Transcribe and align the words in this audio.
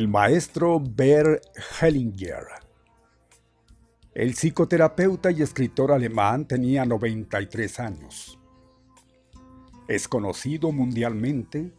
El 0.00 0.08
maestro 0.08 0.80
Bert 0.80 1.44
Hellinger. 1.78 2.46
El 4.14 4.34
psicoterapeuta 4.34 5.30
y 5.30 5.42
escritor 5.42 5.92
alemán 5.92 6.46
tenía 6.46 6.86
93 6.86 7.80
años. 7.80 8.40
Es 9.88 10.08
conocido 10.08 10.72
mundialmente 10.72 11.70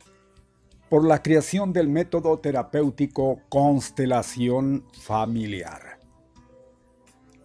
por 0.87 1.03
la 1.03 1.23
creación 1.23 1.73
del 1.73 1.89
método 1.89 2.37
terapéutico 2.37 3.41
constelación 3.49 4.85
familiar. 5.01 5.99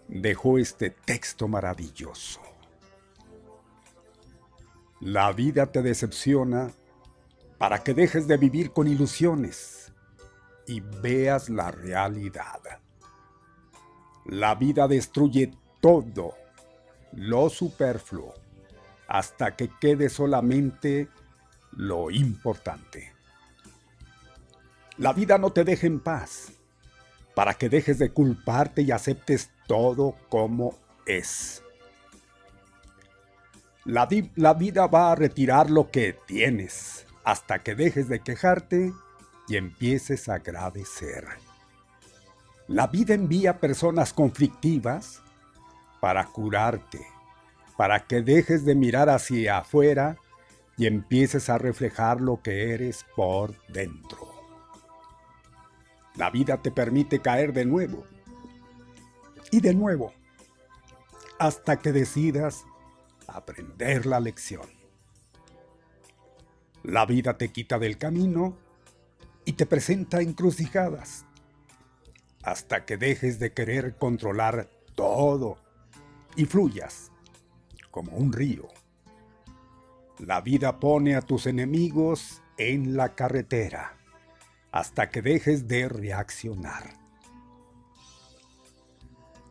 Dejó 0.08 0.58
este 0.58 0.90
texto 0.90 1.48
maravilloso. 1.48 2.42
La 5.00 5.32
vida 5.32 5.72
te 5.72 5.80
decepciona 5.80 6.70
para 7.56 7.82
que 7.82 7.94
dejes 7.94 8.28
de 8.28 8.36
vivir 8.36 8.72
con 8.72 8.88
ilusiones 8.88 9.75
y 10.66 10.80
veas 10.80 11.48
la 11.48 11.70
realidad. 11.70 12.60
La 14.24 14.54
vida 14.54 14.88
destruye 14.88 15.52
todo 15.80 16.34
lo 17.12 17.48
superfluo 17.48 18.34
hasta 19.08 19.56
que 19.56 19.70
quede 19.80 20.08
solamente 20.08 21.08
lo 21.72 22.10
importante. 22.10 23.12
La 24.98 25.12
vida 25.12 25.38
no 25.38 25.52
te 25.52 25.64
deja 25.64 25.86
en 25.86 26.00
paz 26.00 26.52
para 27.34 27.54
que 27.54 27.68
dejes 27.68 27.98
de 27.98 28.10
culparte 28.10 28.82
y 28.82 28.90
aceptes 28.90 29.50
todo 29.66 30.16
como 30.28 30.76
es. 31.04 31.62
La, 33.84 34.08
la, 34.34 34.54
vida 34.54 34.86
va 34.88 35.12
a 35.12 35.14
retirar 35.14 35.70
lo 35.70 35.90
que 35.90 36.18
tienes 36.26 37.06
hasta 37.22 37.62
que 37.62 37.74
dejes 37.76 38.08
de 38.08 38.20
quejarte 38.20 38.92
y 39.48 39.56
empieces 39.56 40.28
a 40.28 40.34
agradecer. 40.34 41.26
La 42.68 42.88
vida 42.88 43.14
envía 43.14 43.60
personas 43.60 44.12
conflictivas 44.12 45.22
para 46.00 46.26
curarte, 46.26 47.06
para 47.76 48.06
que 48.06 48.22
dejes 48.22 48.64
de 48.64 48.74
mirar 48.74 49.08
hacia 49.08 49.58
afuera 49.58 50.16
y 50.76 50.86
empieces 50.86 51.48
a 51.48 51.58
reflejar 51.58 52.20
lo 52.20 52.42
que 52.42 52.72
eres 52.74 53.04
por 53.14 53.54
dentro. 53.68 54.28
La 56.16 56.30
vida 56.30 56.62
te 56.62 56.70
permite 56.70 57.20
caer 57.20 57.52
de 57.52 57.66
nuevo 57.66 58.04
y 59.50 59.60
de 59.60 59.74
nuevo 59.74 60.12
hasta 61.38 61.78
que 61.78 61.92
decidas 61.92 62.64
aprender 63.26 64.06
la 64.06 64.18
lección. 64.20 64.66
La 66.82 67.04
vida 67.04 67.36
te 67.36 67.50
quita 67.50 67.78
del 67.78 67.98
camino 67.98 68.56
y 69.46 69.52
te 69.52 69.64
presenta 69.64 70.20
encrucijadas 70.20 71.24
hasta 72.42 72.84
que 72.84 72.96
dejes 72.96 73.38
de 73.38 73.52
querer 73.52 73.96
controlar 73.96 74.68
todo 74.94 75.56
y 76.34 76.44
fluyas 76.44 77.12
como 77.90 78.12
un 78.16 78.32
río. 78.32 78.68
La 80.18 80.40
vida 80.40 80.80
pone 80.80 81.14
a 81.14 81.22
tus 81.22 81.46
enemigos 81.46 82.42
en 82.58 82.96
la 82.96 83.14
carretera 83.14 83.96
hasta 84.72 85.10
que 85.10 85.22
dejes 85.22 85.68
de 85.68 85.88
reaccionar. 85.88 86.94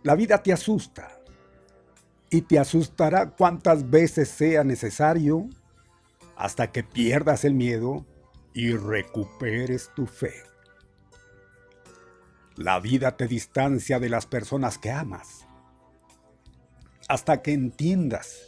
La 0.04 0.16
vida 0.16 0.44
te 0.44 0.52
asusta 0.52 1.20
y 2.30 2.42
te 2.42 2.60
asustará 2.60 3.32
cuantas 3.32 3.90
veces 3.90 4.28
sea 4.30 4.64
necesario 4.66 5.50
hasta 6.36 6.72
que 6.72 6.84
pierdas 6.84 7.46
el 7.46 7.54
miedo 7.54 8.06
y 8.56 8.72
recuperes 8.72 9.92
tu 9.94 10.08
fe. 10.08 10.34
La 12.56 12.80
vida 12.80 13.18
te 13.18 13.28
distancia 13.28 14.00
de 14.00 14.08
las 14.08 14.26
personas 14.26 14.78
que 14.78 14.90
amas, 14.90 15.46
hasta 17.10 17.42
que 17.42 17.52
entiendas 17.52 18.40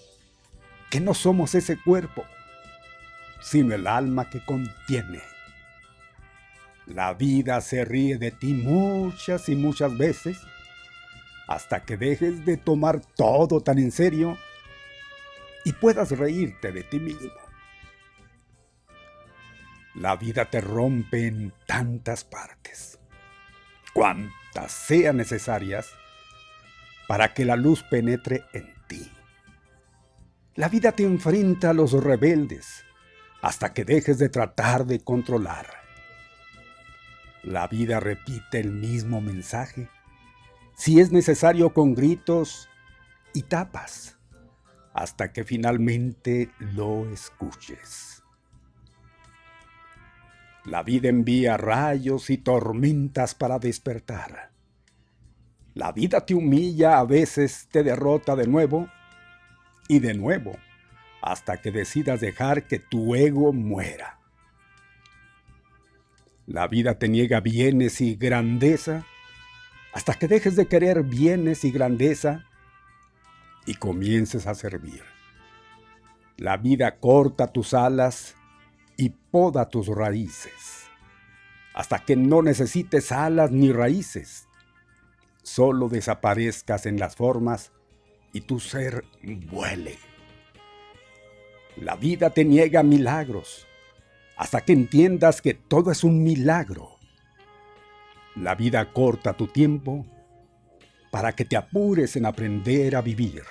que 0.90 1.02
no 1.02 1.14
somos 1.14 1.56
ese 1.56 1.78
cuerpo, 1.78 2.24
sino 3.42 3.76
el 3.76 3.86
alma 3.86 4.30
que 4.30 4.44
contiene. 4.46 5.22
La 6.86 7.14
vida 7.14 7.60
se 7.60 7.84
ríe 7.84 8.18
de 8.18 8.32
ti 8.32 8.54
muchas 8.54 9.50
y 9.50 9.58
muchas 9.58 9.98
veces, 9.98 10.40
hasta 11.48 11.84
que 11.84 11.98
dejes 11.98 12.46
de 12.46 12.56
tomar 12.56 13.02
todo 13.02 13.60
tan 13.60 13.78
en 13.78 13.92
serio 13.92 14.38
y 15.66 15.74
puedas 15.74 16.12
reírte 16.12 16.72
de 16.72 16.84
ti 16.84 16.98
mismo. 16.98 17.47
La 20.00 20.16
vida 20.16 20.46
te 20.46 20.62
rompe 20.62 21.26
en 21.26 21.52
tantas 21.66 22.24
partes, 22.24 23.00
cuantas 23.94 24.72
sean 24.72 25.18
necesarias 25.18 25.90
para 27.08 27.34
que 27.34 27.46
la 27.46 27.56
luz 27.56 27.82
penetre 27.82 28.44
en 28.54 28.72
ti. 28.88 29.12
La 30.54 30.70
vida 30.70 30.92
te 30.92 31.02
enfrenta 31.02 31.72
a 31.72 31.74
los 31.74 31.94
rebeldes 31.94 32.86
hasta 33.42 33.74
que 33.74 33.86
dejes 33.86 34.20
de 34.20 34.30
tratar 34.30 34.86
de 34.86 35.00
controlar. 35.00 35.66
La 37.42 37.68
vida 37.68 38.00
repite 38.00 38.60
el 38.60 38.72
mismo 38.74 39.20
mensaje 39.20 39.90
si 40.76 41.00
es 41.00 41.12
necesario 41.12 41.74
con 41.74 41.96
gritos 41.96 42.70
y 43.34 43.42
tapas, 43.42 44.20
hasta 44.94 45.34
que 45.34 45.44
finalmente 45.44 46.52
lo 46.60 47.12
escuches. 47.12 48.17
La 50.68 50.84
vida 50.84 51.08
envía 51.08 51.56
rayos 51.56 52.30
y 52.30 52.38
tormentas 52.38 53.34
para 53.34 53.58
despertar. 53.58 54.52
La 55.74 55.94
vida 55.94 56.26
te 56.26 56.36
humilla, 56.36 57.00
a 57.00 57.06
veces 57.06 57.70
te 57.72 57.84
derrota 57.84 58.36
de 58.36 58.48
nuevo 58.48 58.90
y 59.88 60.00
de 60.00 60.14
nuevo, 60.14 60.58
hasta 61.22 61.62
que 61.62 61.72
decidas 61.72 62.20
dejar 62.20 62.68
que 62.68 62.80
tu 62.80 63.16
ego 63.16 63.54
muera. 63.54 64.20
La 66.46 66.68
vida 66.68 67.00
te 67.00 67.08
niega 67.08 67.40
bienes 67.40 68.02
y 68.02 68.16
grandeza, 68.16 69.06
hasta 69.94 70.16
que 70.16 70.28
dejes 70.28 70.58
de 70.58 70.68
querer 70.68 71.04
bienes 71.04 71.64
y 71.64 71.72
grandeza 71.72 72.44
y 73.66 73.76
comiences 73.76 74.48
a 74.48 74.54
servir. 74.54 75.04
La 76.36 76.58
vida 76.58 77.00
corta 77.00 77.48
tus 77.48 77.74
alas 77.74 78.36
y 78.98 79.10
poda 79.10 79.70
tus 79.70 79.88
raíces, 79.88 80.88
hasta 81.74 82.00
que 82.00 82.16
no 82.16 82.42
necesites 82.42 83.12
alas 83.12 83.52
ni 83.52 83.72
raíces, 83.72 84.48
solo 85.44 85.88
desaparezcas 85.88 86.88
en 86.88 87.00
las 87.00 87.16
formas 87.16 87.72
y 88.34 88.42
tu 88.42 88.60
ser 88.60 89.06
vuele. 89.52 89.98
La 91.78 91.96
vida 91.96 92.32
te 92.32 92.44
niega 92.44 92.82
milagros, 92.82 93.68
hasta 94.36 94.62
que 94.62 94.74
entiendas 94.74 95.42
que 95.42 95.54
todo 95.54 95.92
es 95.92 96.04
un 96.04 96.24
milagro. 96.24 96.98
La 98.36 98.56
vida 98.56 98.92
corta 98.94 99.34
tu 99.34 99.48
tiempo 99.48 100.06
para 101.12 101.34
que 101.34 101.46
te 101.46 101.56
apures 101.56 102.16
en 102.16 102.26
aprender 102.26 102.96
a 102.96 103.02
vivir. 103.02 103.44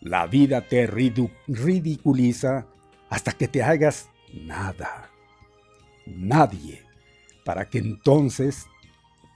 La 0.00 0.26
vida 0.26 0.62
te 0.62 0.86
ridiculiza 0.86 2.66
hasta 3.08 3.32
que 3.32 3.48
te 3.48 3.62
hagas 3.62 4.08
nada, 4.32 5.10
nadie, 6.06 6.82
para 7.44 7.68
que 7.68 7.78
entonces 7.78 8.66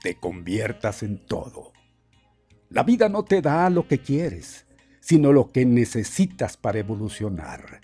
te 0.01 0.15
conviertas 0.15 1.03
en 1.03 1.25
todo. 1.25 1.73
La 2.69 2.83
vida 2.83 3.09
no 3.09 3.23
te 3.23 3.41
da 3.41 3.69
lo 3.69 3.87
que 3.87 3.99
quieres, 3.99 4.65
sino 4.99 5.31
lo 5.31 5.51
que 5.51 5.65
necesitas 5.65 6.57
para 6.57 6.79
evolucionar. 6.79 7.81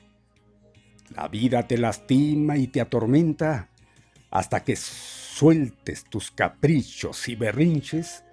La 1.16 1.28
vida 1.28 1.68
te 1.68 1.78
lastima 1.78 2.58
y 2.58 2.68
te 2.68 2.82
atormenta 2.82 3.70
hasta 4.30 4.64
que 4.64 4.76
sueltes 4.76 6.04
tus 6.06 6.32
caprichos 6.32 7.28
y 7.28 7.36
berrinches 7.36 8.24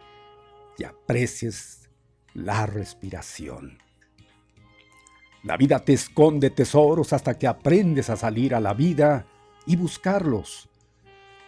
y 0.78 0.84
aprecies 0.84 1.88
la 2.34 2.66
respiración. 2.66 3.78
La 5.46 5.56
vida 5.56 5.78
te 5.78 5.92
esconde 5.92 6.50
tesoros 6.50 7.12
hasta 7.12 7.38
que 7.38 7.46
aprendes 7.46 8.10
a 8.10 8.16
salir 8.16 8.52
a 8.52 8.58
la 8.58 8.74
vida 8.74 9.26
y 9.64 9.76
buscarlos. 9.76 10.68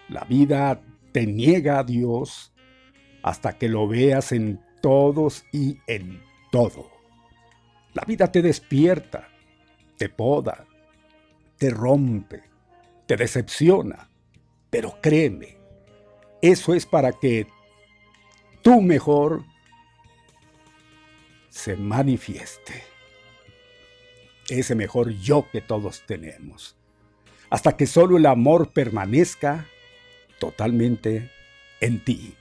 La 0.08 0.22
vida 0.22 0.80
te 1.10 1.26
niega 1.26 1.80
a 1.80 1.82
Dios 1.82 2.52
hasta 3.24 3.58
que 3.58 3.68
lo 3.68 3.88
veas 3.88 4.30
en 4.30 4.60
todos 4.80 5.44
y 5.52 5.80
en 5.88 6.22
todo. 6.52 6.88
La 7.92 8.04
vida 8.06 8.30
te 8.30 8.40
despierta, 8.40 9.30
te 9.96 10.08
poda, 10.08 10.64
te 11.56 11.68
rompe, 11.70 12.44
te 13.04 13.16
decepciona, 13.16 14.08
pero 14.70 15.00
créeme, 15.02 15.56
eso 16.40 16.72
es 16.72 16.86
para 16.86 17.10
que 17.10 17.48
tu 18.62 18.80
mejor 18.80 19.42
se 21.48 21.74
manifieste 21.74 22.97
ese 24.48 24.74
mejor 24.74 25.10
yo 25.10 25.46
que 25.50 25.60
todos 25.60 26.02
tenemos, 26.06 26.76
hasta 27.50 27.76
que 27.76 27.86
solo 27.86 28.16
el 28.16 28.26
amor 28.26 28.72
permanezca 28.72 29.66
totalmente 30.38 31.30
en 31.80 32.04
ti. 32.04 32.34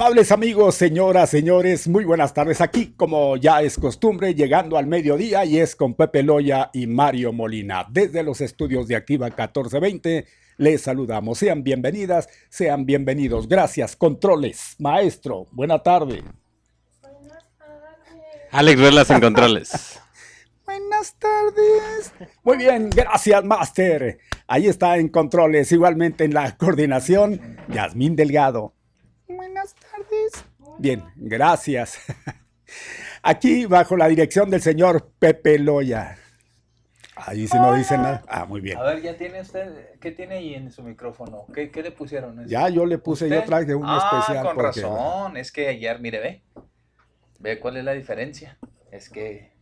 Amables 0.00 0.30
amigos, 0.30 0.76
señoras, 0.76 1.28
señores, 1.28 1.88
muy 1.88 2.04
buenas 2.04 2.32
tardes. 2.32 2.60
Aquí, 2.60 2.94
como 2.96 3.36
ya 3.36 3.62
es 3.62 3.76
costumbre, 3.76 4.32
llegando 4.32 4.78
al 4.78 4.86
mediodía 4.86 5.44
y 5.44 5.58
es 5.58 5.74
con 5.74 5.94
Pepe 5.94 6.22
Loya 6.22 6.70
y 6.72 6.86
Mario 6.86 7.32
Molina. 7.32 7.84
Desde 7.90 8.22
los 8.22 8.40
estudios 8.40 8.86
de 8.86 8.94
Activa 8.94 9.26
1420, 9.26 10.24
les 10.58 10.82
saludamos. 10.82 11.38
Sean 11.38 11.64
bienvenidas, 11.64 12.28
sean 12.48 12.86
bienvenidos. 12.86 13.48
Gracias, 13.48 13.96
controles. 13.96 14.76
Maestro, 14.78 15.46
buena 15.50 15.82
tarde. 15.82 16.22
Buenas 17.02 17.48
tardes. 17.58 18.46
Alex 18.52 18.80
Velas 18.80 19.10
en 19.10 19.20
controles. 19.20 20.00
Buenas 20.64 21.16
tardes. 21.18 22.12
Muy 22.44 22.58
bien, 22.58 22.88
gracias, 22.90 23.42
Master. 23.42 24.20
Ahí 24.46 24.68
está 24.68 24.96
en 24.98 25.08
controles, 25.08 25.72
igualmente 25.72 26.22
en 26.22 26.34
la 26.34 26.56
coordinación, 26.56 27.56
Yasmín 27.68 28.14
Delgado. 28.14 28.77
Buenas 29.28 29.74
tardes. 29.74 30.44
Bien, 30.78 31.04
gracias. 31.16 31.98
Aquí 33.22 33.66
bajo 33.66 33.94
la 33.94 34.08
dirección 34.08 34.48
del 34.48 34.62
señor 34.62 35.10
Pepe 35.18 35.58
Loya. 35.58 36.16
Ahí 37.14 37.46
se 37.46 37.58
no 37.58 37.74
dice 37.74 37.98
nada. 37.98 38.22
Ah, 38.26 38.46
muy 38.46 38.62
bien. 38.62 38.78
A 38.78 38.84
ver, 38.84 39.02
ya 39.02 39.16
tiene 39.16 39.42
usted, 39.42 39.98
¿qué 40.00 40.12
tiene 40.12 40.36
ahí 40.36 40.54
en 40.54 40.70
su 40.70 40.82
micrófono? 40.82 41.46
¿Qué, 41.52 41.70
le 41.74 41.90
pusieron? 41.90 42.46
Ya, 42.46 42.70
yo 42.70 42.86
le 42.86 42.96
puse, 42.96 43.28
yo 43.28 43.44
traje 43.44 43.74
un 43.74 43.84
ah, 43.84 43.98
especial. 43.98 44.46
con 44.46 44.64
razón, 44.64 45.36
es 45.36 45.52
que 45.52 45.68
ayer, 45.68 46.00
mire, 46.00 46.20
ve, 46.20 46.42
ve 47.40 47.58
cuál 47.58 47.76
es 47.76 47.84
la 47.84 47.92
diferencia. 47.92 48.56
Es 48.90 49.10
que 49.10 49.52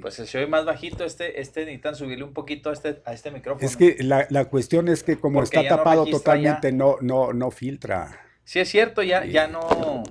pues 0.00 0.14
se 0.14 0.38
oye 0.38 0.48
más 0.48 0.64
bajito, 0.64 1.04
este, 1.04 1.40
este 1.40 1.60
necesitan 1.60 1.94
subirle 1.94 2.24
un 2.24 2.32
poquito 2.32 2.70
a 2.70 2.72
este, 2.72 3.00
a 3.04 3.12
este 3.12 3.30
micrófono. 3.30 3.64
Es 3.64 3.76
que 3.76 3.96
la, 4.00 4.26
la 4.28 4.46
cuestión 4.46 4.88
es 4.88 5.04
que 5.04 5.20
como 5.20 5.42
está 5.42 5.66
tapado 5.68 6.04
totalmente, 6.06 6.72
no, 6.72 6.96
no, 7.00 7.32
no 7.32 7.52
filtra. 7.52 8.23
Sí, 8.44 8.60
es 8.60 8.68
cierto, 8.68 9.02
ya, 9.02 9.24
ya 9.24 9.48
no. 9.48 10.04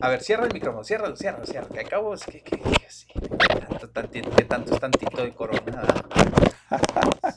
A 0.00 0.08
ver, 0.08 0.20
cierra 0.22 0.46
el 0.46 0.52
micrófono, 0.52 0.84
cierra, 0.84 1.14
cierra, 1.16 1.44
cierra. 1.46 1.68
Que 1.68 1.80
acabo 1.80 2.14
es 2.14 2.24
que, 2.24 2.42
que, 2.42 2.58
que 2.58 2.90
sí. 2.90 3.06
Tanto, 3.68 3.88
tantito, 3.90 4.30
que 4.30 4.44
tanto 4.44 4.74
es 4.74 4.80
tantito 4.80 5.22
de 5.22 5.34
corona. 5.34 5.82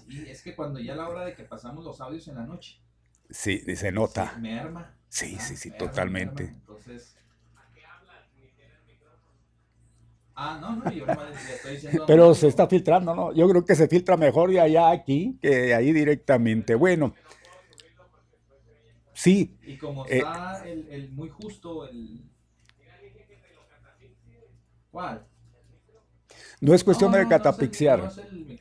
Sí, 0.07 0.25
es 0.27 0.41
que 0.41 0.55
cuando 0.55 0.79
ya 0.79 0.95
la 0.95 1.07
hora 1.07 1.23
de 1.23 1.35
que 1.35 1.43
pasamos 1.43 1.85
los 1.85 2.01
audios 2.01 2.27
en 2.27 2.35
la 2.35 2.47
noche. 2.47 2.81
Sí, 3.29 3.59
se 3.75 3.91
nota. 3.91 4.35
me 4.39 4.59
arma. 4.59 4.95
Sí, 5.07 5.37
sí, 5.39 5.55
sí, 5.55 5.69
totalmente. 5.71 6.45
Entonces. 6.45 7.15
Ah, 10.35 10.57
no, 10.59 10.77
no, 10.77 10.91
yo 10.91 11.05
no 11.05 11.13
estoy 11.13 11.73
diciendo. 11.73 12.05
Pero 12.07 12.33
se 12.33 12.47
está 12.47 12.67
filtrando, 12.67 13.13
¿no? 13.13 13.33
Yo 13.33 13.47
creo 13.49 13.65
que 13.65 13.75
se 13.75 13.87
filtra 13.87 14.17
mejor 14.17 14.49
de 14.49 14.61
allá 14.61 14.89
aquí 14.89 15.37
que 15.41 15.75
ahí 15.75 15.91
directamente. 15.91 16.75
Bueno. 16.75 17.13
Sí. 19.19 19.57
Y 19.63 19.75
como 19.75 20.05
eh, 20.05 20.19
está 20.19 20.63
el, 20.65 21.11
muy 21.11 21.27
justo, 21.27 21.89
el... 21.89 22.23
¿Cuál? 24.89 25.27
No 26.61 26.73
es 26.73 26.85
cuestión 26.85 27.11
de 27.11 27.27
catapixiar, 27.27 28.13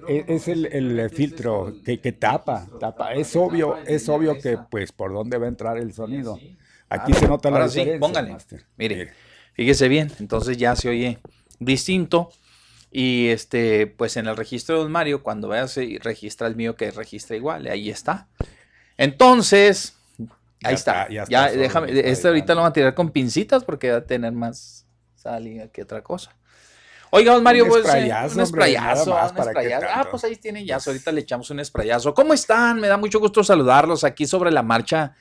es 0.08 0.48
el, 0.48 1.10
filtro 1.10 1.74
que, 1.84 2.00
que 2.00 2.10
tapa, 2.10 2.66
tapa. 2.80 3.14
Es 3.14 3.36
obvio, 3.36 3.76
es 3.86 4.08
obvio 4.08 4.40
que 4.40 4.58
pues 4.68 4.90
por 4.90 5.12
dónde 5.12 5.38
va 5.38 5.46
a 5.46 5.48
entrar 5.48 5.78
el 5.78 5.92
sonido. 5.92 6.40
Aquí 6.88 7.12
se 7.12 7.28
nota 7.28 7.50
la 7.52 7.68
diferencia. 7.68 7.94
Sí, 7.94 8.00
póngale. 8.00 8.36
Mire, 8.76 9.12
fíjese 9.52 9.86
bien, 9.86 10.10
entonces 10.18 10.56
ya 10.56 10.74
se 10.74 10.88
oye 10.88 11.18
distinto. 11.60 12.30
Y 12.90 13.28
este, 13.28 13.86
pues 13.86 14.16
en 14.16 14.26
el 14.26 14.36
registro 14.36 14.74
de 14.74 14.82
Don 14.82 14.90
Mario, 14.90 15.22
cuando 15.22 15.46
veas, 15.46 15.78
registra 16.02 16.48
el 16.48 16.56
mío 16.56 16.74
que 16.74 16.90
registra 16.90 17.36
igual, 17.36 17.68
ahí 17.68 17.90
está. 17.90 18.28
Entonces, 18.96 19.97
Ahí 20.62 20.74
está, 20.74 21.08
Ya, 21.08 21.50
déjame. 21.52 21.92
Este 22.10 22.28
ahorita 22.28 22.54
lo 22.54 22.60
vamos 22.60 22.70
a 22.70 22.72
tirar 22.72 22.94
con 22.94 23.10
pincitas 23.10 23.64
porque 23.64 23.90
va 23.90 23.98
a 23.98 24.04
tener 24.04 24.32
más 24.32 24.86
salida 25.14 25.68
que 25.68 25.82
otra 25.82 26.02
cosa. 26.02 26.34
Oiga, 27.10 27.38
Mario, 27.40 27.64
un 27.64 27.70
pues. 27.70 27.84
Sprayazo, 27.84 28.38
un 28.40 28.46
sprayazo, 28.46 29.14
Ah, 29.16 30.06
pues 30.10 30.24
ahí 30.24 30.36
tienen 30.36 30.66
ya. 30.66 30.78
Ahorita 30.84 31.10
le 31.12 31.20
echamos 31.22 31.48
un 31.50 31.64
sprayazo. 31.64 32.12
¿Cómo 32.12 32.34
están? 32.34 32.80
Me 32.80 32.88
da 32.88 32.96
mucho 32.98 33.18
gusto 33.18 33.42
saludarlos 33.42 34.04
aquí 34.04 34.26
sobre 34.26 34.50
la 34.50 34.62
marcha. 34.62 35.14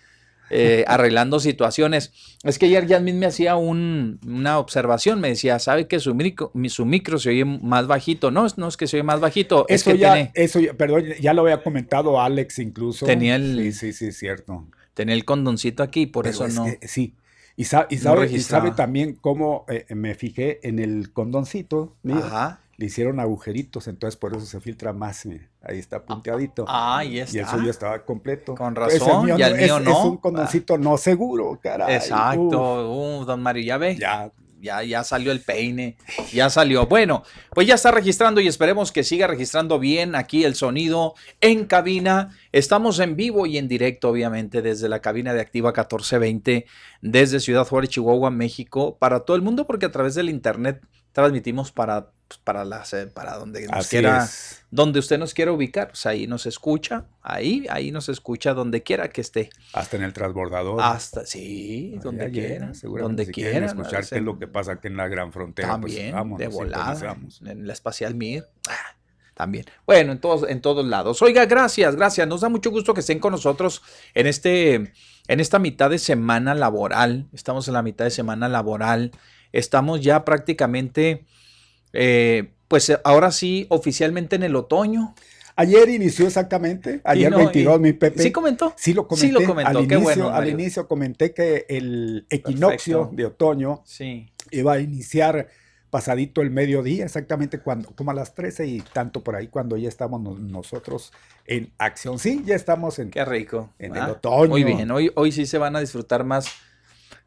eh, 0.50 0.86
arreglando 0.88 1.41
situaciones. 1.41 2.13
Es 2.41 2.58
que 2.58 2.67
ayer 2.67 2.88
Yasmin 2.88 3.20
me 3.20 3.25
hacía 3.25 3.58
un- 3.58 4.17
una 4.25 4.60
observación, 4.60 5.20
me 5.20 5.27
decía, 5.27 5.60
¿sabe 5.60 5.89
que 5.89 6.00
su 6.00 6.15
micro, 6.15 6.51
mi- 6.53 6.70
su 6.70 6.86
micro 6.86 7.20
se 7.20 7.32
oye 7.32 7.44
más 7.44 7.86
bajito? 7.86 8.32
No, 8.32 8.48
no 8.56 8.67
es 8.70 8.77
que 8.77 8.88
se 8.88 8.96
oye 8.96 9.03
más 9.03 9.20
bajito, 9.20 9.65
es 9.67 9.82
Eso 9.82 9.91
que 9.91 9.98
ya, 9.98 10.13
tiene, 10.13 10.32
eso 10.36 10.62
ya, 10.62 10.74
perdón, 10.74 11.03
ya 11.20 11.34
lo 11.34 11.41
había 11.41 11.62
comentado 11.62 12.22
Alex 12.22 12.60
incluso. 12.60 13.06
Tenía 13.06 13.36
el- 13.36 13.58
Sí, 13.58 13.74
sí, 13.74 13.91
sí, 13.91 14.12
cierto. 14.13 14.65
Tenía 14.98 15.13
el 15.13 15.24
condoncito 15.25 15.84
aquí, 15.84 16.08
por 16.08 16.24
Pero 16.24 16.34
eso 16.34 16.46
es 16.46 16.56
no. 16.56 16.66
que 16.66 16.88
sí. 16.88 17.13
Y, 17.56 17.66
sa- 17.66 17.86
y 17.89 17.96
no 17.98 18.01
sabe, 18.01 18.70
y 18.70 18.72
también 18.72 19.13
cómo 19.22 19.63
eh, 19.68 19.86
me 19.96 20.16
fijé 20.16 20.60
en 20.68 20.80
el 20.80 21.12
condoncito. 21.13 21.94
mío, 22.04 22.18
Ajá. 22.18 22.60
Le 22.77 22.86
hicieron 22.88 23.20
agujeritos, 23.20 23.88
entonces 23.88 24.18
por 24.18 24.36
eso 24.36 24.46
se 24.46 24.60
filtra 24.60 24.94
más. 24.94 25.25
ahí 25.63 25.80
está 25.80 26.04
punteadito. 26.04 26.66
Ah, 26.68 27.04
y 27.04 27.13
y 27.16 27.20
el 27.20 27.24
está. 27.27 27.51
suyo 27.58 27.72
estaba 27.72 28.06
completo. 28.06 28.54
Con 28.56 28.75
razón, 28.75 29.27
y 29.30 29.32
al 29.42 29.54
es- 29.56 29.62
mío 29.63 29.77
es, 29.77 29.84
no. 29.84 30.08
un 30.10 30.18
condoncito 30.18 30.77
no 30.77 30.98
seguro, 30.98 31.60
caray. 31.62 31.96
Exacto, 31.96 32.92
uh, 32.92 33.25
don 33.25 33.42
Mario, 33.42 33.63
ya 33.63 33.77
ve. 33.77 33.96
ya, 33.98 34.32
Ya, 34.59 34.81
ya 34.81 35.03
salió 35.03 35.31
el 35.31 35.41
peine, 35.41 35.97
ya 36.33 36.49
salió. 36.49 36.87
Bueno, 36.87 37.23
pues 37.53 37.67
ya 37.67 37.75
está 37.75 37.91
registrando 37.91 38.41
y 38.41 38.47
esperemos 38.47 38.91
que 38.91 39.03
siga 39.03 39.27
registrando 39.27 39.77
bien 39.77 40.15
aquí 40.15 40.45
el 40.45 40.55
sonido 40.55 41.13
en 41.41 41.65
cabina. 41.65 42.35
Estamos 42.51 42.99
en 42.99 43.15
vivo 43.15 43.45
y 43.45 43.57
en 43.57 43.67
directo, 43.67 44.09
obviamente, 44.09 44.63
desde 44.63 44.89
la 44.89 44.99
cabina 44.99 45.33
de 45.33 45.41
Activa 45.41 45.69
1420, 45.69 46.65
desde 47.01 47.39
Ciudad 47.39 47.67
Juárez, 47.67 47.91
Chihuahua, 47.91 48.31
México, 48.31 48.97
para 48.97 49.21
todo 49.21 49.37
el 49.37 49.43
mundo, 49.43 49.67
porque 49.67 49.85
a 49.85 49.91
través 49.91 50.15
del 50.15 50.29
internet 50.29 50.81
transmitimos 51.21 51.71
para, 51.71 52.12
pues, 52.27 52.39
para, 52.43 52.63
las, 52.63 52.93
eh, 52.93 53.07
para 53.07 53.38
donde 53.38 53.65
nos 53.65 53.88
quiera 53.88 54.24
es. 54.24 54.63
donde 54.69 55.00
usted 55.00 55.17
nos 55.17 55.33
quiera 55.33 55.51
ubicar, 55.51 55.88
pues 55.88 56.05
ahí 56.05 56.27
nos 56.27 56.45
escucha, 56.45 57.05
ahí, 57.24 57.65
ahí 57.71 57.89
nos 57.91 58.07
escucha 58.07 58.53
donde 58.53 58.83
quiera 58.83 59.09
que 59.09 59.21
esté. 59.21 59.50
Hasta 59.74 59.97
en 59.97 60.03
el 60.03 60.13
transbordador. 60.13 60.79
Hasta, 60.79 61.25
sí, 61.25 61.93
Allá 61.93 62.03
donde 62.03 62.31
quiera, 62.31 62.74
seguramente 62.75 63.01
donde 63.07 63.25
si 63.25 63.31
quiera. 63.31 63.65
escuchar 63.65 64.05
qué 64.07 64.17
es 64.17 64.21
lo 64.21 64.38
que 64.38 64.45
pasa 64.45 64.74
aquí 64.74 64.88
en 64.89 64.97
la 64.97 65.07
gran 65.07 65.33
frontera. 65.33 65.79
pues, 65.81 65.95
También, 65.95 66.13
vámonos, 66.13 66.38
de 66.38 66.47
volada, 66.50 67.17
en 67.45 67.65
la 67.65 67.74
espacial 67.74 68.13
Mir. 68.13 68.45
ah, 68.69 68.74
También. 69.33 69.65
Bueno, 69.88 70.12
en 70.12 70.21
todos, 70.21 70.47
en 70.47 70.62
todos 70.62 70.86
lados. 70.86 71.19
Oiga, 71.24 71.47
gracias, 71.47 71.95
gracias. 71.95 72.27
Nos 72.27 72.41
da 72.41 72.50
mucho 72.50 72.69
gusto 72.69 72.93
que 72.93 73.00
estén 73.00 73.17
con 73.17 73.31
nosotros 73.31 73.81
en 74.13 74.27
este, 74.27 74.93
en 75.27 75.39
esta 75.39 75.57
mitad 75.57 75.89
de 75.89 75.97
semana 75.97 76.53
laboral. 76.53 77.25
Estamos 77.33 77.67
en 77.67 77.74
la 77.74 77.81
mitad 77.81 78.05
de 78.05 78.12
semana 78.12 78.47
laboral. 78.47 79.12
Estamos 79.51 80.01
ya 80.01 80.25
prácticamente, 80.25 81.25
eh, 81.94 82.50
pues 82.68 82.92
ahora 83.04 83.32
sí, 83.32 83.66
oficialmente 83.70 84.36
en 84.36 84.44
el 84.44 84.56
otoño. 84.56 85.16
Ayer 85.56 85.89
inició 85.89 86.27
exactamente, 86.27 87.01
ayer 87.04 87.32
no, 87.32 87.38
22, 87.38 87.77
y- 87.77 87.82
mi 87.82 87.94
Pepe. 87.94 88.22
¿Sí 88.22 88.32
comentó? 88.32 88.74
Sí 88.77 88.94
lo 88.94 89.08
comenté. 89.08 89.27
Sí 89.27 89.32
lo 89.34 89.44
comentó, 89.44 89.80
al 89.80 89.88
qué 89.88 89.96
inicio, 89.96 90.04
bueno, 90.04 90.30
al 90.30 90.48
inicio 90.50 90.88
comenté 90.88 91.34
que 91.34 91.66
el 91.68 92.27
equinoccio 92.30 92.98
Perfecto. 93.00 93.16
de 93.16 93.25
otoño 93.25 93.82
Sí. 93.84 94.30
iba 94.51 94.74
a 94.74 94.80
iniciar 94.80 95.48
pasadito 95.89 96.42
el 96.42 96.51
mediodía, 96.51 97.06
exactamente 97.06 97.60
cuando, 97.60 97.89
como 97.96 98.12
a 98.12 98.13
las 98.13 98.36
13 98.36 98.68
y 98.68 98.82
tanto 98.82 99.24
por 99.24 99.36
ahí 99.36 99.48
cuando 99.48 99.77
ya 99.77 99.88
estamos 99.89 100.22
no- 100.22 100.36
nosotros 100.38 101.12
en 101.46 101.72
acción. 101.80 102.20
Sí, 102.20 102.44
ya 102.46 102.56
estamos 102.56 103.00
en, 103.00 103.10
Qué 103.10 103.25
rico. 103.25 103.74
En 103.80 103.96
el 103.96 104.04
otoño. 104.04 104.50
Muy 104.50 104.63
bien, 104.63 104.92
hoy, 104.92 105.10
hoy 105.16 105.32
sí 105.32 105.48
se 105.48 105.58
van 105.58 105.75
a 105.75 105.80
disfrutar 105.80 106.24
más 106.24 106.50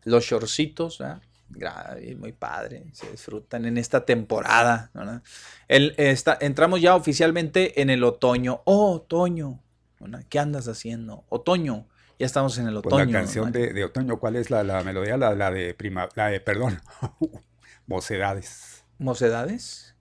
los 0.05 0.25
shortcitos, 0.25 0.99
¿verdad? 0.99 1.21
Gra- 1.51 1.99
y 2.03 2.15
Muy 2.15 2.33
padre, 2.33 2.87
se 2.93 3.11
disfrutan 3.11 3.65
en 3.65 3.77
esta 3.79 4.05
temporada. 4.05 4.91
¿verdad? 4.95 5.23
El, 5.69 5.95
esta- 5.99 6.39
entramos 6.41 6.81
ya 6.81 6.95
oficialmente 6.95 7.81
en 7.83 7.91
el 7.91 8.05
otoño. 8.05 8.63
Oh, 8.65 8.93
otoño. 8.95 9.61
¿verdad? 9.99 10.25
¿Qué 10.29 10.39
andas 10.39 10.69
haciendo? 10.69 11.25
Otoño. 11.29 11.87
Ya 12.19 12.27
estamos 12.27 12.59
en 12.59 12.67
el 12.67 12.75
pues, 12.75 12.87
otoño. 12.87 13.07
la 13.07 13.13
canción 13.13 13.51
de, 13.51 13.73
de 13.73 13.85
otoño. 13.85 14.19
¿Cuál 14.19 14.37
es 14.37 14.51
la, 14.51 14.63
la 14.63 14.83
melodía? 14.85 15.17
La, 15.17 15.35
la 15.35 15.51
de 15.51 15.75
prima, 15.75 16.09
la 16.15 16.29
de, 16.29 16.41
perdón, 16.41 16.81
mocedades. 17.87 18.85
¿Mocedades? 18.99 19.95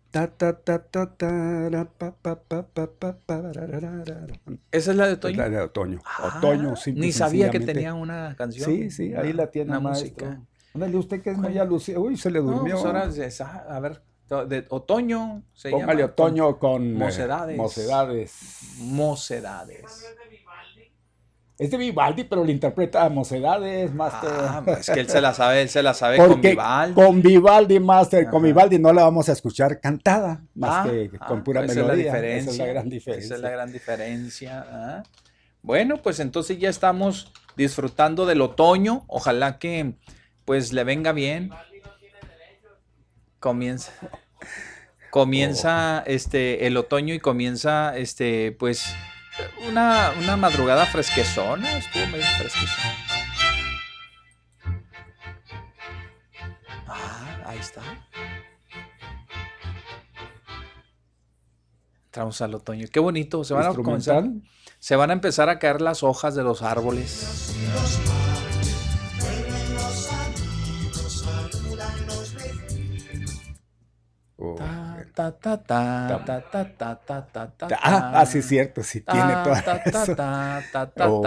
¿Esa 4.72 4.92
es 4.92 4.98
la 4.98 5.08
de 5.08 5.14
otoño? 5.14 5.38
la 5.38 5.50
de 5.50 5.62
otoño. 5.62 6.02
Ah, 6.06 6.38
otoño, 6.38 6.74
Ni 6.96 7.12
sabía 7.12 7.50
que 7.50 7.60
tenía 7.60 7.94
una 7.94 8.36
canción. 8.36 8.70
Sí, 8.70 8.92
sí, 8.92 9.14
ahí 9.14 9.34
la 9.34 9.50
tiene 9.52 9.72
una 9.72 9.80
música. 9.80 10.42
Ándale, 10.74 10.98
usted 10.98 11.22
que 11.22 11.32
es 11.32 11.38
muy 11.38 11.58
alusivo. 11.58 12.04
Uy, 12.04 12.18
se 12.18 12.30
le 12.32 12.40
No, 12.40 12.52
durmió. 12.52 12.76
pues 12.76 12.86
ahora 12.86 13.06
es 13.06 13.42
a 13.42 13.80
ver, 13.80 14.02
de 14.48 14.66
otoño 14.70 15.42
se 15.54 15.72
Póngale 15.72 16.02
llama, 16.02 16.12
otoño 16.14 16.60
con 16.60 16.84
eh, 16.88 16.94
Mocedades. 16.94 17.58
mocedades. 17.58 18.34
Mocedades. 18.78 20.06
Es 21.58 21.72
de 21.72 21.78
Vivaldi, 21.78 22.24
pero 22.24 22.46
lo 22.46 22.50
interpreta 22.52 23.04
a 23.04 23.10
Mocedades, 23.10 23.94
Master. 23.94 24.30
Ah, 24.34 24.64
es 24.80 24.90
que 24.90 25.02
él 25.02 25.10
se 25.10 25.20
la 25.20 25.34
sabe, 25.34 25.62
él 25.62 25.68
se 25.68 25.84
la 25.84 25.94
sabe 25.94 26.16
con 26.16 26.40
Vivaldi. 26.40 26.94
con 26.94 27.22
Master, 27.22 27.82
Master, 27.82 28.30
con. 28.30 28.44
Vivaldi 28.44 28.80
no 28.80 28.94
la 28.94 29.04
vamos 29.04 29.28
a 29.28 29.34
escuchar 29.34 29.82
cantada, 29.82 30.42
más 30.56 30.86
Ah, 30.86 30.90
que 30.90 31.12
ah, 31.20 31.26
con 31.28 31.44
pura 31.44 31.66
esa 31.66 31.74
melodía. 31.82 32.18
Es. 32.20 32.44
Esa 32.44 32.52
es 32.52 32.58
la 32.60 32.66
gran 32.68 32.90
diferencia. 32.90 33.26
Esa 33.26 33.36
es 33.36 33.42
la 33.42 33.50
gran 33.50 33.72
diferencia. 33.74 34.66
ah. 34.72 35.04
Bueno, 35.62 35.98
pues 36.02 36.22
entonces 36.22 36.58
ya 36.60 36.70
estamos 36.70 37.34
disfrutando 37.58 38.26
del 38.26 38.40
otoño. 38.40 39.04
Ojalá 39.08 39.60
que 39.60 39.96
pues 40.50 40.74
le 40.74 40.84
venga 40.84 41.12
bien. 41.12 41.52
Comienza. 43.40 43.92
Comienza 45.12 46.04
este 46.08 46.66
el 46.66 46.76
otoño 46.76 47.14
y 47.14 47.20
comienza 47.20 47.96
este 47.96 48.52
pues 48.54 48.96
una, 49.68 50.12
una 50.18 50.38
madrugada 50.38 50.88
fresquezona, 50.88 51.78
estuvo 51.78 52.04
medio 52.08 52.26
fresquezona. 52.40 52.96
Ah, 56.88 57.44
ahí 57.46 57.60
está. 57.60 57.84
Entramos 62.06 62.42
al 62.42 62.56
otoño. 62.56 62.88
Qué 62.92 63.00
bonito. 63.00 63.44
Se 63.44 63.54
van 63.54 63.68
a 63.68 63.74
comenzar. 63.76 64.24
Se 64.80 64.96
van 64.96 65.12
a 65.12 65.14
empezar 65.14 65.48
a 65.50 65.60
caer 65.60 65.80
las 65.80 66.02
hojas 66.02 66.34
de 66.34 66.42
los 66.42 66.64
árboles. 66.64 67.54
Ah, 77.82 78.12
ah, 78.16 78.26
sí, 78.26 78.38
es 78.40 78.48
cierto, 78.48 78.84
sí, 78.84 79.02
tiene 79.02 79.34
toda 79.44 79.60
Oh. 81.00 81.22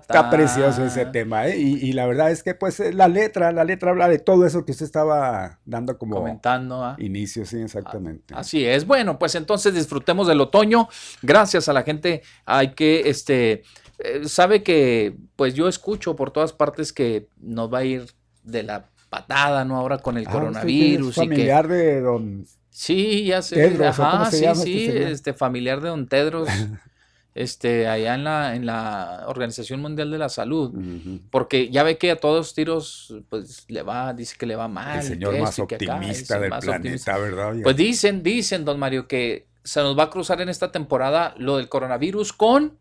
Está 0.00 0.30
precioso 0.30 0.84
ese 0.84 1.06
tema, 1.06 1.48
¿eh? 1.48 1.58
Y, 1.58 1.92
la 1.92 2.06
verdad 2.06 2.30
es 2.30 2.42
que, 2.42 2.54
pues, 2.54 2.78
eh, 2.80 2.92
la 2.92 3.08
letra, 3.08 3.52
la 3.52 3.64
letra 3.64 3.90
habla 3.90 4.08
de 4.08 4.18
todo 4.18 4.46
eso 4.46 4.64
que 4.64 4.72
usted 4.72 4.86
estaba 4.86 5.58
dando 5.64 5.98
como 5.98 6.16
Comentando. 6.16 6.84
ah. 6.84 6.96
inicio, 6.98 7.44
sí, 7.44 7.60
exactamente. 7.60 8.34
Así 8.34 8.64
es. 8.64 8.86
Bueno, 8.86 9.18
pues 9.18 9.34
entonces 9.34 9.74
disfrutemos 9.74 10.28
del 10.28 10.40
otoño. 10.40 10.88
Gracias 11.22 11.68
a 11.68 11.72
la 11.72 11.82
gente. 11.82 12.22
Hay 12.44 12.74
que, 12.74 13.08
este, 13.08 13.62
eh, 13.98 14.22
sabe 14.26 14.62
que, 14.62 15.16
pues 15.36 15.54
yo 15.54 15.68
escucho 15.68 16.16
por 16.16 16.30
todas 16.30 16.52
partes 16.52 16.92
que 16.92 17.28
nos 17.40 17.72
va 17.72 17.78
a 17.78 17.84
ir 17.84 18.06
de 18.42 18.62
la 18.62 18.91
patada, 19.12 19.66
¿no? 19.66 19.76
Ahora 19.76 19.98
con 19.98 20.16
el 20.16 20.26
Ah, 20.26 20.30
es 20.30 20.34
coronavirus 20.34 21.18
y 21.18 21.20
que 21.20 21.26
familiar 21.26 21.68
de 21.68 22.00
don... 22.00 22.46
Sí, 22.70 23.26
ya 23.26 23.42
sé. 23.42 23.56
Tedros, 23.56 23.98
¿o 23.98 24.02
Ajá, 24.02 24.30
sí, 24.30 24.40
llama 24.40 24.52
este 24.52 24.64
sí, 24.64 24.86
señor? 24.86 25.02
este 25.02 25.34
familiar 25.34 25.80
de 25.82 25.88
Don 25.90 26.06
Tedros, 26.08 26.48
este, 27.34 27.86
allá 27.86 28.14
en 28.14 28.24
la, 28.24 28.56
en 28.56 28.64
la 28.64 29.24
Organización 29.26 29.82
Mundial 29.82 30.10
de 30.10 30.16
la 30.16 30.30
Salud. 30.30 30.72
Porque 31.30 31.68
ya 31.68 31.82
ve 31.82 31.98
que 31.98 32.10
a 32.10 32.16
todos 32.16 32.54
tiros, 32.54 33.14
pues 33.28 33.66
le 33.68 33.82
va, 33.82 34.14
dice 34.14 34.36
que 34.38 34.46
le 34.46 34.56
va 34.56 34.68
mal. 34.68 35.00
El 35.00 35.04
señor 35.04 35.38
más 35.38 35.58
acá, 35.58 35.76
optimista 35.76 36.40
del 36.40 36.48
más 36.48 36.64
planeta, 36.64 36.78
optimista. 36.78 37.18
¿verdad? 37.18 37.54
Pues 37.62 37.76
dicen, 37.76 38.22
dicen, 38.22 38.64
don 38.64 38.78
Mario, 38.78 39.06
que 39.06 39.46
se 39.62 39.80
nos 39.80 39.96
va 39.96 40.04
a 40.04 40.10
cruzar 40.10 40.40
en 40.40 40.48
esta 40.48 40.72
temporada 40.72 41.34
lo 41.36 41.58
del 41.58 41.68
coronavirus 41.68 42.32
con 42.32 42.78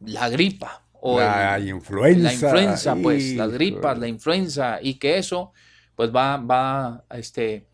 la 0.00 0.30
gripa. 0.30 0.84
O 1.04 1.18
la 1.18 1.56
el- 1.56 1.68
influenza. 1.68 2.22
la 2.22 2.32
influenza, 2.32 2.94
pues, 3.02 3.34
las 3.34 3.50
gripas, 3.50 3.98
la 3.98 4.06
influenza, 4.06 4.78
y 4.80 4.94
que 5.00 5.18
eso, 5.18 5.52
pues 5.96 6.14
va, 6.14 6.36
va, 6.36 7.04
este, 7.10 7.66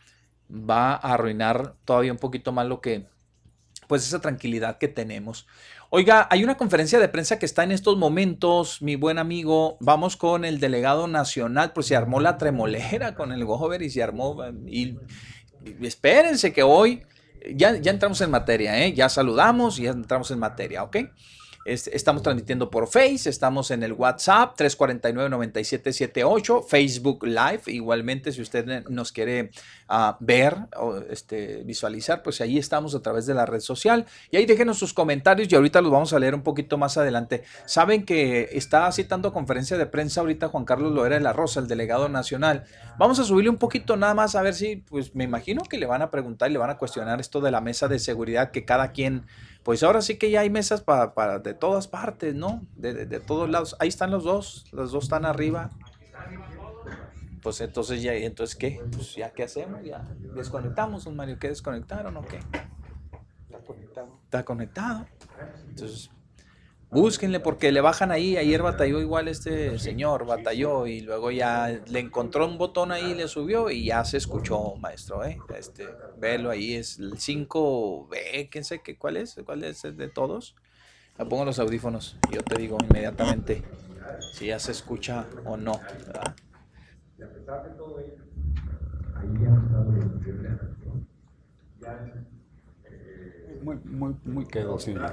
va 0.50 0.92
a 0.94 1.12
arruinar 1.12 1.74
todavía 1.84 2.10
un 2.10 2.18
poquito 2.18 2.52
más 2.52 2.66
lo 2.66 2.80
que, 2.80 3.06
pues, 3.86 4.06
esa 4.06 4.20
tranquilidad 4.20 4.78
que 4.78 4.88
tenemos. 4.88 5.46
Oiga, 5.90 6.26
hay 6.30 6.42
una 6.42 6.56
conferencia 6.56 6.98
de 6.98 7.08
prensa 7.08 7.38
que 7.38 7.44
está 7.46 7.64
en 7.64 7.72
estos 7.72 7.96
momentos, 7.98 8.80
mi 8.80 8.96
buen 8.96 9.18
amigo. 9.18 9.76
Vamos 9.80 10.16
con 10.16 10.44
el 10.46 10.58
delegado 10.58 11.06
nacional, 11.06 11.72
pues 11.74 11.86
se 11.86 11.96
armó 11.96 12.20
la 12.20 12.38
tremolera 12.38 13.14
con 13.14 13.32
el 13.32 13.44
Gober 13.44 13.82
y 13.82 13.90
se 13.90 14.02
armó. 14.02 14.36
Y, 14.66 14.96
y 15.64 15.86
espérense 15.86 16.52
que 16.52 16.62
hoy 16.62 17.02
ya, 17.54 17.76
ya 17.76 17.90
entramos 17.90 18.20
en 18.22 18.30
materia, 18.30 18.84
¿eh? 18.84 18.92
ya 18.94 19.08
saludamos 19.08 19.78
y 19.78 19.82
ya 19.84 19.90
entramos 19.90 20.30
en 20.30 20.38
materia, 20.38 20.82
¿ok? 20.82 20.96
Estamos 21.64 22.22
transmitiendo 22.22 22.70
por 22.70 22.86
Face, 22.86 23.28
estamos 23.28 23.70
en 23.70 23.82
el 23.82 23.92
WhatsApp 23.92 24.58
349-9778, 24.58 26.64
Facebook 26.66 27.24
Live, 27.24 27.62
igualmente 27.66 28.32
si 28.32 28.40
usted 28.40 28.88
nos 28.88 29.12
quiere 29.12 29.50
a 29.88 30.16
ver 30.20 30.56
o 30.76 30.98
este, 31.10 31.62
visualizar, 31.64 32.22
pues 32.22 32.40
ahí 32.40 32.58
estamos 32.58 32.94
a 32.94 33.00
través 33.00 33.26
de 33.26 33.34
la 33.34 33.46
red 33.46 33.60
social. 33.60 34.06
Y 34.30 34.36
ahí 34.36 34.46
déjenos 34.46 34.78
sus 34.78 34.92
comentarios 34.92 35.50
y 35.50 35.54
ahorita 35.54 35.80
los 35.80 35.90
vamos 35.90 36.12
a 36.12 36.18
leer 36.18 36.34
un 36.34 36.42
poquito 36.42 36.78
más 36.78 36.96
adelante. 36.96 37.44
Saben 37.66 38.04
que 38.04 38.50
está 38.52 38.90
citando 38.92 39.32
conferencia 39.32 39.78
de 39.78 39.86
prensa 39.86 40.20
ahorita 40.20 40.48
Juan 40.48 40.64
Carlos 40.64 40.92
Loera 40.92 41.16
de 41.16 41.22
la 41.22 41.32
Rosa, 41.32 41.60
el 41.60 41.68
delegado 41.68 42.08
nacional. 42.08 42.64
Vamos 42.98 43.18
a 43.18 43.24
subirle 43.24 43.50
un 43.50 43.58
poquito 43.58 43.96
nada 43.96 44.14
más 44.14 44.34
a 44.34 44.42
ver 44.42 44.54
si, 44.54 44.76
pues 44.76 45.14
me 45.14 45.24
imagino 45.24 45.62
que 45.62 45.78
le 45.78 45.86
van 45.86 46.02
a 46.02 46.10
preguntar 46.10 46.50
y 46.50 46.52
le 46.52 46.58
van 46.58 46.70
a 46.70 46.78
cuestionar 46.78 47.20
esto 47.20 47.40
de 47.40 47.50
la 47.50 47.60
mesa 47.60 47.88
de 47.88 47.98
seguridad 47.98 48.50
que 48.50 48.64
cada 48.64 48.92
quien, 48.92 49.26
pues 49.62 49.82
ahora 49.82 50.02
sí 50.02 50.16
que 50.16 50.30
ya 50.30 50.40
hay 50.40 50.50
mesas 50.50 50.82
para, 50.82 51.38
de 51.40 51.54
todas 51.54 51.88
partes, 51.88 52.34
¿no? 52.34 52.62
De, 52.76 53.06
de 53.06 53.20
todos 53.20 53.48
lados. 53.50 53.76
Ahí 53.78 53.88
están 53.88 54.10
los 54.10 54.24
dos, 54.24 54.66
los 54.72 54.92
dos 54.92 55.04
están 55.04 55.24
arriba 55.24 55.70
pues 57.42 57.60
entonces 57.60 58.02
ya, 58.02 58.14
entonces 58.14 58.56
qué, 58.56 58.82
pues 58.92 59.14
ya 59.14 59.30
qué 59.30 59.44
hacemos, 59.44 59.82
ya 59.84 60.06
desconectamos 60.34 61.06
un 61.06 61.16
Mario, 61.16 61.38
¿qué 61.38 61.48
desconectaron 61.48 62.16
o 62.16 62.22
qué? 62.22 62.38
Está 63.46 63.58
conectado. 63.66 64.20
Está 64.24 64.44
conectado. 64.44 65.06
Entonces, 65.68 66.10
búsquenle 66.90 67.40
porque 67.40 67.72
le 67.72 67.80
bajan 67.80 68.10
ahí, 68.10 68.36
ayer 68.36 68.62
batalló 68.62 69.00
igual 69.00 69.28
este 69.28 69.78
señor, 69.78 70.26
batalló 70.26 70.86
y 70.86 71.00
luego 71.00 71.30
ya 71.30 71.68
le 71.86 72.00
encontró 72.00 72.46
un 72.46 72.58
botón 72.58 72.92
ahí, 72.92 73.14
le 73.14 73.28
subió 73.28 73.70
y 73.70 73.86
ya 73.86 74.04
se 74.04 74.16
escuchó, 74.16 74.76
maestro, 74.76 75.24
¿eh? 75.24 75.44
Este, 75.56 75.98
velo 76.14 76.50
ahí, 76.50 76.74
es 76.74 76.98
el 76.98 77.18
5B, 77.18 78.48
quién 78.50 78.64
sé 78.64 78.82
qué, 78.82 78.96
cuál 78.98 79.16
es, 79.18 79.36
cuál 79.44 79.64
es 79.64 79.84
el 79.84 79.96
de 79.96 80.08
todos. 80.08 80.56
Me 81.18 81.26
pongo 81.26 81.44
los 81.44 81.58
audífonos 81.58 82.18
y 82.30 82.34
yo 82.36 82.42
te 82.42 82.56
digo 82.58 82.78
inmediatamente 82.82 83.68
si 84.30 84.46
ya 84.46 84.58
se 84.58 84.72
escucha 84.72 85.30
o 85.44 85.56
no, 85.56 85.86
¿verdad? 86.06 86.36
Y 87.18 87.22
a 87.22 87.32
pesar 87.32 87.62
de 87.64 87.70
todo 87.76 87.98
ello, 88.00 88.24
ahí 89.14 89.44
han 89.44 89.64
estado 89.64 89.92
los 89.92 90.24
de 90.24 90.32
reacción. 90.32 91.08
Ya 91.80 92.12
eh, 92.84 93.58
muy, 93.62 93.76
muy, 93.84 94.16
muy 94.24 94.46
quedo, 94.46 94.78
sí. 94.78 95.04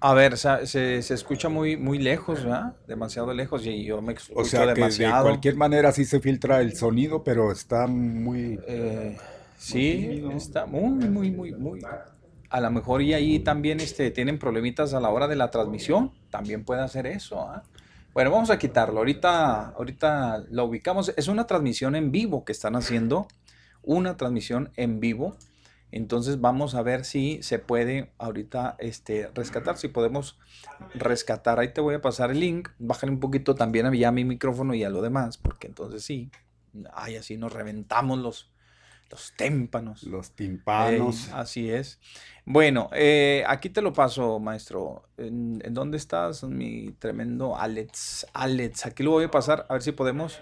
A 0.00 0.12
ver, 0.12 0.36
se, 0.36 0.66
se, 1.02 1.14
escucha 1.14 1.48
muy, 1.48 1.76
muy 1.76 1.98
lejos, 1.98 2.44
¿verdad? 2.44 2.74
Demasiado 2.86 3.32
lejos 3.32 3.64
y 3.66 3.84
yo 3.84 4.02
me 4.02 4.12
escucho 4.12 4.40
O 4.40 4.44
sea, 4.44 4.74
que 4.74 4.82
de 4.82 5.10
cualquier 5.10 5.56
manera 5.56 5.92
sí 5.92 6.04
se 6.04 6.20
filtra 6.20 6.60
el 6.60 6.76
sonido, 6.76 7.24
pero 7.24 7.50
está 7.50 7.86
muy... 7.86 8.60
Eh, 8.66 9.16
sí, 9.56 10.22
está 10.36 10.66
muy, 10.66 11.08
muy, 11.08 11.30
muy, 11.30 11.52
muy 11.52 11.80
a 12.54 12.60
lo 12.60 12.70
mejor 12.70 13.02
y 13.02 13.14
ahí 13.14 13.40
también 13.40 13.80
este, 13.80 14.12
tienen 14.12 14.38
problemitas 14.38 14.94
a 14.94 15.00
la 15.00 15.10
hora 15.10 15.26
de 15.26 15.34
la 15.34 15.50
transmisión, 15.50 16.12
también 16.30 16.64
puede 16.64 16.82
hacer 16.82 17.04
eso. 17.04 17.40
¿ah? 17.40 17.64
Bueno, 18.12 18.30
vamos 18.30 18.50
a 18.50 18.58
quitarlo. 18.60 19.00
Ahorita, 19.00 19.70
ahorita 19.70 20.44
lo 20.52 20.66
ubicamos. 20.66 21.12
Es 21.16 21.26
una 21.26 21.48
transmisión 21.48 21.96
en 21.96 22.12
vivo 22.12 22.44
que 22.44 22.52
están 22.52 22.76
haciendo, 22.76 23.26
una 23.84 24.16
transmisión 24.16 24.72
en 24.76 25.00
vivo. 25.00 25.36
Entonces 25.90 26.40
vamos 26.40 26.74
a 26.74 26.82
ver 26.82 27.04
si 27.04 27.40
se 27.42 27.60
puede 27.60 28.12
ahorita 28.18 28.74
este, 28.80 29.30
rescatar, 29.32 29.76
si 29.76 29.86
podemos 29.86 30.40
rescatar. 30.94 31.60
Ahí 31.60 31.72
te 31.72 31.80
voy 31.80 31.94
a 31.94 32.02
pasar 32.02 32.32
el 32.32 32.40
link. 32.40 32.70
Bájale 32.78 33.12
un 33.12 33.20
poquito 33.20 33.54
también 33.54 33.86
a 33.86 34.10
mi 34.10 34.24
micrófono 34.24 34.74
y 34.74 34.82
a 34.82 34.90
lo 34.90 35.02
demás, 35.02 35.38
porque 35.38 35.68
entonces 35.68 36.04
sí, 36.04 36.32
ay, 36.92 37.14
así 37.14 37.36
nos 37.36 37.52
reventamos 37.52 38.18
los, 38.18 38.50
los 39.08 39.34
témpanos. 39.36 40.02
Los 40.02 40.32
timpanos. 40.32 41.30
así 41.32 41.70
es. 41.70 42.00
Bueno, 42.44 42.90
eh, 42.92 43.44
aquí 43.46 43.70
te 43.70 43.80
lo 43.80 43.92
paso, 43.92 44.40
maestro. 44.40 45.08
¿En, 45.16 45.60
dónde 45.72 45.96
estás? 45.96 46.42
Mi 46.42 46.90
tremendo 46.98 47.56
Alex. 47.56 48.26
Alex, 48.32 48.86
aquí 48.86 49.04
lo 49.04 49.12
voy 49.12 49.26
a 49.26 49.30
pasar, 49.30 49.66
a 49.68 49.74
ver 49.74 49.82
si 49.82 49.92
podemos. 49.92 50.40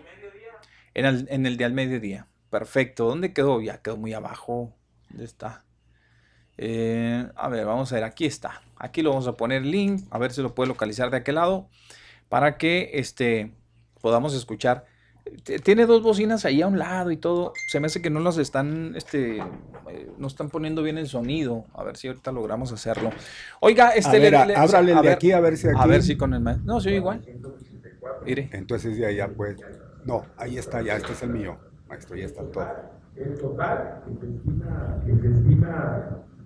En 0.95 1.07
el, 1.07 1.27
en 1.31 1.47
el 1.47 1.57
día 1.57 1.67
al 1.67 1.73
mediodía. 1.73 2.27
Perfecto. 2.53 3.07
¿Dónde 3.07 3.33
quedó? 3.33 3.63
Ya 3.63 3.81
quedó 3.81 3.97
muy 3.97 4.13
abajo. 4.13 4.75
¿Dónde 5.09 5.25
está? 5.25 5.65
Eh, 6.59 7.27
a 7.35 7.49
ver, 7.49 7.65
vamos 7.65 7.91
a 7.91 7.95
ver. 7.95 8.05
Aquí 8.05 8.27
está. 8.27 8.61
Aquí 8.77 9.01
lo 9.01 9.09
vamos 9.09 9.27
a 9.27 9.39
poner 9.39 9.65
link. 9.65 10.03
A 10.11 10.19
ver 10.19 10.33
si 10.33 10.43
lo 10.43 10.55
puede 10.55 10.69
localizar 10.69 11.11
de 11.11 11.17
aquel 11.17 11.37
lado. 11.37 11.71
Para 12.29 12.59
que 12.59 12.91
este, 12.93 13.55
podamos 14.03 14.35
escuchar 14.35 14.85
tiene 15.63 15.87
dos 15.87 16.03
bocinas 16.03 16.45
ahí 16.45 16.63
a 16.63 16.67
un 16.67 16.79
lado 16.79 17.11
y 17.11 17.17
todo. 17.17 17.53
Se 17.69 17.81
me 17.81 17.87
hace 17.87 18.03
que 18.03 18.11
no 18.11 18.21
nos 18.21 18.39
están, 18.39 18.95
este, 18.97 19.39
eh, 19.39 20.11
no 20.19 20.27
están 20.27 20.51
poniendo 20.51 20.83
bien 20.83 20.99
el 20.99 21.07
sonido. 21.07 21.65
A 21.75 21.85
ver 21.85 21.97
si 21.97 22.09
ahorita 22.09 22.33
logramos 22.33 22.73
hacerlo. 22.73 23.11
Oiga, 23.61 23.91
este, 23.91 24.19
le, 24.19 24.37
ábrale 24.37 24.95
de 25.01 25.11
aquí 25.11 25.33
a 25.33 25.41
ver 25.41 25.57
si 25.57 25.69
aquí. 25.69 25.79
A 25.79 25.87
ver 25.87 26.03
si 26.03 26.17
con 26.17 26.35
el 26.35 26.41
maestro. 26.41 26.67
No, 26.67 26.81
sí, 26.81 26.91
igual. 26.91 27.25
Mire. 28.25 28.51
Entonces 28.53 28.99
de 28.99 29.07
allá 29.07 29.29
pues. 29.29 29.57
No, 30.05 30.27
ahí 30.37 30.59
está 30.59 30.83
ya, 30.83 30.97
este 30.97 31.13
es 31.13 31.23
el 31.23 31.31
mío. 31.31 31.57
Maestro, 31.93 32.17
ya 32.17 32.25
está 32.25 32.43
todo. 32.45 32.67
El 33.17 33.39
total 33.39 34.03
que 34.07 34.27
se 34.27 34.33
estima, 34.33 34.99
que 35.05 35.13
se 35.13 35.29
estima 35.29 35.69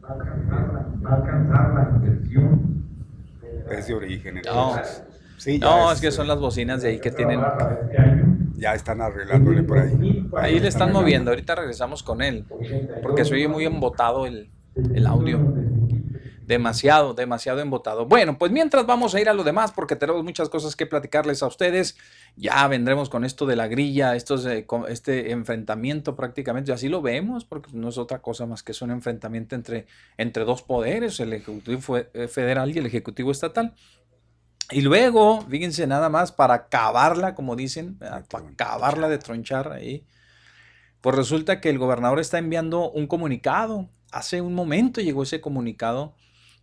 va 0.03 0.09
a 0.09 0.13
alcanzar, 0.13 0.87
va 1.07 1.11
a 1.11 1.15
alcanzar 1.15 1.75
la 1.75 1.91
inversión. 1.97 2.85
Es 3.71 3.87
de 3.87 3.95
origen. 3.95 4.39
Entonces. 4.39 5.05
No. 5.09 5.17
Sí, 5.39 5.59
no, 5.61 5.93
es, 5.93 6.01
que 6.01 6.11
son 6.11 6.27
las 6.27 6.41
bocinas 6.41 6.83
de 6.83 6.89
ahí 6.89 6.99
que 6.99 7.13
tienen. 7.13 7.41
Ya 8.55 8.75
están 8.75 9.01
arreglándole 9.01 9.63
por 9.63 9.79
ahí. 9.79 10.29
Ahí 10.37 10.59
le 10.59 10.67
están 10.67 10.93
moviendo. 10.93 11.31
Ahorita 11.31 11.55
regresamos 11.55 12.03
con 12.03 12.23
él. 12.23 12.45
Porque 13.01 13.25
se 13.25 13.35
oye 13.35 13.47
muy 13.47 13.67
embotado 13.67 14.27
el, 14.27 14.51
el 14.75 15.07
audio. 15.07 15.39
Demasiado, 16.47 17.13
demasiado 17.13 17.59
embotado. 17.59 18.07
Bueno, 18.07 18.39
pues 18.39 18.53
mientras 18.53 18.87
vamos 18.87 19.17
a 19.17 19.21
ir 19.21 19.29
a 19.29 19.35
lo 19.35 19.43
demás, 19.43 19.73
porque 19.73 19.97
tenemos 19.97 20.23
muchas 20.23 20.49
cosas 20.49 20.77
que 20.77 20.87
platicarles 20.87 21.43
a 21.43 21.49
ustedes. 21.49 21.97
Ya 22.37 22.69
vendremos 22.69 23.11
con 23.11 23.25
esto 23.25 23.47
de 23.47 23.57
la 23.57 23.67
grilla, 23.67 24.15
estos, 24.15 24.47
este 24.47 25.33
enfrentamiento 25.33 26.15
prácticamente. 26.15 26.73
Así 26.73 26.89
lo 26.89 27.03
vemos, 27.03 27.45
porque 27.45 27.71
no 27.73 27.89
es 27.89 27.99
otra 27.99 28.23
cosa 28.23 28.47
más 28.47 28.63
que 28.63 28.71
es 28.71 28.81
un 28.81 28.93
enfrentamiento 28.93 29.57
entre, 29.57 29.87
entre 30.19 30.45
dos 30.45 30.63
poderes, 30.63 31.19
el 31.19 31.33
Ejecutivo 31.33 31.97
eh, 31.97 32.29
Federal 32.29 32.73
y 32.73 32.79
el 32.79 32.87
Ejecutivo 32.87 33.33
Estatal. 33.33 33.75
Y 34.71 34.83
luego, 34.83 35.41
fíjense 35.51 35.85
nada 35.89 36.11
más, 36.11 36.31
para 36.31 36.55
acabarla, 36.55 37.35
como 37.35 37.57
dicen, 37.57 37.99
para 37.99 38.47
acabarla 38.47 39.09
de 39.09 39.19
tronchar 39.19 39.73
ahí, 39.73 40.07
pues 41.01 41.17
resulta 41.17 41.61
que 41.61 41.71
el 41.71 41.79
gobernador 41.79 42.21
está 42.21 42.39
enviando 42.39 42.89
un 42.89 43.09
comunicado. 43.09 43.89
Hace 44.13 44.41
un 44.43 44.55
momento 44.55 45.01
llegó 45.01 45.25
ese 45.25 45.41
comunicado 45.41 46.15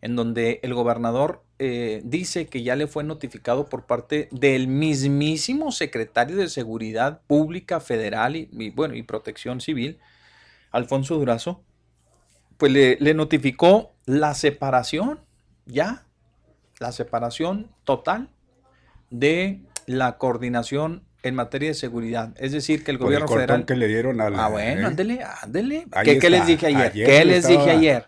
en 0.03 0.17
donde 0.17 0.59
el 0.63 0.73
gobernador 0.73 1.43
eh, 1.59 2.01
dice 2.03 2.47
que 2.47 2.61
ya 2.61 2.75
le 2.75 2.87
fue 2.87 3.05
notificado 3.05 3.67
por 3.67 3.85
parte 3.85 4.27
del 4.31 4.67
mismísimo 4.67 5.71
secretario 5.71 6.35
de 6.35 6.49
Seguridad 6.49 7.21
Pública 7.25 7.79
Federal 7.79 8.35
y, 8.35 8.69
bueno, 8.71 8.95
y 8.95 9.03
Protección 9.03 9.61
Civil, 9.61 9.97
Alfonso 10.71 11.15
Durazo, 11.15 11.63
pues 12.57 12.71
le, 12.73 12.97
le 12.99 13.13
notificó 13.13 13.93
la 14.05 14.33
separación 14.33 15.21
ya 15.65 16.05
la 16.79 16.91
separación 16.91 17.71
total 17.85 18.27
de 19.09 19.61
la 19.85 20.17
coordinación 20.17 21.03
en 21.23 21.35
materia 21.35 21.69
de 21.69 21.75
seguridad. 21.75 22.33
Es 22.35 22.51
decir, 22.51 22.83
que 22.83 22.91
el 22.91 22.97
gobierno 22.97 23.29
federal. 23.29 23.65
que 23.65 23.75
le 23.75 23.87
dieron 23.87 24.19
al. 24.19 24.37
Ah, 24.37 24.49
bueno, 24.49 24.81
¿eh? 24.81 24.85
ándele, 24.85 25.23
ándele. 25.41 25.87
¿Qué, 26.03 26.29
les 26.29 26.45
dije 26.45 26.67
ayer? 26.67 26.91
¿Qué 26.91 27.23
les 27.23 27.47
dije 27.47 27.71
ayer? 27.71 28.07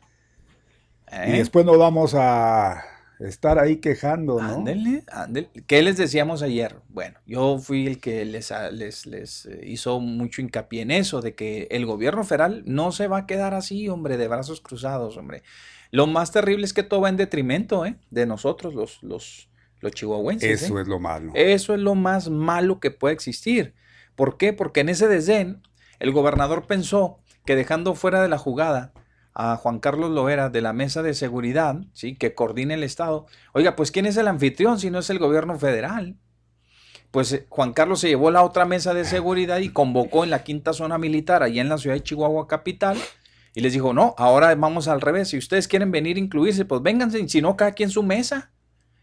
Y 1.11 1.31
¿Eh? 1.31 1.37
después 1.37 1.65
nos 1.65 1.77
vamos 1.77 2.13
a 2.15 2.83
estar 3.19 3.59
ahí 3.59 3.77
quejando, 3.77 4.41
¿no? 4.41 4.55
Ándele, 4.55 5.03
ándele. 5.11 5.49
¿Qué 5.67 5.81
les 5.81 5.97
decíamos 5.97 6.41
ayer? 6.41 6.75
Bueno, 6.89 7.19
yo 7.25 7.59
fui 7.59 7.87
el 7.87 7.99
que 7.99 8.25
les, 8.25 8.51
les, 8.71 9.05
les 9.05 9.49
hizo 9.63 9.99
mucho 9.99 10.41
hincapié 10.41 10.81
en 10.81 10.91
eso, 10.91 11.21
de 11.21 11.35
que 11.35 11.67
el 11.71 11.85
gobierno 11.85 12.23
federal 12.23 12.63
no 12.65 12.91
se 12.91 13.07
va 13.07 13.19
a 13.19 13.25
quedar 13.25 13.53
así, 13.53 13.87
hombre, 13.87 14.17
de 14.17 14.27
brazos 14.27 14.61
cruzados, 14.61 15.17
hombre. 15.17 15.43
Lo 15.91 16.07
más 16.07 16.31
terrible 16.31 16.65
es 16.65 16.73
que 16.73 16.83
todo 16.83 17.01
va 17.01 17.09
en 17.09 17.17
detrimento 17.17 17.85
¿eh? 17.85 17.95
de 18.11 18.25
nosotros, 18.25 18.73
los, 18.73 19.01
los, 19.01 19.49
los 19.79 19.91
chihuahuenses. 19.93 20.63
Eso 20.63 20.77
¿eh? 20.77 20.81
es 20.81 20.87
lo 20.87 20.99
malo. 20.99 21.31
Eso 21.35 21.73
es 21.73 21.79
lo 21.79 21.95
más 21.95 22.29
malo 22.29 22.79
que 22.79 22.91
puede 22.91 23.13
existir. 23.13 23.73
¿Por 24.15 24.37
qué? 24.37 24.51
Porque 24.51 24.81
en 24.81 24.89
ese 24.89 25.07
desdén, 25.07 25.61
el 25.99 26.11
gobernador 26.11 26.67
pensó 26.67 27.19
que 27.45 27.55
dejando 27.55 27.95
fuera 27.95 28.21
de 28.21 28.27
la 28.27 28.37
jugada 28.37 28.93
a 29.35 29.57
Juan 29.57 29.79
Carlos 29.79 30.11
Loera 30.11 30.49
de 30.49 30.61
la 30.61 30.71
mesa 30.71 31.03
de 31.03 31.13
seguridad, 31.13 31.75
¿sí? 31.91 32.15
que 32.15 32.33
coordina 32.33 32.73
el 32.73 32.83
Estado, 32.83 33.25
oiga, 33.51 33.75
pues 33.75 33.91
¿quién 33.91 34.05
es 34.05 34.15
el 34.15 34.29
anfitrión 34.29 34.79
si 34.79 34.89
no 34.89 34.99
es 34.99 35.09
el 35.09 35.19
gobierno 35.19 35.59
federal? 35.59 36.15
Pues 37.11 37.33
eh, 37.33 37.45
Juan 37.49 37.73
Carlos 37.73 37.99
se 37.99 38.07
llevó 38.07 38.31
la 38.31 38.43
otra 38.43 38.63
mesa 38.65 38.93
de 38.93 39.03
seguridad 39.03 39.59
y 39.59 39.69
convocó 39.69 40.23
en 40.23 40.29
la 40.29 40.43
quinta 40.43 40.71
zona 40.71 40.97
militar, 40.97 41.43
allá 41.43 41.61
en 41.61 41.69
la 41.69 41.77
ciudad 41.77 41.97
de 41.97 42.03
Chihuahua 42.03 42.47
capital, 42.47 42.97
y 43.53 43.61
les 43.61 43.73
dijo, 43.73 43.93
no, 43.93 44.15
ahora 44.17 44.55
vamos 44.55 44.87
al 44.87 44.99
revés. 44.99 45.29
Si 45.29 45.37
ustedes 45.37 45.67
quieren 45.67 45.91
venir 45.91 46.17
a 46.17 46.19
incluirse, 46.19 46.65
pues 46.65 46.81
vénganse, 46.81 47.27
si 47.29 47.41
no, 47.41 47.55
cada 47.55 47.71
quien 47.71 47.89
su 47.89 48.03
mesa. 48.03 48.51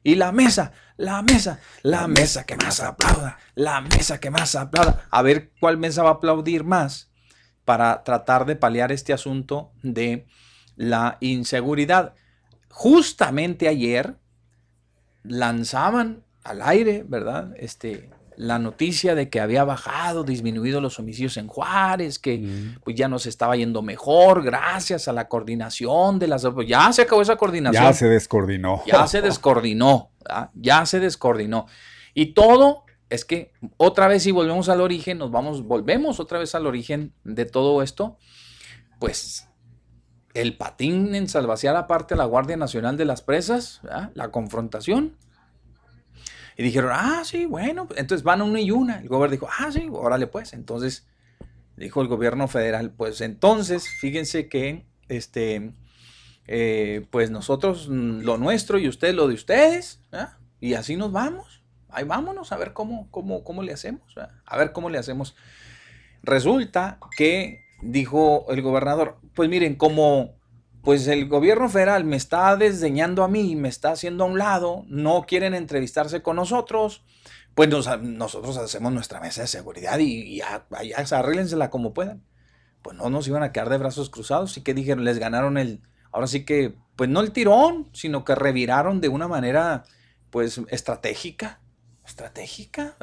Y 0.02 0.16
la 0.16 0.32
mesa, 0.32 0.72
la 0.96 1.22
mesa, 1.22 1.60
la 1.82 2.08
mesa 2.08 2.44
que 2.44 2.56
más 2.56 2.80
aplauda, 2.80 3.38
la 3.54 3.80
mesa 3.80 4.18
que 4.18 4.30
más 4.30 4.54
aplauda. 4.56 5.06
A 5.10 5.22
ver 5.22 5.52
cuál 5.60 5.78
mesa 5.78 6.02
va 6.02 6.10
a 6.10 6.14
aplaudir 6.14 6.64
más 6.64 7.11
para 7.64 8.02
tratar 8.04 8.44
de 8.46 8.56
paliar 8.56 8.92
este 8.92 9.12
asunto 9.12 9.70
de 9.82 10.26
la 10.76 11.18
inseguridad. 11.20 12.14
Justamente 12.70 13.68
ayer, 13.68 14.16
lanzaban 15.22 16.24
al 16.42 16.62
aire, 16.62 17.04
¿verdad? 17.06 17.54
Este, 17.56 18.10
la 18.36 18.58
noticia 18.58 19.14
de 19.14 19.28
que 19.28 19.40
había 19.40 19.62
bajado, 19.64 20.24
disminuido 20.24 20.80
los 20.80 20.98
homicidios 20.98 21.36
en 21.36 21.46
Juárez, 21.46 22.18
que 22.18 22.38
Mm. 22.38 22.80
pues 22.82 22.96
ya 22.96 23.06
nos 23.08 23.26
estaba 23.26 23.56
yendo 23.56 23.82
mejor 23.82 24.42
gracias 24.42 25.06
a 25.06 25.12
la 25.12 25.28
coordinación 25.28 26.18
de 26.18 26.26
las... 26.28 26.44
ya 26.66 26.92
se 26.92 27.02
acabó 27.02 27.22
esa 27.22 27.36
coordinación. 27.36 27.84
Ya 27.84 27.92
se 27.92 28.08
descoordinó. 28.08 28.82
Ya 28.86 29.06
se 29.06 29.22
descoordinó, 29.22 30.10
¿verdad? 30.20 30.50
ya 30.54 30.86
se 30.86 30.98
descoordinó. 30.98 31.66
Y 32.14 32.34
todo 32.34 32.84
es 33.12 33.26
que 33.26 33.52
otra 33.76 34.08
vez 34.08 34.22
si 34.22 34.30
volvemos 34.30 34.70
al 34.70 34.80
origen, 34.80 35.18
nos 35.18 35.30
vamos, 35.30 35.64
volvemos 35.64 36.18
otra 36.18 36.38
vez 36.38 36.54
al 36.54 36.66
origen 36.66 37.12
de 37.24 37.44
todo 37.44 37.82
esto, 37.82 38.16
pues 38.98 39.48
el 40.32 40.56
patín 40.56 41.14
en 41.14 41.28
salvaciar 41.28 41.76
aparte 41.76 42.14
a 42.14 42.16
la 42.16 42.24
Guardia 42.24 42.56
Nacional 42.56 42.96
de 42.96 43.04
las 43.04 43.20
Presas, 43.20 43.82
la 44.14 44.30
confrontación. 44.30 45.18
Y 46.56 46.62
dijeron, 46.62 46.92
ah, 46.94 47.20
sí, 47.26 47.44
bueno, 47.44 47.86
entonces 47.96 48.22
van 48.22 48.40
una 48.40 48.62
y 48.62 48.70
una. 48.70 49.00
El 49.00 49.08
gobierno 49.08 49.32
dijo, 49.32 49.48
ah, 49.58 49.70
sí, 49.70 49.88
órale 49.92 50.26
pues. 50.26 50.54
Entonces, 50.54 51.06
dijo 51.76 52.00
el 52.00 52.08
gobierno 52.08 52.48
federal, 52.48 52.92
pues 52.92 53.20
entonces, 53.20 53.88
fíjense 54.00 54.48
que, 54.48 54.86
este, 55.08 55.74
eh, 56.46 57.06
pues 57.10 57.30
nosotros 57.30 57.90
mm, 57.90 58.20
lo 58.20 58.38
nuestro 58.38 58.78
y 58.78 58.88
ustedes 58.88 59.14
lo 59.14 59.28
de 59.28 59.34
ustedes, 59.34 60.00
y 60.60 60.72
así 60.74 60.96
nos 60.96 61.12
vamos. 61.12 61.61
Ahí 61.92 62.04
vámonos 62.04 62.52
a 62.52 62.56
ver 62.56 62.72
cómo, 62.72 63.08
cómo, 63.10 63.44
cómo 63.44 63.62
le 63.62 63.72
hacemos, 63.72 64.14
a 64.44 64.56
ver 64.56 64.72
cómo 64.72 64.90
le 64.90 64.98
hacemos. 64.98 65.34
Resulta 66.22 66.98
que 67.16 67.64
dijo 67.82 68.46
el 68.50 68.62
gobernador, 68.62 69.18
pues 69.34 69.48
miren, 69.48 69.74
como 69.74 70.40
pues 70.82 71.06
el 71.06 71.28
gobierno 71.28 71.68
federal 71.68 72.04
me 72.04 72.16
está 72.16 72.56
desdeñando 72.56 73.22
a 73.22 73.28
mí, 73.28 73.54
me 73.54 73.68
está 73.68 73.92
haciendo 73.92 74.24
a 74.24 74.26
un 74.26 74.38
lado, 74.38 74.84
no 74.88 75.24
quieren 75.28 75.54
entrevistarse 75.54 76.22
con 76.22 76.36
nosotros, 76.36 77.04
pues 77.54 77.68
nos- 77.68 78.00
nosotros 78.00 78.56
hacemos 78.56 78.92
nuestra 78.92 79.20
mesa 79.20 79.42
de 79.42 79.46
seguridad 79.46 79.98
y, 79.98 80.22
y 80.22 80.36
ya, 80.38 81.70
como 81.70 81.94
puedan. 81.94 82.24
Pues 82.82 82.96
no 82.96 83.10
nos 83.10 83.28
iban 83.28 83.44
a 83.44 83.52
quedar 83.52 83.68
de 83.68 83.78
brazos 83.78 84.10
cruzados 84.10 84.56
y 84.56 84.62
que 84.62 84.74
dijeron, 84.74 85.04
les 85.04 85.18
ganaron 85.18 85.56
el, 85.56 85.82
ahora 86.10 86.26
sí 86.26 86.44
que, 86.44 86.74
pues 86.96 87.08
no 87.08 87.20
el 87.20 87.30
tirón, 87.30 87.88
sino 87.92 88.24
que 88.24 88.34
reviraron 88.34 89.00
de 89.00 89.08
una 89.08 89.28
manera, 89.28 89.84
pues 90.30 90.60
estratégica, 90.68 91.60
estratégica. 92.12 92.94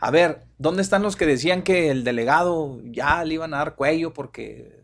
A 0.00 0.10
ver, 0.10 0.42
¿dónde 0.58 0.82
están 0.82 1.02
los 1.02 1.16
que 1.16 1.26
decían 1.26 1.62
que 1.62 1.90
el 1.90 2.04
delegado 2.04 2.80
ya 2.84 3.24
le 3.24 3.34
iban 3.34 3.54
a 3.54 3.58
dar 3.58 3.76
cuello 3.76 4.12
porque 4.12 4.80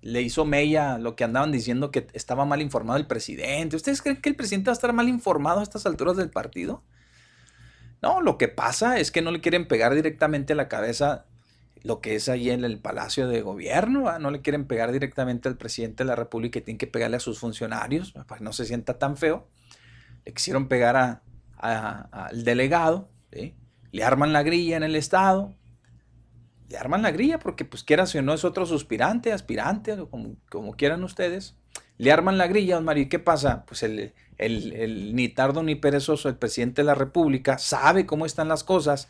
le 0.00 0.22
hizo 0.22 0.44
mella 0.44 0.98
lo 0.98 1.14
que 1.14 1.22
andaban 1.24 1.52
diciendo 1.52 1.90
que 1.92 2.08
estaba 2.12 2.44
mal 2.44 2.60
informado 2.60 2.98
el 2.98 3.06
presidente? 3.06 3.76
¿Ustedes 3.76 4.02
creen 4.02 4.20
que 4.20 4.30
el 4.30 4.36
presidente 4.36 4.68
va 4.70 4.72
a 4.72 4.74
estar 4.80 4.92
mal 4.92 5.08
informado 5.08 5.60
a 5.60 5.62
estas 5.62 5.86
alturas 5.86 6.16
del 6.16 6.30
partido? 6.30 6.82
No, 8.00 8.20
lo 8.20 8.36
que 8.36 8.48
pasa 8.48 8.98
es 8.98 9.12
que 9.12 9.22
no 9.22 9.30
le 9.30 9.40
quieren 9.40 9.68
pegar 9.68 9.94
directamente 9.94 10.54
a 10.54 10.56
la 10.56 10.68
cabeza 10.68 11.26
lo 11.84 12.00
que 12.00 12.14
es 12.16 12.28
ahí 12.28 12.50
en 12.50 12.64
el 12.64 12.78
Palacio 12.78 13.28
de 13.28 13.42
Gobierno, 13.42 14.02
¿va? 14.04 14.18
no 14.18 14.30
le 14.30 14.40
quieren 14.40 14.66
pegar 14.66 14.92
directamente 14.92 15.48
al 15.48 15.56
presidente 15.56 16.04
de 16.04 16.08
la 16.08 16.16
República 16.16 16.58
y 16.58 16.62
tienen 16.62 16.78
que 16.78 16.86
pegarle 16.86 17.16
a 17.16 17.20
sus 17.20 17.38
funcionarios 17.38 18.12
para 18.12 18.38
que 18.38 18.44
no 18.44 18.52
se 18.52 18.64
sienta 18.64 18.98
tan 18.98 19.16
feo. 19.16 19.46
Le 20.24 20.32
quisieron 20.32 20.68
pegar 20.68 20.96
a- 20.96 21.22
al 21.62 22.44
delegado, 22.44 23.10
¿sí? 23.32 23.54
le 23.92 24.04
arman 24.04 24.32
la 24.32 24.42
grilla 24.42 24.76
en 24.76 24.82
el 24.82 24.96
Estado, 24.96 25.54
le 26.68 26.78
arman 26.78 27.02
la 27.02 27.10
grilla 27.10 27.38
porque 27.38 27.64
pues 27.64 27.84
quieras 27.84 28.14
o 28.14 28.22
no 28.22 28.32
es 28.34 28.44
otro 28.44 28.66
suspirante, 28.66 29.32
aspirante, 29.32 29.92
o 29.92 30.08
como, 30.08 30.36
como 30.50 30.74
quieran 30.74 31.04
ustedes, 31.04 31.56
le 31.98 32.12
arman 32.12 32.38
la 32.38 32.46
grilla, 32.46 32.76
don 32.76 32.84
Mario, 32.84 33.04
¿y 33.04 33.08
qué 33.08 33.18
pasa? 33.18 33.64
Pues 33.66 33.82
el, 33.82 34.14
el- 34.38 34.72
el 34.74 35.14
ni 35.14 35.28
tardo 35.28 35.62
ni 35.62 35.74
perezoso, 35.74 36.28
el 36.28 36.36
presidente 36.36 36.82
de 36.82 36.86
la 36.86 36.94
República, 36.94 37.58
sabe 37.58 38.06
cómo 38.06 38.26
están 38.26 38.48
las 38.48 38.64
cosas, 38.64 39.08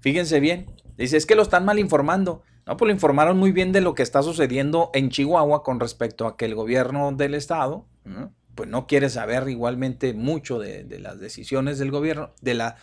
fíjense 0.00 0.40
bien, 0.40 0.66
dice, 0.98 1.18
es 1.18 1.26
que 1.26 1.36
lo 1.36 1.42
están 1.42 1.64
mal 1.66 1.78
informando, 1.80 2.44
no, 2.66 2.76
pues 2.76 2.88
lo 2.88 2.94
informaron 2.94 3.38
muy 3.38 3.52
bien 3.52 3.72
de 3.72 3.80
lo 3.82 3.94
que 3.94 4.04
está 4.04 4.22
sucediendo 4.22 4.90
en 4.94 5.10
Chihuahua 5.10 5.64
con 5.64 5.80
respecto 5.80 6.26
a 6.26 6.36
que 6.36 6.46
el 6.46 6.54
gobierno 6.56 7.12
del 7.12 7.34
Estado, 7.34 7.88
¿no? 8.04 8.35
Pues 8.56 8.68
no 8.68 8.88
quiere 8.88 9.08
saber 9.08 9.48
igualmente 9.48 10.14
mucho 10.14 10.58
de, 10.58 10.84
las 10.98 11.20
decisiones 11.20 11.78
del 11.78 11.92
gobierno, 11.92 12.30
de 12.40 12.54
la, 12.54 12.76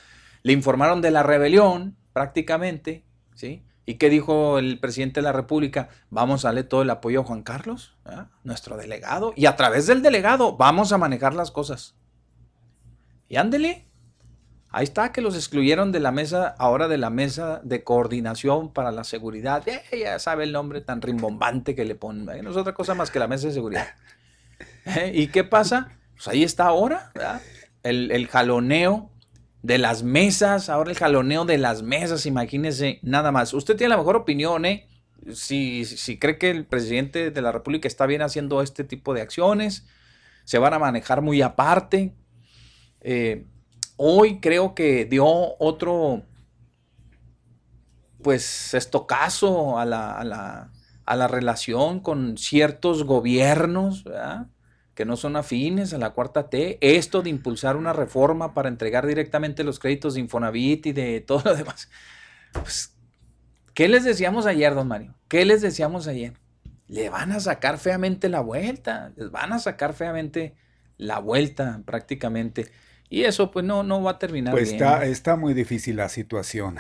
le 0.44 0.54
informaron 0.54 1.02
de 1.02 1.12
la 1.12 1.24
rebelión 1.24 1.98
prácticamente, 2.14 3.04
¿sí? 3.36 3.66
¿Y 3.86 3.96
qué 3.96 4.10
dijo 4.10 4.60
el 4.60 4.80
presidente 4.80 5.20
de 5.20 5.26
la 5.26 5.34
República? 5.34 5.90
Vamos 6.10 6.46
a 6.46 6.50
darle 6.50 6.64
todo 6.64 6.84
el 6.84 6.90
apoyo 6.90 7.22
a 7.22 7.24
Juan 7.26 7.44
Carlos, 7.44 7.98
nuestro 8.44 8.78
delegado, 8.78 9.34
y 9.36 9.48
a 9.48 9.58
través 9.58 9.88
del 9.88 10.02
delegado 10.02 10.56
vamos 10.56 10.94
a 10.94 10.98
manejar 10.98 11.34
las 11.34 11.52
cosas. 11.52 11.96
Y 13.28 13.36
ándele. 13.36 13.88
Ahí 14.70 14.86
está, 14.86 15.12
que 15.12 15.22
los 15.22 15.36
excluyeron 15.36 15.92
de 15.92 16.00
la 16.00 16.12
mesa, 16.12 16.56
ahora 16.58 16.88
de 16.88 16.98
la 16.98 17.10
mesa 17.10 17.62
de 17.64 17.84
coordinación 17.84 18.74
para 18.74 18.92
la 18.92 19.04
seguridad. 19.04 19.64
Ya 19.92 20.18
sabe 20.18 20.46
el 20.46 20.52
nombre 20.52 20.82
tan 20.82 21.02
rimbombante 21.02 21.76
que 21.76 21.86
le 21.86 21.94
ponen. 21.94 22.44
No 22.44 22.50
es 22.50 22.58
otra 22.58 22.74
cosa 22.74 22.96
más 22.96 23.12
que 23.12 23.20
la 23.20 23.28
mesa 23.28 23.48
de 23.48 23.54
seguridad. 23.54 23.88
Eh, 24.86 25.12
¿Y 25.14 25.28
qué 25.28 25.44
pasa? 25.44 25.98
Pues 26.16 26.28
ahí 26.28 26.44
está 26.44 26.66
ahora. 26.66 27.12
El, 27.84 28.28
jaloneo 28.28 29.12
de 29.62 29.78
las 29.78 30.04
mesas, 30.04 30.70
ahora 30.70 30.92
el 30.92 30.98
jaloneo 30.98 31.46
de 31.46 31.58
las 31.58 31.82
mesas, 31.84 32.26
imagínese, 32.26 33.00
nada 33.02 33.32
más. 33.32 33.54
Usted 33.54 33.76
tiene 33.76 33.90
la 33.90 33.98
mejor 33.98 34.16
opinión, 34.16 34.66
¿eh? 34.66 34.88
Si, 35.34 35.86
cree 36.20 36.38
que 36.38 36.50
el 36.50 36.66
presidente 36.66 37.32
de 37.32 37.42
la 37.42 37.52
República 37.52 37.88
está 37.88 38.06
bien 38.06 38.22
haciendo 38.22 38.62
este 38.62 38.84
tipo 38.84 39.14
de 39.14 39.22
acciones, 39.22 39.86
se 40.44 40.58
van 40.58 40.74
a 40.74 40.80
manejar 40.80 41.22
muy 41.22 41.42
aparte. 41.42 42.14
Eh, 43.02 43.46
hoy 43.96 44.40
creo 44.40 44.76
que 44.76 45.06
dio 45.06 45.26
otro, 45.60 46.24
pues, 48.22 48.74
estocazo 48.74 49.78
a 49.78 49.84
a 49.84 49.86
la, 49.86 50.72
a 51.06 51.16
la 51.16 51.28
relación 51.28 52.00
con 52.00 52.38
ciertos 52.38 53.04
gobiernos, 53.04 54.04
¿verdad? 54.04 54.48
Que 54.96 55.06
no 55.06 55.16
son 55.18 55.36
afines 55.36 55.94
a 55.94 55.98
la 55.98 56.12
cuarta 56.12 56.50
T, 56.50 56.78
esto 56.82 57.22
de 57.22 57.30
impulsar 57.30 57.76
una 57.78 57.94
reforma 57.94 58.54
para 58.54 58.70
entregar 58.70 59.08
directamente 59.08 59.64
los 59.64 59.80
créditos 59.80 60.14
de 60.14 60.22
Infonavit 60.22 60.86
y 60.88 60.92
de 60.94 61.22
todo 61.22 61.42
lo 61.46 61.56
demás. 61.56 61.90
Pues, 62.54 62.96
¿qué 63.74 63.88
les 63.88 64.04
decíamos 64.04 64.46
ayer, 64.46 64.76
don 64.76 64.88
Mario? 64.88 65.16
¿Qué 65.28 65.46
les 65.46 65.62
decíamos 65.62 66.08
ayer? 66.08 66.34
Le 66.88 67.10
van 67.10 67.32
a 67.32 67.40
sacar 67.40 67.80
feamente 67.80 68.30
la 68.30 68.42
vuelta, 68.42 69.14
les 69.16 69.32
van 69.32 69.54
a 69.54 69.60
sacar 69.60 69.94
feamente 69.94 70.56
la 70.98 71.20
vuelta 71.20 71.82
prácticamente. 71.86 72.72
Y 73.10 73.24
eso 73.24 73.52
pues 73.52 73.66
no, 73.66 73.84
no 73.84 74.02
va 74.02 74.12
a 74.12 74.20
terminar 74.20 74.54
Pues 74.54 74.72
bien. 74.72 74.76
está, 74.76 75.06
está 75.06 75.36
muy 75.36 75.54
difícil 75.54 75.96
la 75.98 76.10
situación. 76.10 76.78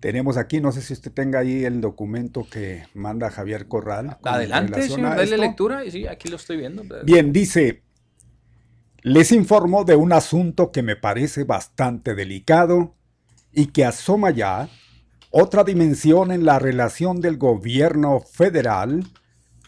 Tenemos 0.00 0.38
aquí, 0.38 0.60
no 0.60 0.72
sé 0.72 0.80
si 0.80 0.94
usted 0.94 1.12
tenga 1.12 1.40
ahí 1.40 1.64
el 1.64 1.82
documento 1.82 2.46
que 2.50 2.84
manda 2.94 3.30
Javier 3.30 3.68
Corral. 3.68 4.16
Adelante, 4.24 4.82
señor, 4.82 5.14
dale 5.14 5.36
lectura. 5.36 5.84
Y 5.84 5.90
sí, 5.90 6.06
aquí 6.06 6.28
lo 6.28 6.36
estoy 6.36 6.56
viendo. 6.56 6.82
Bien, 7.04 7.32
dice, 7.34 7.82
les 9.02 9.30
informo 9.30 9.84
de 9.84 9.96
un 9.96 10.14
asunto 10.14 10.72
que 10.72 10.82
me 10.82 10.96
parece 10.96 11.44
bastante 11.44 12.14
delicado 12.14 12.94
y 13.52 13.66
que 13.66 13.84
asoma 13.84 14.30
ya 14.30 14.70
otra 15.30 15.64
dimensión 15.64 16.32
en 16.32 16.46
la 16.46 16.58
relación 16.58 17.20
del 17.20 17.36
gobierno 17.36 18.20
federal 18.20 19.04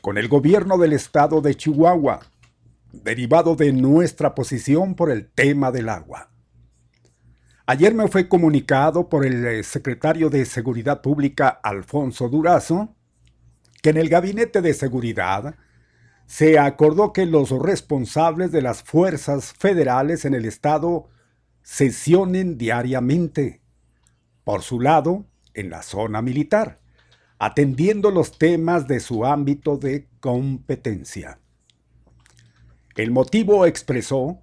con 0.01 0.19
el 0.19 0.29
gobierno 0.29 0.79
del 0.79 0.95
estado 0.95 1.41
de 1.43 1.55
Chihuahua, 1.55 2.21
derivado 2.93 3.55
de 3.55 3.73
nuestra 3.73 4.35
posición 4.35 4.95
por 4.95 5.11
el 5.11 5.31
tema 5.31 5.71
del 5.71 5.89
agua. 5.91 6.32
Ayer 7.73 7.95
me 7.95 8.07
fue 8.07 8.29
comunicado 8.29 9.09
por 9.09 9.25
el 9.25 9.47
eh, 9.47 9.63
secretario 9.63 10.29
de 10.29 10.45
Seguridad 10.45 11.01
Pública, 11.01 11.49
Alfonso 11.49 12.29
Durazo, 12.29 12.95
que 13.81 13.89
en 13.89 13.97
el 13.97 14.11
Gabinete 14.11 14.61
de 14.61 14.75
Seguridad 14.75 15.55
se 16.27 16.59
acordó 16.59 17.15
que 17.15 17.25
los 17.25 17.49
responsables 17.49 18.53
de 18.53 18.61
las 18.61 18.83
fuerzas 18.83 19.55
federales 19.55 20.27
en 20.27 20.35
el 20.35 20.45
estado 20.45 21.09
sesionen 21.63 22.59
diariamente, 22.59 23.63
por 24.45 24.61
su 24.61 24.79
lado, 24.79 25.25
en 25.55 25.71
la 25.71 25.83
zona 25.83 26.21
militar, 26.21 26.79
atendiendo 27.39 28.11
los 28.11 28.37
temas 28.37 28.87
de 28.87 29.01
su 29.01 29.25
ámbito 29.25 29.79
de 29.79 30.09
competencia. 30.21 31.39
El 32.97 33.13
motivo 33.13 33.65
expresó 33.65 34.43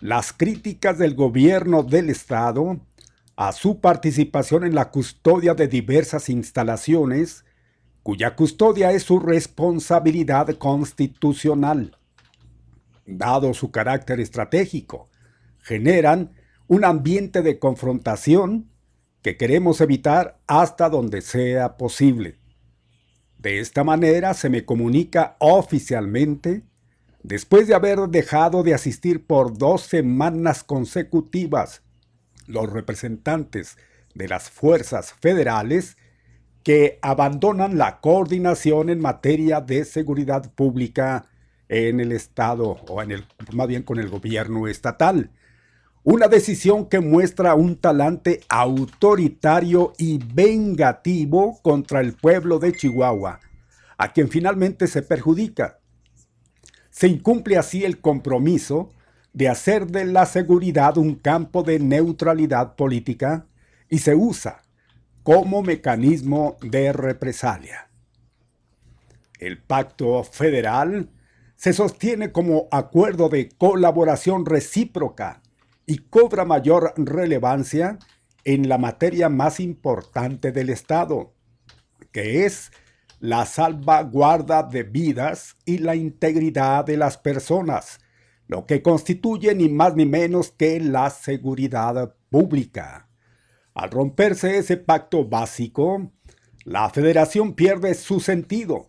las 0.00 0.32
críticas 0.32 0.98
del 0.98 1.14
gobierno 1.14 1.82
del 1.82 2.10
estado 2.10 2.80
a 3.36 3.52
su 3.52 3.80
participación 3.80 4.64
en 4.64 4.74
la 4.74 4.90
custodia 4.90 5.54
de 5.54 5.68
diversas 5.68 6.28
instalaciones 6.28 7.44
cuya 8.02 8.36
custodia 8.36 8.92
es 8.92 9.02
su 9.02 9.18
responsabilidad 9.18 10.48
constitucional. 10.58 11.96
Dado 13.04 13.52
su 13.52 13.70
carácter 13.70 14.20
estratégico, 14.20 15.08
generan 15.60 16.32
un 16.68 16.84
ambiente 16.84 17.42
de 17.42 17.58
confrontación 17.58 18.70
que 19.22 19.36
queremos 19.36 19.80
evitar 19.80 20.38
hasta 20.46 20.88
donde 20.88 21.20
sea 21.20 21.76
posible. 21.76 22.38
De 23.38 23.58
esta 23.58 23.82
manera 23.82 24.34
se 24.34 24.50
me 24.50 24.64
comunica 24.64 25.36
oficialmente 25.40 26.62
Después 27.26 27.66
de 27.66 27.74
haber 27.74 27.98
dejado 28.08 28.62
de 28.62 28.72
asistir 28.72 29.26
por 29.26 29.58
dos 29.58 29.82
semanas 29.82 30.62
consecutivas, 30.62 31.82
los 32.46 32.70
representantes 32.70 33.78
de 34.14 34.28
las 34.28 34.48
fuerzas 34.48 35.12
federales 35.12 35.96
que 36.62 37.00
abandonan 37.02 37.78
la 37.78 38.00
coordinación 38.00 38.90
en 38.90 39.00
materia 39.00 39.60
de 39.60 39.84
seguridad 39.84 40.52
pública 40.54 41.26
en 41.68 41.98
el 41.98 42.12
Estado 42.12 42.76
o 42.88 43.02
en 43.02 43.10
el, 43.10 43.24
más 43.52 43.66
bien 43.66 43.82
con 43.82 43.98
el 43.98 44.08
gobierno 44.08 44.68
estatal. 44.68 45.32
Una 46.04 46.28
decisión 46.28 46.88
que 46.88 47.00
muestra 47.00 47.56
un 47.56 47.74
talante 47.74 48.42
autoritario 48.48 49.94
y 49.98 50.20
vengativo 50.32 51.58
contra 51.62 52.02
el 52.02 52.12
pueblo 52.12 52.60
de 52.60 52.72
Chihuahua, 52.72 53.40
a 53.98 54.12
quien 54.12 54.28
finalmente 54.28 54.86
se 54.86 55.02
perjudica. 55.02 55.75
Se 56.96 57.08
incumple 57.08 57.58
así 57.58 57.84
el 57.84 58.00
compromiso 58.00 58.90
de 59.34 59.50
hacer 59.50 59.86
de 59.86 60.06
la 60.06 60.24
seguridad 60.24 60.96
un 60.96 61.14
campo 61.16 61.62
de 61.62 61.78
neutralidad 61.78 62.74
política 62.74 63.44
y 63.90 63.98
se 63.98 64.14
usa 64.14 64.62
como 65.22 65.60
mecanismo 65.60 66.56
de 66.62 66.94
represalia. 66.94 67.90
El 69.38 69.58
pacto 69.58 70.24
federal 70.24 71.10
se 71.54 71.74
sostiene 71.74 72.32
como 72.32 72.66
acuerdo 72.70 73.28
de 73.28 73.50
colaboración 73.50 74.46
recíproca 74.46 75.42
y 75.84 75.98
cobra 75.98 76.46
mayor 76.46 76.94
relevancia 76.96 77.98
en 78.44 78.70
la 78.70 78.78
materia 78.78 79.28
más 79.28 79.60
importante 79.60 80.50
del 80.50 80.70
Estado, 80.70 81.34
que 82.10 82.46
es 82.46 82.70
la 83.20 83.46
salvaguarda 83.46 84.62
de 84.62 84.82
vidas 84.82 85.56
y 85.64 85.78
la 85.78 85.96
integridad 85.96 86.84
de 86.84 86.96
las 86.96 87.16
personas, 87.16 88.00
lo 88.46 88.66
que 88.66 88.82
constituye 88.82 89.54
ni 89.54 89.68
más 89.68 89.94
ni 89.96 90.06
menos 90.06 90.50
que 90.50 90.80
la 90.80 91.10
seguridad 91.10 92.14
pública. 92.30 93.08
Al 93.74 93.90
romperse 93.90 94.58
ese 94.58 94.76
pacto 94.76 95.24
básico, 95.24 96.12
la 96.64 96.88
federación 96.90 97.54
pierde 97.54 97.94
su 97.94 98.20
sentido. 98.20 98.88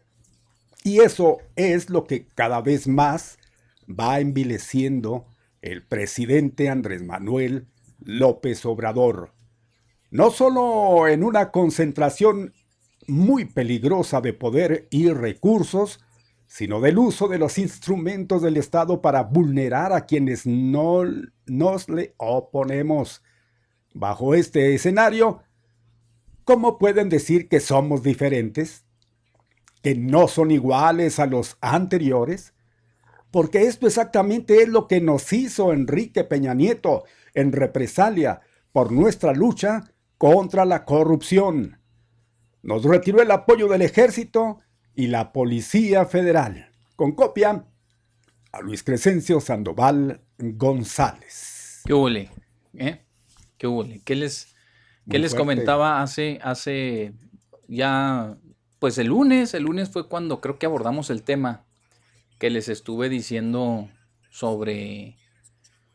Y 0.84 1.00
eso 1.00 1.40
es 1.56 1.90
lo 1.90 2.06
que 2.06 2.28
cada 2.28 2.62
vez 2.62 2.88
más 2.88 3.38
va 3.88 4.20
envileciendo 4.20 5.26
el 5.62 5.86
presidente 5.86 6.70
Andrés 6.70 7.04
Manuel 7.04 7.68
López 8.00 8.66
Obrador. 8.66 9.34
No 10.10 10.32
solo 10.32 11.08
en 11.08 11.24
una 11.24 11.52
concentración 11.52 12.54
muy 13.08 13.46
peligrosa 13.46 14.22
de 14.22 14.34
poder 14.34 14.88
y 14.90 15.10
recursos, 15.10 16.00
sino 16.46 16.80
del 16.80 16.98
uso 16.98 17.28
de 17.28 17.38
los 17.38 17.58
instrumentos 17.58 18.42
del 18.42 18.58
Estado 18.58 19.02
para 19.02 19.24
vulnerar 19.24 19.94
a 19.94 20.06
quienes 20.06 20.46
no 20.46 21.04
nos 21.46 21.90
le 21.90 22.14
oponemos. 22.18 23.24
Bajo 23.94 24.36
este 24.36 24.76
escenario, 24.76 25.42
¿cómo 26.44 26.78
pueden 26.78 27.10
decir 27.10 27.50
que 27.50 27.60
somos 27.60 28.04
diferentes? 28.04 28.86
¿Que 29.82 29.96
no 29.96 30.28
son 30.28 30.52
iguales 30.52 31.20
a 31.20 31.26
los 31.26 31.58
anteriores? 31.62 32.54
Porque 33.32 33.64
esto 33.64 33.88
exactamente 33.88 34.62
es 34.62 34.70
lo 34.70 34.88
que 34.88 35.02
nos 35.02 35.32
hizo 35.34 35.74
Enrique 35.74 36.24
Peña 36.24 36.54
Nieto 36.54 37.04
en 37.34 37.52
represalia 37.52 38.42
por 38.72 38.92
nuestra 38.92 39.34
lucha 39.34 39.92
contra 40.18 40.66
la 40.66 40.86
corrupción. 40.86 41.77
Nos 42.62 42.84
retiró 42.84 43.22
el 43.22 43.32
apoyo 43.32 43.68
del 43.68 43.82
ejército 43.82 44.60
y 44.96 45.08
la 45.08 45.32
Policía 45.32 46.06
Federal. 46.06 46.72
Con 46.96 47.14
copia 47.14 47.66
a 48.52 48.62
Luis 48.62 48.84
Crescencio 48.84 49.40
Sandoval 49.40 50.22
González. 50.38 51.82
¿Qué 51.86 51.94
huele? 51.94 52.30
¿Eh? 52.74 53.02
¿Qué 53.58 53.68
hubo? 53.68 53.86
¿Qué 54.04 54.16
les, 54.16 54.56
qué 55.10 55.20
les 55.20 55.34
comentaba 55.34 56.02
hace, 56.02 56.40
hace 56.42 57.14
ya, 57.68 58.38
pues 58.80 58.98
el 58.98 59.08
lunes, 59.08 59.54
el 59.54 59.64
lunes 59.64 59.90
fue 59.90 60.08
cuando 60.08 60.42
creo 60.42 60.60
que 60.60 60.66
abordamos 60.66 61.10
el 61.10 61.24
tema 61.24 61.66
que 62.40 62.50
les 62.50 62.70
estuve 62.70 63.10
diciendo 63.10 63.90
sobre, 64.30 65.18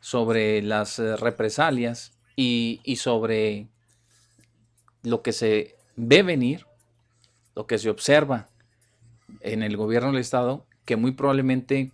sobre 0.01 0.62
las 0.62 0.98
represalias 0.98 2.12
y, 2.37 2.81
y 2.85 2.96
sobre 2.96 3.68
lo 5.03 5.22
que 5.22 5.33
se 5.33 5.77
ve 5.97 6.23
venir, 6.23 6.67
lo 7.55 7.67
que 7.67 7.79
se 7.79 7.91
observa 7.91 8.49
en 9.41 9.63
el 9.63 9.77
gobierno 9.77 10.11
del 10.11 10.21
Estado, 10.21 10.67
que 10.85 10.97
muy 10.97 11.13
probablemente 11.13 11.93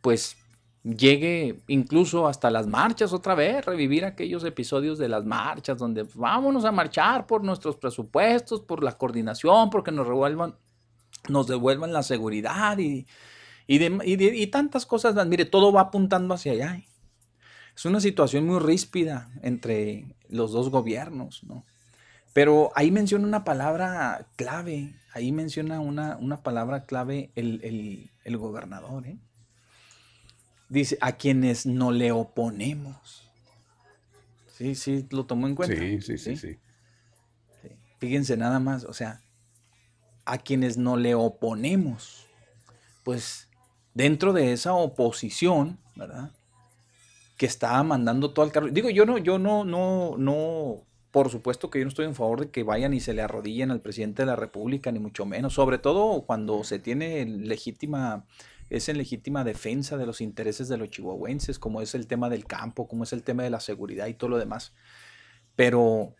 pues 0.00 0.36
llegue 0.82 1.60
incluso 1.66 2.26
hasta 2.26 2.50
las 2.50 2.66
marchas 2.66 3.12
otra 3.12 3.34
vez, 3.34 3.64
revivir 3.64 4.04
aquellos 4.04 4.44
episodios 4.44 4.98
de 4.98 5.08
las 5.08 5.24
marchas 5.24 5.78
donde 5.78 6.06
vámonos 6.14 6.64
a 6.64 6.72
marchar 6.72 7.26
por 7.26 7.44
nuestros 7.44 7.76
presupuestos, 7.76 8.60
por 8.60 8.82
la 8.82 8.92
coordinación, 8.92 9.70
porque 9.70 9.92
nos 9.92 10.06
revuelvan, 10.06 10.56
nos 11.28 11.46
devuelvan 11.46 11.92
la 11.92 12.02
seguridad 12.02 12.78
y, 12.78 13.06
y, 13.66 14.46
tantas 14.46 14.86
cosas. 14.86 15.14
Mire, 15.26 15.44
todo 15.44 15.72
va 15.72 15.82
apuntando 15.82 16.34
hacia 16.34 16.52
allá. 16.52 16.82
Es 17.76 17.84
una 17.84 18.00
situación 18.00 18.46
muy 18.46 18.58
ríspida 18.58 19.30
entre 19.42 20.16
los 20.28 20.52
dos 20.52 20.70
gobiernos, 20.70 21.44
¿no? 21.44 21.64
Pero 22.32 22.70
ahí 22.74 22.90
menciona 22.90 23.26
una 23.26 23.44
palabra 23.44 24.26
clave, 24.36 24.94
ahí 25.12 25.32
menciona 25.32 25.80
una, 25.80 26.16
una 26.16 26.42
palabra 26.42 26.84
clave 26.86 27.32
el, 27.34 27.60
el, 27.64 28.10
el 28.24 28.36
gobernador, 28.36 29.06
¿eh? 29.06 29.18
Dice, 30.68 30.96
a 31.00 31.12
quienes 31.12 31.66
no 31.66 31.90
le 31.90 32.12
oponemos. 32.12 33.28
Sí, 34.46 34.76
sí, 34.76 35.06
lo 35.10 35.26
tomó 35.26 35.48
en 35.48 35.56
cuenta. 35.56 35.76
Sí, 35.76 36.00
sí, 36.00 36.16
sí, 36.18 36.36
sí, 36.36 36.58
Fíjense 37.98 38.36
nada 38.36 38.60
más, 38.60 38.84
o 38.84 38.92
sea, 38.92 39.20
a 40.24 40.38
quienes 40.38 40.78
no 40.78 40.96
le 40.96 41.16
oponemos. 41.16 42.28
Pues 43.02 43.48
dentro 43.94 44.32
de 44.32 44.52
esa 44.52 44.72
oposición, 44.74 45.80
¿verdad? 45.96 46.30
Que 47.36 47.46
está 47.46 47.82
mandando 47.82 48.32
todo 48.32 48.44
al 48.44 48.52
carro. 48.52 48.68
Digo, 48.68 48.90
yo 48.90 49.04
no, 49.04 49.18
yo 49.18 49.38
no, 49.38 49.64
no, 49.64 50.16
no, 50.16 50.86
por 51.10 51.30
supuesto 51.30 51.70
que 51.70 51.78
yo 51.78 51.84
no 51.84 51.88
estoy 51.88 52.06
en 52.06 52.14
favor 52.14 52.40
de 52.40 52.50
que 52.50 52.62
vayan 52.62 52.94
y 52.94 53.00
se 53.00 53.14
le 53.14 53.22
arrodillen 53.22 53.70
al 53.70 53.80
presidente 53.80 54.22
de 54.22 54.26
la 54.26 54.36
República, 54.36 54.92
ni 54.92 54.98
mucho 54.98 55.26
menos. 55.26 55.54
Sobre 55.54 55.78
todo 55.78 56.22
cuando 56.22 56.62
se 56.64 56.78
tiene 56.78 57.24
legítima 57.26 58.24
es 58.70 58.88
en 58.88 58.98
legítima 58.98 59.42
defensa 59.42 59.96
de 59.96 60.06
los 60.06 60.20
intereses 60.20 60.68
de 60.68 60.78
los 60.78 60.90
chihuahuenses, 60.90 61.58
como 61.58 61.82
es 61.82 61.96
el 61.96 62.06
tema 62.06 62.30
del 62.30 62.46
campo, 62.46 62.86
como 62.86 63.02
es 63.02 63.12
el 63.12 63.24
tema 63.24 63.42
de 63.42 63.50
la 63.50 63.58
seguridad 63.58 64.06
y 64.06 64.14
todo 64.14 64.30
lo 64.30 64.38
demás. 64.38 64.72
Pero, 65.56 66.14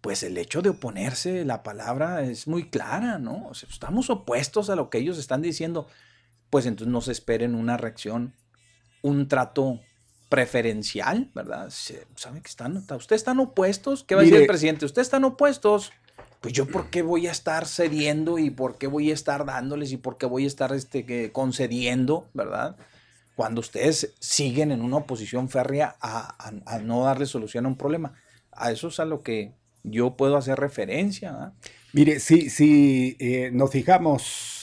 pues 0.00 0.22
el 0.22 0.38
hecho 0.38 0.62
de 0.62 0.70
oponerse, 0.70 1.44
la 1.44 1.62
palabra 1.62 2.22
es 2.22 2.48
muy 2.48 2.70
clara, 2.70 3.18
¿no? 3.18 3.46
O 3.48 3.54
sea, 3.54 3.68
estamos 3.68 4.08
opuestos 4.08 4.70
a 4.70 4.76
lo 4.76 4.88
que 4.88 4.98
ellos 4.98 5.18
están 5.18 5.42
diciendo, 5.42 5.86
pues 6.48 6.64
entonces 6.64 6.90
no 6.90 7.02
se 7.02 7.12
esperen 7.12 7.54
una 7.54 7.76
reacción, 7.76 8.34
un 9.02 9.28
trato 9.28 9.80
preferencial, 10.32 11.30
¿verdad? 11.34 11.68
¿Saben 12.16 12.40
que 12.40 12.48
están, 12.48 12.78
ustedes 12.78 13.20
están 13.20 13.38
opuestos? 13.38 14.02
¿Qué 14.02 14.14
va 14.14 14.22
a 14.22 14.24
decir 14.24 14.40
el 14.40 14.46
presidente? 14.46 14.86
Ustedes 14.86 15.08
están 15.08 15.24
opuestos 15.24 15.92
pues 16.40 16.54
yo 16.54 16.66
por 16.66 16.88
qué 16.88 17.02
voy 17.02 17.26
a 17.26 17.30
estar 17.30 17.66
cediendo 17.66 18.38
y 18.38 18.48
por 18.48 18.78
qué 18.78 18.86
voy 18.86 19.10
a 19.10 19.14
estar 19.14 19.44
dándoles 19.44 19.92
y 19.92 19.98
por 19.98 20.16
qué 20.16 20.24
voy 20.24 20.44
a 20.44 20.46
estar 20.46 20.72
este, 20.72 21.30
concediendo, 21.32 22.30
¿verdad? 22.32 22.76
Cuando 23.36 23.60
ustedes 23.60 24.14
siguen 24.20 24.72
en 24.72 24.80
una 24.80 24.96
oposición 24.96 25.50
férrea 25.50 25.96
a, 26.00 26.50
no 26.82 27.04
darle 27.04 27.26
solución 27.26 27.66
a 27.66 27.68
un 27.68 27.76
problema. 27.76 28.14
A 28.52 28.72
eso 28.72 28.88
es 28.88 29.00
a 29.00 29.04
lo 29.04 29.22
que 29.22 29.52
yo 29.82 30.16
puedo 30.16 30.38
hacer 30.38 30.58
referencia. 30.58 31.52
Mire, 31.92 32.20
si, 32.20 32.48
si 32.48 33.16
eh, 33.20 33.50
nos 33.52 33.70
fijamos, 33.70 34.61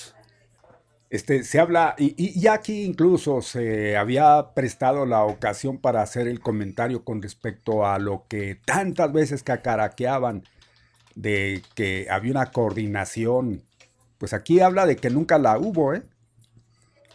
este, 1.09 1.43
se 1.43 1.59
habla, 1.59 1.95
y, 1.97 2.13
y, 2.17 2.47
aquí 2.47 2.83
incluso 2.83 3.41
se 3.41 3.97
había 3.97 4.53
prestado 4.53 5.07
la 5.07 5.23
ocasión 5.23 5.79
para 5.79 6.03
hacer 6.03 6.27
el 6.27 6.39
comentario 6.39 7.03
con 7.03 7.21
respecto 7.21 7.85
a 7.85 7.97
lo 7.97 8.25
que 8.27 8.59
tantas 8.65 9.11
veces 9.11 9.41
cacaraqueaban 9.41 10.43
de 11.15 11.63
que 11.73 12.07
había 12.11 12.31
una 12.31 12.51
coordinación. 12.51 13.63
Pues 14.19 14.33
aquí 14.33 14.59
habla 14.59 14.85
de 14.85 14.97
que 14.97 15.09
nunca 15.09 15.39
la 15.39 15.57
hubo, 15.57 15.95
¿eh? 15.95 16.03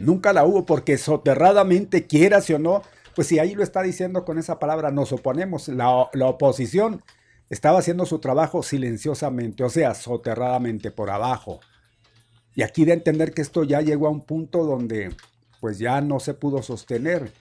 Nunca 0.00 0.32
la 0.32 0.44
hubo 0.44 0.66
porque 0.66 0.98
soterradamente, 0.98 2.06
quieras 2.06 2.50
o 2.50 2.58
no, 2.58 2.82
pues 3.14 3.28
si 3.28 3.38
ahí 3.38 3.54
lo 3.54 3.62
está 3.62 3.82
diciendo 3.82 4.24
con 4.24 4.38
esa 4.38 4.58
palabra, 4.58 4.90
nos 4.90 5.12
oponemos. 5.12 5.68
La, 5.68 6.08
la 6.12 6.26
oposición 6.26 7.02
estaba 7.48 7.78
haciendo 7.78 8.06
su 8.06 8.18
trabajo 8.18 8.64
silenciosamente, 8.64 9.62
o 9.62 9.70
sea, 9.70 9.94
soterradamente 9.94 10.90
por 10.90 11.10
abajo. 11.10 11.60
Y 12.54 12.62
aquí 12.62 12.84
de 12.84 12.92
entender 12.92 13.32
que 13.32 13.42
esto 13.42 13.64
ya 13.64 13.80
llegó 13.80 14.06
a 14.06 14.10
un 14.10 14.20
punto 14.20 14.64
donde 14.64 15.14
pues 15.60 15.78
ya 15.78 16.00
no 16.00 16.20
se 16.20 16.34
pudo 16.34 16.62
sostener. 16.62 17.32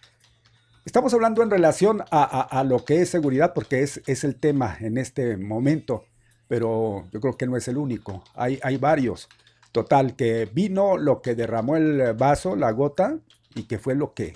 Estamos 0.85 1.13
hablando 1.13 1.43
en 1.43 1.49
relación 1.49 2.03
a, 2.11 2.63
lo 2.67 2.83
que 2.83 3.01
es 3.01 3.09
seguridad 3.09 3.53
porque 3.53 3.83
es, 3.83 4.01
es, 4.05 4.23
el 4.23 4.35
tema 4.35 4.77
en 4.81 4.97
este 4.97 5.37
momento 5.37 6.05
pero 6.53 7.07
yo 7.11 7.19
creo 7.19 7.35
que 7.35 7.47
no 7.47 7.57
es 7.57 7.67
el 7.67 7.77
único, 7.77 8.23
hay, 8.35 8.59
hay 8.61 8.77
varios. 8.77 9.27
Total, 9.71 10.15
que 10.15 10.47
vino 10.53 10.97
lo 10.97 11.23
que 11.23 11.33
derramó 11.33 11.75
el 11.75 12.13
vaso, 12.13 12.55
la 12.55 12.69
gota, 12.69 13.17
y 13.55 13.63
que 13.63 13.79
fue 13.79 13.95
lo 13.95 14.13
que, 14.13 14.35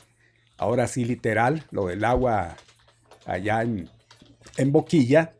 ahora 0.57 0.87
sí 0.87 1.05
literal, 1.05 1.65
lo 1.69 1.85
del 1.85 2.03
agua 2.03 2.57
allá 3.27 3.61
en, 3.61 3.87
en 4.57 4.71
Boquilla, 4.71 5.33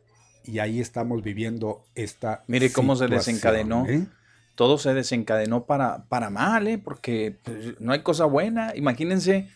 y 0.44 0.60
ahí 0.60 0.80
estamos 0.80 1.22
viviendo 1.24 1.82
esta. 1.96 2.44
Mire 2.46 2.70
cómo 2.70 2.94
se 2.94 3.08
desencadenó. 3.08 3.84
¿eh? 3.88 4.06
Todo 4.58 4.76
se 4.76 4.92
desencadenó 4.92 5.66
para, 5.66 6.02
para 6.08 6.30
mal, 6.30 6.66
¿eh? 6.66 6.78
porque 6.78 7.36
pues, 7.44 7.80
no 7.80 7.92
hay 7.92 8.00
cosa 8.02 8.24
buena. 8.24 8.72
Imagínense, 8.74 9.48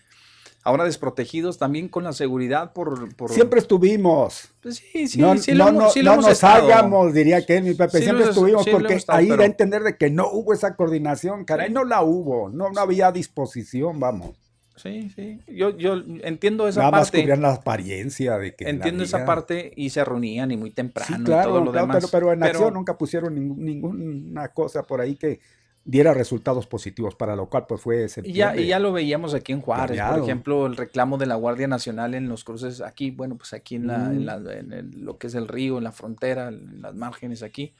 ahora 0.62 0.84
desprotegidos 0.84 1.58
también 1.58 1.88
con 1.88 2.04
la 2.04 2.12
seguridad 2.12 2.72
por... 2.72 3.12
por 3.16 3.32
Siempre 3.32 3.58
estuvimos. 3.58 4.50
Pues 4.62 4.76
sí, 4.76 5.08
sí, 5.08 5.20
no 5.20 5.36
sí 5.36 5.54
no, 5.54 5.64
lo 5.66 5.72
no- 5.72 5.90
sí 5.90 6.02
lo 6.02 6.10
no 6.12 6.14
hemos 6.20 6.28
nos 6.28 6.44
hagamos, 6.44 7.12
diría 7.12 7.44
que 7.44 7.60
mi 7.60 7.74
Pepe. 7.74 7.98
Sí 7.98 8.04
Siempre 8.04 8.26
lo- 8.26 8.30
estuvimos 8.30 8.68
porque 8.68 8.94
estado, 8.94 9.18
ahí 9.18 9.26
da 9.26 9.32
pero- 9.34 9.42
a 9.42 9.46
entender 9.46 9.82
de 9.82 9.96
que 9.96 10.08
no 10.08 10.28
hubo 10.30 10.52
esa 10.52 10.76
coordinación, 10.76 11.44
caray, 11.44 11.70
no 11.72 11.82
la 11.82 12.02
hubo, 12.02 12.48
no, 12.48 12.70
no 12.70 12.80
había 12.80 13.10
disposición, 13.10 13.98
vamos. 13.98 14.36
Sí, 14.76 15.10
sí. 15.14 15.38
Yo, 15.48 15.76
yo 15.76 16.02
entiendo 16.24 16.66
esa 16.66 16.80
Nada 16.80 16.92
más 16.92 17.00
parte. 17.10 17.20
cubrían 17.20 17.42
la 17.42 17.52
apariencia 17.54 18.38
de 18.38 18.54
que. 18.54 18.68
Entiendo 18.68 19.04
esa 19.04 19.24
parte 19.24 19.72
y 19.76 19.90
se 19.90 20.04
reunían 20.04 20.50
y 20.50 20.56
muy 20.56 20.70
temprano 20.70 21.14
Sí, 21.16 21.22
y 21.22 21.24
claro, 21.26 21.50
todo 21.50 21.64
lo 21.64 21.72
claro, 21.72 21.86
demás. 21.88 21.96
pero, 21.98 22.08
pero 22.10 22.32
en 22.32 22.40
Pero- 22.40 22.50
acción 22.52 22.74
nunca 22.74 22.96
pusieron 22.96 23.34
ningún- 23.34 23.64
ninguna 23.64 24.48
cosa 24.48 24.82
por 24.82 25.00
ahí 25.00 25.14
que 25.16 25.40
diera 25.84 26.14
resultados 26.14 26.66
positivos, 26.68 27.14
para 27.16 27.34
lo 27.34 27.46
cual 27.50 27.66
pues 27.68 27.80
fue 27.80 28.06
Y 28.22 28.32
ya, 28.32 28.56
y 28.56 28.68
ya 28.68 28.78
lo 28.78 28.92
veíamos 28.92 29.34
aquí 29.34 29.50
en 29.52 29.60
Juárez, 29.60 30.00
por 30.00 30.20
ejemplo, 30.22 30.66
el 30.66 30.76
reclamo 30.76 31.18
de 31.18 31.26
la 31.26 31.34
Guardia 31.34 31.66
Nacional 31.66 32.14
en 32.14 32.28
los 32.28 32.44
cruces 32.44 32.80
aquí, 32.80 33.10
bueno, 33.10 33.36
pues 33.36 33.52
aquí 33.52 33.74
en, 33.74 33.88
la, 33.88 34.06
en, 34.06 34.24
la- 34.24 34.36
en 34.36 34.72
el- 34.72 35.04
lo 35.04 35.18
que 35.18 35.26
es 35.26 35.34
el 35.34 35.48
río, 35.48 35.78
en 35.78 35.84
la 35.84 35.90
frontera, 35.92 36.48
en 36.48 36.80
las 36.82 36.94
márgenes 36.94 37.42
aquí. 37.42 37.72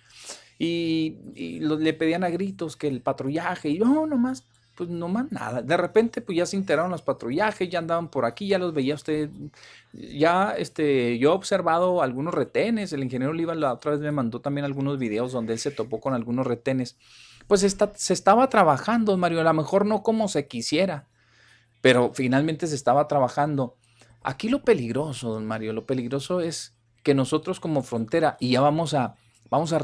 Y, 0.59 1.17
y 1.35 1.61
lo- 1.61 1.79
le 1.79 1.95
pedían 1.95 2.25
a 2.25 2.29
gritos 2.31 2.77
que 2.77 2.89
el 2.89 3.01
patrullaje, 3.03 3.69
y 3.71 3.79
no, 3.79 4.07
nomás, 4.07 4.45
pues 4.75 4.89
nomás 4.89 5.31
nada. 5.31 5.63
De 5.63 5.77
repente, 5.77 6.21
pues 6.21 6.39
ya 6.39 6.47
se 6.47 6.57
enteraron 6.57 6.91
los 6.91 7.03
patrullajes, 7.03 7.69
ya 7.69 7.79
andaban 7.79 8.09
por 8.09 8.25
aquí, 8.25 8.49
ya 8.49 8.59
los 8.59 8.73
veía 8.73 8.95
usted. 8.95 9.31
Ya, 9.93 10.55
este, 10.57 11.19
yo 11.19 11.31
he 11.31 11.35
observado 11.35 12.03
algunos 12.03 12.35
retenes, 12.35 12.93
el 12.93 13.03
ingeniero 13.03 13.33
Oliva 13.33 13.55
la 13.55 13.75
otra 13.75 13.93
vez 13.93 14.01
me 14.01 14.13
mandó 14.13 14.41
también 14.41 14.65
algunos 14.65 14.99
videos 14.99 15.33
donde 15.33 15.53
él 15.53 15.59
se 15.59 15.71
topó 15.71 16.01
con 16.01 16.15
algunos 16.15 16.47
retenes. 16.47 16.97
Pues 17.47 17.63
está, 17.63 17.93
se 17.95 18.15
estaba 18.15 18.49
trabajando, 18.49 19.17
Mario, 19.17 19.41
a 19.41 19.45
lo 19.45 19.53
mejor 19.53 19.85
no 19.85 20.03
como 20.03 20.29
se 20.29 20.47
quisiera, 20.47 21.07
pero 21.81 22.13
finalmente 22.15 22.67
se 22.67 22.75
estaba 22.75 23.09
trabajando. 23.09 23.77
Aquí 24.23 24.49
lo 24.49 24.63
peligroso, 24.63 25.31
don 25.31 25.47
Mario, 25.47 25.73
lo 25.73 25.85
peligroso 25.85 26.41
es 26.41 26.75
que 27.03 27.15
nosotros 27.15 27.61
como 27.61 27.83
frontera, 27.83 28.37
y 28.41 28.53
ya 28.53 28.61
vamos 28.61 28.95
a, 28.95 29.17
vamos 29.51 29.73
a, 29.73 29.81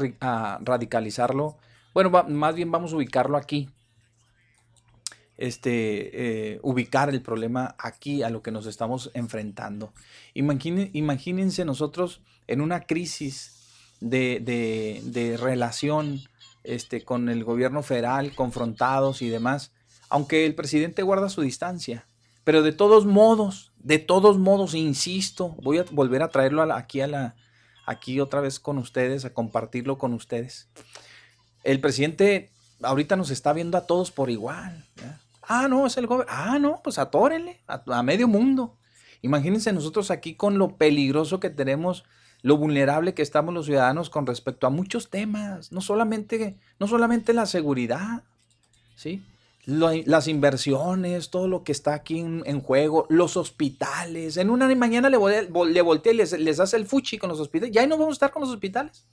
radicalizarlo, 0.61 1.57
bueno, 1.93 2.09
más 2.27 2.55
bien 2.55 2.71
vamos 2.71 2.93
a 2.93 2.95
ubicarlo 2.95 3.37
aquí, 3.37 3.69
este, 5.39 6.51
eh, 6.53 6.59
ubicar 6.63 7.09
el 7.09 7.21
problema 7.21 7.73
aquí 7.79 8.23
a 8.23 8.29
lo 8.29 8.41
que 8.43 8.51
nos 8.51 8.65
estamos 8.65 9.09
enfrentando. 9.13 9.93
Imagine- 10.35 10.89
imagínense 10.93 11.63
nosotros 11.63 12.21
en 12.47 12.59
una 12.59 12.81
crisis 12.81 13.55
de, 14.01 14.41
de- 14.41 15.37
relación 15.37 16.21
este, 16.65 17.03
con 17.05 17.29
el 17.29 17.43
gobierno 17.45 17.83
federal, 17.83 18.35
confrontados 18.35 19.21
y 19.21 19.29
demás, 19.29 19.71
aunque 20.09 20.45
el 20.45 20.55
presidente 20.55 21.03
guarda 21.03 21.29
su 21.29 21.41
distancia. 21.41 22.05
Pero 22.43 22.61
de 22.61 22.73
todos 22.73 23.05
modos, 23.05 23.71
de 23.77 23.97
todos 23.99 24.37
modos, 24.37 24.73
insisto, 24.73 25.55
voy 25.61 25.77
a 25.77 25.85
volver 25.91 26.21
a 26.21 26.29
traerlo 26.29 26.63
aquí, 26.73 26.99
a 26.99 27.07
la, 27.07 27.35
aquí 27.85 28.19
otra 28.19 28.41
vez 28.41 28.59
con 28.59 28.77
ustedes, 28.77 29.23
a 29.23 29.33
compartirlo 29.33 29.97
con 29.97 30.13
ustedes. 30.13 30.67
El 31.63 31.79
presidente 31.79 32.49
ahorita 32.81 33.15
nos 33.15 33.29
está 33.29 33.53
viendo 33.53 33.77
a 33.77 33.85
todos 33.87 34.11
por 34.11 34.29
igual. 34.29 34.85
¿ya? 34.97 35.19
Ah, 35.51 35.67
no, 35.67 35.87
es 35.87 35.97
el 35.97 36.05
gobierno. 36.05 36.31
Ah, 36.31 36.59
no, 36.59 36.79
pues 36.83 36.99
atórenle 36.99 37.59
a, 37.67 37.81
a 37.87 38.03
medio 38.03 38.27
mundo. 38.27 38.77
Imagínense 39.23 39.73
nosotros 39.73 40.11
aquí 40.11 40.35
con 40.35 40.59
lo 40.59 40.77
peligroso 40.77 41.39
que 41.39 41.49
tenemos, 41.49 42.05
lo 42.43 42.55
vulnerable 42.55 43.15
que 43.15 43.23
estamos 43.23 43.51
los 43.53 43.65
ciudadanos 43.65 44.11
con 44.11 44.27
respecto 44.27 44.67
a 44.67 44.69
muchos 44.69 45.09
temas, 45.09 45.71
no 45.71 45.81
solamente, 45.81 46.55
no 46.79 46.87
solamente 46.87 47.33
la 47.33 47.47
seguridad, 47.47 48.23
¿sí? 48.95 49.23
Las 49.65 50.27
inversiones, 50.27 51.31
todo 51.31 51.47
lo 51.47 51.63
que 51.63 51.71
está 51.71 51.95
aquí 51.95 52.19
en, 52.19 52.61
juego, 52.61 53.07
los 53.09 53.35
hospitales. 53.35 54.37
En 54.37 54.51
una 54.51 54.73
mañana 54.75 55.09
le, 55.09 55.17
le 55.17 56.11
y 56.11 56.13
les, 56.13 56.39
les 56.39 56.59
hace 56.59 56.77
el 56.77 56.85
fuchi 56.85 57.17
con 57.17 57.29
los 57.29 57.39
hospitales. 57.39 57.73
Ya 57.73 57.81
ahí 57.81 57.87
nos 57.87 57.99
vamos 57.99 58.13
a 58.13 58.17
estar 58.17 58.31
con 58.31 58.41
los 58.41 58.51
hospitales. 58.51 59.03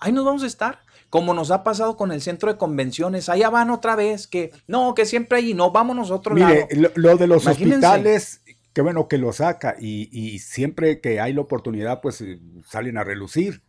Ahí 0.00 0.12
nos 0.12 0.24
vamos 0.24 0.42
a 0.42 0.46
estar. 0.46 0.80
Como 1.10 1.32
nos 1.34 1.50
ha 1.50 1.64
pasado 1.64 1.96
con 1.96 2.12
el 2.12 2.20
centro 2.20 2.52
de 2.52 2.58
convenciones. 2.58 3.28
Allá 3.28 3.48
van 3.50 3.70
otra 3.70 3.96
vez. 3.96 4.26
Que 4.26 4.52
no, 4.66 4.94
que 4.94 5.06
siempre 5.06 5.38
ahí. 5.38 5.54
No, 5.54 5.70
vámonos 5.70 6.10
a 6.10 6.14
otro 6.16 6.34
Mire, 6.34 6.46
lado. 6.60 6.66
lo, 6.72 6.90
lo 6.94 7.16
de 7.16 7.26
los 7.26 7.44
Imagínense. 7.44 7.86
hospitales, 7.86 8.42
qué 8.74 8.82
bueno 8.82 9.08
que 9.08 9.16
lo 9.18 9.32
saca 9.32 9.76
y, 9.80 10.08
y 10.12 10.38
siempre 10.40 11.00
que 11.00 11.20
hay 11.20 11.32
la 11.32 11.40
oportunidad, 11.40 12.00
pues 12.02 12.20
eh, 12.20 12.38
salen 12.66 12.98
a 12.98 13.04
relucir. 13.04 13.62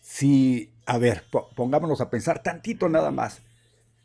Si, 0.00 0.72
a 0.86 0.98
ver, 0.98 1.24
po- 1.30 1.48
pongámonos 1.56 2.00
a 2.00 2.10
pensar 2.10 2.42
tantito 2.42 2.88
nada 2.88 3.10
más. 3.10 3.42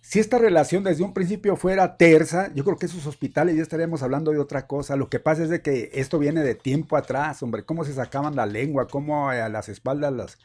Si 0.02 0.18
esta 0.20 0.38
relación 0.38 0.84
desde 0.84 1.04
un 1.04 1.14
principio 1.14 1.58
fuera 1.58 1.98
tersa, 1.98 2.52
yo 2.56 2.64
creo 2.64 2.78
que 2.78 2.86
esos 2.86 3.06
hospitales 3.06 3.58
ya 3.58 3.62
estaríamos 3.62 4.02
hablando 4.02 4.32
de 4.32 4.40
otra 4.40 4.66
cosa. 4.66 4.96
Lo 4.96 5.10
que 5.10 5.20
pasa 5.20 5.44
es 5.44 5.50
de 5.50 5.62
que 5.62 5.92
esto 5.94 6.18
viene 6.18 6.42
de 6.42 6.56
tiempo 6.56 6.96
atrás, 6.96 7.44
hombre, 7.44 7.66
cómo 7.66 7.84
se 7.84 7.94
sacaban 7.94 8.36
la 8.36 8.46
lengua, 8.46 8.88
cómo 8.88 9.30
a 9.30 9.50
las 9.50 9.68
espaldas 9.68 10.14
las, 10.14 10.38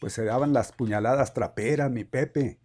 pues 0.00 0.12
se 0.12 0.24
daban 0.24 0.52
las 0.52 0.72
puñaladas 0.72 1.34
traperas, 1.34 1.90
mi 1.90 2.04
Pepe. 2.04 2.58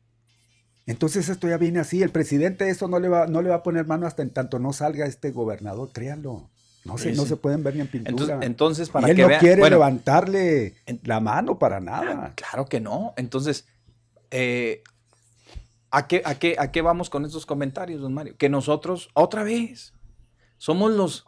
Entonces 0.86 1.30
esto 1.30 1.48
ya 1.48 1.58
viene 1.58 1.80
así. 1.80 2.04
El 2.04 2.10
presidente 2.10 2.70
eso 2.70 2.88
no 2.88 3.00
le 3.00 3.08
va, 3.10 3.28
no 3.28 3.42
le 3.42 3.50
va 3.50 3.56
a 3.56 3.64
poner 3.64 3.86
mano 3.88 4.06
hasta 4.06 4.22
en 4.22 4.32
tanto 4.32 4.60
no 4.60 4.74
salga 4.74 5.06
este 5.06 5.32
gobernador, 5.32 5.90
créanlo. 5.94 6.50
No 6.86 6.98
se, 6.98 7.12
Sí, 7.12 7.18
no 7.18 7.26
se 7.26 7.38
pueden 7.38 7.64
ver 7.64 7.76
ni 7.76 7.82
en 7.82 7.88
pintura. 7.88 8.12
Entonces, 8.34 8.48
entonces, 8.48 8.90
para 8.90 9.08
y 9.08 9.12
él 9.12 9.16
que 9.16 9.22
no 9.22 9.28
vean. 9.30 9.40
quiere 9.40 9.62
bueno, 9.62 9.76
levantarle 9.78 10.76
en- 10.86 11.00
la 11.04 11.22
mano 11.22 11.58
para 11.58 11.80
nada. 11.80 12.34
Claro 12.36 12.66
que 12.66 12.82
no. 12.82 13.14
Entonces, 13.16 13.66
eh, 14.32 14.84
¿a, 15.92 16.08
qué, 16.08 16.22
a, 16.26 16.36
qué, 16.36 16.56
¿a 16.60 16.72
qué 16.74 16.82
vamos 16.82 17.10
con 17.10 17.24
estos 17.24 17.46
comentarios, 17.46 18.02
don 18.02 18.14
Mario? 18.14 18.36
Que 18.38 18.50
nosotros, 18.50 19.10
otra 19.14 19.44
vez, 19.44 19.94
somos 20.58 20.92
los... 20.92 21.26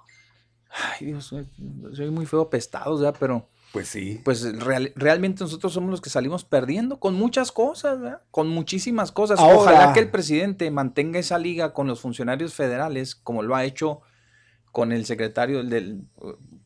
Ay, 1.00 1.06
Dios, 1.06 1.24
soy, 1.24 1.48
soy 1.94 2.10
muy 2.12 2.26
feo 2.26 2.50
pestados, 2.50 3.00
¿verdad? 3.00 3.15
Pero 3.18 3.48
Pues 3.76 3.90
sí. 3.90 4.22
pues 4.24 4.42
real- 4.58 4.94
realmente 4.96 5.44
nosotros 5.44 5.74
somos 5.74 5.90
los 5.92 6.00
que 6.00 6.10
salimos 6.10 6.46
perdiendo 6.46 6.98
con 6.98 7.14
muchas 7.14 7.52
cosas, 7.52 8.00
¿verdad? 8.00 8.22
Con 8.32 8.48
muchísimas 8.48 9.12
cosas. 9.12 9.38
Ahora- 9.38 9.56
Ojalá 9.58 9.92
que 9.94 10.00
el 10.00 10.10
presidente 10.10 10.72
mantenga 10.72 11.20
esa 11.20 11.38
liga 11.38 11.74
con 11.74 11.86
los 11.86 12.00
funcionarios 12.00 12.54
federales, 12.54 13.16
como 13.16 13.44
lo 13.44 13.54
ha 13.54 13.66
hecho 13.66 14.00
con 14.72 14.94
el 14.94 15.06
secretario 15.06 15.58
del, 15.58 15.70
del- 15.70 16.02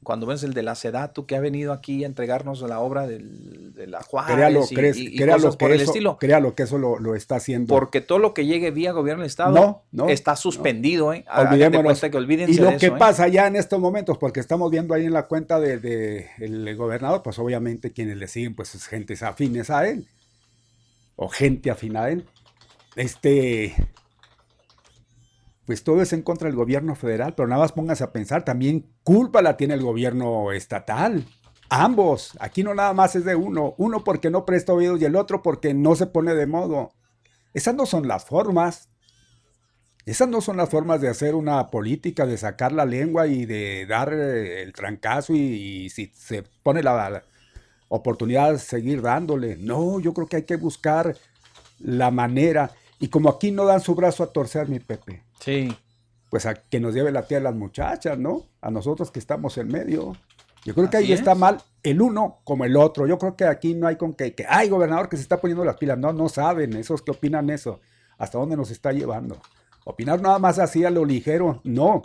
cuando 0.10 0.26
ves 0.26 0.42
el 0.42 0.56
de 0.56 0.64
la 0.64 0.74
SEDATU, 0.74 1.28
que 1.28 1.36
ha 1.36 1.40
venido 1.40 1.72
aquí 1.72 2.04
a 2.04 2.08
entregarnos 2.08 2.64
la 2.64 2.80
obra 2.80 3.06
del- 3.06 3.76
de 3.76 3.86
la 3.86 4.02
Juárez 4.02 4.36
Créalo, 4.36 4.64
y, 4.68 4.74
crees- 4.74 4.98
y- 4.98 5.06
y 5.14 5.16
créalo 5.18 5.44
cosas 5.44 5.56
por 5.58 5.70
que 5.70 5.76
el 5.76 5.82
eso, 5.82 5.92
estilo. 5.92 6.18
créalo 6.18 6.56
que 6.56 6.64
eso 6.64 6.80
lo, 6.80 6.98
lo 6.98 7.14
está 7.14 7.36
haciendo. 7.36 7.76
Porque 7.76 8.02
todo 8.02 8.18
lo 8.18 8.34
que 8.34 8.48
llegue 8.48 8.72
vía 8.72 8.92
gobierno 8.92 9.22
del 9.22 9.28
Estado 9.28 9.54
No, 9.54 9.84
no, 9.92 10.10
está 10.10 10.32
no. 10.32 10.38
suspendido, 10.38 11.14
¿eh? 11.14 11.26
Hagan 11.28 11.44
de 11.60 11.66
Olvidémonos. 11.68 12.02
que 12.02 12.18
y 12.50 12.54
lo 12.56 12.72
de 12.72 12.78
que 12.78 12.88
¿eh? 12.88 12.92
pasa 12.98 13.28
ya 13.28 13.46
en 13.46 13.56
estos 13.56 13.80
momentos, 13.80 14.18
porque 14.18 14.40
estamos 14.40 14.72
viendo 14.72 14.96
ahí 14.96 15.06
en 15.06 15.14
la 15.14 15.28
cuenta 15.28 15.60
del 15.60 15.80
de, 15.80 16.26
el 16.40 16.76
gobernador, 16.76 17.22
pues 17.22 17.38
obviamente 17.38 17.92
quienes 17.92 18.18
le 18.18 18.28
siguen, 18.28 18.56
pues 18.56 18.74
es 18.74 18.88
gente 18.88 19.14
afines 19.22 19.70
a 19.70 19.88
él. 19.88 20.08
O 21.18 21.30
gente 21.30 21.70
afín 21.70 21.96
a 21.98 22.10
él. 22.10 22.26
Este. 22.96 23.76
Pues 25.70 25.84
todo 25.84 26.02
es 26.02 26.14
en 26.14 26.24
contra 26.24 26.48
del 26.48 26.56
gobierno 26.56 26.96
federal, 26.96 27.36
pero 27.36 27.48
nada 27.48 27.62
más 27.62 27.74
póngase 27.74 28.04
a 28.04 28.12
pensar, 28.12 28.44
también 28.44 28.92
culpa 29.04 29.44
la 29.44 29.56
tiene 29.56 29.76
el 29.76 29.84
gobierno 29.84 30.52
estatal. 30.52 31.28
Ambos, 31.70 32.36
aquí 32.40 32.64
no 32.64 32.74
nada 32.74 32.92
más 32.94 33.16
es 33.16 33.24
de 33.24 33.36
uno, 33.36 33.76
uno 33.78 34.04
porque 34.04 34.32
no 34.32 34.48
presta 34.48 34.74
oídos 34.74 35.00
y 35.00 35.06
el 35.06 35.16
otro 35.16 35.44
porque 35.44 35.76
no 35.76 35.94
se 35.94 36.08
pone 36.08 36.34
de 36.34 36.48
modo. 36.48 36.90
Esas 37.54 37.76
no 37.76 37.86
son 37.86 38.08
las 38.08 38.26
formas. 38.26 38.90
Esas 40.08 40.28
no 40.28 40.42
son 40.42 40.58
las 40.58 40.70
formas 40.70 41.02
de 41.02 41.10
hacer 41.10 41.36
una 41.36 41.68
política, 41.68 42.26
de 42.26 42.40
sacar 42.40 42.72
la 42.72 42.86
lengua 42.86 43.28
y 43.28 43.46
de 43.46 43.86
dar 43.86 44.12
eh, 44.12 44.64
el 44.64 44.74
trancazo 44.74 45.36
y, 45.36 45.38
y 45.38 45.90
si 45.92 46.08
se 46.16 46.46
pone 46.64 46.82
la, 46.82 47.12
la 47.12 47.24
oportunidad 47.90 48.54
de 48.54 48.58
seguir 48.58 49.04
dándole. 49.04 49.56
No, 49.56 50.00
yo 50.00 50.16
creo 50.16 50.26
que 50.26 50.38
hay 50.38 50.46
que 50.46 50.56
buscar 50.56 51.16
la 51.78 52.10
manera. 52.10 52.72
Y 53.00 53.08
como 53.08 53.30
aquí 53.30 53.52
no 53.52 53.66
dan 53.66 53.82
su 53.82 53.96
brazo 53.96 54.24
a 54.24 54.28
torcer, 54.34 54.68
mi 54.68 54.80
Pepe, 54.80 55.24
Sí. 55.40 55.76
pues 56.30 56.46
a 56.46 56.54
que 56.54 56.80
nos 56.80 56.94
lleve 56.94 57.12
la 57.12 57.24
tía 57.26 57.38
a 57.38 57.42
las 57.42 57.56
muchachas, 57.56 58.18
¿no? 58.20 58.46
A 58.62 58.70
nosotros 58.70 59.10
que 59.12 59.20
estamos 59.20 59.58
en 59.58 59.68
medio. 59.70 60.16
Yo 60.66 60.76
creo 60.76 60.90
que 60.90 60.98
ahí 60.98 61.14
está 61.14 61.32
es. 61.32 61.38
mal 61.38 61.62
el 61.84 62.02
uno 62.02 62.42
como 62.44 62.66
el 62.66 62.76
otro. 62.76 63.08
Yo 63.08 63.18
creo 63.18 63.36
que 63.38 63.46
aquí 63.46 63.74
no 63.74 63.88
hay 63.88 63.96
con 63.96 64.14
que, 64.14 64.36
que, 64.36 64.46
ay, 64.48 64.68
gobernador 64.70 65.08
que 65.08 65.16
se 65.16 65.24
está 65.24 65.40
poniendo 65.40 65.64
las 65.64 65.78
pilas. 65.78 65.98
No, 65.98 66.12
no 66.12 66.28
saben, 66.28 66.76
esos 66.76 67.02
que 67.02 67.12
opinan 67.12 67.50
eso, 67.50 67.80
hasta 68.18 68.38
dónde 68.38 68.58
nos 68.58 68.70
está 68.70 68.92
llevando. 68.92 69.42
Opinar 69.86 70.22
nada 70.22 70.38
más 70.38 70.60
así 70.60 70.84
a 70.84 70.90
lo 70.90 71.06
ligero, 71.06 71.62
no. 71.64 72.04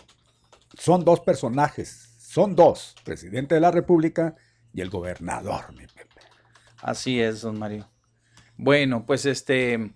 Son 0.78 1.04
dos 1.04 1.20
personajes, 1.20 2.14
son 2.18 2.54
dos, 2.54 2.94
presidente 3.04 3.56
de 3.56 3.60
la 3.60 3.72
República 3.72 4.36
y 4.72 4.80
el 4.80 4.90
gobernador, 4.90 5.72
mi 5.72 5.86
Pepe. 5.86 6.20
Así 6.80 7.20
es, 7.20 7.42
don 7.42 7.58
Mario. 7.58 7.88
Bueno, 8.56 9.04
pues 9.04 9.26
este, 9.26 9.92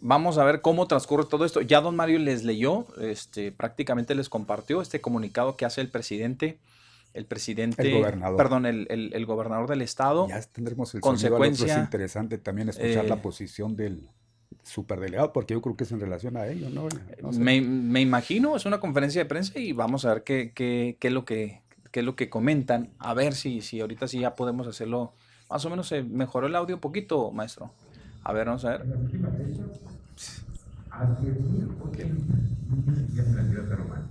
vamos 0.00 0.38
a 0.38 0.44
ver 0.44 0.60
cómo 0.60 0.86
transcurre 0.86 1.24
todo 1.24 1.44
esto. 1.44 1.60
Ya 1.60 1.80
don 1.80 1.96
Mario 1.96 2.18
les 2.18 2.44
leyó, 2.44 2.86
este, 3.00 3.52
prácticamente 3.52 4.14
les 4.14 4.28
compartió 4.28 4.80
este 4.82 5.00
comunicado 5.00 5.56
que 5.56 5.64
hace 5.64 5.80
el 5.80 5.88
presidente, 5.88 6.58
el 7.14 7.24
presidente, 7.26 7.82
El 7.82 7.98
gobernador. 7.98 8.36
perdón, 8.36 8.66
el, 8.66 8.86
el- 8.90 9.12
el 9.14 9.26
gobernador 9.26 9.68
del 9.68 9.82
estado. 9.82 10.28
Ya 10.28 10.40
tendremos 10.42 10.94
el 10.94 11.00
Consecuencia, 11.00 11.74
es 11.74 11.78
interesante 11.80 12.38
también 12.38 12.68
escuchar 12.68 13.04
eh, 13.04 13.08
la 13.08 13.22
posición 13.22 13.74
del 13.76 14.08
superdelegado, 14.62 15.32
porque 15.32 15.54
yo 15.54 15.62
creo 15.62 15.76
que 15.76 15.84
es 15.84 15.92
en 15.92 16.00
relación 16.00 16.36
a 16.36 16.46
ello, 16.48 16.68
¿no? 16.70 16.88
No 17.22 17.32
sé. 17.32 17.38
Me, 17.38 17.60
me 17.60 18.00
imagino, 18.00 18.56
es 18.56 18.66
una 18.66 18.80
conferencia 18.80 19.20
de 19.22 19.26
prensa 19.26 19.58
y 19.58 19.72
vamos 19.72 20.04
a 20.04 20.14
ver 20.14 20.22
qué, 20.24 20.52
qué, 20.54 20.96
qué 21.00 21.08
es 21.08 21.14
lo 21.14 21.24
que 21.24 21.62
qué 21.92 22.00
es 22.00 22.06
lo 22.06 22.14
que 22.16 22.28
comentan. 22.28 22.90
A 22.98 23.14
ver 23.14 23.34
si, 23.34 23.62
si 23.62 23.80
ahorita 23.80 24.06
sí 24.08 24.20
ya 24.20 24.34
podemos 24.34 24.66
hacerlo. 24.66 25.14
Más 25.48 25.64
o 25.64 25.70
menos 25.70 25.88
se 25.88 26.02
mejoró 26.02 26.46
el 26.48 26.54
audio 26.56 26.74
un 26.74 26.80
poquito, 26.80 27.30
maestro. 27.30 27.70
A 28.28 28.32
ver, 28.32 28.46
vamos 28.46 28.64
a 28.64 28.70
ver. 28.70 28.80
hace 30.90 31.22
1080 31.22 32.34
días 33.12 33.26
en 33.28 33.36
la 33.36 33.44
ciudad 33.44 33.64
de 33.68 33.76
Roma. 33.76 34.02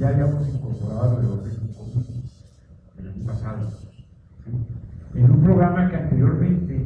Ya 0.00 0.08
habíamos 0.08 0.48
incorporado 0.48 1.20
el 1.20 1.26
orden 1.26 1.56
común 1.76 2.04
el 2.98 3.08
año 3.08 3.26
pasado. 3.26 3.70
¿sí? 4.44 5.18
En 5.20 5.30
un 5.30 5.44
programa 5.44 5.88
que 5.88 5.96
anteriormente 5.96 6.84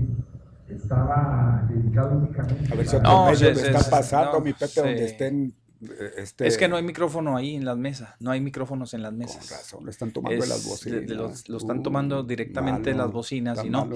estaba 0.68 1.64
dedicado 1.70 2.18
únicamente 2.18 2.70
A 2.70 2.76
ver 2.76 2.86
si 2.86 2.96
a- 2.96 3.00
No, 3.00 3.24
medio 3.24 3.36
se- 3.38 3.48
me 3.48 3.54
se- 3.54 3.70
está 3.70 3.90
pasando, 3.90 4.32
no, 4.34 4.40
mi 4.40 4.52
Pepe, 4.52 4.72
donde 4.82 5.04
estén. 5.06 5.54
Eh, 5.82 6.12
Este, 6.18 6.46
Es 6.46 6.56
que 6.58 6.68
no 6.68 6.76
hay 6.76 6.82
micrófono 6.82 7.36
ahí 7.36 7.54
en 7.56 7.64
las 7.64 7.76
mesas. 7.76 8.14
No 8.20 8.30
hay 8.30 8.40
micrófonos 8.40 8.94
en 8.94 9.02
las 9.02 9.10
Con 9.10 9.18
mesas. 9.18 9.50
razón, 9.50 9.84
lo 9.84 9.90
están 9.90 10.10
tomando 10.12 10.42
de 10.42 10.48
las 10.48 10.64
bocinas. 10.64 11.06
de 11.06 11.14
los- 11.14 11.48
lo 11.48 11.58
están 11.58 11.82
tomando 11.82 12.22
directamente 12.22 12.90
de 12.90 12.96
las 12.96 13.10
bocinas 13.12 13.64
y 13.64 13.70
no. 13.70 13.88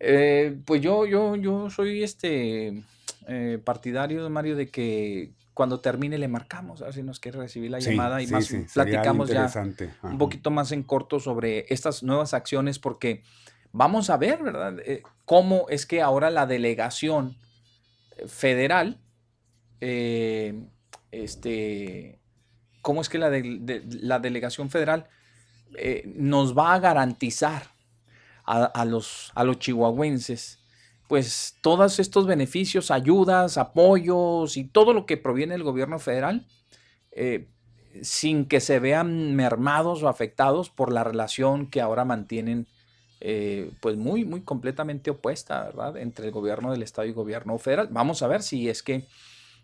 Eh, 0.00 0.58
pues 0.64 0.80
yo, 0.80 1.06
yo, 1.06 1.36
yo 1.36 1.70
soy 1.70 2.02
este 2.02 2.82
eh, 3.26 3.58
partidario, 3.62 4.28
Mario, 4.30 4.56
de 4.56 4.68
que 4.68 5.32
cuando 5.52 5.80
termine 5.80 6.16
le 6.18 6.28
marcamos, 6.28 6.80
a 6.82 6.86
ver 6.86 6.94
si 6.94 7.02
nos 7.02 7.18
quiere 7.20 7.38
recibir 7.38 7.70
la 7.70 7.80
Sí, 7.80 7.90
llamada 7.90 8.22
y 8.22 8.26
sí, 8.26 8.32
más 8.32 8.46
sí, 8.46 8.64
platicamos 8.72 9.28
ya. 9.28 9.44
Ajá. 9.46 9.64
un 10.04 10.16
poquito 10.18 10.50
más 10.50 10.70
en 10.72 10.82
corto 10.84 11.18
sobre 11.20 11.66
estas 11.68 12.02
nuevas 12.04 12.32
acciones 12.32 12.78
porque 12.78 13.22
vamos 13.72 14.08
a 14.08 14.16
ver, 14.16 14.42
¿verdad? 14.42 14.78
Eh, 14.86 15.02
cómo 15.24 15.66
es 15.68 15.84
que 15.84 16.00
ahora 16.00 16.30
la 16.30 16.46
delegación 16.46 17.36
federal, 18.26 18.98
eh, 19.80 20.54
este, 21.10 22.20
cómo 22.82 23.00
es 23.00 23.08
que 23.08 23.18
la, 23.18 23.30
la 23.30 24.18
delegación 24.18 24.70
federal 24.70 25.08
eh, 25.76 26.04
nos 26.14 26.56
va 26.56 26.74
a 26.74 26.80
garantizar 26.80 27.74
a, 28.44 28.64
a 28.64 28.84
los, 28.84 29.32
a 29.34 29.44
los 29.44 29.58
chihuahuenses 29.58 30.58
pues 31.08 31.56
todos 31.62 31.98
estos 31.98 32.26
beneficios, 32.26 32.90
ayudas, 32.90 33.56
apoyos 33.56 34.56
y 34.56 34.64
todo 34.64 34.92
lo 34.92 35.06
que 35.06 35.16
proviene 35.16 35.54
del 35.54 35.62
gobierno 35.62 35.98
federal, 35.98 36.46
eh, 37.12 37.48
sin 38.02 38.44
que 38.44 38.60
se 38.60 38.78
vean 38.78 39.34
mermados 39.34 40.02
o 40.02 40.08
afectados 40.08 40.68
por 40.68 40.92
la 40.92 41.02
relación 41.02 41.66
que 41.70 41.80
ahora 41.80 42.04
mantienen, 42.04 42.66
eh, 43.20 43.72
pues 43.80 43.96
muy, 43.96 44.26
muy 44.26 44.42
completamente 44.42 45.10
opuesta, 45.10 45.64
¿verdad? 45.64 45.96
Entre 45.96 46.26
el 46.26 46.30
gobierno 46.30 46.70
del 46.70 46.82
estado 46.82 47.06
y 47.06 47.10
el 47.10 47.14
gobierno 47.14 47.58
federal. 47.58 47.88
Vamos 47.90 48.22
a 48.22 48.28
ver 48.28 48.42
si 48.42 48.68
es 48.68 48.82
que, 48.82 49.06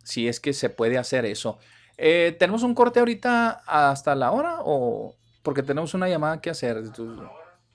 si 0.05 0.29
es 0.29 0.39
que 0.39 0.53
se 0.53 0.71
puede 0.71 0.99
hacer 0.99 1.25
eso. 1.25 1.59
Eh, 1.97 2.37
¿Tenemos 2.39 2.63
un 2.63 2.75
corte 2.75 3.01
ahorita 3.01 3.63
hasta 3.67 4.15
la 4.15 4.31
hora 4.31 4.59
o 4.61 5.17
porque 5.43 5.63
tenemos 5.63 5.95
una 5.95 6.09
llamada 6.09 6.41
que 6.41 6.51
hacer? 6.51 6.83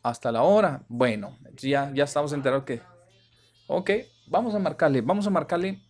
Hasta 0.01 0.32
la 0.32 0.43
hora. 0.43 0.84
Bueno, 0.88 1.38
ya, 1.55 1.91
ya 1.93 2.05
estamos 2.05 2.32
enterados 2.34 2.63
que... 2.63 2.82
Ok, 3.67 3.91
vamos 4.27 4.55
a 4.55 4.59
marcarle, 4.59 5.01
vamos 5.01 5.27
a 5.27 5.30
marcarle 5.30 5.82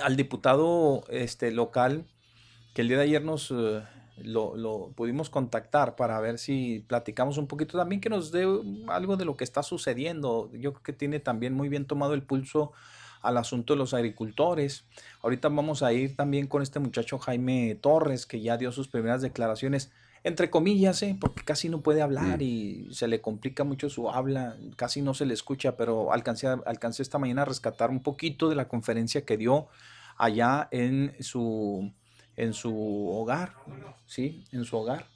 al 0.00 0.16
diputado 0.16 1.04
este, 1.08 1.50
local 1.50 2.06
que 2.74 2.82
el 2.82 2.88
día 2.88 2.98
de 2.98 3.02
ayer 3.04 3.24
nos 3.24 3.50
eh, 3.50 3.82
lo, 4.22 4.56
lo 4.56 4.92
pudimos 4.94 5.28
contactar 5.28 5.96
para 5.96 6.18
ver 6.20 6.38
si 6.38 6.84
platicamos 6.88 7.36
un 7.36 7.46
poquito 7.46 7.76
también 7.76 8.00
que 8.00 8.08
nos 8.08 8.32
dé 8.32 8.46
algo 8.88 9.16
de 9.16 9.24
lo 9.24 9.36
que 9.36 9.44
está 9.44 9.62
sucediendo. 9.62 10.50
Yo 10.52 10.72
creo 10.72 10.82
que 10.82 10.92
tiene 10.92 11.20
también 11.20 11.54
muy 11.54 11.68
bien 11.68 11.86
tomado 11.86 12.14
el 12.14 12.22
pulso 12.22 12.72
al 13.22 13.36
asunto 13.36 13.74
de 13.74 13.78
los 13.78 13.94
agricultores. 13.94 14.84
Ahorita 15.22 15.48
vamos 15.48 15.82
a 15.82 15.92
ir 15.92 16.16
también 16.16 16.46
con 16.46 16.62
este 16.62 16.78
muchacho 16.78 17.18
Jaime 17.18 17.76
Torres, 17.80 18.26
que 18.26 18.40
ya 18.40 18.56
dio 18.56 18.72
sus 18.72 18.88
primeras 18.88 19.22
declaraciones, 19.22 19.90
entre 20.24 20.50
comillas, 20.50 21.02
¿eh? 21.02 21.16
porque 21.20 21.44
casi 21.44 21.68
no 21.68 21.80
puede 21.80 22.02
hablar 22.02 22.42
y 22.42 22.88
se 22.90 23.08
le 23.08 23.20
complica 23.20 23.64
mucho 23.64 23.88
su 23.88 24.10
habla, 24.10 24.56
casi 24.76 25.00
no 25.00 25.14
se 25.14 25.26
le 25.26 25.34
escucha, 25.34 25.76
pero 25.76 26.12
alcancé, 26.12 26.48
alcancé 26.48 27.02
esta 27.02 27.18
mañana 27.18 27.42
a 27.42 27.46
rescatar 27.46 27.90
un 27.90 28.02
poquito 28.02 28.48
de 28.48 28.56
la 28.56 28.68
conferencia 28.68 29.24
que 29.24 29.36
dio 29.36 29.68
allá 30.16 30.68
en 30.72 31.14
su, 31.20 31.92
en 32.36 32.52
su 32.52 33.08
hogar, 33.10 33.54
¿sí? 34.06 34.44
En 34.52 34.64
su 34.64 34.76
hogar. 34.76 35.06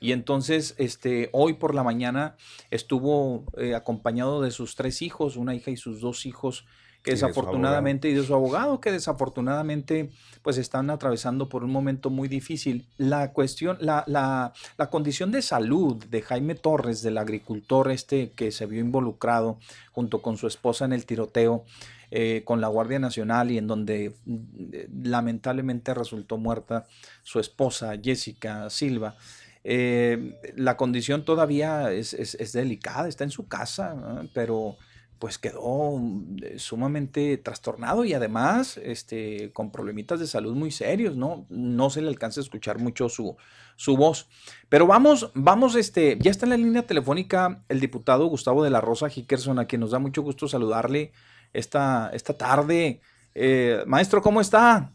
Y 0.00 0.12
entonces, 0.12 0.74
este, 0.78 1.28
hoy 1.32 1.54
por 1.54 1.74
la 1.74 1.82
mañana 1.82 2.36
estuvo 2.70 3.44
eh, 3.58 3.74
acompañado 3.74 4.40
de 4.40 4.50
sus 4.50 4.74
tres 4.74 5.02
hijos, 5.02 5.36
una 5.36 5.54
hija 5.54 5.70
y 5.70 5.76
sus 5.76 6.00
dos 6.00 6.24
hijos, 6.24 6.64
que 7.02 7.12
desafortunadamente, 7.12 8.08
y 8.10 8.14
de 8.14 8.22
su 8.24 8.34
abogado, 8.34 8.80
que 8.80 8.92
desafortunadamente, 8.92 10.10
pues 10.42 10.58
están 10.58 10.90
atravesando 10.90 11.48
por 11.48 11.64
un 11.64 11.70
momento 11.70 12.10
muy 12.10 12.28
difícil. 12.28 12.86
La 12.98 13.32
cuestión, 13.32 13.78
la, 13.80 14.04
la, 14.06 14.52
la 14.76 14.90
condición 14.90 15.30
de 15.30 15.42
salud 15.42 16.02
de 16.06 16.22
Jaime 16.22 16.54
Torres, 16.54 17.02
del 17.02 17.18
agricultor 17.18 17.90
este 17.90 18.30
que 18.32 18.52
se 18.52 18.66
vio 18.66 18.80
involucrado 18.80 19.58
junto 19.92 20.20
con 20.22 20.36
su 20.36 20.46
esposa 20.46 20.84
en 20.84 20.92
el 20.92 21.06
tiroteo, 21.06 21.64
eh, 22.10 22.42
con 22.44 22.60
la 22.60 22.68
Guardia 22.68 22.98
Nacional 22.98 23.50
y 23.50 23.58
en 23.58 23.66
donde 23.66 24.14
mm, 24.26 25.04
lamentablemente 25.04 25.94
resultó 25.94 26.38
muerta 26.38 26.86
su 27.22 27.38
esposa 27.40 27.92
Jessica 28.02 28.68
Silva. 28.68 29.16
Eh, 29.62 30.34
la 30.56 30.76
condición 30.76 31.24
todavía 31.24 31.92
es, 31.92 32.14
es- 32.14 32.34
es 32.34 32.52
delicada, 32.52 33.08
está 33.08 33.24
en 33.24 33.30
su 33.30 33.46
casa, 33.46 34.26
pero 34.32 34.76
pues 35.20 35.38
quedó 35.38 35.98
mm, 35.98 36.56
sumamente 36.56 37.36
trastornado 37.36 38.04
y 38.04 38.14
además 38.14 38.78
este, 38.78 39.52
con 39.52 39.70
problemitas 39.70 40.18
de 40.18 40.26
salud 40.26 40.56
muy 40.56 40.72
serios, 40.72 41.14
¿no? 41.14 41.46
No 41.50 41.90
se 41.90 42.00
le 42.00 42.08
alcanza 42.08 42.40
a 42.40 42.42
escuchar 42.42 42.78
mucho 42.78 43.08
su, 43.08 43.36
su 43.76 43.96
voz. 43.96 44.28
Pero 44.70 44.86
vamos, 44.86 45.30
vamos, 45.34 45.76
este, 45.76 46.16
ya 46.18 46.30
está 46.30 46.46
en 46.46 46.50
la 46.50 46.56
línea 46.56 46.82
telefónica 46.86 47.62
el 47.68 47.80
diputado 47.80 48.26
Gustavo 48.26 48.64
de 48.64 48.70
la 48.70 48.80
Rosa 48.80 49.08
Hickerson, 49.14 49.58
a 49.58 49.66
quien 49.66 49.80
nos 49.82 49.90
da 49.90 49.98
mucho 49.98 50.22
gusto 50.22 50.48
saludarle 50.48 51.12
esta, 51.52 52.10
esta 52.14 52.32
tarde. 52.32 53.02
Eh, 53.34 53.84
maestro, 53.86 54.22
¿cómo 54.22 54.40
está? 54.40 54.90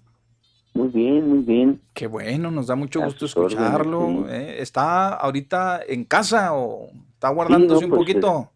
Muy 0.73 0.87
bien, 0.89 1.29
muy 1.29 1.39
bien. 1.43 1.81
Qué 1.93 2.07
bueno, 2.07 2.49
nos 2.49 2.65
da 2.67 2.75
mucho 2.75 2.99
gusto 3.01 3.27
escucharlo. 3.27 4.27
eh. 4.27 4.57
¿Está 4.59 5.09
ahorita 5.09 5.81
en 5.87 6.03
casa 6.03 6.53
o 6.55 6.89
está 7.13 7.29
guardándose 7.29 7.81
no, 7.81 7.85
un 7.85 7.89
pues, 7.91 7.99
poquito? 7.99 8.51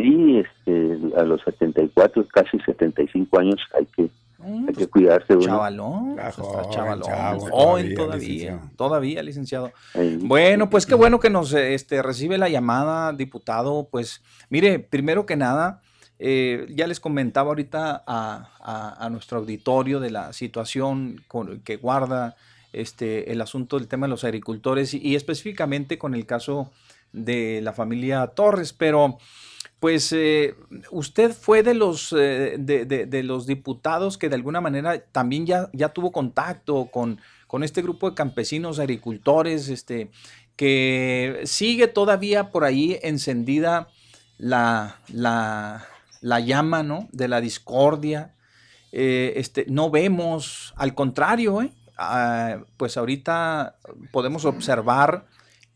Sí, 0.00 0.38
este, 0.44 0.98
a 1.18 1.22
los 1.22 1.40
74, 1.42 2.26
casi 2.28 2.58
75 2.60 3.38
años 3.38 3.56
hay 3.78 3.86
que, 3.86 4.10
Mm, 4.38 4.58
hay 4.68 4.74
pues, 4.74 4.76
que 4.76 4.86
cuidarse 4.88 5.32
uno. 5.34 5.46
chavalón, 5.46 6.14
pues, 6.16 6.38
está 6.38 6.68
chavalón, 6.70 7.02
chavo, 7.08 7.40
joven 7.50 7.94
todavía, 7.94 7.96
todavía, 7.96 8.18
licenciado. 8.28 8.70
todavía, 8.76 9.22
licenciado. 9.22 9.72
Bueno, 10.20 10.68
pues 10.68 10.84
qué 10.84 10.94
bueno 10.94 11.18
que 11.18 11.30
nos 11.30 11.54
este, 11.54 12.02
recibe 12.02 12.36
la 12.36 12.50
llamada, 12.50 13.14
diputado. 13.14 13.88
Pues 13.90 14.22
mire, 14.50 14.78
primero 14.78 15.24
que 15.24 15.36
nada, 15.36 15.80
eh, 16.18 16.66
ya 16.68 16.86
les 16.86 17.00
comentaba 17.00 17.48
ahorita 17.48 18.04
a, 18.06 18.50
a- 18.60 19.06
a 19.06 19.08
nuestro 19.10 19.38
auditorio 19.38 20.00
de 20.00 20.10
la 20.10 20.34
situación 20.34 21.22
con- 21.28 21.60
que 21.60 21.76
guarda 21.78 22.36
este, 22.74 23.32
el 23.32 23.40
asunto 23.40 23.78
del 23.78 23.88
tema 23.88 24.06
de 24.06 24.10
los 24.10 24.24
agricultores 24.24 24.92
y, 24.92 24.98
y 24.98 25.14
específicamente 25.16 25.96
con 25.96 26.14
el 26.14 26.26
caso 26.26 26.70
de 27.12 27.60
la 27.62 27.72
familia 27.72 28.26
Torres, 28.28 28.74
pero 28.74 29.16
pues 29.80 30.10
eh, 30.12 30.54
usted 30.90 31.32
fue 31.32 31.62
de 31.62 31.74
los, 31.74 32.12
eh, 32.12 32.56
de, 32.58 32.84
de- 32.86 33.22
los 33.22 33.46
diputados 33.46 34.16
que 34.18 34.28
de 34.28 34.34
alguna 34.36 34.60
manera 34.60 34.98
también 35.12 35.46
ya, 35.46 35.68
ya 35.72 35.90
tuvo 35.90 36.12
contacto 36.12 36.86
con, 36.86 37.20
con 37.46 37.62
este 37.62 37.82
grupo 37.82 38.08
de 38.08 38.14
campesinos, 38.16 38.78
agricultores, 38.78 39.68
este, 39.68 40.10
que 40.56 41.40
sigue 41.44 41.88
todavía 41.88 42.50
por 42.50 42.64
ahí 42.64 42.98
encendida 43.02 43.88
la, 44.38 44.96
la, 45.12 45.86
la 46.20 46.40
llama 46.40 46.82
¿no? 46.82 47.08
de 47.12 47.28
la 47.28 47.40
discordia. 47.40 48.34
Eh, 48.92 49.34
este, 49.36 49.66
no 49.68 49.90
vemos, 49.90 50.72
al 50.76 50.94
contrario, 50.94 51.60
¿eh? 51.60 51.70
Ah, 51.98 52.58
pues 52.76 52.96
ahorita 52.96 53.76
podemos 54.12 54.44
observar 54.44 55.26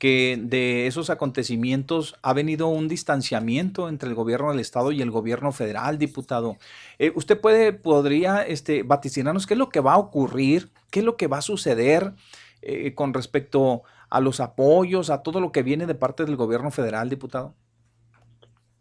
que 0.01 0.40
de 0.42 0.86
esos 0.86 1.11
acontecimientos 1.11 2.16
ha 2.22 2.32
venido 2.32 2.68
un 2.68 2.88
distanciamiento 2.88 3.86
entre 3.90 4.09
el 4.09 4.14
gobierno 4.14 4.51
del 4.51 4.59
estado 4.59 4.92
y 4.92 5.03
el 5.03 5.11
gobierno 5.11 5.53
federal, 5.53 5.98
diputado. 5.98 6.57
Eh, 6.98 7.12
¿Usted 7.14 7.38
puede, 7.38 7.74
podría 7.74 8.40
este, 8.40 8.82
vaticinarnos 8.82 9.46
qué 9.46 9.53
es 9.53 9.59
lo 9.59 9.68
que 9.68 9.80
va 9.80 9.92
a 9.92 9.98
ocurrir, 9.98 10.70
qué 10.90 11.01
es 11.01 11.05
lo 11.05 11.18
que 11.18 11.26
va 11.26 11.36
a 11.36 11.42
suceder 11.42 12.14
eh, 12.62 12.94
con 12.94 13.12
respecto 13.12 13.82
a 14.09 14.20
los 14.20 14.40
apoyos, 14.40 15.11
a 15.11 15.22
todo 15.22 15.38
lo 15.38 15.53
que 15.53 15.62
viene 15.62 15.84
de 15.84 15.94
parte 15.94 16.24
del 16.24 16.36
gobierno 16.36 16.70
federal, 16.70 17.11
diputado? 17.11 17.53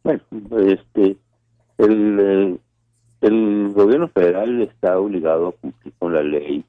Bueno, 0.05 0.24
este, 0.67 1.17
el, 1.80 2.20
eh, 2.22 2.57
el 3.20 3.74
gobierno 3.74 4.07
federal 4.07 4.61
está 4.61 4.97
obligado 4.97 5.49
a 5.49 5.51
cumplir 5.51 5.93
con 5.99 6.13
la 6.13 6.24
ley 6.24 6.63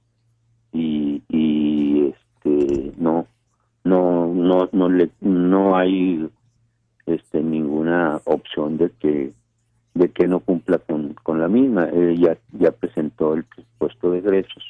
y, 0.72 1.22
y 1.28 2.08
este 2.08 2.92
no 2.98 3.28
no 3.90 4.32
no 4.48 4.68
no 4.72 4.88
le 4.88 5.10
no 5.20 5.76
hay 5.76 6.28
este 7.06 7.42
ninguna 7.42 8.20
opción 8.24 8.78
de 8.78 8.90
que 9.00 9.32
de 9.94 10.08
que 10.10 10.28
no 10.28 10.40
cumpla 10.40 10.78
con, 10.78 11.14
con 11.14 11.40
la 11.40 11.48
misma. 11.48 11.88
Ella 11.92 12.38
ya 12.52 12.70
presentó 12.70 13.34
el 13.34 13.44
presupuesto 13.44 14.12
de 14.12 14.18
egresos. 14.18 14.64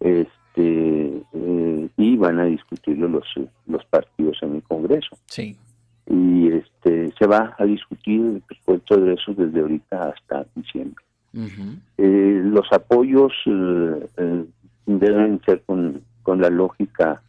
Este 0.00 1.22
eh, 1.32 1.88
y 1.96 2.16
van 2.16 2.38
a 2.38 2.44
discutirlo 2.44 3.08
los 3.08 3.26
los 3.66 3.84
partidos 3.86 4.38
en 4.42 4.56
el 4.56 4.62
Congreso. 4.62 5.16
Sí. 5.26 5.56
y 6.06 6.48
este 6.48 7.12
se 7.18 7.26
va 7.26 7.54
a 7.58 7.64
discutir 7.64 8.20
el 8.20 8.42
presupuesto 8.42 8.96
de 8.96 9.02
egresos 9.02 9.36
desde 9.36 9.60
ahorita 9.60 10.10
hasta 10.10 10.46
diciembre. 10.54 11.04
Eh, 11.96 12.40
los 12.44 12.70
apoyos 12.72 13.32
eh, 13.46 14.06
eh, 14.18 14.44
deben 14.86 15.40
ser 15.46 15.62
con, 15.62 16.02
con 16.22 16.40
la 16.42 16.50
lógica 16.50 17.22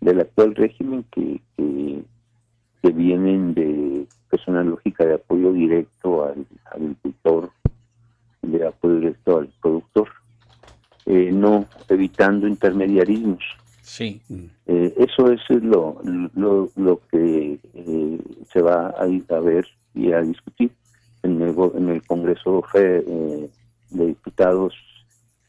del 0.00 0.20
actual 0.20 0.54
régimen 0.54 1.04
que, 1.10 1.40
que, 1.56 2.02
que 2.82 2.90
vienen 2.90 3.54
de 3.54 4.06
que 4.30 4.36
es 4.36 4.46
una 4.46 4.62
lógica 4.62 5.04
de 5.04 5.14
apoyo 5.14 5.52
directo 5.52 6.24
al 6.24 6.46
agricultor 6.70 7.50
de 8.42 8.66
apoyo 8.66 8.94
directo 8.96 9.38
al 9.38 9.48
productor 9.60 10.08
eh, 11.06 11.30
no 11.32 11.66
evitando 11.88 12.46
intermediarismos 12.46 13.42
Sí. 13.82 14.20
eh, 14.66 14.94
eso 14.98 15.32
es 15.32 15.40
lo, 15.62 16.00
lo, 16.34 16.70
lo 16.76 17.00
que 17.10 17.58
eh, 17.74 18.18
se 18.52 18.60
va 18.60 18.94
a, 18.98 19.06
ir 19.08 19.24
a 19.30 19.40
ver 19.40 19.66
y 19.94 20.12
a 20.12 20.20
discutir 20.20 20.70
en 21.22 21.40
el, 21.40 21.54
en 21.74 21.88
el 21.88 22.02
Congreso 22.06 22.62
fe- 22.70 23.02
eh, 23.06 23.50
de 23.90 24.06
Diputados 24.08 24.74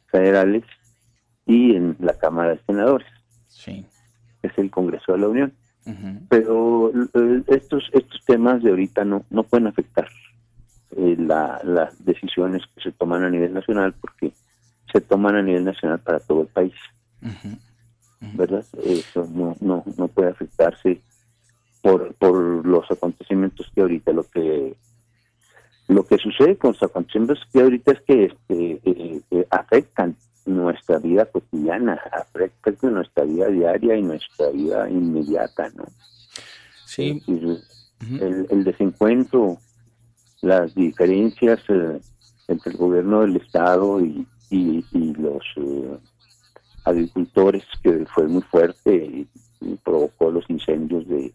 Federales 0.08 0.64
y 1.46 1.76
en 1.76 1.98
la 2.00 2.14
Cámara 2.18 2.52
de 2.52 2.62
Senadores, 2.66 3.08
Sí. 3.50 3.86
Es 4.52 4.58
el 4.58 4.70
Congreso 4.72 5.14
de 5.14 5.18
la 5.20 5.28
Unión. 5.30 5.54
Pero 6.30 6.92
eh, 7.14 7.42
estos 7.48 7.90
estos 7.94 8.24
temas 8.26 8.62
de 8.62 8.70
ahorita 8.70 9.06
no, 9.06 9.24
no 9.30 9.44
pueden 9.44 9.68
afectar 9.68 10.08
eh, 10.98 11.16
la- 11.18 11.60
las 11.64 12.04
decisiones 12.06 12.62
que 12.76 12.82
se 12.82 12.92
toman 12.92 13.24
a 13.24 13.30
nivel 13.30 13.54
nacional 13.54 13.94
porque 14.00 14.32
se 14.92 15.02
toman 15.02 15.36
a 15.36 15.42
nivel 15.42 15.64
nacional 15.66 16.00
para 16.00 16.20
todo 16.20 16.42
el 16.42 16.48
país. 16.48 16.74
¿verdad? 18.36 18.66
Eso 18.84 19.28
no, 19.34 19.56
no, 19.62 19.84
no 19.98 20.08
puede 20.10 20.30
afectarse 20.30 21.00
por, 21.82 22.14
por 22.16 22.66
los 22.66 22.90
acontecimientos 22.92 23.72
que 23.74 23.82
ahorita 23.82 24.12
lo 24.12 24.24
que 24.24 24.76
lo 25.88 26.06
que 26.06 26.18
sucede 26.18 26.56
con 26.58 26.74
los 26.74 26.84
acontecimientos 26.84 27.40
que 27.52 27.62
ahorita 27.62 27.94
es 27.94 28.02
que 28.02 28.26
este, 28.26 28.80
eh, 29.32 29.48
afectan 29.50 30.16
nuestra 30.50 31.00
vida 31.00 31.26
cotidiana, 31.26 32.00
afectan 32.12 32.94
nuestra 32.94 33.24
vida 33.24 33.48
diaria 33.48 33.96
y 33.96 34.02
nuestra 34.02 34.50
vida 34.50 34.90
inmediata, 34.90 35.70
¿no? 35.76 35.86
Sí. 36.86 37.14
Decir, 37.14 37.60
el, 38.22 38.48
el 38.50 38.64
desencuentro, 38.64 39.58
las 40.42 40.74
diferencias 40.74 41.60
eh, 41.70 42.00
entre 42.48 42.72
el 42.72 42.78
gobierno 42.78 43.22
del 43.22 43.36
estado 43.38 44.00
y, 44.00 44.26
y, 44.50 44.86
y 44.92 45.14
los 45.16 45.44
eh, 45.58 45.98
agricultores 46.86 47.64
que 47.84 48.06
fue 48.14 48.28
muy 48.28 48.42
fuerte 48.44 48.96
y, 48.96 49.28
y 49.62 49.76
provocó 49.76 50.32
los 50.32 50.50
incendios 50.50 51.08
de 51.08 51.34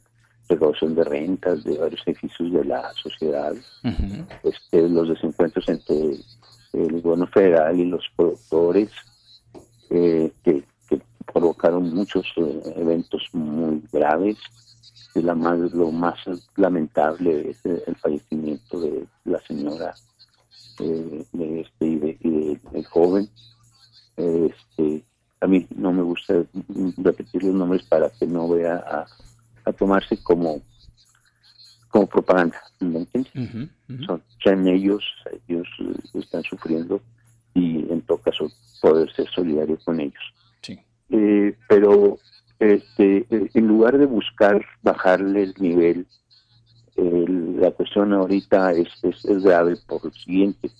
recaudación 0.48 0.94
de 0.94 1.04
rentas 1.04 1.64
de 1.64 1.78
varios 1.78 2.02
edificios 2.06 2.52
de 2.52 2.64
la 2.64 2.92
sociedad, 2.94 3.54
este, 4.42 4.88
los 4.88 5.08
desencuentros 5.08 5.68
entre 5.68 6.18
el 6.74 7.00
gobierno 7.00 7.26
federal 7.28 7.78
y 7.78 7.84
los 7.86 8.04
productores 8.16 8.90
eh, 9.90 10.32
que, 10.42 10.64
que 10.88 11.00
provocaron 11.32 11.94
muchos 11.94 12.26
eh, 12.36 12.62
eventos 12.76 13.22
muy 13.32 13.82
graves. 13.92 14.36
La 15.14 15.34
más 15.34 15.58
lo 15.72 15.92
más 15.92 16.18
lamentable 16.56 17.50
es 17.50 17.64
eh, 17.64 17.82
el 17.86 17.94
fallecimiento 17.96 18.80
de 18.80 19.06
la 19.24 19.40
señora 19.46 19.94
eh, 20.80 21.24
de 21.32 21.60
este 21.60 21.86
y 21.86 21.96
de, 21.96 22.18
y 22.20 22.30
de- 22.30 22.60
del 22.72 22.84
joven. 22.86 23.28
Este 24.16 25.04
a 25.40 25.46
mí 25.46 25.66
no 25.76 25.92
me 25.92 26.02
gusta 26.02 26.34
repetir 26.96 27.44
los 27.44 27.54
nombres 27.54 27.82
para 27.84 28.08
que 28.10 28.26
no 28.26 28.48
vea 28.48 29.06
a 29.66 29.72
tomarse 29.74 30.16
como 30.22 30.60
como 31.94 32.08
propaganda 32.08 32.60
¿me 32.80 32.98
entiendes? 32.98 33.32
Son, 34.04 34.20
sean 34.42 34.66
ellos, 34.66 35.04
ellos 35.46 35.68
eh, 35.78 36.18
están 36.18 36.42
sufriendo 36.42 37.00
y 37.54 37.88
en 37.88 38.00
todo 38.02 38.18
caso 38.18 38.50
poder 38.82 39.12
ser 39.14 39.28
solidario 39.30 39.78
con 39.84 40.00
ellos. 40.00 40.24
Sí. 40.60 40.76
Eh, 41.10 41.54
pero 41.68 42.18
este, 42.58 43.18
eh, 43.30 43.48
en 43.54 43.68
lugar 43.68 43.96
de 43.96 44.06
buscar 44.06 44.60
bajarle 44.82 45.44
el 45.44 45.54
nivel, 45.60 46.04
el- 46.96 47.60
la 47.60 47.70
cuestión 47.70 48.12
ahorita 48.12 48.72
es, 48.72 48.88
es, 49.02 49.24
es 49.24 49.42
grave 49.44 49.76
por 49.86 50.04
lo 50.04 50.10
siguiente. 50.10 50.72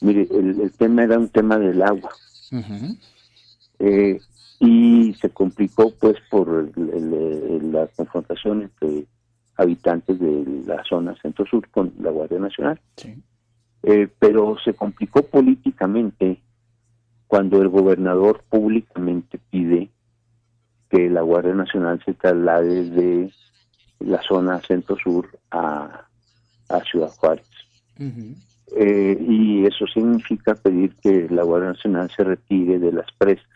Mire, 0.00 0.26
el, 0.32 0.60
el 0.60 0.72
tema 0.72 1.04
era 1.04 1.20
un 1.20 1.28
tema 1.28 1.56
del 1.56 1.82
agua 1.82 2.10
eh, 3.78 4.20
y 4.58 5.14
se 5.20 5.30
complicó 5.30 5.94
pues 6.00 6.16
por 6.30 6.48
el- 6.76 6.90
el- 6.90 7.72
la 7.72 7.86
confrontación 7.94 8.62
entre 8.62 9.06
habitantes 9.56 10.18
de 10.18 10.62
la 10.66 10.82
zona 10.84 11.14
centro-sur 11.20 11.68
con 11.70 11.92
la 12.00 12.10
Guardia 12.10 12.38
Nacional. 12.38 12.80
Sí. 12.96 13.14
Eh, 13.82 14.08
pero 14.18 14.56
se 14.64 14.74
complicó 14.74 15.22
políticamente 15.22 16.42
cuando 17.26 17.60
el 17.62 17.68
gobernador 17.68 18.42
públicamente 18.48 19.38
pide 19.50 19.90
que 20.90 21.10
la 21.10 21.22
Guardia 21.22 21.54
Nacional 21.54 22.02
se 22.04 22.14
traslade 22.14 22.90
de 22.90 23.32
la 24.00 24.22
zona 24.22 24.60
centro-sur 24.60 25.38
a, 25.50 26.06
a 26.68 26.80
Ciudad 26.80 27.10
Juárez. 27.10 27.48
Eh, 28.76 29.16
y 29.20 29.64
eso 29.64 29.86
significa 29.86 30.54
pedir 30.54 30.94
que 30.96 31.28
la 31.30 31.42
Guardia 31.42 31.70
Nacional 31.70 32.10
se 32.10 32.24
retire 32.24 32.78
de 32.78 32.92
las 32.92 33.06
presas. 33.16 33.46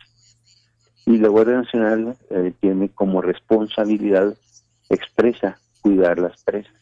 Y 1.07 1.19
la 1.19 1.29
Guardia 1.29 1.57
Nacional 1.57 2.17
eh, 2.31 2.53
tiene 2.61 2.89
como 2.91 3.21
responsabilidad 3.21 4.37
expresa 4.89 5.59
cuidar 5.81 6.19
las 6.19 6.43
presas. 6.43 6.73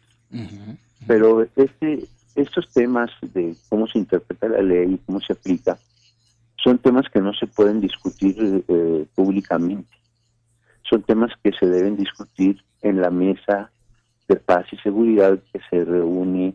Pero 1.07 1.43
este, 1.57 2.05
estos 2.35 2.69
temas 2.73 3.11
de 3.23 3.55
cómo 3.69 3.87
se 3.87 3.99
interpreta 3.99 4.49
la 4.49 4.63
ley 4.63 4.95
y 4.95 4.99
cómo 4.99 5.21
se 5.21 5.33
aplica 5.33 5.79
son 6.63 6.79
temas 6.79 7.07
que 7.13 7.21
no 7.21 7.33
se 7.33 7.47
pueden 7.47 7.81
discutir 7.81 8.65
eh, 8.67 9.07
públicamente. 9.15 9.97
Son 10.83 11.03
temas 11.03 11.31
que 11.43 11.53
se 11.53 11.67
deben 11.67 11.97
discutir 11.97 12.63
en 12.83 13.01
la 13.01 13.11
mesa 13.11 13.71
de 14.27 14.37
paz 14.37 14.67
y 14.73 14.77
seguridad 14.79 15.39
que 15.53 15.61
se 15.71 15.85
reúne 15.85 16.55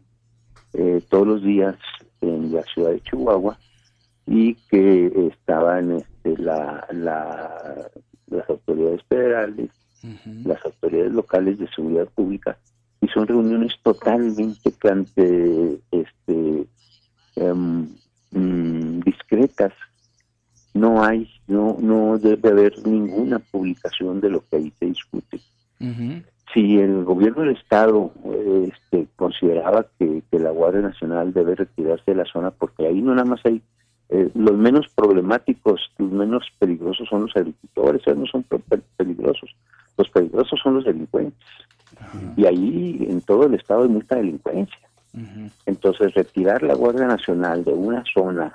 eh, 0.74 1.02
todos 1.10 1.28
los 1.28 1.44
días 1.44 1.76
en 2.22 2.54
la 2.54 2.64
ciudad 2.64 2.91
de 2.91 3.02
Chihuahua 3.02 3.58
y 4.26 4.56
que 4.70 5.30
estaban 5.32 5.91
este, 5.91 6.38
la, 6.38 6.86
la, 6.91 7.89
las 8.28 8.50
autoridades 8.50 9.02
federales, 9.10 9.70
Las 10.43 10.64
autoridades 10.66 11.14
locales 11.14 11.60
de 11.60 11.68
seguridad 11.70 12.08
pública 12.14 12.58
y 13.04 13.08
son 13.10 13.28
reuniones 13.28 13.74
totalmente 13.84 15.78
este, 15.91 16.66
em, 17.36 17.89
mm, 18.32 18.99
discretas. 19.01 19.74
No 20.74 21.04
hay, 21.04 21.30
no, 21.47 21.78
no 21.80 22.18
debe 22.18 22.49
haber 22.49 22.88
ninguna 22.88 23.39
publicación 23.39 24.22
de 24.22 24.30
lo 24.30 24.41
que 24.47 24.56
ahí 24.56 24.74
se 24.80 24.86
discute. 24.86 25.39
Si 26.54 26.78
el 26.78 27.04
gobierno 27.04 27.41
del 27.41 27.58
estado 27.58 28.14
este, 28.70 29.08
consideraba 29.18 29.86
que, 29.99 30.24
que 30.32 30.39
la 30.39 30.51
Guardia 30.51 30.82
Nacional 30.82 31.34
debe 31.34 31.56
retirarse 31.56 32.12
de 32.12 32.16
la 32.16 32.26
zona, 32.26 32.51
porque 32.51 32.88
ahí 32.88 33.01
no 33.01 33.14
nada 33.14 33.26
más 33.26 33.41
hay 33.45 33.62
eh, 34.10 34.30
los 34.36 34.56
menos 34.58 34.88
problemáticos, 34.93 35.91
los 35.97 36.12
menos 36.12 36.45
peligrosos 36.60 37.08
son 37.10 37.22
los 37.24 37.36
agricultores, 37.36 38.01
ellos 38.06 38.20
no 38.20 38.26
son 38.28 38.43
pe- 38.43 38.82
peligrosos, 38.97 39.56
los 39.97 40.10
peligrosos 40.10 40.60
son 40.62 40.76
los 40.76 40.86
delincuentes. 40.86 41.39
Y 42.38 42.45
ahí 42.45 43.06
en 43.10 43.22
todo 43.22 43.45
el 43.45 43.54
estado 43.56 43.84
hay 43.84 43.89
mucha 43.89 44.16
delincuencia. 44.16 44.78
Entonces, 45.66 46.14
retirar 46.16 46.64
la 46.64 46.74
Guardia 46.74 47.06
Nacional 47.08 47.64
de 47.64 47.72
una 47.74 48.04
zona 48.14 48.54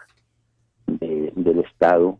de- 0.86 1.32
del 1.36 1.60
Estado 1.60 2.18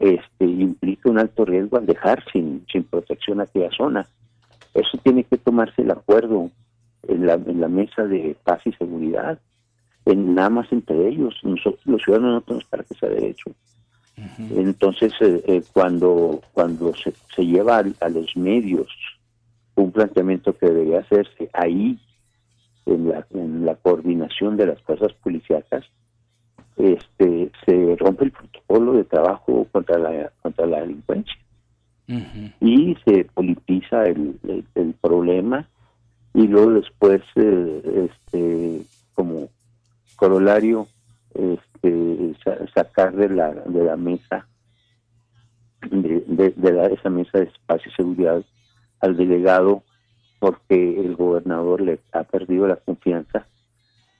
este, 0.00 0.44
implica 0.44 1.08
un 1.10 1.18
alto 1.18 1.44
riesgo 1.44 1.76
al 1.76 1.86
dejar 1.86 2.22
sin, 2.32 2.64
sin 2.70 2.84
protección 2.84 3.40
aquella 3.40 3.70
zona. 3.76 4.06
Eso 4.74 4.98
tiene 5.02 5.24
que 5.24 5.38
tomarse 5.38 5.82
el 5.82 5.90
acuerdo 5.90 6.50
en 7.08 7.26
la, 7.26 7.34
en 7.34 7.60
la 7.60 7.68
mesa 7.68 8.04
de 8.04 8.36
paz 8.44 8.60
y 8.64 8.72
seguridad, 8.72 9.38
en 10.12 10.34
nada 10.34 10.50
más 10.50 10.72
entre 10.72 11.08
ellos. 11.08 11.34
Nosotros 11.42 11.80
los 11.84 12.02
ciudadanos 12.02 12.34
no 12.34 12.40
tenemos 12.42 12.64
para 12.64 12.82
que 12.84 12.94
sea 12.94 13.08
derecho. 13.08 13.50
Entonces, 14.56 15.12
eh, 15.20 15.42
eh, 15.46 15.62
cuando, 15.72 16.40
cuando 16.52 16.92
se, 16.96 17.12
se 17.34 17.46
lleva 17.46 17.78
al- 17.78 17.94
a, 18.00 18.08
los 18.08 18.36
medios 18.36 18.88
un 19.76 19.92
planteamiento 19.92 20.56
que 20.56 20.66
debería 20.66 21.00
hacerse 21.00 21.48
ahí, 21.52 21.98
en 22.86 23.08
la, 23.10 23.26
en 23.34 23.64
la 23.66 23.74
coordinación 23.76 24.56
de 24.56 24.66
las 24.66 24.82
fuerzas 24.82 25.12
policíacas, 25.22 25.84
este, 26.76 27.50
se 27.66 27.96
rompe 27.96 28.24
el 28.24 28.30
protocolo 28.32 28.92
de 28.94 29.04
trabajo 29.04 29.66
contra 29.70 29.98
la, 29.98 30.32
contra 30.42 30.66
la 30.66 30.80
delincuencia 30.80 31.34
y 32.60 32.96
se 33.04 33.24
politiza 33.26 34.04
el, 34.04 34.38
el- 34.48 34.64
el 34.74 34.94
problema 34.94 35.68
y 36.34 36.46
luego 36.46 36.72
después 36.72 37.20
eh, 37.36 38.08
este 38.10 38.80
como 39.14 39.48
corolario 40.18 40.88
este 41.34 42.34
sa- 42.44 42.66
sacar 42.74 43.14
de 43.14 43.28
la 43.30 43.52
de 43.52 43.84
la 43.84 43.96
mesa 43.96 44.46
de, 45.90 46.24
de, 46.26 46.50
de 46.56 46.72
la- 46.72 46.86
esa 46.86 47.08
mesa 47.08 47.38
de 47.38 47.50
paz 47.66 47.80
y 47.86 47.90
seguridad 47.90 48.42
al 49.00 49.16
delegado 49.16 49.82
porque 50.40 51.00
el 51.00 51.14
gobernador 51.16 51.80
le 51.80 52.00
ha 52.12 52.22
perdido 52.24 52.66
la 52.68 52.76
confianza. 52.76 53.46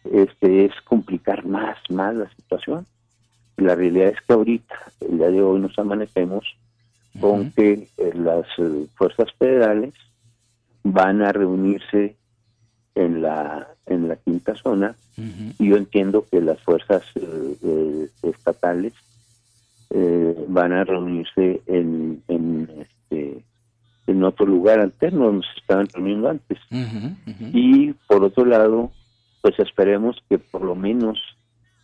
Este 0.05 0.65
es 0.67 0.73
complicar 0.85 1.45
más 1.45 1.77
más 1.91 2.15
la 2.15 2.29
situación. 2.31 2.87
La 3.57 3.75
realidad 3.75 4.09
es 4.09 4.21
que 4.27 4.33
ahorita 4.33 4.75
el 5.01 5.19
día 5.19 5.31
de 5.31 5.43
hoy 5.43 5.61
nos 5.61 5.77
amanecemos 5.79 6.45
con 7.21 7.51
que 7.53 7.89
eh, 7.97 8.13
las 8.15 8.47
eh, 8.59 8.87
fuerzas 8.95 9.33
federales 9.39 9.95
van 10.85 11.23
a 11.23 11.33
reunirse 11.33 12.17
zona 14.55 14.95
Ujú. 15.17 15.53
y 15.59 15.69
yo 15.69 15.77
entiendo 15.77 16.25
que 16.31 16.41
las 16.41 16.61
fuerzas 16.63 17.03
eh, 17.17 17.57
eh, 17.63 18.09
estatales 18.23 18.93
eh, 19.91 20.45
van 20.49 20.73
a 20.73 20.85
reunirse 20.85 21.63
en 21.67 22.23
en, 22.29 22.69
este, 22.81 23.43
en 24.07 24.25
otro 24.25 24.47
lugar 24.47 24.81
alterno 24.81 25.27
donde 25.27 25.47
se 25.55 25.61
estaban 25.61 25.89
reuniendo 25.93 26.29
antes. 26.29 26.59
Y 27.53 27.93
por 28.07 28.25
otro 28.25 28.45
lado 28.45 28.91
pues 29.41 29.59
esperemos 29.61 30.17
que 30.29 30.39
por 30.39 30.63
lo 30.63 30.75
menos 30.75 31.19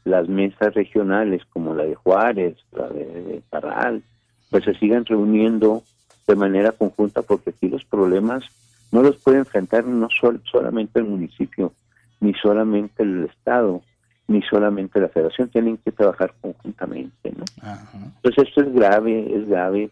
las 0.04 0.28
mesas 0.28 0.74
regionales 0.74 1.42
como 1.52 1.74
la 1.74 1.84
de 1.84 1.94
Juárez 1.94 2.56
la 2.72 2.88
de, 2.88 3.04
de 3.04 3.42
Parral 3.48 4.02
pues 4.50 4.64
se 4.64 4.74
sigan 4.74 5.04
reuniendo 5.06 5.82
de 6.26 6.36
manera 6.36 6.72
conjunta 6.72 7.22
porque 7.22 7.50
aquí 7.50 7.68
los 7.68 7.84
problemas 7.84 8.44
no 8.92 9.02
los 9.02 9.16
puede 9.16 9.38
enfrentar 9.38 9.84
no 9.86 10.08
sol- 10.10 10.42
solamente 10.50 10.98
el 11.00 11.06
municipio 11.06 11.72
ni 12.20 12.32
solamente 12.34 13.02
el 13.02 13.24
estado 13.24 13.82
ni 14.26 14.40
solamente 14.42 15.00
la 15.00 15.08
federación 15.08 15.48
tienen 15.50 15.76
que 15.78 15.92
trabajar 15.92 16.34
conjuntamente 16.40 17.32
no 17.36 17.44
Ajá. 17.62 17.98
entonces 18.16 18.48
esto 18.48 18.62
es 18.62 18.72
grave, 18.74 19.36
es 19.36 19.48
grave 19.48 19.90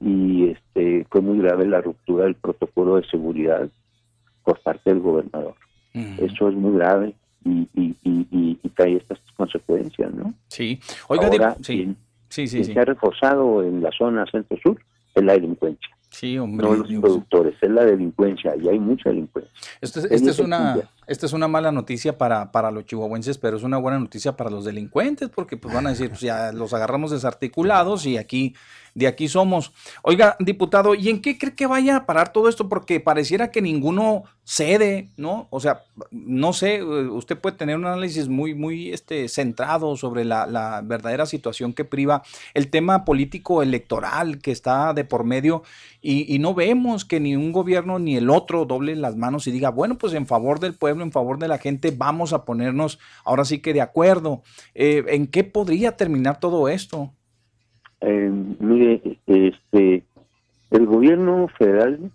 y 0.00 0.48
este 0.50 1.06
fue 1.10 1.20
muy 1.20 1.38
grave 1.38 1.66
la 1.66 1.80
ruptura 1.80 2.24
del 2.24 2.34
protocolo 2.34 2.96
de 2.96 3.06
seguridad 3.08 3.68
por 4.44 4.58
parte 4.60 4.88
del 4.90 5.00
gobernador. 5.00 5.54
Ujú. 5.94 6.24
Eso 6.24 6.48
es 6.48 6.54
muy 6.54 6.78
grave 6.78 7.14
y, 7.44 7.68
y, 7.74 7.94
y, 8.02 8.26
y- 8.30 8.58
y 8.62 8.68
trae 8.70 8.96
estas 8.96 9.18
consecuencias, 9.36 10.10
¿no? 10.14 10.32
Sí. 10.48 10.80
Oiga, 11.08 11.26
Ahora, 11.26 11.54
dip- 11.56 11.64
sí. 11.66 11.94
Sí, 12.30 12.46
sí, 12.48 12.64
sí. 12.64 12.72
se 12.72 12.80
ha 12.80 12.84
reforzado 12.86 13.62
en 13.62 13.82
la 13.82 13.90
zona 13.90 14.24
centro-sur 14.30 14.80
es 15.14 15.22
la 15.22 15.34
delincuencia, 15.34 15.90
Sí, 16.08 16.38
hombre. 16.38 16.66
no 16.66 16.74
los 16.76 16.88
productores, 16.88 17.54
es 17.60 17.70
la 17.70 17.84
delincuencia 17.84 18.54
y 18.56 18.68
hay 18.68 18.78
mucha 18.78 19.10
delincuencia. 19.10 19.52
Esta 19.82 20.00
Ella 20.00 20.08
es, 20.08 20.12
esta 20.14 20.30
es 20.30 20.36
se 20.36 20.42
una. 20.44 20.74
Esta 21.10 21.26
es 21.26 21.32
una 21.32 21.48
mala 21.48 21.72
noticia 21.72 22.16
para, 22.16 22.52
para 22.52 22.70
los 22.70 22.86
chihuahuenses, 22.86 23.36
pero 23.36 23.56
es 23.56 23.64
una 23.64 23.78
buena 23.78 23.98
noticia 23.98 24.36
para 24.36 24.48
los 24.48 24.64
delincuentes, 24.64 25.28
porque 25.28 25.56
pues 25.56 25.74
van 25.74 25.88
a 25.88 25.90
decir, 25.90 26.08
pues 26.08 26.20
ya 26.20 26.52
los 26.52 26.72
agarramos 26.72 27.10
desarticulados 27.10 28.06
y 28.06 28.16
aquí, 28.16 28.54
de 28.94 29.08
aquí 29.08 29.26
somos. 29.26 29.72
Oiga, 30.02 30.36
diputado, 30.38 30.94
¿y 30.94 31.08
en 31.08 31.20
qué 31.20 31.36
cree 31.36 31.56
que 31.56 31.66
vaya 31.66 31.96
a 31.96 32.06
parar 32.06 32.32
todo 32.32 32.48
esto? 32.48 32.68
Porque 32.68 33.00
pareciera 33.00 33.50
que 33.50 33.60
ninguno 33.60 34.22
cede, 34.44 35.10
¿no? 35.16 35.46
O 35.50 35.60
sea, 35.60 35.84
no 36.10 36.52
sé, 36.52 36.76
eh, 36.76 36.82
usted 36.82 37.38
puede 37.38 37.56
tener 37.56 37.76
un 37.76 37.86
análisis 37.86 38.28
muy, 38.28 38.54
muy 38.54 38.92
este, 38.92 39.28
centrado 39.28 39.96
sobre 39.96 40.24
la, 40.24 40.46
la 40.46 40.80
verdadera 40.82 41.26
situación 41.26 41.72
que 41.72 41.84
priva 41.84 42.22
el 42.54 42.68
tema 42.68 43.04
político 43.04 43.62
electoral 43.62 44.38
que 44.38 44.50
está 44.50 44.92
de 44.92 45.04
por 45.04 45.22
medio 45.22 45.62
y, 46.02 46.34
y 46.34 46.40
no 46.40 46.54
vemos 46.54 47.04
que 47.04 47.20
ni 47.20 47.36
un 47.36 47.52
gobierno 47.52 47.98
ni 47.98 48.16
el 48.16 48.28
otro 48.28 48.64
doble 48.64 48.96
las 48.96 49.16
manos 49.16 49.46
y 49.46 49.52
diga, 49.52 49.70
bueno, 49.70 49.98
pues 49.98 50.14
en 50.14 50.26
favor 50.26 50.58
del 50.58 50.74
pueblo, 50.74 50.99
en 51.02 51.12
favor 51.12 51.38
de 51.38 51.48
la 51.48 51.58
gente, 51.58 51.92
vamos 51.96 52.32
a 52.32 52.44
ponernos 52.44 52.98
ahora 53.24 53.44
sí 53.44 53.60
que 53.60 53.72
de 53.72 53.80
acuerdo. 53.80 54.42
Eh, 54.74 55.04
¿En 55.08 55.26
qué 55.26 55.44
podría 55.44 55.96
terminar 55.96 56.40
todo 56.40 56.68
esto? 56.68 57.12
Eh, 58.00 58.30
mire, 58.58 59.18
este, 59.26 60.04
el 60.70 60.86
gobierno 60.86 61.48
federal 61.58 62.10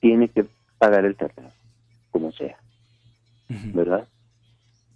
tiene 0.00 0.28
que 0.28 0.44
pagar 0.78 1.04
el 1.04 1.16
tratado, 1.16 1.50
como 2.10 2.32
sea. 2.32 2.56
¿verdad? 3.74 4.06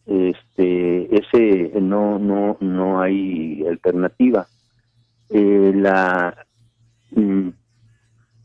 Este, 0.07 1.09
ese 1.17 1.81
no, 1.81 2.19
no, 2.19 2.57
no 2.61 3.01
hay 3.01 3.65
alternativa. 3.67 4.47
Eh, 5.31 5.73
la, 5.75 6.47
mm, 7.11 7.49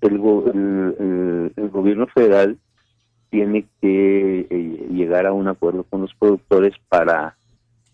el- 0.01 1.53
el 1.55 1.69
gobierno 1.69 2.07
federal 2.07 2.57
tiene 3.29 3.65
que 3.81 4.47
eh, 4.49 4.87
llegar 4.91 5.25
a 5.25 5.33
un 5.33 5.47
acuerdo 5.47 5.83
con 5.83 6.01
los 6.01 6.13
productores 6.15 6.73
para 6.87 7.35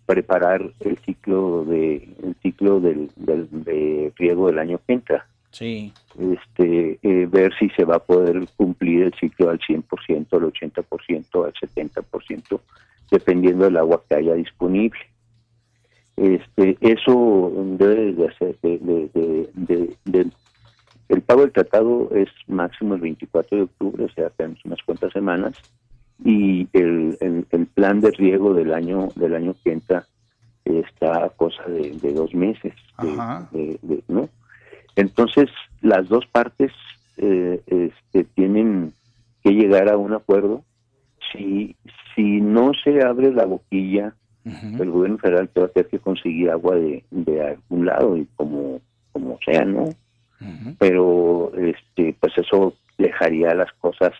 preparar 0.05 0.61
el 0.81 0.97
ciclo 0.99 1.65
de 1.65 2.07
el 2.23 2.35
ciclo 2.43 2.79
del, 2.79 3.09
del 3.15 3.47
de 3.51 4.13
riego 4.17 4.47
del 4.47 4.59
año 4.59 4.79
que 4.85 4.93
entra 4.93 5.25
Sí. 5.51 5.93
este, 6.19 6.99
eh, 7.01 7.27
ver 7.31 7.53
si 7.57 7.69
se 7.69 7.85
va 7.85 7.95
a 7.95 7.99
poder 8.03 8.45
cumplir 8.57 9.03
el 9.03 9.13
ciclo 9.13 9.49
al 9.49 9.59
100%, 9.59 10.33
al 10.33 10.51
80%, 10.51 11.45
al 11.45 11.53
70%, 11.53 12.59
dependiendo 13.09 13.63
del 13.63 13.77
agua 13.77 14.03
que 14.07 14.15
haya 14.15 14.33
disponible. 14.33 14.99
Este, 16.17 16.77
eso 16.81 17.51
debe 17.77 18.13
de 18.13 18.27
hacer, 18.27 18.57
de, 18.61 18.77
de- 18.79 19.09
de- 19.13 19.49
de- 19.53 19.95
de- 20.05 20.31
el 21.09 21.21
pago 21.21 21.41
del 21.41 21.51
tratado 21.51 22.09
es 22.15 22.29
máximo 22.47 22.95
el 22.95 23.01
24 23.01 23.57
de 23.57 23.63
octubre, 23.63 24.03
o 24.05 24.09
sea, 24.09 24.29
tenemos 24.31 24.59
unas 24.65 24.81
cuantas 24.83 25.11
semanas, 25.13 25.53
y 26.23 26.67
el, 26.73 27.17
el, 27.19 27.45
el 27.51 27.65
plan 27.67 27.99
de 28.01 28.11
riego 28.11 28.53
del 28.53 28.73
año 28.73 29.09
del 29.15 29.35
año 29.35 29.53
que 29.63 29.73
entra 29.73 30.05
está 30.63 31.25
a 31.25 31.29
cosa 31.29 31.63
de, 31.67 31.91
de 32.01 32.13
dos 32.13 32.33
meses, 32.33 32.73
de- 33.51 34.03
¿no? 34.07 34.29
Entonces, 34.95 35.49
las 35.81 36.07
dos 36.07 36.25
partes 36.27 36.71
eh, 37.17 37.61
este, 37.67 38.23
tienen 38.33 38.93
que 39.43 39.51
llegar 39.51 39.89
a 39.89 39.97
un 39.97 40.13
acuerdo. 40.13 40.63
Si, 41.31 41.75
si 42.15 42.39
no 42.41 42.71
se 42.83 43.03
abre 43.03 43.31
la 43.33 43.45
boquilla, 43.45 44.15
el 44.81 44.89
gobierno 44.91 45.17
federal 45.17 45.49
te 45.49 45.59
va 45.59 45.65
a 45.65 45.69
tener 45.69 45.89
que 45.89 45.99
conseguir 45.99 46.49
agua 46.51 46.75
de, 46.75 47.03
de 47.11 47.41
algún 47.41 47.85
lado 47.85 48.15
y 48.15 48.25
como, 48.35 48.79
como 49.11 49.37
sea, 49.45 49.65
¿no? 49.65 49.89
Pero 50.79 51.51
este, 51.55 52.15
pues 52.19 52.37
eso 52.37 52.75
dejaría 52.97 53.53
las 53.55 53.71
cosas 53.73 54.13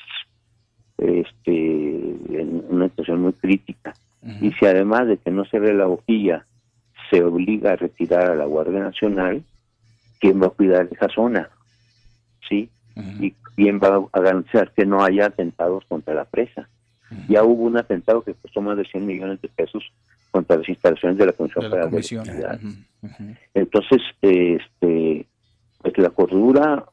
este, 0.98 1.52
en 1.52 2.64
una 2.70 2.90
situación 2.90 3.22
muy 3.22 3.34
crítica. 3.34 3.94
Y 4.42 4.52
si 4.54 4.66
además 4.66 5.08
de 5.08 5.18
que 5.18 5.30
no 5.30 5.46
se 5.46 5.58
abre 5.58 5.74
la 5.74 5.86
boquilla, 5.86 6.46
se 7.12 7.24
obliga 7.24 7.74
a 7.74 7.76
retirar 7.76 8.32
a 8.32 8.36
la 8.36 8.46
Guardia 8.46 8.80
Nacional, 8.80 9.44
¿quién 10.20 10.42
va 10.42 10.48
a 10.48 10.52
cuidar 10.52 10.88
esa 10.92 11.08
zona? 11.10 11.50
¿Sí? 12.50 12.70
¿Y 13.20 13.32
quién 13.56 13.80
va 13.80 14.04
a 14.12 14.20
garantizar 14.20 14.72
que 14.72 14.86
no 14.86 15.04
haya 15.04 15.28
atentados 15.28 15.86
contra 15.86 16.16
la 16.16 16.26
presa? 16.26 16.68
Ya 17.30 17.44
hubo 17.44 17.64
un 17.64 17.78
atentado 17.78 18.24
que 18.24 18.34
costó 18.34 18.62
más 18.62 18.78
de 18.78 18.86
100 18.86 19.06
millones 19.06 19.42
de 19.42 19.48
pesos 19.50 19.84
contra 20.32 20.58
las 20.58 20.68
instalaciones 20.68 21.18
de 21.18 21.26
la 21.28 21.32
Comisión 21.34 21.64
De 21.64 21.70
la 21.70 21.76
Federal 21.76 21.92
de. 21.92 21.98
Electricidad. 21.98 22.60
Entonces, 23.54 24.02
este, 24.22 25.26
pues 25.86 25.98
la 26.00 26.10
cordura 26.10 26.86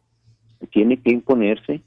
tiene 0.70 0.98
que 0.98 1.12
imponerse. 1.12 1.80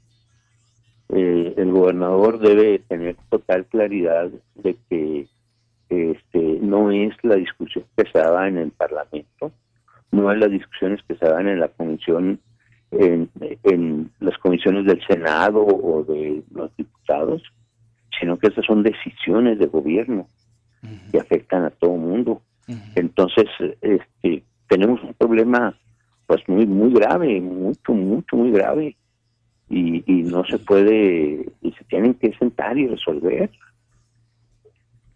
Eh, 1.08 1.54
el 1.56 1.70
gobernador 1.70 2.40
debe 2.40 2.80
tener 2.80 3.16
total 3.30 3.64
claridad 3.66 4.28
de 4.56 4.76
que 4.90 5.28
este, 5.88 6.58
no 6.60 6.90
es 6.90 7.14
la 7.22 7.36
discusión 7.36 7.84
que 7.96 8.10
se 8.10 8.18
daba 8.18 8.48
en 8.48 8.58
el 8.58 8.72
Parlamento, 8.72 9.52
no 10.10 10.32
es 10.32 10.38
las 10.40 10.50
discusiones 10.50 11.00
que 11.06 11.14
se 11.14 11.26
dan 11.26 11.46
en 11.46 11.60
la 11.60 11.68
comisión, 11.68 12.40
en, 12.90 13.30
en 13.62 14.10
las 14.18 14.36
comisiones 14.38 14.84
del 14.84 15.00
Senado 15.06 15.64
o 15.64 16.02
de 16.02 16.42
los 16.52 16.76
diputados, 16.76 17.40
sino 18.18 18.36
que 18.36 18.48
estas 18.48 18.66
son 18.66 18.82
decisiones 18.82 19.60
de 19.60 19.66
gobierno 19.66 20.26
que 21.12 21.20
afectan 21.20 21.64
a 21.64 21.70
todo 21.70 21.94
el 21.94 22.00
mundo. 22.00 22.42
Entonces, 22.96 23.46
este, 23.80 24.42
tenemos 24.68 25.00
un 25.04 25.14
problema 25.14 25.76
pues 26.26 26.42
muy 26.48 26.66
muy 26.66 26.92
grave, 26.92 27.40
mucho, 27.40 27.92
mucho, 27.92 28.36
muy 28.36 28.50
grave. 28.50 28.96
Y, 29.68 30.04
y 30.06 30.22
no 30.22 30.44
se 30.44 30.58
puede, 30.58 31.44
y 31.60 31.72
se 31.72 31.84
tienen 31.84 32.14
que 32.14 32.32
sentar 32.38 32.78
y 32.78 32.86
resolver. 32.86 33.50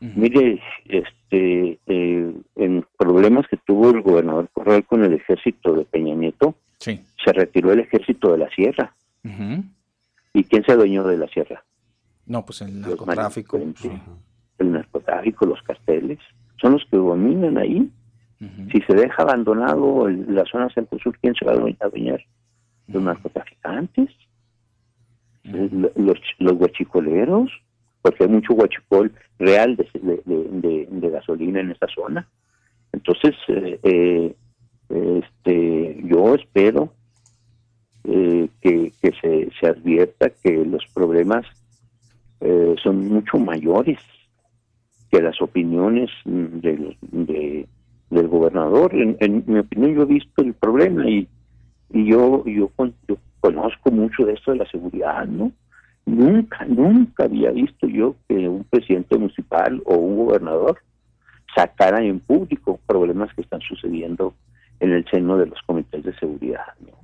Mire, 0.01 0.61
este, 0.87 1.79
eh, 1.87 2.35
en 2.57 2.85
problemas 2.99 3.47
que 3.49 3.59
tuvo 3.59 3.91
el 3.91 4.01
gobernador 4.01 4.49
Corral 4.53 4.85
con 4.87 5.05
el 5.05 5.13
ejército 5.13 5.75
de 5.75 5.85
Peña 5.85 6.15
Nieto, 6.15 6.55
Sí. 6.79 6.99
se 7.23 7.33
retiró 7.35 7.73
el 7.73 7.81
ejército 7.81 8.33
de 8.33 8.39
la 8.39 8.49
sierra. 8.51 8.95
¿Y 10.33 10.45
quién 10.45 10.65
se 10.65 10.73
adueñó 10.73 11.07
de 11.07 11.19
la 11.19 11.29
sierra? 11.29 11.63
No, 12.25 12.45
pues 12.47 12.63
el 12.63 12.81
narcotráfico. 12.81 13.59
el 14.59 14.73
narcotráfico, 14.73 15.45
los 15.47 15.63
carteles, 15.63 16.19
son 16.61 16.73
los 16.73 16.85
que 16.91 16.97
dominan 16.97 17.59
ahí. 17.59 17.91
Si 18.73 18.81
se 18.83 18.95
deja 18.95 19.23
abandonado 19.23 20.09
el- 20.09 20.35
la 20.35 20.45
zona 20.47 20.69
centro-sur, 20.71 21.17
¿quién 21.21 21.35
se 21.35 21.45
va 21.45 21.53
a 21.53 21.55
adueñar? 21.57 21.77
adueñar? 21.83 22.21
Los 22.89 23.03
narcotraficantes, 23.03 24.09
los, 25.45 26.19
los 26.39 26.53
guachicoleros, 26.55 27.51
porque 28.03 28.25
hay 28.25 28.31
mucho 28.31 28.55
guachicol 28.55 29.13
real 29.39 29.77
de, 29.77 29.87
de- 30.01 30.23
de- 30.25 30.49
de- 30.69 30.89
de 30.91 31.11
gasolina 31.11 31.61
en 31.61 31.71
esa 31.73 31.87
zona. 31.95 32.27
Entonces, 32.93 33.35
eh, 33.49 33.79
eh, 33.83 34.35
este, 34.89 36.01
yo 36.05 36.35
espero 36.35 36.93
eh, 38.05 38.49
que, 38.63 38.93
que 39.03 39.13
se, 39.21 39.51
se 39.61 39.67
advierta 39.67 40.31
que 40.43 40.65
los 40.65 40.85
problemas 40.95 41.47
eh, 42.41 42.75
son 42.83 43.07
mucho 43.07 43.37
mayores 43.39 43.99
que 45.11 45.21
las 45.21 45.41
opiniones 45.43 46.11
mm, 46.25 46.45
del, 46.61 46.97
de- 47.03 47.67
del 48.11 48.29
gobernador. 48.29 48.95
En, 48.95 49.17
en 49.21 49.45
mi 49.47 49.59
opinión, 49.61 49.95
yo 49.95 50.03
he 50.03 50.07
visto 50.07 50.43
el 50.43 50.55
problema 50.55 51.09
y, 51.09 51.29
y 51.93 52.07
yo, 52.11 52.45
yo, 52.45 52.71
yo 53.09 53.17
conozco 53.41 53.91
mucho 53.91 54.25
de 54.25 54.35
esto 54.35 54.53
de 54.53 54.59
la 54.59 54.71
seguridad, 54.71 55.27
¿no? 55.27 55.53
Nunca, 56.07 56.65
nunca 56.67 57.25
había 57.25 57.51
visto 57.53 57.87
yo 57.87 58.17
que 58.29 58.35
un 58.49 58.65
presidente 58.65 59.17
municipal 59.17 59.81
o 59.85 59.95
un 59.97 60.17
gobernador 60.27 60.79
sacara 61.55 62.03
en 62.03 62.21
público 62.21 62.81
problemas 62.87 63.33
que 63.35 63.43
están 63.43 63.61
sucediendo 63.61 64.35
en 64.81 64.93
el 64.93 65.05
seno 65.11 65.37
de 65.37 65.47
los 65.47 65.61
comités 65.67 66.03
de 66.05 66.15
seguridad, 66.19 66.65
¿no? 66.81 66.99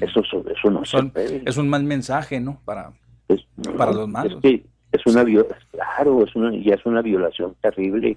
Eso, 0.00 0.20
eso 0.20 0.70
no 0.70 0.84
Son- 0.84 1.06
se 1.08 1.12
puede. 1.12 1.42
es 1.44 1.56
un 1.58 1.68
mal 1.68 1.84
mensaje, 1.84 2.40
¿no? 2.40 2.58
Para, 2.64 2.92
Es- 3.28 3.44
para 3.76 3.92
los 3.92 4.08
malos. 4.08 4.34
Es 4.34 4.40
que 4.40 4.64
es 4.92 5.06
una 5.06 5.24
claro, 5.70 6.24
es 6.24 6.34
una, 6.34 6.54
ya 6.56 6.74
es 6.74 6.86
una 6.86 7.02
violación 7.02 7.54
terrible, 7.60 8.16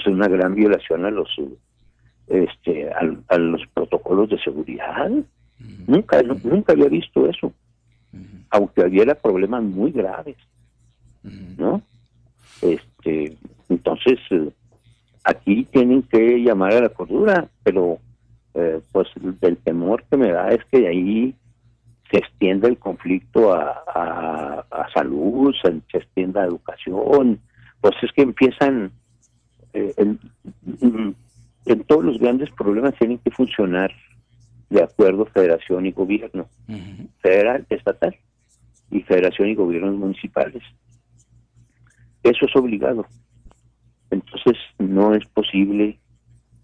es 0.00 0.06
una 0.12 0.28
gran 0.28 0.54
violación 0.54 1.04
a 1.04 1.10
los 1.10 1.28
este 2.26 2.90
a, 2.92 3.00
a 3.28 3.38
los 3.38 3.62
protocolos 3.74 4.30
de 4.30 4.38
seguridad. 4.38 5.10
Nunca 5.86 6.22
nu- 6.22 6.40
nunca 6.44 6.72
había 6.72 6.88
visto 6.88 7.28
eso, 7.28 7.52
aunque 8.50 8.82
hubiera 8.84 9.14
problemas 9.14 9.62
muy 9.62 9.90
graves. 9.92 10.36
¿no? 11.58 11.82
Este, 12.62 13.36
entonces 13.68 14.18
eh, 14.30 14.50
aquí 15.24 15.64
tienen 15.70 16.02
que 16.02 16.38
llamar 16.42 16.72
a 16.72 16.80
la 16.82 16.88
cordura, 16.88 17.48
pero 17.62 17.98
eh, 18.54 18.80
pues 18.92 19.08
el 19.42 19.56
temor 19.58 20.04
que 20.10 20.16
me 20.16 20.30
da 20.32 20.48
es 20.50 20.64
que 20.70 20.80
de 20.80 20.88
ahí 20.88 21.34
se 22.10 22.18
extienda 22.18 22.68
el 22.68 22.78
conflicto 22.78 23.52
a, 23.52 23.82
a, 23.94 24.64
a 24.70 24.92
salud, 24.92 25.54
se, 25.62 25.70
se 25.92 25.98
extienda 25.98 26.42
a 26.42 26.46
educación, 26.46 27.38
pues 27.80 27.94
es 28.02 28.10
que 28.12 28.22
empiezan, 28.22 28.90
eh, 29.72 29.94
en, 29.96 30.18
mm, 30.62 31.14
en 31.66 31.84
todos 31.84 32.04
los 32.04 32.18
grandes 32.18 32.50
problemas 32.50 32.94
tienen 32.98 33.18
que 33.18 33.30
funcionar 33.30 33.92
de 34.70 34.82
acuerdo 34.82 35.26
federación 35.26 35.86
y 35.86 35.92
gobierno, 35.92 36.48
federal, 37.20 37.66
estatal, 37.70 38.16
y 38.90 39.00
federación 39.02 39.48
y 39.48 39.54
gobiernos 39.54 39.96
municipales. 39.96 40.62
Eso 42.22 42.46
es 42.46 42.56
obligado. 42.56 43.06
Entonces 44.10 44.56
no 44.78 45.14
es 45.14 45.24
posible 45.26 45.98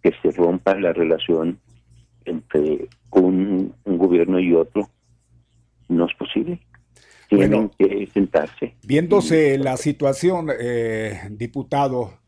que 0.03 0.13
se 0.23 0.31
rompa 0.33 0.75
la 0.79 0.93
relación 0.93 1.59
entre 2.25 2.89
un, 3.11 3.75
un 3.85 3.99
gobierno 3.99 4.39
y 4.39 4.53
otro. 4.55 4.89
No 5.89 6.07
es 6.07 6.15
posible. 6.15 6.61
Tienen 7.29 7.51
Bueno. 7.51 7.71
que 7.79 8.07
sentarse. 8.13 8.75
Viéndose 8.85 9.59
la 9.59 9.77
situación, 9.77 10.49
eh, 10.61 11.23
diputado, 11.31 12.19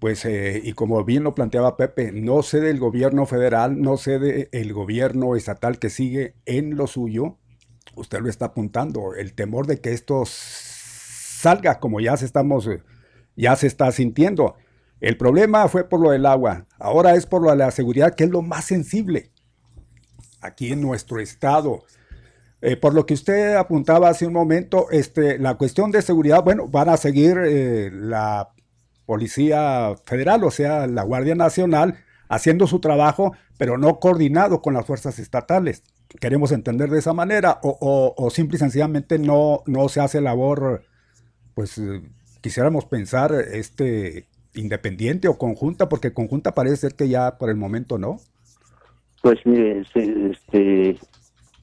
pues, 0.00 0.24
eh, 0.24 0.60
y 0.64 0.72
como 0.72 1.04
bien 1.04 1.24
lo 1.24 1.34
planteaba 1.34 1.76
Pepe, 1.76 2.10
no 2.10 2.42
sé 2.42 2.60
del 2.60 2.78
gobierno 2.78 3.26
federal, 3.26 3.80
no 3.80 3.98
sé 3.98 4.18
del 4.18 4.72
gobierno 4.72 5.36
estatal 5.36 5.78
que 5.78 5.90
sigue 5.90 6.34
en 6.46 6.76
lo 6.76 6.86
suyo, 6.86 7.36
usted 7.96 8.20
lo 8.20 8.30
está 8.30 8.46
apuntando, 8.46 9.14
el 9.14 9.34
temor 9.34 9.66
de 9.66 9.80
que 9.80 9.92
esto 9.92 10.24
salga 10.26 11.80
como 11.80 12.00
ya 12.00 12.16
se 12.16 12.24
estamos, 12.24 12.66
eh, 12.66 12.82
ya 13.36 13.54
se 13.56 13.66
está 13.66 13.92
sintiendo. 13.92 14.56
El 15.00 15.18
problema 15.18 15.68
fue 15.68 15.86
por 15.86 16.00
lo 16.00 16.10
del 16.10 16.24
agua, 16.24 16.66
ahora 16.78 17.14
es 17.14 17.26
por 17.26 17.42
lo 17.42 17.50
de 17.50 17.56
la 17.56 17.70
seguridad, 17.70 18.14
que 18.14 18.24
es 18.24 18.30
lo 18.30 18.40
más 18.40 18.64
sensible 18.64 19.30
aquí 20.40 20.72
en 20.72 20.80
nuestro 20.80 21.20
estado. 21.20 21.84
Eh, 22.62 22.76
por 22.76 22.94
lo 22.94 23.04
que 23.04 23.14
usted 23.14 23.54
apuntaba 23.54 24.08
hace 24.08 24.26
un 24.26 24.32
momento, 24.32 24.90
este, 24.90 25.38
la 25.38 25.56
cuestión 25.56 25.90
de 25.90 26.00
seguridad, 26.00 26.42
bueno, 26.42 26.68
van 26.68 26.88
a 26.88 26.96
seguir 26.96 27.38
eh, 27.44 27.90
la 27.92 28.50
Policía 29.10 29.96
Federal, 30.04 30.44
o 30.44 30.52
sea, 30.52 30.86
la 30.86 31.02
Guardia 31.02 31.34
Nacional, 31.34 31.96
haciendo 32.28 32.68
su 32.68 32.78
trabajo, 32.78 33.34
pero 33.58 33.76
no 33.76 33.98
coordinado 33.98 34.62
con 34.62 34.72
las 34.72 34.86
fuerzas 34.86 35.18
estatales. 35.18 35.82
Queremos 36.20 36.52
entender 36.52 36.90
de 36.90 37.00
esa 37.00 37.12
manera, 37.12 37.58
o, 37.64 38.14
o, 38.16 38.30
simple 38.30 38.54
y 38.54 38.60
sencillamente 38.60 39.18
no, 39.18 39.64
no 39.66 39.88
se 39.88 40.00
hace 40.00 40.20
labor, 40.20 40.84
pues 41.56 41.76
eh, 41.78 42.02
quisiéramos 42.40 42.84
pensar, 42.84 43.32
este, 43.32 44.28
independiente 44.54 45.26
o 45.26 45.36
conjunta, 45.36 45.88
porque 45.88 46.14
conjunta 46.14 46.54
parece 46.54 46.76
ser 46.76 46.94
que 46.94 47.08
ya 47.08 47.36
por 47.36 47.50
el 47.50 47.56
momento 47.56 47.98
no. 47.98 48.20
Pues 49.22 49.44
mire, 49.44 49.84
se, 49.92 50.30
este, 50.30 50.98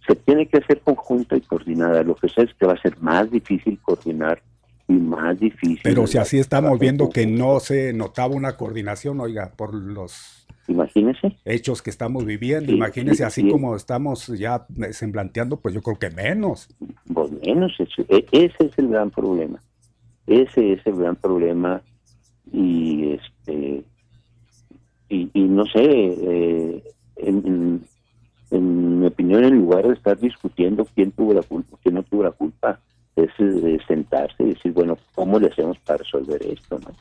se 0.06 0.16
tiene 0.18 0.48
que 0.48 0.58
hacer 0.58 0.82
conjunta 0.82 1.38
y 1.38 1.42
coordinada. 1.44 2.04
Lo 2.04 2.16
que 2.16 2.28
sé 2.28 2.42
es 2.42 2.54
que 2.56 2.66
va 2.66 2.74
a 2.74 2.82
ser 2.82 3.00
más 3.00 3.32
difícil 3.32 3.80
coordinar 3.82 4.42
y 4.88 4.94
más 4.94 5.40
difícil. 5.40 5.80
Pero 5.84 6.08
si 6.08 6.18
así 6.18 6.40
estamos 6.40 6.80
viendo 6.80 7.10
que 7.10 7.26
no 7.28 7.60
se 7.60 7.94
notaba 7.94 8.34
una 8.36 8.56
coordinación, 8.58 9.20
oiga, 9.20 9.52
por 9.56 9.74
los 9.74 10.48
Imagínese. 10.68 11.38
hechos 11.46 11.82
que 11.82 11.90
estamos 11.90 12.26
viviendo, 12.26 12.72
Sí, 12.72 12.76
imagínese 12.78 13.18
sí, 13.18 13.24
así 13.24 13.42
sí. 13.42 13.50
como 13.50 13.76
estamos 13.76 14.28
ya 14.28 14.66
semblanteando, 14.92 15.60
pues 15.60 15.74
yo 15.74 15.82
creo 15.82 15.98
que 16.00 16.10
menos. 16.10 16.68
Pues 17.14 17.32
menos, 17.46 17.74
ese, 17.80 18.06
e- 18.10 18.26
ese 18.32 18.66
es 18.66 18.78
el 18.78 18.90
gran 18.90 19.10
problema. 19.12 19.62
Ese 20.26 20.74
es 20.74 20.86
el 20.86 20.96
gran 20.98 21.16
problema 21.16 21.82
y 22.52 23.14
este 23.14 23.84
y, 25.10 25.30
y 25.34 25.42
no 25.44 25.66
sé, 25.66 25.82
eh, 25.84 26.84
en, 27.18 27.38
en- 27.48 27.82
en 28.52 29.00
mi 29.00 29.08
opinión, 29.08 29.44
en 29.44 29.58
lugar 29.58 29.88
de 29.88 29.94
estar 29.94 30.18
discutiendo 30.20 30.86
quién 30.96 31.12
tuvo 31.12 31.34
la 31.34 31.42
culpa, 31.44 31.78
quién 31.82 31.96
no 31.96 32.04
tuvo 32.04 32.24
la 32.24 32.32
culpa, 32.32 32.80
es 33.24 33.86
sentarse 33.88 34.44
y 34.44 34.54
decir, 34.54 34.72
bueno, 34.74 34.98
¿cómo 35.16 35.40
le 35.40 35.48
hacemos 35.48 35.78
para 35.80 35.98
resolver 35.98 36.42
esto? 36.46 36.80
no? 36.80 36.96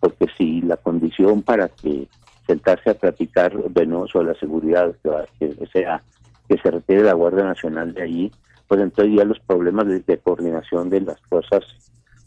Porque 0.00 0.26
si 0.36 0.62
la 0.62 0.76
condición 0.76 1.42
para 1.42 1.68
que 1.68 2.08
sentarse 2.46 2.90
a 2.90 2.94
platicar 2.94 3.52
de 3.56 3.86
no 3.86 4.06
sobre 4.06 4.28
la 4.28 4.34
seguridad, 4.38 4.94
que, 5.38 5.66
sea 5.72 6.02
que 6.48 6.58
se 6.58 6.70
retire 6.70 7.02
la 7.02 7.14
Guardia 7.14 7.44
Nacional 7.44 7.94
de 7.94 8.02
allí, 8.02 8.32
pues 8.68 8.80
entonces 8.80 9.14
ya 9.16 9.24
los 9.24 9.40
problemas 9.40 9.86
de, 9.86 10.00
de 10.00 10.18
coordinación 10.18 10.90
de 10.90 11.02
las 11.02 11.20
fuerzas 11.22 11.64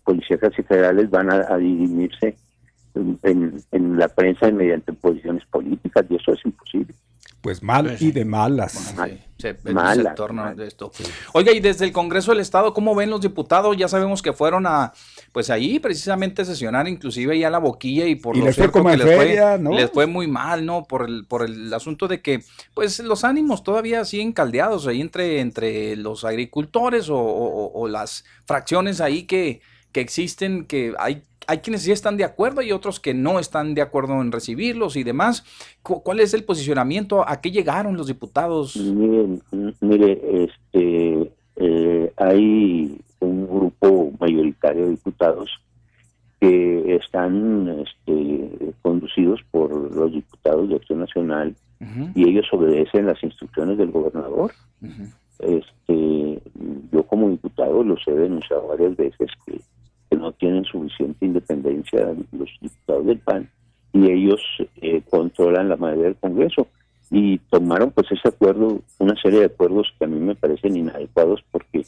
policíacas 0.04 0.58
y 0.58 0.64
federales 0.64 1.10
van 1.10 1.32
a, 1.32 1.46
a 1.50 1.58
dirimirse 1.58 2.36
en, 3.24 3.98
la 3.98 4.08
prensa 4.10 4.48
y 4.48 4.54
mediante 4.54 4.94
posiciones 4.94 5.44
políticas, 5.46 6.06
y 6.10 6.16
eso 6.16 6.34
es 6.34 6.46
imposible. 6.46 6.94
Pues 7.42 7.62
mal 7.62 7.86
Pues 7.86 8.02
y 8.02 8.12
de 8.12 8.26
malas. 8.26 8.94
Bueno, 8.96 9.14
sí, 9.16 9.24
se, 9.38 9.56
se 9.58 9.72
Mala, 9.72 10.16
torna 10.16 10.44
mala. 10.46 10.56
de 10.56 10.68
esto. 10.68 10.92
Oiga, 11.34 11.52
y 11.54 11.60
desde 11.60 11.86
el 11.86 11.92
Congreso 11.94 12.32
del 12.32 12.42
Estado, 12.42 12.74
¿cómo 12.74 12.96
ven 12.96 13.12
los 13.12 13.22
diputados? 13.22 13.78
Ya 13.78 13.88
sabemos 13.88 14.22
que 14.24 14.34
fueron 14.34 14.66
a, 14.66 14.92
pues 15.32 15.50
ahí 15.52 15.80
precisamente 15.80 16.44
sesionar, 16.44 16.88
inclusive 16.88 17.38
ya 17.38 17.50
la 17.52 17.60
boquilla 17.60 18.06
y 18.08 18.16
por 18.16 18.36
Y 18.36 18.40
lo 18.40 18.46
les 18.48 18.56
fue 18.56 18.64
cierto 18.64 18.80
como 18.80 18.90
que 18.90 18.98
les 18.98 19.08
feria, 19.18 19.50
fue, 19.52 19.60
¿no? 19.60 19.72
les 19.72 19.92
fue 19.92 20.08
muy 20.08 20.28
mal, 20.28 20.66
¿no? 20.66 20.84
Por 20.86 21.08
el, 21.08 21.26
por 21.26 21.46
el 21.46 21.72
asunto 21.74 22.08
de 22.08 22.22
que, 22.22 22.44
pues 22.74 23.00
los 23.00 23.24
ánimos 23.24 23.64
todavía 23.64 24.04
siguen 24.04 24.34
caldeados 24.34 24.88
ahí 24.88 25.00
entre, 25.00 25.40
entre 25.40 25.96
los 25.96 26.26
agricultores 26.26 27.08
o, 27.10 27.18
o- 27.18 27.72
o 27.80 27.88
las 27.88 28.26
fracciones 28.46 29.00
ahí 29.00 29.24
que, 29.24 29.62
que 29.92 30.02
existen, 30.02 30.66
que 30.66 30.94
hay, 30.98 31.22
hay 31.48 31.60
quienes 31.60 31.82
sí 31.84 31.92
están 31.92 32.18
de 32.18 32.24
acuerdo 32.26 32.62
y 32.62 32.72
otros 32.72 33.00
que 33.00 33.14
no 33.14 33.40
están 33.40 33.74
de 33.74 33.82
acuerdo 33.82 34.22
en 34.22 34.32
recibirlos 34.32 34.96
y 34.98 35.04
demás. 35.04 35.44
Cu- 35.82 36.04
¿Cuál 36.04 36.20
es 36.20 36.34
el 36.34 36.44
posicionamiento? 36.44 37.28
¿A 37.28 37.40
qué 37.42 37.52
llegaron 37.52 37.96
los 37.98 38.08
diputados? 38.08 38.76
Mire, 38.76 39.40
mire 39.82 40.44
este, 40.44 41.32
eh, 41.56 42.12
hay 42.18 43.00
un 43.20 43.48
grupo 43.48 44.12
mayoritario 44.20 44.84
de 44.86 44.92
diputados 44.92 45.50
que 46.40 46.96
están 46.96 47.68
este, 47.80 48.74
conducidos 48.84 49.40
por 49.50 49.72
los 49.96 50.12
diputados 50.12 50.70
de 50.70 50.76
Acción 50.76 51.00
Nacional 51.00 51.56
y 52.16 52.28
ellos 52.30 52.46
obedecen 52.52 53.06
las 53.08 53.22
instrucciones 53.24 53.78
del 53.78 53.92
gobernador. 53.92 54.52
Este, 55.40 56.42
yo 56.92 57.04
como 57.08 57.30
diputado 57.30 57.84
los 57.84 58.00
he 58.08 58.12
denunciado 58.12 58.68
varias 58.68 58.96
veces 58.98 59.30
que, 59.46 59.60
que 60.10 60.18
no 60.18 60.32
tienen 60.34 60.66
suficiente 60.66 61.26
independencia 61.26 62.14
los 62.32 62.50
diputados 62.62 63.06
del 63.06 63.20
PAN 63.20 63.50
y 63.94 64.12
ellos 64.12 64.42
eh, 64.82 65.02
controlan 65.10 65.70
la 65.70 65.78
mayoría 65.78 66.06
del 66.06 66.16
Congreso 66.16 66.68
y 67.10 67.38
tomaron 67.50 67.92
pues 67.92 68.12
ese 68.12 68.28
acuerdo, 68.28 68.82
una 69.00 69.16
serie 69.22 69.40
de 69.40 69.46
acuerdos 69.46 69.94
que 69.98 70.06
a 70.06 70.08
mí 70.08 70.20
me 70.20 70.36
parecen 70.36 70.76
inadecuados 70.78 71.44
porque 71.52 71.86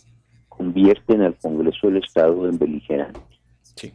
convierten 0.48 1.22
al 1.22 1.36
Congreso 1.36 1.88
del 1.88 1.98
Estado 1.98 2.48
en 2.48 2.58
beligerante. 2.58 3.20
Sí. 3.76 3.94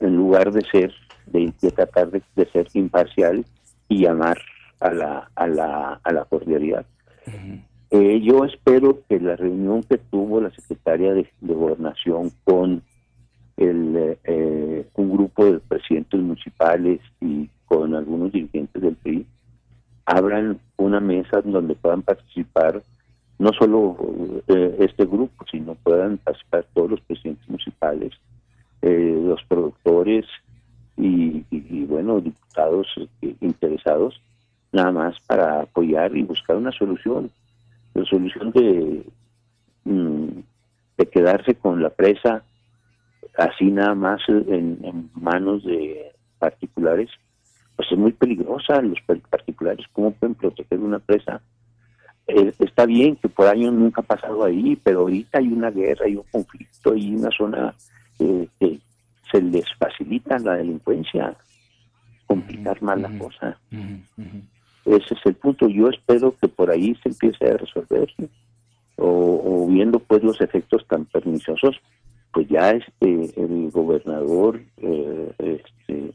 En 0.00 0.16
lugar 0.16 0.52
de 0.52 0.62
ser, 0.70 0.92
de, 1.26 1.52
de 1.60 1.70
tratar 1.70 2.10
de, 2.10 2.22
de 2.36 2.46
ser 2.50 2.68
imparcial 2.74 3.44
y 3.88 4.02
llamar 4.02 4.38
a 4.80 4.90
la, 4.92 5.30
a 5.34 5.46
la, 5.46 6.00
a 6.02 6.12
la 6.12 6.24
cordialidad. 6.24 6.86
Eh, 7.90 8.20
yo 8.22 8.44
espero 8.44 9.00
que 9.08 9.18
la 9.18 9.36
reunión 9.36 9.82
que 9.82 9.98
tuvo 9.98 10.40
la 10.40 10.50
secretaria 10.50 11.14
de, 11.14 11.26
de 11.40 11.54
Gobernación 11.54 12.30
con 12.44 12.82
el, 13.58 14.16
eh, 14.24 14.86
un 14.94 15.10
grupo 15.12 15.44
de 15.44 15.58
presidentes 15.60 16.20
municipales 16.20 17.00
y 17.20 17.48
con 17.66 17.94
algunos 17.94 18.32
dirigentes 18.32 18.80
del 18.80 18.96
PRI 18.96 19.26
abran 20.06 20.58
una 20.78 21.00
mesa 21.00 21.42
donde 21.42 21.74
puedan 21.74 22.02
participar 22.02 22.82
no 23.38 23.50
solo 23.52 23.96
eh, 24.48 24.76
este 24.80 25.04
grupo, 25.04 25.44
sino 25.50 25.74
puedan 25.76 26.18
participar 26.18 26.66
todos 26.74 26.90
los 26.92 27.00
presidentes 27.02 27.48
municipales, 27.48 28.12
eh, 28.82 29.20
los 29.24 29.42
productores 29.44 30.24
y, 30.96 31.44
y- 31.50 31.66
y, 31.70 31.84
bueno, 31.84 32.20
diputados 32.20 32.86
eh, 33.22 33.34
interesados, 33.40 34.20
nada 34.72 34.90
más 34.92 35.20
para 35.26 35.62
apoyar 35.62 36.16
y 36.16 36.22
buscar 36.24 36.56
una 36.56 36.72
solución. 36.72 37.30
La 37.94 38.04
solución 38.04 38.50
de, 38.52 39.04
mm, 39.84 40.28
de 40.96 41.06
quedarse 41.06 41.54
con 41.54 41.82
la 41.82 41.90
presa 41.90 42.42
así 43.38 43.64
nada 43.70 43.94
más 43.94 44.20
en, 44.28 44.78
en 44.82 45.10
manos 45.14 45.64
de 45.64 46.12
particulares, 46.38 47.08
pues 47.76 47.90
es 47.90 47.96
muy 47.96 48.12
peligrosa. 48.12 48.82
Los 48.82 49.00
par- 49.06 49.20
particulares, 49.30 49.86
¿cómo 49.92 50.10
pueden 50.12 50.34
proteger 50.34 50.78
una 50.80 50.98
presa? 50.98 51.40
Eh, 52.26 52.52
está 52.58 52.84
bien 52.84 53.16
que 53.16 53.28
por 53.28 53.46
años 53.46 53.72
nunca 53.72 54.02
ha 54.02 54.04
pasado 54.04 54.44
ahí, 54.44 54.76
pero 54.82 55.00
ahorita 55.00 55.38
hay 55.38 55.48
una 55.48 55.70
guerra, 55.70 56.04
hay 56.04 56.16
un 56.16 56.24
conflicto, 56.30 56.92
hay 56.92 57.14
una 57.14 57.30
zona 57.30 57.74
eh, 58.18 58.46
que 58.60 58.78
se 59.32 59.40
les 59.40 59.64
facilita 59.78 60.38
la 60.38 60.56
delincuencia, 60.56 61.34
complicar 62.26 62.82
más 62.82 63.00
la 63.00 63.18
cosa. 63.18 63.58
Ese 64.84 65.14
es 65.14 65.20
el 65.24 65.34
punto. 65.34 65.68
Yo 65.68 65.88
espero 65.88 66.34
que 66.40 66.48
por 66.48 66.70
ahí 66.70 66.94
se 67.02 67.08
empiece 67.08 67.46
a 67.46 67.56
resolver. 67.56 68.12
O, 68.96 69.42
o 69.44 69.66
viendo 69.68 70.00
pues 70.00 70.24
los 70.24 70.40
efectos 70.40 70.84
tan 70.88 71.04
perniciosos, 71.04 71.76
pues 72.38 72.50
ya 72.50 72.70
este 72.70 73.32
el 73.42 73.68
gobernador 73.72 74.62
eh, 74.76 75.32
este, 75.40 76.12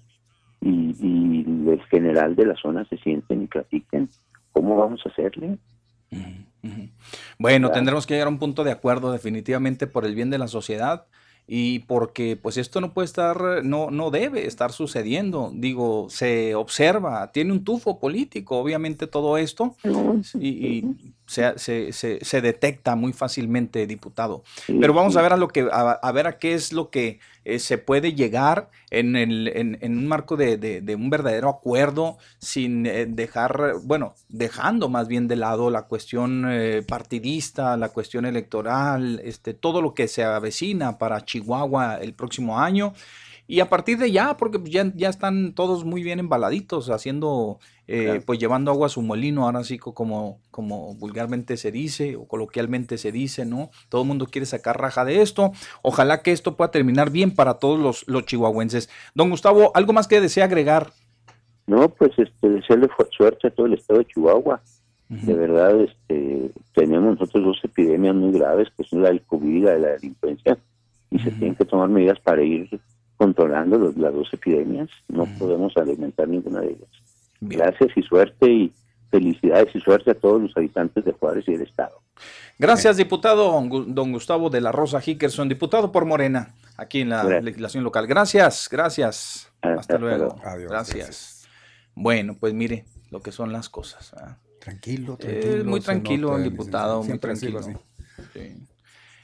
y, 0.61 0.95
y 0.97 1.69
el 1.69 1.83
general 1.91 2.33
de 2.37 2.45
la 2.45 2.55
zona 2.55 2.85
se 2.85 2.95
sienten 2.99 3.41
y 3.41 3.47
platiquen 3.47 4.07
cómo 4.53 4.77
vamos 4.77 5.01
a 5.05 5.09
hacerle. 5.09 5.57
Bueno, 7.37 7.71
tendremos 7.71 8.07
que 8.07 8.13
llegar 8.13 8.27
a 8.27 8.31
un 8.31 8.39
punto 8.39 8.63
de 8.63 8.71
acuerdo 8.71 9.11
definitivamente 9.11 9.85
por 9.85 10.05
el 10.05 10.15
bien 10.15 10.29
de 10.29 10.37
la 10.37 10.47
sociedad 10.47 11.07
y 11.45 11.79
porque 11.79 12.37
pues 12.41 12.55
esto 12.55 12.79
no 12.79 12.93
puede 12.93 13.07
estar, 13.07 13.65
no, 13.65 13.91
no 13.91 14.09
debe 14.09 14.47
estar 14.47 14.71
sucediendo. 14.71 15.51
Digo, 15.53 16.07
se 16.09 16.55
observa, 16.55 17.33
tiene 17.33 17.51
un 17.51 17.65
tufo 17.65 17.99
político, 17.99 18.59
obviamente 18.59 19.07
todo 19.07 19.37
esto, 19.37 19.75
y, 20.39 20.47
y 20.47 21.13
se, 21.25 21.57
se- 21.57 21.93
se- 21.93 22.23
se 22.23 22.41
detecta 22.41 22.95
muy 22.95 23.13
fácilmente, 23.13 23.87
diputado. 23.87 24.43
Pero 24.67 24.93
vamos 24.93 25.15
a 25.15 25.21
ver 25.21 25.33
a 25.33 25.37
lo 25.37 25.47
que 25.47 25.67
a, 25.71 25.91
a 25.91 26.11
ver 26.11 26.27
a 26.27 26.37
qué 26.39 26.53
es 26.53 26.73
lo 26.73 26.89
que 26.89 27.19
eh, 27.45 27.59
se 27.59 27.77
puede 27.77 28.13
llegar 28.13 28.69
en, 28.89 29.15
el, 29.15 29.49
en, 29.49 29.77
en 29.81 29.97
un 29.97 30.07
marco 30.07 30.37
de, 30.37 30.57
de- 30.57 30.81
de 30.81 30.95
un 30.95 31.09
verdadero 31.09 31.49
acuerdo 31.49 32.17
sin 32.39 32.85
eh, 32.85 33.05
dejar, 33.05 33.73
bueno, 33.83 34.15
dejando 34.29 34.89
más 34.89 35.07
bien 35.07 35.27
de 35.27 35.35
lado 35.35 35.69
la 35.69 35.83
cuestión 35.83 36.45
eh, 36.49 36.83
partidista, 36.87 37.75
la 37.77 37.89
cuestión 37.89 38.25
electoral, 38.25 39.21
este, 39.23 39.53
todo 39.53 39.81
lo 39.81 39.93
que 39.93 40.07
se 40.07 40.23
avecina 40.23 40.97
para 40.97 41.23
Chihuahua 41.25 41.97
el 42.01 42.13
próximo 42.13 42.59
año. 42.59 42.93
Y 43.45 43.59
a 43.59 43.69
partir 43.69 43.97
de 43.97 44.09
ya, 44.11 44.37
porque 44.37 44.57
ya, 44.63 44.89
ya 44.95 45.09
están 45.09 45.53
todos 45.53 45.83
muy 45.83 46.01
bien 46.01 46.19
embaladitos, 46.19 46.89
haciendo, 46.89 47.59
eh, 47.87 48.03
Claro. 48.05 48.21
pues 48.25 48.39
llevando 48.39 48.71
agua 48.71 48.87
a 48.87 48.89
su 48.89 49.01
molino, 49.01 49.45
ahora 49.45 49.63
sí 49.63 49.77
co- 49.77 49.93
como, 49.93 50.39
como 50.51 50.93
vulgarmente 50.95 51.57
se 51.57 51.71
dice 51.71 52.15
o 52.15 52.25
coloquialmente 52.27 52.97
se 52.97 53.11
dice, 53.11 53.45
¿no? 53.45 53.69
Todo 53.89 54.01
el 54.03 54.07
mundo 54.07 54.25
quiere 54.27 54.45
sacar 54.45 54.79
raja 54.79 55.03
de 55.05 55.21
esto. 55.21 55.51
Ojalá 55.81 56.21
que 56.21 56.31
esto 56.31 56.55
pueda 56.55 56.71
terminar 56.71 57.09
bien 57.11 57.31
para 57.35 57.55
todos 57.55 57.79
los, 57.79 58.03
los 58.07 58.25
chihuahuenses. 58.25 58.89
Don 59.15 59.29
Gustavo, 59.29 59.71
¿algo 59.75 59.91
más 59.93 60.07
que 60.07 60.21
desea 60.21 60.45
agregar? 60.45 60.91
No, 61.67 61.87
pues 61.89 62.11
este, 62.17 62.49
desearle 62.49 62.89
suerte 63.17 63.47
a 63.47 63.51
todo 63.51 63.65
el 63.67 63.73
estado 63.73 63.99
de 63.99 64.05
Chihuahua. 64.07 64.61
De 65.09 65.33
verdad, 65.33 65.79
este, 65.79 66.49
tenemos 66.73 67.19
nosotros 67.19 67.43
dos 67.45 67.59
epidemias 67.63 68.15
muy 68.15 68.31
graves, 68.31 68.69
que 68.75 68.83
son 68.83 69.03
la 69.03 69.09
del 69.09 69.21
COVID 69.21 69.47
y 69.55 69.59
la 69.59 69.71
de 69.73 69.79
la 69.79 69.87
delincuencia, 69.89 70.57
y 71.11 71.19
se 71.19 71.29
tienen 71.31 71.55
que 71.55 71.65
tomar 71.65 71.87
medidas 71.89 72.19
para 72.19 72.41
ir 72.41 72.67
controlando 73.17 73.77
los- 73.77 73.95
las 73.95 74.11
dos 74.13 74.27
epidemias. 74.33 74.89
No 75.07 75.25
podemos 75.37 75.77
alimentar 75.77 76.27
ninguna 76.27 76.61
de 76.61 76.69
ellas. 76.69 76.89
Bien. 77.47 77.59
Gracias 77.61 77.91
y 77.95 78.01
suerte 78.03 78.51
y 78.51 78.73
felicidades 79.11 79.75
y 79.75 79.79
suerte 79.79 80.11
a 80.11 80.15
todos 80.15 80.41
los 80.41 80.55
habitantes 80.57 81.05
de 81.05 81.11
Juárez 81.13 81.43
y 81.47 81.51
del 81.53 81.61
estado. 81.63 82.01
Gracias, 82.57 82.97
diputado 82.97 83.51
don 83.51 83.69
Gu- 83.69 83.85
don 83.87 84.11
Gustavo 84.11 84.49
de 84.49 84.61
la 84.61 84.71
Rosa 84.71 84.99
Hickerson, 85.05 85.49
diputado 85.49 85.91
por 85.91 86.05
Morena, 86.05 86.55
aquí 86.77 87.01
en 87.01 87.09
la 87.09 87.23
Gracias. 87.23 87.43
legislación 87.43 87.83
local. 87.83 88.07
Gracias, 88.07 88.67
gracias. 88.71 89.51
Hasta 89.61 89.79
Hasta 89.79 89.97
luego. 89.97 90.25
luego. 90.25 90.41
Adiós, 90.43 90.71
Gracias. 90.71 90.97
gracias. 90.97 91.47
Bueno, 91.95 92.35
pues 92.39 92.53
mire 92.53 92.85
lo 93.11 93.21
que 93.21 93.31
son 93.31 93.51
las 93.53 93.69
cosas. 93.69 94.11
¿verdad? 94.15 94.37
Tranquilo, 94.59 95.13
Eh, 95.19 95.39
tranquilo. 95.41 95.65
muy 95.65 95.79
tranquilo 95.81 96.29
nota, 96.31 96.43
diputado, 96.43 97.03
muy 97.03 97.19
tranquilo. 97.19 97.59
así. 97.59 97.73
Sí. 98.33 98.67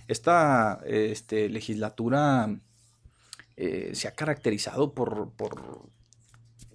Esta 0.08 0.80
este, 0.86 1.50
legislatura 1.50 2.50
eh, 3.58 3.92
se 3.94 4.08
ha 4.08 4.12
caracterizado 4.16 4.94
por, 4.94 5.32
por 5.32 5.82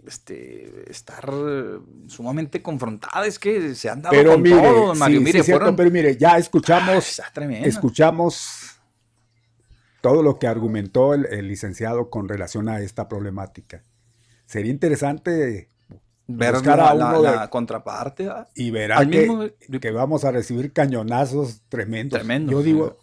este, 0.06 0.90
estar 0.90 1.28
eh, 1.32 1.78
sumamente 2.08 2.62
confrontada. 2.62 3.26
Es 3.26 3.38
que 3.38 3.74
se 3.74 3.88
han 3.88 4.02
dado 4.02 4.14
Pero 4.14 4.32
con 4.32 4.42
mire, 4.42 4.56
todo, 4.60 4.86
don 4.88 4.98
Mario. 4.98 5.20
sí, 5.20 5.26
sí, 5.26 5.32
mire, 5.32 5.44
cierto, 5.44 5.74
pero 5.76 5.90
mire, 5.90 6.16
ya 6.16 6.36
escuchamos, 6.38 7.08
Está 7.18 7.30
tremendo. 7.32 7.68
escuchamos 7.68 8.70
todo 10.00 10.22
lo 10.22 10.38
que 10.38 10.46
argumentó 10.46 11.14
el, 11.14 11.26
el 11.26 11.48
licenciado 11.48 12.10
con 12.10 12.28
relación 12.28 12.68
a 12.68 12.80
esta 12.80 13.08
problemática. 13.08 13.82
Sería 14.46 14.70
interesante 14.70 15.68
Ver 16.26 16.52
buscar 16.54 16.80
a 16.80 16.94
la- 16.94 17.08
uno 17.08 17.22
de- 17.22 17.36
la 17.36 17.48
contraparte. 17.50 18.24
¿verdad? 18.24 18.48
y 18.54 18.70
verá 18.70 18.98
Al 18.98 19.10
que, 19.10 19.20
mismo- 19.26 19.80
que 19.80 19.90
vamos 19.90 20.24
a 20.24 20.30
recibir 20.30 20.72
cañonazos 20.72 21.62
tremendos. 21.68 22.18
Tremendo, 22.18 22.52
Yo 22.52 22.62
digo, 22.62 22.98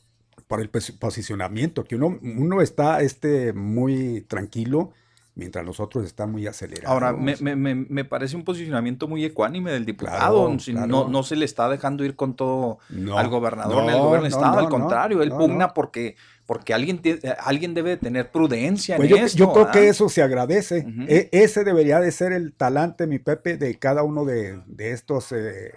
por 0.48 0.62
el 0.62 0.70
pos- 0.70 0.92
posicionamiento, 0.92 1.84
que 1.84 1.96
uno, 1.96 2.20
uno 2.22 2.62
está 2.62 3.02
este, 3.02 3.54
muy 3.54 4.22
tranquilo 4.22 4.92
mientras 5.36 5.66
los 5.66 5.80
otros 5.80 6.06
están 6.06 6.32
muy 6.32 6.46
acelerados. 6.48 6.90
Ahora, 6.90 7.14
me, 7.14 7.36
me- 7.38 7.56
me- 7.56 7.76
me 7.76 8.06
parece 8.06 8.36
un 8.36 8.44
posicionamiento 8.44 9.08
muy 9.08 9.24
ecuánime 9.24 9.72
del 9.72 9.86
diputado. 9.86 10.46
Claro, 10.46 10.60
si 10.60 10.74
claro. 10.74 10.88
No, 10.88 11.08
no 11.08 11.24
se 11.24 11.36
le 11.36 11.46
está 11.46 11.70
dejando 11.70 12.04
ir 12.04 12.16
con 12.16 12.36
todo 12.36 12.80
No, 12.90 13.18
al 13.18 13.30
gobernador 13.30 13.78
no, 13.78 13.82
ni 13.84 13.94
al 13.94 14.00
gobierno 14.00 14.24
del 14.24 14.32
no, 14.32 14.38
estado. 14.38 14.54
no, 14.54 14.60
al 14.60 14.70
contrario, 14.70 15.22
él 15.22 15.30
pugna 15.30 15.74
porque, 15.74 16.16
porque 16.46 16.74
alguien, 16.74 17.02
tie- 17.02 17.20
eh, 17.24 17.36
alguien 17.40 17.74
debe 17.74 17.92
de 17.92 17.98
tener 17.98 18.30
prudencia 18.32 18.98
Pues 18.98 19.10
en 19.10 19.18
yo, 19.18 19.26
esto. 19.26 19.38
yo 19.38 19.54
creo 19.54 19.66
que 19.66 19.78
¿verdad? 19.80 19.90
eso 19.90 20.10
se 20.10 20.22
agradece. 20.22 20.86
E- 21.08 21.30
ese 21.32 21.64
debería 21.64 22.00
de 22.00 22.12
ser 22.12 22.34
el 22.34 22.54
talante, 22.54 23.08
mi 23.08 23.20
Pepe, 23.20 23.58
de 23.58 23.80
cada 23.80 24.04
uno 24.04 24.26
de, 24.26 24.62
de 24.66 24.92
estos 24.92 25.32
eh, 25.32 25.72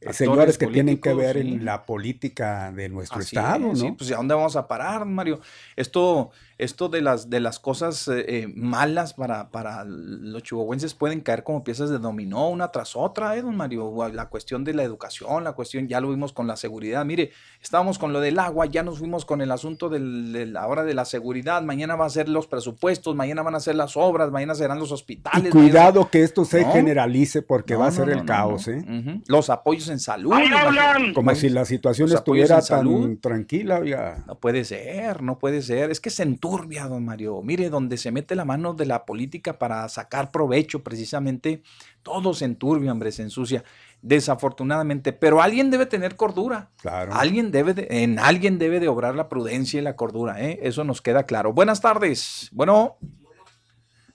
Actores 0.00 0.16
señores 0.16 0.58
que 0.58 0.66
tienen 0.66 0.98
que 0.98 1.12
ver 1.12 1.36
sí. 1.36 1.42
en 1.42 1.64
la 1.64 1.84
política 1.84 2.72
de 2.72 2.88
nuestro 2.88 3.18
Así 3.18 3.36
estado, 3.36 3.72
es, 3.72 3.78
¿no? 3.78 3.84
sí, 3.84 3.92
pues 3.98 4.10
¿a 4.12 4.16
dónde 4.16 4.34
vamos 4.34 4.56
a 4.56 4.66
parar, 4.66 5.04
Mario? 5.04 5.40
Esto, 5.76 6.30
esto 6.64 6.88
de 6.88 7.00
las 7.02 7.30
de 7.30 7.40
las 7.40 7.58
cosas 7.58 8.06
eh, 8.08 8.24
eh, 8.28 8.52
malas 8.54 9.14
para, 9.14 9.50
para 9.50 9.84
los 9.84 10.42
chihuahuenses 10.42 10.94
pueden 10.94 11.20
caer 11.20 11.42
como 11.44 11.64
piezas 11.64 11.90
de 11.90 11.98
dominó 11.98 12.48
una 12.48 12.68
tras 12.68 12.96
otra, 12.96 13.36
¿eh, 13.36 13.42
don 13.42 13.56
Mario? 13.56 13.92
La 14.12 14.28
cuestión 14.28 14.62
de 14.64 14.74
la 14.74 14.82
educación, 14.82 15.44
la 15.44 15.52
cuestión, 15.52 15.88
ya 15.88 16.00
lo 16.00 16.10
vimos 16.10 16.32
con 16.32 16.46
la 16.46 16.56
seguridad. 16.56 17.04
Mire, 17.04 17.30
estábamos 17.62 17.98
con 17.98 18.12
lo 18.12 18.20
del 18.20 18.38
agua, 18.38 18.66
ya 18.66 18.82
nos 18.82 18.98
fuimos 18.98 19.24
con 19.24 19.40
el 19.40 19.50
asunto 19.50 19.88
del, 19.88 20.32
de 20.32 20.46
la 20.46 20.66
hora 20.66 20.84
de 20.84 20.94
la 20.94 21.04
seguridad, 21.04 21.62
mañana 21.62 21.96
va 21.96 22.06
a 22.06 22.10
ser 22.10 22.28
los 22.28 22.46
presupuestos, 22.46 23.14
mañana 23.16 23.42
van 23.42 23.54
a 23.54 23.60
ser 23.60 23.74
las 23.74 23.96
obras, 23.96 24.30
mañana 24.30 24.54
serán 24.54 24.78
los 24.78 24.90
y 24.90 24.94
hospitales. 24.94 25.54
mañana- 25.54 25.60
cuidado 25.70 26.10
que 26.10 26.22
esto 26.22 26.44
se 26.44 26.62
No. 26.62 26.72
generalice 26.72 27.42
porque 27.42 27.74
No, 27.74 27.80
va 27.80 27.86
a 27.86 27.90
no, 27.90 27.96
ser 27.96 28.06
no, 28.06 28.12
el 28.12 28.18
no, 28.18 28.24
caos, 28.26 28.68
no. 28.68 28.74
¿eh? 28.74 29.20
Los 29.26 29.50
apoyos 29.50 29.88
en 29.88 29.98
salud. 29.98 30.32
¡Ahí 30.32 30.46
imagínate. 30.46 30.66
hablan! 30.78 31.14
Como 31.14 31.30
Imagínate. 31.30 31.40
si 31.40 31.48
la 31.50 31.64
situación 31.64 32.12
estuviera 32.12 32.60
salud. 32.60 33.02
tan 33.02 33.16
tranquila. 33.18 33.80
No 34.26 34.34
puede 34.36 34.64
ser, 34.64 35.22
no 35.22 35.38
puede 35.38 35.62
ser. 35.62 35.90
Es 35.90 36.00
que 36.00 36.10
se 36.10 36.22
enturbia, 36.50 36.86
don 36.88 37.04
Mario. 37.04 37.40
Mire, 37.42 37.70
donde 37.70 37.96
se 37.96 38.10
mete 38.10 38.34
la 38.34 38.44
mano 38.44 38.74
de 38.74 38.86
la 38.86 39.04
política 39.04 39.58
para 39.58 39.88
sacar 39.88 40.30
provecho, 40.30 40.82
precisamente, 40.82 41.62
todo 42.02 42.34
se 42.34 42.44
enturbia, 42.44 42.92
hombre, 42.92 43.12
se 43.12 43.22
ensucia. 43.22 43.62
Desafortunadamente. 44.02 45.12
Pero 45.12 45.42
alguien 45.42 45.70
debe 45.70 45.86
tener 45.86 46.16
cordura. 46.16 46.70
Claro. 46.80 47.12
Alguien 47.14 47.50
debe 47.50 47.74
de- 47.74 47.86
en 47.90 48.18
alguien 48.18 48.58
debe 48.58 48.80
de 48.80 48.88
obrar 48.88 49.14
la 49.14 49.28
prudencia 49.28 49.78
y 49.78 49.82
la 49.82 49.94
cordura, 49.96 50.40
¿eh? 50.42 50.58
Eso 50.62 50.84
nos 50.84 51.00
queda 51.02 51.24
claro. 51.24 51.52
Buenas 51.52 51.80
tardes. 51.80 52.48
Bueno. 52.52 52.96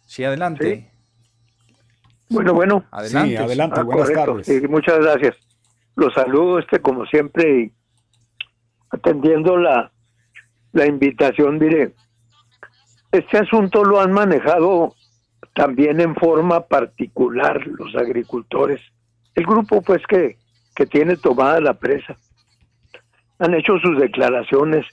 Sí, 0.05 0.23
adelante. 0.23 0.91
Bueno, 2.29 2.53
bueno. 2.53 2.85
Adelante. 2.91 3.29
Sí, 3.29 3.35
adelante, 3.37 3.79
Ah, 3.79 3.83
buenas 3.83 4.09
correcto. 4.09 4.31
tardes. 4.31 4.47
Sí, 4.47 4.67
muchas 4.67 4.99
gracias. 4.99 5.35
Los 5.95 6.13
saludo, 6.13 6.59
este, 6.59 6.79
como 6.81 7.05
siempre, 7.05 7.61
y 7.61 7.71
atendiendo 8.89 9.57
la, 9.57 9.91
la 10.73 10.85
invitación, 10.87 11.59
diré, 11.59 11.93
este 13.17 13.37
asunto 13.39 13.83
lo 13.83 13.99
han 13.99 14.11
manejado 14.11 14.95
también 15.53 15.99
en 16.01 16.15
forma 16.15 16.61
particular 16.61 17.65
los 17.65 17.95
agricultores. 17.95 18.81
El 19.33 19.45
grupo 19.45 19.81
pues 19.81 20.01
que, 20.07 20.37
que 20.75 20.85
tiene 20.85 21.17
tomada 21.17 21.59
la 21.59 21.73
presa. 21.73 22.17
Han 23.39 23.53
hecho 23.53 23.79
sus 23.79 23.99
declaraciones 23.99 24.85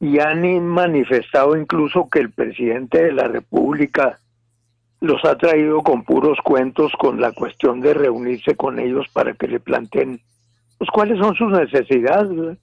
y 0.00 0.18
han 0.18 0.66
manifestado 0.66 1.56
incluso 1.56 2.08
que 2.10 2.20
el 2.20 2.30
presidente 2.30 3.02
de 3.02 3.12
la 3.12 3.28
República 3.28 4.18
los 5.00 5.24
ha 5.24 5.36
traído 5.36 5.82
con 5.82 6.04
puros 6.04 6.38
cuentos 6.42 6.92
con 6.98 7.20
la 7.20 7.32
cuestión 7.32 7.80
de 7.80 7.94
reunirse 7.94 8.56
con 8.56 8.78
ellos 8.78 9.06
para 9.12 9.34
que 9.34 9.48
le 9.48 9.60
planteen 9.60 10.20
pues, 10.76 10.90
cuáles 10.90 11.18
son 11.18 11.34
sus 11.34 11.50
necesidades. 11.52 12.58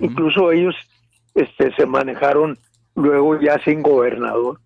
Incluso 0.00 0.52
ellos 0.52 0.74
este, 1.34 1.74
se 1.74 1.86
manejaron 1.86 2.58
luego 3.00 3.40
ya 3.40 3.58
sin 3.64 3.82
gobernador. 3.82 4.60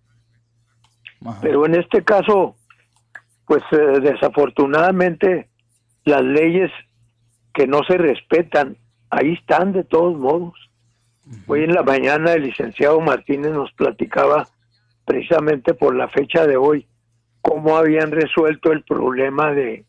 Pero 1.41 1.65
en 1.65 1.75
este 1.75 2.03
caso, 2.03 2.55
pues 3.45 3.63
eh, 3.71 3.99
desafortunadamente 4.01 5.49
las 6.03 6.23
leyes 6.23 6.71
que 7.53 7.65
no 7.67 7.83
se 7.87 7.97
respetan, 7.97 8.77
ahí 9.09 9.33
están 9.33 9.71
de 9.73 9.83
todos 9.83 10.17
modos. 10.17 10.53
Hoy 11.47 11.63
en 11.63 11.73
la 11.73 11.81
mañana 11.81 12.33
el 12.33 12.43
licenciado 12.43 13.01
Martínez 13.01 13.51
nos 13.51 13.71
platicaba 13.71 14.47
precisamente 15.05 15.73
por 15.73 15.95
la 15.95 16.07
fecha 16.09 16.45
de 16.45 16.57
hoy 16.57 16.87
cómo 17.41 17.77
habían 17.77 18.11
resuelto 18.11 18.71
el 18.71 18.83
problema 18.83 19.51
de, 19.51 19.85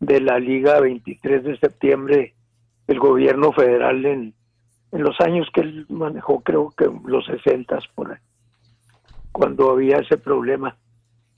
de 0.00 0.20
la 0.20 0.38
Liga 0.40 0.80
23 0.80 1.44
de 1.44 1.58
septiembre 1.58 2.34
el 2.88 2.98
gobierno 2.98 3.52
federal 3.52 4.04
en, 4.06 4.34
en 4.92 5.02
los 5.02 5.20
años 5.20 5.48
que 5.52 5.60
él 5.62 5.86
manejó, 5.88 6.40
creo 6.40 6.70
que 6.76 6.88
los 7.04 7.26
60 7.26 7.78
por 7.94 8.12
ahí, 8.12 8.18
cuando 9.32 9.70
había 9.70 9.98
ese 9.98 10.16
problema. 10.16 10.76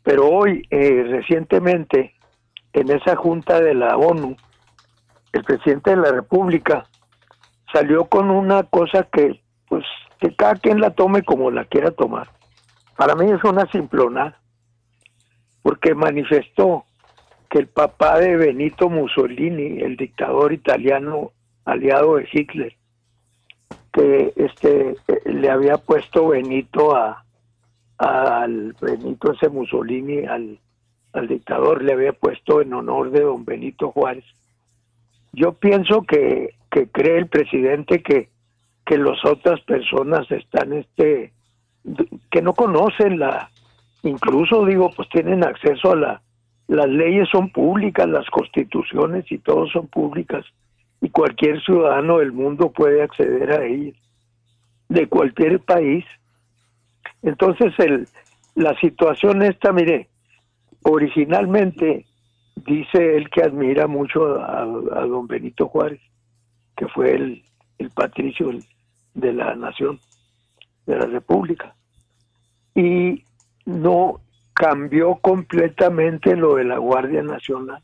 Pero 0.05 0.29
hoy, 0.29 0.63
eh, 0.71 1.05
recientemente, 1.09 2.15
en 2.73 2.91
esa 2.91 3.17
junta 3.17 3.61
de 3.61 3.75
la 3.75 3.97
ONU, 3.97 4.37
el 5.33 5.45
presidente 5.45 5.91
de 5.91 5.97
la 5.97 6.13
República 6.13 6.87
salió 7.73 8.07
con 8.07 8.31
una 8.31 8.63
cosa 8.65 9.07
que, 9.13 9.41
pues, 9.69 9.85
que 10.21 10.35
cada 10.35 10.55
quien 10.55 10.81
la 10.81 10.91
tome 10.91 11.23
como 11.23 11.51
la 11.51 11.65
quiera 11.65 11.91
tomar. 11.91 12.31
Para 12.97 13.15
mí 13.15 13.31
es 13.31 13.43
una 13.45 13.71
simplona, 13.71 14.39
porque 15.63 15.95
manifestó 15.95 16.85
que 17.51 17.59
el 17.59 17.69
papá 17.69 18.19
de 18.19 18.37
Benito 18.37 18.89
Mussolini, 18.89 19.81
el 19.81 19.97
dictador 19.97 20.53
italiano 20.53 21.33
aliado 21.65 22.17
de 22.17 22.29
Hitler, 22.31 22.78
que 23.93 24.33
este 24.37 24.97
le 25.25 25.51
había 25.51 25.79
puesto 25.79 26.29
Benito 26.29 26.95
a 26.95 27.25
al 27.99 28.75
Benito 28.81 29.33
ese 29.33 29.49
Mussolini 29.49 30.25
al, 30.25 30.59
al 31.13 31.29
dictador 31.29 31.83
le 31.83 31.93
había 31.93 32.13
puesto 32.13 32.61
en 32.61 32.73
honor 32.73 33.11
de 33.11 33.23
don 33.23 33.45
Benito 33.45 33.91
Juárez. 33.91 34.25
Yo 35.33 35.53
pienso 35.53 36.03
que, 36.03 36.55
que 36.71 36.89
cree 36.89 37.19
el 37.19 37.27
presidente 37.27 38.03
que, 38.03 38.29
que 38.87 38.99
las 38.99 39.25
otras 39.25 39.61
personas 39.63 40.31
están 40.31 40.73
este 40.73 41.33
que 42.31 42.43
no 42.43 42.53
conocen 42.55 43.19
la 43.19 43.51
incluso 44.03 44.65
digo 44.65 44.91
pues 44.95 45.09
tienen 45.09 45.43
acceso 45.45 45.93
a 45.93 45.97
la 45.97 46.23
las 46.69 46.87
leyes 46.87 47.27
son 47.31 47.49
públicas, 47.51 48.07
las 48.07 48.29
constituciones 48.29 49.25
y 49.33 49.39
todo 49.39 49.67
son 49.69 49.87
públicas 49.87 50.45
y 51.01 51.11
cualquier 51.11 51.63
ciudadano 51.63 52.19
del 52.19 52.33
mundo 52.33 52.71
puede 52.71 53.03
acceder 53.03 53.53
a 53.53 53.65
ellas, 53.65 53.97
de 54.89 55.07
cualquier 55.07 55.61
país. 55.61 56.05
Entonces, 57.23 57.73
el, 57.79 58.09
la 58.55 58.79
situación 58.81 59.43
esta, 59.43 59.73
mire, 59.73 60.09
originalmente 60.83 62.07
dice 62.57 63.17
él 63.17 63.31
que 63.31 63.43
admira 63.43 63.87
mucho 63.87 64.41
a, 64.41 64.65
don 64.65 65.27
Benito 65.27 65.69
Juárez, 65.69 66.01
que 66.77 66.89
fue 66.89 67.15
el, 67.15 67.43
el 67.79 67.91
patricio 67.91 68.51
de 69.15 69.33
la 69.33 69.55
nación, 69.55 70.01
de 70.87 70.97
la 70.97 71.07
república. 71.07 71.75
Y 72.75 73.25
no 73.65 74.21
cambió 74.55 75.17
completamente 75.17 76.35
lo 76.35 76.57
de 76.57 76.65
la 76.65 76.79
Guardia 76.79 77.23
Nacional. 77.23 77.83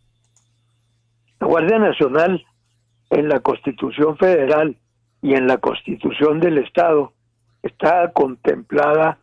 La 1.38 1.46
Guardia 1.46 1.78
Nacional 1.78 2.44
en 3.10 3.28
la 3.28 3.40
Constitución 3.40 4.16
Federal 4.16 4.76
y 5.22 5.34
en 5.34 5.46
la 5.46 5.58
Constitución 5.58 6.40
del 6.40 6.58
Estado 6.58 7.12
está 7.62 8.12
contemplada 8.12 9.18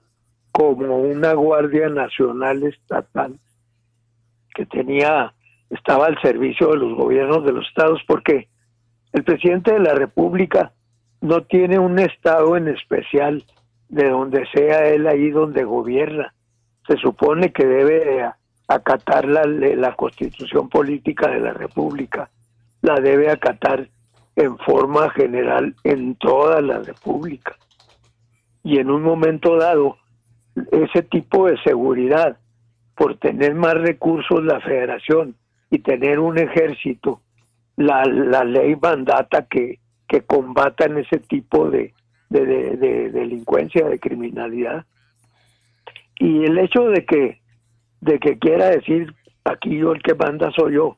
como 0.51 0.97
una 0.97 1.33
Guardia 1.33 1.89
Nacional 1.89 2.63
Estatal 2.63 3.39
que 4.53 4.65
tenía 4.65 5.33
estaba 5.69 6.07
al 6.07 6.19
servicio 6.21 6.71
de 6.71 6.77
los 6.77 6.97
gobiernos 6.97 7.45
de 7.45 7.53
los 7.53 7.65
estados 7.67 8.01
porque 8.05 8.49
el 9.13 9.23
presidente 9.23 9.73
de 9.73 9.79
la 9.79 9.93
República 9.93 10.73
no 11.21 11.43
tiene 11.43 11.79
un 11.79 11.99
estado 11.99 12.57
en 12.57 12.67
especial 12.67 13.43
de 13.87 14.09
donde 14.09 14.45
sea 14.53 14.87
él 14.89 15.07
ahí 15.07 15.29
donde 15.29 15.63
gobierna. 15.63 16.33
Se 16.87 16.97
supone 16.97 17.51
que 17.53 17.65
debe 17.65 18.29
acatar 18.67 19.25
la, 19.25 19.45
la 19.45 19.95
constitución 19.95 20.67
política 20.69 21.29
de 21.29 21.39
la 21.39 21.53
República 21.53 22.29
la 22.81 22.95
debe 22.95 23.29
acatar 23.29 23.87
en 24.35 24.57
forma 24.59 25.09
general 25.11 25.75
en 25.83 26.15
toda 26.15 26.61
la 26.61 26.79
República. 26.79 27.55
Y 28.63 28.79
en 28.79 28.89
un 28.89 29.03
momento 29.03 29.57
dado, 29.57 29.97
ese 30.71 31.03
tipo 31.03 31.47
de 31.47 31.57
seguridad, 31.63 32.37
por 32.95 33.17
tener 33.17 33.55
más 33.55 33.75
recursos 33.75 34.43
la 34.43 34.59
federación 34.59 35.35
y 35.69 35.79
tener 35.79 36.19
un 36.19 36.37
ejército, 36.37 37.21
la, 37.77 38.03
la 38.05 38.43
ley 38.43 38.75
mandata 38.75 39.45
que, 39.45 39.79
que 40.07 40.21
combatan 40.21 40.97
ese 40.97 41.19
tipo 41.19 41.69
de, 41.69 41.93
de, 42.29 42.45
de 42.45 43.09
delincuencia, 43.11 43.87
de 43.87 43.99
criminalidad. 43.99 44.85
Y 46.19 46.43
el 46.43 46.57
hecho 46.59 46.87
de 46.89 47.05
que, 47.05 47.41
de 48.01 48.19
que 48.19 48.37
quiera 48.37 48.69
decir 48.69 49.13
aquí 49.43 49.77
yo 49.77 49.93
el 49.93 50.03
que 50.03 50.13
manda 50.13 50.51
soy 50.51 50.75
yo, 50.75 50.97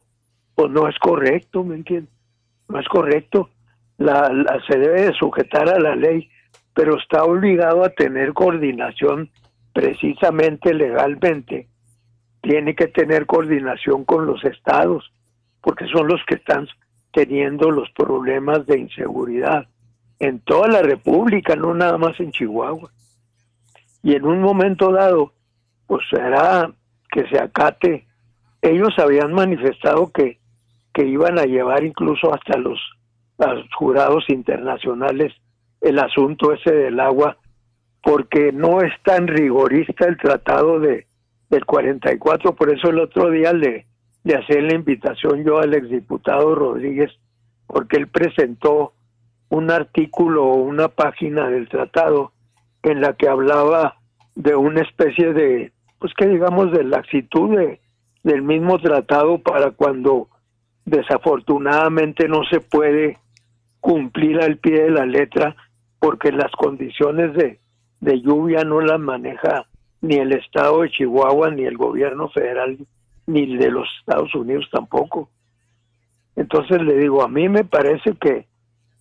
pues 0.55 0.71
no 0.71 0.87
es 0.87 0.97
correcto, 0.99 1.63
¿me 1.63 1.75
entiendes? 1.75 2.13
No 2.67 2.79
es 2.79 2.87
correcto. 2.87 3.49
La, 3.97 4.31
se 4.67 4.77
debe 4.77 5.03
de 5.03 5.13
sujetar 5.13 5.69
a 5.69 5.79
la 5.79 5.95
ley, 5.95 6.29
pero 6.73 6.97
está 6.97 7.23
obligado 7.23 7.83
a 7.83 7.89
tener 7.89 8.33
coordinación 8.33 9.29
precisamente 9.73 10.73
legalmente. 10.73 11.67
Tiene 12.41 12.75
que 12.75 12.87
tener 12.87 13.25
coordinación 13.25 14.05
con 14.05 14.25
los 14.25 14.43
estados, 14.43 15.11
porque 15.61 15.87
son 15.87 16.07
los 16.07 16.21
que 16.25 16.35
están 16.35 16.67
teniendo 17.11 17.71
los 17.71 17.89
problemas 17.91 18.65
de 18.65 18.79
inseguridad 18.79 19.67
en 20.19 20.39
toda 20.39 20.67
la 20.67 20.81
República, 20.81 21.55
no 21.55 21.73
nada 21.73 21.97
más 21.97 22.19
en 22.19 22.31
Chihuahua. 22.31 22.91
Y 24.01 24.15
en 24.15 24.25
un 24.25 24.41
momento 24.41 24.91
dado, 24.91 25.33
pues 25.87 26.01
será 26.09 26.71
que 27.11 27.27
se 27.27 27.39
acate. 27.39 28.05
Ellos 28.61 28.97
habían 28.97 29.33
manifestado 29.33 30.11
que 30.11 30.39
que 30.93 31.05
iban 31.05 31.39
a 31.39 31.45
llevar 31.45 31.83
incluso 31.83 32.33
hasta 32.33 32.57
los, 32.57 32.79
jurados 33.75 34.23
internacionales 34.29 35.33
el 35.81 35.99
asunto 35.99 36.53
ese 36.53 36.71
del 36.71 36.99
agua, 36.99 37.37
porque 38.01 38.51
no 38.53 38.81
es 38.81 38.93
tan 39.03 39.27
rigorista 39.27 40.05
el 40.05 40.17
tratado 40.17 40.79
de 40.79 41.07
del 41.49 41.65
44, 41.65 42.55
por 42.55 42.73
eso 42.73 42.89
el 42.89 42.99
otro 42.99 43.29
día 43.29 43.53
le, 43.53 43.85
le 44.23 44.35
hacía 44.35 44.59
la 44.61 44.73
invitación 44.73 45.43
yo 45.43 45.59
al 45.59 45.73
exdiputado 45.73 46.55
Rodríguez, 46.55 47.11
porque 47.67 47.97
él 47.97 48.07
presentó 48.07 48.93
un 49.49 49.69
artículo 49.69 50.45
o 50.45 50.55
una 50.55 50.87
página 50.87 51.47
del 51.49 51.69
tratado 51.69 52.31
en 52.81 53.01
la 53.01 53.13
que 53.13 53.29
hablaba 53.29 53.97
de 54.35 54.55
una 54.55 54.81
especie 54.81 55.31
de, 55.33 55.71
pues 55.99 56.11
que 56.15 56.27
digamos, 56.27 56.71
de 56.71 56.83
laxitud 56.83 57.55
de, 57.55 57.79
del 58.23 58.41
mismo 58.41 58.79
tratado 58.79 59.37
para 59.39 59.71
cuando 59.71 60.27
desafortunadamente 60.85 62.27
no 62.27 62.43
se 62.45 62.59
puede 62.59 63.19
cumplir 63.79 64.41
al 64.41 64.57
pie 64.57 64.83
de 64.83 64.91
la 64.91 65.05
letra 65.05 65.55
porque 65.99 66.31
las 66.31 66.51
condiciones 66.51 67.33
de, 67.33 67.59
de 68.01 68.21
lluvia 68.21 68.63
no 68.63 68.81
las 68.81 68.99
maneja 68.99 69.65
ni 70.01 70.15
el 70.15 70.33
estado 70.33 70.81
de 70.81 70.89
Chihuahua, 70.89 71.51
ni 71.51 71.63
el 71.63 71.77
gobierno 71.77 72.27
federal, 72.29 72.77
ni 73.25 73.55
de 73.55 73.71
los 73.71 73.87
Estados 73.99 74.35
Unidos 74.35 74.67
tampoco. 74.69 75.29
Entonces 76.35 76.81
le 76.81 76.97
digo, 76.97 77.23
a 77.23 77.29
mí 77.29 77.47
me 77.47 77.63
parece 77.63 78.13
que, 78.19 78.45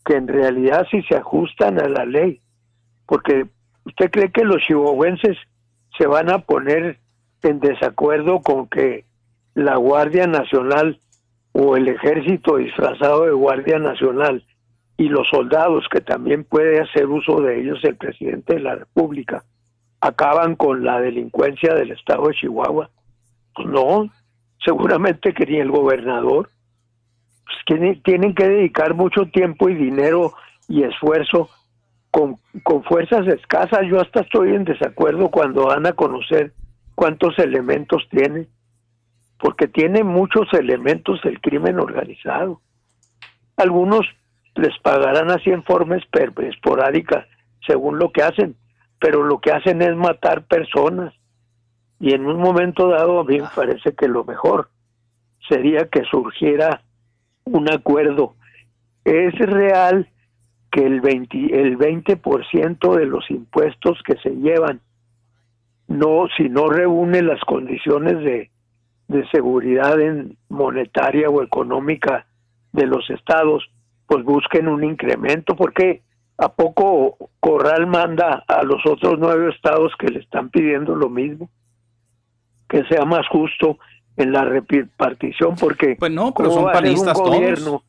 que 0.04 0.14
en 0.14 0.28
realidad 0.28 0.86
si 0.90 1.02
se 1.02 1.16
ajustan 1.16 1.80
a 1.80 1.88
la 1.88 2.04
ley, 2.04 2.40
porque 3.06 3.46
usted 3.84 4.10
cree 4.10 4.30
que 4.30 4.44
los 4.44 4.62
chihuahuenses 4.62 5.36
se 5.98 6.06
van 6.06 6.30
a 6.30 6.38
poner 6.38 6.98
en 7.42 7.58
desacuerdo 7.58 8.40
con 8.40 8.68
que 8.68 9.04
la 9.54 9.76
Guardia 9.76 10.26
Nacional 10.26 11.00
o 11.52 11.76
el 11.76 11.88
ejército 11.88 12.56
disfrazado 12.56 13.24
de 13.24 13.32
Guardia 13.32 13.78
Nacional 13.78 14.44
y 14.96 15.08
los 15.08 15.28
soldados, 15.28 15.86
que 15.90 16.00
también 16.00 16.44
puede 16.44 16.80
hacer 16.80 17.06
uso 17.06 17.40
de 17.40 17.60
ellos 17.60 17.78
el 17.82 17.96
presidente 17.96 18.54
de 18.54 18.60
la 18.60 18.76
República, 18.76 19.44
acaban 20.00 20.56
con 20.56 20.84
la 20.84 21.00
delincuencia 21.00 21.74
del 21.74 21.92
estado 21.92 22.28
de 22.28 22.34
Chihuahua. 22.34 22.90
Pues 23.54 23.68
no, 23.68 24.10
seguramente 24.64 25.32
que 25.32 25.46
ni 25.46 25.58
el 25.58 25.70
gobernador. 25.70 26.50
Pues 27.44 28.02
tienen 28.02 28.34
que 28.34 28.48
dedicar 28.48 28.94
mucho 28.94 29.26
tiempo 29.26 29.68
y 29.68 29.74
dinero 29.74 30.32
y 30.68 30.84
esfuerzo 30.84 31.50
con, 32.10 32.38
con 32.62 32.82
fuerzas 32.84 33.26
escasas. 33.26 33.80
Yo 33.88 34.00
hasta 34.00 34.20
estoy 34.20 34.54
en 34.54 34.64
desacuerdo 34.64 35.30
cuando 35.30 35.66
van 35.66 35.86
a 35.86 35.92
conocer 35.92 36.52
cuántos 36.94 37.38
elementos 37.38 38.06
tiene, 38.10 38.46
porque 39.42 39.66
tiene 39.66 40.04
muchos 40.04 40.46
elementos 40.52 41.18
el 41.24 41.40
crimen 41.40 41.80
organizado. 41.80 42.60
Algunos 43.56 44.06
les 44.54 44.78
pagarán 44.78 45.32
así 45.32 45.50
en 45.50 45.64
forma 45.64 45.96
esporádica, 45.96 47.26
según 47.66 47.98
lo 47.98 48.12
que 48.12 48.22
hacen, 48.22 48.54
pero 49.00 49.24
lo 49.24 49.40
que 49.40 49.50
hacen 49.50 49.82
es 49.82 49.96
matar 49.96 50.44
personas. 50.44 51.12
Y 51.98 52.14
en 52.14 52.24
un 52.24 52.38
momento 52.38 52.88
dado 52.88 53.18
a 53.18 53.24
mí 53.24 53.40
me 53.40 53.48
parece 53.52 53.96
que 53.96 54.06
lo 54.06 54.24
mejor 54.24 54.68
sería 55.48 55.88
que 55.88 56.04
surgiera 56.04 56.82
un 57.42 57.68
acuerdo. 57.68 58.36
Es 59.04 59.36
real 59.40 60.08
que 60.70 60.86
el 60.86 61.02
20%, 61.02 61.52
el 61.52 61.76
20 61.76 62.20
de 62.96 63.06
los 63.06 63.28
impuestos 63.28 64.00
que 64.04 64.16
se 64.18 64.30
llevan, 64.36 64.80
no, 65.88 66.28
si 66.36 66.48
no 66.48 66.68
reúne 66.68 67.22
las 67.22 67.40
condiciones 67.40 68.18
de, 68.20 68.51
de 69.12 69.28
seguridad 69.28 70.00
en 70.00 70.36
monetaria 70.48 71.28
o 71.28 71.42
económica 71.42 72.26
de 72.72 72.86
los 72.86 73.08
estados, 73.10 73.70
pues 74.06 74.24
busquen 74.24 74.68
un 74.68 74.82
incremento, 74.82 75.54
porque 75.54 76.02
a 76.38 76.48
poco 76.48 77.16
Corral 77.40 77.86
manda 77.86 78.42
a 78.48 78.62
los 78.62 78.84
otros 78.86 79.18
nueve 79.18 79.52
estados 79.54 79.92
que 79.98 80.08
le 80.08 80.20
están 80.20 80.50
pidiendo 80.50 80.96
lo 80.96 81.08
mismo, 81.08 81.50
que 82.68 82.84
sea 82.84 83.04
más 83.04 83.26
justo 83.28 83.78
en 84.16 84.32
la 84.32 84.44
repartición, 84.44 85.54
porque 85.56 85.96
pues 85.98 86.12
no, 86.12 86.32
pero 86.34 86.50
son 86.50 86.72
panistas 86.72 87.18
un 87.18 87.24
gobierno 87.24 87.82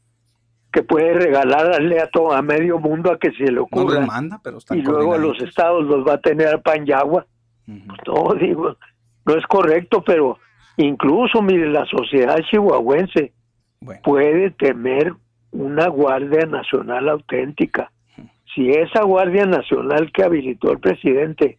que 0.71 0.83
puede 0.83 1.13
regalarle 1.13 1.99
a 1.99 2.07
todo 2.07 2.33
a 2.33 2.41
medio 2.41 2.79
mundo 2.79 3.11
a 3.11 3.19
que 3.19 3.31
se 3.33 3.51
le 3.51 3.59
ocurra 3.59 4.07
y 4.71 4.81
luego 4.81 5.17
los 5.17 5.39
estados 5.41 5.85
los 5.85 6.05
va 6.05 6.13
a 6.15 6.17
tener 6.17 6.47
a 6.47 6.57
pan 6.61 6.83
y 6.87 6.91
agua. 6.91 7.25
no 7.67 8.33
digo, 8.39 8.75
no 9.25 9.35
es 9.35 9.45
correcto, 9.45 10.03
pero 10.03 10.39
incluso 10.77 11.41
mire 11.41 11.69
la 11.69 11.85
sociedad 11.85 12.37
chihuahuense 12.49 13.31
puede 14.03 14.51
temer 14.51 15.13
una 15.51 15.87
Guardia 15.87 16.45
Nacional 16.45 17.09
auténtica. 17.09 17.91
Si 18.53 18.69
esa 18.69 19.03
Guardia 19.03 19.45
Nacional 19.45 20.11
que 20.11 20.23
habilitó 20.23 20.71
el 20.71 20.79
presidente 20.79 21.57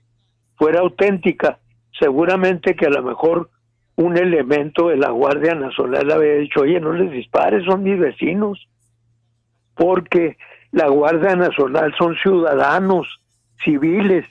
fuera 0.56 0.80
auténtica, 0.80 1.58
seguramente 1.98 2.74
que 2.74 2.86
a 2.86 2.90
lo 2.90 3.02
mejor 3.02 3.50
un 3.96 4.16
elemento 4.16 4.88
de 4.88 4.96
la 4.96 5.10
Guardia 5.10 5.54
Nacional 5.54 6.10
había 6.10 6.34
dicho, 6.36 6.60
oye, 6.60 6.80
no 6.80 6.92
les 6.92 7.10
dispares, 7.10 7.64
son 7.64 7.82
mis 7.82 7.98
vecinos, 7.98 8.68
porque 9.74 10.36
la 10.72 10.88
Guardia 10.88 11.36
Nacional 11.36 11.94
son 11.96 12.16
ciudadanos 12.16 13.06
civiles, 13.64 14.26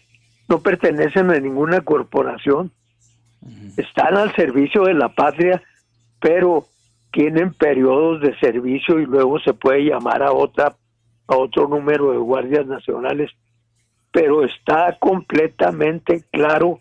no 0.49 0.59
pertenecen 0.59 1.31
a 1.31 1.39
ninguna 1.39 1.81
corporación, 1.81 2.71
están 3.77 4.15
al 4.15 4.33
servicio 4.35 4.83
de 4.83 4.93
la 4.93 5.09
patria, 5.09 5.61
pero 6.19 6.65
tienen 7.11 7.53
periodos 7.53 8.21
de 8.21 8.37
servicio 8.39 8.99
y 8.99 9.05
luego 9.05 9.39
se 9.39 9.53
puede 9.53 9.85
llamar 9.85 10.23
a 10.23 10.31
otra 10.31 10.75
a 11.27 11.37
otro 11.37 11.67
número 11.67 12.11
de 12.11 12.17
guardias 12.17 12.65
nacionales, 12.65 13.31
pero 14.11 14.43
está 14.43 14.97
completamente 14.99 16.23
claro 16.31 16.79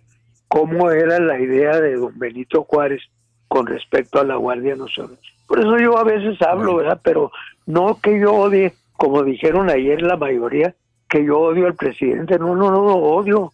cómo 0.49 0.91
era 0.91 1.21
la 1.21 1.41
idea 1.41 1.81
de 1.81 1.95
don 1.95 2.19
Benito 2.19 2.65
Juárez 2.65 3.03
con 3.49 3.67
respecto 3.67 4.21
a 4.21 4.25
la 4.25 4.37
Guardia 4.37 4.75
Nacional. 4.75 5.19
Por 5.47 5.61
eso 5.61 5.79
yo 5.79 5.97
a 5.97 6.05
veces 6.05 6.41
hablo, 6.43 6.77
¿verdad? 6.77 7.01
Pero 7.03 7.31
no 7.67 7.99
que 8.01 8.19
yo 8.19 8.35
odie, 8.35 8.75
como 8.95 9.23
dijeron 9.23 9.71
ayer 9.71 10.03
la 10.03 10.17
mayoría, 10.17 10.75
que 11.09 11.25
yo 11.25 11.39
odio 11.39 11.67
al 11.67 11.75
presidente. 11.75 12.39
No, 12.39 12.57
no, 12.57 12.71
no 12.71 12.83
lo 12.83 12.97
odio. 12.97 13.53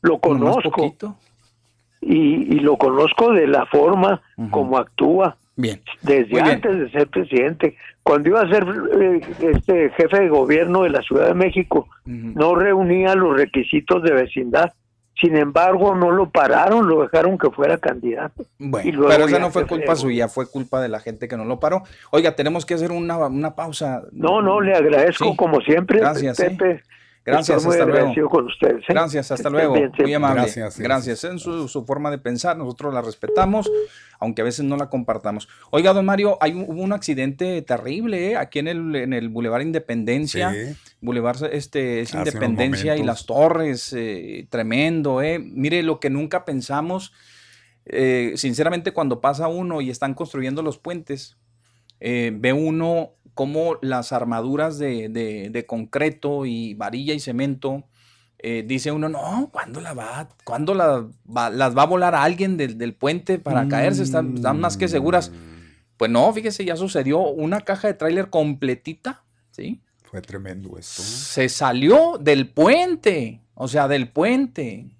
Lo 0.00 0.18
conozco. 0.18 0.94
Y, 2.00 2.56
y, 2.56 2.60
lo 2.60 2.78
conozco 2.78 3.32
de 3.32 3.46
la 3.46 3.66
forma 3.66 4.22
como 4.50 4.78
actúa. 4.78 5.36
Bien. 5.56 5.82
Desde 6.02 6.40
antes 6.40 6.78
de 6.78 6.90
ser 6.90 7.08
presidente. 7.08 7.76
Cuando 8.02 8.30
iba 8.30 8.40
a 8.40 8.48
ser 8.48 8.66
eh, 8.98 9.20
este 9.40 9.90
jefe 9.90 10.20
de 10.20 10.28
gobierno 10.28 10.82
de 10.84 10.90
la 10.90 11.02
Ciudad 11.02 11.26
de 11.26 11.34
México, 11.34 11.88
no 12.06 12.54
reunía 12.54 13.14
los 13.14 13.36
requisitos 13.36 14.02
de 14.02 14.12
vecindad. 14.12 14.72
Sin 15.20 15.36
embargo, 15.36 15.94
no 15.94 16.10
lo 16.10 16.30
pararon, 16.30 16.88
lo 16.88 17.02
dejaron 17.02 17.36
que 17.36 17.50
fuera 17.50 17.76
candidato. 17.76 18.46
Bueno, 18.58 19.06
pero 19.06 19.26
esa 19.26 19.38
no 19.38 19.50
fue 19.50 19.66
culpa 19.66 19.94
suya, 19.94 20.28
fue 20.28 20.50
culpa 20.50 20.80
de 20.80 20.88
la 20.88 20.98
gente 20.98 21.28
que 21.28 21.36
no 21.36 21.44
lo 21.44 21.60
paró. 21.60 21.82
Oiga, 22.10 22.34
tenemos 22.34 22.64
que 22.64 22.72
hacer 22.72 22.90
una, 22.90 23.18
una 23.18 23.54
pausa. 23.54 24.02
No, 24.12 24.40
no, 24.40 24.62
le 24.62 24.74
agradezco 24.74 25.36
como 25.36 25.60
siempre, 25.60 25.98
Gracias, 25.98 26.38
Pepe. 26.38 26.82
Gracias, 27.24 27.66
hasta 27.66 27.84
luego. 27.84 28.30
con 28.30 28.46
ustedes. 28.46 28.82
¿eh? 28.82 28.86
Gracias, 28.88 29.30
hasta 29.30 29.50
luego. 29.50 29.74
muy 29.98 30.14
amable. 30.14 30.42
Gracias, 30.42 30.78
gracias. 30.78 31.24
En 31.24 31.38
su, 31.38 31.68
su, 31.68 31.84
forma 31.84 32.10
de 32.10 32.18
pensar, 32.18 32.56
nosotros 32.56 32.94
la 32.94 33.02
respetamos, 33.02 33.70
aunque 34.18 34.40
a 34.40 34.44
veces 34.44 34.64
no 34.64 34.76
la 34.76 34.88
compartamos. 34.88 35.48
Oiga, 35.70 35.92
don 35.92 36.06
Mario, 36.06 36.38
hay 36.40 36.52
un, 36.52 36.64
hubo 36.66 36.82
un 36.82 36.92
accidente 36.92 37.60
terrible 37.62 38.30
¿eh? 38.30 38.36
aquí 38.36 38.58
en 38.58 38.68
el, 38.68 38.96
en 38.96 39.12
el 39.12 39.28
Boulevard 39.28 39.62
Independencia. 39.62 40.52
Sí. 40.52 40.76
Boulevard 41.02 41.44
este, 41.52 42.00
es 42.00 42.14
Independencia 42.14 42.96
y 42.96 43.02
las 43.02 43.26
torres, 43.26 43.92
eh, 43.92 44.46
tremendo. 44.48 45.20
¿eh? 45.22 45.38
Mire, 45.38 45.82
lo 45.82 46.00
que 46.00 46.08
nunca 46.08 46.44
pensamos, 46.44 47.12
eh, 47.84 48.32
sinceramente, 48.36 48.92
cuando 48.92 49.20
pasa 49.20 49.48
uno 49.48 49.80
y 49.80 49.90
están 49.90 50.14
construyendo 50.14 50.62
los 50.62 50.78
puentes, 50.78 51.36
eh, 52.00 52.32
ve 52.34 52.52
uno 52.52 53.12
cómo 53.40 53.78
las 53.80 54.12
armaduras 54.12 54.78
de, 54.78 55.64
concreto 55.66 56.44
y 56.44 56.74
varilla 56.74 57.14
y 57.14 57.20
cemento, 57.20 57.84
eh, 58.38 58.62
dice 58.66 58.92
uno, 58.92 59.08
no, 59.08 59.48
¿cuándo, 59.50 59.80
la 59.80 59.94
va, 59.94 60.28
¿cuándo 60.44 60.74
la 60.74 61.08
las 61.50 61.74
va 61.74 61.82
a 61.84 61.86
volar 61.86 62.14
a 62.14 62.22
alguien 62.22 62.58
del, 62.58 62.92
puente 62.92 63.38
para 63.38 63.66
caerse? 63.66 64.02
Están, 64.02 64.60
más 64.60 64.76
que 64.76 64.88
seguras. 64.88 65.32
Pues 65.96 66.10
no, 66.10 66.30
fíjese, 66.34 66.66
ya 66.66 66.76
sucedió 66.76 67.20
una 67.20 67.62
caja 67.62 67.88
de 67.88 67.94
tráiler 67.94 68.28
completita, 68.28 69.24
¿sí? 69.52 69.80
Fue 70.04 70.20
tremendo 70.20 70.76
esto. 70.76 71.00
Se 71.00 71.48
salió 71.48 72.18
del 72.20 72.46
puente, 72.46 73.40
o 73.54 73.68
sea, 73.68 73.88
del 73.88 74.10
puente. 74.10 74.90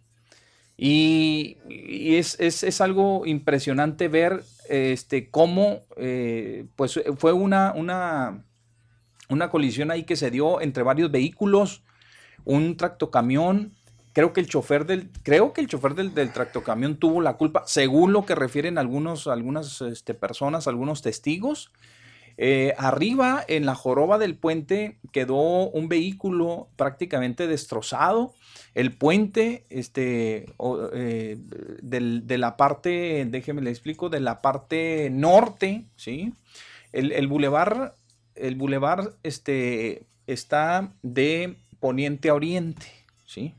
Y, 0.79 1.59
es, 1.69 2.41
es, 2.41 2.81
algo 2.81 3.27
impresionante 3.27 4.09
ver 4.09 4.43
este, 4.71 5.31
cómo 5.31 5.83
eh, 5.97 6.67
pues 6.77 7.01
fue 7.19 7.33
una, 7.33 7.73
una, 7.75 8.45
una 9.29 9.51
colisión 9.51 9.91
ahí 9.91 10.05
que 10.05 10.17
se 10.17 10.31
dio 10.31 10.61
entre 10.61 10.83
varios 10.83 11.11
vehículos, 11.11 11.83
un 12.45 12.77
tractocamión. 12.77 13.75
Creo 14.13 14.33
que 14.33 14.41
el 14.41 14.49
chofer 14.49 14.87
del, 14.87 15.11
creo 15.23 15.53
que 15.53 15.61
el 15.61 15.67
chofer 15.67 15.95
del, 15.95 16.15
del 16.15 16.33
tractocamión 16.33 16.97
tuvo 16.97 17.21
la 17.21 17.37
culpa, 17.37 17.65
según 17.67 18.13
lo 18.13 18.27
que 18.27 18.35
refieren 18.35 18.79
algunos, 18.79 19.27
algunas 19.27 19.81
este, 19.83 20.15
personas, 20.15 20.67
algunos 20.67 21.03
testigos. 21.03 21.73
Eh, 22.43 22.73
arriba, 22.79 23.45
en 23.49 23.67
la 23.67 23.75
joroba 23.75 24.17
del 24.17 24.35
puente, 24.35 24.97
quedó 25.13 25.69
un 25.69 25.91
vehículo 25.91 26.69
prácticamente 26.77 27.47
destrozado. 27.47 28.33
El 28.75 28.97
puente, 28.97 29.67
este, 29.69 30.47
eh, 30.95 31.37
de 31.83 32.39
la 32.39 32.57
parte, 32.57 33.27
déjeme 33.29 33.61
le 33.61 33.69
explico, 33.69 34.09
de 34.09 34.21
la 34.21 34.41
parte 34.41 35.11
norte, 35.11 35.85
¿sí? 35.97 36.33
El, 36.93 37.13
el 37.13 37.27
bulevar, 37.27 37.95
el 38.37 38.55
bulevar, 38.55 39.13
este, 39.23 40.07
está 40.27 40.95
de 41.03 41.57
poniente 41.79 42.31
a 42.31 42.35
oriente, 42.35 42.87
¿sí? 43.27 43.53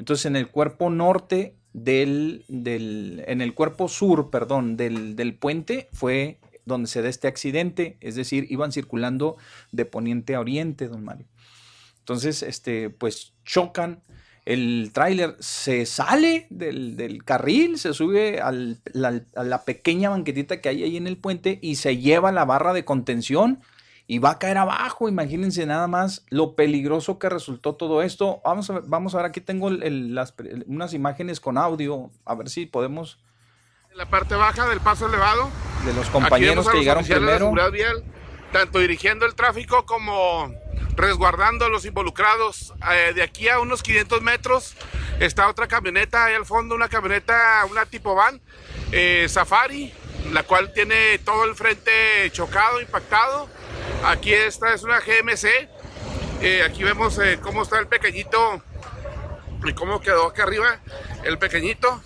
Entonces, 0.00 0.26
en 0.26 0.34
el 0.34 0.48
cuerpo 0.48 0.90
norte 0.90 1.54
del, 1.72 2.44
del 2.48 3.22
en 3.28 3.40
el 3.40 3.54
cuerpo 3.54 3.86
sur, 3.86 4.30
perdón, 4.30 4.76
del, 4.76 5.14
del 5.14 5.34
puente 5.34 5.88
fue 5.92 6.38
donde 6.64 6.88
se 6.88 7.02
da 7.02 7.08
este 7.08 7.28
accidente, 7.28 7.96
es 8.00 8.14
decir, 8.14 8.46
iban 8.50 8.72
circulando 8.72 9.36
de 9.72 9.84
poniente 9.84 10.34
a 10.34 10.40
oriente, 10.40 10.88
don 10.88 11.04
Mario. 11.04 11.26
Entonces, 11.98 12.42
este, 12.42 12.90
pues 12.90 13.32
chocan, 13.44 14.02
el 14.44 14.90
tráiler 14.92 15.36
se 15.40 15.86
sale 15.86 16.46
del, 16.50 17.24
carril, 17.24 17.78
se 17.78 17.94
sube 17.94 18.40
a 18.40 18.52
la 18.52 19.64
pequeña 19.64 20.10
banquetita 20.10 20.60
que 20.60 20.68
hay 20.68 20.82
ahí 20.82 20.96
en 20.96 21.06
el 21.06 21.16
puente 21.16 21.58
y 21.62 21.76
se 21.76 21.96
lleva 21.96 22.30
la 22.30 22.44
barra 22.44 22.74
de 22.74 22.84
contención 22.84 23.60
y 24.06 24.18
va 24.18 24.32
a 24.32 24.38
caer 24.38 24.58
abajo. 24.58 25.08
Imagínense 25.08 25.64
nada 25.66 25.86
más 25.86 26.24
lo 26.28 26.54
peligroso 26.54 27.18
que 27.18 27.30
resultó 27.30 27.74
todo 27.74 28.02
esto. 28.02 28.40
Vamos 28.44 28.68
a 28.68 28.74
ver, 28.74 28.82
vamos 28.86 29.14
a 29.14 29.18
ver 29.18 29.26
aquí 29.26 29.40
tengo 29.40 29.70
las, 29.70 30.34
unas 30.66 30.92
imágenes 30.92 31.40
con 31.40 31.56
audio, 31.56 32.10
a 32.24 32.34
ver 32.34 32.50
si 32.50 32.66
podemos 32.66 33.18
en 33.94 33.98
la 33.98 34.06
parte 34.06 34.34
baja 34.34 34.66
del 34.66 34.80
paso 34.80 35.06
elevado. 35.06 35.48
De 35.84 35.92
los 35.92 36.10
compañeros 36.10 36.68
que 36.68 36.78
llegaron 36.78 37.04
primero. 37.04 37.70
vial, 37.70 38.02
tanto 38.50 38.80
dirigiendo 38.80 39.24
el 39.24 39.36
tráfico 39.36 39.86
como 39.86 40.52
resguardando 40.96 41.66
a 41.66 41.68
los 41.68 41.84
involucrados. 41.84 42.74
Eh, 42.92 43.12
de 43.14 43.22
aquí 43.22 43.48
a 43.48 43.60
unos 43.60 43.84
500 43.84 44.20
metros 44.20 44.74
está 45.20 45.48
otra 45.48 45.68
camioneta 45.68 46.24
ahí 46.24 46.34
al 46.34 46.44
fondo, 46.44 46.74
una 46.74 46.88
camioneta, 46.88 47.64
una 47.70 47.86
tipo 47.86 48.16
van, 48.16 48.40
eh, 48.90 49.26
Safari, 49.28 49.94
la 50.32 50.42
cual 50.42 50.72
tiene 50.72 51.18
todo 51.18 51.44
el 51.44 51.54
frente 51.54 51.92
chocado, 52.32 52.80
impactado. 52.80 53.48
Aquí 54.04 54.34
esta 54.34 54.74
es 54.74 54.82
una 54.82 54.98
GMC. 54.98 55.68
Eh, 56.42 56.64
aquí 56.64 56.82
vemos 56.82 57.16
cómo 57.42 57.62
está 57.62 57.78
el 57.78 57.86
pequeñito 57.86 58.60
y 59.64 59.72
cómo 59.72 60.00
quedó 60.00 60.26
acá 60.26 60.42
arriba 60.42 60.80
el 61.22 61.38
pequeñito. 61.38 62.02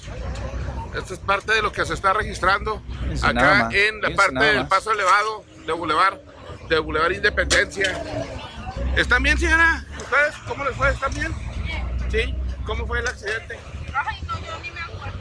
Esto 0.99 1.15
es 1.15 1.21
parte 1.21 1.53
de 1.53 1.63
lo 1.63 1.71
que 1.71 1.85
se 1.87 1.95
está 1.95 2.13
registrando 2.13 2.83
acá 3.23 3.69
en 3.71 4.01
la 4.03 4.11
parte 4.17 4.45
del 4.45 4.67
paso 4.67 4.91
elevado 4.93 5.45
de 5.65 5.73
Boulevard, 5.73 6.19
de 6.69 6.79
Boulevard 6.81 7.13
Independencia. 7.13 8.03
¿Están 8.97 9.23
bien, 9.23 9.39
señora? 9.39 9.85
¿Ustedes? 9.97 10.35
¿Cómo 10.49 10.65
les 10.65 10.77
fue? 10.77 10.91
¿Están 10.91 11.15
bien? 11.15 11.33
¿Sí? 12.11 12.35
¿Cómo 12.67 12.85
fue 12.85 12.99
el 12.99 13.07
accidente? 13.07 13.59
Ay, 13.95 14.21
no, 14.27 14.39
yo 14.41 14.59
ni 14.59 14.71
me 14.73 14.81
acuerdo. 14.81 15.19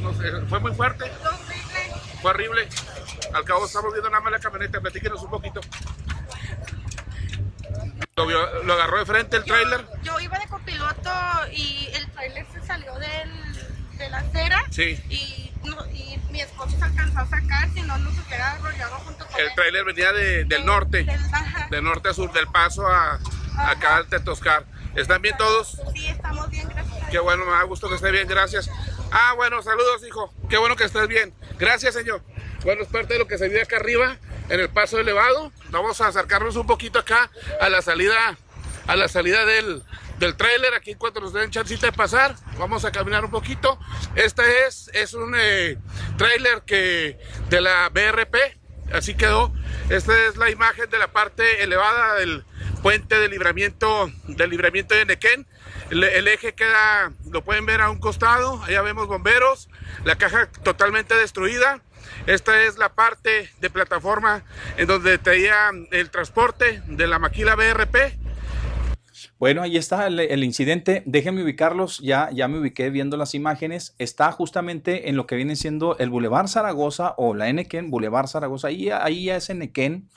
No 0.00 0.14
sé, 0.14 0.46
¿fue 0.48 0.58
muy 0.58 0.74
fuerte? 0.74 1.04
Fue 1.22 1.30
horrible. 1.30 2.10
Fue 2.20 2.30
horrible. 2.30 2.68
Al 3.32 3.44
cabo 3.44 3.66
estamos 3.66 3.92
viendo 3.92 4.10
nada 4.10 4.22
más 4.22 4.32
la 4.32 4.40
camioneta, 4.40 4.80
platíquenos 4.80 5.22
un 5.22 5.30
poquito. 5.30 5.60
¿Lo, 8.16 8.26
vio, 8.26 8.64
lo 8.64 8.72
agarró 8.72 8.98
de 8.98 9.06
frente 9.06 9.36
el 9.36 9.44
tráiler? 9.44 9.86
Yo 10.02 10.18
iba 10.18 10.38
de 10.38 10.46
copiloto 10.48 11.10
y 11.52 11.88
el 11.94 12.10
tráiler 12.10 12.46
se 12.52 12.66
salió 12.66 12.92
del, 12.96 13.59
de 14.00 14.10
la 14.10 14.18
acera. 14.18 14.64
Sí. 14.70 14.98
Y, 15.08 15.52
no, 15.68 15.76
y 15.92 16.18
mi 16.30 16.40
esposo 16.40 16.76
se 16.78 16.84
alcanzó 16.84 17.20
a 17.20 17.26
sacar, 17.28 17.68
si 17.74 17.82
no 17.82 17.96
nos 17.98 18.12
hubiera 18.18 18.52
arrollado 18.52 18.96
junto 18.98 19.26
con 19.26 19.40
El 19.40 19.46
él. 19.46 19.52
tráiler 19.54 19.84
venía 19.84 20.12
de, 20.12 20.44
del 20.44 20.64
norte, 20.66 21.04
Del- 21.04 21.10
ajá. 21.32 21.68
de 21.70 21.82
norte 21.82 22.08
a 22.08 22.14
sur, 22.14 22.32
del 22.32 22.46
paso 22.48 22.86
a 22.88 23.18
acá 23.58 23.96
al 23.96 24.06
Tetoscar. 24.08 24.64
¿Están 24.96 25.22
bien 25.22 25.36
todos? 25.36 25.80
Sí, 25.94 26.06
estamos 26.08 26.50
bien, 26.50 26.68
gracias. 26.68 27.08
Qué 27.10 27.18
bueno, 27.20 27.44
me 27.44 27.52
da 27.52 27.62
gusto 27.62 27.88
que 27.88 27.94
esté 27.94 28.10
bien, 28.10 28.26
gracias. 28.26 28.68
Ah, 29.12 29.34
bueno, 29.36 29.62
saludos, 29.62 30.02
hijo. 30.06 30.32
Qué 30.48 30.56
bueno 30.56 30.74
que 30.76 30.84
estés 30.84 31.06
bien. 31.06 31.32
Gracias, 31.58 31.94
señor. 31.94 32.22
Bueno, 32.64 32.82
es 32.82 32.88
parte 32.88 33.12
de 33.12 33.18
lo 33.20 33.26
que 33.28 33.38
se 33.38 33.48
vive 33.48 33.62
acá 33.62 33.76
arriba, 33.76 34.16
en 34.48 34.58
el 34.60 34.68
paso 34.68 34.98
elevado. 34.98 35.52
Vamos 35.70 36.00
a 36.00 36.08
acercarnos 36.08 36.56
un 36.56 36.66
poquito 36.66 36.98
acá 36.98 37.30
a 37.60 37.68
la 37.68 37.82
salida, 37.82 38.36
a 38.88 38.96
la 38.96 39.06
salida 39.08 39.44
del, 39.44 39.82
del 40.20 40.36
tráiler. 40.36 40.74
Aquí 40.74 40.92
en 40.92 40.98
cuanto 40.98 41.20
nos 41.20 41.32
den 41.32 41.50
chancita 41.50 41.86
de 41.86 41.92
pasar, 41.92 42.36
vamos 42.58 42.84
a 42.84 42.92
caminar 42.92 43.24
un 43.24 43.30
poquito. 43.32 43.80
Este 44.14 44.66
es, 44.66 44.88
es 44.92 45.14
un 45.14 45.34
eh, 45.36 45.78
tráiler 46.16 46.62
que 46.62 47.18
de 47.48 47.60
la 47.60 47.88
BRP, 47.88 48.36
así 48.92 49.14
quedó. 49.16 49.52
Esta 49.88 50.16
es 50.26 50.36
la 50.36 50.50
imagen 50.50 50.88
de 50.88 50.98
la 50.98 51.08
parte 51.08 51.64
elevada 51.64 52.14
del 52.14 52.44
puente 52.82 53.18
de 53.18 53.28
libramiento, 53.28 54.12
del 54.28 54.50
libramiento 54.50 54.94
de 54.94 55.06
Nequén. 55.06 55.46
El, 55.90 56.04
el 56.04 56.28
eje 56.28 56.54
queda, 56.54 57.12
lo 57.30 57.42
pueden 57.42 57.66
ver 57.66 57.80
a 57.80 57.90
un 57.90 57.98
costado, 57.98 58.62
allá 58.62 58.82
vemos 58.82 59.08
bomberos, 59.08 59.68
la 60.04 60.16
caja 60.16 60.46
totalmente 60.62 61.16
destruida. 61.16 61.82
Esta 62.26 62.62
es 62.62 62.76
la 62.76 62.92
parte 62.92 63.50
de 63.60 63.70
plataforma 63.70 64.42
en 64.76 64.86
donde 64.86 65.18
traía 65.18 65.70
el 65.90 66.10
transporte 66.10 66.82
de 66.86 67.06
la 67.06 67.18
maquila 67.18 67.54
BRP. 67.56 68.19
Bueno, 69.40 69.62
ahí 69.62 69.78
está 69.78 70.06
el, 70.06 70.44
incidente. 70.44 71.02
Déjenme 71.06 71.42
ubicarlos. 71.42 71.98
Ya, 72.00 72.28
ya 72.30 72.46
me 72.46 72.58
ubiqué 72.58 72.90
viendo 72.90 73.16
las 73.16 73.34
imágenes. 73.34 73.94
Está 73.98 74.30
justamente 74.32 75.08
en 75.08 75.16
lo 75.16 75.26
que 75.26 75.34
viene 75.34 75.56
siendo 75.56 75.96
el 75.96 76.10
Boulevard 76.10 76.46
Zaragoza 76.46 77.14
o 77.16 77.32
la 77.34 77.48
Enequén, 77.48 77.90
Boulevard 77.90 78.26
Zaragoza. 78.26 78.68
Ahí, 78.68 78.90
ahí 78.90 79.24
ya 79.24 79.36
es 79.36 79.48
Enequén, 79.48 80.10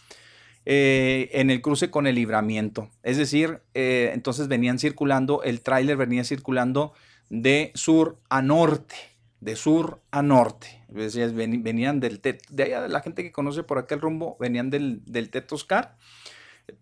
eh, 0.65 1.29
en 1.31 1.51
el 1.51 1.61
cruce 1.61 1.89
con 1.89 2.05
el 2.05 2.15
libramiento. 2.15 2.89
Es 3.01 3.15
decir, 3.15 3.61
eh, 3.73 4.11
entonces 4.13 4.49
venían 4.49 4.77
circulando, 4.77 5.41
el 5.43 5.61
tráiler 5.61 5.95
venía 5.95 6.25
circulando 6.25 6.91
de 7.29 7.71
sur 7.75 8.19
a 8.27 8.41
norte. 8.41 8.95
De 9.39 9.55
sur 9.55 10.01
a 10.11 10.21
norte. 10.21 10.83
Venían 10.89 12.01
del 12.01 12.21
de 12.21 12.63
allá, 12.63 12.89
la 12.89 12.99
gente 12.99 13.23
que 13.23 13.31
conoce 13.31 13.63
por 13.63 13.77
aquel 13.77 14.01
rumbo, 14.01 14.35
venían 14.37 14.69
del, 14.69 15.01
del 15.05 15.29
Tetoscar 15.29 15.95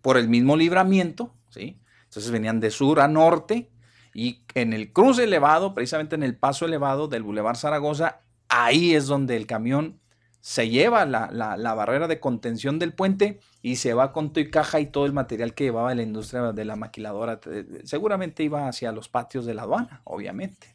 por 0.00 0.16
el 0.16 0.28
mismo 0.28 0.56
libramiento, 0.56 1.32
¿sí? 1.48 1.78
Entonces 2.12 2.30
venían 2.30 2.60
de 2.60 2.70
sur 2.70 3.00
a 3.00 3.08
norte 3.08 3.70
y 4.12 4.44
en 4.54 4.74
el 4.74 4.92
cruce 4.92 5.24
elevado, 5.24 5.72
precisamente 5.72 6.14
en 6.14 6.22
el 6.22 6.36
paso 6.36 6.66
elevado 6.66 7.08
del 7.08 7.22
Boulevard 7.22 7.56
Zaragoza, 7.56 8.20
ahí 8.50 8.94
es 8.94 9.06
donde 9.06 9.34
el 9.34 9.46
camión 9.46 9.98
se 10.42 10.68
lleva 10.68 11.06
la, 11.06 11.30
la- 11.32 11.74
barrera 11.74 12.08
de 12.08 12.20
contención 12.20 12.78
del 12.78 12.92
puente 12.92 13.40
y 13.62 13.76
se 13.76 13.94
va 13.94 14.12
con 14.12 14.30
y 14.36 14.50
caja 14.50 14.78
y 14.80 14.88
todo 14.88 15.06
el 15.06 15.14
material 15.14 15.54
que 15.54 15.64
llevaba 15.64 15.94
la 15.94 16.02
industria 16.02 16.52
de 16.52 16.64
la 16.66 16.76
maquiladora. 16.76 17.40
Eh, 17.46 17.80
Seguramente 17.84 18.42
iba 18.42 18.68
hacia 18.68 18.92
los 18.92 19.08
patios 19.08 19.46
de 19.46 19.54
la 19.54 19.62
aduana, 19.62 20.02
obviamente. 20.04 20.66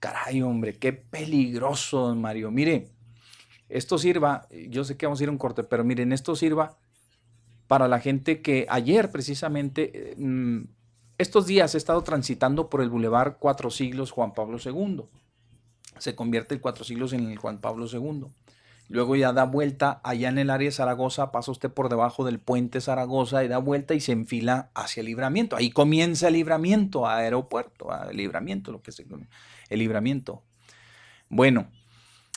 Caray, 0.00 0.40
hombre, 0.40 0.78
qué 0.78 0.94
peligroso, 0.94 2.06
don 2.06 2.22
Mario. 2.22 2.50
Mire, 2.50 2.88
esto 3.68 3.98
sirva, 3.98 4.48
yo 4.70 4.82
sé 4.82 4.96
que 4.96 5.04
vamos 5.04 5.20
a 5.20 5.24
ir 5.24 5.28
a 5.28 5.32
un 5.32 5.38
corte, 5.38 5.62
pero 5.62 5.84
miren, 5.84 6.12
esto 6.12 6.34
sirva 6.34 6.78
para 7.68 7.86
la 7.86 8.00
gente 8.00 8.42
que 8.42 8.66
ayer 8.68 9.10
precisamente, 9.10 10.12
eh, 10.12 10.14
mm, 10.18 10.64
estos 11.18 11.46
días 11.46 11.74
he 11.74 11.78
estado 11.78 12.02
transitando 12.02 12.68
por 12.68 12.80
el 12.82 12.90
Boulevard 12.90 13.36
Cuatro 13.38 13.70
Siglos 13.70 14.10
Juan 14.10 14.34
Pablo 14.34 14.58
II. 14.64 15.02
Se 15.98 16.14
convierte 16.16 16.54
el 16.54 16.60
Cuatro 16.60 16.84
Siglos 16.84 17.12
en 17.12 17.30
el 17.30 17.38
Juan 17.38 17.60
Pablo 17.60 17.86
II. 17.92 18.26
Luego 18.90 19.16
ya 19.16 19.32
da 19.34 19.44
vuelta 19.44 20.00
allá 20.02 20.30
en 20.30 20.38
el 20.38 20.48
área 20.48 20.66
de 20.68 20.72
Zaragoza, 20.72 21.30
pasa 21.30 21.50
usted 21.52 21.70
por 21.70 21.90
debajo 21.90 22.24
del 22.24 22.38
puente 22.38 22.80
Zaragoza 22.80 23.44
y 23.44 23.48
da 23.48 23.58
vuelta 23.58 23.92
y 23.94 24.00
se 24.00 24.12
enfila 24.12 24.70
hacia 24.74 25.02
el 25.02 25.06
libramiento. 25.06 25.56
Ahí 25.56 25.70
comienza 25.70 26.28
el 26.28 26.34
libramiento, 26.34 27.06
aeropuerto, 27.06 27.92
a- 27.92 28.10
libramiento, 28.12 28.72
lo 28.72 28.80
que 28.80 28.90
es 28.92 29.00
el, 29.00 29.06
el 29.68 29.78
libramiento. 29.78 30.42
Bueno, 31.28 31.68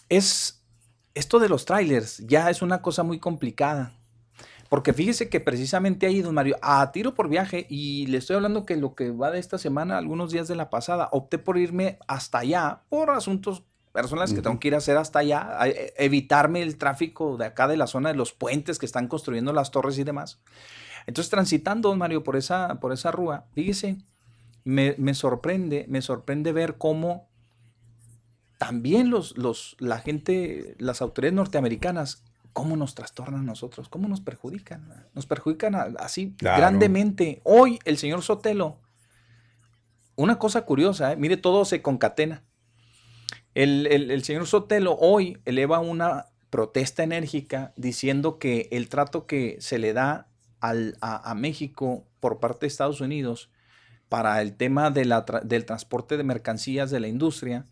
es 0.10 0.66
esto 1.14 1.40
de 1.40 1.48
los 1.50 1.66
trailers 1.66 2.18
ya 2.28 2.50
es 2.50 2.62
una 2.62 2.82
cosa 2.82 3.04
muy 3.04 3.20
complicada. 3.20 3.94
Porque 4.72 4.94
fíjese 4.94 5.28
que 5.28 5.42
precisamente 5.42 6.06
ahí, 6.06 6.22
don 6.22 6.34
Mario, 6.34 6.56
a 6.62 6.94
tiro 6.94 7.14
por 7.14 7.28
viaje, 7.28 7.66
y 7.68 8.06
le 8.08 8.18
estoy 8.20 8.38
hablando 8.38 8.66
que 8.66 8.78
lo 8.78 8.96
que 8.96 9.12
va 9.12 9.30
de 9.30 9.38
esta 9.38 9.58
semana, 9.58 9.98
algunos 9.98 10.32
días 10.32 10.48
de 10.48 10.56
la 10.56 10.70
pasada, 10.70 11.10
opté 11.12 11.38
por 11.40 11.58
irme 11.58 12.00
hasta 12.08 12.38
allá 12.38 12.84
por 12.88 13.10
asuntos 13.10 13.64
personales 13.92 14.32
que 14.34 14.42
tengo 14.42 14.62
que 14.62 14.70
ir 14.70 14.74
a 14.76 14.78
hacer 14.78 14.96
hasta 14.96 15.20
allá, 15.20 15.60
a- 15.60 15.68
e- 15.68 15.94
evitarme 15.98 16.62
el 16.62 16.78
tráfico 16.78 17.36
de 17.36 17.48
acá 17.48 17.68
de 17.68 17.76
la 17.76 17.86
zona 17.86 18.14
de 18.14 18.16
los 18.16 18.32
puentes 18.32 18.80
que 18.80 18.86
están 18.86 19.10
construyendo 19.10 19.52
las 19.52 19.72
torres 19.72 19.98
y 20.00 20.06
demás. 20.06 20.40
Entonces, 21.06 21.30
transitando, 21.30 21.90
don 21.90 21.98
Mario, 21.98 22.24
por 22.24 22.38
esa, 22.38 22.80
por 22.80 22.94
esa 22.94 23.12
rúa, 23.12 23.48
fíjese, 23.54 23.98
me, 24.64 24.96
me 24.98 25.14
sorprende, 25.16 25.84
me 25.90 26.02
sorprende 26.02 26.54
ver 26.54 26.78
cómo 26.78 27.28
también 28.58 29.10
los, 29.10 29.38
los, 29.38 29.76
la 29.80 30.00
gente, 30.00 30.76
las 30.78 31.02
autoridades 31.02 31.36
norteamericanas, 31.36 32.24
cómo 32.54 32.76
nos 32.76 32.96
trastornan 32.96 33.42
a 33.42 33.44
nosotros, 33.44 33.90
cómo 33.90 34.08
nos 34.08 34.22
perjudican. 34.22 35.08
Nos 35.14 35.26
perjudican 35.26 35.76
así 36.00 36.34
Claro. 36.38 36.58
grandemente. 36.60 37.42
Hoy 37.44 37.80
el 37.86 37.98
señor 37.98 38.22
Sotelo, 38.24 38.80
una 40.16 40.38
cosa 40.38 40.64
curiosa, 40.66 41.14
¿eh? 41.14 41.16
mire, 41.16 41.38
todo 41.38 41.66
se 41.66 41.82
concatena. 41.82 42.44
El, 43.54 43.88
el- 43.88 44.12
el 44.12 44.24
señor 44.24 44.48
Sotelo 44.48 44.96
hoy 45.00 45.38
eleva 45.46 45.80
una 45.80 46.28
protesta 46.50 47.04
enérgica 47.04 47.74
diciendo 47.78 48.38
que 48.38 48.68
el 48.72 48.90
trato 48.90 49.26
que 49.26 49.58
se 49.60 49.80
le 49.80 49.94
da 49.94 50.28
al- 50.60 50.98
a, 51.02 51.30
a 51.32 51.36
México 51.36 52.06
por 52.20 52.40
parte 52.40 52.62
de 52.62 52.68
Estados 52.68 53.02
Unidos 53.02 53.50
para 54.10 54.42
el 54.42 54.54
tema 54.58 54.92
de 54.92 55.06
la 55.06 55.26
tra- 55.26 55.42
del 55.44 55.66
transporte 55.66 56.18
de 56.18 56.24
mercancías 56.24 56.92
de 56.92 57.00
la 57.00 57.08
industria 57.08 57.66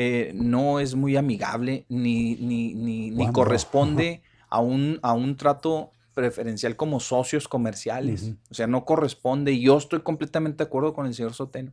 eh, 0.00 0.30
no 0.32 0.78
es 0.78 0.94
muy 0.94 1.16
amigable 1.16 1.84
ni, 1.88 2.36
ni, 2.36 2.72
ni- 2.74 3.10
corresponde 3.32 4.22
a 4.48 4.60
un, 4.60 5.00
a 5.02 5.12
un 5.12 5.36
trato 5.36 5.90
preferencial 6.14 6.76
como 6.76 7.00
socios 7.00 7.48
comerciales. 7.48 8.34
O 8.48 8.54
sea, 8.54 8.68
no 8.68 8.84
corresponde. 8.84 9.50
Y 9.52 9.62
yo 9.62 9.76
estoy 9.76 10.00
completamente 10.02 10.58
de 10.62 10.68
acuerdo 10.68 10.94
con 10.94 11.06
el 11.06 11.14
señor 11.14 11.34
Sotelo. 11.34 11.72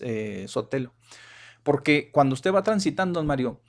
Eh, 0.00 0.44
Sotelo. 0.48 0.92
Porque 1.62 2.10
cuando 2.12 2.34
usted 2.34 2.52
va 2.52 2.62
transitando, 2.62 3.20
don 3.20 3.26
Mario, 3.26 3.62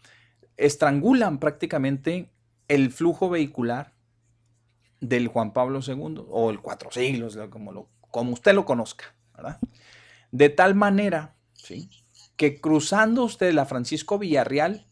estrangulan 0.58 1.40
prácticamente 1.40 2.30
el 2.68 2.92
flujo 2.92 3.30
vehicular 3.30 3.94
del 5.00 5.28
Juan 5.28 5.54
Pablo 5.54 5.80
II 5.86 6.26
o 6.30 6.50
el 6.50 6.60
Cuatro 6.60 6.92
Siglos, 6.92 7.36
lo- 7.36 7.50
como, 7.50 7.72
lo, 7.72 7.88
como 8.12 8.34
usted 8.34 8.54
lo 8.54 8.66
conozca, 8.66 9.16
¿verdad? 9.36 9.60
De 10.32 10.50
tal 10.50 10.76
manera, 10.76 11.36
¿sí? 11.54 11.90
Que 12.38 12.62
cruzando 12.62 13.24
usted 13.24 13.54
la 13.54 13.66
Francisco 13.66 14.18
Villarreal, 14.18 14.86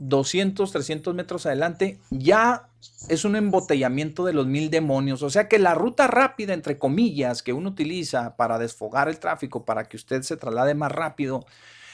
200, 0.00 0.72
300 0.72 1.14
metros 1.14 1.46
adelante, 1.46 1.98
ya 2.10 2.68
es 3.08 3.24
un 3.24 3.36
embotellamiento 3.36 4.24
de 4.24 4.32
los 4.32 4.46
mil 4.46 4.70
demonios. 4.70 5.22
O 5.22 5.30
sea 5.30 5.48
que 5.48 5.58
la 5.58 5.74
ruta 5.74 6.06
rápida, 6.06 6.54
entre 6.54 6.78
comillas, 6.78 7.42
que 7.42 7.52
uno 7.52 7.70
utiliza 7.70 8.36
para 8.36 8.58
desfogar 8.58 9.08
el 9.08 9.18
tráfico, 9.18 9.64
para 9.64 9.84
que 9.84 9.96
usted 9.96 10.22
se 10.22 10.36
traslade 10.36 10.74
más 10.74 10.90
rápido, 10.90 11.46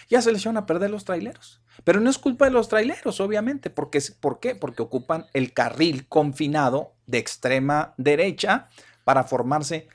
ya 0.08 0.22
se 0.22 0.30
le 0.30 0.38
echaron 0.38 0.56
a 0.56 0.66
perder 0.66 0.90
los 0.90 1.04
traileros. 1.04 1.60
Pero 1.84 2.00
no 2.00 2.08
es 2.08 2.18
culpa 2.18 2.46
de 2.46 2.52
los 2.52 2.68
traileros, 2.68 3.20
obviamente. 3.20 3.70
Porque, 3.70 4.00
¿Por 4.20 4.40
qué? 4.40 4.54
Porque 4.54 4.82
ocupan 4.82 5.26
el 5.34 5.52
carril 5.52 6.06
confinado 6.08 6.94
de 7.06 7.18
extrema 7.18 7.92
derecha 7.96 8.68
para 9.04 9.24
formarse 9.24 9.88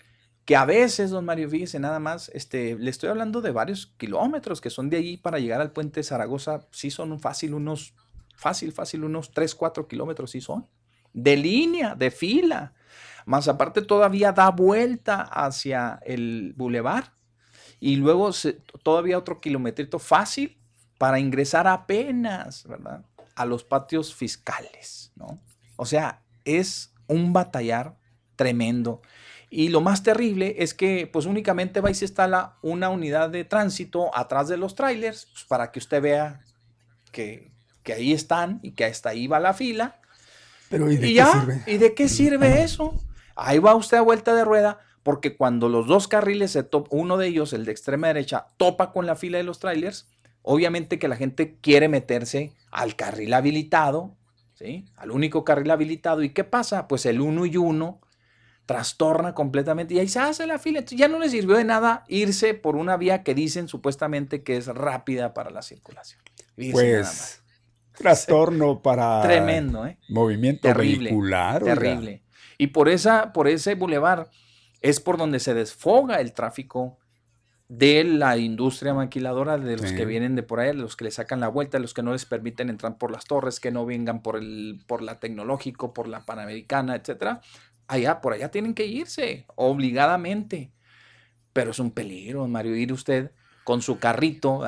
que 0.46 0.56
a 0.56 0.66
veces, 0.66 1.12
don 1.12 1.26
Mario, 1.26 1.50
fíjese 1.50 1.80
nada 1.80 2.00
más, 2.00 2.30
este, 2.34 2.76
le 2.76 2.90
estoy 2.90 3.10
hablando 3.10 3.42
de 3.42 3.52
varios 3.52 3.88
kilómetros 3.98 4.60
que 4.60 4.70
son 4.70 4.90
de 4.90 4.98
allí 4.98 5.18
para 5.18 5.40
llegar 5.40 5.62
al 5.62 5.72
puente 5.72 6.04
Zaragoza, 6.04 6.68
sí 6.72 6.92
son 6.92 7.20
fácil 7.20 7.54
unos, 7.54 7.94
fácil, 8.36 8.72
fácil, 8.72 9.04
unos 9.04 9.32
3, 9.32 9.54
4 9.56 9.88
kilómetros 9.88 10.32
sí 10.32 10.42
son, 10.42 10.68
de 11.14 11.38
línea, 11.38 11.96
de 11.96 12.10
fila, 12.10 12.74
más 13.26 13.48
aparte 13.48 13.82
todavía 13.82 14.32
da 14.32 14.50
vuelta 14.50 15.22
hacia 15.22 16.00
el 16.06 16.54
bulevar 16.56 17.14
y 17.80 17.96
luego 17.96 18.32
todavía 18.84 19.18
otro 19.18 19.40
kilometrito 19.40 20.00
fácil 20.00 20.58
para 20.98 21.20
ingresar 21.20 21.68
apenas, 21.68 22.68
¿verdad? 22.68 23.06
A 23.36 23.46
los 23.46 23.64
patios 23.64 24.14
fiscales, 24.14 25.12
¿no? 25.16 25.40
O 25.76 25.86
sea, 25.86 26.22
es 26.46 26.94
un 27.08 27.34
batallar 27.34 27.98
tremendo. 28.36 29.02
Y 29.54 29.68
lo 29.68 29.82
más 29.82 30.02
terrible 30.02 30.56
es 30.60 30.74
que 30.74 31.10
pues 31.12 31.26
únicamente 31.26 31.82
va 31.82 31.92
y 31.92 31.94
se 31.94 32.06
instala 32.06 32.56
una 32.62 32.90
unidad 32.90 33.30
de 33.30 33.44
tránsito 33.44 34.10
atrás 34.18 34.48
de 34.48 34.56
los 34.56 34.76
trailers 34.76 35.28
pues, 35.34 35.44
para 35.44 35.74
que 35.74 35.80
usted 35.80 36.02
vea 36.02 36.40
que, 37.12 37.52
ahí 37.94 38.14
están 38.14 38.60
y 38.64 38.72
que 38.72 38.86
hasta 38.86 39.10
ahí 39.10 39.28
va 39.28 39.42
la 39.42 39.54
fila. 39.54 40.00
Pero 40.70 40.90
¿y 40.90 40.96
de 40.96 41.02
qué 41.02 41.14
ya, 41.14 41.34
sirve? 41.34 41.64
¿Y 41.68 41.78
de 41.78 41.94
qué 41.94 42.08
sirve 42.08 42.64
eso? 42.64 42.96
Ahí 43.36 43.60
va 43.60 43.76
usted 43.76 43.98
a 43.98 44.02
vuelta 44.02 44.34
de 44.34 44.46
rueda 44.46 44.80
porque 45.04 45.36
cuando 45.36 45.68
los 45.68 45.86
dos 45.86 46.08
carriles, 46.08 46.52
se 46.52 46.70
uno 46.90 47.18
de 47.18 47.28
ellos, 47.28 47.52
el 47.52 47.66
de 47.66 47.74
extrema 47.74 48.08
derecha, 48.08 48.48
topa 48.56 48.94
con 48.94 49.06
la 49.06 49.18
fila 49.18 49.38
de 49.38 49.44
los 49.44 49.60
trailers, 49.60 50.08
obviamente 50.44 50.98
que 50.98 51.10
la 51.10 51.18
gente 51.18 51.58
quiere 51.60 51.90
meterse 51.90 52.54
al 52.72 52.96
carril 52.96 53.34
habilitado, 53.34 54.16
¿sí? 54.54 54.86
Al 54.96 55.12
único 55.12 55.44
carril 55.44 55.72
habilitado. 55.72 56.24
¿Y 56.24 56.30
qué 56.30 56.46
pasa? 56.46 56.88
Pues 56.88 57.06
el 57.06 57.20
uno 57.20 57.46
y 57.46 57.58
uno 57.58 58.00
trastorna 58.72 59.34
completamente 59.34 59.94
y 59.94 60.00
ahí 60.00 60.08
se 60.08 60.20
hace 60.20 60.48
la 60.48 60.58
fila. 60.58 60.80
Entonces 60.80 60.98
ya 60.98 61.10
no 61.10 61.20
le 61.20 61.30
sirvió 61.30 61.58
de 61.58 61.66
nada 61.66 62.06
irse 62.08 62.54
por 62.54 62.78
una 62.78 62.96
vía 62.96 63.22
que 63.22 63.36
dicen 63.36 63.68
supuestamente 63.68 64.44
que 64.44 64.56
es 64.56 64.68
rápida 64.68 65.34
para 65.34 65.50
la 65.50 65.62
circulación. 65.62 66.22
pues 66.72 67.44
trastorno 67.98 68.82
para 68.82 69.22
tremendo, 69.22 69.86
¿eh? 69.86 69.98
movimiento 70.08 70.62
terrible, 70.62 71.10
vehicular. 71.10 71.64
Terrible. 71.64 72.24
Y 72.58 72.68
por 72.68 72.88
esa, 72.88 73.34
por 73.34 73.48
ese 73.50 73.76
bulevar 73.76 74.30
es 74.80 75.00
por 75.00 75.18
donde 75.18 75.40
se 75.40 75.54
desfoga 75.54 76.22
el 76.22 76.32
tráfico 76.34 76.98
de 77.68 78.04
la 78.04 78.38
industria 78.38 78.94
maquiladora, 78.94 79.58
de 79.58 79.78
los 79.78 79.94
que 79.94 80.06
vienen 80.06 80.36
de 80.36 80.44
por 80.44 80.60
ahí, 80.60 80.68
de 80.68 80.74
los 80.74 80.98
que 80.98 81.06
le 81.06 81.12
sacan 81.12 81.40
la 81.40 81.48
vuelta, 81.48 81.78
de 81.78 81.82
los 81.82 81.94
que 81.94 82.04
no 82.04 82.12
les 82.12 82.26
permiten 82.26 82.70
entrar 82.70 82.98
por 82.98 83.12
las 83.12 83.24
torres, 83.26 83.62
que 83.62 83.72
no 83.72 83.86
vengan 83.86 84.22
por 84.22 84.36
el, 84.36 84.84
por 84.88 85.02
la 85.02 85.20
tecnológico, 85.20 85.94
por 85.94 86.08
la 86.08 86.26
panamericana, 86.26 86.96
etcétera 86.96 87.42
allá, 87.92 88.22
por 88.22 88.34
allá 88.34 88.50
tienen 88.50 88.74
que 88.74 88.86
irse, 88.86 89.46
obligadamente. 89.56 90.72
Pero 91.54 91.72
es 91.72 91.80
un 91.80 91.92
peligro, 91.92 92.48
Mario, 92.48 92.76
ir 92.76 92.94
usted 92.94 93.32
con 93.64 93.82
su 93.82 94.00
carrito, 94.00 94.62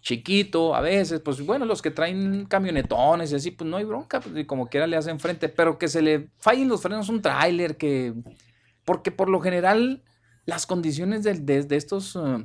chiquito, 0.00 0.74
a 0.74 0.80
veces, 0.80 1.20
pues 1.20 1.44
bueno, 1.44 1.64
los 1.64 1.82
que 1.82 1.90
traen 1.90 2.46
camionetones 2.46 3.30
y 3.30 3.36
así, 3.36 3.50
pues 3.50 3.68
no 3.68 3.76
hay 3.76 3.84
bronca, 3.84 4.20
pues, 4.20 4.46
como 4.46 4.68
quiera 4.68 4.86
le 4.86 4.96
hacen 4.96 5.20
frente, 5.20 5.48
pero 5.48 5.78
que 5.78 5.88
se 5.88 6.02
le 6.02 6.30
fallen 6.38 6.68
los 6.68 6.80
frenos 6.82 7.08
un 7.08 7.22
tráiler, 7.22 7.76
que, 7.76 8.14
porque 8.84 9.12
por 9.12 9.28
lo 9.28 9.40
general 9.40 10.02
las 10.44 10.66
condiciones 10.66 11.22
de, 11.22 11.34
de, 11.34 11.76
estos, 11.76 12.16
uh, 12.16 12.44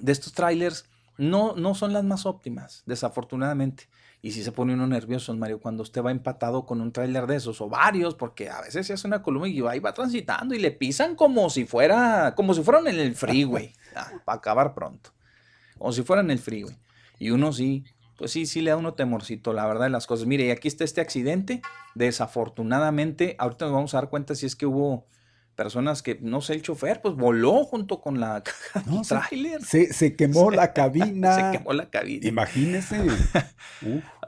de 0.00 0.12
estos 0.12 0.32
trailers 0.32 0.86
no, 1.18 1.54
no 1.54 1.74
son 1.74 1.92
las 1.92 2.04
más 2.04 2.24
óptimas, 2.24 2.82
desafortunadamente. 2.86 3.88
Y 4.22 4.32
si 4.32 4.42
se 4.42 4.52
pone 4.52 4.74
uno 4.74 4.86
nervioso, 4.86 5.34
Mario, 5.34 5.60
cuando 5.60 5.82
usted 5.82 6.02
va 6.02 6.10
empatado 6.10 6.66
con 6.66 6.80
un 6.80 6.92
tráiler 6.92 7.26
de 7.26 7.36
esos, 7.36 7.60
o 7.60 7.68
varios, 7.68 8.14
porque 8.14 8.50
a 8.50 8.60
veces 8.60 8.86
se 8.86 8.92
hace 8.92 9.06
una 9.06 9.22
columna 9.22 9.48
y 9.48 9.60
ahí 9.66 9.78
va 9.78 9.94
transitando 9.94 10.54
y 10.54 10.58
le 10.58 10.70
pisan 10.70 11.16
como 11.16 11.48
si 11.48 11.64
fuera, 11.64 12.34
como 12.34 12.52
si 12.52 12.62
fueran 12.62 12.86
en 12.86 12.98
el 12.98 13.14
freeway, 13.14 13.72
ah, 13.96 14.12
para 14.24 14.38
acabar 14.38 14.74
pronto. 14.74 15.10
Como 15.78 15.92
si 15.92 16.02
fueran 16.02 16.26
en 16.26 16.32
el 16.32 16.38
freeway. 16.38 16.76
Y 17.18 17.30
uno 17.30 17.52
sí, 17.52 17.84
pues 18.18 18.32
sí, 18.32 18.44
sí 18.44 18.60
le 18.60 18.70
da 18.70 18.76
uno 18.76 18.92
temorcito, 18.92 19.54
la 19.54 19.66
verdad 19.66 19.84
de 19.84 19.90
las 19.90 20.06
cosas. 20.06 20.26
Mire, 20.26 20.44
y 20.44 20.50
aquí 20.50 20.68
está 20.68 20.84
este 20.84 21.00
accidente. 21.00 21.62
Desafortunadamente, 21.94 23.34
ahorita 23.38 23.64
nos 23.64 23.74
vamos 23.74 23.94
a 23.94 23.98
dar 23.98 24.10
cuenta 24.10 24.34
si 24.34 24.44
es 24.44 24.54
que 24.54 24.66
hubo 24.66 25.06
personas 25.60 26.02
que, 26.02 26.18
no 26.22 26.40
sé, 26.40 26.54
el 26.54 26.62
chofer, 26.62 27.02
pues 27.02 27.16
voló 27.16 27.64
junto 27.64 28.00
con 28.00 28.18
la 28.18 28.42
caja 28.42 28.80
del 28.80 29.06
tráiler. 29.06 29.62
Se, 29.62 29.92
se, 29.92 30.16
quemó 30.16 30.50
la 30.50 30.72
cabina. 30.72 31.34
Se 31.34 31.58
quemó 31.58 31.74
la 31.74 31.90
cabina. 31.90 32.26
Imagínese. 32.26 32.98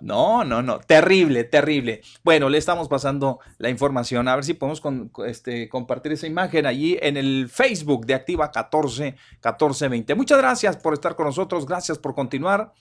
No, 0.01 0.43
no, 0.43 0.63
no. 0.63 0.81
Terrible, 0.81 1.45
terrible. 1.45 2.01
Bueno, 2.25 2.49
le 2.49 2.59
estamos 2.59 2.89
pasando 2.89 3.39
la 3.59 3.71
información. 3.71 4.27
A 4.27 4.35
ver 4.35 4.43
si 4.43 4.55
podemos 4.55 4.83
este, 5.25 5.69
compartir 5.69 6.11
esa 6.11 6.27
imagen 6.27 6.67
allí 6.67 6.99
en 7.01 7.17
el 7.17 7.49
Facebook 7.49 8.05
de 8.05 8.15
Activa 8.15 8.51
14 8.51 9.05
1420. 9.05 10.17
Muchas 10.17 10.39
gracias 10.39 10.77
por 10.77 10.95
estar 10.95 11.15
con 11.15 11.27
nosotros. 11.27 11.67
Gracias 11.67 11.99
por 11.99 12.17
continuar. 12.17 12.73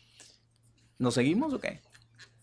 ¿Nos 0.97 1.13
seguimos 1.13 1.53
o 1.53 1.59
qué? 1.59 1.79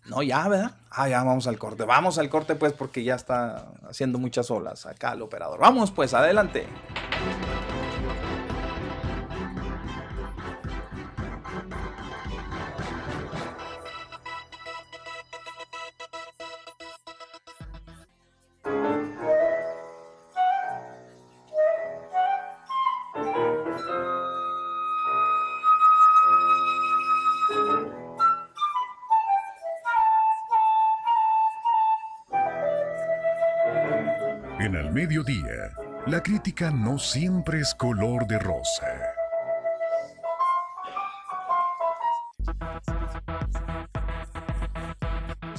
No, 0.08 0.22
ya, 0.22 0.48
¿verdad? 0.48 0.72
Ah, 0.90 1.08
ya 1.08 1.22
vamos 1.22 1.46
al 1.46 1.58
corte. 1.58 1.84
Vamos 1.84 2.18
al 2.18 2.30
corte, 2.30 2.54
pues, 2.54 2.72
porque 2.72 3.04
ya 3.04 3.14
está 3.14 3.66
haciendo 3.88 4.18
muchas 4.18 4.50
olas 4.50 4.86
acá 4.86 5.12
el 5.12 5.22
operador. 5.22 5.60
Vamos, 5.60 5.90
pues, 5.90 6.14
adelante. 6.14 6.66
No 36.70 36.98
siempre 36.98 37.60
es 37.60 37.74
color 37.74 38.26
de 38.26 38.38
rosa. 38.38 39.17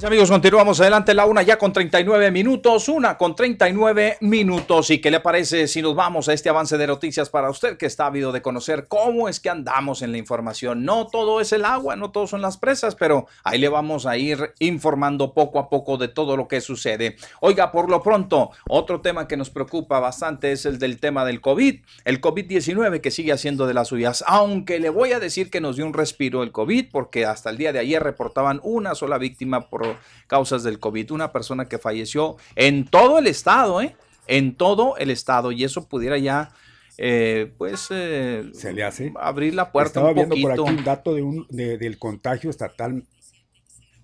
Amigos, 0.04 0.30
continuamos 0.30 0.80
adelante 0.80 1.12
la 1.12 1.26
una 1.26 1.42
ya 1.42 1.58
con 1.58 1.72
39 1.72 2.30
minutos, 2.30 2.88
una 2.88 3.18
con 3.18 3.34
39 3.34 4.16
minutos. 4.20 4.90
¿Y 4.90 4.98
qué 4.98 5.10
le 5.10 5.20
parece 5.20 5.68
si 5.68 5.82
nos 5.82 5.94
vamos 5.94 6.28
a 6.28 6.32
este 6.32 6.48
avance 6.48 6.78
de 6.78 6.86
noticias 6.86 7.28
para 7.28 7.50
usted 7.50 7.76
que 7.76 7.86
está 7.86 8.06
ávido 8.06 8.32
de 8.32 8.40
conocer 8.40 8.86
cómo 8.88 9.28
es 9.28 9.40
que 9.40 9.50
andamos 9.50 10.00
en 10.00 10.12
la 10.12 10.18
información? 10.18 10.84
No 10.84 11.06
todo 11.08 11.40
es 11.40 11.52
el 11.52 11.64
agua, 11.64 11.96
no 11.96 12.12
todo 12.12 12.26
son 12.26 12.40
las 12.40 12.56
presas, 12.56 12.94
pero 12.94 13.26
ahí 13.44 13.58
le 13.58 13.68
vamos 13.68 14.06
a 14.06 14.16
ir 14.16 14.54
informando 14.58 15.34
poco 15.34 15.58
a 15.58 15.68
poco 15.68 15.98
de 15.98 16.08
todo 16.08 16.36
lo 16.36 16.48
que 16.48 16.60
sucede. 16.60 17.16
Oiga, 17.40 17.70
por 17.70 17.90
lo 17.90 18.02
pronto, 18.02 18.52
otro 18.68 19.02
tema 19.02 19.28
que 19.28 19.36
nos 19.36 19.50
preocupa 19.50 20.00
bastante 20.00 20.52
es 20.52 20.64
el 20.64 20.78
del 20.78 20.98
tema 20.98 21.26
del 21.26 21.40
COVID, 21.42 21.80
el 22.04 22.20
COVID-19 22.20 23.00
que 23.00 23.10
sigue 23.10 23.32
haciendo 23.32 23.66
de 23.66 23.74
las 23.74 23.88
suyas, 23.88 24.24
aunque 24.26 24.78
le 24.78 24.88
voy 24.88 25.12
a 25.12 25.20
decir 25.20 25.50
que 25.50 25.60
nos 25.60 25.76
dio 25.76 25.84
un 25.84 25.94
respiro 25.94 26.42
el 26.42 26.52
COVID 26.52 26.86
porque 26.90 27.26
hasta 27.26 27.50
el 27.50 27.58
día 27.58 27.72
de 27.72 27.80
ayer 27.80 28.02
reportaban 28.02 28.60
una 28.62 28.94
sola 28.94 29.18
víctima 29.18 29.68
por 29.68 29.89
causas 30.26 30.62
del 30.62 30.78
COVID. 30.78 31.12
Una 31.12 31.32
persona 31.32 31.66
que 31.66 31.78
falleció 31.78 32.36
en 32.56 32.86
todo 32.86 33.18
el 33.18 33.26
estado, 33.26 33.80
¿eh? 33.80 33.96
En 34.26 34.54
todo 34.54 34.96
el 34.96 35.10
estado. 35.10 35.52
Y 35.52 35.64
eso 35.64 35.88
pudiera 35.88 36.18
ya, 36.18 36.52
eh, 36.98 37.52
pues, 37.58 37.88
eh, 37.90 38.50
se 38.52 38.72
le 38.72 38.84
hace 38.84 39.12
abrir 39.20 39.54
la 39.54 39.72
puerta 39.72 40.00
Estaba 40.00 40.12
viendo 40.12 40.36
por 40.36 40.52
aquí 40.52 40.60
un 40.60 40.84
dato 40.84 41.14
de 41.14 41.22
un, 41.22 41.46
del 41.48 41.98
contagio 41.98 42.50
estatal. 42.50 43.04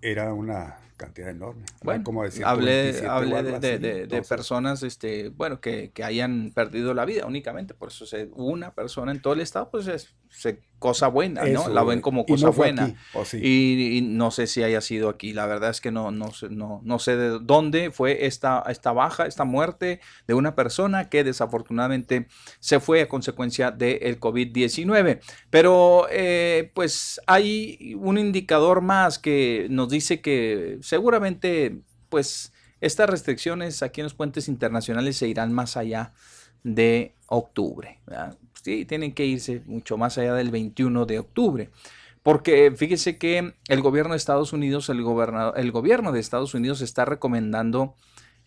Era 0.03 0.33
una 0.33 0.79
cantidad 0.97 1.31
enorme. 1.31 1.65
Bueno, 1.83 2.05
como 2.05 2.23
hablé, 2.23 2.93
de, 2.93 4.25
personas, 4.29 4.83
este, 4.83 5.29
bueno, 5.29 5.61
que, 5.61 5.91
que, 5.93 6.05
hayan 6.05 6.53
perdido 6.55 6.95
la 6.95 7.05
vida 7.05 7.27
únicamente. 7.27 7.75
Por 7.75 7.89
eso 7.89 8.07
se, 8.07 8.29
una 8.33 8.75
persona 8.75 9.13
en 9.13 9.21
todo 9.21 9.35
el 9.35 9.41
estado, 9.41 9.71
pues 9.71 9.87
es, 9.89 10.15
se 10.37 10.61
cosa 10.79 11.09
buena, 11.09 11.45
¿no? 11.47 11.69
La 11.69 11.83
ven 11.83 12.01
como 12.01 12.27
cosa 12.27 12.51
buena. 12.51 12.95
y, 13.33 14.03
no 14.05 14.31
sé 14.31 14.47
si 14.47 14.63
haya 14.63 14.81
sido 14.81 15.09
aquí. 15.09 15.33
La 15.33 15.47
verdad 15.47 15.71
es 15.71 15.81
que 15.81 15.91
no, 15.91 16.11
no, 16.11 16.31
no, 16.51 16.81
no 16.85 16.99
sé 16.99 17.17
de 17.17 17.39
dónde 17.41 17.91
fue 17.91 18.27
esta, 18.27 18.63
esta 18.69 18.93
baja, 18.93 19.27
esta 19.27 19.45
muerte 19.45 20.01
de 20.27 20.35
una 20.35 20.55
persona 20.55 21.09
que 21.09 21.25
desafortunadamente 21.25 22.29
se 22.61 22.79
fue 22.79 23.03
a 23.03 23.09
consecuencia 23.09 23.71
del 23.71 24.21
COVID-19. 24.21 25.21
Pero 25.51 26.07
eh, 26.11 26.71
pues 26.75 27.21
hay 27.27 27.95
un 27.99 28.19
indicador 28.19 28.83
más 28.83 29.19
que 29.19 29.67
nos 29.71 29.89
dice 29.89 30.21
que 30.21 30.79
seguramente 30.83 31.81
pues 32.09 32.53
estas 32.81 33.09
restricciones 33.09 33.83
aquí 33.83 34.03
en 34.03 34.05
los 34.05 34.15
puentes 34.15 34.49
internacionales 34.49 35.17
se 35.17 35.27
irán 35.27 35.53
más 35.53 35.77
allá 35.77 36.13
de 36.63 37.15
octubre. 37.29 38.01
Sí, 38.67 38.85
tienen 38.85 39.13
que 39.13 39.25
irse 39.25 39.63
mucho 39.67 39.97
más 39.97 40.19
allá 40.19 40.35
del 40.35 40.51
21 40.51 41.07
de 41.07 41.21
octubre. 41.21 41.71
Porque 42.25 42.73
fíjese 42.77 43.17
que 43.17 43.55
el 43.69 43.81
gobierno 43.81 44.15
de 44.15 44.17
Estados 44.17 44.53
Unidos, 44.53 44.89
el, 44.89 45.05
el 45.55 45.71
gobierno 45.71 46.11
de 46.11 46.19
Estados 46.19 46.53
Unidos 46.53 46.81
está 46.81 47.05
recomendando 47.05 47.95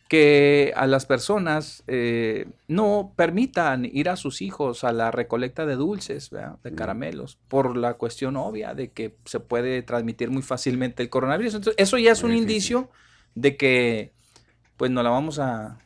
que 0.09 0.73
a 0.75 0.87
las 0.87 1.05
personas 1.05 1.85
eh, 1.87 2.47
no 2.67 3.13
permitan 3.15 3.85
ir 3.85 4.09
a 4.09 4.17
sus 4.17 4.41
hijos 4.41 4.83
a 4.83 4.91
la 4.91 5.09
recolecta 5.09 5.65
de 5.65 5.75
dulces, 5.75 6.31
¿verdad? 6.31 6.57
de 6.65 6.75
caramelos, 6.75 7.37
por 7.47 7.77
la 7.77 7.93
cuestión 7.93 8.35
obvia 8.35 8.73
de 8.73 8.91
que 8.91 9.15
se 9.23 9.39
puede 9.39 9.83
transmitir 9.83 10.31
muy 10.31 10.41
fácilmente 10.41 11.01
el 11.01 11.09
coronavirus. 11.09 11.53
Entonces, 11.53 11.81
eso 11.81 11.97
ya 11.97 12.11
es 12.11 12.23
un 12.23 12.35
indicio 12.35 12.89
de 13.35 13.55
que, 13.55 14.11
pues, 14.75 14.91
no 14.91 15.01
la 15.01 15.11
vamos 15.11 15.39
a... 15.39 15.79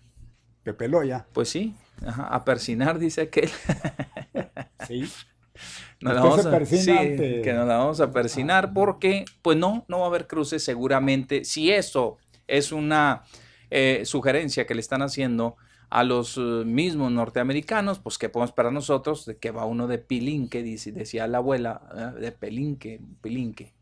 Pepe 0.64 0.88
Loya. 0.88 1.28
Pues 1.34 1.50
sí, 1.50 1.76
ajá, 2.06 2.24
a 2.28 2.44
persinar, 2.46 3.00
dice 3.00 3.22
aquel. 3.22 3.50
Sí. 4.88 5.06
Nos 6.02 6.14
la 6.14 6.22
vamos 6.22 6.46
a- 6.46 6.66
sí, 6.66 6.86
que 7.42 7.54
nos 7.56 7.68
la 7.68 7.78
vamos 7.78 8.02
a 8.02 8.12
persinar 8.12 8.74
porque, 8.74 9.24
pues 9.42 9.58
no, 9.58 9.86
no 9.88 10.00
va 10.00 10.06
a 10.06 10.08
haber 10.10 10.28
cruces 10.28 10.62
seguramente. 10.64 11.46
Si 11.46 11.72
eso 11.72 12.18
es 12.48 12.74
una 12.74 13.24
eh, 13.70 14.02
sugerencia 14.04 14.66
que 14.66 14.76
le 14.76 14.82
están 14.82 15.02
haciendo 15.02 15.56
a 15.90 16.04
los 16.04 16.38
eh, 16.38 16.42
mismos 16.66 17.12
norteamericanos, 17.14 18.00
pues 18.00 18.18
que 18.18 18.28
podemos 18.28 18.50
esperar 18.50 18.74
nosotros, 18.74 19.26
de 19.26 19.38
que 19.38 19.52
va 19.52 19.66
uno 19.66 19.88
de 19.88 20.00
pilinque, 20.00 20.64
dice, 20.64 20.92
decía 20.92 21.28
la 21.28 21.38
abuela, 21.38 22.14
de 22.20 22.32
pelinque, 22.34 23.00
pilinque, 23.22 23.74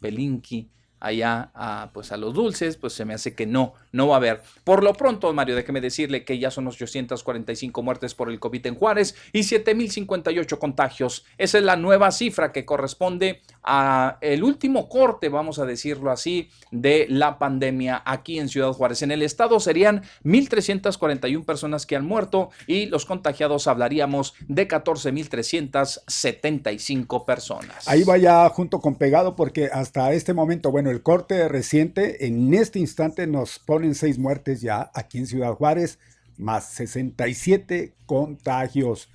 pelinqui, 0.00 0.70
allá 1.04 1.50
a, 1.54 1.90
pues 1.92 2.10
a 2.12 2.16
los 2.16 2.32
dulces, 2.32 2.78
pues 2.78 2.94
se 2.94 3.04
me 3.04 3.12
hace 3.14 3.34
que 3.34 3.44
no, 3.46 3.74
no 3.92 4.08
va 4.08 4.14
a 4.14 4.16
haber. 4.16 4.40
Por 4.64 4.82
lo 4.82 4.94
pronto, 4.94 5.30
Mario, 5.34 5.54
déjeme 5.54 5.82
decirle 5.82 6.24
que 6.24 6.38
ya 6.38 6.50
son 6.50 6.66
845 6.66 7.82
muertes 7.82 8.14
por 8.14 8.30
el 8.30 8.40
COVID 8.40 8.66
en 8.66 8.74
Juárez 8.74 9.14
y 9.32 9.42
7058 9.42 10.58
contagios. 10.58 11.26
Esa 11.36 11.58
es 11.58 11.64
la 11.64 11.76
nueva 11.76 12.10
cifra 12.10 12.52
que 12.52 12.64
corresponde 12.64 13.42
a 13.62 14.16
el 14.22 14.42
último 14.42 14.88
corte, 14.88 15.28
vamos 15.28 15.58
a 15.58 15.66
decirlo 15.66 16.10
así, 16.10 16.48
de 16.70 17.04
la 17.10 17.38
pandemia 17.38 18.02
aquí 18.06 18.38
en 18.38 18.48
Ciudad 18.48 18.72
Juárez. 18.72 19.02
En 19.02 19.10
el 19.10 19.20
estado 19.20 19.60
serían 19.60 20.04
1341 20.22 21.44
personas 21.44 21.84
que 21.84 21.96
han 21.96 22.06
muerto 22.06 22.48
y 22.66 22.86
los 22.86 23.04
contagiados 23.04 23.66
hablaríamos 23.66 24.32
de 24.48 24.66
14375 24.68 27.26
personas. 27.26 27.86
Ahí 27.86 28.04
vaya 28.04 28.48
junto 28.48 28.80
con 28.80 28.94
pegado 28.94 29.36
porque 29.36 29.68
hasta 29.70 30.14
este 30.14 30.32
momento, 30.32 30.70
bueno, 30.70 30.93
el 30.94 31.02
corte 31.02 31.48
reciente, 31.48 32.26
en 32.26 32.54
este 32.54 32.78
instante 32.78 33.26
nos 33.26 33.58
ponen 33.58 33.94
seis 33.94 34.18
muertes 34.18 34.60
ya 34.60 34.90
aquí 34.94 35.18
en 35.18 35.26
Ciudad 35.26 35.54
Juárez, 35.54 35.98
más 36.36 36.70
67 36.70 37.94
contagios. 38.06 39.10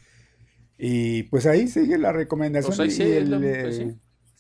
Y 0.78 1.24
pues 1.24 1.46
ahí 1.46 1.68
sigue 1.68 1.98
la 1.98 2.12
recomendación 2.12 2.76
Pues 2.76 3.00
y 3.00 3.02
el, 3.02 3.44
eh, 3.44 3.62
pues 3.62 3.76
sí. 3.78 3.96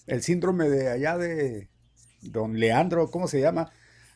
el 0.07 0.21
síndrome 0.21 0.69
de 0.69 0.89
allá 0.89 1.17
de 1.17 1.69
don 2.21 2.59
Leandro, 2.59 3.09
¿cómo 3.09 3.27
se 3.27 3.41
llama? 3.41 3.71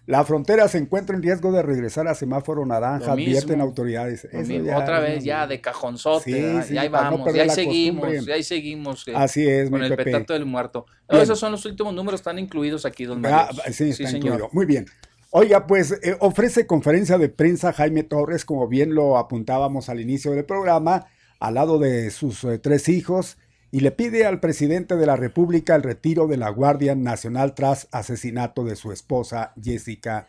La 0.06 0.26
frontera 0.26 0.68
se 0.68 0.78
encuentra 0.80 1.16
en 1.16 1.24
riesgo 1.24 1.52
de 1.54 1.62
regresar 1.62 2.08
a 2.10 2.16
semáforo 2.16 2.66
naranja, 2.66 3.14
advierten 3.14 3.62
autoridades. 3.62 4.26
Eso 4.26 4.52
ya 4.52 4.78
Otra 4.78 5.00
vez 5.00 5.24
ya 5.24 5.48
de 5.48 5.62
cajonzote, 5.62 6.26
Sí, 6.26 6.42
¿verdad? 6.42 6.66
sí, 6.68 6.74
y 6.74 6.78
ahí 6.78 6.88
no 6.90 6.92
vamos, 6.92 7.22
perder 7.22 7.38
y 7.38 7.50
ahí 7.50 7.56
seguimos, 7.56 8.02
costumbre. 8.06 8.32
y 8.34 8.36
ahí 8.36 8.44
seguimos. 8.44 9.08
eh, 9.08 9.14
Así 9.16 9.48
es, 9.48 9.70
Con 9.70 9.80
mi 9.80 9.86
el 9.88 9.96
petato 9.96 10.34
del 10.34 10.46
muerto. 10.46 10.86
Bien. 11.10 11.22
Esos 11.24 11.40
son 11.40 11.54
los 11.54 11.66
últimos 11.66 11.94
números, 11.94 12.20
están 12.20 12.38
incluidos 12.38 12.86
aquí, 12.86 13.06
don 13.06 13.26
Ah, 13.26 13.48
Mario. 13.56 13.74
sí, 13.74 13.90
está 13.92 14.10
incluido. 14.18 14.50
Muy 14.52 14.66
bien. 14.66 14.86
Oiga, 15.32 15.66
pues 15.68 15.98
eh, 16.04 16.18
ofrece 16.20 16.68
conferencia 16.68 17.18
de 17.18 17.30
prensa 17.30 17.72
Jaime 17.72 18.04
Torres, 18.04 18.44
como 18.46 18.68
bien 18.68 18.94
lo 18.94 19.18
apuntábamos 19.18 19.88
al 19.90 20.02
inicio 20.02 20.32
del 20.32 20.44
programa, 20.44 21.08
al 21.40 21.54
lado 21.54 21.80
de 21.80 22.12
sus 22.12 22.44
eh, 22.44 22.60
tres 22.60 22.90
hijos, 22.90 23.38
y 23.74 23.80
le 23.80 23.90
pide 23.90 24.28
al 24.28 24.40
presidente 24.40 24.96
de 24.98 25.08
la 25.08 25.16
República 25.16 25.76
el 25.76 25.82
retiro 25.82 26.28
de 26.28 26.38
la 26.38 26.50
Guardia 26.50 26.94
Nacional 26.94 27.56
tras 27.56 27.88
asesinato 27.92 28.64
de 28.64 28.76
su 28.76 28.92
esposa 28.92 29.52
Jessica 29.60 30.28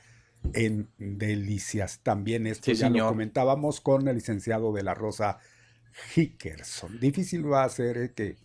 en 0.55 0.89
Delicias. 0.97 2.01
También 2.03 2.47
esto 2.47 2.65
Sí, 2.65 2.75
ya 2.75 2.89
lo 2.89 3.07
comentábamos 3.07 3.83
con 3.83 4.09
el 4.09 4.15
licenciado 4.15 4.73
de 4.73 4.83
la 4.83 4.95
Rosa 4.95 5.41
Hickerson. 6.17 6.99
Difícil 6.99 7.53
va 7.53 7.65
a 7.65 7.69
ser 7.69 7.99
eh, 7.99 8.13
que, 8.15 8.39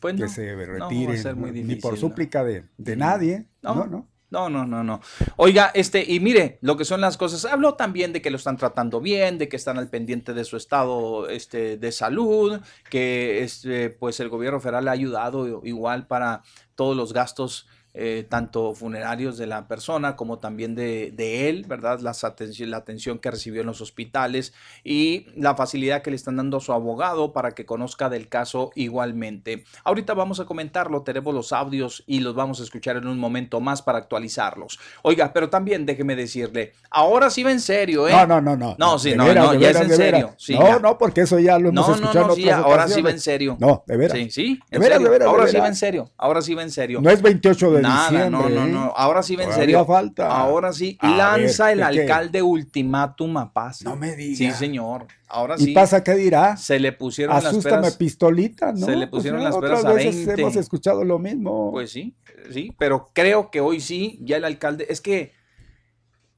Pues 0.00 0.16
que 0.16 0.26
se 0.26 0.56
retire, 0.56 1.22
ni 1.62 1.76
por 1.76 1.96
súplica 1.96 2.42
de, 2.42 2.64
de 2.78 2.96
nadie. 2.96 3.46
No, 3.62 3.86
No, 3.86 4.08
no. 4.30 4.48
No, 4.50 4.66
no, 4.66 4.82
no. 4.82 5.00
Oiga, 5.36 5.70
este, 5.74 6.04
y 6.06 6.20
mire, 6.20 6.58
lo 6.60 6.76
que 6.76 6.84
son 6.84 7.00
las 7.00 7.16
cosas, 7.16 7.44
habló 7.44 7.74
también 7.74 8.12
de 8.12 8.22
que 8.22 8.30
lo 8.30 8.36
están 8.36 8.56
tratando 8.56 9.00
bien, 9.00 9.38
de 9.38 9.48
que 9.48 9.56
están 9.56 9.78
al 9.78 9.88
pendiente 9.88 10.34
de 10.34 10.44
su 10.44 10.56
estado 10.56 11.28
este, 11.28 11.76
de 11.76 11.92
salud, 11.92 12.60
que 12.90 13.42
este, 13.42 13.90
pues 13.90 14.20
el 14.20 14.28
gobierno 14.28 14.60
federal 14.60 14.88
ha 14.88 14.92
ayudado 14.92 15.62
igual 15.64 16.06
para 16.06 16.42
todos 16.74 16.96
los 16.96 17.12
gastos, 17.12 17.66
eh, 17.98 18.26
tanto 18.28 18.74
funerarios 18.74 19.38
de 19.38 19.46
la 19.46 19.66
persona 19.68 20.16
como 20.16 20.38
también 20.38 20.74
de, 20.74 21.12
de 21.12 21.48
él, 21.48 21.64
¿verdad? 21.66 22.00
Las 22.00 22.24
atención, 22.24 22.70
la 22.70 22.76
atención 22.76 23.18
que 23.18 23.30
recibió 23.30 23.62
en 23.62 23.66
los 23.68 23.80
hospitales 23.80 24.52
y 24.84 25.26
la 25.34 25.54
facilidad 25.54 26.02
que 26.02 26.10
le 26.10 26.16
están 26.16 26.36
dando 26.36 26.58
a 26.58 26.60
su 26.60 26.72
abogado 26.74 27.32
para 27.32 27.52
que 27.52 27.64
conozca 27.64 28.10
del 28.10 28.28
caso 28.28 28.70
igualmente. 28.74 29.64
Ahorita 29.84 30.12
vamos 30.12 30.40
a 30.40 30.44
comentarlo, 30.44 31.02
tenemos 31.02 31.34
los 31.34 31.52
audios 31.54 32.04
y 32.06 32.20
los 32.20 32.34
vamos 32.34 32.60
a 32.60 32.64
escuchar 32.64 32.96
en 32.98 33.06
un 33.06 33.18
momento 33.18 33.60
más 33.60 33.80
para 33.80 33.96
actualizarlos. 33.98 34.78
Oiga, 35.02 35.32
pero 35.32 35.48
también 35.48 35.86
déjeme 35.86 36.16
decirle, 36.16 36.74
ahora 36.90 37.30
sí 37.30 37.42
va 37.42 37.52
en 37.52 37.60
serio, 37.60 38.06
¿eh? 38.08 38.12
No, 38.12 38.26
no, 38.26 38.40
no, 38.42 38.56
no. 38.56 38.76
No, 38.78 38.98
sí, 38.98 39.10
de 39.10 39.16
no, 39.16 39.24
veras, 39.24 39.44
no, 39.46 39.52
de 39.52 39.58
ya 39.58 39.66
veras, 39.68 39.76
es 39.76 39.82
en 39.84 39.88
de 39.88 39.96
serio. 39.96 40.34
Sí, 40.36 40.54
no, 40.54 40.66
ya. 40.66 40.78
no, 40.80 40.98
porque 40.98 41.22
eso 41.22 41.38
ya 41.38 41.58
lo 41.58 41.70
hemos 41.70 41.88
No, 41.88 41.88
no, 41.88 41.94
escuchado 41.94 42.26
no, 42.28 42.34
sí, 42.34 42.42
otras 42.44 42.58
ahora 42.58 42.88
sí 42.88 43.00
va 43.02 43.10
en 43.10 43.20
serio. 43.20 43.56
No, 43.58 43.82
de 43.86 43.96
veras. 43.96 44.18
Sí, 44.18 44.30
sí, 44.30 44.60
De 44.70 44.76
en 44.76 44.82
veras, 44.82 44.98
serio. 44.98 45.06
de 45.06 45.18
veras, 45.18 45.26
de 45.26 45.30
ahora 45.30 45.48
sí 45.48 45.56
va 45.58 45.68
en 45.68 45.76
serio. 45.76 46.10
Ahora 46.18 46.42
sí 46.42 46.54
va 46.54 46.62
en 46.62 46.70
serio. 46.70 47.00
No 47.00 47.10
es 47.10 47.22
28 47.22 47.72
de 47.72 47.82
Nada, 47.88 48.10
diciembre. 48.10 48.30
no, 48.30 48.48
no, 48.48 48.66
¿eh? 48.66 48.70
no. 48.70 48.92
Ahora 48.96 49.22
sí 49.22 49.36
en 49.38 49.52
serio. 49.52 49.84
falta. 49.84 50.28
Ahora 50.28 50.72
sí. 50.72 50.96
A 51.00 51.16
lanza 51.16 51.66
ver, 51.66 51.74
el 51.78 51.82
alcalde 51.82 52.42
ultimátum 52.42 53.36
a 53.38 53.52
paz. 53.52 53.82
No 53.82 53.96
me 53.96 54.14
diga. 54.16 54.36
Sí, 54.36 54.50
señor. 54.52 55.06
Ahora 55.28 55.56
¿Y 55.58 55.64
sí. 55.66 55.72
pasa 55.72 56.04
qué 56.04 56.14
dirá? 56.14 56.56
Se 56.56 56.78
le 56.78 56.92
pusieron 56.92 57.34
las 57.42 57.56
peras. 57.58 57.96
pistolita, 57.96 58.72
¿no? 58.72 58.86
Se 58.86 58.96
le 58.96 59.06
pusieron 59.06 59.40
Pues, 59.40 59.48
las 59.48 59.56
otras 59.56 59.80
peras 59.80 59.84
a 59.84 59.92
veces 59.94 60.26
20. 60.26 60.42
hemos 60.42 60.56
escuchado 60.56 61.04
lo 61.04 61.18
mismo. 61.18 61.70
Pues 61.72 61.90
sí, 61.90 62.14
sí, 62.52 62.72
pero 62.78 63.10
creo 63.12 63.50
que 63.50 63.60
hoy 63.60 63.80
sí, 63.80 64.18
ya 64.22 64.36
el 64.36 64.44
alcalde, 64.44 64.86
es 64.88 65.00
que 65.00 65.32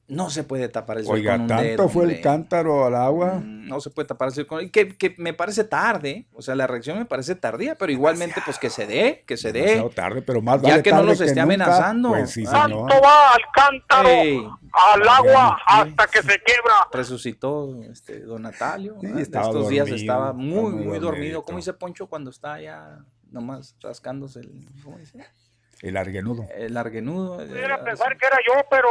no 0.09 0.29
se 0.29 0.43
puede 0.43 0.67
tapar 0.69 0.97
el 0.97 1.05
sol 1.05 1.15
Oiga, 1.15 1.33
con 1.33 1.41
un 1.43 1.47
tanto 1.47 1.63
dedo, 1.63 1.89
fue 1.89 2.05
el 2.05 2.19
cántaro 2.21 2.85
al 2.87 2.95
agua. 2.95 3.35
Mm, 3.35 3.67
No 3.67 3.79
se 3.79 3.89
puede 3.91 4.07
tapar 4.07 4.29
el 4.29 4.33
sol 4.33 4.47
con 4.47 4.69
que, 4.69 4.97
que 4.97 5.15
me 5.17 5.33
parece 5.33 5.63
tarde, 5.63 6.25
o 6.33 6.41
sea, 6.41 6.55
la 6.55 6.65
reacción 6.67 6.97
me 6.97 7.05
parece 7.05 7.35
tardía, 7.35 7.75
pero 7.77 7.91
igualmente 7.91 8.41
pues 8.43 8.57
que 8.59 8.69
se 8.69 8.87
dé, 8.87 9.23
que 9.27 9.37
se 9.37 9.51
dé. 9.53 9.87
Tarde, 9.95 10.21
pero 10.21 10.41
más 10.41 10.61
Ya 10.61 10.81
que 10.83 10.91
no 10.91 11.03
los 11.03 11.21
esté 11.21 11.27
nunca. 11.41 11.43
amenazando. 11.43 12.09
Pues 12.09 12.31
sí, 12.31 12.45
señor. 12.45 12.89
va 12.91 13.31
al 13.33 13.41
cántaro, 13.53 14.09
Ey, 14.09 14.37
al 14.73 15.07
agua, 15.07 15.57
hasta 15.65 16.07
que 16.07 16.21
se 16.23 16.39
quiebra. 16.43 16.73
resucitó 16.91 17.81
este 17.83 18.21
don 18.21 18.41
Natalio. 18.41 18.95
Sí, 18.99 19.05
¿verdad? 19.05 19.15
De 19.17 19.21
estaba 19.23 19.45
Estos 19.47 19.69
días 19.69 19.85
dormido, 19.87 19.95
estaba 20.01 20.29
estaba 20.29 20.33
muy, 20.33 20.71
muy 20.73 20.99
dormido. 20.99 21.43
¿Cómo 21.43 21.57
dice 21.57 21.73
Poncho 21.73 22.07
cuando 22.07 22.29
está 22.31 22.59
ya 22.59 22.99
nomás 23.31 23.75
rascándose 23.81 24.39
el, 24.39 24.67
¿cómo 24.83 24.97
dice? 24.97 25.23
El 25.81 25.95
arguenudo. 25.97 26.45
el 26.55 26.75
arguenudo? 26.75 27.41
Era 27.41 27.75
eh, 27.75 27.81
pensar 27.85 28.17
que 28.17 28.25
era 28.25 28.37
yo, 28.45 28.53
pero 28.69 28.89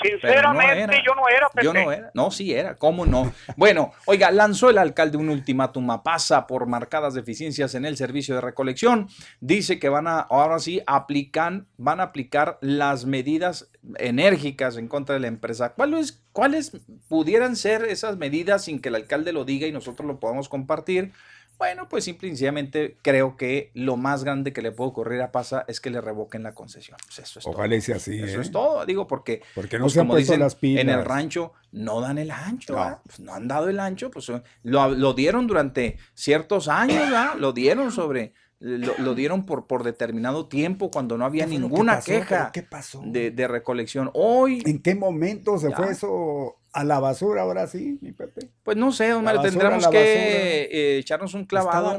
sinceramente 0.00 0.82
era. 0.82 1.04
yo 1.04 1.14
no 1.14 1.28
era, 1.28 1.48
Pepe. 1.48 1.64
Yo 1.64 1.72
no 1.72 1.92
era. 1.92 2.10
No, 2.14 2.30
sí 2.30 2.52
era. 2.52 2.76
¿Cómo 2.76 3.06
no? 3.06 3.32
Bueno, 3.56 3.92
oiga, 4.06 4.30
lanzó 4.30 4.70
el 4.70 4.78
alcalde 4.78 5.16
un 5.16 5.28
ultimátum 5.28 5.90
a 5.90 6.02
Pasa 6.02 6.46
por 6.46 6.66
marcadas 6.66 7.14
deficiencias 7.14 7.74
en 7.74 7.84
el 7.84 7.96
servicio 7.96 8.34
de 8.34 8.40
recolección. 8.40 9.08
Dice 9.40 9.78
que 9.78 9.88
van 9.88 10.06
a, 10.06 10.20
ahora 10.20 10.58
sí, 10.58 10.82
aplican, 10.86 11.66
van 11.76 12.00
a 12.00 12.04
aplicar 12.04 12.58
las 12.60 13.04
medidas 13.04 13.70
enérgicas 13.98 14.76
en 14.76 14.88
contra 14.88 15.14
de 15.14 15.20
la 15.20 15.26
empresa. 15.28 15.74
¿Cuáles, 15.74 16.22
¿Cuáles 16.32 16.72
pudieran 17.08 17.56
ser 17.56 17.84
esas 17.84 18.16
medidas 18.16 18.64
sin 18.64 18.80
que 18.80 18.88
el 18.88 18.94
alcalde 18.94 19.32
lo 19.32 19.44
diga 19.44 19.66
y 19.66 19.72
nosotros 19.72 20.06
lo 20.06 20.20
podamos 20.20 20.48
compartir? 20.48 21.12
Bueno, 21.58 21.88
pues 21.88 22.02
simple 22.04 22.26
y 22.26 22.30
sencillamente 22.32 22.96
creo 23.02 23.36
que 23.36 23.70
lo 23.74 23.96
más 23.96 24.24
grande 24.24 24.52
que 24.52 24.62
le 24.62 24.72
puede 24.72 24.90
ocurrir 24.90 25.22
a 25.22 25.30
Pasa 25.30 25.64
es 25.68 25.80
que 25.80 25.90
le 25.90 26.00
revoquen 26.00 26.42
la 26.42 26.54
concesión. 26.54 26.98
Pues 27.06 27.20
eso 27.20 27.38
es 27.38 27.46
Ojalá 27.46 27.80
sea 27.80 27.96
así. 27.96 28.18
Eso 28.20 28.38
¿eh? 28.38 28.42
es 28.42 28.50
todo, 28.50 28.84
digo, 28.84 29.06
porque 29.06 29.42
Porque 29.54 29.78
no 29.78 29.84
pues 29.84 29.92
se 29.92 29.98
como 30.00 30.16
dicen, 30.16 30.40
las 30.40 30.56
pilas. 30.56 30.82
en 30.82 30.90
el 30.90 31.04
rancho 31.04 31.52
no 31.70 32.00
dan 32.00 32.18
el 32.18 32.30
ancho, 32.32 32.72
No. 32.74 32.78
¿verdad? 32.80 33.00
Pues 33.04 33.20
no 33.20 33.32
han 33.34 33.46
dado 33.46 33.68
el 33.68 33.78
ancho, 33.78 34.10
pues 34.10 34.28
lo, 34.64 34.88
lo 34.90 35.12
dieron 35.14 35.46
durante 35.46 35.98
ciertos 36.14 36.66
años, 36.68 36.98
¿verdad? 36.98 37.34
Lo 37.38 37.52
dieron 37.52 37.92
sobre, 37.92 38.34
lo, 38.58 38.92
lo 38.98 39.14
dieron 39.14 39.46
por, 39.46 39.66
por 39.68 39.84
determinado 39.84 40.48
tiempo 40.48 40.90
cuando 40.90 41.16
no 41.16 41.24
había 41.24 41.44
¿Qué 41.46 41.50
fue 41.52 41.58
lo 41.60 41.66
que 41.68 41.70
ninguna 41.72 42.00
queja 42.00 42.50
¿Qué 42.52 42.62
pasó? 42.62 43.02
de, 43.04 43.30
de 43.30 43.48
recolección. 43.48 44.10
Hoy, 44.14 44.62
¿En 44.66 44.82
qué 44.82 44.94
momento 44.96 45.58
se 45.58 45.70
Ya. 45.70 45.76
fue 45.76 45.92
eso 45.92 46.56
a 46.72 46.84
la 46.84 46.98
basura 47.00 47.42
ahora 47.42 47.66
sí, 47.66 47.98
mi 48.00 48.12
Pepe? 48.12 48.50
pues 48.62 48.76
no 48.76 48.92
sé, 48.92 49.08
don 49.10 49.24
Mario, 49.24 49.42
tendremos 49.42 49.86
que 49.88 50.62
eh, 50.70 50.98
echarnos 50.98 51.34
un 51.34 51.44
clavado 51.44 51.98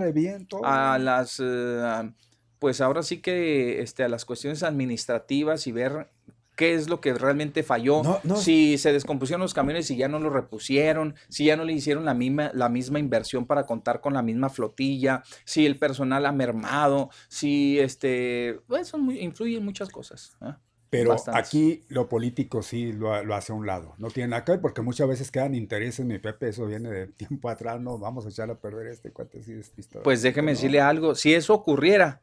a 0.63 0.97
las, 0.99 1.39
eh, 1.43 2.11
pues 2.59 2.81
ahora 2.81 3.03
sí 3.03 3.21
que 3.21 3.81
este, 3.81 4.03
a 4.03 4.09
las 4.09 4.25
cuestiones 4.25 4.63
administrativas 4.63 5.67
y 5.67 5.71
ver 5.71 6.09
qué 6.55 6.75
es 6.75 6.87
lo 6.87 7.01
que 7.01 7.13
realmente 7.15 7.63
falló, 7.63 8.03
No, 8.03 8.19
no. 8.23 8.35
si 8.35 8.77
se 8.77 8.93
descompusieron 8.93 9.41
los 9.41 9.55
camiones 9.55 9.89
y 9.89 9.95
ya 9.97 10.07
no 10.07 10.19
los 10.19 10.31
repusieron, 10.31 11.15
si 11.27 11.45
ya 11.45 11.55
no 11.57 11.65
le 11.65 11.73
hicieron 11.73 12.05
la 12.05 12.13
misma, 12.13 12.51
la 12.53 12.69
misma 12.69 12.99
inversión 12.99 13.47
para 13.47 13.65
contar 13.65 14.01
con 14.01 14.13
la 14.13 14.21
misma 14.21 14.49
flotilla, 14.49 15.23
si 15.45 15.65
el 15.65 15.77
personal 15.79 16.25
ha 16.27 16.31
mermado, 16.31 17.09
si 17.27 17.79
este, 17.79 18.59
pues 18.67 18.87
son 18.87 19.01
muy- 19.01 19.19
influyen 19.19 19.65
muchas 19.65 19.89
cosas. 19.89 20.37
¿ah? 20.41 20.59
Pero 20.97 21.09
Bastantes. 21.11 21.47
aquí 21.47 21.83
lo 21.89 22.07
político 22.07 22.61
sí 22.63 22.91
lo, 22.93 23.23
lo 23.23 23.35
hace 23.35 23.51
a 23.51 23.55
un 23.55 23.65
lado. 23.65 23.93
No 23.97 24.09
tiene 24.09 24.29
nada 24.29 24.45
que 24.45 24.51
ver 24.53 24.61
porque 24.61 24.81
muchas 24.81 25.07
veces 25.07 25.31
quedan 25.31 25.55
intereses, 25.55 26.05
mi 26.05 26.19
Pepe, 26.19 26.49
eso 26.49 26.65
viene 26.65 26.89
de 26.89 27.07
tiempo 27.17 27.49
atrás, 27.49 27.79
no 27.81 27.97
vamos 27.97 28.25
a 28.25 28.29
echar 28.29 28.49
a 28.49 28.55
perder 28.55 28.87
este 28.87 29.11
cuate 29.11 29.43
sí 29.43 29.53
despistado. 29.53 30.03
Pues 30.03 30.21
déjeme 30.21 30.51
decirle 30.51 30.79
algo, 30.81 31.15
si 31.15 31.33
eso 31.33 31.53
ocurriera, 31.53 32.21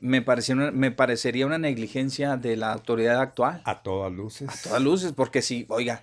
me, 0.00 0.20
parecía 0.22 0.54
una- 0.54 0.70
me 0.70 0.90
parecería 0.90 1.46
una 1.46 1.58
negligencia 1.58 2.36
de 2.36 2.56
la 2.56 2.72
autoridad 2.72 3.20
actual. 3.20 3.62
A 3.64 3.82
todas 3.82 4.12
luces. 4.12 4.48
A 4.50 4.68
todas 4.68 4.82
luces, 4.82 5.12
porque 5.12 5.40
si, 5.40 5.64
oiga, 5.68 6.02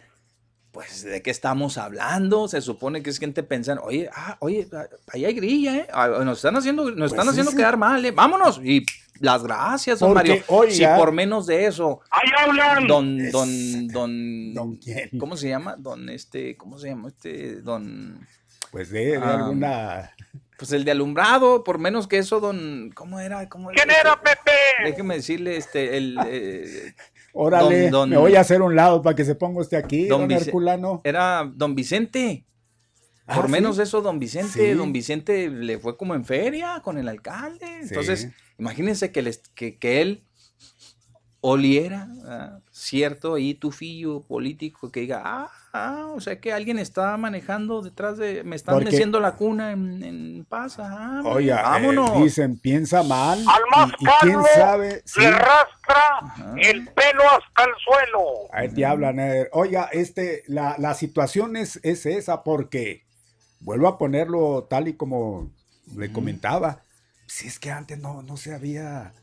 pues 0.72 1.04
de 1.04 1.22
qué 1.22 1.30
estamos 1.32 1.78
hablando, 1.78 2.48
se 2.48 2.62
supone 2.62 3.04
que 3.04 3.10
es 3.10 3.20
gente 3.20 3.44
pensando, 3.44 3.84
oye, 3.84 4.10
ah, 4.16 4.38
oye, 4.40 4.68
ah, 4.72 4.86
ahí 5.12 5.26
hay 5.26 5.34
grilla, 5.34 5.76
¿eh? 5.78 5.88
Ah, 5.92 6.08
Nos 6.24 6.38
están 6.38 6.56
haciendo, 6.56 6.86
nos 6.92 7.12
están 7.12 7.26
Pues 7.26 7.28
haciendo 7.30 7.50
ese- 7.52 7.58
quedar 7.58 7.76
mal, 7.78 8.04
¿eh? 8.06 8.12
Vámonos. 8.12 8.62
Y 8.64 8.86
las 9.22 9.44
gracias, 9.44 10.00
don 10.00 10.14
Porque, 10.14 10.30
Mario. 10.30 10.44
oiga- 10.48 10.96
si 10.96 11.00
por 11.00 11.12
menos 11.12 11.46
de 11.48 11.66
eso, 11.66 12.02
¡Ahí 12.10 12.30
hablan! 12.38 12.88
don, 12.88 13.32
don, 13.32 13.88
don, 13.88 14.54
¿Don 14.54 14.76
quién? 14.78 15.10
¿cómo 15.20 15.38
se 15.38 15.50
llama? 15.50 15.76
Don 15.78 16.10
este, 16.10 16.58
¿cómo 16.58 16.78
se 16.78 16.90
llama? 16.90 17.08
Este, 17.10 17.62
don, 17.62 18.28
Pues 18.72 18.90
de, 18.90 19.12
de 19.12 19.18
alguna... 19.18 20.12
pues 20.58 20.72
el 20.72 20.84
de 20.86 20.92
alumbrado, 20.92 21.64
por 21.64 21.78
menos 21.80 22.08
que 22.08 22.18
eso, 22.18 22.40
don, 22.40 22.92
¿cómo 22.96 23.20
era? 23.20 23.48
¿Cómo 23.50 23.70
¿Quién 23.70 23.90
este? 23.90 24.02
era, 24.02 24.22
Pepe? 24.22 24.52
Déjeme 24.86 25.16
decirle, 25.16 25.58
este, 25.58 25.98
el, 25.98 26.18
eh, 26.28 26.94
Órale, 27.34 27.90
don- 27.90 28.10
me 28.10 28.18
voy 28.18 28.36
a 28.36 28.42
hacer 28.42 28.62
un 28.62 28.76
lado 28.76 29.02
para 29.02 29.16
que 29.16 29.24
se 29.24 29.36
ponga 29.36 29.62
usted 29.62 29.78
aquí, 29.78 30.08
Don 30.08 30.22
don, 30.28 30.32
Herculano. 30.32 31.02
era 31.04 31.50
don 31.54 31.76
Vicente. 31.76 32.46
Ah, 33.32 33.36
Por 33.36 33.46
¿sí? 33.46 33.52
menos 33.52 33.80
eso, 33.80 34.02
don 34.02 34.20
Vicente, 34.20 34.72
Sí. 34.72 34.74
don 34.74 34.92
Vicente 34.92 35.50
le 35.50 35.80
fue 35.80 35.96
como 35.98 36.16
en 36.16 36.26
feria 36.26 36.82
con 36.84 36.98
el 36.98 37.08
alcalde. 37.08 37.80
Entonces, 37.82 38.30
imagínense 38.60 39.12
que, 39.12 39.22
les- 39.22 39.42
que, 39.56 39.78
que 39.78 40.02
él 40.02 40.24
oliera 41.44 42.08
ah, 42.28 42.60
cierto 42.72 43.34
ahí 43.34 43.56
tufillo 43.56 44.22
político 44.22 44.92
que 44.92 45.00
diga, 45.02 45.24
ah, 45.26 45.50
ah, 45.74 46.06
o 46.14 46.20
sea 46.22 46.40
que 46.40 46.54
alguien 46.54 46.78
está 46.78 47.18
manejando 47.18 47.82
detrás 47.82 48.18
de, 48.18 48.44
me 48.44 48.56
están 48.56 48.76
Porque- 48.76 48.92
meciendo 48.92 49.20
la 49.20 49.36
cuna 49.36 49.72
en, 49.72 50.04
en 50.04 50.46
paz, 50.46 50.76
ah, 50.78 51.22
Oiga, 51.26 51.60
eh, 51.60 51.64
vámonos. 51.64 52.22
dicen, 52.24 52.60
piensa 52.60 53.02
mal. 53.02 53.40
Al 53.40 53.62
más 53.72 53.92
y, 54.00 54.04
y 54.06 54.08
quién 54.22 54.40
sabe... 54.56 55.02
sí. 55.04 55.22
le 55.22 55.32
rastra 55.32 56.58
el 56.62 56.88
pelo 56.90 57.24
hasta 57.24 57.64
el 57.64 57.72
suelo. 57.84 58.24
Ahí 58.54 58.70
te 58.70 58.86
hablan. 58.86 59.20
eh. 59.20 59.48
Oiga, 59.54 59.90
este, 59.92 60.44
la, 60.48 60.76
la 60.78 60.94
situación 60.94 61.56
es, 61.56 61.80
es 61.82 62.06
esa 62.06 62.44
porque, 62.44 63.04
vuelvo 63.62 63.88
a 63.88 63.98
ponerlo 63.98 64.66
tal 64.70 64.88
y 64.88 64.94
como 64.94 65.50
le 65.96 66.12
comentaba, 66.12 66.82
si 67.28 67.48
es 67.48 67.60
que 67.60 67.72
antes 67.72 67.98
no, 68.00 68.22
no 68.22 68.38
se 68.38 68.54
había 68.54 69.14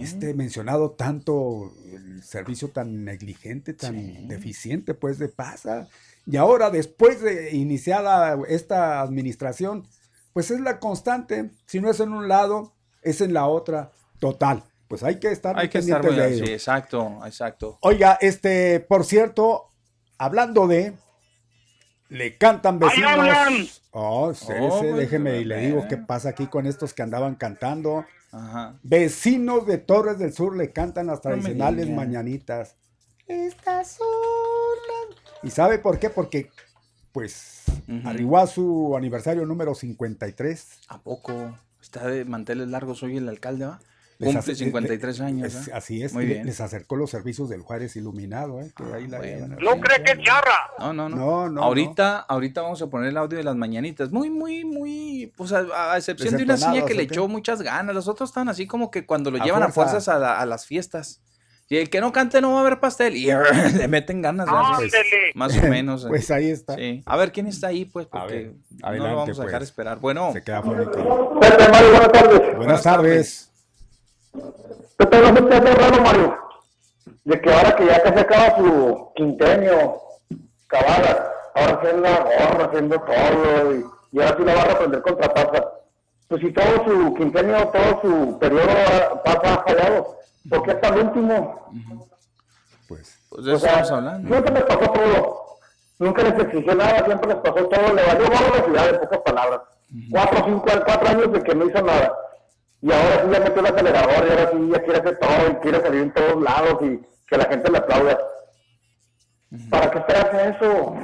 este, 0.00 0.34
mencionado 0.34 0.92
tanto 0.92 1.72
el 1.92 2.22
servicio 2.22 2.68
tan 2.68 3.04
negligente, 3.04 3.74
tan 3.74 3.94
Sí. 3.94 4.26
deficiente, 4.26 4.94
pues 4.94 5.18
de 5.18 5.28
pasa. 5.28 5.88
Y 6.26 6.36
ahora, 6.36 6.70
después 6.70 7.20
de 7.20 7.54
iniciada 7.54 8.38
esta 8.48 9.00
administración, 9.00 9.86
pues 10.32 10.50
es 10.50 10.60
la 10.60 10.78
constante. 10.78 11.50
Si 11.66 11.80
no 11.80 11.90
es 11.90 12.00
en 12.00 12.12
un 12.12 12.28
lado, 12.28 12.72
es 13.02 13.20
en 13.20 13.34
la 13.34 13.46
otra. 13.46 13.90
Total. 14.20 14.62
Pues 14.88 15.02
hay 15.02 15.18
que 15.18 15.30
estar 15.32 15.58
Hay 15.58 15.68
que 15.68 15.78
estar 15.78 16.02
de 16.02 16.28
sí, 16.36 16.42
ello. 16.42 16.52
exacto, 16.52 17.20
exacto. 17.26 17.78
Oiga, 17.82 18.16
este, 18.20 18.80
por 18.80 19.04
cierto, 19.04 19.72
hablando 20.18 20.66
de, 20.68 20.94
le 22.14 22.36
cantan 22.38 22.74
¡Ahí 22.82 22.88
vecinos. 22.88 23.10
hablan! 23.10 23.66
Oh, 23.90 24.30
espérese, 24.30 24.92
Oh, 24.92 24.96
déjeme 24.96 25.38
y 25.38 25.44
le 25.44 25.58
digo 25.66 25.86
qué 25.88 25.96
pasa 25.96 26.30
aquí 26.30 26.46
con 26.46 26.66
estos 26.66 26.94
que 26.94 27.02
andaban 27.02 27.34
cantando. 27.34 28.04
Ajá. 28.32 28.78
Vecinos 28.82 29.66
de 29.66 29.78
Torres 29.78 30.18
del 30.18 30.32
Sur 30.32 30.56
le 30.56 30.72
cantan 30.72 31.06
las 31.08 31.20
tradicionales 31.20 31.88
mañanitas. 31.90 32.76
Estas 33.26 33.92
son 33.92 34.06
las- 35.10 35.44
¿Y 35.44 35.50
sabe 35.50 35.78
por 35.78 35.98
qué? 35.98 36.10
Porque, 36.10 36.50
pues, 37.12 37.62
Ujú. 37.88 38.08
arribó 38.08 38.38
a 38.38 38.46
su 38.46 38.96
aniversario 38.96 39.44
número 39.46 39.74
53. 39.74 40.80
¿A 40.88 40.98
poco? 41.00 41.56
Está 41.80 42.06
de 42.08 42.24
manteles 42.24 42.68
largos 42.68 43.02
hoy 43.02 43.16
el 43.18 43.28
alcalde, 43.28 43.66
¿va? 43.66 43.80
Cumple 44.18 44.38
hace- 44.38 44.54
53 44.54 45.18
le- 45.18 45.24
años. 45.24 45.54
es- 45.54 45.68
¿eh? 45.68 45.70
así 45.74 46.02
es, 46.02 46.12
Muy 46.14 46.26
le- 46.26 46.34
bien. 46.34 46.46
les 46.46 46.60
acercó 46.60 46.96
los 46.96 47.10
servicios 47.10 47.48
del 47.48 47.62
Juárez 47.62 47.96
Iluminado, 47.96 48.60
¿eh? 48.60 48.70
que 48.76 48.82
ahí 48.94 49.06
la 49.08 49.18
bueno. 49.18 49.56
llevan. 49.56 49.58
¿No 49.60 49.80
cree 49.80 50.02
que 50.04 50.12
es 50.12 50.18
charra? 50.22 50.70
No, 50.78 50.92
no, 50.92 51.08
no. 51.08 51.16
No, 51.16 51.48
no, 51.50 51.62
ahorita, 51.62 52.18
ahorita 52.20 52.62
vamos 52.62 52.80
a 52.82 52.86
poner 52.88 53.08
el 53.10 53.16
audio 53.16 53.38
de 53.38 53.44
las 53.44 53.56
mañanitas. 53.56 54.10
Muy, 54.10 54.30
muy, 54.30 54.64
muy. 54.64 55.32
Pues 55.36 55.52
a, 55.52 55.92
a 55.92 55.96
excepción 55.98 56.36
de 56.36 56.44
una 56.44 56.56
seña 56.56 56.72
Desentonados, 56.74 56.88
que 56.90 56.94
le 56.94 57.02
echó 57.02 57.28
muchas 57.28 57.60
ganas. 57.62 57.94
Los 57.94 58.08
otros 58.08 58.30
están 58.30 58.48
así 58.48 58.66
como 58.66 58.90
que 58.90 59.04
cuando 59.06 59.30
lo 59.30 59.40
A 59.42 59.44
llevan 59.44 59.62
a 59.62 59.68
fuerza. 59.70 59.92
fuerzas 59.92 60.14
a, 60.14 60.18
la- 60.18 60.38
a 60.38 60.46
las 60.46 60.66
fiestas. 60.66 61.20
Y 61.66 61.78
el 61.78 61.88
que 61.88 62.02
no 62.02 62.12
cante 62.12 62.42
no 62.42 62.52
va 62.52 62.58
a 62.58 62.60
haber 62.60 62.78
pastel. 62.78 63.16
Y 63.16 63.26
le 63.78 63.88
meten 63.88 64.20
ganas. 64.20 64.46
Ándele. 64.48 65.32
Más 65.34 65.56
o 65.56 65.62
menos. 65.62 66.04
eh. 66.04 66.08
Pues 66.08 66.30
ahí 66.30 66.50
está. 66.50 66.76
Sí. 66.76 67.02
A 67.06 67.16
ver 67.16 67.32
quién 67.32 67.46
está 67.46 67.68
ahí, 67.68 67.86
pues, 67.86 68.06
A 68.06 68.10
porque 68.20 68.34
ver, 68.34 68.52
no 68.82 68.86
adelante, 68.86 69.10
lo 69.12 69.16
vamos 69.16 69.40
a 69.40 69.44
dejar 69.44 69.60
pues. 69.60 69.70
esperar. 69.70 69.98
Bueno, 69.98 70.30
Se 70.34 70.42
queda 70.42 70.60
bonito. 70.60 71.38
Pepe, 71.40 71.68
Mario, 71.70 71.88
buenas 71.90 72.12
tardes. 72.12 72.56
Buenas 72.56 72.82
tardes. 72.82 73.50
No 74.34 75.36
se 75.36 75.42
te 75.42 75.56
hace 75.56 75.74
raro, 75.74 76.02
Mario, 76.02 76.38
de 77.24 77.40
que 77.40 77.52
ahora 77.52 77.76
que 77.76 77.86
ya 77.86 78.02
casi 78.02 78.18
acaba 78.18 78.56
su 78.58 79.12
quintenio, 79.14 80.00
cabala, 80.66 81.32
ahora 81.54 81.74
haciendo 81.74 82.02
la 82.02 82.18
gorra, 82.20 82.64
haciendo 82.66 83.00
todo, 83.00 83.74
y, 83.74 83.84
y 84.12 84.20
ahora 84.20 84.36
sí 84.36 84.44
la 84.44 84.54
va 84.54 84.62
a 84.62 84.64
reprender 84.64 85.02
contra 85.02 85.34
pasa. 85.34 85.70
Pues 86.28 86.40
si 86.40 86.52
todo 86.52 86.84
su 86.84 87.14
quintenio, 87.14 87.68
todo 87.68 88.00
su 88.02 88.38
periodo 88.38 89.22
pasa 89.24 89.62
fallado, 89.66 90.16
¿por 90.48 90.62
qué 90.62 90.70
hasta 90.72 90.88
el 90.88 90.98
último? 91.06 91.70
Pues, 92.88 93.18
pues 93.30 93.44
de 93.44 93.52
O 93.52 93.56
eso 93.56 93.66
sea, 93.66 93.80
estamos 93.80 93.90
hablando. 93.92 94.28
siempre 94.28 94.54
les 94.54 94.62
pasó 94.64 94.92
todo. 94.92 95.44
Nunca 95.98 96.22
les 96.22 96.38
exigió 96.40 96.74
nada, 96.74 97.04
siempre 97.04 97.28
les 97.28 97.36
pasó 97.36 97.66
todo. 97.68 97.94
Le 97.94 98.02
valió 98.02 98.26
gorro 98.26 98.56
la 98.58 98.64
ciudad, 98.64 98.88
en 98.88 99.00
pocas 99.00 99.18
palabras. 99.20 99.60
Cuatro, 100.10 100.44
cinco, 100.44 100.64
cuatro 100.84 101.08
años 101.08 101.32
de 101.32 101.42
que 101.42 101.54
no 101.54 101.66
hizo 101.66 101.82
nada. 101.82 102.12
Y 102.84 102.92
ahora 102.92 103.22
sí 103.24 103.30
ya 103.32 103.40
metió 103.40 103.60
el 103.60 103.66
acelerador 103.66 104.26
y 104.26 104.30
ahora 104.30 104.50
sí 104.52 104.68
ya 104.70 104.82
quiere 104.82 105.00
hacer 105.00 105.18
todo 105.18 105.50
y 105.50 105.54
quiere 105.62 105.80
salir 105.80 106.02
en 106.02 106.12
todos 106.12 106.42
lados 106.42 106.82
y 106.82 107.00
que 107.26 107.36
la 107.38 107.44
gente 107.46 107.70
le 107.70 107.78
aplauda. 107.78 108.18
¿Para 109.70 109.90
qué 109.90 109.98
esperarse 110.00 110.48
eso? 110.50 110.94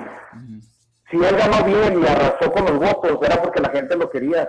Si 1.10 1.16
él 1.16 1.36
ganó 1.36 1.64
bien 1.64 2.02
y 2.02 2.06
arrasó 2.06 2.52
con 2.52 2.66
los 2.66 2.78
votos, 2.78 3.18
era 3.26 3.40
porque 3.42 3.60
la 3.60 3.70
gente 3.70 3.96
lo 3.96 4.10
quería. 4.10 4.46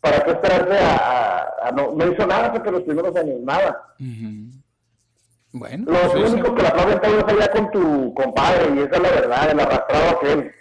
¿Para 0.00 0.24
qué 0.24 0.32
esperarse 0.32 0.76
a, 0.76 0.96
a- 0.96 1.68
a 1.68 1.70
no, 1.70 1.92
no 1.92 2.12
hizo 2.12 2.26
nada 2.26 2.52
porque 2.52 2.70
los 2.72 2.82
primeros 2.82 3.14
años, 3.14 3.36
nada? 3.44 3.94
Bueno, 5.52 5.84
Los 5.92 6.12
sí. 6.14 6.18
únicos 6.18 6.52
que 6.54 6.62
la 6.62 6.68
aplauden 6.70 7.00
todos 7.00 7.18
es 7.18 7.24
allá 7.32 7.52
con 7.52 7.70
tu 7.70 8.12
compadre, 8.14 8.74
y 8.74 8.78
esa 8.80 8.96
es 8.96 9.02
la 9.02 9.10
verdad, 9.10 9.50
el 9.52 9.60
arrastrado 9.60 10.10
aquel. 10.16 10.52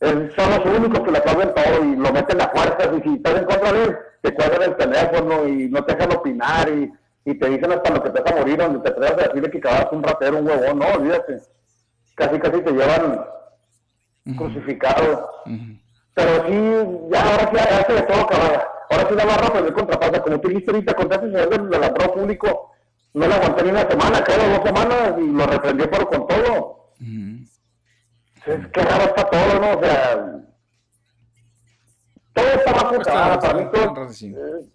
Es- 0.00 0.34
son 0.34 0.50
los 0.50 0.78
únicos 0.78 1.00
que 1.00 1.10
le 1.10 1.18
aplauden 1.18 1.52
todo 1.54 1.84
y 1.84 1.96
lo 1.96 2.10
meten 2.10 2.40
a 2.40 2.48
fuerzas, 2.48 2.88
y 2.98 3.02
si 3.02 3.14
estás 3.16 3.36
en 3.38 3.44
contra 3.44 3.72
de 3.72 3.84
él, 3.84 3.98
te 4.22 4.32
cuelgan 4.34 4.62
el 4.62 4.76
teléfono 4.76 5.46
y 5.46 5.68
no 5.68 5.84
te 5.84 5.94
dejan 5.94 6.16
opinar, 6.16 6.68
y, 6.68 6.90
y 7.24 7.34
te 7.34 7.48
dicen 7.50 7.72
hasta 7.72 7.90
lo 7.90 8.02
que 8.02 8.10
te 8.10 8.20
vas 8.20 8.32
a 8.32 8.36
morir, 8.36 8.56
donde 8.56 8.78
te 8.80 8.88
atrevas 8.88 9.12
a 9.12 9.28
decirle 9.28 9.50
que 9.50 9.58
acabas 9.58 9.92
un 9.92 10.02
ratero, 10.02 10.38
un 10.38 10.46
huevón, 10.48 10.78
no, 10.78 10.86
olvídate. 10.86 11.40
Casi, 12.14 12.38
casi 12.38 12.62
te 12.62 12.72
llevan 12.72 13.24
crucificado. 14.36 15.30
Ujú. 15.46 15.78
Pero 16.14 16.46
sí, 16.46 17.10
ya 17.10 17.22
ahora 17.22 17.50
sí 17.50 17.56
hace 17.58 17.92
de 17.94 18.02
todo, 18.02 18.26
cabrón. 18.26 18.60
Ahora 18.90 19.08
sí 19.08 19.14
la 19.14 19.24
va 19.24 19.34
a 19.34 19.38
reprender 19.38 19.72
contra 19.72 19.98
pasa. 19.98 20.22
Como 20.22 20.40
tú 20.40 20.48
dijiste 20.48 20.70
ahorita, 20.70 20.94
con 20.94 21.10
ese 21.10 21.20
señor 21.20 21.70
del, 21.70 21.84
atrás 21.84 22.08
público, 22.08 22.72
no 23.14 23.26
le 23.26 23.34
aguanté 23.34 23.64
ni 23.64 23.70
una 23.70 23.90
semana, 23.90 24.22
creo, 24.22 24.48
dos 24.50 24.64
semanas, 24.64 25.14
y 25.18 25.32
lo 25.32 25.46
reprendió, 25.46 25.90
pero 25.90 26.08
con 26.08 26.26
todo. 26.28 26.92
Ujú. 27.00 27.42
Es 28.46 28.66
que 28.68 28.82
raro 28.82 29.04
está 29.04 29.30
todo, 29.30 29.60
¿no? 29.60 29.78
O 29.78 29.82
sea, 29.82 30.42
todo 32.34 32.46
está 32.46 32.72
bajo 32.72 32.94
Está- 32.96 33.12
cabada, 33.12 33.38
para 33.40 33.54
mí 33.54 33.62
está 33.62 33.94
todo. 33.94 34.04
eh, 34.04 34.68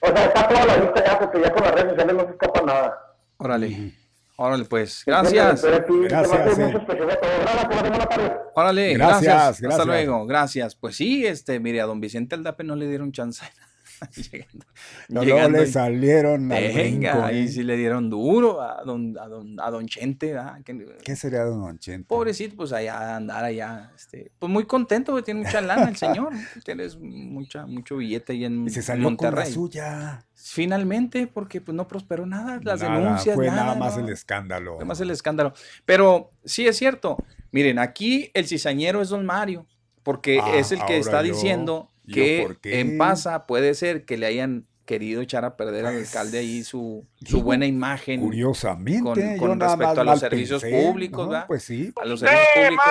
o 0.00 0.06
sea, 0.06 0.24
está 0.26 0.48
toda 0.48 0.66
la 0.66 0.76
vista 0.76 1.04
ya, 1.04 1.18
porque 1.18 1.40
ya 1.40 1.52
con 1.52 1.62
las 1.62 1.72
redes 1.74 1.90
sociales 1.90 2.14
no 2.16 2.24
se 2.24 2.30
escapa 2.32 2.62
nada. 2.62 2.98
Órale. 3.38 3.92
Órale, 4.36 4.64
pues. 4.64 5.02
Gracias. 5.06 5.62
Gracias, 5.62 5.64
eh. 5.64 6.84
tarde. 6.86 6.86
Órale, 8.54 8.94
Gracias, 8.94 9.22
gracias, 9.22 9.48
Hasta 9.54 9.66
gracias. 9.66 9.86
luego, 9.86 10.26
gracias. 10.26 10.74
Pues 10.74 10.96
sí, 10.96 11.24
este, 11.26 11.60
mire, 11.60 11.80
a 11.80 11.86
don 11.86 12.00
Vicente 12.00 12.34
Aldape 12.34 12.64
no 12.64 12.74
le 12.76 12.86
dieron 12.88 13.12
chance. 13.12 13.44
llegando, 14.32 14.66
No, 15.08 15.22
llegando 15.24 15.58
le 15.58 15.66
salieron 15.66 16.50
al 16.52 16.62
Venga, 16.74 17.26
ahí 17.26 17.44
¿eh? 17.44 17.48
sí 17.48 17.62
le 17.62 17.76
dieron 17.76 18.10
duro 18.10 18.60
a 18.60 18.82
don, 18.84 19.16
a 19.18 19.26
don, 19.28 19.58
a 19.60 19.70
don 19.70 19.86
Chente. 19.86 20.34
Que- 20.64 20.96
¿Qué 21.04 21.16
sería 21.16 21.44
Don 21.44 21.78
Chente? 21.78 22.06
Pobrecito, 22.08 22.56
pues 22.56 22.72
allá 22.72 23.16
andar 23.16 23.44
allá, 23.44 23.92
este, 23.96 24.30
pues 24.38 24.50
muy 24.50 24.64
contento, 24.64 25.12
güey, 25.12 25.24
tiene 25.24 25.42
mucha 25.44 25.60
lana 25.60 25.88
el 25.88 25.96
señor, 25.96 26.32
tienes 26.64 26.98
mucha, 26.98 27.66
mucho 27.66 27.96
billete 27.96 28.32
ahí 28.32 28.44
en 28.44 28.66
Y 28.66 28.70
se 28.70 28.82
salió 28.82 29.04
con 29.04 29.16
la 29.16 29.30
Monterrey. 29.30 29.52
suya. 29.52 30.24
Finalmente, 30.34 31.26
porque 31.28 31.60
pues 31.60 31.74
no 31.74 31.86
prosperó 31.88 32.26
nada, 32.26 32.58
las 32.62 32.80
Nada, 32.82 32.98
denuncias, 32.98 33.36
Fue 33.36 33.46
nada, 33.46 33.64
nada 33.64 33.74
más 33.76 33.96
¿no? 33.96 34.04
el 34.04 34.12
escándalo. 34.12 34.76
Fue 34.76 34.84
más 34.84 35.00
el 35.00 35.10
escándalo. 35.10 35.52
Pero 35.84 36.30
sí 36.44 36.66
es 36.66 36.76
cierto. 36.76 37.16
Miren, 37.52 37.78
aquí 37.78 38.30
el 38.34 38.46
cizañero 38.46 39.00
es 39.02 39.10
don 39.10 39.24
Mario, 39.24 39.66
porque 40.02 40.40
Ah, 40.42 40.56
es 40.56 40.72
el 40.72 40.84
que 40.84 40.98
está 40.98 41.22
yo- 41.22 41.32
diciendo 41.32 41.90
¿yo 41.90 41.91
que 42.06 42.56
en 42.64 42.98
Pasa 42.98 43.46
puede 43.46 43.74
ser 43.74 44.04
que 44.04 44.16
le 44.16 44.26
hayan, 44.26 44.66
querido 44.84 45.22
echar 45.22 45.44
a 45.44 45.56
perder 45.56 45.86
al 45.86 45.96
alcalde 45.96 46.38
ahí 46.38 46.64
su, 46.64 47.06
su 47.24 47.42
buena 47.42 47.66
imagen. 47.66 48.20
Curiosamente, 48.20 49.36
con, 49.38 49.60
respecto 49.60 50.00
a 50.00 50.04
los 50.04 50.20
servicios 50.20 50.62
pensé, 50.62 50.86
públicos, 50.86 51.28
¿no? 51.28 51.46
Pues 51.46 51.62
sí. 51.62 51.92
A 52.00 52.04
los 52.04 52.20
servicios 52.20 52.48
públicos. 52.54 52.86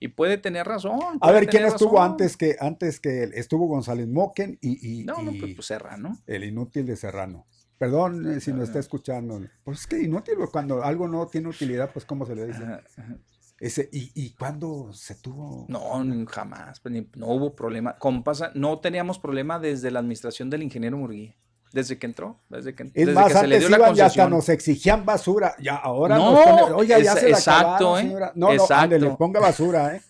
Y 0.00 0.08
puede 0.08 0.38
tener 0.38 0.66
razón. 0.66 0.98
A 1.20 1.30
ver, 1.32 1.46
¿quién 1.46 1.64
estuvo 1.64 1.98
razón. 1.98 2.12
antes 2.12 2.36
que 2.36 2.56
antes 2.58 3.00
que 3.00 3.24
él? 3.24 3.32
Estuvo 3.34 3.66
González 3.66 4.08
Moquen 4.08 4.58
y, 4.60 5.00
y- 5.00 5.04
No, 5.04 5.22
no, 5.22 5.30
y 5.30 5.40
pues, 5.40 5.54
pues 5.54 5.66
Serrano. 5.66 6.18
el 6.26 6.44
inútil 6.44 6.86
de 6.86 6.96
Serrano. 6.96 7.46
Perdón 7.78 8.36
eh, 8.36 8.40
si 8.40 8.52
nos 8.52 8.68
está 8.68 8.78
escuchando. 8.78 9.40
Pues 9.62 9.80
es 9.80 9.86
que 9.86 10.00
inútil, 10.00 10.34
pues, 10.38 10.50
cuando 10.50 10.82
algo 10.82 11.06
no 11.08 11.26
tiene 11.26 11.48
utilidad, 11.48 11.90
pues 11.92 12.06
¿cómo 12.06 12.24
se 12.24 12.34
le 12.34 12.46
dice? 12.46 12.64
Ajá, 12.64 12.82
ajá. 12.96 13.16
Ese, 13.58 13.88
¿y, 13.90 14.10
¿Y 14.14 14.30
cuándo 14.34 14.90
se 14.92 15.14
tuvo? 15.14 15.64
No, 15.68 15.80
jamás. 16.28 16.80
pues, 16.80 16.92
ni- 16.92 17.08
no 17.16 17.28
hubo 17.28 17.54
problema. 17.56 17.96
Como 17.98 18.22
pasa, 18.22 18.50
no 18.54 18.80
teníamos 18.80 19.18
problema 19.18 19.58
desde 19.58 19.90
la 19.90 20.00
administración 20.00 20.50
del 20.50 20.62
ingeniero 20.62 20.98
Murguía. 20.98 21.34
Desde 21.72 21.98
que 21.98 22.06
entró, 22.06 22.38
desde 22.48 22.74
que, 22.74 22.84
Es 22.84 22.92
desde 22.94 23.12
más, 23.12 23.26
que 23.26 23.32
se 23.38 23.46
le 23.46 23.56
antes 23.56 23.60
dio 23.60 23.68
la 23.70 23.76
iban 23.84 23.96
y 23.96 24.00
hasta 24.00 24.28
nos 24.28 24.48
exigían 24.48 25.04
basura. 25.04 25.54
Ya 25.58 25.74
ahora 25.76 26.16
No, 26.16 26.32
nos 26.32 26.44
ponen, 26.44 26.74
oiga, 26.74 26.98
ya 27.00 27.12
es- 27.14 27.18
se 27.20 27.28
la 27.30 27.36
exacto, 27.38 27.66
acabaron, 27.66 27.98
¿eh? 27.98 28.02
señora. 28.02 28.32
No, 28.34 28.46
no, 28.46 28.52
Exacto. 28.52 28.74
ándele, 28.74 29.10
ponga 29.18 29.40
basura, 29.40 29.96
¿eh? 29.96 30.02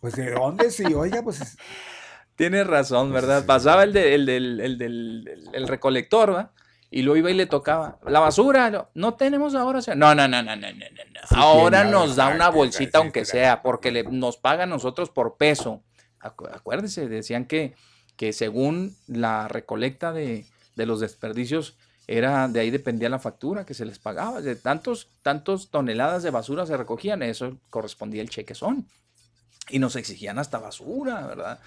Pues 0.00 0.14
de 0.16 0.30
dónde 0.30 0.70
sí, 0.70 0.84
oiga, 0.94 1.22
pues 1.22 1.40
Tienes 2.36 2.66
razón, 2.66 3.12
¿verdad? 3.12 3.46
Pasaba 3.46 3.82
el, 3.84 3.92
de- 3.92 4.14
el 4.14 4.26
del 4.26 4.60
el 4.60 4.78
del- 4.78 5.28
el- 5.28 5.54
el 5.54 5.68
recolector, 5.68 6.34
¿va? 6.34 6.52
Y 6.90 7.02
luego 7.02 7.18
iba 7.18 7.30
y 7.30 7.34
le 7.34 7.46
tocaba. 7.46 7.98
La 8.06 8.20
basura, 8.20 8.88
no, 8.94 9.14
tenemos 9.14 9.54
ahora. 9.54 9.80
o 9.80 9.82
sea, 9.82 9.94
No, 9.94 10.14
no, 10.14 10.28
no, 10.28 10.42
no, 10.42 10.54
no, 10.56 10.68
no, 10.70 10.72
no, 10.72 10.84
no. 11.12 11.20
Sí, 11.28 11.34
Ahora 11.36 11.84
nos 11.84 12.14
da 12.16 12.28
una 12.28 12.48
bolsita, 12.48 12.98
aunque 12.98 13.24
sea, 13.24 13.62
porque 13.62 13.90
le, 13.90 14.04
nos 14.04 14.36
pagan 14.36 14.70
nosotros 14.70 15.10
por 15.10 15.36
peso. 15.36 15.82
Acu- 16.20 16.48
Acuérdense, 16.52 17.08
decían 17.08 17.44
que, 17.46 17.74
que 18.16 18.32
según 18.32 18.96
la 19.08 19.48
recolecta 19.48 20.12
de, 20.12 20.46
de 20.76 20.86
los 20.86 21.00
desperdicios, 21.00 21.76
era 22.06 22.46
de 22.46 22.60
ahí 22.60 22.70
dependía 22.70 23.08
la 23.08 23.18
factura 23.18 23.66
que 23.66 23.74
se 23.74 23.84
les 23.84 23.98
pagaba. 23.98 24.40
De 24.40 24.54
tantos, 24.54 25.08
tantos 25.22 25.70
toneladas 25.70 26.22
de 26.22 26.30
basura 26.30 26.66
se 26.66 26.76
recogían, 26.76 27.22
eso 27.24 27.58
correspondía 27.68 28.22
el 28.22 28.30
chequezón. 28.30 28.86
Y 29.68 29.80
nos 29.80 29.96
exigían 29.96 30.38
hasta 30.38 30.58
basura, 30.60 31.26
¿verdad? 31.26 31.58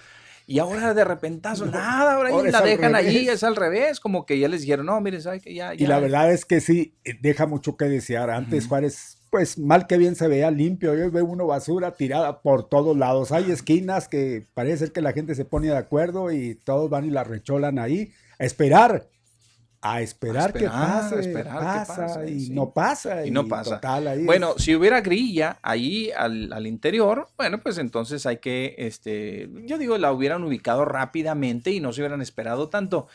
Y 0.50 0.58
ahora 0.58 0.94
de 0.94 1.04
repentazo, 1.04 1.64
nada, 1.64 2.14
ahora, 2.14 2.30
ahora 2.30 2.50
la 2.50 2.60
dejan 2.60 2.96
allí, 2.96 3.28
es 3.28 3.44
al 3.44 3.54
revés, 3.54 4.00
como 4.00 4.26
que 4.26 4.36
ya 4.36 4.48
les 4.48 4.62
dijeron, 4.62 4.84
no, 4.84 5.00
mire, 5.00 5.20
¿sabe 5.20 5.40
que 5.40 5.54
ya, 5.54 5.74
Y 5.74 5.86
la 5.86 6.00
verdad 6.00 6.32
es 6.32 6.44
que 6.44 6.60
sí, 6.60 6.96
eh, 7.04 7.12
deja 7.22 7.46
mucho 7.46 7.76
que 7.76 7.84
desear. 7.84 8.30
Antes 8.30 8.66
Juárez, 8.66 9.18
pues 9.30 9.58
mal 9.58 9.86
que 9.86 9.96
bien 9.96 10.16
se 10.16 10.26
veía 10.26 10.50
limpio. 10.50 10.90
Hoy 10.90 11.08
ve 11.08 11.22
uno 11.22 11.46
basura 11.46 11.92
tirada 11.92 12.42
por 12.42 12.68
todos 12.68 12.96
lados. 12.96 13.30
Hay 13.30 13.52
esquinas 13.52 14.08
que 14.08 14.44
parece 14.52 14.78
ser 14.78 14.92
que 14.92 15.02
la 15.02 15.12
gente 15.12 15.36
se 15.36 15.44
pone 15.44 15.68
de 15.68 15.76
acuerdo 15.76 16.32
y 16.32 16.56
todos 16.56 16.90
van 16.90 17.04
y 17.04 17.10
la 17.10 17.22
recholan 17.22 17.78
ahí. 17.78 18.12
A 18.40 18.44
esperar. 18.44 19.06
A 19.82 20.02
esperar, 20.02 20.52
que 20.52 20.64
esperar, 20.64 20.82
a 20.82 21.00
pase. 21.00 21.20
esperar 21.20 21.46
que 21.46 21.58
pasa, 21.64 22.06
pase, 22.06 22.30
y 22.30 22.40
sí. 22.46 22.52
no 22.52 22.70
pasa. 22.70 23.26
Y 23.26 23.30
no 23.30 23.48
pasa. 23.48 23.76
total, 23.76 24.08
ahí 24.08 24.24
Bueno, 24.24 24.54
es- 24.56 24.62
si 24.64 24.74
hubiera 24.76 25.00
grilla 25.00 25.58
ahí 25.62 26.10
al, 26.14 26.52
al 26.52 26.66
interior, 26.66 27.28
bueno, 27.38 27.60
pues 27.62 27.78
entonces 27.78 28.26
hay 28.26 28.36
que, 28.38 28.74
este, 28.76 29.48
yo 29.64 29.78
digo, 29.78 29.96
la 29.96 30.12
hubieran 30.12 30.44
ubicado 30.44 30.84
rápidamente 30.84 31.70
y 31.70 31.80
no 31.80 31.92
se 31.94 32.02
hubieran 32.02 32.20
esperado 32.20 32.68
tanto. 32.68 33.06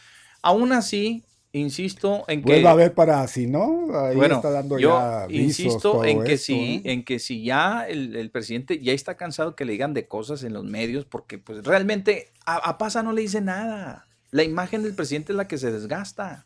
Aún 0.41 0.73
así, 0.73 1.23
insisto 1.53 2.25
en 2.27 2.41
que... 2.43 2.53
vuelva 2.53 2.71
a 2.71 2.75
ver 2.75 2.93
para 2.95 3.27
si 3.27 3.45
no. 3.45 3.87
Ahí 3.97 4.15
bueno, 4.15 4.35
está 4.37 4.49
dando 4.49 4.79
yo 4.79 4.89
ya 4.89 5.27
insisto 5.29 6.03
en 6.03 6.23
que 6.23 6.33
esto, 6.33 6.53
¿eh? 6.53 6.81
en 6.85 7.03
que 7.05 7.19
si 7.19 7.43
ya 7.43 7.85
el, 7.87 8.15
el 8.15 8.31
presidente 8.31 8.79
ya 8.81 8.91
está 8.91 9.17
cansado 9.17 9.55
que 9.55 9.65
le 9.65 9.73
digan 9.73 9.93
de 9.93 10.07
cosas 10.07 10.43
en 10.43 10.53
los 10.53 10.63
medios, 10.65 11.05
porque 11.05 11.37
pues 11.37 11.63
realmente 11.63 12.29
a, 12.45 12.55
a 12.55 12.77
Pasa 12.79 13.03
no 13.03 13.13
le 13.13 13.21
dice 13.21 13.39
nada. 13.41 14.07
La 14.31 14.43
imagen 14.43 14.81
del 14.83 14.95
presidente 14.95 15.31
es 15.31 15.37
la 15.37 15.47
que 15.47 15.57
se 15.59 15.71
desgasta. 15.71 16.45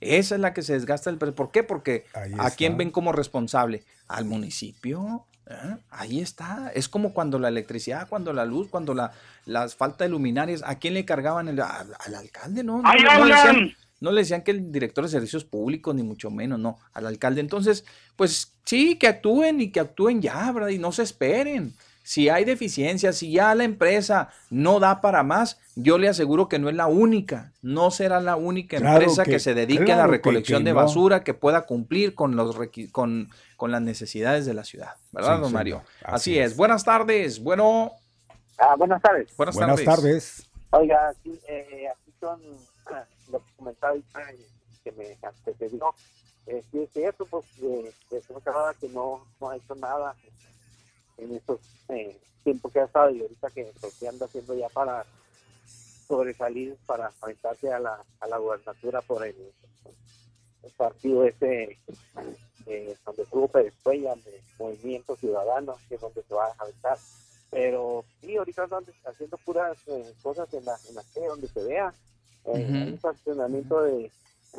Esa 0.00 0.34
es 0.36 0.40
la 0.40 0.54
que 0.54 0.62
se 0.62 0.74
desgasta. 0.74 1.10
El, 1.10 1.18
pre- 1.18 1.32
¿Por 1.32 1.50
qué? 1.50 1.62
Porque 1.62 2.04
¿a 2.38 2.50
quién 2.50 2.76
ven 2.78 2.90
como 2.90 3.12
responsable? 3.12 3.84
Al 4.06 4.24
municipio. 4.24 5.24
¿eh? 5.46 5.76
Ahí 5.90 6.20
está. 6.20 6.70
Es 6.74 6.88
como 6.88 7.12
cuando 7.12 7.38
la 7.38 7.48
electricidad, 7.48 8.08
cuando 8.08 8.32
la 8.32 8.44
luz, 8.44 8.68
cuando 8.68 8.94
la, 8.94 9.12
la 9.46 9.68
falta 9.68 10.04
de 10.04 10.10
luminarias, 10.10 10.62
¿a 10.64 10.78
quién 10.78 10.94
le 10.94 11.04
cargaban? 11.04 11.48
El, 11.48 11.60
al, 11.60 11.94
al 11.98 12.14
alcalde, 12.14 12.62
¿no? 12.64 12.82
No, 12.82 12.88
¡Ahí 12.88 13.02
no 13.02 13.24
le 13.24 13.34
decían- 13.34 13.76
no 14.00 14.12
le 14.12 14.20
decían 14.20 14.42
que 14.42 14.52
el 14.52 14.70
director 14.70 15.02
de 15.02 15.10
servicios 15.10 15.44
públicos, 15.44 15.92
ni 15.92 16.04
mucho 16.04 16.30
menos, 16.30 16.60
no, 16.60 16.78
al 16.92 17.06
alcalde. 17.08 17.40
Entonces, 17.40 17.84
pues 18.14 18.52
sí, 18.64 18.94
que 18.96 19.08
actúen 19.08 19.60
y 19.60 19.72
que 19.72 19.80
actúen 19.80 20.22
ya, 20.22 20.52
¿verdad? 20.52 20.68
Y 20.68 20.78
no 20.78 20.92
se 20.92 21.02
esperen. 21.02 21.74
Si 22.08 22.30
hay 22.30 22.46
deficiencias, 22.46 23.18
si 23.18 23.30
ya 23.32 23.54
la 23.54 23.64
empresa 23.64 24.30
no 24.48 24.80
da 24.80 25.02
para 25.02 25.22
más, 25.22 25.60
yo 25.76 25.98
le 25.98 26.08
aseguro 26.08 26.48
que 26.48 26.58
no 26.58 26.70
es 26.70 26.74
la 26.74 26.86
única, 26.86 27.52
no 27.60 27.90
será 27.90 28.18
la 28.22 28.34
única 28.36 28.78
Claro 28.78 29.00
empresa 29.02 29.24
que, 29.24 29.32
que- 29.32 29.38
se 29.40 29.52
dedique 29.52 29.92
a 29.92 29.96
la 29.98 30.06
recolección 30.06 30.60
que 30.62 30.70
de 30.70 30.72
no. 30.72 30.76
basura, 30.80 31.22
que 31.22 31.34
pueda 31.34 31.66
cumplir 31.66 32.14
con, 32.14 32.34
los 32.34 32.56
con, 32.92 33.28
con 33.58 33.70
las 33.72 33.82
necesidades 33.82 34.46
de 34.46 34.54
la 34.54 34.64
ciudad, 34.64 34.94
¿verdad, 35.12 35.36
Sí, 35.36 35.42
don. 35.42 35.52
Mario? 35.52 35.82
Así 36.02 36.30
Así, 36.32 36.38
es. 36.38 36.52
es. 36.52 36.56
Buenas 36.56 36.82
tardes. 36.82 37.40
Bueno, 37.42 37.92
Ah, 38.56 38.74
buenas 38.78 39.02
tardes. 39.02 39.36
buenas, 39.36 39.54
Buenas 39.54 39.84
tardes. 39.84 40.48
Oiga, 40.70 41.10
aquí, 41.10 41.38
eh, 41.46 41.88
aquí 41.92 42.10
son 42.18 42.40
ah, 42.86 43.04
lo 43.30 43.40
que 43.40 43.52
comentaba 43.58 43.90
ahorita, 43.92 44.20
que 44.82 44.92
me 44.92 45.18
antecedió. 45.22 45.94
Eh, 46.46 46.64
sí, 46.72 46.78
es 46.84 46.90
cierto, 46.94 47.26
pues, 47.26 47.44
eh, 47.62 47.92
que 48.80 48.88
no, 48.88 49.26
no 49.38 49.50
ha 49.50 49.56
hecho 49.56 49.74
nada 49.74 50.14
en 51.18 51.34
estos 51.34 51.60
eh, 51.88 52.16
tiempos 52.44 52.72
que 52.72 52.80
ha 52.80 52.84
estado 52.84 53.10
y 53.10 53.20
ahorita 53.20 53.50
que 53.50 53.70
que 54.00 54.08
anda 54.08 54.26
haciendo 54.26 54.54
ya 54.54 54.68
para 54.68 55.04
sobresalir, 56.06 56.76
para 56.86 57.12
aventarse 57.20 57.72
a 57.72 57.78
la, 57.78 58.02
a 58.20 58.26
la 58.26 58.38
gubernatura 58.38 59.02
por 59.02 59.26
el, 59.26 59.36
el 60.62 60.70
partido 60.72 61.24
ese 61.24 61.78
eh, 62.66 62.96
donde 63.04 63.24
tuvo 63.26 63.48
Pérez 63.48 63.74
de 63.84 64.42
Movimiento 64.58 65.16
Ciudadano, 65.16 65.76
que 65.88 65.96
es 65.96 66.00
donde 66.00 66.22
se 66.22 66.34
va 66.34 66.46
a 66.46 66.54
aventar 66.58 66.98
pero 67.50 68.04
sí, 68.20 68.36
ahorita 68.36 68.64
andan 68.64 68.84
haciendo 69.06 69.38
puras 69.38 69.78
eh, 69.86 70.12
cosas 70.22 70.52
en 70.52 70.64
la, 70.64 70.76
en 70.88 70.94
la 70.94 71.02
calle 71.14 71.26
donde 71.26 71.48
se 71.48 71.64
vea. 71.64 71.94
Eh, 72.44 72.50
Ujú. 72.50 72.74
Hay 72.74 72.92
un 72.92 72.98
fraccionamiento 72.98 73.82
de, 73.82 74.10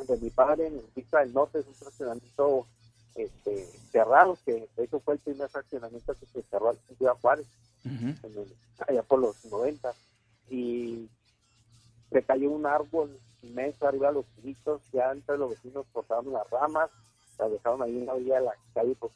de 0.08 0.16
mi 0.18 0.30
padre 0.30 0.66
en 0.66 0.82
Vista 0.94 1.20
del 1.20 1.32
Norte, 1.32 1.60
es 1.60 1.66
un 1.66 1.74
fraccionamiento 1.74 2.66
este, 3.14 3.68
cerrado, 3.92 4.38
que 4.44 4.68
de 4.76 4.84
hecho 4.84 5.00
fue 5.00 5.14
el 5.14 5.20
primer 5.20 5.48
fraccionamiento 5.48 6.14
que 6.14 6.26
se 6.26 6.42
cerró 6.42 6.70
en 6.88 6.96
Ciudad 6.96 7.16
Juárez, 7.20 7.46
en 8.22 8.38
el- 8.38 8.56
allá 8.86 9.02
por 9.02 9.18
los 9.20 9.44
90. 9.44 9.92
Y 10.48 11.08
se 12.10 12.22
cayó 12.22 12.50
un 12.50 12.66
árbol 12.66 13.18
inmenso 13.42 13.86
arriba 13.86 14.08
de 14.08 14.14
los 14.14 14.24
gritos, 14.42 14.80
ya 14.92 15.12
entre 15.12 15.38
los 15.38 15.50
vecinos 15.50 15.86
cortaron 15.92 16.32
las 16.32 16.48
ramas, 16.50 16.90
las 17.38 17.50
dejaron 17.50 17.82
ahí 17.82 17.96
en 17.98 18.06
la 18.06 18.14
orilla 18.14 18.40
de 18.40 18.46
la 18.46 18.54
calle 18.74 18.94
pues, 18.98 19.12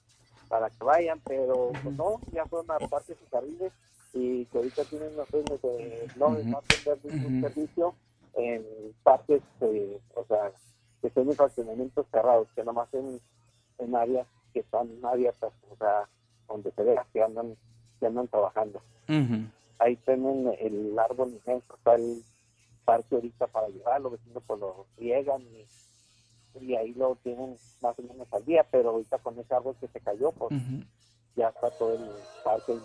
para 0.48 0.70
que 0.70 0.84
vayan, 0.84 1.20
pero 1.26 1.72
pues, 1.82 1.96
no, 1.96 2.20
ya 2.32 2.44
fueron 2.46 2.70
a 2.70 2.78
parte 2.78 3.14
sus 3.16 3.28
carriles 3.28 3.72
y 4.12 4.46
que 4.46 4.58
ahorita 4.58 4.84
tienen 4.84 5.16
los 5.16 5.28
trenes 5.28 5.60
de 5.60 6.08
no, 6.16 6.28
Ujú. 6.28 6.44
no 6.48 6.58
atender 6.58 6.98
ningún 7.04 7.40
servicio 7.40 7.94
en 8.34 8.64
partes, 9.02 9.42
eh, 9.60 10.00
o 10.14 10.24
sea, 10.24 10.52
que 11.02 11.10
son 11.10 11.28
en 11.28 11.36
fraccionamientos 11.36 12.06
cerrados, 12.10 12.48
que 12.54 12.64
nomás 12.64 12.92
en, 12.94 13.20
en 13.78 13.94
áreas 13.94 14.26
que 14.52 14.60
están 14.60 14.88
abiertas, 15.02 15.52
o 15.70 15.76
sea, 15.76 16.09
donde 16.48 16.70
se 16.72 16.82
vea 16.82 17.06
que 17.12 17.22
andan, 17.22 17.56
que 18.01 18.06
andan 18.06 18.28
trabajando. 18.28 18.80
Ahí 19.78 19.96
tienen 19.96 20.55
el 20.60 20.98
árbol 20.98 21.30
inmenso, 21.30 21.74
está 21.74 21.94
el 21.96 22.22
parque 22.84 23.16
ahorita 23.16 23.46
para 23.48 23.68
llevar, 23.68 24.01
los 24.01 24.12
vecinos 24.12 24.42
pues 24.46 24.60
lo 24.60 24.86
riegan 24.96 25.42
y, 25.42 25.66
y 26.60 26.76
ahí 26.76 26.94
lo 26.94 27.16
tienen 27.16 27.56
más 27.82 27.98
o 27.98 28.02
menos 28.02 28.32
al 28.32 28.44
día, 28.44 28.66
pero 28.70 28.90
ahorita 28.90 29.18
con 29.18 29.38
ese 29.38 29.55
árbol 29.55 29.76
que 29.80 29.88
se 29.88 30.01
cayó, 30.01 30.32
pues 30.32 30.52
ya 31.36 31.48
está 31.48 31.70
todo 31.70 31.94
el 31.94 32.10
parque 32.44 32.78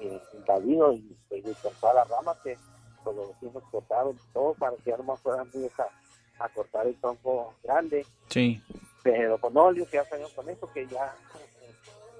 eh, 0.00 0.20
invadido 0.34 0.92
y, 0.92 1.16
y 1.30 1.42
con 1.42 1.72
todas 1.80 1.94
las 1.94 2.08
ramas 2.08 2.36
que 2.44 2.58
pues, 3.02 3.16
los 3.16 3.28
vecinos 3.28 3.62
cortaron 3.70 4.18
todo 4.32 4.54
para 4.54 4.76
que 4.76 4.90
nomás 4.92 5.20
fueran 5.20 5.48
a 6.38 6.48
cortar 6.48 6.86
el 6.86 6.96
tronco 6.96 7.54
grande, 7.62 8.04
Sí. 8.28 8.60
Pero 9.04 9.36
con 9.38 9.52
que 9.52 9.98
ya 9.98 10.04
salieron 10.06 10.32
con 10.34 10.48
eso, 10.48 10.66
que 10.72 10.86
ya, 10.88 11.14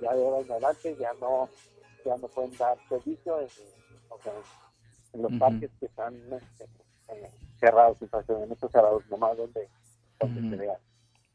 ya 0.00 0.14
de 0.14 0.22
ahora 0.22 0.40
en 0.40 0.52
adelante 0.52 0.94
ya 1.00 1.14
no, 1.14 1.48
ya 2.04 2.14
no 2.18 2.28
pueden 2.28 2.54
dar 2.58 2.78
servicio 2.90 3.40
en, 3.40 3.48
o 4.10 4.18
sea, 4.22 4.34
en 5.14 5.22
los 5.22 5.32
parques 5.32 5.70
que 5.80 5.86
están 5.86 6.14
este, 6.30 6.68
cerrados, 7.58 7.96
en 8.00 8.04
estacionamientos 8.04 8.70
cerrados, 8.70 9.02
nomás 9.08 9.34
donde, 9.34 9.66
donde 10.20 10.40
Ujú. 10.40 10.50
se 10.50 10.56
vea. 10.56 10.78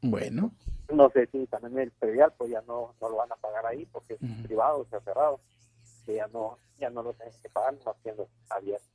Bueno. 0.04 0.52
No 0.94 1.10
sé 1.10 1.28
si 1.32 1.48
también 1.48 1.80
el 1.80 1.92
predial 1.94 2.32
pues 2.38 2.52
ya 2.52 2.62
no, 2.62 2.94
no 3.02 3.10
lo 3.10 3.16
van 3.16 3.32
a 3.32 3.36
pagar 3.36 3.66
ahí 3.66 3.88
porque 3.88 4.14
es 4.14 4.22
Ujú. 4.22 4.44
privado, 4.44 4.82
o 4.82 4.86
sea, 4.86 5.00
cerrado, 5.00 5.40
que 6.06 6.14
ya 6.14 6.28
no, 6.28 6.60
ya 6.78 6.92
no 6.92 7.02
lo 7.02 7.14
tienen 7.14 7.34
que 7.42 7.50
pagar, 7.50 7.74
no 7.84 7.96
siendo 8.04 8.28
abierto. 8.52 8.86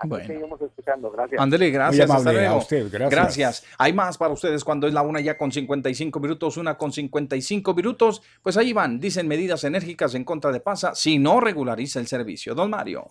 Aquí 0.00 0.08
Bueno. 0.08 0.26
seguimos 0.26 0.60
escuchando, 0.62 1.10
gracias. 1.10 1.38
Ándele, 1.38 1.70
gracias. 1.70 2.10
A 2.10 2.56
usted, 2.56 2.90
gracias. 2.90 3.10
Gracias. 3.10 3.64
Hay 3.76 3.92
más 3.92 4.16
para 4.16 4.32
ustedes 4.32 4.64
cuando 4.64 4.86
es 4.86 4.94
la 4.94 5.02
una 5.02 5.20
ya 5.20 5.36
con 5.36 5.52
55 5.52 6.18
minutos, 6.20 6.56
una 6.56 6.78
con 6.78 6.90
55 6.90 7.74
minutos. 7.74 8.22
Pues 8.42 8.56
ahí 8.56 8.72
van, 8.72 8.98
dicen 8.98 9.28
medidas 9.28 9.62
enérgicas 9.64 10.14
en 10.14 10.24
contra 10.24 10.52
de 10.52 10.60
Pasa 10.60 10.94
si 10.94 11.18
no 11.18 11.38
regulariza 11.38 12.00
el 12.00 12.06
servicio. 12.06 12.54
Don 12.54 12.70
Mario. 12.70 13.10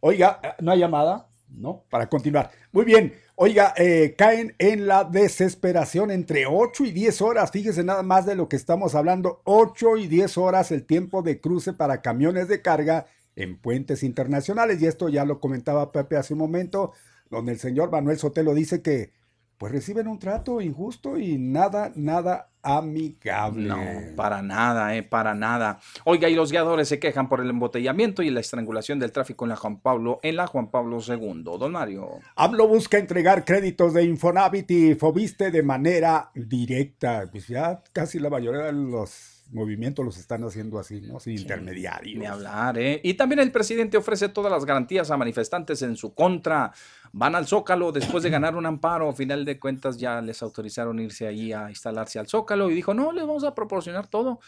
Oiga, 0.00 0.40
¿no 0.60 0.72
hay 0.72 0.78
llamada? 0.78 1.26
¿no? 1.56 1.84
Para 1.90 2.08
continuar. 2.08 2.50
Muy 2.72 2.84
bien. 2.84 3.14
Oiga, 3.34 3.74
eh, 3.76 4.14
caen 4.16 4.54
en 4.58 4.86
la 4.86 5.04
desesperación 5.04 6.10
entre 6.10 6.46
8 6.46 6.84
y 6.84 6.90
10 6.92 7.22
horas. 7.22 7.50
Fíjese 7.50 7.82
nada 7.84 8.02
más 8.02 8.26
de 8.26 8.34
lo 8.34 8.48
que 8.48 8.56
estamos 8.56 8.94
hablando. 8.94 9.40
8 9.44 9.96
y 9.96 10.06
10 10.06 10.38
horas 10.38 10.70
el 10.70 10.84
tiempo 10.84 11.22
de 11.22 11.40
cruce 11.40 11.72
para 11.72 12.02
camiones 12.02 12.48
de 12.48 12.60
carga 12.62 13.06
en 13.42 13.58
puentes 13.58 14.02
internacionales. 14.02 14.80
Y 14.80 14.86
esto 14.86 15.08
ya 15.08 15.24
lo 15.24 15.40
comentaba 15.40 15.92
Pepe 15.92 16.16
hace 16.16 16.34
un 16.34 16.40
momento, 16.40 16.92
donde 17.30 17.52
el 17.52 17.58
señor 17.58 17.90
Manuel 17.90 18.18
Sotelo 18.18 18.54
dice 18.54 18.82
que 18.82 19.12
pues 19.60 19.72
reciben 19.72 20.08
un 20.08 20.18
trato 20.18 20.62
injusto 20.62 21.18
y 21.18 21.36
nada, 21.36 21.92
nada 21.94 22.48
amigable. 22.62 23.68
No, 23.68 24.16
para 24.16 24.40
nada, 24.40 24.96
eh, 24.96 25.02
para 25.02 25.34
nada. 25.34 25.80
Oiga, 26.04 26.30
y 26.30 26.34
los 26.34 26.50
guiadores 26.50 26.88
se 26.88 26.98
quejan 26.98 27.28
por 27.28 27.42
el 27.42 27.50
embotellamiento 27.50 28.22
y 28.22 28.30
la 28.30 28.40
estrangulación 28.40 28.98
del 28.98 29.12
tráfico 29.12 29.44
en 29.44 29.50
la 29.50 29.56
Juan 29.56 29.80
Pablo, 29.80 30.18
en 30.22 30.36
la 30.36 30.46
Juan 30.46 30.70
Pablo 30.70 31.00
II. 31.06 31.42
Don 31.44 31.72
Mario. 31.72 32.20
AMLO 32.36 32.68
busca 32.68 32.96
entregar 32.96 33.44
créditos 33.44 33.92
de 33.92 34.04
Infonavit 34.04 34.70
y 34.70 34.94
Fobiste 34.94 35.50
de 35.50 35.62
manera 35.62 36.30
directa. 36.34 37.28
Pues 37.30 37.46
ya 37.46 37.82
casi 37.92 38.18
la 38.18 38.30
mayoría 38.30 38.62
de 38.62 38.72
los 38.72 39.39
movimientos 39.52 40.04
los 40.04 40.16
están 40.16 40.44
haciendo 40.44 40.78
así, 40.78 41.00
¿no? 41.00 41.18
Sin 41.20 41.38
intermediarios. 41.38 42.18
Ni 42.18 42.26
hablar, 42.26 42.78
¿eh? 42.78 43.00
Y 43.02 43.14
también 43.14 43.40
el 43.40 43.50
presidente 43.52 43.96
ofrece 43.96 44.28
todas 44.28 44.50
las 44.50 44.64
garantías 44.64 45.10
a 45.10 45.16
manifestantes 45.16 45.82
en 45.82 45.96
su 45.96 46.14
contra. 46.14 46.72
Van 47.12 47.34
al 47.34 47.46
Zócalo 47.46 47.92
después 47.92 48.22
de 48.22 48.30
ganar 48.30 48.56
un 48.56 48.66
amparo. 48.66 49.08
A 49.08 49.12
final 49.12 49.44
de 49.44 49.58
cuentas 49.58 49.98
ya 49.98 50.20
les 50.20 50.42
autorizaron 50.42 51.00
irse 51.00 51.26
allí 51.26 51.52
a 51.52 51.68
instalarse 51.68 52.18
al 52.18 52.28
Zócalo 52.28 52.70
y 52.70 52.74
dijo, 52.74 52.94
no, 52.94 53.12
les 53.12 53.26
vamos 53.26 53.44
a 53.44 53.54
proporcionar 53.54 54.06
todo. 54.06 54.40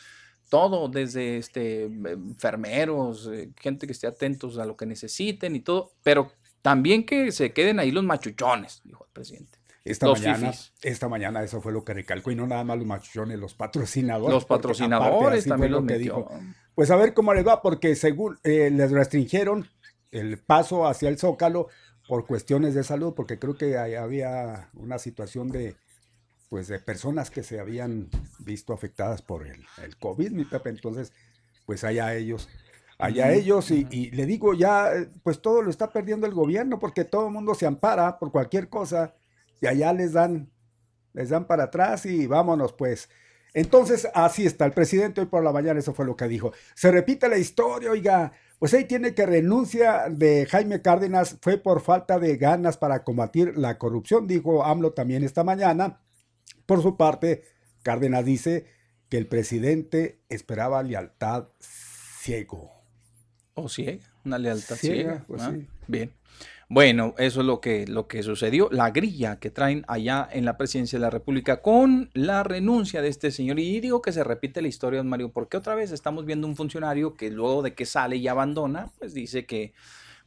Todo, 0.48 0.88
desde 0.88 1.38
este, 1.38 1.84
enfermeros, 1.84 3.30
eh, 3.32 3.50
gente 3.58 3.86
que 3.86 3.92
esté 3.92 4.06
atentos 4.06 4.58
a 4.58 4.66
lo 4.66 4.76
que 4.76 4.84
necesiten 4.84 5.56
y 5.56 5.60
todo, 5.60 5.92
pero 6.02 6.30
también 6.60 7.06
que 7.06 7.32
se 7.32 7.52
queden 7.52 7.78
ahí 7.78 7.90
los 7.90 8.04
machuchones, 8.04 8.82
dijo 8.84 9.04
el 9.06 9.12
presidente. 9.12 9.61
Esta 9.84 10.08
mañana, 10.08 10.52
esta 10.82 11.08
mañana 11.08 11.42
eso 11.42 11.60
fue 11.60 11.72
lo 11.72 11.84
que 11.84 11.92
recalcó 11.92 12.30
y 12.30 12.36
no 12.36 12.46
nada 12.46 12.62
más 12.62 12.78
los 12.78 12.86
machuchones, 12.86 13.38
los 13.38 13.54
patrocinadores. 13.54 14.32
Los 14.32 14.44
patrocinadores 14.44 15.44
también 15.44 15.72
lo 15.72 15.84
que 15.84 15.98
dijo. 15.98 16.30
Pues 16.74 16.90
a 16.90 16.96
ver 16.96 17.14
cómo 17.14 17.34
les 17.34 17.46
va, 17.46 17.62
porque 17.62 17.96
según 17.96 18.38
eh, 18.44 18.70
les 18.70 18.92
restringieron 18.92 19.68
el 20.12 20.38
paso 20.38 20.86
hacia 20.86 21.08
el 21.08 21.18
Zócalo 21.18 21.68
por 22.06 22.26
cuestiones 22.26 22.74
de 22.74 22.84
salud, 22.84 23.14
porque 23.14 23.38
creo 23.38 23.56
que 23.56 23.76
había 23.76 24.70
una 24.74 24.98
situación 24.98 25.48
de 25.48 25.76
pues 26.48 26.68
de 26.68 26.78
personas 26.78 27.30
que 27.30 27.42
se 27.42 27.58
habían 27.58 28.10
visto 28.38 28.74
afectadas 28.74 29.22
por 29.22 29.46
el, 29.46 29.64
el 29.82 29.96
COVID, 29.96 30.32
mi 30.32 30.44
Pepe, 30.44 30.68
entonces 30.68 31.10
pues 31.64 31.82
allá 31.82 32.14
ellos, 32.14 32.50
allá 32.98 33.32
ellos, 33.32 33.70
y, 33.70 33.86
y, 33.90 34.10
le 34.10 34.26
digo 34.26 34.52
ya, 34.52 34.90
pues 35.22 35.40
todo 35.40 35.62
lo 35.62 35.70
está 35.70 35.90
perdiendo 35.90 36.26
el 36.26 36.34
gobierno, 36.34 36.78
porque 36.78 37.04
todo 37.04 37.28
el 37.28 37.32
mundo 37.32 37.54
se 37.54 37.64
ampara 37.64 38.18
por 38.18 38.30
cualquier 38.30 38.68
cosa, 38.68 39.14
y 39.62 39.68
allá 39.68 39.94
les 39.94 40.12
dan, 40.12 40.50
les 41.14 41.30
dan 41.30 41.46
para 41.46 41.64
atrás 41.64 42.04
y 42.04 42.26
vámonos 42.26 42.74
pues. 42.74 43.08
Entonces, 43.54 44.08
así 44.14 44.44
está, 44.44 44.64
el 44.66 44.72
presidente 44.72 45.20
hoy 45.20 45.26
por 45.28 45.44
la 45.44 45.52
mañana, 45.52 45.78
eso 45.78 45.94
fue 45.94 46.04
lo 46.04 46.16
que 46.16 46.26
dijo. 46.26 46.52
Se 46.74 46.90
repite 46.90 47.28
la 47.28 47.38
historia, 47.38 47.90
oiga, 47.90 48.32
pues 48.58 48.74
ahí 48.74 48.86
tiene 48.86 49.14
que 49.14 49.24
renuncia 49.24 50.08
de 50.10 50.46
Jaime 50.46 50.82
Cárdenas 50.82 51.36
fue 51.40 51.58
por 51.58 51.80
falta 51.80 52.18
de 52.18 52.36
ganas 52.36 52.76
para 52.76 53.04
combatir 53.04 53.56
la 53.56 53.78
corrupción, 53.78 54.26
dijo 54.26 54.64
AMLO 54.64 54.92
también 54.94 55.22
esta 55.22 55.44
mañana. 55.44 56.00
Por 56.66 56.82
su 56.82 56.96
parte, 56.96 57.44
Cárdenas 57.82 58.24
dice 58.24 58.66
que 59.08 59.18
el 59.18 59.26
presidente 59.26 60.22
esperaba 60.28 60.82
lealtad 60.82 61.48
ciego. 61.60 62.72
¿O 63.54 63.68
ciega? 63.68 64.06
Una 64.24 64.38
lealtad 64.38 64.76
ciega. 64.76 65.24
Pues 65.28 65.42
sí. 65.42 65.68
Bien. 65.86 66.12
Bueno, 66.72 67.14
eso 67.18 67.40
es 67.40 67.46
lo 67.46 67.60
que, 67.60 67.86
lo 67.86 68.08
que 68.08 68.22
sucedió, 68.22 68.70
la 68.70 68.90
grilla 68.92 69.38
que 69.38 69.50
traen 69.50 69.84
allá 69.88 70.26
en 70.32 70.46
la 70.46 70.56
presidencia 70.56 70.98
de 70.98 71.02
la 71.02 71.10
República 71.10 71.60
con 71.60 72.08
la 72.14 72.44
renuncia 72.44 73.02
de 73.02 73.08
este 73.08 73.30
señor. 73.30 73.58
Y 73.58 73.78
digo 73.80 74.00
que 74.00 74.10
se 74.10 74.24
repite 74.24 74.62
la 74.62 74.68
historia, 74.68 75.00
don 75.00 75.08
Mario, 75.10 75.30
porque 75.30 75.58
otra 75.58 75.74
vez 75.74 75.92
estamos 75.92 76.24
viendo 76.24 76.46
un 76.46 76.56
funcionario 76.56 77.12
que 77.12 77.30
luego 77.30 77.60
de 77.60 77.74
que 77.74 77.84
sale 77.84 78.16
y 78.16 78.26
abandona, 78.26 78.90
pues 78.98 79.12
dice 79.12 79.44
que 79.44 79.74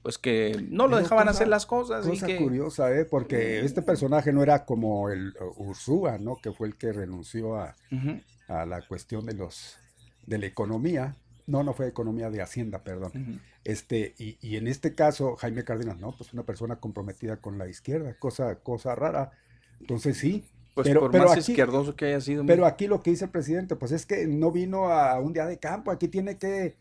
pues 0.04 0.20
que 0.20 0.64
no 0.70 0.86
lo 0.88 0.98
dejaban 0.98 1.28
hacer 1.30 1.48
las 1.48 1.66
cosas. 1.66 2.06
Cosa 2.06 2.30
y 2.30 2.34
que... 2.34 2.38
curiosa, 2.38 2.96
¿eh? 2.96 3.06
porque 3.06 3.62
este 3.62 3.82
personaje 3.82 4.32
no 4.32 4.44
era 4.44 4.66
como 4.66 5.10
el 5.10 5.34
Ursúa, 5.58 6.20
¿no? 6.20 6.36
Que 6.36 6.52
fue 6.52 6.68
el 6.68 6.76
que 6.76 6.94
renunció 6.94 7.56
a, 7.56 7.76
uh 7.92 7.96
-huh. 7.96 8.24
a 8.50 8.68
la 8.68 8.84
cuestión 8.84 9.26
de 9.26 9.34
los 9.34 9.80
de 10.28 10.38
la 10.38 10.46
economía. 10.46 11.16
No, 11.48 11.64
no 11.64 11.74
fue 11.74 11.88
economía 11.88 12.30
de 12.30 12.42
Hacienda, 12.42 12.84
perdón. 12.84 13.12
Uh 13.14 13.18
-huh. 13.20 13.40
Este, 13.64 14.16
y, 14.18 14.38
y, 14.42 14.58
en 14.58 14.68
este 14.68 14.96
caso, 14.96 15.36
Jaime 15.36 15.64
Cárdenas, 15.64 16.00
no, 16.00 16.16
pues 16.18 16.34
una 16.34 16.44
persona 16.44 16.78
comprometida 16.78 17.38
con 17.38 17.58
la 17.58 17.68
izquierda, 17.68 18.16
cosa, 18.18 18.56
cosa 18.56 18.96
rara. 18.96 19.32
Entonces 19.80 20.18
sí. 20.18 20.44
Pues 20.74 20.88
pero, 20.88 21.02
por 21.02 21.12
pero 21.12 21.24
más 21.26 21.34
aquí, 21.38 21.52
izquierdoso 21.52 21.96
que 21.96 22.06
haya 22.06 22.20
sido. 22.22 22.46
Pero 22.46 22.66
aquí 22.66 22.88
lo 22.88 23.02
que 23.02 23.12
dice 23.12 23.26
el 23.26 23.32
presidente, 23.32 23.76
pues 23.76 23.92
es 23.94 24.06
que 24.06 24.28
no 24.28 24.52
vino 24.52 24.90
a 24.92 25.20
un 25.20 25.32
día 25.34 25.46
de 25.46 25.58
campo, 25.58 25.90
aquí 25.90 26.08
tiene 26.10 26.38
que 26.38 26.76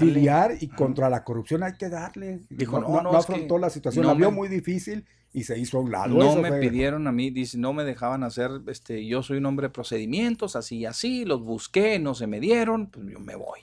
lidiar 0.00 0.56
y 0.60 0.68
contra 0.68 1.08
la 1.10 1.22
corrupción 1.22 1.62
hay 1.62 1.74
que 1.74 1.88
darle. 1.88 2.40
Dijo, 2.50 2.80
no, 2.80 2.88
no, 2.88 3.02
no, 3.02 3.12
no 3.12 3.18
afrontó 3.18 3.58
la 3.58 3.70
situación, 3.70 4.04
no 4.04 4.12
la 4.12 4.18
vio 4.18 4.30
me, 4.30 4.36
muy 4.36 4.48
difícil 4.48 5.04
y 5.32 5.44
se 5.44 5.58
hizo 5.58 5.78
a 5.78 5.80
un 5.82 5.92
lado. 5.92 6.08
No 6.16 6.30
Eso 6.30 6.40
me 6.40 6.48
fue- 6.48 6.60
pidieron 6.60 7.06
a 7.06 7.12
mí, 7.12 7.30
dice, 7.30 7.58
no 7.58 7.72
me 7.72 7.84
dejaban 7.84 8.24
hacer, 8.24 8.50
este, 8.68 9.06
yo 9.06 9.22
soy 9.22 9.36
un 9.38 9.46
hombre 9.46 9.68
de 9.68 9.72
procedimientos, 9.72 10.56
así 10.56 10.78
y 10.78 10.86
así, 10.86 11.24
los 11.24 11.42
busqué, 11.42 11.98
no 11.98 12.14
se 12.14 12.26
me 12.26 12.40
dieron, 12.40 12.86
pues 12.90 13.06
yo 13.06 13.20
me 13.20 13.36
voy. 13.36 13.60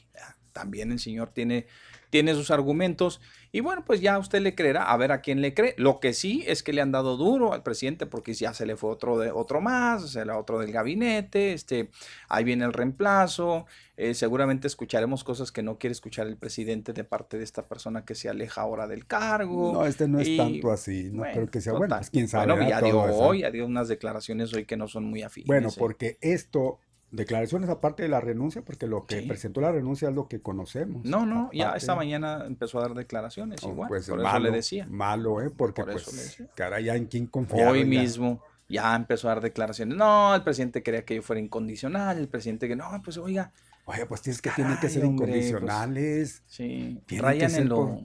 También 0.53 0.91
el 0.91 0.99
señor 0.99 1.29
tiene, 1.29 1.67
tiene 2.09 2.33
sus 2.33 2.51
argumentos 2.51 3.19
y 3.55 3.59
bueno, 3.59 3.83
pues 3.85 4.01
ya 4.01 4.17
usted 4.17 4.41
le 4.41 4.55
creerá, 4.55 4.91
a 4.91 4.97
ver 4.97 5.11
a 5.11 5.21
quién 5.21 5.39
le 5.39 5.53
cree. 5.53 5.75
Lo 5.77 5.99
que 5.99 6.13
sí 6.13 6.43
es 6.47 6.63
que 6.63 6.73
le 6.73 6.81
han 6.81 6.91
dado 6.91 7.17
duro 7.17 7.53
al 7.53 7.61
presidente 7.61 8.07
porque 8.07 8.33
ya 8.33 8.51
se 8.51 8.65
le 8.65 8.75
fue 8.75 8.89
otro, 8.89 9.19
de, 9.19 9.29
otro 9.29 9.61
más, 9.61 10.09
se 10.09 10.25
le 10.25 10.31
otro 10.31 10.57
del 10.57 10.71
gabinete, 10.71 11.53
este, 11.53 11.91
ahí 12.29 12.43
viene 12.43 12.65
el 12.65 12.73
reemplazo, 12.73 13.67
eh, 13.95 14.15
seguramente 14.15 14.65
escucharemos 14.65 15.23
cosas 15.23 15.51
que 15.51 15.61
no 15.61 15.77
quiere 15.77 15.91
escuchar 15.91 16.25
el 16.25 16.35
presidente 16.35 16.93
de 16.93 17.03
parte 17.03 17.37
de 17.37 17.43
esta 17.43 17.67
persona 17.67 18.05
que 18.05 18.15
se 18.15 18.27
aleja 18.27 18.61
ahora 18.61 18.87
del 18.87 19.05
cargo. 19.05 19.71
No, 19.71 19.85
este 19.85 20.07
no 20.07 20.19
es 20.19 20.29
Y, 20.29 20.37
tanto 20.37 20.71
así, 20.71 21.11
no 21.11 21.19
bueno, 21.19 21.33
creo 21.35 21.51
que 21.51 21.61
sea 21.61 21.73
bueno, 21.73 21.85
total. 21.85 21.99
pues 21.99 22.09
quién 22.09 22.27
sabe. 22.27 22.51
Bueno, 22.51 22.67
ya 22.67 22.81
dio 22.81 23.01
hoy, 23.01 23.41
ya 23.41 23.51
dio 23.51 23.67
unas 23.67 23.87
declaraciones 23.87 24.51
hoy 24.55 24.65
que 24.65 24.77
no 24.77 24.87
son 24.87 25.03
muy 25.03 25.21
afines. 25.21 25.45
Bueno, 25.45 25.69
¿eh? 25.69 25.75
porque 25.77 26.17
esto, 26.21 26.79
declaraciones 27.13 27.69
aparte 27.69 28.03
de 28.03 28.09
la 28.09 28.19
renuncia, 28.19 28.63
porque 28.63 28.87
lo 28.87 29.05
que 29.05 29.21
Sí. 29.21 29.27
presentó 29.27 29.61
la 29.61 29.71
renuncia 29.71 30.09
es 30.09 30.15
lo 30.15 30.27
que 30.27 30.41
conocemos. 30.41 31.05
No, 31.05 31.25
no, 31.25 31.49
ya 31.53 31.73
esta 31.73 31.95
mañana 31.95 32.43
empezó 32.45 32.79
a 32.79 32.81
dar 32.87 32.93
declaraciones 32.95 33.63
oh, 33.63 33.69
igual, 33.69 33.87
pues 33.87 34.09
por 34.09 34.21
malo, 34.21 34.49
le 34.49 34.51
decía. 34.51 34.87
Malo, 34.89 35.41
¿eh? 35.41 35.49
Porque 35.55 35.83
Por 35.83 35.93
pues, 35.93 36.43
caray, 36.55 36.85
ya 36.85 36.95
en 36.95 37.05
quién 37.05 37.27
confiar. 37.27 37.69
Hoy 37.71 37.85
mismo 37.85 38.41
ya 38.67 38.95
empezó 38.95 39.27
a 39.29 39.35
dar 39.35 39.43
declaraciones. 39.43 39.95
No, 39.95 40.33
el 40.33 40.43
presidente 40.43 40.81
quería 40.81 41.05
que 41.05 41.15
yo 41.15 41.21
fuera 41.21 41.39
incondicional, 41.39 42.17
el 42.17 42.27
presidente 42.27 42.67
que 42.67 42.75
no, 42.75 42.85
pues 43.03 43.17
oiga, 43.17 43.53
Oye, 43.85 44.05
pues 44.05 44.21
tienes 44.21 44.41
que 44.41 44.49
tienen 44.51 44.75
que 44.75 44.87
Caray, 44.87 44.93
ser 44.93 45.05
hombre, 45.05 45.27
pues, 45.27 45.45
incondicionales. 45.45 46.43
sí, 46.47 47.01
que 47.05 47.21
rayan 47.21 47.53
en 47.53 47.69
lo, 47.69 48.01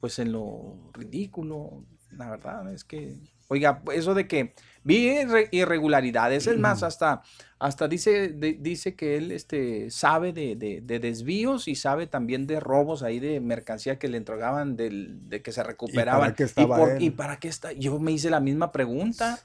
pues 0.00 0.18
en 0.18 0.32
lo 0.32 0.90
ridículo, 0.94 1.84
la 2.12 2.30
verdad 2.30 2.72
es 2.72 2.82
que, 2.82 3.18
oiga, 3.48 3.82
eso 3.94 4.14
de 4.14 4.26
que 4.26 4.54
vi 4.84 5.08
irre- 5.08 5.48
irregularidades, 5.52 6.46
es 6.46 6.58
más, 6.58 6.82
hasta, 6.82 7.22
hasta 7.58 7.86
dice, 7.88 8.28
de- 8.28 8.54
dice 8.60 8.94
que 8.96 9.16
él 9.16 9.30
este, 9.32 9.90
sabe 9.90 10.32
de, 10.32 10.56
de- 10.56 10.80
de 10.80 10.98
desvíos 10.98 11.68
y 11.68 11.74
sabe 11.74 12.06
también 12.06 12.46
de 12.46 12.58
robos 12.60 13.02
ahí 13.02 13.20
de 13.20 13.40
mercancía 13.40 13.98
que 13.98 14.08
le 14.08 14.16
entregaban 14.16 14.76
del, 14.76 15.28
de 15.28 15.42
que 15.42 15.52
se 15.52 15.62
recuperaban. 15.62 16.34
qué 16.34 16.42
estaba 16.44 16.76
por- 16.76 16.90
él? 16.90 17.02
¿Y 17.02 17.10
para 17.10 17.38
qué 17.38 17.48
está? 17.48 17.72
Yo 17.72 17.98
me 18.00 18.12
hice 18.12 18.30
la 18.30 18.40
misma 18.40 18.72
pregunta. 18.72 19.38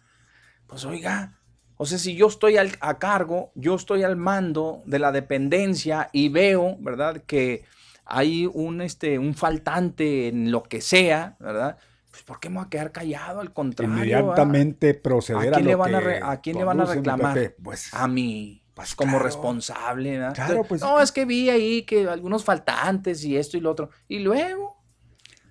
Pues 0.66 0.84
oiga, 0.86 1.38
o 1.78 1.86
sea, 1.86 1.98
si 1.98 2.16
yo 2.16 2.28
estoy 2.28 2.58
al- 2.58 2.76
a 2.80 2.98
cargo, 3.00 3.52
yo 3.56 3.76
estoy 3.76 4.04
al 4.04 4.16
mando 4.16 4.82
de 4.86 5.00
la 5.00 5.12
dependencia 5.12 6.10
y 6.12 6.30
veo, 6.30 6.76
¿verdad? 6.80 7.22
Que 7.26 7.64
hay 8.06 8.50
un, 8.52 8.82
este, 8.82 9.20
un 9.20 9.34
faltante 9.36 10.30
en 10.30 10.50
lo 10.52 10.64
que 10.64 10.82
sea, 10.82 11.36
¿verdad? 11.40 11.78
Pues 12.18 12.24
¿por 12.24 12.40
qué 12.40 12.50
me 12.50 12.56
voy 12.56 12.66
a 12.66 12.70
quedar 12.70 12.92
callado? 12.92 13.42
Al 13.42 13.54
contrario. 13.54 13.94
¿verdad? 13.94 14.08
Inmediatamente 14.10 14.94
proceder 14.96 15.54
¿A 15.54 15.58
a, 15.58 15.60
quién 15.60 15.66
le 15.66 15.72
lo 15.74 15.78
van 15.78 15.94
a, 15.94 16.00
re- 16.00 16.20
a 16.24 16.42
quién 16.42 16.58
le 16.58 16.64
van 16.64 16.82
a 16.82 16.86
reclamar? 16.86 17.56
Pues, 17.62 17.94
a 17.94 18.08
mí, 18.08 18.64
pues, 18.74 18.96
como 18.96 19.12
claro. 19.12 19.26
responsable, 19.26 20.18
¿verdad? 20.18 20.34
Claro, 20.34 20.64
pues, 20.64 20.82
no, 20.82 21.00
es 21.00 21.12
que 21.12 21.26
vi 21.26 21.52
ahí 21.52 21.84
que 21.84 22.08
algunos 22.08 22.44
faltantes 22.44 23.24
y 23.24 23.38
esto 23.38 23.56
y 23.56 23.60
lo 23.60 23.70
otro. 23.70 23.92
Y 24.08 24.18
luego, 24.18 24.82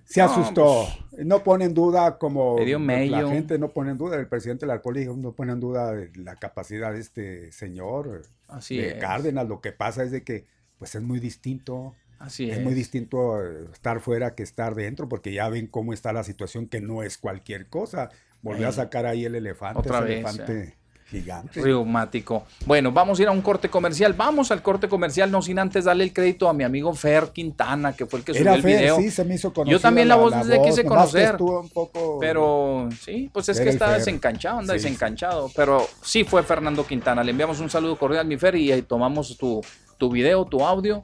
se 0.03 0.19
No, 0.19 0.25
asustó. 0.25 0.87
No 1.19 1.41
pone 1.41 1.63
en 1.65 1.73
duda 1.73 2.17
como 2.17 2.57
Le 2.59 3.07
la 3.07 3.27
gente 3.29 3.57
no 3.57 3.69
pone 3.69 3.91
en 3.91 3.97
duda, 3.97 4.17
el 4.17 4.27
presidente 4.27 4.65
del 4.65 4.71
alcohólico 4.71 5.15
no 5.15 5.31
pone 5.31 5.53
en 5.53 5.61
duda 5.61 5.93
de 5.93 6.11
la 6.15 6.35
capacidad 6.35 6.91
de 6.91 6.99
este 6.99 7.51
señor, 7.53 8.23
así 8.49 8.77
de 8.77 8.89
es. 8.89 8.95
Cárdenas. 8.95 9.47
Lo 9.47 9.61
que 9.61 9.71
pasa 9.71 10.03
es 10.03 10.11
de 10.11 10.23
que 10.23 10.45
pues 10.77 10.95
es 10.95 11.01
muy 11.01 11.19
distinto. 11.19 11.95
Así 12.19 12.49
Es 12.49 12.57
es. 12.57 12.63
muy 12.63 12.73
distinto 12.73 13.41
eh, 13.43 13.65
estar 13.71 13.99
fuera 13.99 14.33
que 14.35 14.43
estar 14.43 14.73
dentro, 14.75 15.07
porque 15.07 15.31
ya 15.33 15.49
ven 15.49 15.67
cómo 15.67 15.93
está 15.93 16.13
la 16.13 16.23
situación, 16.23 16.67
que 16.67 16.81
no 16.81 17.03
es 17.03 17.17
cualquier 17.17 17.67
cosa. 17.67 18.09
Volvió 18.41 18.67
a 18.67 18.69
Eh, 18.69 18.73
sacar 18.73 19.05
ahí 19.05 19.25
el 19.25 19.35
elefante. 19.35 19.79
otra 19.79 19.99
ese 19.99 20.05
vez, 20.07 20.13
elefante 20.17 20.75
Gigante. 21.09 21.61
reumático. 21.61 22.43
Bueno, 22.65 22.91
vamos 22.91 23.17
a 23.19 23.21
ir 23.21 23.27
a 23.27 23.31
un 23.31 23.41
corte 23.41 23.69
comercial. 23.69 24.13
Vamos 24.13 24.51
al 24.51 24.61
corte 24.61 24.87
comercial, 24.89 25.31
no 25.31 25.41
sin 25.41 25.57
antes 25.59 25.85
darle 25.85 26.03
el 26.03 26.11
crédito 26.13 26.49
a 26.49 26.53
mi 26.53 26.63
amigo 26.63 26.93
Fer 26.93 27.29
Quintana, 27.33 27.93
que 27.93 28.05
fue 28.05 28.19
el 28.19 28.25
que 28.25 28.33
subió 28.33 28.41
Era 28.47 28.55
el 28.55 28.61
Fer, 28.61 28.79
video. 28.79 28.97
sí, 28.97 29.09
se 29.11 29.23
me 29.23 29.35
hizo 29.35 29.53
Yo 29.65 29.79
también 29.79 30.07
la, 30.07 30.15
voz 30.17 30.31
la 30.31 30.39
desde 30.43 30.57
voz, 30.57 30.67
quise 30.67 30.83
conocer. 30.85 31.35
un 31.41 31.69
poco- 31.69 32.17
Pero 32.19 32.89
sí, 32.99 33.29
pues 33.31 33.47
es 33.49 33.57
Era 33.57 33.63
que 33.65 33.69
está 33.69 33.87
Fer. 33.87 33.97
desencanchado, 33.99 34.59
anda 34.59 34.73
Sí, 34.73 34.79
desencanchado. 34.83 35.49
Pero 35.55 35.87
sí 36.03 36.23
fue 36.23 36.43
Fernando 36.43 36.85
Quintana. 36.85 37.23
Le 37.23 37.31
enviamos 37.31 37.59
un 37.59 37.69
saludo 37.69 37.95
cordial, 37.97 38.25
mi 38.27 38.37
Fer, 38.37 38.55
y 38.55 38.81
tomamos 38.81 39.37
tu, 39.37 39.61
tu 39.97 40.09
video, 40.11 40.45
tu 40.45 40.63
audio. 40.65 41.03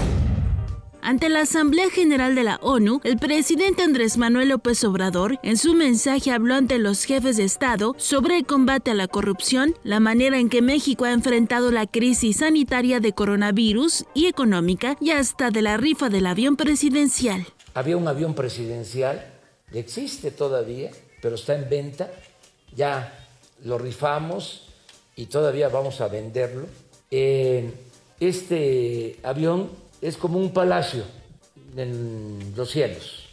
Ante 1.03 1.29
la 1.29 1.41
Asamblea 1.41 1.89
General 1.89 2.35
de 2.35 2.43
la 2.43 2.57
ONU, 2.57 3.01
el 3.03 3.17
presidente 3.17 3.81
Andrés 3.81 4.17
Manuel 4.17 4.49
López 4.49 4.83
Obrador 4.83 5.39
en 5.41 5.57
su 5.57 5.73
mensaje 5.73 6.31
habló 6.31 6.53
ante 6.53 6.77
los 6.77 7.05
jefes 7.05 7.37
de 7.37 7.43
Estado 7.43 7.95
sobre 7.97 8.37
el 8.37 8.45
combate 8.45 8.91
a 8.91 8.93
la 8.93 9.07
corrupción, 9.07 9.73
la 9.83 9.99
manera 9.99 10.37
en 10.37 10.47
que 10.47 10.61
México 10.61 11.05
ha 11.05 11.11
enfrentado 11.11 11.71
la 11.71 11.87
crisis 11.87 12.37
sanitaria 12.37 12.99
de 12.99 13.13
coronavirus 13.13 14.05
y 14.13 14.27
económica 14.27 14.95
y 15.01 15.09
hasta 15.09 15.49
de 15.49 15.63
la 15.63 15.75
rifa 15.75 16.09
del 16.09 16.27
avión 16.27 16.55
presidencial. 16.55 17.47
Había 17.73 17.97
un 17.97 18.07
avión 18.07 18.35
presidencial, 18.35 19.25
existe 19.73 20.29
todavía, 20.29 20.91
pero 21.19 21.33
está 21.33 21.55
en 21.55 21.67
venta. 21.67 22.11
Ya 22.75 23.27
lo 23.63 23.79
rifamos 23.79 24.67
y 25.15 25.25
todavía 25.25 25.67
vamos 25.67 25.99
a 25.99 26.07
venderlo. 26.07 26.67
Eh, 27.09 27.73
este 28.19 29.19
avión 29.23 29.80
es 30.01 30.17
como 30.17 30.39
un 30.39 30.51
palacio 30.51 31.03
en 31.77 32.53
los 32.55 32.69
cielos, 32.71 33.25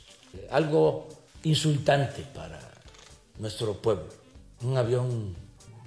algo 0.50 1.08
insultante 1.42 2.22
para 2.34 2.60
nuestro 3.38 3.74
pueblo. 3.74 4.08
Un 4.62 4.76
avión 4.76 5.34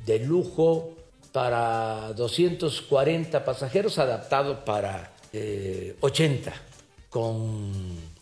de 0.05 0.19
lujo 0.19 0.91
para 1.31 2.13
240 2.13 3.45
pasajeros, 3.45 3.97
adaptado 3.99 4.65
para 4.65 5.13
eh, 5.31 5.95
80, 6.01 6.53
con 7.09 7.71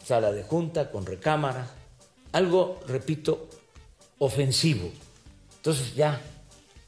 sala 0.04 0.32
de 0.32 0.44
junta, 0.44 0.92
con 0.92 1.06
recámara, 1.06 1.70
algo, 2.32 2.80
repito, 2.88 3.48
ofensivo. 4.20 4.90
Entonces 5.58 5.96
ya 5.96 6.22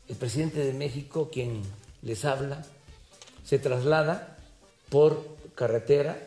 el 0.07 0.15
presidente 0.15 0.59
de 0.59 0.73
México, 0.73 1.29
quien 1.31 1.61
les 2.01 2.25
habla, 2.25 2.63
se 3.43 3.59
traslada 3.59 4.37
por 4.89 5.25
carretera, 5.55 6.17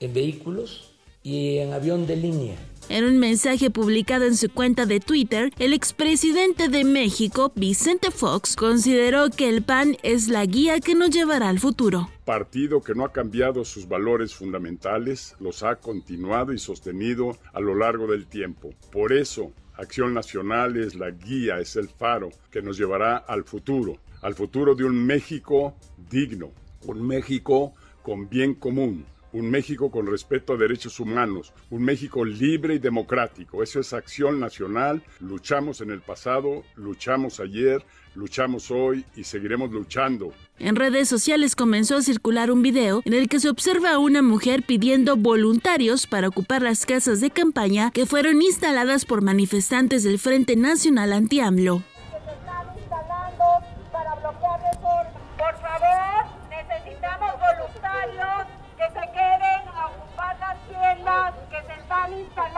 en 0.00 0.12
vehículos 0.12 0.94
y 1.22 1.58
en 1.58 1.72
avión 1.72 2.06
de 2.06 2.16
línea. 2.16 2.56
En 2.88 3.04
un 3.04 3.18
mensaje 3.18 3.70
publicado 3.70 4.24
en 4.24 4.36
su 4.36 4.50
cuenta 4.50 4.84
de 4.84 4.98
Twitter, 4.98 5.52
el 5.60 5.72
expresidente 5.72 6.68
de 6.68 6.82
México, 6.82 7.52
Vicente 7.54 8.10
Fox, 8.10 8.56
consideró 8.56 9.30
que 9.30 9.48
el 9.48 9.62
PAN 9.62 9.96
es 10.02 10.26
la 10.26 10.44
guía 10.44 10.80
que 10.80 10.96
nos 10.96 11.10
llevará 11.10 11.50
al 11.50 11.60
futuro. 11.60 12.08
Partido 12.24 12.82
que 12.82 12.96
no 12.96 13.04
ha 13.04 13.12
cambiado 13.12 13.64
sus 13.64 13.86
valores 13.86 14.34
fundamentales, 14.34 15.36
los 15.38 15.62
ha 15.62 15.76
continuado 15.76 16.52
y 16.52 16.58
sostenido 16.58 17.38
a 17.52 17.60
lo 17.60 17.76
largo 17.76 18.08
del 18.08 18.26
tiempo. 18.26 18.70
Por 18.90 19.12
eso, 19.12 19.52
Acción 19.76 20.12
Nacional 20.12 20.76
es 20.76 20.96
la 20.96 21.10
guía, 21.10 21.60
es 21.60 21.76
el 21.76 21.88
faro 21.88 22.30
que 22.50 22.60
nos 22.60 22.76
llevará 22.76 23.18
al 23.18 23.44
futuro, 23.44 23.98
al 24.20 24.34
futuro 24.34 24.74
de 24.74 24.82
un 24.82 24.96
México 25.06 25.76
digno, 26.10 26.50
un 26.86 27.06
México 27.06 27.72
con 28.02 28.28
bien 28.28 28.54
común, 28.54 29.06
un 29.32 29.50
México 29.50 29.90
con 29.90 30.06
respeto 30.06 30.54
a 30.54 30.56
derechos 30.56 30.98
humanos, 31.00 31.52
un 31.70 31.82
México 31.82 32.24
libre 32.24 32.74
y 32.74 32.78
democrático. 32.78 33.62
Eso 33.62 33.80
es 33.80 33.92
acción 33.92 34.40
nacional. 34.40 35.02
Luchamos 35.20 35.80
en 35.80 35.90
el 35.90 36.00
pasado, 36.00 36.64
luchamos 36.76 37.40
ayer, 37.40 37.84
luchamos 38.14 38.70
hoy 38.70 39.04
y 39.16 39.24
seguiremos 39.24 39.70
luchando. 39.70 40.32
En 40.58 40.76
redes 40.76 41.08
sociales 41.08 41.54
comenzó 41.54 41.96
a 41.96 42.02
circular 42.02 42.50
un 42.50 42.62
video 42.62 43.02
en 43.04 43.14
el 43.14 43.28
que 43.28 43.40
se 43.40 43.48
observa 43.48 43.92
a 43.92 43.98
una 43.98 44.22
mujer 44.22 44.64
pidiendo 44.64 45.16
voluntarios 45.16 46.06
para 46.06 46.28
ocupar 46.28 46.62
las 46.62 46.84
casas 46.84 47.20
de 47.20 47.30
campaña 47.30 47.90
que 47.92 48.06
fueron 48.06 48.42
instaladas 48.42 49.04
por 49.04 49.22
manifestantes 49.22 50.02
del 50.02 50.18
Frente 50.18 50.56
Nacional 50.56 51.12
Anti-AMLO. 51.12 51.82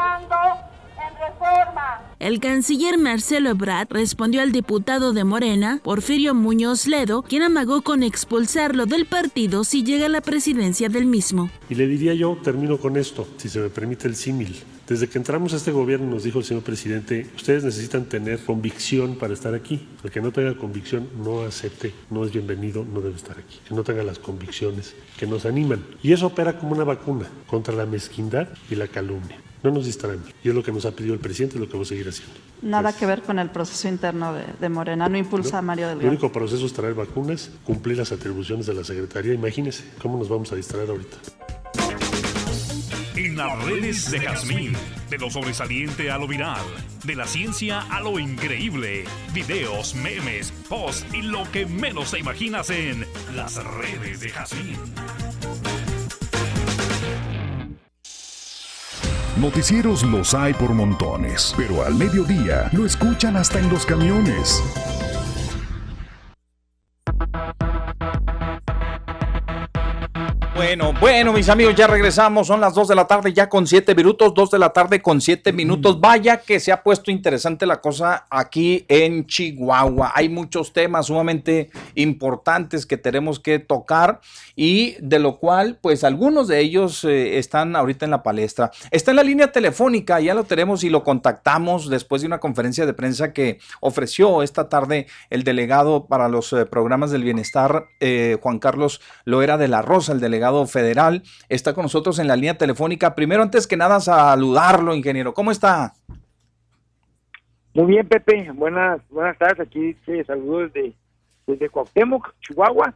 En 0.03 1.15
reforma. 1.19 2.03
El 2.19 2.39
canciller 2.39 2.99
Marcelo 2.99 3.51
Ebrard 3.51 3.89
respondió 3.91 4.43
al 4.43 4.53
diputado 4.53 5.13
de 5.13 5.25
Morena, 5.25 5.81
Porfirio 5.83 6.35
Muñoz 6.35 6.87
Ledo, 6.87 7.23
quien 7.23 7.43
amagó 7.43 7.83
con 7.83 8.03
expulsarlo 8.03 8.87
del 8.87 9.07
partido 9.07 9.65
si 9.65 9.83
llega 9.83 10.07
a 10.07 10.09
la 10.09 10.21
presidencia 10.21 10.89
del 10.89 11.07
mismo. 11.07 11.51
Y 11.69 11.75
le 11.75 11.87
diría 11.87 12.15
yo, 12.15 12.39
termino 12.43 12.79
con 12.79 12.97
esto, 12.97 13.27
si 13.39 13.49
se 13.49 13.59
me 13.59 13.71
permite 13.71 14.07
el 14.07 14.15
símil. 14.15 14.57
Desde 14.87 15.09
que 15.09 15.19
entramos 15.19 15.53
a 15.53 15.57
este 15.57 15.73
gobierno 15.73 16.07
nos 16.07 16.25
dijo 16.25 16.39
el 16.39 16.45
señor 16.45 16.63
presidente, 16.63 17.27
ustedes 17.35 17.65
necesitan 17.65 18.05
tener 18.05 18.45
convicción 18.45 19.17
para 19.17 19.33
estar 19.33 19.55
aquí. 19.55 19.89
El 20.05 20.11
que 20.11 20.21
no 20.21 20.33
tenga 20.33 20.57
convicción 20.57 21.09
no 21.25 21.43
acepte, 21.43 21.93
no 22.11 22.25
es 22.25 22.33
bienvenido, 22.33 22.85
no 22.85 23.01
debe 23.01 23.17
estar 23.17 23.39
aquí. 23.39 23.59
Que 23.67 23.75
no 23.75 23.83
tenga 23.85 24.03
las 24.03 24.19
convicciones 24.19 24.95
que 25.17 25.27
nos 25.27 25.47
animan. 25.47 25.85
Y 26.03 26.13
eso 26.13 26.27
opera 26.27 26.59
como 26.59 26.73
una 26.73 26.85
vacuna 26.85 27.27
contra 27.47 27.75
la 27.75 27.87
mezquindad 27.87 28.49
y 28.71 28.75
la 28.75 28.87
calumnia. 28.87 29.42
No 29.63 29.71
nos 29.71 29.87
distraemos. 29.87 30.29
Y 30.43 30.49
es 30.49 30.55
lo 30.55 30.63
que 30.63 30.73
nos 30.73 30.85
ha 30.87 30.91
pedido 30.91 31.15
el 31.15 31.21
presidente 31.21 31.57
y 31.57 31.61
lo 31.61 31.67
que 31.67 31.73
vamos 31.75 31.89
a 31.89 31.91
seguir 31.91 32.09
haciendo. 32.09 32.35
Nada 32.63 32.93
que 32.97 33.07
ver 33.07 33.23
con 33.23 33.39
el 33.39 33.51
proceso 33.51 33.89
interno 33.89 34.33
de, 34.35 34.45
de 34.61 34.69
Morena, 34.69 35.09
no 35.09 35.17
impulsa 35.19 35.59
a 35.59 35.63
Mario 35.63 35.87
El 35.87 35.99
Delgado. 35.99 36.11
único 36.11 36.33
proceso 36.33 36.67
es 36.67 36.73
traer 36.73 36.95
vacunas, 36.95 37.51
cumplir 37.65 37.99
las 37.99 38.13
atribuciones 38.13 38.67
de 38.67 38.75
la 38.75 38.85
Secretaría. 38.85 39.35
Imagínense 39.35 39.85
cómo 40.01 40.19
nos 40.19 40.29
vamos 40.29 40.51
a 40.53 40.57
distraer 40.57 40.91
ahorita. 40.91 41.17
En 43.15 43.37
las 43.37 43.65
redes 43.65 44.11
de 44.11 44.21
Jazmín, 44.21 44.73
de 45.11 45.19
lo 45.19 45.31
sobresaliente 45.31 46.11
a 46.11 46.19
lo 46.19 46.27
viral, 46.27 46.63
de 47.05 47.15
la 47.15 47.27
ciencia 47.27 47.81
a 47.81 48.01
lo 48.01 48.19
increíble, 48.19 49.05
videos, 49.33 49.95
memes, 49.95 50.53
posts 50.69 51.07
y 51.15 51.23
lo 51.23 51.45
que 51.53 51.67
menos 51.67 52.11
te 52.11 52.19
imaginas 52.19 52.71
en 52.71 53.07
las 53.37 53.63
redes 53.63 54.21
de 54.21 54.31
Jazmín. 54.31 54.77
Noticieros 59.37 60.03
los 60.03 60.35
hay 60.35 60.53
por 60.53 60.75
montones, 60.75 61.55
pero 61.57 61.83
al 61.85 61.95
mediodía 61.95 62.69
lo 62.73 62.85
escuchan 62.85 63.37
hasta 63.37 63.59
en 63.59 63.71
los 63.71 63.87
camiones. 63.87 64.63
Bueno, 70.63 70.93
bueno, 71.01 71.33
mis 71.33 71.49
amigos, 71.49 71.75
ya 71.75 71.89
regresamos. 71.89 72.47
Son 72.47 72.61
las 72.61 72.73
2 72.73 72.87
de 72.87 72.95
la 72.95 73.09
tarde, 73.09 73.33
ya 73.33 73.49
con 73.49 73.67
7 73.67 73.97
minutos. 73.97 74.33
2 74.33 74.53
de 74.53 74.59
la 74.61 74.71
tarde 74.71 75.03
con 75.03 75.21
7 75.21 75.53
minutos. 75.53 76.01
Vaya 76.01 76.37
que 76.37 76.61
se 76.61 76.71
ha 76.71 76.85
puesto 76.85 77.11
interesante 77.11 77.67
la 77.67 77.81
cosa 77.81 78.29
aquí 78.31 78.85
en 78.87 79.27
Chihuahua. 79.27 80.13
Hay 80.15 80.29
muchos 80.29 80.73
temas 80.73 81.07
sumamente 81.07 81.71
importantes 81.97 82.87
que 82.87 82.97
tenemos 82.97 83.41
que 83.41 83.59
tocar 83.59 84.21
y 84.55 84.95
de 85.01 85.19
lo 85.19 85.39
cual, 85.39 85.79
pues 85.83 86.05
algunos 86.05 86.47
de 86.47 86.61
ellos 86.61 87.03
eh, 87.03 87.39
están 87.39 87.75
ahorita 87.75 88.05
en 88.05 88.13
la 88.13 88.23
palestra. 88.23 88.71
Está 88.93 89.11
en 89.11 89.17
la 89.17 89.25
línea 89.25 89.51
telefónica, 89.51 90.21
ya 90.21 90.33
lo 90.33 90.45
tenemos 90.45 90.85
y 90.85 90.91
lo 90.91 91.03
contactamos 91.03 91.91
después 91.91 92.23
de 92.23 92.29
una 92.29 92.39
conferencia 92.39 92.87
de 92.87 92.95
prensa 92.95 93.33
que 93.33 93.59
ofreció 93.81 94.45
esta 94.45 94.69
tarde 94.69 95.09
el 95.29 95.43
delegado 95.43 96.07
para 96.07 96.29
los 96.29 96.53
eh, 96.53 96.67
programas 96.67 97.11
del 97.11 97.25
bienestar, 97.25 97.89
eh, 97.99 98.39
Juan 98.41 98.61
Carlos 98.61 99.01
Loera 99.25 99.59
de 99.59 99.67
la 99.67 99.83
Rosa, 99.83 100.13
el 100.13 100.21
delegado 100.21 100.52
federal. 100.67 101.23
Está 101.49 101.75
con 101.75 101.83
nosotros 101.83 102.19
en 102.19 102.29
la 102.29 102.37
línea 102.37 102.59
telefónica. 102.59 103.15
Primero, 103.15 103.43
antes 103.43 103.67
que 103.67 103.77
nada, 103.77 104.01
saludarlo, 104.01 104.95
ingeniero. 104.95 105.35
¿Cómo 105.35 105.51
está? 105.51 105.95
Muy 107.75 107.87
bien, 107.87 108.07
Pepe. 108.07 108.51
Buenas 108.53 109.01
buenas 109.09 109.39
tardes. 109.39 109.61
Aquí 109.61 109.95
te 110.05 110.25
saludo 110.25 110.69
desde, 110.69 110.93
desde 111.47 111.69
Cuauhtémoc, 111.69 112.35
Chihuahua. 112.41 112.95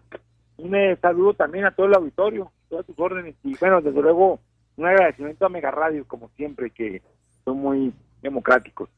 Un 0.59 0.75
eh, 0.75 0.97
saludo 1.01 1.35
también 1.35 1.65
a 1.67 1.71
todo 1.71 1.87
el 1.87 1.95
auditorio, 1.95 2.51
todas 2.69 2.85
tus 2.87 2.99
órdenes. 2.99 3.35
Y 3.43 3.57
bueno, 3.59 3.81
desde 3.81 4.01
luego, 4.01 4.41
un 4.77 4.87
agradecimiento 4.87 5.47
a 5.47 5.51
Mega 5.51 5.71
Radio, 5.71 6.07
como 6.07 6.29
siempre, 6.37 6.71
que 6.71 7.03
son 7.45 7.59
muy 7.59 7.93
democráticos. 8.27 8.89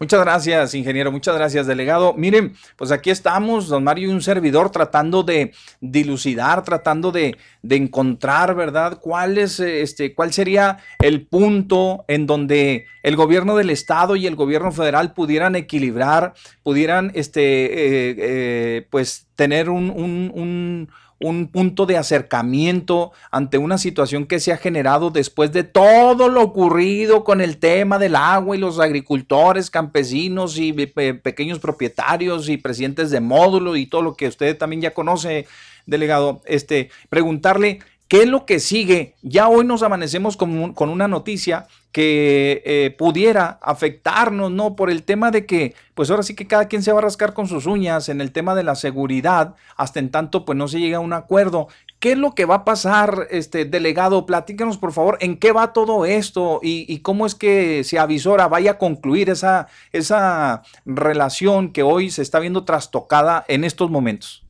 Muchas 0.00 0.20
gracias, 0.20 0.74
ingeniero. 0.74 1.12
Muchas 1.12 1.36
gracias, 1.36 1.66
delegado. 1.66 2.14
Miren, 2.14 2.54
pues 2.76 2.90
aquí 2.90 3.10
estamos, 3.10 3.68
don 3.68 3.84
Mario 3.84 4.10
y 4.10 4.12
un 4.12 4.20
servidor, 4.20 4.70
tratando 4.70 5.22
de 5.22 5.52
dilucidar, 5.80 6.64
tratando 6.64 7.12
de, 7.12 7.36
de 7.62 7.76
encontrar, 7.76 8.54
¿verdad? 8.54 8.98
¿Cuál, 9.00 9.38
es, 9.38 9.60
este, 9.60 10.14
¿Cuál 10.14 10.32
sería 10.32 10.78
el 10.98 11.26
punto 11.26 12.04
en 12.08 12.26
donde 12.26 12.86
el 13.02 13.16
gobierno 13.16 13.56
del 13.56 13.70
Estado 13.70 14.16
y 14.16 14.26
el 14.26 14.34
gobierno 14.34 14.72
federal 14.72 15.14
pudieran 15.14 15.54
equilibrar, 15.54 16.34
pudieran, 16.62 17.12
este, 17.14 17.42
eh, 17.42 18.16
eh, 18.18 18.86
pues, 18.90 19.28
tener 19.36 19.70
un, 19.70 19.90
un, 19.90 20.32
un 20.34 20.88
un 21.22 21.48
punto 21.48 21.86
de 21.86 21.96
acercamiento 21.96 23.12
ante 23.30 23.58
una 23.58 23.78
situación 23.78 24.26
que 24.26 24.40
se 24.40 24.52
ha 24.52 24.56
generado 24.56 25.10
después 25.10 25.52
de 25.52 25.64
todo 25.64 26.28
lo 26.28 26.42
ocurrido 26.42 27.24
con 27.24 27.40
el 27.40 27.58
tema 27.58 27.98
del 27.98 28.16
agua 28.16 28.56
y 28.56 28.58
los 28.58 28.80
agricultores, 28.80 29.70
campesinos 29.70 30.58
y 30.58 30.72
pequeños 30.72 31.58
propietarios 31.58 32.48
y 32.48 32.56
presidentes 32.56 33.10
de 33.10 33.20
módulo 33.20 33.76
y 33.76 33.86
todo 33.86 34.02
lo 34.02 34.14
que 34.14 34.28
usted 34.28 34.56
también 34.58 34.82
ya 34.82 34.94
conoce, 34.94 35.46
delegado, 35.86 36.42
este, 36.46 36.90
preguntarle 37.08 37.80
¿Qué 38.12 38.24
es 38.24 38.28
lo 38.28 38.44
que 38.44 38.60
sigue? 38.60 39.14
Ya 39.22 39.48
hoy 39.48 39.64
nos 39.64 39.82
amanecemos 39.82 40.36
con, 40.36 40.74
una 40.78 41.08
noticia 41.08 41.66
que 41.92 42.62
eh, 42.66 42.94
pudiera 42.98 43.58
afectarnos, 43.62 44.50
¿no? 44.50 44.76
Por 44.76 44.90
el 44.90 45.02
tema 45.02 45.30
de 45.30 45.46
que, 45.46 45.74
pues 45.94 46.10
ahora 46.10 46.22
sí 46.22 46.36
que 46.36 46.46
cada 46.46 46.68
quien 46.68 46.82
se 46.82 46.92
va 46.92 46.98
a 46.98 47.04
rascar 47.04 47.32
con 47.32 47.46
sus 47.46 47.64
uñas 47.64 48.10
en 48.10 48.20
el 48.20 48.30
tema 48.30 48.54
de 48.54 48.64
la 48.64 48.74
seguridad, 48.74 49.54
hasta 49.78 49.98
en 49.98 50.10
tanto, 50.10 50.44
pues 50.44 50.58
no 50.58 50.68
se 50.68 50.78
llega 50.78 50.98
a 50.98 51.00
un 51.00 51.14
acuerdo. 51.14 51.68
¿Qué 52.00 52.12
es 52.12 52.18
lo 52.18 52.34
que 52.34 52.44
va 52.44 52.56
a 52.56 52.64
pasar, 52.66 53.28
este 53.30 53.64
delegado? 53.64 54.26
Platícanos, 54.26 54.76
por 54.76 54.92
favor, 54.92 55.16
en 55.22 55.38
qué 55.38 55.52
va 55.52 55.72
todo 55.72 56.04
esto 56.04 56.60
y, 56.62 56.98
cómo 56.98 57.24
es 57.24 57.34
que 57.34 57.82
se 57.82 57.98
avisora 57.98 58.46
vaya 58.46 58.72
a 58.72 58.78
concluir 58.78 59.30
esa, 59.30 59.68
esa 59.90 60.64
relación 60.84 61.72
que 61.72 61.82
hoy 61.82 62.10
se 62.10 62.20
está 62.20 62.40
viendo 62.40 62.66
trastocada 62.66 63.42
en 63.48 63.64
estos 63.64 63.90
momentos. 63.90 64.44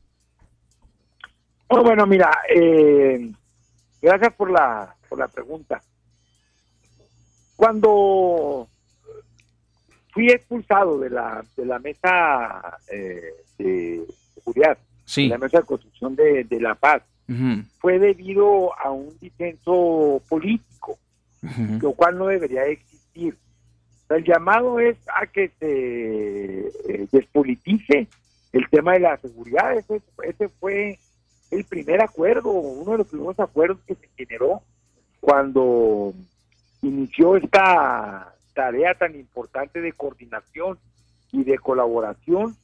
bueno, 1.69 2.05
mira, 2.05 2.29
eh, 2.53 3.31
Gracias 4.03 4.33
por 4.33 4.51
la, 4.51 4.93
por 5.07 5.17
la 5.17 5.29
pregunta. 5.29 5.81
Cuando 7.55 8.67
fui 10.11 10.27
expulsado 10.27 10.99
de 10.99 11.09
la, 11.09 11.45
de 11.55 11.65
la 11.65 11.79
mesa 11.79 12.79
eh, 12.91 13.31
de 13.57 14.05
seguridad, 14.35 14.77
de 15.15 15.27
la 15.29 15.37
mesa 15.37 15.59
de 15.59 15.65
construcción 15.65 16.17
de, 16.17 16.45
La 16.59 16.75
Paz, 16.75 17.01
fue 17.79 17.97
debido 17.97 18.77
a 18.77 18.91
un 18.91 19.17
disenso 19.21 20.21
político, 20.27 20.99
lo 21.79 21.93
cual 21.93 22.17
no 22.17 22.27
debería 22.27 22.65
existir. 22.65 23.37
El 24.09 24.25
llamado 24.25 24.81
es 24.81 24.97
a 25.07 25.27
que 25.27 25.49
se 25.59 26.67
eh, 26.67 27.07
despolitice 27.09 28.07
el 28.51 28.69
tema 28.69 28.93
de 28.93 28.99
la 28.99 29.17
seguridad. 29.17 29.77
Ese, 29.77 30.01
ese 30.23 30.49
fue 30.49 30.99
el 31.53 31.65
primer 31.65 32.01
acuerdo, 32.01 32.49
uno 32.49 32.93
de 32.93 32.97
los 32.99 33.07
primeros 33.07 33.39
acuerdos 33.39 33.79
que 33.85 33.95
se 33.95 34.07
generó 34.17 34.61
cuando 35.21 36.13
inició 36.81 37.37
esta 37.37 38.35
tarea 38.53 38.93
tan 38.95 39.15
importante 39.15 39.81
de 39.81 39.93
coordinación 39.93 40.77
y 41.31 41.43
de 41.43 41.57
colaboración 41.57 42.55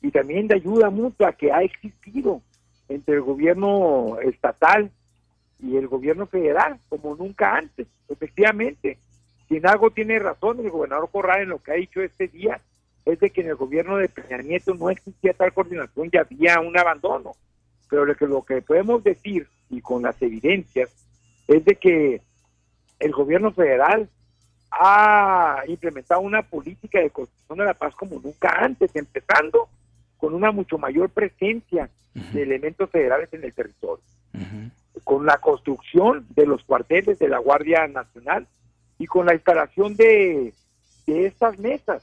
y 0.00 0.10
también 0.10 0.48
de 0.48 0.56
ayuda 0.56 0.90
mutua 0.90 1.32
que 1.32 1.52
ha 1.52 1.62
existido 1.62 2.40
entre 2.88 3.16
el 3.16 3.22
gobierno 3.22 4.18
estatal 4.22 4.90
y 5.60 5.76
el 5.76 5.88
gobierno 5.88 6.26
federal, 6.26 6.78
como 6.88 7.16
nunca 7.16 7.56
antes. 7.56 7.86
Efectivamente, 8.08 8.98
si 9.48 9.56
en 9.56 9.66
algo 9.66 9.90
tiene 9.90 10.18
razón 10.18 10.60
el 10.60 10.70
gobernador 10.70 11.10
Corral 11.10 11.42
en 11.42 11.48
lo 11.48 11.58
que 11.58 11.72
ha 11.72 11.74
dicho 11.74 12.00
este 12.00 12.28
día, 12.28 12.60
es 13.04 13.18
de 13.20 13.30
que 13.30 13.40
en 13.40 13.48
el 13.48 13.56
gobierno 13.56 13.96
de 13.96 14.08
Peña 14.08 14.38
Nieto 14.38 14.74
no 14.74 14.90
existía 14.90 15.32
tal 15.32 15.52
coordinación 15.52 16.10
y 16.12 16.16
había 16.16 16.60
un 16.60 16.76
abandono 16.78 17.34
pero 17.88 18.04
lo 18.04 18.14
que, 18.14 18.26
lo 18.26 18.42
que 18.42 18.62
podemos 18.62 19.02
decir, 19.02 19.48
y 19.70 19.80
con 19.80 20.02
las 20.02 20.20
evidencias, 20.22 20.90
es 21.46 21.64
de 21.64 21.76
que 21.76 22.20
el 22.98 23.12
gobierno 23.12 23.52
federal 23.52 24.08
ha 24.70 25.62
implementado 25.66 26.20
una 26.20 26.42
política 26.42 27.00
de 27.00 27.10
construcción 27.10 27.58
de 27.58 27.64
la 27.64 27.74
paz 27.74 27.94
como 27.94 28.20
nunca 28.20 28.50
antes, 28.58 28.94
empezando 28.94 29.68
con 30.18 30.34
una 30.34 30.50
mucho 30.52 30.78
mayor 30.78 31.10
presencia 31.10 31.88
de 32.14 32.42
elementos 32.42 32.90
federales 32.90 33.32
en 33.32 33.44
el 33.44 33.52
territorio, 33.52 34.02
con 35.04 35.24
la 35.24 35.38
construcción 35.38 36.26
de 36.30 36.46
los 36.46 36.64
cuarteles 36.64 37.18
de 37.18 37.28
la 37.28 37.38
Guardia 37.38 37.86
Nacional 37.86 38.46
y 38.98 39.06
con 39.06 39.26
la 39.26 39.34
instalación 39.34 39.94
de, 39.96 40.52
de 41.06 41.26
estas 41.26 41.58
mesas. 41.58 42.02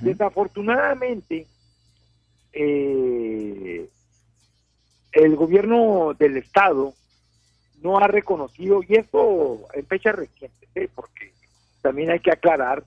Desafortunadamente, 0.00 1.46
eh, 2.52 3.88
el 5.12 5.36
gobierno 5.36 6.14
del 6.18 6.38
estado 6.38 6.94
no 7.82 7.98
ha 7.98 8.06
reconocido, 8.06 8.80
y 8.86 8.94
esto 8.94 9.66
en 9.74 9.86
fecha 9.86 10.12
reciente, 10.12 10.68
¿eh? 10.74 10.88
porque 10.94 11.32
también 11.82 12.10
hay 12.10 12.20
que 12.20 12.30
aclarar 12.30 12.84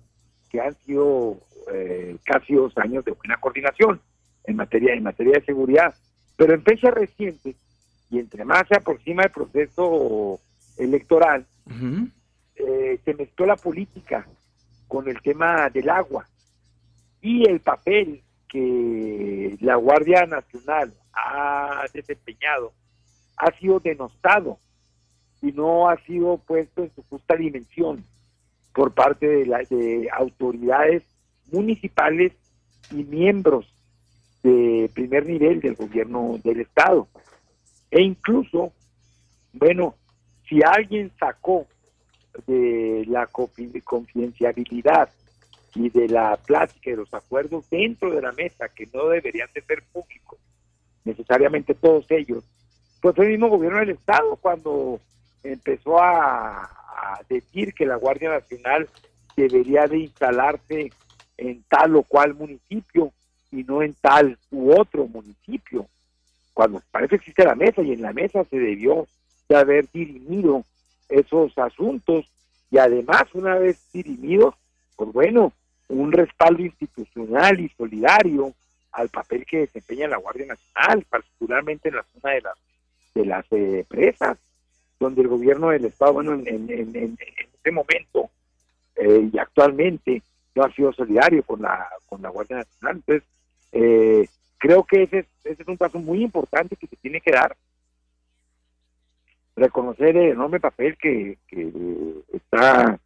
que 0.50 0.62
han 0.62 0.76
sido 0.86 1.38
eh, 1.72 2.18
casi 2.24 2.54
dos 2.54 2.78
años 2.78 3.04
de 3.06 3.12
buena 3.12 3.38
coordinación 3.38 4.00
en 4.46 4.56
materia, 4.56 4.94
en 4.94 5.04
materia 5.04 5.34
de 5.34 5.46
seguridad, 5.46 5.94
pero 6.38 6.54
en 6.54 6.64
fecha 6.64 6.92
reciente, 6.92 7.56
y 8.10 8.20
entre 8.20 8.46
más 8.46 8.68
se 8.68 8.76
aproxima 8.76 9.24
el 9.24 9.32
proceso 9.32 10.40
electoral, 10.78 11.46
eh, 12.56 13.00
se 13.04 13.14
mezcló 13.14 13.46
la 13.46 13.56
política 13.56 14.26
con 14.88 15.10
el 15.10 15.22
tema 15.22 15.70
del 15.70 15.90
agua 15.90 16.28
y 17.22 17.50
el 17.50 17.60
papel 17.60 18.22
que 18.48 19.58
la 19.60 19.76
Guardia 19.76 20.26
Nacional 20.26 20.94
ha 21.16 21.86
desempeñado 21.94 22.74
ha 23.38 23.52
sido 23.58 23.80
denostado 23.80 24.58
y 25.42 25.52
no 25.52 25.90
ha 25.90 25.98
sido 26.06 26.38
puesto 26.38 26.84
en 26.84 26.94
su 26.96 27.04
justa 27.04 27.36
dimensión 27.36 28.04
por 28.74 28.94
parte 28.94 29.28
de, 29.28 29.46
las 29.46 29.70
de 29.70 30.10
autoridades 30.12 31.04
municipales 31.52 32.34
y 32.92 33.04
miembros 33.04 33.66
de 34.44 34.90
primer 34.94 35.26
nivel 35.26 35.60
del 35.60 35.76
gobierno 35.76 36.38
del 36.44 36.62
estado. 36.62 37.08
E 37.92 38.02
incluso, 38.02 38.74
bueno, 39.54 39.96
si 40.48 40.62
alguien 40.64 41.12
sacó 41.20 41.66
de 42.48 43.06
la 43.08 43.28
confidencialidad 43.28 45.10
y 45.74 45.90
de 45.90 46.08
la 46.10 46.38
plática 46.38 46.92
de 46.92 46.98
los 46.98 47.14
acuerdos 47.14 47.70
dentro 47.70 48.14
de 48.14 48.22
la 48.22 48.32
mesa 48.34 48.70
que 48.70 48.88
no 48.94 49.08
deberían 49.08 49.50
de 49.54 49.62
ser 49.62 49.84
públicos 49.92 50.40
necesariamente 51.06 51.74
todos 51.74 52.06
ellos, 52.10 52.44
pues 53.02 53.16
fue 53.16 53.26
el 53.26 53.32
mismo 53.32 53.50
gobierno 53.50 53.80
del 53.80 53.92
Estado 53.92 54.36
cuando 54.36 55.00
empezó 55.44 56.02
a, 56.02 56.72
decir 57.30 57.74
que 57.74 57.86
la 57.86 57.98
Guardia 57.98 58.30
Nacional 58.30 58.90
debería 59.38 59.86
de 59.86 60.00
instalarse 60.00 60.92
en 61.38 61.64
tal 61.70 61.96
o 61.98 62.04
cual 62.04 62.34
municipio 62.34 63.12
y 63.52 63.64
no 63.64 63.84
en 63.84 63.94
tal 63.94 64.40
u 64.50 64.72
otro 64.72 65.08
municipio. 65.08 65.88
Cuando 66.54 66.82
parece 66.92 67.16
existe 67.16 67.46
la 67.46 67.54
mesa 67.54 67.84
y 67.84 67.92
en 67.92 68.02
la 68.02 68.12
mesa 68.12 68.44
se 68.46 68.58
debió 68.58 69.08
de 69.48 69.56
haber 69.56 69.88
dirimido 69.92 70.64
esos 71.08 71.56
asuntos 71.58 72.26
y 72.72 72.80
además 72.80 73.24
una 73.34 73.56
vez 73.56 73.80
dirimidos, 73.94 74.56
pues 74.96 75.12
bueno, 75.14 75.54
un 75.90 76.12
respaldo 76.12 76.64
institucional 76.64 77.60
y 77.60 77.70
solidario 77.78 78.54
al 78.96 79.10
papel 79.10 79.46
que 79.46 79.60
desempeña 79.60 80.08
la 80.08 80.18
Guardia 80.18 80.46
Nacional, 80.46 81.06
particularmente 81.10 81.90
en 81.90 81.96
la 81.96 82.04
zona 82.04 82.34
de 82.34 82.42
las 82.42 82.56
de 83.14 83.26
las 83.26 83.46
eh, 83.52 83.86
presas, 83.88 84.38
donde 85.00 85.22
el 85.22 85.30
gobierno 85.30 85.70
del 85.70 85.86
Estado, 85.86 86.14
bueno, 86.14 86.34
en, 86.34 86.48
en, 86.48 87.18
este 87.20 87.72
momento 87.72 88.30
eh, 88.98 89.30
y 89.32 89.38
actualmente 89.38 90.22
no 90.54 90.64
ha 90.64 90.72
sido 90.74 90.92
solidario 90.94 91.44
con 91.44 91.62
la 91.62 91.88
con 92.08 92.22
la 92.22 92.30
Guardia 92.30 92.58
Nacional. 92.58 92.96
Entonces, 92.98 93.24
eh, 93.72 94.28
creo 94.58 94.84
que 94.84 95.04
ese, 95.04 95.26
ese 95.44 95.62
es 95.62 95.68
un 95.68 95.78
paso 95.78 96.00
muy 96.00 96.24
importante 96.24 96.76
que 96.76 96.88
se 96.88 96.96
tiene 96.98 97.22
que 97.22 97.32
dar. 97.32 97.56
Reconocer 99.58 100.18
el 100.18 100.32
enorme 100.32 100.60
papel 100.60 100.98
que, 100.98 101.38
que 101.48 101.72
está 102.34 103.00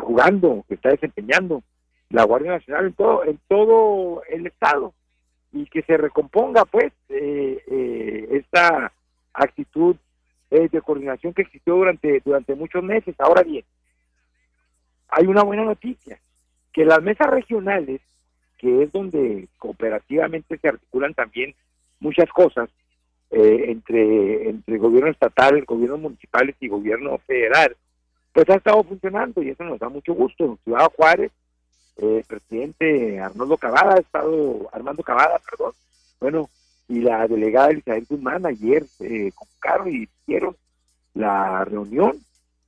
jugando, 0.00 0.64
que 0.68 0.74
está 0.74 0.90
desempeñando 0.90 1.62
la 2.10 2.24
Guardia 2.24 2.52
Nacional 2.52 2.86
en 2.86 2.92
todo, 2.92 3.24
en 3.24 3.38
todo 3.48 4.22
el 4.28 4.46
Estado 4.46 4.94
y 5.54 5.66
que 5.66 5.82
se 5.82 5.96
recomponga 5.96 6.64
pues 6.64 6.92
eh, 7.08 7.62
eh, 7.66 8.28
esta 8.32 8.92
actitud 9.32 9.96
eh, 10.50 10.68
de 10.70 10.82
coordinación 10.82 11.32
que 11.32 11.42
existió 11.42 11.76
durante, 11.76 12.20
durante 12.24 12.54
muchos 12.56 12.82
meses. 12.82 13.14
Ahora 13.18 13.42
bien, 13.42 13.64
hay 15.08 15.26
una 15.26 15.44
buena 15.44 15.64
noticia, 15.64 16.18
que 16.72 16.84
las 16.84 17.00
mesas 17.02 17.28
regionales, 17.28 18.00
que 18.58 18.82
es 18.82 18.92
donde 18.92 19.46
cooperativamente 19.58 20.58
se 20.58 20.68
articulan 20.68 21.14
también 21.14 21.54
muchas 22.00 22.28
cosas 22.30 22.68
entre, 23.30 24.48
entre 24.48 24.74
el 24.74 24.80
gobierno 24.80 25.10
estatal, 25.10 25.64
gobiernos 25.64 26.00
municipales 26.00 26.54
y 26.60 26.68
gobierno 26.68 27.18
federal, 27.26 27.76
pues 28.32 28.48
ha 28.48 28.54
estado 28.54 28.84
funcionando 28.84 29.42
y 29.42 29.50
eso 29.50 29.64
nos 29.64 29.80
da 29.80 29.88
mucho 29.88 30.14
gusto. 30.14 30.56
Ciudad 30.62 30.92
Juárez, 30.96 31.32
eh, 31.96 32.24
presidente 32.26 33.20
Arnoldo 33.20 33.56
Cavada, 33.56 33.94
ha 33.94 34.00
estado, 34.00 34.68
Armando 34.72 35.02
Cavada, 35.02 35.40
perdón, 35.50 35.72
bueno, 36.20 36.50
y 36.88 37.00
la 37.00 37.26
delegada 37.28 37.70
Elizabeth 37.70 38.08
Guzmán 38.08 38.46
ayer 38.46 38.84
eh, 39.00 39.30
convocaron 39.34 39.92
y 39.92 40.08
hicieron 40.22 40.56
la 41.14 41.64
reunión 41.64 42.18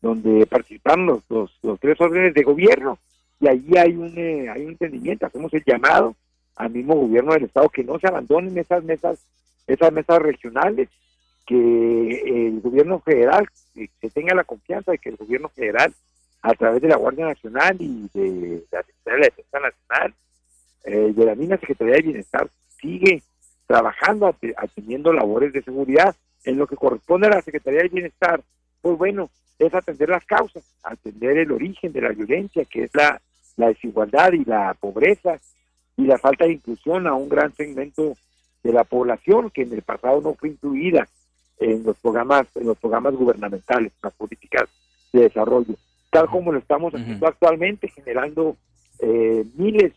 donde 0.01 0.47
participaron 0.47 1.07
los, 1.07 1.23
los, 1.62 1.81
tres 1.81 2.01
órdenes 2.01 2.35
de 2.35 2.43
gobierno. 2.43 2.98
Y 3.40 3.48
allí 3.48 3.77
hay 3.77 3.97
un, 3.97 4.16
eh, 4.16 4.48
hay 4.48 4.62
un 4.62 4.70
entendimiento, 4.70 5.27
hacemos 5.27 5.53
el 5.53 5.65
llamado 5.65 6.15
al 6.55 6.70
mismo 6.70 6.94
gobierno 6.94 7.32
del 7.32 7.44
estado 7.44 7.69
que 7.69 7.85
no 7.85 7.98
se 7.98 8.07
abandonen 8.07 8.57
esas 8.57 8.82
mesas, 8.85 9.19
esas 9.66 9.93
mesas 9.93 10.20
regionales, 10.20 10.89
que 11.44 12.47
el 12.47 12.61
gobierno 12.61 12.98
federal 13.01 13.48
que 13.74 14.11
tenga 14.11 14.35
la 14.35 14.44
confianza 14.44 14.93
de 14.93 14.98
que 14.98 15.11
el 15.11 15.16
gobierno 15.16 15.48
federal 15.48 15.93
a 16.47 16.55
través 16.55 16.81
de 16.81 16.89
la 16.89 16.97
Guardia 16.97 17.27
Nacional 17.27 17.77
y 17.81 18.09
de 18.14 18.64
la 18.70 18.82
Secretaría 18.85 19.18
de 19.18 19.32
Defensa 19.35 19.59
Nacional, 19.59 20.14
eh, 20.85 21.12
de 21.12 21.24
la 21.24 21.35
misma 21.35 21.56
Secretaría 21.59 21.94
de 21.94 22.02
Bienestar, 22.02 22.48
sigue 22.81 23.23
trabajando, 23.66 24.32
atendiendo 24.56 25.12
labores 25.12 25.52
de 25.52 25.62
seguridad. 25.62 26.14
En 26.44 26.56
lo 26.56 26.68
que 26.68 26.77
corresponde 26.77 27.27
a 27.27 27.31
la 27.31 27.43
Secretaría 27.43 27.82
de 27.82 27.89
Bienestar, 27.89 28.40
pues 28.81 28.97
bueno, 28.97 29.28
es 29.59 29.74
atender 29.74 30.09
las 30.09 30.24
causas, 30.24 30.62
atender 30.85 31.36
el 31.39 31.51
origen 31.51 31.93
de 31.93 32.02
la 32.02 32.10
violencia, 32.10 32.64
que 32.64 32.85
es 32.85 32.94
la, 32.94 33.20
la 33.56 33.68
desigualdad 33.68 34.32
y 34.32 34.44
la 34.44 34.74
pobreza 34.78 35.39
y 35.97 36.05
la 36.05 36.18
falta 36.18 36.44
de 36.44 36.52
inclusión 36.52 37.09
a 37.09 37.14
un 37.14 37.28
gran 37.28 37.52
segmento 37.56 38.16
de 38.62 38.73
la 38.73 38.85
población 38.85 39.51
que 39.51 39.62
en 39.62 39.73
el 39.73 39.82
pasado 39.82 40.20
no 40.20 40.35
fue 40.35 40.51
incluida 40.51 41.09
en 41.59 41.82
los 41.82 41.97
programas 41.98 42.47
en 42.55 42.66
los 42.66 42.78
programas 42.78 43.14
gubernamentales, 43.14 43.90
en 43.93 44.01
las 44.02 44.12
políticas 44.12 44.68
de 45.12 45.23
desarrollo, 45.23 45.74
tal 46.16 46.28
como 46.28 46.51
lo 46.51 46.59
estamos 46.59 46.94
haciendo 46.94 47.26
actualmente, 47.26 47.88
generando 47.88 48.56
eh, 49.01 49.44
miles 49.55 49.93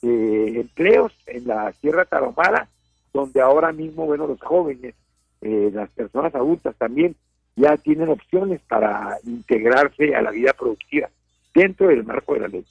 de 0.00 0.60
empleos 0.60 1.12
en 1.26 1.46
la 1.46 1.72
Sierra 1.80 2.04
Tarahumara, 2.04 2.66
donde 3.14 3.40
ahora 3.40 3.70
mismo, 3.70 4.04
bueno, 4.04 4.26
los 4.26 4.40
jóvenes, 4.40 4.96
eh, 5.40 5.70
las 5.72 5.88
personas 5.90 6.34
adultas 6.34 6.74
también 6.76 7.14
ya 7.54 7.76
tienen 7.76 8.08
opciones 8.08 8.60
para 8.66 9.18
integrarse 9.24 10.16
a 10.16 10.22
la 10.22 10.32
vida 10.32 10.52
productiva 10.52 11.08
dentro 11.54 11.86
del 11.86 12.02
marco 12.02 12.34
de 12.34 12.40
la 12.40 12.48
ley. 12.48 12.64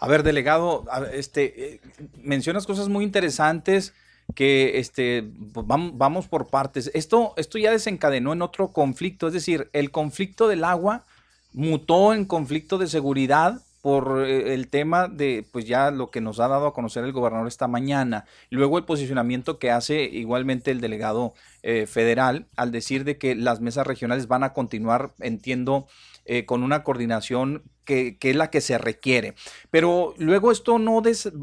A 0.00 0.08
ver, 0.08 0.24
delegado, 0.24 0.84
este, 1.12 1.74
eh, 1.74 1.80
mencionas 2.24 2.66
cosas 2.66 2.88
muy 2.88 3.04
interesantes 3.04 3.94
que 4.34 4.80
este, 4.80 5.22
pues, 5.54 5.64
vamos, 5.64 6.26
por 6.26 6.48
partes. 6.48 6.90
Esto, 6.92 7.34
esto 7.36 7.56
ya 7.58 7.70
desencadenó 7.70 8.32
en 8.32 8.42
otro 8.42 8.72
conflicto, 8.72 9.28
es 9.28 9.32
decir, 9.32 9.68
el 9.72 9.92
conflicto 9.92 10.48
del 10.48 10.64
agua 10.64 11.04
mutó 11.52 12.14
en 12.14 12.24
conflicto 12.24 12.78
de 12.78 12.86
seguridad 12.86 13.62
por 13.82 14.24
eh, 14.24 14.54
el 14.54 14.68
tema 14.68 15.08
de, 15.08 15.44
pues 15.50 15.66
ya 15.66 15.90
lo 15.90 16.10
que 16.10 16.20
nos 16.20 16.40
ha 16.40 16.48
dado 16.48 16.68
a 16.68 16.72
conocer 16.72 17.04
el 17.04 17.12
gobernador 17.12 17.48
esta 17.48 17.66
mañana, 17.66 18.24
luego 18.48 18.78
el 18.78 18.84
posicionamiento 18.84 19.58
que 19.58 19.70
hace 19.70 20.04
igualmente 20.04 20.70
el 20.70 20.80
delegado 20.80 21.34
eh, 21.62 21.86
federal 21.86 22.46
al 22.56 22.70
decir 22.70 23.04
de 23.04 23.18
que 23.18 23.34
las 23.34 23.60
mesas 23.60 23.86
regionales 23.86 24.28
van 24.28 24.44
a 24.44 24.52
continuar, 24.52 25.10
entiendo, 25.18 25.88
eh, 26.24 26.46
con 26.46 26.62
una 26.62 26.84
coordinación 26.84 27.62
que, 27.84 28.16
es 28.20 28.36
la 28.36 28.50
que 28.50 28.60
se 28.60 28.78
requiere. 28.78 29.34
Pero 29.70 30.14
luego 30.18 30.52
esto 30.52 30.78
no, 30.78 31.02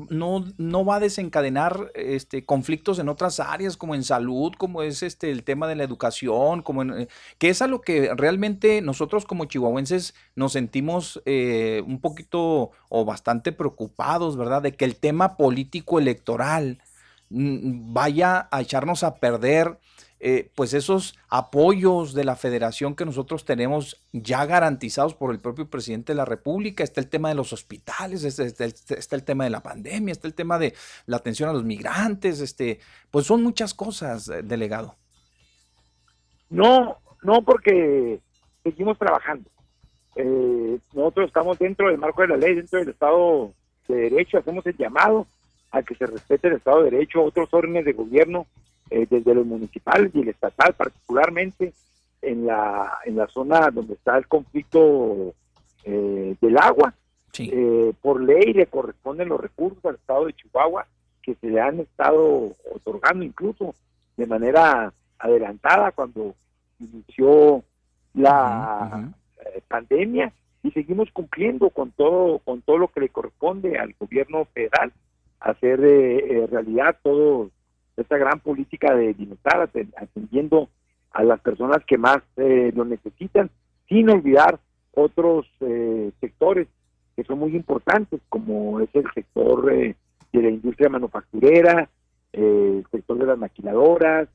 no, 0.09 0.45
no, 0.57 0.85
va 0.85 0.95
a 0.95 0.99
desencadenar 0.99 1.91
este, 1.95 2.45
conflictos 2.45 2.99
en 2.99 3.09
otras 3.09 3.39
áreas, 3.39 3.77
como 3.77 3.95
en 3.95 4.03
salud, 4.03 4.53
como 4.57 4.81
es 4.81 5.03
este, 5.03 5.31
el 5.31 5.43
tema 5.43 5.67
de 5.67 5.75
la 5.75 5.83
educación, 5.83 6.61
como 6.61 6.83
eh, 6.83 7.07
que 7.37 7.49
es 7.49 7.61
a 7.61 7.67
lo 7.67 7.81
que 7.81 8.13
realmente 8.15 8.81
nosotros 8.81 9.25
como 9.25 9.45
chihuahuenses 9.45 10.15
nos 10.35 10.53
sentimos 10.53 11.21
eh, 11.25 11.83
un 11.85 11.99
poquito 11.99 12.71
o 12.89 13.05
bastante 13.05 13.51
preocupados, 13.51 14.37
¿verdad? 14.37 14.61
De 14.61 14.75
que 14.75 14.85
el 14.85 14.95
tema 14.95 15.37
político 15.37 15.99
electoral 15.99 16.81
mm, 17.29 17.93
vaya 17.93 18.47
a 18.51 18.61
echarnos 18.61 19.03
a 19.03 19.15
perder 19.15 19.77
eh, 20.21 20.51
pues 20.53 20.73
esos 20.73 21.17
apoyos 21.29 22.13
de 22.13 22.25
la 22.25 22.35
federación 22.35 22.93
que 22.93 23.05
nosotros 23.05 23.45
tenemos 23.45 24.05
ya 24.11 24.45
garantizados 24.45 25.13
por 25.13 25.31
el 25.31 25.39
propio 25.39 25.69
presidente 25.69 26.11
de 26.11 26.17
la 26.17 26.25
República. 26.25 26.83
Está 26.83 26.99
el 26.99 27.07
tema 27.07 27.29
de 27.29 27.35
los 27.35 27.53
hospitales, 27.53 28.25
está, 28.25 29.15
el 29.15 29.23
tema 29.23 29.45
de 29.45 29.49
la 29.49 29.63
pandemia, 29.63 30.11
está 30.11 30.27
el 30.27 30.33
tema 30.33 30.59
de 30.59 30.73
la 31.05 31.17
atención 31.17 31.49
a 31.49 31.53
los 31.53 31.63
migrantes, 31.63 32.41
este, 32.41 32.79
pues 33.09 33.25
son 33.25 33.43
muchas 33.43 33.73
cosas, 33.73 34.27
eh, 34.27 34.41
delegado. 34.43 34.95
No, 36.49 36.97
no, 37.23 37.41
porque 37.43 38.19
seguimos 38.63 38.97
trabajando. 38.97 39.49
Eh, 40.15 40.79
nosotros 40.93 41.27
estamos 41.27 41.57
dentro 41.59 41.87
del 41.87 41.97
marco 41.97 42.23
de 42.23 42.27
la 42.27 42.37
ley, 42.37 42.55
dentro 42.55 42.79
del 42.79 42.89
Estado 42.89 43.53
de 43.87 43.95
Derecho, 44.09 44.37
hacemos 44.37 44.65
el 44.65 44.75
llamado 44.75 45.27
a 45.71 45.81
que 45.81 45.95
se 45.95 46.07
respete 46.07 46.49
el 46.49 46.55
Estado 46.55 46.83
de 46.83 46.91
Derecho, 46.91 47.23
otros 47.23 47.47
órdenes 47.53 47.85
de 47.85 47.93
gobierno 47.93 48.47
eh, 48.91 49.05
desde 49.07 49.35
los 49.35 49.45
municipales 49.45 50.11
y 50.15 50.21
el 50.21 50.29
estatal, 50.29 50.73
particularmente 50.73 51.73
en 52.23 52.47
la, 52.47 52.97
en 53.05 53.17
la 53.17 53.27
zona 53.27 53.69
donde 53.71 53.93
está 53.93 54.17
el 54.17 54.27
conflicto 54.27 55.33
eh, 55.83 56.35
del 56.41 56.57
agua. 56.57 56.93
Eh, 57.37 57.93
por 58.01 58.21
ley 58.21 58.53
le 58.53 58.65
corresponden 58.65 59.29
los 59.29 59.39
recursos 59.39 59.85
al 59.85 59.95
Estado 59.95 60.25
de 60.25 60.33
Chihuahua 60.33 60.87
que 61.21 61.35
se 61.35 61.47
le 61.47 61.61
han 61.61 61.79
estado 61.79 62.53
otorgando 62.73 63.23
incluso 63.23 63.75
de 64.17 64.25
manera 64.25 64.91
adelantada 65.19 65.91
cuando 65.91 66.33
inició 66.79 67.63
la 68.15 69.09
pandemia 69.67 70.33
y 70.63 70.71
seguimos 70.71 71.09
cumpliendo 71.13 71.69
con 71.69 71.91
todo 71.91 72.39
con 72.39 72.61
todo 72.61 72.79
lo 72.79 72.87
que 72.89 73.01
le 73.01 73.09
corresponde 73.09 73.77
al 73.77 73.93
gobierno 73.97 74.45
federal 74.45 74.91
hacer 75.39 75.79
realidad 76.49 76.97
todo 77.01 77.51
esta 78.01 78.17
gran 78.17 78.39
política 78.39 78.95
de 78.95 79.13
bienestar, 79.13 79.69
atendiendo 79.97 80.69
a 81.11 81.23
las 81.23 81.39
personas 81.41 81.79
que 81.85 81.97
más 81.97 82.19
eh, 82.37 82.71
lo 82.75 82.85
necesitan, 82.85 83.49
sin 83.87 84.09
olvidar 84.09 84.59
otros 84.93 85.47
eh, 85.61 86.11
sectores 86.19 86.67
que 87.15 87.23
son 87.23 87.39
muy 87.39 87.55
importantes, 87.55 88.21
como 88.29 88.79
es 88.79 88.89
el 88.93 89.05
sector 89.13 89.71
eh, 89.73 89.95
de 90.31 90.41
la 90.41 90.49
industria 90.49 90.89
manufacturera, 90.89 91.89
el 92.31 92.85
sector 92.91 93.17
de 93.17 93.25
las 93.25 93.37
maquiladoras, 93.37 94.29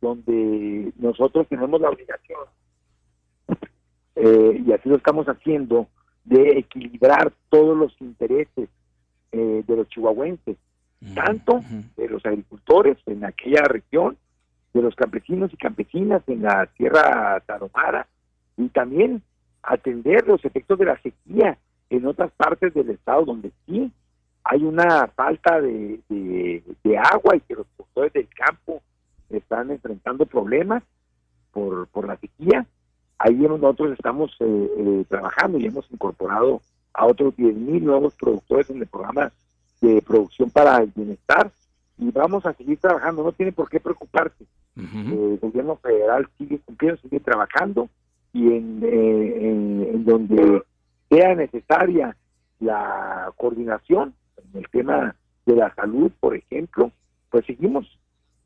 donde 0.00 0.92
nosotros 0.96 1.46
tenemos 1.48 1.80
la 1.80 1.90
obligación, 1.90 2.40
y 4.14 4.72
así 4.72 4.88
lo 4.88 4.96
estamos 4.96 5.26
haciendo, 5.26 5.88
de 6.24 6.58
equilibrar 6.58 7.32
todos 7.48 7.76
los 7.76 8.00
intereses 8.00 8.68
de 9.32 9.64
los 9.68 9.88
chihuahuenses, 9.88 10.56
tanto 11.14 11.60
de 11.96 12.08
los 12.08 12.24
agricultores 12.24 12.98
en 13.06 13.24
aquella 13.24 13.62
región, 13.64 14.16
de 14.72 14.82
los 14.82 14.94
campesinos 14.94 15.52
y 15.52 15.56
campesinas 15.56 16.22
en 16.26 16.42
la 16.42 16.66
Sierra 16.76 17.40
Tarahumara, 17.46 18.06
y 18.56 18.68
también 18.68 19.22
atender 19.62 20.26
los 20.26 20.44
efectos 20.44 20.78
de 20.78 20.86
la 20.86 21.00
sequía 21.00 21.58
en 21.90 22.06
otras 22.06 22.32
partes 22.32 22.72
del 22.74 22.90
estado 22.90 23.24
donde 23.24 23.52
sí 23.66 23.92
hay 24.44 24.64
una 24.64 25.06
falta 25.08 25.60
de, 25.60 26.00
de, 26.08 26.98
agua 26.98 27.36
y 27.36 27.40
que 27.40 27.54
los 27.54 27.66
productores 27.76 28.12
del 28.12 28.28
campo 28.28 28.82
están 29.30 29.70
enfrentando 29.70 30.26
problemas 30.26 30.82
por, 31.52 31.86
por 31.88 32.06
la 32.08 32.16
sequía. 32.16 32.66
Ahí 33.18 33.34
nosotros 33.34 33.92
estamos 33.92 34.34
eh, 34.40 34.70
eh, 34.78 35.04
trabajando 35.08 35.58
y 35.58 35.66
hemos 35.66 35.88
incorporado 35.92 36.60
a 36.92 37.06
otros 37.06 37.34
10.000 37.36 37.82
nuevos 37.82 38.14
productores 38.16 38.68
en 38.70 38.78
el 38.78 38.86
programa 38.88 39.32
de 39.82 40.00
producción 40.00 40.48
para 40.48 40.78
el 40.78 40.92
bienestar 40.94 41.50
y 41.98 42.10
vamos 42.10 42.46
a 42.46 42.54
seguir 42.54 42.78
trabajando, 42.78 43.22
no 43.22 43.32
tiene 43.32 43.52
por 43.52 43.68
qué 43.68 43.80
preocuparse. 43.80 44.44
El 44.74 45.38
gobierno 45.38 45.76
federal 45.76 46.26
sigue 46.38 46.58
cumpliendo, 46.64 47.00
sigue 47.02 47.20
trabajando 47.20 47.90
y 48.32 48.46
en, 48.46 48.80
eh, 48.82 49.50
en, 49.92 50.04
donde 50.04 50.62
sea 51.10 51.34
necesaria 51.34 52.16
la 52.60 53.30
coordinación, 53.36 54.14
en 54.38 54.60
el 54.60 54.68
tema 54.70 55.14
de 55.44 55.56
la 55.56 55.74
salud, 55.74 56.10
por 56.20 56.34
ejemplo, 56.34 56.90
pues 57.28 57.44
seguimos 57.44 57.86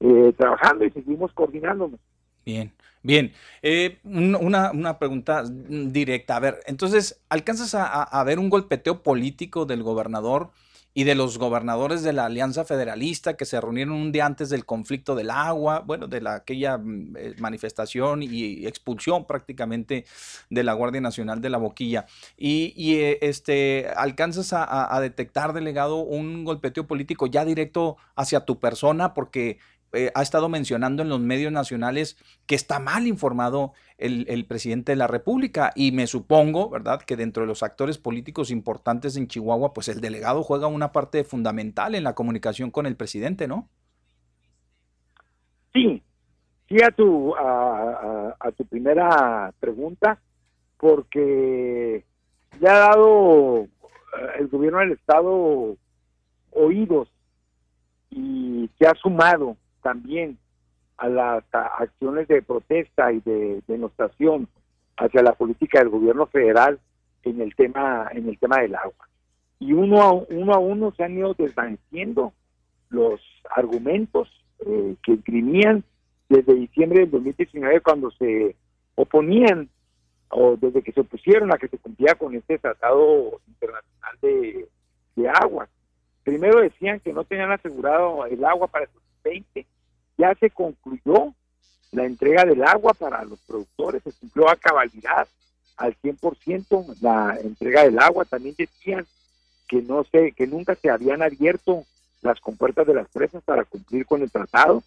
eh, 0.00 0.32
trabajando 0.36 0.84
y 0.84 0.90
seguimos 0.90 1.32
coordinándonos. 1.32 2.00
Bien, 2.44 2.72
bien. 3.02 3.32
Eh, 3.62 3.98
una, 4.04 4.72
una, 4.72 4.98
pregunta 4.98 5.44
directa. 5.44 6.36
A 6.36 6.40
ver, 6.40 6.60
entonces, 6.66 7.20
¿alcanzas 7.28 7.74
a, 7.74 8.02
a, 8.02 8.24
ver 8.24 8.38
un 8.38 8.50
golpeteo 8.50 9.02
político 9.02 9.64
del 9.66 9.82
gobernador 9.82 10.50
y 10.96 11.04
de 11.04 11.14
los 11.14 11.36
gobernadores 11.36 12.02
de 12.02 12.14
la 12.14 12.24
Alianza 12.24 12.64
Federalista 12.64 13.36
que 13.36 13.44
se 13.44 13.60
reunieron 13.60 13.92
un 13.92 14.12
día 14.12 14.24
antes 14.24 14.48
del 14.48 14.64
conflicto 14.64 15.14
del 15.14 15.28
agua, 15.28 15.80
bueno, 15.80 16.06
de 16.06 16.22
la, 16.22 16.36
aquella 16.36 16.78
mm, 16.78 17.16
eh, 17.18 17.34
manifestación 17.38 18.22
y 18.22 18.66
expulsión 18.66 19.26
prácticamente 19.26 20.06
de 20.48 20.62
la 20.62 20.72
Guardia 20.72 21.02
Nacional 21.02 21.42
de 21.42 21.50
la 21.50 21.58
Boquilla. 21.58 22.06
Y, 22.38 22.94
eh, 22.94 23.18
este, 23.20 23.90
alcanzas 23.94 24.54
a, 24.54 24.98
detectar, 25.02 25.52
delegado, 25.52 25.98
un 25.98 26.44
golpeteo 26.44 26.86
político 26.86 27.26
ya 27.26 27.44
directo 27.44 27.98
hacia 28.14 28.46
tu 28.46 28.58
persona, 28.58 29.12
porque 29.12 29.58
eh, 29.92 30.10
ha 30.14 30.22
estado 30.22 30.48
mencionando 30.48 31.02
en 31.02 31.08
los 31.08 31.20
medios 31.20 31.52
nacionales 31.52 32.16
que 32.46 32.54
está 32.54 32.78
mal 32.78 33.06
informado 33.06 33.72
el, 33.98 34.26
el, 34.28 34.44
presidente 34.44 34.92
de 34.92 34.96
la 34.96 35.06
República. 35.06 35.72
Y 35.74 35.92
me 35.92 36.06
supongo, 36.06 36.68
¿verdad?, 36.68 37.02
que 37.02 37.16
dentro 37.16 37.42
de 37.42 37.46
los 37.46 37.62
actores 37.62 37.98
políticos 37.98 38.50
importantes 38.50 39.16
en 39.16 39.28
Chihuahua, 39.28 39.72
pues 39.72 39.88
el 39.88 40.00
delegado 40.00 40.42
juega 40.42 40.66
una 40.66 40.92
parte 40.92 41.24
fundamental 41.24 41.94
en 41.94 42.04
la 42.04 42.14
comunicación 42.14 42.70
con 42.70 42.86
el 42.86 42.96
presidente, 42.96 43.48
¿no? 43.48 43.68
Sí, 45.72 46.02
sí 46.68 46.76
a 46.82 46.90
tu, 46.90 47.34
a, 47.36 48.34
a, 48.38 48.52
tu 48.52 48.64
primera 48.66 49.52
pregunta, 49.60 50.20
porque 50.78 52.04
le 52.60 52.68
ha 52.68 52.78
dado 52.78 53.64
eh, 53.64 53.68
el 54.38 54.48
gobierno 54.48 54.80
del 54.80 54.92
Estado 54.92 55.76
oídos 56.52 57.08
y 58.10 58.70
se 58.78 58.86
ha 58.86 58.94
sumado 58.94 59.56
también 59.86 60.36
a 60.96 61.08
las 61.08 61.44
acciones 61.52 62.26
de 62.26 62.42
protesta 62.42 63.12
y 63.12 63.20
de 63.20 63.62
denostación 63.68 64.48
hacia 64.96 65.22
la 65.22 65.34
política 65.34 65.78
del 65.78 65.90
gobierno 65.90 66.26
federal 66.26 66.80
en 67.22 67.40
el 67.40 67.54
tema 67.54 68.08
en 68.10 68.28
el 68.28 68.36
tema 68.36 68.62
del 68.62 68.74
agua 68.74 69.08
y 69.60 69.72
uno 69.72 70.02
a 70.02 70.10
uno 70.12 70.52
a 70.54 70.58
uno 70.58 70.92
se 70.96 71.04
han 71.04 71.16
ido 71.16 71.34
desvaneciendo 71.34 72.32
los 72.88 73.20
argumentos 73.54 74.28
eh, 74.66 74.96
que 75.04 75.12
esgrimían 75.12 75.84
desde 76.28 76.54
diciembre 76.54 77.02
del 77.02 77.12
2019 77.12 77.80
cuando 77.80 78.10
se 78.10 78.56
oponían 78.96 79.68
o 80.30 80.56
desde 80.56 80.82
que 80.82 80.90
se 80.90 81.02
opusieron 81.02 81.52
a 81.52 81.58
que 81.58 81.68
se 81.68 81.78
cumpliera 81.78 82.16
con 82.16 82.34
este 82.34 82.58
tratado 82.58 83.40
internacional 83.46 84.18
de, 84.20 84.66
de 85.14 85.28
agua. 85.28 85.68
Primero 86.24 86.60
decían 86.60 86.98
que 86.98 87.12
no 87.12 87.22
tenían 87.22 87.52
asegurado 87.52 88.26
el 88.26 88.44
agua 88.44 88.66
para 88.66 88.86
el 88.86 88.90
2020, 89.22 89.66
ya 90.16 90.34
se 90.34 90.50
concluyó 90.50 91.34
la 91.92 92.04
entrega 92.04 92.44
del 92.44 92.62
agua 92.62 92.94
para 92.94 93.24
los 93.24 93.38
productores, 93.40 94.02
se 94.02 94.12
cumplió 94.12 94.48
a 94.50 94.56
cabalidad 94.56 95.28
al 95.76 95.96
100% 96.02 96.96
la 97.00 97.38
entrega 97.42 97.84
del 97.84 97.98
agua. 97.98 98.24
También 98.24 98.54
decían 98.56 99.06
que 99.68 99.82
no 99.82 100.04
sé, 100.04 100.32
que 100.32 100.46
nunca 100.46 100.74
se 100.74 100.90
habían 100.90 101.22
abierto 101.22 101.84
las 102.22 102.40
compuertas 102.40 102.86
de 102.86 102.94
las 102.94 103.08
presas 103.08 103.42
para 103.44 103.64
cumplir 103.64 104.06
con 104.06 104.22
el 104.22 104.30
tratado. 104.30 104.82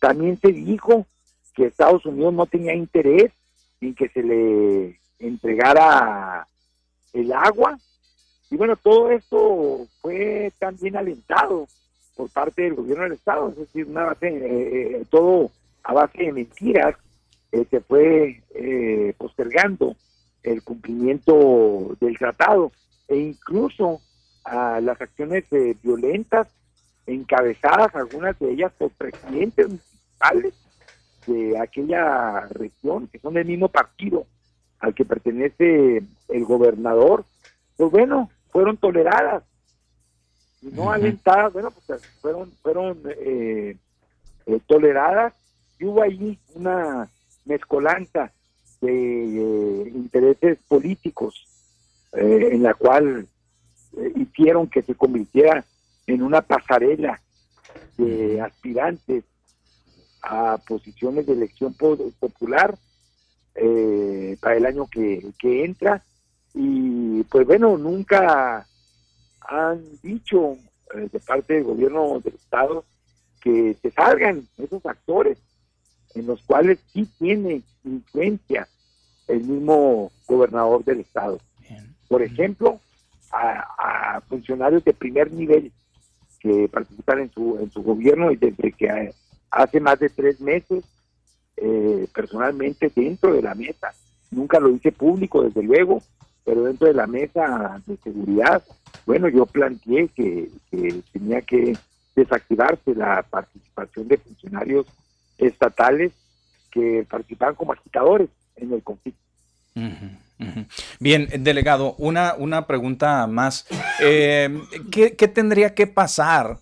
También 0.00 0.38
se 0.40 0.52
dijo 0.52 1.06
que 1.54 1.66
Estados 1.66 2.04
Unidos 2.04 2.34
no 2.34 2.46
tenía 2.46 2.74
interés 2.74 3.32
en 3.80 3.94
que 3.94 4.08
se 4.08 4.22
le 4.22 4.98
entregara 5.18 6.46
el 7.12 7.32
agua. 7.32 7.78
Y 8.50 8.56
bueno, 8.56 8.76
todo 8.76 9.10
esto 9.10 9.86
fue 10.00 10.52
también 10.58 10.96
alentado 10.96 11.66
por 12.16 12.30
parte 12.30 12.62
del 12.62 12.74
gobierno 12.74 13.04
del 13.04 13.12
Estado, 13.12 13.48
es 13.50 13.56
decir, 13.56 13.86
una 13.86 14.04
base, 14.04 14.28
eh, 14.28 14.96
eh, 14.96 15.04
todo 15.10 15.50
a 15.82 15.92
base 15.92 16.24
de 16.24 16.32
mentiras, 16.32 16.96
eh, 17.52 17.66
se 17.70 17.80
fue 17.80 18.40
postergando 19.18 19.96
el 20.42 20.62
cumplimiento 20.62 21.96
del 22.00 22.18
tratado. 22.18 22.72
E 23.08 23.16
incluso 23.16 24.00
a 24.44 24.80
las 24.80 25.00
acciones 25.00 25.44
violentas 25.82 26.48
encabezadas, 27.06 27.94
algunas 27.94 28.38
de 28.38 28.52
ellas 28.52 28.72
por 28.78 28.90
presidentes 28.90 29.68
municipales 29.68 30.54
de 31.26 31.58
aquella 31.58 32.40
región, 32.48 33.08
que 33.08 33.18
son 33.18 33.34
del 33.34 33.46
mismo 33.46 33.68
partido 33.68 34.26
al 34.80 34.94
que 34.94 35.04
pertenece 35.04 36.02
el 36.28 36.44
gobernador, 36.44 37.24
pues 37.76 37.90
bueno, 37.90 38.30
fueron 38.50 38.76
toleradas 38.76 39.44
y 40.64 40.74
no 40.74 40.90
alentadas, 40.90 41.52
bueno, 41.52 41.70
pues 41.86 42.02
fueron, 42.20 42.50
fueron 42.62 42.98
eh, 43.04 43.76
eh, 44.46 44.60
toleradas. 44.66 45.34
Y 45.78 45.84
hubo 45.84 46.02
ahí 46.02 46.38
una 46.54 47.08
mezcolanza 47.44 48.32
de 48.80 48.90
eh, 48.90 49.92
intereses 49.94 50.58
políticos 50.66 51.46
en 52.12 52.62
la 52.62 52.74
cual 52.74 53.26
hicieron 54.14 54.68
que 54.68 54.82
se 54.82 54.94
convirtiera 54.94 55.64
en 56.06 56.22
una 56.22 56.42
pasarela 56.42 57.20
de 57.98 58.40
aspirantes 58.40 59.24
a 60.22 60.58
posiciones 60.58 61.26
de 61.26 61.32
elección 61.32 61.74
popular 61.74 62.78
para 64.40 64.56
el 64.56 64.64
año 64.64 64.86
que, 64.86 65.26
que 65.40 65.64
entra. 65.64 66.04
Y 66.54 67.24
pues 67.24 67.48
bueno, 67.48 67.76
nunca 67.76 68.64
han 69.48 69.82
dicho 70.02 70.56
eh, 70.94 71.08
de 71.12 71.20
parte 71.20 71.54
del 71.54 71.64
gobierno 71.64 72.20
del 72.20 72.34
Estado 72.34 72.84
que 73.40 73.76
se 73.80 73.90
salgan 73.90 74.46
esos 74.58 74.84
actores 74.86 75.38
en 76.14 76.26
los 76.26 76.42
cuales 76.42 76.78
sí 76.92 77.08
tiene 77.18 77.62
influencia 77.84 78.68
el 79.28 79.44
mismo 79.44 80.10
gobernador 80.26 80.84
del 80.84 81.00
Estado. 81.00 81.38
Por 82.08 82.22
ejemplo, 82.22 82.80
a, 83.32 84.20
funcionarios 84.28 84.84
de 84.84 84.92
primer 84.92 85.32
nivel 85.32 85.72
que 86.38 86.68
participan 86.68 87.20
en 87.20 87.32
su, 87.32 87.58
en 87.58 87.70
su 87.70 87.82
gobierno 87.82 88.30
y 88.30 88.36
desde 88.36 88.72
que 88.72 89.12
hace 89.50 89.80
más 89.80 89.98
de 89.98 90.08
tres 90.10 90.40
meses 90.40 90.84
eh, 91.56 92.06
personalmente 92.14 92.90
dentro 92.94 93.32
de 93.32 93.42
la 93.42 93.54
mesa. 93.54 93.92
Nunca 94.30 94.60
lo 94.60 94.70
hice 94.70 94.92
público, 94.92 95.42
desde 95.42 95.62
luego, 95.62 96.02
pero 96.44 96.64
dentro 96.64 96.86
de 96.86 96.94
la 96.94 97.06
mesa 97.06 97.80
de 97.86 97.96
seguridad, 97.98 98.62
bueno, 99.06 99.28
yo 99.28 99.46
planteé 99.46 100.08
que, 100.08 100.50
tenía 101.12 101.40
que 101.42 101.76
desactivarse 102.14 102.94
la 102.94 103.22
participación 103.22 104.08
de 104.08 104.18
funcionarios 104.18 104.86
estatales 105.38 106.12
que 106.70 107.06
participaban 107.08 107.54
como 107.54 107.72
agitadores 107.72 108.28
en 108.56 108.72
el 108.72 108.82
conflicto. 108.82 109.20
Bien, 111.00 111.28
delegado, 111.40 111.94
una, 111.98 112.34
una 112.34 112.66
pregunta 112.66 113.26
más. 113.26 113.66
Eh, 114.00 114.48
¿qué, 114.90 115.16
¿Qué 115.16 115.28
tendría 115.28 115.74
que 115.74 115.86
pasar 115.86 116.58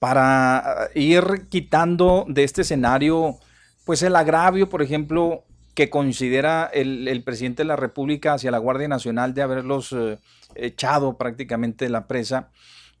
para 0.00 0.88
ir 0.94 1.46
quitando 1.50 2.24
de 2.26 2.42
este 2.42 2.62
escenario, 2.62 3.38
pues 3.84 4.02
el 4.02 4.16
agravio, 4.16 4.68
por 4.68 4.82
ejemplo, 4.82 5.44
que 5.74 5.90
considera 5.90 6.70
el, 6.72 7.22
presidente 7.24 7.62
de 7.62 7.68
la 7.68 7.76
República 7.76 8.34
hacia 8.34 8.50
la 8.50 8.58
Guardia 8.58 8.88
Nacional 8.88 9.34
de 9.34 9.42
haberlos 9.42 9.92
eh, 9.92 10.18
echado 10.54 11.16
prácticamente 11.16 11.84
de 11.84 11.90
la 11.90 12.06
presa. 12.06 12.50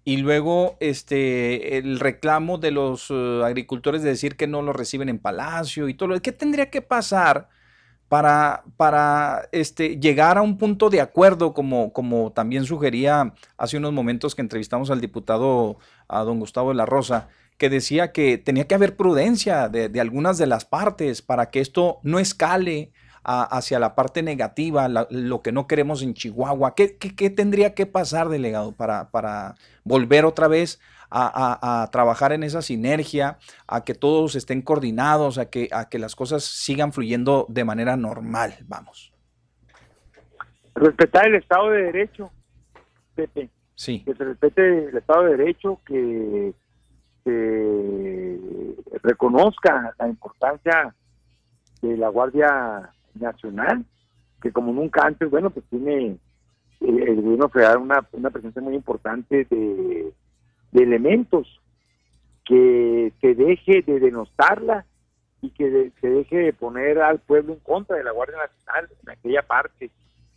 Y 0.04 0.16
luego 0.18 0.76
este, 0.80 1.78
el 1.78 2.00
reclamo 2.00 2.58
de 2.58 2.70
los 2.70 3.08
eh, 3.10 3.42
agricultores 3.44 4.02
de 4.02 4.10
decir 4.10 4.36
que 4.36 4.46
no 4.46 4.62
lo 4.62 4.72
reciben 4.72 5.08
en 5.08 5.18
Palacio 5.18 5.88
y 5.88 5.94
todo 5.94 6.08
lo 6.08 6.20
¿Qué 6.22 6.32
tendría 6.32 6.70
que 6.70 6.80
pasar 6.80 7.48
para, 8.08 8.64
para 8.76 9.48
este, 9.52 10.00
llegar 10.00 10.38
a 10.38 10.42
un 10.42 10.58
punto 10.58 10.90
de 10.90 11.00
acuerdo, 11.00 11.52
como, 11.54 11.92
como 11.92 12.32
también 12.32 12.64
sugería 12.64 13.34
hace 13.56 13.76
unos 13.76 13.92
momentos 13.92 14.34
que 14.34 14.42
entrevistamos 14.42 14.90
al 14.90 15.00
diputado, 15.00 15.78
a 16.08 16.22
don 16.22 16.40
Gustavo 16.40 16.70
de 16.70 16.74
la 16.74 16.86
Rosa, 16.86 17.28
que 17.60 17.68
decía 17.68 18.10
que 18.10 18.38
tenía 18.38 18.66
que 18.66 18.74
haber 18.74 18.96
prudencia 18.96 19.68
de, 19.68 20.00
algunas 20.00 20.38
de 20.38 20.46
las 20.46 20.64
partes 20.64 21.20
para 21.20 21.50
que 21.50 21.60
esto 21.60 21.98
no 22.02 22.18
escale 22.18 22.90
hacia 23.22 23.78
la 23.78 23.94
parte 23.94 24.22
negativa, 24.22 24.88
lo 24.88 25.42
que 25.42 25.52
no 25.52 25.66
queremos 25.66 26.02
en 26.02 26.14
Chihuahua. 26.14 26.74
¿Qué, 26.74 26.88
tendría 27.28 27.74
que 27.74 27.84
pasar, 27.84 28.30
delegado, 28.30 28.72
para, 28.72 29.10
para 29.10 29.56
volver 29.84 30.24
otra 30.24 30.48
vez 30.48 30.80
a, 31.10 31.86
trabajar 31.92 32.32
en 32.32 32.44
esa 32.44 32.62
sinergia, 32.62 33.36
a 33.66 33.84
que 33.84 33.92
todos 33.92 34.36
estén 34.36 34.62
coordinados, 34.62 35.36
a 35.36 35.50
que, 35.50 35.68
a 35.70 35.90
que 35.90 35.98
las 35.98 36.16
cosas 36.16 36.44
sigan 36.44 36.94
fluyendo 36.94 37.44
de 37.50 37.64
manera 37.64 37.94
normal? 37.94 38.54
Vamos. 38.68 39.12
Respetar 40.74 41.26
el 41.26 41.34
Estado 41.34 41.68
de 41.68 41.82
Derecho, 41.82 42.32
Pepe. 43.14 43.50
Sí. 43.74 44.02
Que 44.06 44.14
se 44.14 44.24
respete 44.24 44.88
el 44.88 44.96
Estado 44.96 45.24
de 45.24 45.36
Derecho, 45.36 45.78
que 45.84 46.54
reconozca 49.02 49.94
la 49.98 50.08
importancia 50.08 50.94
de 51.82 51.96
la 51.96 52.08
Guardia 52.08 52.90
Nacional, 53.14 53.84
que 54.40 54.52
como 54.52 54.72
nunca 54.72 55.06
antes, 55.06 55.30
bueno, 55.30 55.50
pues 55.50 55.64
tiene 55.66 56.06
eh, 56.06 56.18
el 56.80 57.22
gobierno 57.22 57.48
federal 57.48 57.78
una, 57.78 58.06
una 58.12 58.30
presencia 58.30 58.62
muy 58.62 58.74
importante 58.74 59.46
de, 59.50 60.12
elementos 60.72 61.60
que 62.44 63.12
se 63.20 63.34
deje 63.34 63.82
de 63.82 63.98
denostarla 63.98 64.86
y 65.42 65.50
que 65.50 65.90
se 66.00 66.08
deje 66.08 66.36
de 66.36 66.52
poner 66.52 67.00
al 67.00 67.18
pueblo 67.18 67.54
en 67.54 67.58
contra 67.60 67.96
de 67.96 68.04
la 68.04 68.12
Guardia 68.12 68.38
Nacional 68.38 68.88
en 69.02 69.10
aquella 69.10 69.42
parte 69.42 69.90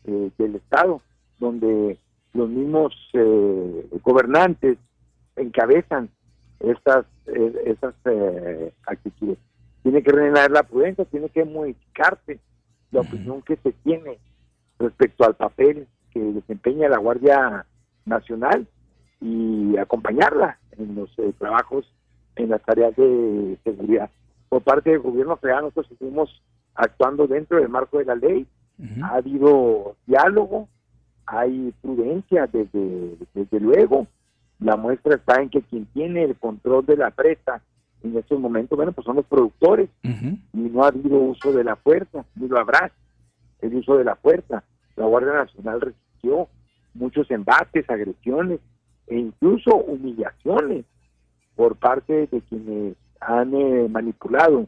eh, 0.06 0.32
del 0.38 0.56
Estado 0.56 1.02
donde 1.40 1.98
los 2.34 2.50
mismos 2.50 2.94
eh, 3.14 3.88
gobernantes 4.04 4.78
encabezan 5.36 6.10
estas, 6.64 7.06
estas 7.66 7.94
eh, 8.06 8.74
actitudes. 8.88 9.38
Tiene 9.84 10.02
que 10.02 10.12
reinar 10.12 10.50
la 10.52 10.64
prudencia, 10.64 11.06
tiene 11.06 11.30
que 11.30 11.44
modificarse 11.44 12.40
la 12.92 13.02
opinión 13.02 13.42
que 13.42 13.58
se 13.58 13.72
tiene 13.84 14.18
respecto 14.80 15.26
al 15.26 15.36
papel 15.36 15.88
que 16.12 16.20
desempeña 16.20 16.90
la 16.90 17.00
Guardia 17.00 17.66
Nacional 18.06 18.68
y 19.20 19.78
acompañarla 19.78 20.60
en 20.78 20.96
los 20.96 21.10
eh, 21.20 21.34
trabajos 21.38 21.86
en 22.36 22.50
las 22.50 22.62
tareas 22.64 22.96
de 22.96 23.58
seguridad. 23.64 24.10
Por 24.50 24.62
parte 24.62 24.92
del 24.92 25.00
gobierno 25.00 25.38
federal 25.38 25.64
nosotros 25.64 25.88
seguimos 25.98 26.42
actuando 26.76 27.28
dentro 27.28 27.60
del 27.60 27.70
marco 27.70 27.98
de 27.98 28.06
la 28.06 28.16
ley. 28.16 28.48
Ha 29.02 29.16
habido 29.16 29.96
diálogo, 30.08 30.68
hay 31.26 31.74
prudencia 31.82 32.48
desde, 32.48 33.16
desde 33.34 33.60
luego. 33.60 34.08
La 34.64 34.78
muestra 34.78 35.16
está 35.16 35.42
en 35.42 35.50
que 35.50 35.62
quien 35.62 35.86
tiene 35.88 36.24
el 36.24 36.38
control 36.38 36.86
de 36.86 36.96
la 36.96 37.12
presa 37.12 37.62
en 38.02 38.18
estos 38.18 38.40
momentos, 38.40 38.78
bueno, 38.78 38.94
pues 38.94 39.04
son 39.04 39.18
los 39.18 39.26
productores 39.26 39.90
y 40.04 40.58
no 40.58 40.84
ha 40.84 40.88
habido 40.88 41.18
uso 41.18 41.52
de 41.52 41.66
la 41.66 41.76
fuerza, 41.76 42.24
ni 42.36 42.48
lo 42.48 42.58
habrá 42.58 42.90
el 43.62 43.76
uso 43.76 43.98
de 43.98 44.06
la 44.06 44.16
fuerza. 44.16 44.64
La 44.96 45.06
Guardia 45.06 45.34
Nacional 45.34 45.82
resistió 45.82 46.48
muchos 46.94 47.30
embates, 47.30 47.90
agresiones 47.90 48.62
e 49.08 49.18
incluso 49.18 49.76
humillaciones 49.76 50.86
por 51.56 51.76
parte 51.76 52.28
de 52.28 52.42
quienes 52.42 52.96
han 53.20 53.54
eh, 53.54 53.88
manipulado 53.90 54.68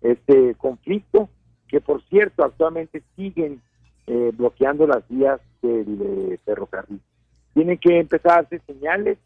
este 0.00 0.54
conflicto, 0.54 1.28
que 1.68 1.82
por 1.82 2.02
cierto 2.04 2.42
actualmente 2.42 3.02
siguen 3.16 3.60
eh, 4.06 4.32
bloqueando 4.34 4.86
las 4.86 5.06
vías 5.08 5.40
del 5.60 5.98
eh, 6.00 6.38
ferrocarril. 6.44 7.00
Tienen 7.52 7.76
que 7.76 7.98
empezar 7.98 8.38
a 8.38 8.42
hacer 8.42 8.62
señales 8.66 9.18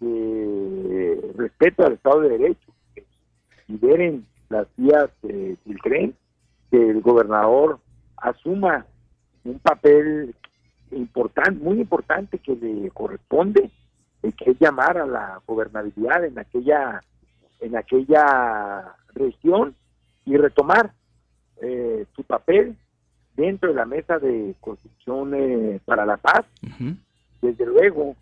respeto 0.00 1.86
al 1.86 1.94
Estado 1.94 2.20
de 2.20 2.30
Derecho, 2.30 2.72
que 2.94 3.04
liberen 3.68 4.26
las 4.48 4.66
vías 4.76 5.08
del 5.22 5.78
tren, 5.82 6.14
que 6.70 6.90
el 6.90 7.00
gobernador 7.00 7.80
asuma 8.16 8.86
un 9.44 9.58
papel 9.58 10.34
importante, 10.90 11.52
muy 11.52 11.80
importante 11.80 12.38
que 12.38 12.54
le 12.56 12.90
corresponde, 12.90 13.70
que 14.36 14.50
es 14.50 14.58
llamar 14.58 14.98
a 14.98 15.06
la 15.06 15.40
gobernabilidad 15.46 16.24
en 16.24 16.38
aquella 16.38 17.00
en 17.60 17.76
aquella 17.76 18.96
región 19.14 19.74
y 20.24 20.36
retomar 20.36 20.92
eh, 21.62 22.04
su 22.14 22.22
papel 22.24 22.76
dentro 23.34 23.70
de 23.70 23.74
la 23.74 23.86
mesa 23.86 24.18
de 24.18 24.54
construcción 24.60 25.32
eh, 25.34 25.80
para 25.84 26.04
la 26.04 26.16
paz. 26.16 26.44
Desde 27.40 27.66
luego 27.66 28.16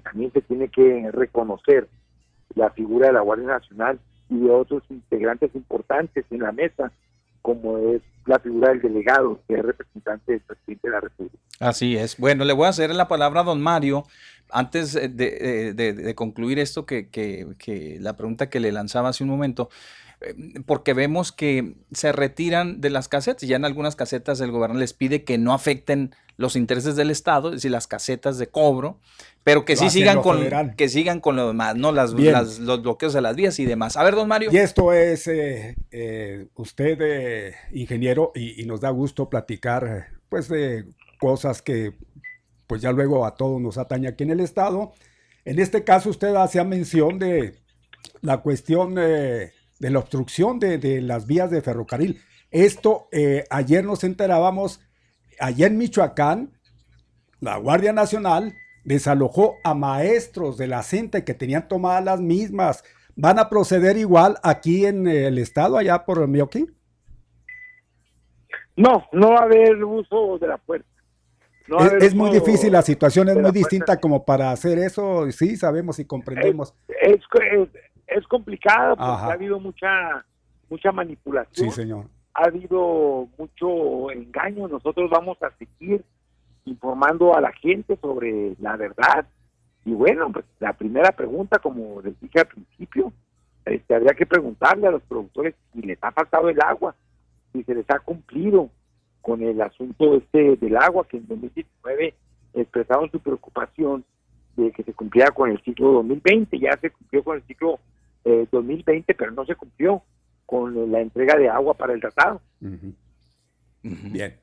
también 0.00 0.32
se 0.32 0.42
tiene 0.42 0.68
que 0.68 1.10
reconocer 1.12 1.88
la 2.54 2.70
figura 2.70 3.08
de 3.08 3.14
la 3.14 3.20
Guardia 3.20 3.46
Nacional 3.46 3.98
y 4.28 4.38
de 4.38 4.50
otros 4.50 4.82
integrantes 4.90 5.54
importantes 5.54 6.24
en 6.30 6.40
la 6.40 6.52
mesa, 6.52 6.92
como 7.42 7.78
es 7.78 8.02
la 8.24 8.38
figura 8.38 8.70
del 8.70 8.82
delegado, 8.82 9.40
que 9.46 9.54
es 9.54 9.64
representante 9.64 10.32
del 10.32 10.40
presidente 10.40 10.88
de 10.88 10.92
la 10.92 11.00
República. 11.00 11.38
Así 11.60 11.96
es. 11.96 12.16
Bueno, 12.18 12.44
le 12.44 12.52
voy 12.52 12.66
a 12.66 12.70
hacer 12.70 12.94
la 12.94 13.08
palabra 13.08 13.40
a 13.40 13.44
don 13.44 13.60
Mario. 13.60 14.04
Antes 14.50 14.92
de, 14.94 15.74
de, 15.74 16.14
concluir 16.14 16.60
esto, 16.60 16.86
que, 16.86 17.08
que, 17.08 17.48
que, 17.58 17.98
la 18.00 18.16
pregunta 18.16 18.48
que 18.48 18.60
le 18.60 18.70
lanzaba 18.70 19.08
hace 19.08 19.24
un 19.24 19.30
momento, 19.30 19.70
eh, 19.70 20.05
porque 20.64 20.94
vemos 20.94 21.30
que 21.30 21.74
se 21.92 22.12
retiran 22.12 22.80
de 22.80 22.90
las 22.90 23.08
casetas. 23.08 23.48
Ya 23.48 23.56
en 23.56 23.64
algunas 23.64 23.96
casetas 23.96 24.40
el 24.40 24.50
gobierno 24.50 24.78
les 24.78 24.92
pide 24.92 25.24
que 25.24 25.38
no 25.38 25.52
afecten 25.52 26.14
los 26.36 26.56
intereses 26.56 26.96
del 26.96 27.10
Estado, 27.10 27.48
es 27.48 27.56
decir, 27.56 27.70
las 27.70 27.86
casetas 27.86 28.38
de 28.38 28.48
cobro, 28.48 28.98
pero 29.44 29.64
que 29.64 29.76
sí 29.76 29.88
sigan 29.90 30.20
con, 30.22 30.38
que 30.76 30.88
sigan 30.88 31.20
con 31.20 31.36
lo 31.36 31.48
demás, 31.48 31.76
¿no? 31.76 31.92
Las, 31.92 32.12
los 32.12 32.82
bloqueos 32.82 33.12
de 33.12 33.20
las 33.20 33.36
vías 33.36 33.58
y 33.58 33.64
demás. 33.64 33.96
A 33.96 34.04
ver, 34.04 34.14
don 34.14 34.28
Mario. 34.28 34.50
Y 34.52 34.56
esto 34.58 34.92
es 34.92 35.26
eh, 35.28 35.76
eh, 35.90 36.46
usted, 36.54 37.54
ingeniero, 37.72 38.32
y, 38.34 38.60
y, 38.60 38.66
nos 38.66 38.80
da 38.80 38.90
gusto 38.90 39.30
platicar, 39.30 40.08
pues, 40.28 40.48
de 40.48 40.84
cosas 41.18 41.62
que 41.62 41.94
pues 42.66 42.82
ya 42.82 42.92
luego 42.92 43.24
a 43.24 43.34
todos 43.34 43.60
nos 43.60 43.78
atañe 43.78 44.08
aquí 44.08 44.24
en 44.24 44.30
el 44.30 44.40
Estado. 44.40 44.92
En 45.44 45.58
este 45.60 45.84
caso 45.84 46.10
usted 46.10 46.34
hacía 46.34 46.64
mención 46.64 47.18
de 47.18 47.54
la 48.20 48.38
cuestión 48.38 48.96
de 49.78 49.90
la 49.90 49.98
obstrucción 49.98 50.58
de, 50.58 51.00
las 51.02 51.26
vías 51.26 51.50
de 51.50 51.62
ferrocarril. 51.62 52.20
Esto, 52.50 53.08
eh, 53.12 53.44
ayer 53.50 53.84
nos 53.84 54.04
enterábamos, 54.04 54.80
allá 55.38 55.66
en 55.66 55.78
Michoacán, 55.78 56.52
la 57.40 57.56
Guardia 57.58 57.92
Nacional 57.92 58.54
desalojó 58.84 59.56
a 59.64 59.74
maestros 59.74 60.56
de 60.56 60.68
la 60.68 60.82
CENTE 60.82 61.24
que 61.24 61.34
tenían 61.34 61.68
tomadas 61.68 62.04
las 62.04 62.20
mismas. 62.20 62.84
¿Van 63.14 63.38
a 63.38 63.48
proceder 63.48 63.96
igual 63.96 64.36
aquí 64.42 64.86
en 64.86 65.06
el 65.06 65.38
estado, 65.38 65.76
allá 65.76 66.04
por 66.04 66.26
Mioqui? 66.28 66.66
No, 68.76 69.06
no 69.12 69.30
va 69.30 69.40
a 69.40 69.44
haber 69.44 69.82
uso 69.84 70.38
de 70.38 70.48
la 70.48 70.58
fuerza 70.58 70.96
es, 72.00 72.14
muy 72.14 72.30
difícil, 72.30 72.72
la 72.72 72.82
situación 72.82 73.28
es 73.28 73.36
muy 73.36 73.50
distinta 73.50 73.98
como 73.98 74.24
para 74.24 74.50
hacer 74.50 74.78
eso, 74.78 75.30
sí, 75.32 75.56
sabemos 75.56 75.98
y 75.98 76.04
comprendemos. 76.04 76.74
Es, 77.00 77.16
es, 77.16 77.68
es 78.06 78.26
complicado 78.26 78.96
porque 78.96 79.10
ha 79.10 79.32
habido 79.32 79.60
mucha, 79.60 80.24
mucha 80.68 80.92
manipulación. 80.92 81.70
Sí, 81.70 81.74
señor. 81.74 82.06
Ha 82.34 82.46
habido 82.46 83.28
mucho 83.38 84.10
engaño. 84.10 84.68
Nosotros 84.68 85.10
vamos 85.10 85.42
a 85.42 85.50
seguir 85.56 86.04
informando 86.64 87.36
a 87.36 87.40
la 87.40 87.52
gente 87.52 87.96
sobre 87.96 88.54
la 88.60 88.76
verdad. 88.76 89.26
Y 89.84 89.92
bueno, 89.92 90.30
pues 90.32 90.44
la 90.58 90.72
primera 90.72 91.12
pregunta, 91.12 91.58
como 91.58 92.02
les 92.02 92.18
dije 92.20 92.40
al 92.40 92.48
principio, 92.48 93.12
este, 93.64 93.94
habría 93.94 94.14
que 94.14 94.26
preguntarle 94.26 94.86
a 94.86 94.90
los 94.90 95.02
productores 95.02 95.54
si 95.72 95.82
les 95.82 95.98
ha 96.02 96.12
faltado 96.12 96.48
el 96.48 96.60
agua, 96.60 96.94
si 97.52 97.62
se 97.62 97.74
les 97.74 97.88
ha 97.90 97.98
cumplido, 98.00 98.70
con 99.26 99.42
el 99.42 99.60
asunto 99.60 100.14
este 100.14 100.54
del 100.54 100.76
agua, 100.76 101.04
que 101.08 101.16
en 101.16 101.26
2019 101.26 102.14
expresaron 102.54 103.10
su 103.10 103.18
preocupación 103.18 104.04
de 104.56 104.70
que 104.70 104.84
se 104.84 104.92
cumpliera 104.92 105.32
con 105.32 105.50
el 105.50 105.60
ciclo 105.62 105.94
2020, 105.94 106.56
ya 106.60 106.76
se 106.80 106.90
cumplió 106.90 107.24
con 107.24 107.36
el 107.36 107.42
ciclo 107.42 107.80
2020, 108.50 109.12
eh, 109.12 109.14
pero 109.18 109.30
no 109.30 109.44
se 109.44 109.54
cumplió 109.54 110.02
con 110.44 110.90
la 110.92 111.00
entrega 111.00 111.36
de 111.36 111.48
agua 111.48 111.74
para 111.74 111.92
el 111.92 112.00
tratado. 112.00 112.40
Bien. 113.82 114.36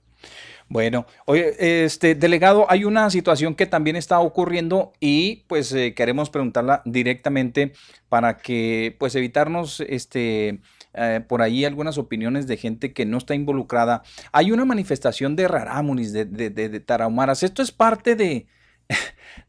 Bueno, 0.69 1.05
oye, 1.25 1.83
este 1.83 2.15
delegado, 2.15 2.65
hay 2.69 2.85
una 2.85 3.09
situación 3.09 3.53
que 3.53 3.65
también 3.65 3.95
está 3.95 4.19
ocurriendo 4.19 4.93
y 4.99 5.43
pues 5.47 5.71
eh, 5.73 5.93
queremos 5.93 6.29
preguntarla 6.29 6.81
directamente 6.85 7.73
para 8.09 8.37
que 8.37 8.95
pues 8.97 9.13
evitarnos 9.15 9.81
este 9.81 10.61
eh, 10.93 11.21
por 11.27 11.41
ahí 11.41 11.65
algunas 11.65 11.97
opiniones 11.97 12.47
de 12.47 12.57
gente 12.57 12.93
que 12.93 13.05
no 13.05 13.17
está 13.17 13.35
involucrada. 13.35 14.03
Hay 14.31 14.51
una 14.51 14.65
manifestación 14.65 15.35
de 15.35 15.47
rarámunis, 15.47 16.13
de, 16.13 16.25
de, 16.25 16.49
de, 16.49 16.79
tarahumaras. 16.79 17.43
Esto 17.43 17.61
es 17.61 17.71
parte 17.71 18.15
de, 18.15 18.47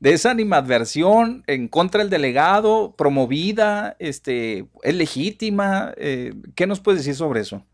de 0.01 0.13
esa 0.13 0.31
animadversión 0.31 1.45
en 1.47 1.69
contra 1.69 2.01
del 2.01 2.11
delegado, 2.11 2.95
promovida, 2.97 3.97
este, 3.99 4.67
es 4.83 4.95
legítima. 4.95 5.93
Eh, 5.97 6.35
¿Qué 6.55 6.67
nos 6.67 6.81
puedes 6.81 7.01
decir 7.01 7.15
sobre 7.15 7.41
eso? 7.41 7.65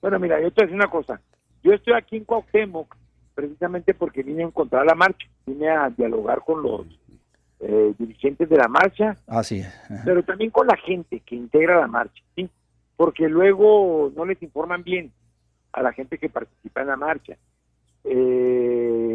Bueno, 0.00 0.18
mira, 0.18 0.40
yo 0.40 0.50
te 0.50 0.62
voy 0.62 0.64
a 0.64 0.66
decir 0.66 0.76
una 0.76 0.90
cosa. 0.90 1.20
Yo 1.62 1.72
estoy 1.72 1.94
aquí 1.94 2.16
en 2.16 2.24
Cuauhtémoc 2.24 2.96
precisamente 3.34 3.92
porque 3.92 4.22
vine 4.22 4.42
a 4.42 4.46
encontrar 4.46 4.86
la 4.86 4.94
marcha, 4.94 5.26
vine 5.46 5.68
a 5.68 5.90
dialogar 5.90 6.40
con 6.44 6.62
los 6.62 6.86
eh, 7.60 7.92
dirigentes 7.98 8.48
de 8.48 8.56
la 8.56 8.68
marcha, 8.68 9.16
Así 9.26 9.62
pero 10.04 10.22
también 10.22 10.50
con 10.50 10.66
la 10.66 10.76
gente 10.76 11.20
que 11.20 11.36
integra 11.36 11.80
la 11.80 11.86
marcha, 11.86 12.22
¿sí? 12.34 12.48
porque 12.96 13.28
luego 13.28 14.12
no 14.16 14.24
les 14.24 14.42
informan 14.42 14.82
bien 14.82 15.12
a 15.72 15.82
la 15.82 15.92
gente 15.92 16.18
que 16.18 16.30
participa 16.30 16.80
en 16.80 16.86
la 16.86 16.96
marcha. 16.96 17.36
Eh, 18.04 19.05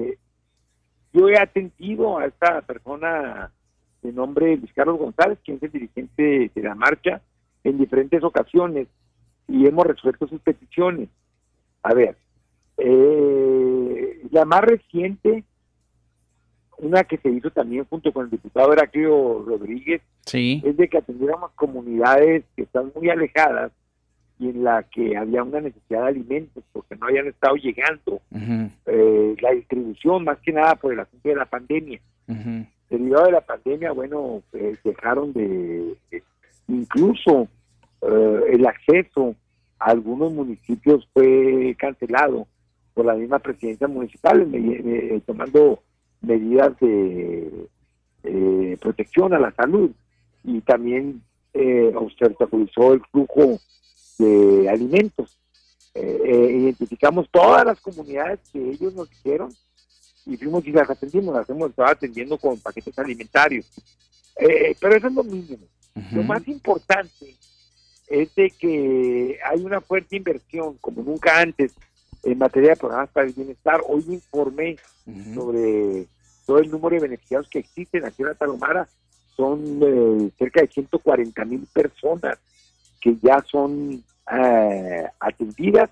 yo 1.14 1.30
he 1.30 1.38
atendido 1.38 2.18
a 2.18 2.26
esta 2.26 2.62
persona 2.62 3.52
de 4.02 4.12
nombre 4.12 4.58
Luis 4.58 4.74
Carlos 4.74 4.98
González, 4.98 5.38
quien 5.44 5.58
es 5.58 5.64
el 5.64 5.72
dirigente 5.72 6.52
de 6.54 6.64
la 6.64 6.76
marcha, 6.76 7.22
en 7.64 7.78
diferentes 7.78 8.24
ocasiones 8.24 8.88
y 9.48 9.68
hemos 9.68 9.86
resuelto 9.86 10.28
sus 10.28 10.42
peticiones. 10.42 11.10
A 11.84 11.94
ver, 11.94 12.16
eh, 12.78 14.22
la 14.32 14.46
más 14.46 14.62
reciente 14.62 15.44
una 16.82 17.04
que 17.04 17.18
se 17.18 17.30
hizo 17.30 17.52
también 17.52 17.86
junto 17.86 18.12
con 18.12 18.26
el 18.26 18.32
diputado 18.32 18.74
Heraclio 18.74 19.44
Rodríguez, 19.46 20.02
es 20.66 20.78
de 20.78 20.88
que 20.88 20.98
atendiéramos 20.98 21.52
comunidades 21.52 22.44
que 22.56 22.64
están 22.64 22.92
muy 22.96 23.10
alejadas 23.10 23.72
y 24.42 24.50
en 24.50 24.64
la 24.64 24.82
que 24.82 25.16
había 25.16 25.44
una 25.44 25.62
necesidad 25.62 26.02
de 26.02 26.08
alimentos 26.08 26.64
porque 26.74 26.96
no 26.96 27.06
habían 27.06 27.28
estado 27.28 27.56
llegando 27.58 28.22
eh, 28.88 29.36
la 29.40 29.52
distribución, 29.52 30.24
más 30.24 30.40
que 30.40 30.52
nada 30.52 30.74
por 30.76 30.92
el 30.92 31.00
asunto 31.00 31.30
de 31.30 31.36
la 31.36 31.46
pandemia. 31.46 32.02
Derivado 32.90 33.26
de 33.26 33.32
la 33.34 33.42
pandemia, 33.42 33.92
bueno, 33.92 34.42
pues, 34.50 34.82
dejaron 34.84 35.32
de, 35.34 35.96
incluso 36.68 37.48
eh, 38.02 38.42
el 38.50 38.66
acceso 38.66 39.36
a 39.78 39.92
algunos 39.92 40.34
municipios 40.34 41.08
fue 41.14 41.76
cancelado 41.78 42.48
por 42.96 43.06
la 43.06 43.14
misma 43.14 43.38
presidencia 43.38 43.88
municipal, 43.88 44.50
eh, 44.52 45.22
tomando 45.24 45.84
medidas 46.22 46.76
de 46.80 47.68
protección 48.82 49.36
a 49.36 49.40
la 49.40 49.52
salud. 49.52 49.92
Y 50.44 50.62
también 50.62 51.22
eh, 51.54 51.92
obstaculizó 51.94 52.94
el 52.94 53.02
flujo 53.12 53.60
de 54.22 54.70
alimentos. 54.70 55.38
Eh, 55.94 56.22
eh, 56.24 56.52
identificamos 56.52 57.30
todas 57.30 57.66
las 57.66 57.80
comunidades 57.82 58.40
que 58.52 58.60
ellos 58.72 58.94
nos 58.94 59.10
dijeron 59.10 59.54
y 60.26 60.38
fuimos 60.38 60.66
y 60.66 60.72
las 60.72 60.90
atendimos, 60.90 61.36
las 61.36 61.50
hemos 61.50 61.72
estado 61.72 61.90
atendiendo 61.90 62.38
con 62.38 62.60
paquetes 62.60 62.98
alimentarios. 62.98 63.66
Eh, 64.38 64.76
pero 64.80 64.96
eso 64.96 65.08
es 65.08 65.14
lo 65.14 65.24
mínimo. 65.24 65.66
Lo 66.14 66.24
más 66.24 66.48
importante 66.48 67.36
es 68.08 68.34
de 68.36 68.50
que 68.52 69.38
hay 69.44 69.62
una 69.62 69.82
fuerte 69.82 70.16
inversión, 70.16 70.78
como 70.80 71.04
nunca 71.04 71.40
antes, 71.42 71.74
en 72.24 72.38
materia 72.38 72.72
de 72.72 72.76
programas 72.78 73.10
para 73.10 73.28
el 73.28 73.34
bienestar. 73.34 73.82
Hoy 73.88 74.06
informé 74.08 74.78
sobre 75.34 76.08
todo 76.46 76.60
el 76.60 76.70
número 76.70 76.96
de 76.96 77.02
beneficiados 77.02 77.50
que 77.50 77.60
existen 77.60 78.06
aquí 78.06 78.22
en 78.22 78.30
la 78.30 78.36
Tarahumara. 78.36 78.88
Son 79.36 79.80
eh, 79.82 80.32
cerca 80.38 80.62
de 80.62 80.68
140 80.68 81.46
mil 81.46 81.68
personas 81.74 82.38
que 83.00 83.18
ya 83.22 83.44
son 83.50 84.04
eh, 84.32 85.08
atendidas, 85.20 85.90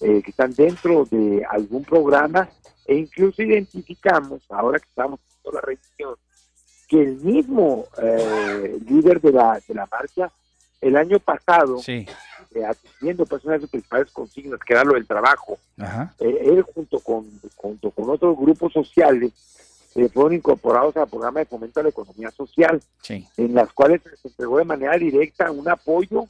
eh, 0.00 0.22
que 0.22 0.30
están 0.30 0.52
dentro 0.54 1.04
de 1.10 1.44
algún 1.48 1.84
programa 1.84 2.48
e 2.86 2.96
incluso 2.96 3.42
identificamos, 3.42 4.42
ahora 4.50 4.78
que 4.78 4.88
estamos 4.88 5.20
en 5.44 5.54
la 5.54 5.60
revisión, 5.60 6.14
que 6.88 7.02
el 7.02 7.16
mismo 7.20 7.86
eh, 8.02 8.78
líder 8.86 9.20
de 9.20 9.32
la, 9.32 9.60
de 9.66 9.74
la 9.74 9.86
marcha, 9.90 10.30
el 10.80 10.96
año 10.96 11.18
pasado, 11.18 11.78
sí. 11.78 12.06
eh, 12.54 12.64
atendiendo 12.64 13.26
una 13.42 13.54
de 13.54 13.60
sus 13.60 13.70
principales 13.70 14.10
consignas, 14.12 14.60
que 14.60 14.74
era 14.74 14.84
lo 14.84 14.92
del 14.94 15.06
trabajo, 15.06 15.58
eh, 16.20 16.38
él 16.42 16.62
junto 16.74 17.00
con, 17.00 17.24
junto 17.56 17.90
con 17.90 18.10
otros 18.10 18.36
grupos 18.36 18.72
sociales 18.74 19.32
eh, 19.94 20.08
fueron 20.10 20.34
incorporados 20.34 20.94
al 20.98 21.08
programa 21.08 21.40
de 21.40 21.46
fomento 21.46 21.80
a 21.80 21.84
la 21.84 21.88
economía 21.88 22.30
social, 22.32 22.82
Sí. 23.00 23.26
en 23.38 23.54
las 23.54 23.72
cuales 23.72 24.02
se 24.20 24.28
entregó 24.28 24.58
de 24.58 24.64
manera 24.64 24.96
directa 24.98 25.50
un 25.50 25.68
apoyo 25.68 26.26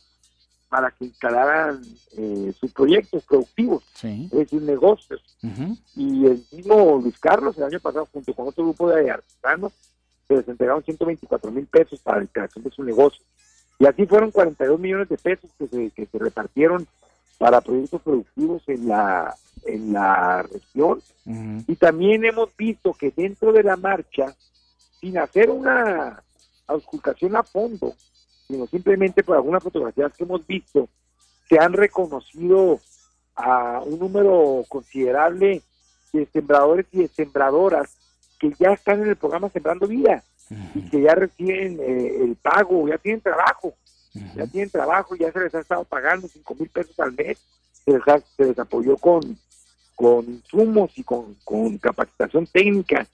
para 0.68 0.90
que 0.90 1.04
instalaran 1.04 1.80
eh, 2.16 2.52
sus 2.58 2.72
proyectos 2.72 3.22
productivos, 3.24 3.84
Sí. 3.94 4.28
es 4.32 4.38
decir, 4.38 4.62
negocios. 4.62 5.22
Y 5.94 6.26
el 6.26 6.44
mismo 6.50 6.98
Luis 7.02 7.18
Carlos, 7.18 7.56
el 7.58 7.64
año 7.64 7.80
pasado, 7.80 8.08
junto 8.12 8.34
con 8.34 8.48
otro 8.48 8.64
grupo 8.64 8.88
de 8.90 9.10
artesanos, 9.10 9.72
se 10.26 10.36
les 10.36 10.48
entregaron 10.48 10.82
124 10.82 11.50
mil 11.50 11.66
pesos 11.66 12.00
para 12.00 12.20
la 12.20 12.26
creación 12.26 12.64
de 12.64 12.70
su 12.70 12.82
negocio. 12.82 13.22
Y 13.78 13.86
así 13.86 14.06
fueron 14.06 14.30
42 14.30 14.80
millones 14.80 15.08
de 15.08 15.18
pesos 15.18 15.50
que 15.58 15.66
se, 15.68 15.90
que 15.90 16.06
se 16.06 16.18
repartieron 16.18 16.86
para 17.38 17.60
proyectos 17.60 18.00
productivos 18.02 18.62
en 18.68 18.88
la, 18.88 19.34
en 19.64 19.92
la 19.92 20.42
región. 20.42 21.02
Y 21.66 21.74
también 21.76 22.24
hemos 22.24 22.56
visto 22.56 22.92
que 22.94 23.10
dentro 23.10 23.52
de 23.52 23.62
la 23.62 23.76
marcha, 23.76 24.34
sin 25.00 25.18
hacer 25.18 25.50
una 25.50 26.22
auscultación 26.66 27.36
a 27.36 27.42
fondo, 27.42 27.94
sino 28.54 28.66
simplemente 28.68 29.22
por 29.24 29.36
algunas 29.36 29.62
fotografías 29.62 30.12
que 30.16 30.22
hemos 30.24 30.46
visto, 30.46 30.88
se 31.48 31.58
han 31.58 31.72
reconocido 31.72 32.78
a 33.34 33.80
un 33.84 33.98
número 33.98 34.64
considerable 34.68 35.60
de 36.12 36.26
sembradores 36.32 36.86
y 36.92 36.98
de 36.98 37.08
sembradoras 37.08 37.96
que 38.38 38.52
ya 38.58 38.72
están 38.72 39.02
en 39.02 39.08
el 39.08 39.16
programa 39.16 39.48
Sembrando 39.48 39.88
Vida 39.88 40.22
y 40.74 40.82
que 40.88 41.00
ya 41.02 41.14
reciben 41.14 41.78
eh, 41.80 42.18
el 42.22 42.36
pago, 42.36 42.86
ya 42.88 42.98
tienen 42.98 43.20
trabajo, 43.20 43.74
ya 44.36 44.46
tienen 44.46 44.70
trabajo, 44.70 45.16
ya 45.16 45.32
se 45.32 45.40
les 45.40 45.54
ha 45.54 45.60
estado 45.60 45.84
pagando 45.84 46.28
cinco 46.28 46.54
mil 46.54 46.68
pesos 46.68 46.98
al 47.00 47.12
mes, 47.14 47.38
se 47.84 47.90
les, 47.92 48.06
ha- 48.06 48.20
se 48.36 48.44
les 48.44 48.58
apoyó 48.58 48.96
con, 48.96 49.36
con 49.96 50.24
insumos 50.26 50.96
y 50.96 51.02
con, 51.02 51.34
con 51.44 51.76
capacitación 51.78 52.46
técnica 52.46 53.04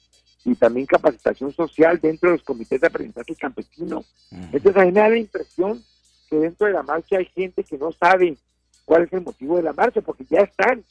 y 0.45 0.55
también 0.55 0.87
capacitación 0.87 1.53
social 1.53 1.99
dentro 2.01 2.31
de 2.31 2.37
los 2.37 2.45
comités 2.45 2.81
de 2.81 2.87
aprendizaje 2.87 3.35
campesino. 3.37 4.05
Entonces 4.53 4.77
a 4.77 4.85
mí 4.85 4.93
me 4.93 5.01
da 5.01 5.09
la 5.09 5.19
impresión 5.19 5.83
que 6.29 6.37
dentro 6.37 6.67
de 6.67 6.73
la 6.73 6.83
marcha 6.83 7.19
hay 7.19 7.27
gente 7.27 7.65
que 7.65 7.77
no 7.77 7.93
sabe 7.93 8.37
cuál 8.85 9.03
es 9.03 9.13
el 9.13 9.21
motivo 9.23 9.57
de 9.57 9.63
la 9.63 9.73
marcha, 9.73 10.01
porque 10.01 10.25
ya 10.29 10.41
están 10.41 10.85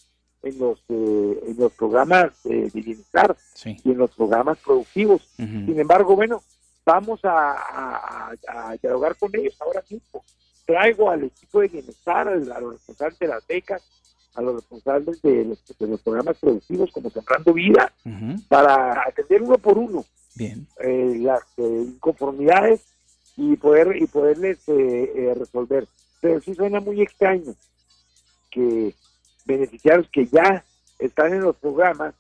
en 0.44 0.58
los 0.60 0.80
eh, 0.90 1.40
en 1.48 1.56
los 1.58 1.72
programas 1.74 2.32
eh, 2.46 2.70
de 2.74 2.82
bienestar 2.82 3.36
y 3.84 3.92
en 3.92 3.98
los 3.98 4.12
programas 4.12 4.58
productivos. 4.60 5.22
Sin 5.66 5.80
embargo, 5.80 6.16
bueno, 6.16 6.42
vamos 6.86 7.20
a- 7.24 8.32
a 8.48 8.78
dialogar 8.82 9.16
con 9.18 9.36
ellos 9.36 9.56
ahora 9.60 9.84
mismo. 9.90 10.24
Traigo 10.66 11.10
al 11.10 11.24
equipo 11.24 11.62
de 11.62 11.68
bienestar, 11.68 12.28
a 12.28 12.36
los 12.36 12.74
responsables 12.74 13.20
de 13.20 13.28
las 13.28 13.46
becas, 13.48 13.82
a 14.36 14.42
los 14.42 14.56
responsables 14.56 15.22
de 15.22 15.46
los, 15.46 15.60
de 15.78 15.88
los 15.88 16.02
programas 16.02 16.38
productivos 16.38 16.92
como 16.92 17.10
Sembrando 17.10 17.54
Vida, 17.54 17.92
para 18.48 19.04
atender 19.08 19.42
uno 19.42 19.58
por 19.58 19.78
uno 19.78 20.06
Bien. 20.36 20.68
eh, 20.80 21.18
las 21.20 21.42
eh, 21.58 21.84
inconformidades 21.88 22.82
y 23.36 23.56
poder 23.56 23.96
y 23.96 24.06
poderles 24.08 24.60
eh, 24.68 25.14
eh, 25.16 25.34
resolver. 25.38 25.88
Pero 26.22 26.42
sí 26.42 26.54
suena 26.54 26.80
muy 26.80 27.02
extraño 27.02 27.56
que 28.52 28.94
beneficiarios 29.46 30.10
que 30.12 30.26
ya 30.28 30.64
están 31.00 31.34
en 31.34 31.42
los 31.42 31.56
programas 31.56 32.14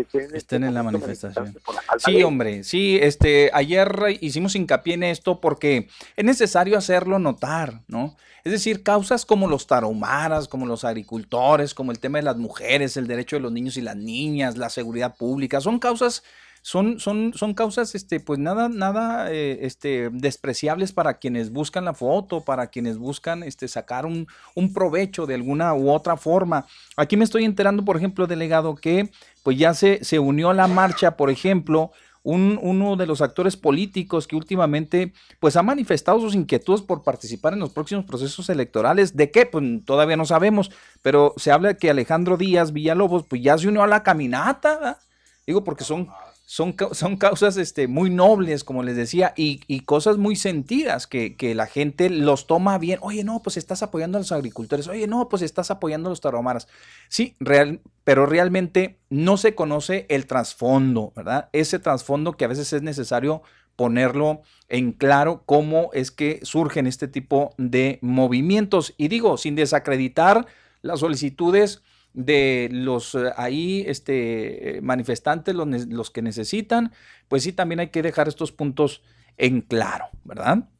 estén, 0.00 0.34
Estén 0.34 0.64
en 0.64 0.74
la 0.74 0.82
manifestación. 0.82 1.56
Sí, 1.98 2.22
hombre, 2.22 2.64
sí, 2.64 2.98
este, 3.00 3.50
ayer 3.52 4.18
hicimos 4.20 4.54
hincapié 4.56 4.94
en 4.94 5.04
esto 5.04 5.40
porque 5.40 5.88
es 6.16 6.24
necesario 6.24 6.76
hacerlo 6.76 7.18
notar, 7.18 7.82
¿no? 7.86 8.16
Es 8.44 8.52
decir, 8.52 8.82
causas 8.82 9.24
como 9.24 9.48
los 9.48 9.66
tarahumaras, 9.66 10.48
como 10.48 10.66
los 10.66 10.84
agricultores, 10.84 11.72
como 11.72 11.92
el 11.92 11.98
tema 11.98 12.18
de 12.18 12.24
las 12.24 12.36
mujeres, 12.36 12.96
el 12.98 13.06
derecho 13.06 13.36
de 13.36 13.40
los 13.40 13.52
niños 13.52 13.78
y 13.78 13.80
las 13.80 13.96
niñas, 13.96 14.58
la 14.58 14.68
seguridad 14.68 15.16
pública, 15.16 15.62
son 15.62 15.78
causas, 15.78 16.22
son, 16.66 16.98
son, 16.98 17.34
son 17.34 17.52
causas, 17.52 17.94
este, 17.94 18.20
pues 18.20 18.38
nada, 18.38 18.70
nada, 18.70 19.30
eh, 19.30 19.58
este, 19.66 20.08
despreciables 20.10 20.92
para 20.92 21.18
quienes 21.18 21.50
buscan 21.50 21.84
la 21.84 21.92
foto, 21.92 22.40
para 22.40 22.68
quienes 22.68 22.96
buscan, 22.96 23.42
este, 23.42 23.68
sacar 23.68 24.06
un, 24.06 24.26
un 24.54 24.72
provecho 24.72 25.26
de 25.26 25.34
alguna 25.34 25.74
u 25.74 25.90
otra 25.90 26.16
forma. 26.16 26.64
Aquí 26.96 27.18
me 27.18 27.24
estoy 27.24 27.44
enterando, 27.44 27.84
por 27.84 27.98
ejemplo, 27.98 28.26
delegado, 28.26 28.76
que 28.76 29.10
pues 29.42 29.58
ya 29.58 29.74
se, 29.74 30.02
se 30.04 30.18
unió 30.18 30.48
a 30.48 30.54
la 30.54 30.66
marcha, 30.66 31.18
por 31.18 31.28
ejemplo, 31.28 31.92
un- 32.22 32.58
uno 32.62 32.96
de 32.96 33.04
los 33.04 33.20
actores 33.20 33.58
políticos 33.58 34.26
que 34.26 34.34
últimamente 34.34 35.12
pues 35.40 35.56
ha 35.56 35.62
manifestado 35.62 36.18
sus 36.18 36.34
inquietudes 36.34 36.80
por 36.80 37.02
participar 37.02 37.52
en 37.52 37.58
los 37.58 37.72
próximos 37.74 38.06
procesos 38.06 38.48
electorales. 38.48 39.14
¿De 39.14 39.30
qué? 39.30 39.44
Pues 39.44 39.62
todavía 39.84 40.16
no 40.16 40.24
sabemos, 40.24 40.70
pero 41.02 41.34
se 41.36 41.52
habla 41.52 41.68
de 41.68 41.76
que 41.76 41.90
Alejandro 41.90 42.38
Díaz 42.38 42.72
Villalobos 42.72 43.26
pues 43.28 43.42
ya 43.42 43.58
se 43.58 43.68
unió 43.68 43.82
a 43.82 43.86
la 43.86 44.02
caminata, 44.02 44.76
¿verdad? 44.78 44.98
digo 45.46 45.62
porque 45.62 45.84
son, 45.84 46.08
son, 46.46 46.76
son 46.92 47.16
causas 47.16 47.56
este, 47.56 47.88
muy 47.88 48.10
nobles, 48.10 48.64
como 48.64 48.82
les 48.82 48.96
decía, 48.96 49.32
y, 49.36 49.62
y 49.66 49.80
cosas 49.80 50.18
muy 50.18 50.36
sentidas 50.36 51.06
que, 51.06 51.36
que 51.36 51.54
la 51.54 51.66
gente 51.66 52.10
los 52.10 52.46
toma 52.46 52.76
bien. 52.78 52.98
Oye, 53.02 53.24
no, 53.24 53.42
pues 53.42 53.56
estás 53.56 53.82
apoyando 53.82 54.18
a 54.18 54.20
los 54.20 54.32
agricultores. 54.32 54.86
Oye, 54.88 55.06
no, 55.06 55.28
pues 55.28 55.42
estás 55.42 55.70
apoyando 55.70 56.08
a 56.08 56.10
los 56.10 56.20
tarahumaras. 56.20 56.68
Sí, 57.08 57.34
real, 57.40 57.80
pero 58.04 58.26
realmente 58.26 58.98
no 59.08 59.38
se 59.38 59.54
conoce 59.54 60.06
el 60.10 60.26
trasfondo, 60.26 61.12
¿verdad? 61.16 61.48
Ese 61.52 61.78
trasfondo 61.78 62.32
que 62.32 62.44
a 62.44 62.48
veces 62.48 62.72
es 62.74 62.82
necesario 62.82 63.42
ponerlo 63.74 64.42
en 64.68 64.92
claro 64.92 65.42
cómo 65.46 65.90
es 65.94 66.10
que 66.10 66.40
surgen 66.42 66.86
este 66.86 67.08
tipo 67.08 67.54
de 67.56 67.98
movimientos. 68.02 68.92
Y 68.98 69.08
digo, 69.08 69.38
sin 69.38 69.54
desacreditar 69.54 70.46
las 70.82 71.00
solicitudes 71.00 71.82
de 72.14 72.68
los 72.72 73.14
eh, 73.14 73.32
ahí 73.36 73.84
este, 73.86 74.80
manifestantes, 74.82 75.54
los, 75.54 75.68
los 75.88 76.10
que 76.10 76.22
necesitan, 76.22 76.92
pues 77.28 77.42
sí, 77.42 77.52
también 77.52 77.80
hay 77.80 77.88
que 77.88 78.02
dejar 78.02 78.28
estos 78.28 78.52
puntos 78.52 79.02
en 79.36 79.60
claro, 79.60 80.06
¿verdad? 80.24 80.70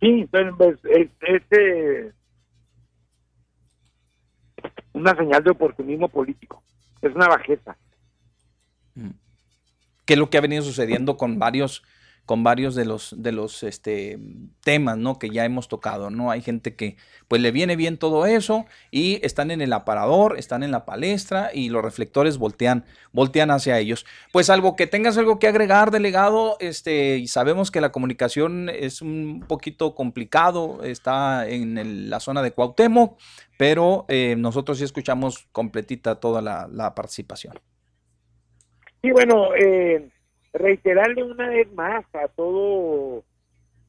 Sí, 0.00 0.28
entonces 0.32 0.54
pues, 0.58 0.78
es, 0.84 1.08
es, 1.22 1.42
eh, 1.58 2.12
una 4.92 5.16
señal 5.16 5.42
de 5.42 5.50
oportunismo 5.50 6.08
político. 6.08 6.62
Es 7.00 7.14
una 7.14 7.28
bajeza. 7.28 7.76
que 10.04 10.14
es 10.14 10.18
lo 10.18 10.28
que 10.28 10.38
ha 10.38 10.42
venido 10.42 10.62
sucediendo 10.62 11.16
con 11.16 11.38
varios 11.38 11.82
con 12.26 12.42
varios 12.42 12.74
de 12.74 12.84
los 12.84 13.14
de 13.16 13.32
los 13.32 13.62
este 13.62 14.18
temas 14.62 14.96
no 14.96 15.18
que 15.18 15.30
ya 15.30 15.44
hemos 15.44 15.68
tocado 15.68 16.10
no 16.10 16.30
hay 16.30 16.40
gente 16.40 16.74
que 16.74 16.96
pues 17.28 17.42
le 17.42 17.50
viene 17.50 17.76
bien 17.76 17.98
todo 17.98 18.26
eso 18.26 18.64
y 18.90 19.24
están 19.24 19.50
en 19.50 19.60
el 19.60 19.72
aparador 19.72 20.38
están 20.38 20.62
en 20.62 20.70
la 20.70 20.84
palestra 20.84 21.50
y 21.52 21.68
los 21.68 21.82
reflectores 21.82 22.38
voltean 22.38 22.84
voltean 23.12 23.50
hacia 23.50 23.78
ellos. 23.78 24.06
Pues 24.32 24.50
algo 24.50 24.76
que 24.76 24.86
tengas 24.86 25.18
algo 25.18 25.38
que 25.38 25.48
agregar 25.48 25.90
delegado 25.90 26.56
este 26.60 27.18
y 27.18 27.28
sabemos 27.28 27.70
que 27.70 27.80
la 27.80 27.92
comunicación 27.92 28.68
es 28.68 29.02
un 29.02 29.44
poquito 29.46 29.94
complicado 29.94 30.82
está 30.82 31.48
en 31.48 32.10
la 32.10 32.20
zona 32.20 32.42
de 32.42 32.52
Cuauhtémoc 32.52 33.18
pero 33.56 34.04
eh, 34.08 34.34
nosotros 34.36 34.78
sí 34.78 34.84
escuchamos 34.84 35.46
completita 35.52 36.16
toda 36.16 36.42
la, 36.42 36.68
la 36.70 36.94
participación. 36.94 37.54
Y 39.02 39.10
bueno, 39.10 39.54
eh, 39.54 40.08
reiterarle 40.54 41.22
una 41.22 41.48
vez 41.48 41.70
más 41.74 42.04
a 42.14 42.28
todo 42.28 43.22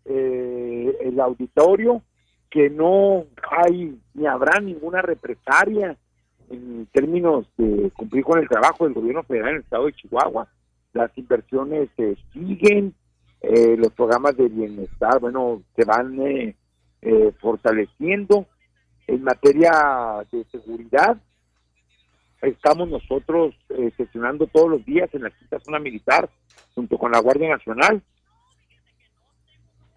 eh, 0.06 0.98
el 1.02 1.20
auditorio 1.20 2.02
que 2.50 2.70
no 2.70 3.26
hay 3.52 3.98
ni 4.14 4.26
habrá 4.26 4.60
ninguna 4.60 5.02
represalia 5.02 5.96
en 6.50 6.88
términos 6.92 7.48
de 7.58 7.92
cumplir 7.92 8.24
con 8.24 8.40
el 8.40 8.50
trabajo 8.50 8.86
del 8.86 8.94
gobierno 8.94 9.24
federal 9.24 9.50
en 9.50 9.56
el 9.56 9.62
estado 9.62 9.86
de 9.86 9.94
Chihuahua. 9.94 10.48
Las 10.94 11.18
inversiones 11.18 11.90
eh, 11.98 12.16
siguen, 12.34 12.94
los 13.78 13.92
programas 13.94 14.36
de 14.38 14.48
bienestar, 14.48 15.20
bueno, 15.20 15.62
se 15.76 15.86
van 15.86 16.20
eh, 16.20 16.56
eh, 17.02 17.32
fortaleciendo. 17.40 18.48
En 19.08 19.24
materia 19.24 20.26
de 20.32 20.44
seguridad, 20.46 21.18
estamos 22.42 22.90
nosotros 22.90 23.56
eh, 23.70 23.92
sesionando 23.96 24.48
todos 24.48 24.70
los 24.70 24.86
días 24.86 25.10
en 25.14 25.24
la 25.24 25.30
quinta 25.30 25.60
zona 25.60 25.80
militar 25.80 26.30
junto 26.76 26.98
con 26.98 27.12
la 27.12 27.20
Guardia 27.20 27.50
Nacional 27.50 28.04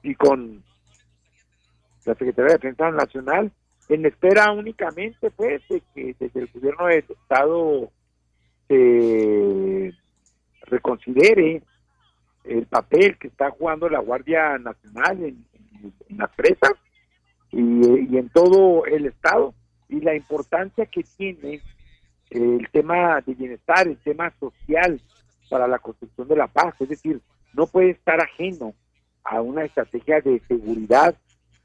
y 0.02 0.14
con 0.14 0.62
la 2.06 2.14
Secretaría 2.14 2.52
de 2.52 2.58
Defensa 2.58 2.90
Nacional 2.90 3.52
en 3.88 4.06
espera 4.06 4.52
únicamente 4.52 5.30
pues 5.30 5.62
de 5.68 5.82
que 5.94 6.14
desde 6.18 6.40
el 6.40 6.46
gobierno 6.48 6.86
del 6.86 7.04
estado 7.08 7.90
se 8.68 9.92
reconsidere 10.62 11.62
el 12.44 12.66
papel 12.66 13.18
que 13.18 13.28
está 13.28 13.50
jugando 13.50 13.88
la 13.88 14.00
Guardia 14.00 14.58
Nacional 14.58 15.24
en, 15.24 15.44
las 16.16 16.30
presas 16.30 16.72
y 17.50 18.16
en 18.16 18.28
todo 18.30 18.84
el 18.86 19.06
estado 19.06 19.54
y 19.88 20.00
la 20.00 20.14
importancia 20.14 20.86
que 20.86 21.02
tiene 21.16 21.60
el 22.30 22.68
tema 22.70 23.20
de 23.22 23.34
bienestar, 23.34 23.88
el 23.88 23.96
tema 23.98 24.32
social 24.38 25.00
para 25.48 25.66
la 25.68 25.78
construcción 25.78 26.28
de 26.28 26.36
la 26.36 26.46
paz, 26.46 26.74
es 26.80 26.88
decir, 26.88 27.20
no 27.54 27.66
puede 27.66 27.90
estar 27.90 28.20
ajeno 28.20 28.74
a 29.24 29.40
una 29.40 29.64
estrategia 29.64 30.20
de 30.20 30.40
seguridad, 30.48 31.14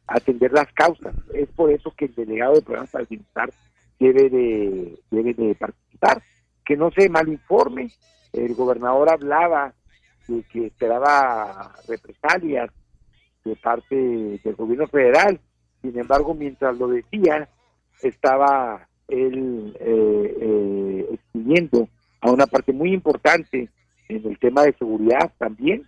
atender 0.07 0.51
las 0.51 0.71
causas. 0.73 1.15
Es 1.33 1.49
por 1.49 1.71
eso 1.71 1.93
que 1.95 2.05
el 2.05 2.15
delegado 2.15 2.55
de 2.55 2.61
programas 2.61 2.91
para 2.91 3.05
el 3.09 3.23
debe 3.99 4.29
de, 4.29 4.99
debe 5.11 5.33
de 5.33 5.55
participar, 5.55 6.21
que 6.65 6.75
no 6.75 6.91
se 6.91 7.09
malinforme. 7.09 7.89
El 8.33 8.53
gobernador 8.55 9.09
hablaba 9.09 9.73
de 10.27 10.43
que 10.43 10.67
esperaba 10.67 11.73
represalias 11.87 12.69
de 13.45 13.55
parte 13.57 13.95
del 13.95 14.55
gobierno 14.55 14.87
federal, 14.87 15.39
sin 15.81 15.99
embargo, 15.99 16.33
mientras 16.33 16.77
lo 16.77 16.87
decía, 16.87 17.49
estaba 18.01 18.87
él 19.09 19.75
eh, 19.79 20.37
eh, 20.41 21.09
expidiendo 21.11 21.89
a 22.23 22.31
una 22.31 22.47
parte 22.47 22.71
muy 22.73 22.93
importante 22.93 23.69
en 24.07 24.25
el 24.25 24.39
tema 24.39 24.63
de 24.63 24.73
seguridad 24.73 25.31
también, 25.37 25.87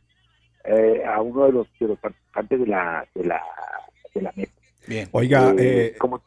eh, 0.65 1.01
a 1.05 1.21
uno 1.21 1.45
de 1.45 1.51
los, 1.51 1.67
de 1.79 1.87
los 1.87 1.99
participantes 1.99 2.59
de 2.59 2.67
la, 2.67 3.07
de 3.15 3.23
la, 3.25 3.41
de 4.13 4.21
la 4.21 4.33
mesa. 4.35 4.51
Bien. 4.87 5.07
Oiga, 5.11 5.51
Eh, 5.51 5.55
eh, 5.57 5.95
como- 5.97 6.21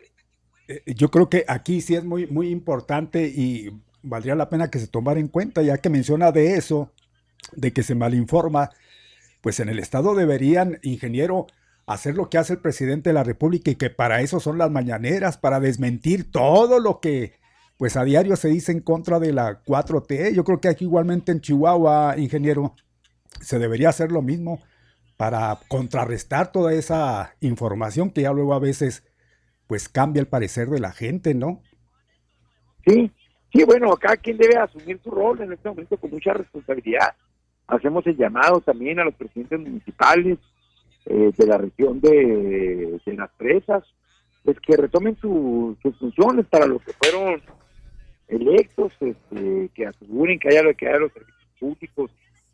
eh, 0.69 0.83
yo 0.87 1.11
creo 1.11 1.29
que 1.29 1.45
aquí 1.47 1.81
sí 1.81 1.95
es 1.95 2.05
muy, 2.05 2.27
muy 2.27 2.49
importante 2.51 3.27
y 3.27 3.71
valdría 4.03 4.35
la 4.35 4.49
pena 4.49 4.71
que 4.71 4.79
se 4.79 4.87
tomara 4.87 5.21
en 5.21 5.29
cuenta, 5.29 5.63
ya 5.63 5.79
que 5.79 5.91
menciona 5.91 6.33
de 6.33 6.55
eso, 6.55 6.91
de 7.53 7.73
que 7.73 7.83
se 7.83 7.95
malinforma, 7.95 8.71
pues 9.41 9.61
en 9.61 9.69
el 9.69 9.79
Estado 9.79 10.15
deberían, 10.15 10.79
ingeniero, 10.83 11.47
hacer 11.87 12.15
lo 12.17 12.29
que 12.29 12.39
hace 12.39 12.55
el 12.55 12.59
presidente 12.61 13.11
de 13.11 13.15
la 13.15 13.25
República 13.25 13.71
y 13.71 13.77
que 13.77 13.91
para 13.91 14.21
eso 14.21 14.41
son 14.41 14.59
las 14.59 14.71
mañaneras, 14.71 15.37
para 15.39 15.59
desmentir 15.61 16.31
todo 16.31 16.81
lo 16.81 17.01
que 17.01 17.33
pues 17.79 17.97
a 17.97 18.05
diario 18.05 18.37
se 18.37 18.49
dice 18.49 18.73
en 18.73 18.81
contra 18.81 19.19
de 19.19 19.33
la 19.33 19.63
4T. 19.65 20.35
Yo 20.35 20.45
creo 20.45 20.61
que 20.61 20.69
aquí 20.69 20.85
igualmente 20.85 21.33
en 21.33 21.41
Chihuahua, 21.41 22.15
ingeniero, 22.19 22.75
se 23.41 23.59
debería 23.59 23.89
hacer 23.89 24.11
lo 24.13 24.21
mismo 24.21 24.61
para 25.17 25.59
contrarrestar 25.69 26.53
toda 26.53 26.73
esa 26.75 27.35
información 27.41 28.11
que 28.11 28.23
ya 28.23 28.33
luego 28.33 28.53
a 28.55 28.59
veces 28.59 29.05
pues 29.67 29.89
cambia 29.89 30.21
el 30.21 30.27
parecer 30.29 30.69
de 30.69 30.81
la 30.81 30.93
gente, 30.93 31.35
¿no? 31.35 31.63
Sí, 32.87 33.11
sí, 33.53 33.65
bueno, 33.65 33.93
acá 33.93 34.17
quien 34.17 34.39
debe 34.39 34.57
asumir 34.57 35.01
su 35.03 35.11
rol 35.11 35.41
en 35.43 35.53
este 35.53 35.69
momento 35.69 35.97
con 35.99 36.11
mucha 36.11 36.33
responsabilidad. 36.33 37.15
Hacemos 37.67 38.07
el 38.07 38.17
llamado 38.17 38.61
también 38.61 38.99
a 38.99 39.05
los 39.05 39.15
presidentes 39.15 39.61
municipales 39.61 40.39
eh, 41.07 41.33
de 41.37 41.47
la 41.47 41.59
región 41.59 42.01
de, 42.01 42.99
las 43.07 43.31
presas, 43.37 43.85
pues 44.43 44.57
que 44.61 44.77
retomen 44.77 45.17
su- 45.21 45.77
sus 45.83 45.97
funciones 45.99 46.47
para 46.47 46.67
los 46.67 46.83
que 46.83 46.93
fueron 46.95 47.43
electos, 48.29 48.93
este, 49.01 49.69
que 49.75 49.87
aseguren 49.87 50.39
que 50.39 50.49
haya 50.49 50.75
que 50.75 50.89
haya 50.89 50.99
los 50.99 51.13
servicios 51.13 51.49
públicos 51.59 52.11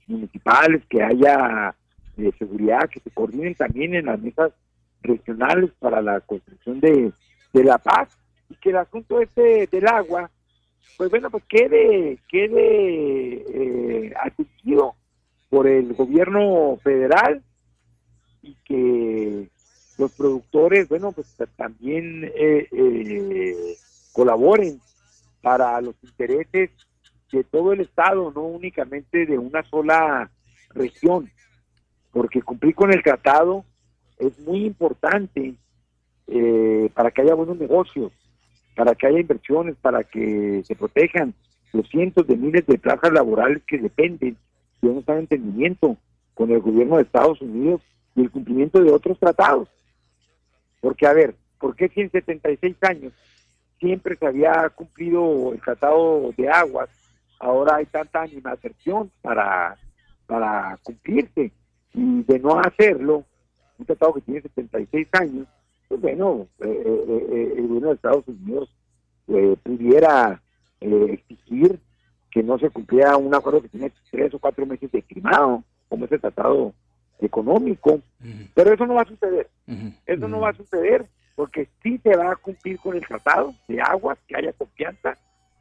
municipales, 0.06 0.82
que 0.88 1.02
haya 1.02 1.74
eh, 2.16 2.30
seguridad, 2.38 2.88
que 2.88 3.00
se 3.00 3.10
coordinen 3.10 3.54
también 3.54 3.94
en 3.94 4.06
las 4.06 4.20
mesas 4.20 4.52
regionales 5.02 5.70
para 5.78 6.00
la 6.00 6.20
construcción 6.20 6.80
de, 6.80 7.12
de 7.52 7.64
la 7.64 7.78
paz 7.78 8.08
y 8.48 8.54
que 8.56 8.70
el 8.70 8.76
asunto 8.76 9.20
este 9.20 9.66
del 9.66 9.86
agua, 9.86 10.30
pues 10.96 11.10
bueno, 11.10 11.30
pues 11.30 11.44
quede, 11.44 12.18
quede 12.28 13.34
eh, 13.48 14.14
por 15.50 15.66
el 15.66 15.92
gobierno 15.94 16.78
federal 16.82 17.42
y 18.42 18.54
que 18.64 19.48
los 19.98 20.12
productores, 20.12 20.88
bueno, 20.88 21.12
pues 21.12 21.34
ta- 21.36 21.46
también 21.46 22.24
eh, 22.34 22.66
eh, 22.72 23.76
colaboren 24.12 24.80
para 25.44 25.78
los 25.82 25.94
intereses 26.02 26.70
de 27.30 27.44
todo 27.44 27.74
el 27.74 27.82
Estado, 27.82 28.32
no 28.34 28.40
únicamente 28.44 29.26
de 29.26 29.36
una 29.36 29.62
sola 29.64 30.30
región, 30.70 31.30
porque 32.12 32.40
cumplir 32.40 32.74
con 32.74 32.90
el 32.90 33.02
tratado 33.02 33.62
es 34.18 34.38
muy 34.38 34.64
importante 34.64 35.54
eh, 36.28 36.90
para 36.94 37.10
que 37.10 37.20
haya 37.20 37.34
buenos 37.34 37.58
negocios, 37.58 38.10
para 38.74 38.94
que 38.94 39.06
haya 39.06 39.20
inversiones, 39.20 39.76
para 39.76 40.02
que 40.02 40.62
se 40.64 40.74
protejan 40.74 41.34
los 41.74 41.86
cientos 41.90 42.26
de 42.26 42.36
miles 42.38 42.66
de 42.66 42.78
plazas 42.78 43.12
laborales 43.12 43.62
que 43.66 43.76
dependen 43.76 44.38
de 44.80 44.88
de 44.88 45.18
entendimiento 45.18 45.98
con 46.32 46.50
el 46.50 46.60
gobierno 46.60 46.96
de 46.96 47.02
Estados 47.02 47.40
Unidos 47.42 47.82
y 48.16 48.22
el 48.22 48.30
cumplimiento 48.30 48.82
de 48.82 48.90
otros 48.90 49.18
tratados. 49.18 49.68
Porque, 50.80 51.06
a 51.06 51.12
ver, 51.12 51.34
¿por 51.58 51.76
qué 51.76 51.90
si 51.90 52.00
en 52.00 52.10
76 52.10 52.76
años 52.82 53.12
siempre 53.84 54.16
se 54.16 54.26
había 54.26 54.70
cumplido 54.70 55.52
el 55.52 55.60
tratado 55.60 56.32
de 56.36 56.48
aguas, 56.48 56.88
ahora 57.38 57.76
hay 57.76 57.86
tanta 57.86 58.22
animación 58.22 59.10
para, 59.20 59.76
para 60.26 60.78
cumplirse? 60.82 61.52
Y 61.92 62.22
de 62.22 62.38
no 62.38 62.58
hacerlo, 62.58 63.24
un 63.78 63.84
tratado 63.84 64.14
que 64.14 64.22
tiene 64.22 64.40
76 64.40 65.08
años, 65.12 65.46
pues 65.86 66.00
bueno, 66.00 66.48
eh, 66.60 66.66
eh, 66.66 67.26
eh, 67.30 67.54
el 67.58 67.68
gobierno 67.68 67.88
de 67.90 67.94
Estados 67.94 68.26
Unidos 68.26 68.74
eh, 69.28 69.56
pudiera 69.62 70.40
eh, 70.80 71.06
exigir 71.12 71.78
que 72.30 72.42
no 72.42 72.58
se 72.58 72.70
cumpliera 72.70 73.16
un 73.18 73.34
acuerdo 73.34 73.62
que 73.62 73.68
tiene 73.68 73.92
tres 74.10 74.32
o 74.32 74.38
cuatro 74.38 74.64
meses 74.64 74.90
de 74.90 75.02
firmado, 75.02 75.62
como 75.88 76.06
ese 76.06 76.18
tratado 76.18 76.72
económico, 77.20 78.00
pero 78.54 78.72
eso 78.72 78.86
no 78.86 78.94
va 78.94 79.02
a 79.02 79.08
suceder. 79.08 79.48
Eso 80.06 80.26
no 80.26 80.40
va 80.40 80.50
a 80.50 80.54
suceder 80.54 81.06
porque 81.34 81.68
sí 81.82 82.00
se 82.02 82.16
va 82.16 82.32
a 82.32 82.36
cumplir 82.36 82.78
con 82.78 82.96
el 82.96 83.06
tratado 83.06 83.54
de 83.68 83.80
aguas, 83.80 84.18
que 84.26 84.36
haya 84.36 84.52
confianza, 84.52 85.18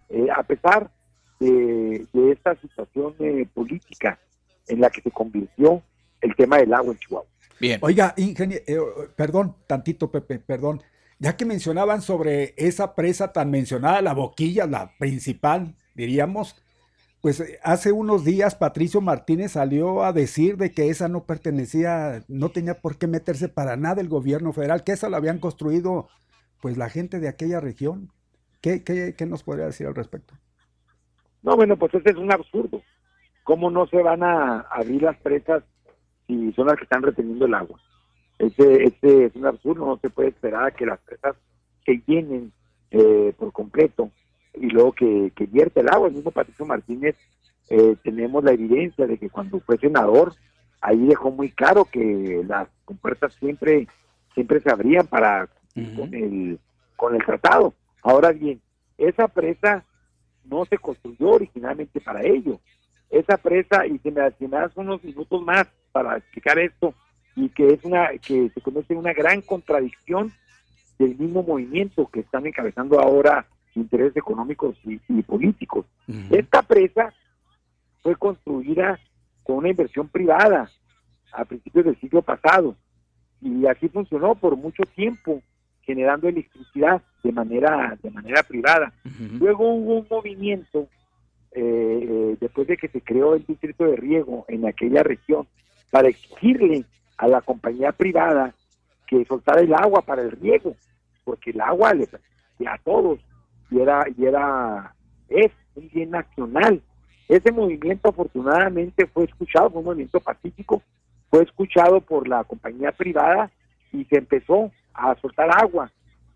eh, 0.09 0.27
a 0.35 0.43
pesar 0.43 0.91
de, 1.39 2.05
de 2.13 2.31
esta 2.31 2.55
situación 2.55 3.15
eh, 3.19 3.47
política 3.53 4.19
en 4.67 4.81
la 4.81 4.89
que 4.89 5.01
se 5.01 5.11
convirtió 5.11 5.81
el 6.21 6.35
tema 6.35 6.57
del 6.57 6.73
agua 6.73 6.93
en 6.93 6.99
Chihuahua. 6.99 7.27
Bien. 7.59 7.79
Oiga, 7.81 8.13
ingeniero, 8.17 8.63
eh, 8.67 9.09
perdón, 9.15 9.55
tantito, 9.67 10.11
Pepe, 10.11 10.39
perdón. 10.39 10.81
Ya 11.19 11.37
que 11.37 11.45
mencionaban 11.45 12.01
sobre 12.01 12.53
esa 12.57 12.95
presa 12.95 13.31
tan 13.31 13.49
mencionada, 13.49 14.01
la 14.01 14.13
boquilla, 14.13 14.65
la 14.67 14.91
principal, 14.97 15.75
diríamos, 15.95 16.62
pues 17.23 17.39
eh, 17.39 17.57
hace 17.63 17.93
unos 17.93 18.25
días 18.25 18.53
Patricio 18.53 18.99
Martínez 18.99 19.53
salió 19.53 20.03
a 20.03 20.11
decir 20.11 20.57
de 20.57 20.73
que 20.73 20.89
esa 20.89 21.07
no 21.07 21.23
pertenecía, 21.23 22.21
no 22.27 22.49
tenía 22.49 22.81
por 22.81 22.97
qué 22.97 23.07
meterse 23.07 23.47
para 23.47 23.77
nada 23.77 24.01
el 24.01 24.09
gobierno 24.09 24.51
federal, 24.51 24.83
que 24.83 24.91
esa 24.91 25.09
la 25.09 25.15
habían 25.15 25.39
construido 25.39 26.09
pues 26.61 26.75
la 26.75 26.89
gente 26.89 27.21
de 27.21 27.29
aquella 27.29 27.61
región. 27.61 28.09
¿Qué, 28.61 28.83
qué, 28.83 29.15
qué 29.17 29.25
nos 29.25 29.41
podría 29.41 29.67
decir 29.67 29.87
al 29.87 29.95
respecto? 29.95 30.33
No, 31.43 31.55
bueno, 31.55 31.77
pues 31.77 31.93
ese 31.93 32.09
es 32.09 32.17
un 32.17 32.29
absurdo. 32.29 32.81
¿Cómo 33.45 33.71
no 33.71 33.87
se 33.87 34.03
van 34.03 34.21
a 34.21 34.59
abrir 34.59 35.03
las 35.03 35.17
presas 35.21 35.63
si 36.27 36.51
son 36.51 36.67
las 36.67 36.75
que 36.75 36.83
están 36.83 37.03
reteniendo 37.03 37.45
el 37.45 37.53
agua? 37.53 37.79
Ese, 38.37 38.83
ese 38.83 39.27
es 39.27 39.35
un 39.37 39.45
absurdo, 39.45 39.85
no 39.85 39.97
se 39.99 40.09
puede 40.09 40.27
esperar 40.27 40.65
a 40.65 40.71
que 40.71 40.85
las 40.85 40.99
presas 40.99 41.37
se 41.85 42.03
llenen 42.05 42.51
eh, 42.91 43.33
por 43.37 43.53
completo 43.53 44.11
y 44.53 44.67
luego 44.67 44.91
que, 44.91 45.31
que 45.35 45.45
vierte 45.45 45.79
el 45.79 45.89
agua. 45.89 46.07
El 46.07 46.15
mismo 46.15 46.31
Patricio 46.31 46.65
Martínez, 46.65 47.15
eh, 47.69 47.95
tenemos 48.03 48.43
la 48.43 48.51
evidencia 48.51 49.07
de 49.07 49.17
que 49.17 49.29
cuando 49.29 49.59
fue 49.59 49.77
senador, 49.77 50.33
ahí 50.81 51.05
dejó 51.05 51.31
muy 51.31 51.51
claro 51.51 51.85
que 51.85 52.43
las 52.47 52.67
compuertas 52.85 53.33
siempre, 53.39 53.87
siempre 54.33 54.59
se 54.61 54.69
abrían 54.69 55.07
para 55.07 55.47
con, 55.73 56.13
el, 56.13 56.59
con 56.95 57.15
el 57.15 57.25
tratado. 57.25 57.73
Ahora 58.01 58.31
bien, 58.31 58.61
esa 58.97 59.27
presa 59.27 59.83
no 60.43 60.65
se 60.65 60.77
construyó 60.77 61.31
originalmente 61.31 62.01
para 62.01 62.21
ello. 62.21 62.59
Esa 63.09 63.37
presa, 63.37 63.87
y 63.87 63.97
se 63.99 64.11
me, 64.11 64.29
si 64.31 64.47
me 64.47 64.57
das 64.57 64.75
unos 64.75 65.03
minutos 65.03 65.41
más 65.41 65.67
para 65.91 66.17
explicar 66.17 66.59
esto, 66.59 66.93
y 67.35 67.49
que 67.49 67.67
es 67.73 67.83
una 67.83 68.09
que 68.19 68.49
se 68.49 68.61
conoce 68.61 68.93
una 68.93 69.13
gran 69.13 69.41
contradicción 69.41 70.31
del 70.99 71.15
mismo 71.17 71.43
movimiento 71.43 72.07
que 72.11 72.19
están 72.19 72.45
encabezando 72.45 72.99
ahora 72.99 73.47
intereses 73.75 74.15
económicos 74.15 74.75
y, 74.83 74.99
y 75.07 75.21
políticos. 75.23 75.85
Esta 76.29 76.61
presa 76.61 77.13
fue 78.01 78.15
construida 78.15 78.99
con 79.43 79.57
una 79.57 79.69
inversión 79.69 80.07
privada 80.07 80.69
a 81.31 81.45
principios 81.45 81.85
del 81.85 81.99
siglo 81.99 82.21
pasado 82.21 82.75
y 83.41 83.65
así 83.65 83.89
funcionó 83.89 84.35
por 84.35 84.55
mucho 84.55 84.83
tiempo 84.95 85.41
generando 85.81 86.27
electricidad 86.29 87.01
de 87.23 87.31
manera 87.31 87.97
de 88.01 88.09
manera 88.11 88.43
privada. 88.43 88.93
Luego 89.39 89.73
hubo 89.73 89.99
un 89.99 90.07
movimiento 90.09 90.87
eh, 91.51 91.59
eh, 91.61 92.37
después 92.39 92.67
de 92.67 92.77
que 92.77 92.87
se 92.87 93.01
creó 93.01 93.35
el 93.35 93.45
distrito 93.45 93.85
de 93.85 93.95
riego 93.95 94.45
en 94.47 94.65
aquella 94.65 95.03
región 95.03 95.47
para 95.91 96.07
exigirle 96.07 96.85
a 97.17 97.27
la 97.27 97.41
compañía 97.41 97.91
privada 97.91 98.53
que 99.07 99.25
soltara 99.25 99.61
el 99.61 99.73
agua 99.73 100.01
para 100.01 100.23
el 100.23 100.31
riego, 100.31 100.75
porque 101.23 101.51
el 101.51 101.61
agua 101.61 101.93
le 101.93 102.07
a 102.65 102.77
todos 102.77 103.19
y 103.73 103.81
era 103.81 104.05
y 104.15 104.25
era 104.25 104.93
es 105.29 105.51
un 105.75 105.89
bien 105.89 106.11
nacional. 106.11 106.81
Ese 107.27 107.51
movimiento 107.51 108.09
afortunadamente 108.09 109.07
fue 109.07 109.25
escuchado, 109.25 109.69
fue 109.69 109.79
un 109.79 109.85
movimiento 109.85 110.19
pacífico, 110.19 110.83
fue 111.29 111.43
escuchado 111.43 112.01
por 112.01 112.27
la 112.27 112.43
compañía 112.43 112.91
privada 112.91 113.49
y 113.91 114.05
se 114.05 114.17
empezó 114.17 114.71
a 114.93 115.15
soltar 115.15 115.49
agua 115.51 115.91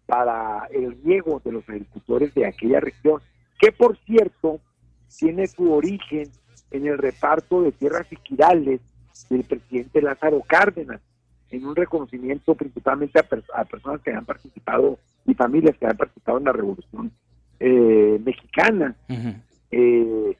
para 0.05 0.65
el 0.71 0.97
riego 1.03 1.41
de 1.43 1.51
los 1.51 1.69
agricultores 1.69 2.33
de 2.33 2.47
aquella 2.47 2.79
región, 2.79 3.21
que 3.59 3.71
por 3.71 3.97
cierto 4.05 4.59
tiene 5.19 5.45
su 5.47 5.71
origen 5.71 6.29
en 6.71 6.87
el 6.87 6.97
reparto 6.97 7.61
de 7.61 7.71
tierras 7.73 8.11
equidales 8.11 8.81
del 9.29 9.43
presidente 9.43 10.01
Lázaro 10.01 10.41
Cárdenas, 10.47 11.01
en 11.49 11.65
un 11.65 11.75
reconocimiento 11.75 12.55
principalmente 12.55 13.19
a, 13.19 13.65
personas 13.65 14.01
que 14.01 14.11
han 14.11 14.25
participado 14.25 14.97
y 15.25 15.33
familias 15.33 15.77
que 15.77 15.85
han 15.85 15.97
participado 15.97 16.37
en 16.39 16.45
la 16.45 16.51
revolución 16.53 17.11
eh, 17.59 18.19
mexicana. 18.23 18.95
Eh, 19.71 20.37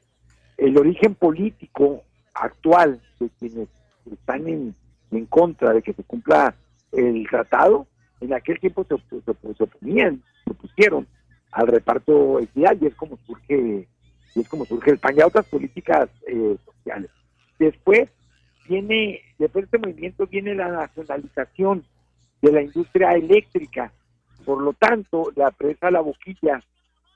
el 0.56 0.78
origen 0.78 1.14
político 1.14 2.02
actual 2.34 3.00
de 3.20 3.28
quienes 3.38 3.68
están 4.10 4.48
en, 4.48 4.74
en 5.10 5.26
contra 5.26 5.72
de 5.72 5.82
que 5.82 5.92
se 5.92 6.02
cumpla 6.04 6.54
el 6.92 7.26
tratado, 7.28 7.86
en 8.20 8.32
aquel 8.32 8.58
tiempo 8.58 8.84
se, 8.84 8.96
se, 9.20 9.62
oponían, 9.62 10.22
se 10.44 10.50
opusieron 10.50 11.06
al 11.52 11.68
reparto 11.68 12.40
equidad 12.40 12.76
y 12.80 12.86
es 12.86 12.94
como 12.94 13.16
surge 13.26 13.86
y 14.34 14.40
es 14.40 14.48
como 14.48 14.64
surge 14.64 14.90
el 14.90 14.98
PAN 14.98 15.16
y 15.16 15.22
otras 15.22 15.46
políticas 15.46 16.08
eh, 16.26 16.56
sociales. 16.64 17.10
Después 17.58 18.08
viene, 18.68 19.20
después 19.38 19.62
de 19.62 19.76
este 19.76 19.78
movimiento 19.78 20.26
viene 20.26 20.54
la 20.54 20.68
nacionalización 20.68 21.84
de 22.42 22.52
la 22.52 22.62
industria 22.62 23.12
eléctrica. 23.14 23.92
Por 24.44 24.62
lo 24.62 24.72
tanto, 24.74 25.32
la 25.34 25.50
presa 25.50 25.90
La 25.90 26.00
Boquilla 26.00 26.62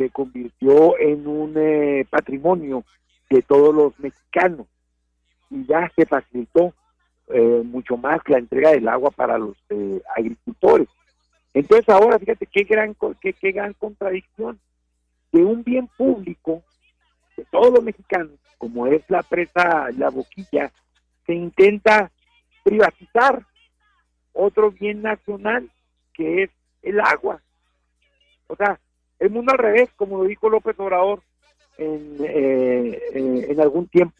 se 0.03 0.11
convirtió 0.11 0.99
en 0.99 1.27
un 1.29 1.55
eh, 1.57 2.05
patrimonio 2.11 2.85
de 3.31 3.41
todos 3.43 3.73
los 3.73 3.99
mexicanos 4.01 4.67
y 5.49 5.65
ya 5.65 5.91
se 5.95 6.07
facilitó 6.07 6.75
eh, 7.29 7.63
mucho 7.65 7.97
más 7.97 8.21
la 8.27 8.39
entrega 8.39 8.71
del 8.73 8.89
agua 8.89 9.13
para 9.13 9.39
los 9.39 9.57
eh, 9.69 10.03
agricultores. 10.17 10.89
Entonces 11.55 11.89
ahora 11.89 12.19
fíjate 12.19 12.47
qué 12.47 12.65
gran, 12.65 12.97
qué, 13.21 13.33
qué 13.33 13.53
gran 13.53 13.75
contradicción 13.75 14.59
de 15.31 15.45
un 15.45 15.63
bien 15.63 15.87
público 15.87 16.63
de 17.37 17.45
todos 17.45 17.73
los 17.73 17.85
mexicanos, 17.85 18.33
como 18.59 18.89
es 18.89 19.03
la 19.09 19.23
presa 19.23 19.89
La 19.97 20.11
Boquilla, 20.11 20.73
se 21.27 21.35
intenta 21.35 22.11
privatizar 22.65 23.47
otro 24.33 24.73
bien 24.73 25.03
nacional 25.03 25.71
que 26.13 26.45
es 26.45 26.51
el 26.83 26.99
agua. 26.99 27.41
O 28.49 28.57
sea, 28.57 28.81
el 29.23 29.31
mundo 29.31 29.53
al 29.53 29.59
revés, 29.59 29.89
como 29.95 30.19
lo 30.19 30.25
dijo 30.25 30.51
López 30.51 30.75
Obrador 30.81 31.23
en, 31.79 32.17
eh, 32.25 33.01
eh, 33.15 33.47
en 33.51 33.61
algún 33.61 33.87
tiempo. 33.87 34.17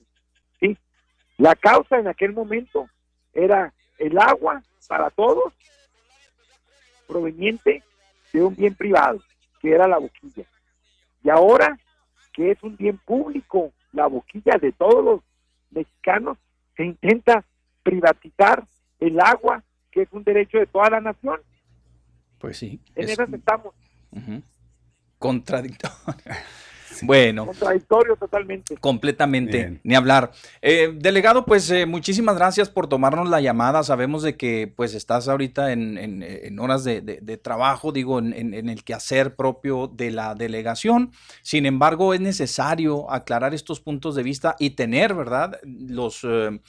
¿sí? 0.61 0.79
La 1.39 1.57
causa 1.57 1.99
en 1.99 2.07
aquel 2.07 2.33
momento 2.33 2.89
era 3.35 3.75
el 3.99 4.17
agua 4.17 4.63
para 4.87 5.11
todos 5.11 5.53
proveniente 7.09 7.83
de 8.33 8.45
un 8.45 8.55
bien 8.55 8.77
privado, 8.77 9.21
que 9.61 9.73
era 9.73 9.89
la 9.89 9.99
boquilla. 9.99 10.45
Y 11.25 11.31
ahora 11.31 11.77
que 12.33 12.53
es 12.53 12.63
un 12.63 12.77
bien 12.77 12.97
público, 12.99 13.73
la 13.93 14.07
boquilla 14.07 14.57
de 14.61 14.71
todos 14.71 15.05
los 15.05 15.21
mexicanos, 15.71 16.39
se 16.77 16.85
intenta 16.85 17.45
privatizar 17.83 18.65
el 19.01 19.21
agua, 19.21 19.65
que 19.91 20.03
es 20.03 20.09
un 20.13 20.23
derecho 20.23 20.59
de 20.59 20.67
toda 20.67 20.91
la 20.91 21.01
nación. 21.01 21.41
Pues 22.39 22.57
sí. 22.57 22.81
En 22.95 23.09
eso 23.09 23.25
estamos. 23.25 23.75
Contradictorio. 25.23 25.95
Bueno. 27.03 27.47
Contradictorio 27.47 28.17
totalmente. 28.17 28.77
Completamente, 28.77 29.81
ni 29.83 29.95
hablar. 29.95 30.33
Eh, 30.61 30.93
delegado, 30.95 31.45
pues 31.45 31.71
eh, 31.71 31.87
muchísimas 31.87 32.37
gracias 32.37 32.69
por 32.69 32.87
tomarnos 32.87 33.29
la 33.29 33.41
llamada. 33.41 33.83
Sabemos 33.83 34.23
de 34.23 34.37
que 34.37 34.73
pues 34.75 34.95
estás 34.95 35.29
ahorita 35.29 35.73
en, 35.73 36.59
horas 36.59 36.85
de, 36.85 37.41
trabajo, 37.43 37.93
digo, 37.93 38.19
en, 38.19 38.69
el 38.69 38.85
quehacer 38.85 39.35
propio 39.35 39.89
de 39.89 40.11
la 40.11 40.35
delegación. 40.35 41.13
Sin 41.43 41.67
embargo, 41.67 42.15
es 42.15 42.21
necesario 42.21 43.11
aclarar 43.11 43.55
estos 43.55 43.81
puntos 43.81 44.15
de 44.15 44.23
vista 44.23 44.57
y 44.59 44.71
tener, 44.71 45.15
¿verdad? 45.15 45.59
Los... 45.65 46.25
Eh, 46.25 46.61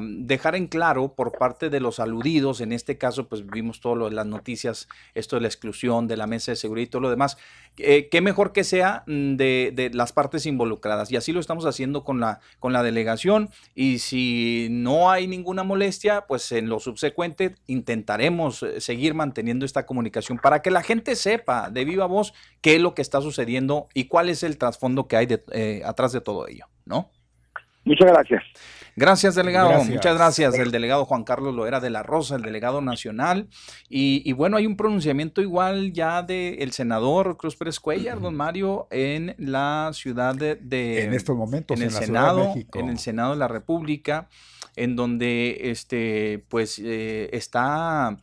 dejar 0.00 0.54
en 0.54 0.66
claro 0.66 1.14
por 1.14 1.32
parte 1.36 1.68
de 1.68 1.80
los 1.80 1.98
aludidos, 1.98 2.60
en 2.60 2.72
este 2.72 2.96
caso 2.96 3.28
pues 3.28 3.44
vimos 3.44 3.80
todas 3.80 4.12
las 4.12 4.26
noticias, 4.26 4.88
esto 5.14 5.36
de 5.36 5.42
la 5.42 5.48
exclusión 5.48 6.06
de 6.06 6.16
la 6.16 6.26
mesa 6.26 6.52
de 6.52 6.56
seguridad 6.56 6.86
y 6.86 6.90
todo 6.90 7.02
lo 7.02 7.10
demás, 7.10 7.36
eh, 7.76 8.08
qué 8.08 8.20
mejor 8.20 8.52
que 8.52 8.64
sea 8.64 9.02
mm, 9.06 9.36
de, 9.74 9.90
las 9.92 10.12
partes 10.12 10.46
involucradas. 10.46 11.10
Y 11.10 11.16
así 11.16 11.32
lo 11.32 11.40
estamos 11.40 11.66
haciendo 11.66 12.04
con 12.04 12.20
la, 12.20 12.40
con 12.58 12.72
la 12.72 12.82
delegación. 12.82 13.48
Y 13.74 13.98
si 13.98 14.68
no 14.70 15.10
hay 15.10 15.26
ninguna 15.26 15.62
molestia, 15.62 16.26
pues 16.26 16.52
en 16.52 16.68
lo 16.68 16.80
subsecuente 16.80 17.54
intentaremos 17.66 18.62
eh, 18.62 18.80
seguir 18.80 19.14
manteniendo 19.14 19.64
esta 19.64 19.86
comunicación 19.86 20.38
para 20.38 20.62
que 20.62 20.70
la 20.70 20.82
gente 20.82 21.16
sepa 21.16 21.70
de 21.70 21.84
viva 21.84 22.06
voz 22.06 22.34
qué 22.60 22.76
es 22.76 22.80
lo 22.80 22.94
que 22.94 23.02
está 23.02 23.20
sucediendo 23.20 23.88
y 23.94 24.04
cuál 24.04 24.28
es 24.28 24.42
el 24.42 24.58
trasfondo 24.58 25.08
que 25.08 25.16
hay 25.16 25.26
de, 25.26 25.42
eh, 25.52 25.82
atrás 25.84 26.12
de 26.12 26.20
todo 26.20 26.46
ello, 26.48 26.66
¿no? 26.84 27.10
Muchas 27.84 28.08
gracias. 28.08 28.42
Gracias, 28.98 29.36
delegado. 29.36 29.84
Muchas 29.84 30.16
gracias. 30.16 30.54
El 30.54 30.72
delegado 30.72 31.04
Juan 31.04 31.22
Carlos 31.22 31.54
Loera 31.54 31.78
de 31.78 31.88
la 31.88 32.02
Rosa, 32.02 32.34
el 32.34 32.42
delegado 32.42 32.80
nacional. 32.80 33.48
Y, 33.88 34.32
bueno, 34.32 34.56
hay 34.56 34.66
un 34.66 34.76
pronunciamiento 34.76 35.40
igual 35.40 35.92
ya 35.92 36.22
del 36.22 36.72
senador 36.72 37.36
Cruz 37.36 37.54
Pérez 37.54 37.78
Cuellar, 37.78 38.20
don 38.20 38.34
Mario, 38.34 38.88
en 38.90 39.36
la 39.38 39.90
ciudad 39.94 40.34
de. 40.34 41.04
en 41.04 41.14
estos 41.14 41.36
momentos, 41.36 41.76
en 41.76 41.84
el 41.84 41.92
Senado, 41.92 42.54
en 42.74 42.88
el 42.88 42.98
Senado 42.98 43.32
de 43.32 43.38
la 43.38 43.46
República, 43.46 44.28
en 44.74 44.96
donde 44.96 45.70
este, 45.70 46.44
pues, 46.48 46.80
eh, 46.80 47.30
está 47.32 48.18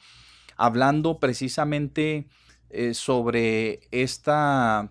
hablando 0.57 1.19
precisamente 1.19 2.27
eh, 2.69 2.93
sobre 2.93 3.79
esta 3.91 4.89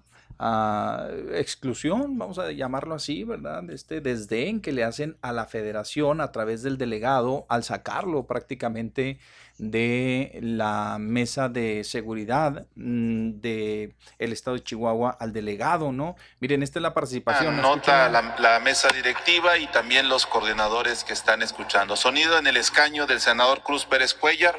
exclusión, 1.33 2.19
vamos 2.19 2.39
a 2.39 2.53
llamarlo 2.53 2.95
así, 2.95 3.25
¿verdad? 3.25 3.69
Este 3.71 4.01
desdén 4.01 4.61
que 4.61 4.73
le 4.73 4.85
hacen 4.85 5.17
a 5.23 5.33
la 5.33 5.47
federación 5.47 6.21
a 6.21 6.33
través 6.33 6.63
del 6.63 6.77
delegado 6.77 7.47
al 7.49 7.65
sacarlo 7.65 8.27
prácticamente 8.27 9.19
de 9.59 10.39
la 10.43 10.97
mesa 10.99 11.49
de 11.49 11.85
seguridad 11.85 12.67
mm, 12.75 13.41
de 13.41 13.95
el 14.19 14.33
estado 14.33 14.57
de 14.57 14.65
Chihuahua 14.65 15.17
al 15.19 15.33
delegado, 15.33 15.93
¿no? 15.93 16.17
Miren, 16.41 16.63
esta 16.63 16.79
es 16.79 16.83
la 16.83 16.93
participación. 16.93 17.63
Nota 17.63 18.09
la, 18.09 18.35
la, 18.39 18.59
mesa 18.61 18.89
directiva 18.89 19.57
y 19.59 19.67
también 19.69 20.09
los 20.09 20.27
coordinadores 20.27 21.05
que 21.05 21.13
están 21.13 21.43
escuchando. 21.43 21.97
Sonido 21.97 22.37
en 22.37 22.49
el 22.49 22.57
escaño 22.57 23.07
del 23.07 23.21
senador 23.21 23.63
Cruz 23.63 23.87
Pérez 23.87 24.13
Cuellar. 24.13 24.57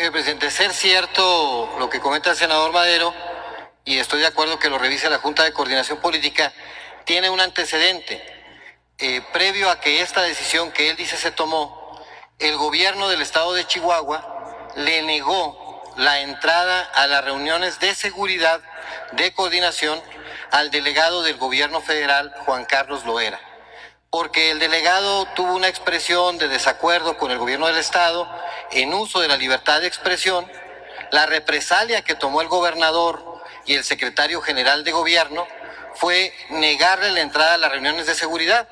Eh, 0.00 0.12
presidente, 0.12 0.48
ser 0.52 0.72
cierto 0.72 1.74
lo 1.80 1.90
que 1.90 1.98
comenta 1.98 2.30
el 2.30 2.36
senador 2.36 2.70
Madero, 2.70 3.12
y 3.84 3.98
estoy 3.98 4.20
de 4.20 4.28
acuerdo 4.28 4.56
que 4.56 4.70
lo 4.70 4.78
revise 4.78 5.10
la 5.10 5.18
Junta 5.18 5.42
de 5.42 5.52
Coordinación 5.52 5.98
Política, 5.98 6.52
tiene 7.02 7.30
un 7.30 7.40
antecedente. 7.40 8.22
Eh, 8.98 9.22
previo 9.32 9.68
a 9.68 9.80
que 9.80 10.00
esta 10.00 10.22
decisión 10.22 10.70
que 10.70 10.90
él 10.90 10.96
dice 10.96 11.16
se 11.16 11.32
tomó, 11.32 12.00
el 12.38 12.56
gobierno 12.56 13.08
del 13.08 13.22
estado 13.22 13.54
de 13.54 13.66
Chihuahua 13.66 14.68
le 14.76 15.02
negó 15.02 15.82
la 15.96 16.20
entrada 16.20 16.80
a 16.94 17.08
las 17.08 17.24
reuniones 17.24 17.80
de 17.80 17.92
seguridad 17.96 18.60
de 19.10 19.32
coordinación 19.34 20.00
al 20.52 20.70
delegado 20.70 21.24
del 21.24 21.38
gobierno 21.38 21.80
federal, 21.80 22.32
Juan 22.46 22.66
Carlos 22.66 23.04
Loera 23.04 23.47
porque 24.10 24.50
el 24.50 24.58
delegado 24.58 25.26
tuvo 25.34 25.54
una 25.54 25.68
expresión 25.68 26.38
de 26.38 26.48
desacuerdo 26.48 27.18
con 27.18 27.30
el 27.30 27.38
gobierno 27.38 27.66
del 27.66 27.76
Estado 27.76 28.26
en 28.70 28.94
uso 28.94 29.20
de 29.20 29.28
la 29.28 29.36
libertad 29.36 29.80
de 29.82 29.86
expresión, 29.86 30.50
la 31.10 31.26
represalia 31.26 32.02
que 32.02 32.14
tomó 32.14 32.40
el 32.40 32.48
gobernador 32.48 33.42
y 33.66 33.74
el 33.74 33.84
secretario 33.84 34.40
general 34.40 34.82
de 34.82 34.92
gobierno 34.92 35.46
fue 35.94 36.32
negarle 36.50 37.10
la 37.10 37.20
entrada 37.20 37.54
a 37.54 37.58
las 37.58 37.70
reuniones 37.70 38.06
de 38.06 38.14
seguridad. 38.14 38.66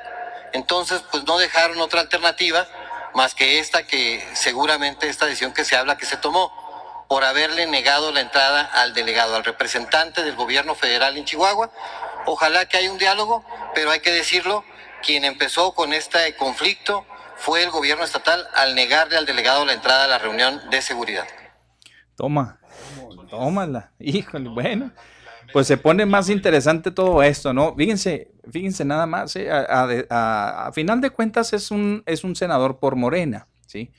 Entonces, 0.52 1.02
pues 1.10 1.24
no 1.24 1.36
dejaron 1.38 1.80
otra 1.80 2.00
alternativa 2.00 2.66
más 3.14 3.34
que 3.34 3.58
esta 3.58 3.86
que 3.86 4.26
seguramente 4.34 5.08
esta 5.08 5.26
decisión 5.26 5.52
que 5.52 5.64
se 5.64 5.76
habla 5.76 5.98
que 5.98 6.06
se 6.06 6.16
tomó 6.16 6.52
por 7.08 7.24
haberle 7.24 7.66
negado 7.66 8.10
la 8.10 8.20
entrada 8.20 8.62
al 8.74 8.94
delegado, 8.94 9.36
al 9.36 9.44
representante 9.44 10.22
del 10.22 10.34
gobierno 10.34 10.74
federal 10.74 11.16
en 11.16 11.24
Chihuahua. 11.24 11.70
Ojalá 12.26 12.66
que 12.66 12.78
haya 12.78 12.90
un 12.90 12.98
diálogo, 12.98 13.44
pero 13.74 13.90
hay 13.90 14.00
que 14.00 14.12
decirlo, 14.12 14.64
quien 15.04 15.24
empezó 15.24 15.72
con 15.74 15.92
este 15.92 16.34
conflicto 16.36 17.04
fue 17.36 17.62
el 17.62 17.70
gobierno 17.70 18.04
estatal 18.04 18.46
al 18.54 18.74
negarle 18.74 19.16
al 19.16 19.26
delegado 19.26 19.64
la 19.64 19.74
entrada 19.74 20.04
a 20.04 20.08
la 20.08 20.18
reunión 20.18 20.60
de 20.70 20.80
seguridad. 20.80 21.26
Toma, 22.16 22.58
tómala, 23.28 23.92
híjole, 23.98 24.48
bueno. 24.48 24.90
pues 25.52 25.66
se 25.66 25.76
pone 25.76 26.06
más 26.06 26.28
interesante 26.28 26.90
todo 26.90 27.22
esto, 27.22 27.52
¿no? 27.52 27.74
Fíjense, 27.74 28.32
fíjense 28.50 28.84
nada 28.84 29.06
más, 29.06 29.36
¿eh? 29.36 29.48
a, 29.50 30.70
final 30.72 31.00
de 31.00 31.10
cuentas 31.10 31.52
es 31.52 31.70
un, 31.70 32.02
es 32.06 32.24
un 32.24 32.34
senador 32.34 32.78
por 32.78 32.96
Morena, 32.96 33.46
¿sí? 33.66 33.90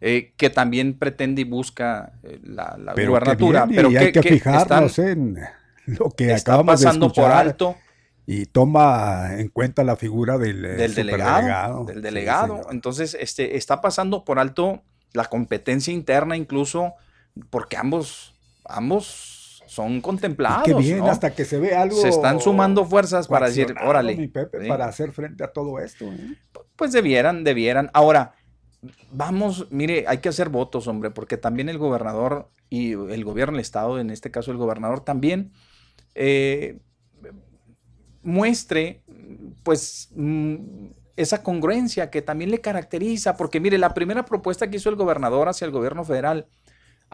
Eh, 0.00 0.34
que 0.36 0.50
también 0.50 0.98
pretende 0.98 1.42
y 1.42 1.44
busca 1.44 2.12
eh, 2.24 2.38
la, 2.42 2.76
la 2.78 2.92
pero 2.94 3.12
gubernatura. 3.12 3.66
pero 3.66 3.88
hay 3.88 4.12
que, 4.12 4.22
fijarnos 4.22 4.98
en 4.98 5.38
lo 5.86 6.10
que 6.10 6.34
acabamos 6.34 6.80
de 6.80 6.90
escuchar. 6.90 7.24
por 7.24 7.32
alto. 7.32 7.76
Y 8.26 8.46
toma 8.46 9.38
en 9.38 9.48
cuenta 9.48 9.84
la 9.84 9.96
figura 9.96 10.38
del, 10.38 10.62
del 10.62 10.94
delegado. 10.94 11.84
Del 11.84 12.00
delegado. 12.00 12.62
Entonces, 12.70 13.16
este, 13.20 13.56
está 13.56 13.80
pasando 13.80 14.24
por 14.24 14.38
alto 14.38 14.82
la 15.12 15.26
competencia 15.26 15.92
interna 15.92 16.36
incluso, 16.36 16.94
porque 17.50 17.76
ambos, 17.76 18.34
ambos 18.64 19.62
son 19.66 20.00
contemplados. 20.00 20.62
qué 20.64 20.74
bien, 20.74 21.02
hasta 21.04 21.34
que 21.34 21.44
se 21.44 21.58
ve 21.58 21.74
algo. 21.74 21.96
Se 21.96 22.08
están 22.08 22.40
sumando 22.40 22.84
fuerzas 22.84 23.28
para 23.28 23.46
decir, 23.46 23.74
órale. 23.84 24.30
Para 24.68 24.86
hacer 24.86 25.12
frente 25.12 25.42
a 25.44 25.48
todo 25.48 25.78
esto. 25.78 26.04
¿eh? 26.06 26.36
Pues 26.76 26.92
debieran, 26.92 27.44
debieran. 27.44 27.90
Ahora, 27.92 28.34
vamos, 29.10 29.68
mire, 29.70 30.04
hay 30.06 30.18
que 30.18 30.28
hacer 30.28 30.48
votos, 30.48 30.86
hombre, 30.86 31.10
porque 31.10 31.36
también 31.36 31.68
el 31.68 31.78
gobernador 31.78 32.50
y 32.68 32.92
el 32.92 33.24
gobierno 33.24 33.52
del 33.52 33.62
Estado, 33.62 33.98
en 33.98 34.10
este 34.10 34.30
caso 34.30 34.50
el 34.50 34.56
gobernador, 34.56 35.00
también 35.00 35.52
eh, 36.14 36.80
muestre, 38.24 39.02
pues. 39.62 40.10
Mm, 40.14 40.56
esa 41.16 41.44
congruencia 41.44 42.10
que 42.10 42.22
también 42.22 42.50
le 42.50 42.60
caracteriza, 42.60 43.36
porque 43.36 43.60
mire, 43.60 43.78
la 43.78 43.94
primera 43.94 44.24
propuesta 44.24 44.68
que 44.68 44.78
hizo 44.78 44.90
el 44.90 44.96
gobernador 44.96 45.48
hacia 45.48 45.64
el 45.64 45.70
gobierno 45.70 46.02
federal 46.02 46.48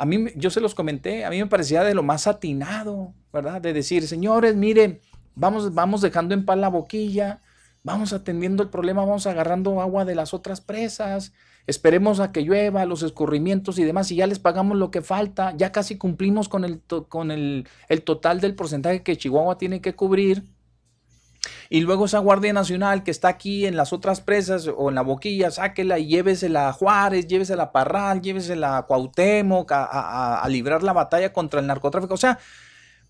a 0.00 0.06
mí, 0.06 0.28
yo 0.34 0.48
se 0.48 0.62
los 0.62 0.74
comenté, 0.74 1.26
a 1.26 1.30
mí 1.30 1.38
me 1.38 1.46
parecía 1.46 1.84
de 1.84 1.94
lo 1.94 2.02
más 2.02 2.26
atinado, 2.26 3.12
¿verdad? 3.34 3.60
De 3.60 3.74
decir, 3.74 4.06
señores, 4.08 4.56
miren, 4.56 5.00
vamos, 5.34 5.74
vamos 5.74 6.00
dejando 6.00 6.32
en 6.32 6.46
paz 6.46 6.56
la 6.56 6.68
boquilla, 6.68 7.40
vamos 7.82 8.14
atendiendo 8.14 8.62
el 8.62 8.70
problema, 8.70 9.04
vamos 9.04 9.26
agarrando 9.26 9.80
agua 9.82 10.06
de 10.06 10.14
las 10.14 10.32
otras 10.32 10.62
presas, 10.62 11.34
esperemos 11.66 12.18
a 12.20 12.32
que 12.32 12.42
llueva, 12.42 12.86
los 12.86 13.02
escurrimientos 13.02 13.78
y 13.78 13.84
demás, 13.84 14.10
y 14.10 14.16
ya 14.16 14.26
les 14.26 14.38
pagamos 14.38 14.78
lo 14.78 14.90
que 14.90 15.02
falta, 15.02 15.54
ya 15.56 15.70
casi 15.70 15.98
cumplimos 15.98 16.48
con 16.48 16.64
el, 16.64 16.80
con 17.08 17.30
el, 17.30 17.68
el 17.88 18.02
total 18.02 18.40
del 18.40 18.54
porcentaje 18.54 19.02
que 19.02 19.18
Chihuahua 19.18 19.58
tiene 19.58 19.82
que 19.82 19.94
cubrir 19.94 20.44
y 21.72 21.82
luego 21.82 22.06
esa 22.06 22.18
Guardia 22.18 22.52
Nacional 22.52 23.04
que 23.04 23.12
está 23.12 23.28
aquí 23.28 23.64
en 23.64 23.76
las 23.76 23.92
otras 23.92 24.20
presas 24.20 24.66
o 24.66 24.88
en 24.88 24.96
la 24.96 25.02
boquilla, 25.02 25.52
sáquela 25.52 26.00
y 26.00 26.08
llévesela 26.08 26.68
a 26.68 26.72
Juárez, 26.72 27.28
llévesela 27.28 27.62
a 27.62 27.72
Parral, 27.72 28.20
llévesela 28.20 28.76
a 28.76 28.86
Cuauhtémoc, 28.86 29.70
a, 29.70 30.42
a, 30.42 30.48
librar 30.48 30.82
la 30.82 30.92
batalla 30.92 31.32
contra 31.32 31.60
el 31.60 31.68
narcotráfico. 31.68 32.14
O 32.14 32.16
sea, 32.16 32.40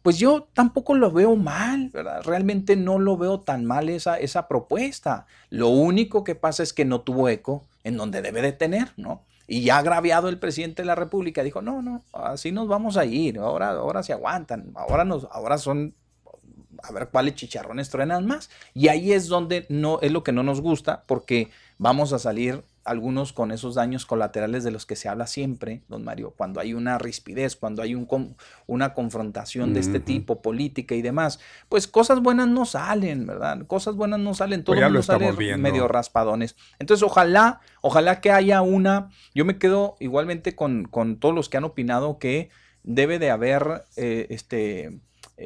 pues 0.02 0.18
yo 0.18 0.46
tampoco 0.52 0.94
lo 0.94 1.10
veo 1.10 1.36
mal, 1.36 1.88
¿verdad? 1.88 2.22
Realmente 2.22 2.76
no 2.76 2.98
lo 2.98 3.16
veo 3.16 3.40
tan 3.40 3.64
mal 3.64 3.88
esa, 3.88 4.18
esa 4.18 4.46
propuesta. 4.46 5.24
Lo 5.48 5.68
único 5.68 6.22
que 6.22 6.34
pasa 6.34 6.62
es 6.62 6.74
que 6.74 6.84
no 6.84 7.00
tuvo 7.00 7.30
eco 7.30 7.64
en 7.82 7.96
donde 7.96 8.20
debe 8.20 8.42
de 8.42 8.52
tener, 8.52 8.92
¿no? 8.98 9.24
Y 9.46 9.62
ya 9.62 9.78
agraviado 9.78 10.28
el 10.28 10.38
presidente 10.38 10.82
de 10.82 10.86
la 10.86 10.96
República 10.96 11.42
dijo, 11.42 11.62
no, 11.62 11.80
no, 11.80 12.04
así 12.12 12.52
nos 12.52 12.68
vamos 12.68 12.98
a 12.98 13.06
ir, 13.06 13.38
ahora, 13.38 13.70
ahora 13.70 14.02
se 14.02 14.12
aguantan, 14.12 14.70
ahora, 14.76 15.06
nos, 15.06 15.26
ahora 15.32 15.56
son 15.56 15.94
a 16.82 16.92
ver 16.92 17.08
cuáles 17.08 17.34
chicharrones 17.34 17.90
truenan 17.90 18.26
más. 18.26 18.50
Y 18.74 18.88
ahí 18.88 19.12
es 19.12 19.28
donde 19.28 19.66
no 19.68 19.98
es 20.02 20.12
lo 20.12 20.22
que 20.22 20.32
no 20.32 20.42
nos 20.42 20.60
gusta, 20.60 21.04
porque 21.06 21.50
vamos 21.78 22.12
a 22.12 22.18
salir 22.18 22.62
algunos 22.84 23.32
con 23.32 23.52
esos 23.52 23.74
daños 23.74 24.06
colaterales 24.06 24.64
de 24.64 24.70
los 24.70 24.86
que 24.86 24.96
se 24.96 25.08
habla 25.08 25.26
siempre, 25.26 25.82
don 25.88 26.02
Mario, 26.02 26.34
cuando 26.36 26.60
hay 26.60 26.72
una 26.74 26.98
rispidez, 26.98 27.54
cuando 27.54 27.82
hay 27.82 27.94
un, 27.94 28.34
una 28.66 28.94
confrontación 28.94 29.74
de 29.74 29.80
este 29.80 30.00
tipo, 30.00 30.40
política 30.40 30.94
y 30.94 31.02
demás, 31.02 31.40
pues 31.68 31.86
cosas 31.86 32.20
buenas 32.20 32.48
no 32.48 32.64
salen, 32.64 33.26
¿verdad? 33.26 33.66
Cosas 33.66 33.96
buenas 33.96 34.18
no 34.18 34.34
salen, 34.34 34.64
todo 34.64 34.76
pues 34.76 35.06
sale 35.06 35.56
medio 35.56 35.88
raspadones. 35.88 36.56
Entonces, 36.78 37.02
ojalá, 37.02 37.60
ojalá 37.82 38.20
que 38.20 38.32
haya 38.32 38.62
una, 38.62 39.10
yo 39.34 39.44
me 39.44 39.58
quedo 39.58 39.96
igualmente 40.00 40.56
con, 40.56 40.84
con 40.84 41.16
todos 41.16 41.34
los 41.34 41.48
que 41.48 41.58
han 41.58 41.64
opinado 41.64 42.18
que 42.18 42.50
debe 42.82 43.18
de 43.18 43.30
haber, 43.30 43.84
eh, 43.96 44.26
este, 44.30 45.00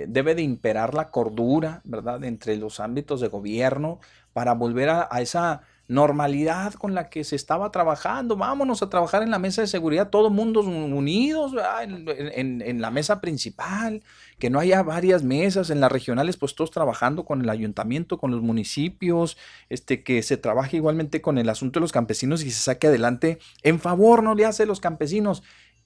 debe 0.09 0.35
de 0.35 0.43
imperar 0.43 0.95
la 0.95 1.11
cordura, 1.11 1.81
¿verdad?, 1.85 2.25
entre 2.25 2.57
los 2.57 2.81
ámbitos 2.81 3.21
de 3.21 3.29
gobierno 3.29 4.01
para 4.33 4.53
volver 4.53 4.91
a, 4.91 5.09
esa 5.21 5.63
normalidad 5.87 6.73
con 6.75 6.95
la 6.95 7.11
que 7.11 7.25
se 7.25 7.37
estaba 7.37 7.71
trabajando. 7.71 8.37
Vámonos 8.37 8.83
a 8.83 8.89
trabajar 8.89 9.23
en 9.23 9.31
la 9.31 9.39
mesa 9.39 9.61
de 9.61 9.69
seguridad, 9.69 10.09
todos 10.09 10.33
mundos 10.33 10.67
unidos 10.67 11.53
en, 11.83 12.63
en, 12.63 12.81
la 12.81 12.91
mesa 12.91 13.21
principal, 13.21 14.03
que 14.39 14.51
no 14.51 14.59
haya 14.59 14.83
varias 14.83 15.23
mesas 15.23 15.71
en 15.71 15.81
las 15.81 15.93
regionales, 15.93 16.37
pues 16.37 16.55
todos 16.55 16.71
trabajando 16.71 17.25
con 17.25 17.43
el 17.43 17.51
ayuntamiento, 17.51 18.19
con 18.19 18.31
los 18.31 18.43
municipios, 18.43 19.37
este, 19.69 20.03
que 20.03 20.23
se 20.23 20.37
trabaje 20.37 20.79
igualmente 20.79 21.21
con 21.21 21.39
el 21.39 21.49
asunto 21.49 21.79
de 21.79 21.83
los 21.83 21.93
campesinos 21.93 22.43
y 22.43 22.51
se 22.51 22.63
saque 22.63 22.89
adelante 22.89 23.39
en 23.63 23.79
favor, 23.79 24.23
no 24.23 24.35
le 24.35 24.47
hace 24.47 24.67
los 24.67 24.81
campesinos 24.81 25.43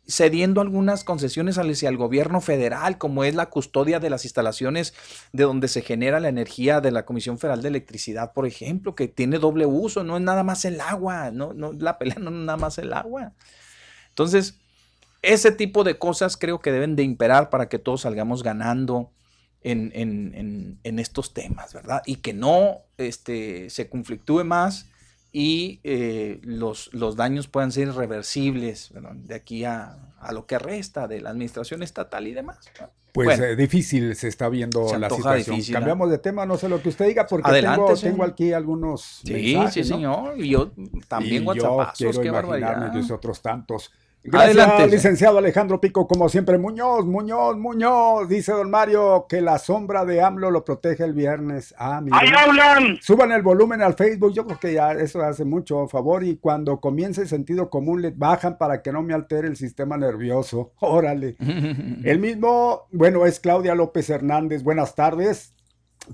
cediendo 0.08 0.62
algunas 0.62 1.04
concesiones 1.04 1.58
hacia 1.58 1.88
el 1.88 1.98
gobierno 1.98 2.40
federal, 2.40 2.96
como 2.96 3.24
es 3.24 3.34
la 3.34 3.46
custodia 3.46 4.00
de 4.00 4.08
las 4.08 4.24
instalaciones 4.24 4.94
de 5.32 5.44
donde 5.44 5.68
se 5.68 5.82
genera 5.82 6.18
la 6.18 6.28
energía 6.28 6.80
de 6.80 6.90
la 6.90 7.04
Comisión 7.04 7.38
Federal 7.38 7.60
de 7.60 7.68
Electricidad, 7.68 8.32
por 8.32 8.46
ejemplo, 8.46 8.94
que 8.94 9.06
tiene 9.06 9.38
doble 9.38 9.66
uso, 9.66 10.04
no 10.04 10.16
es 10.16 10.22
nada 10.22 10.42
más 10.44 10.64
el 10.64 10.80
agua, 10.80 11.30
no, 11.30 11.52
no 11.52 11.72
la 11.72 11.98
pelea 11.98 12.16
no 12.18 12.30
es 12.30 12.36
nada 12.36 12.56
más 12.56 12.78
el 12.78 12.94
agua. 12.94 13.34
Entonces, 14.08 14.58
ese 15.20 15.52
tipo 15.52 15.84
de 15.84 15.98
cosas 15.98 16.38
creo 16.38 16.60
que 16.60 16.72
deben 16.72 16.96
de 16.96 17.02
imperar 17.02 17.50
para 17.50 17.68
que 17.68 17.78
todos 17.78 18.00
salgamos 18.02 18.42
ganando 18.42 19.12
en, 19.62 20.80
estos 20.82 21.34
temas, 21.34 21.74
¿verdad? 21.74 22.02
Y 22.06 22.16
que 22.16 22.32
no 22.32 22.78
este, 22.96 23.68
se 23.68 23.90
conflictúe 23.90 24.44
más 24.44 24.86
y 25.38 25.78
eh, 25.84 26.40
los, 26.42 26.92
los, 26.92 27.14
daños 27.14 27.46
puedan 27.46 27.70
ser 27.70 27.86
irreversibles 27.86 28.92
de 29.14 29.36
aquí 29.36 29.64
a, 29.64 29.96
lo 30.32 30.46
que 30.46 30.58
resta 30.58 31.06
de 31.06 31.20
la 31.20 31.30
administración 31.30 31.84
estatal 31.84 32.26
y 32.26 32.34
demás. 32.34 32.58
Pues 33.12 33.38
eh, 33.38 33.54
difícil 33.54 34.16
se 34.16 34.26
está 34.26 34.48
viendo 34.48 34.98
la 34.98 35.08
situación. 35.08 35.60
Cambiamos 35.72 36.10
de 36.10 36.18
tema, 36.18 36.44
no 36.44 36.58
sé 36.58 36.68
lo 36.68 36.82
que 36.82 36.88
usted 36.88 37.06
diga, 37.06 37.24
porque 37.28 37.52
tengo, 38.00 38.24
aquí 38.24 38.52
algunos. 38.52 39.20
Sí, 39.24 39.56
sí, 39.70 39.84
señor. 39.84 40.40
Y 40.40 40.48
yo 40.48 40.72
también 41.06 41.44
y 41.44 41.56
Yo 41.56 41.86
quiero 41.94 42.48
imaginarme 42.48 43.00
otros 43.12 43.40
tantos. 43.40 43.92
Gracias, 44.24 44.90
licenciado 44.90 45.38
Alejandro 45.38 45.80
Pico, 45.80 46.06
como 46.06 46.28
siempre. 46.28 46.58
Muñoz, 46.58 47.06
Muñoz, 47.06 47.56
Muñoz, 47.56 48.28
dice 48.28 48.52
don 48.52 48.70
Mario 48.70 49.26
que 49.28 49.40
la 49.40 49.58
sombra 49.58 50.04
de 50.04 50.20
AMLO 50.20 50.50
lo 50.50 50.64
protege 50.64 51.04
el 51.04 51.14
viernes. 51.14 51.74
Ah, 51.78 52.02
¡Ahí 52.10 52.28
hablan! 52.36 52.98
Suban 53.00 53.32
el 53.32 53.42
volumen 53.42 53.80
al 53.80 53.94
Facebook, 53.94 54.32
yo 54.34 54.44
creo 54.44 54.58
que 54.58 54.74
ya 54.74 54.92
eso 54.92 55.22
hace 55.22 55.44
mucho 55.44 55.86
favor. 55.88 56.24
Y 56.24 56.36
cuando 56.36 56.80
comience 56.80 57.22
el 57.22 57.28
sentido 57.28 57.70
común, 57.70 58.02
le 58.02 58.10
bajan 58.10 58.58
para 58.58 58.82
que 58.82 58.92
no 58.92 59.02
me 59.02 59.14
altere 59.14 59.48
el 59.48 59.56
sistema 59.56 59.96
nervioso. 59.96 60.72
Órale. 60.80 61.36
el 62.04 62.18
mismo, 62.18 62.86
bueno, 62.92 63.24
es 63.24 63.40
Claudia 63.40 63.74
López 63.74 64.10
Hernández. 64.10 64.62
Buenas 64.62 64.94
tardes. 64.94 65.54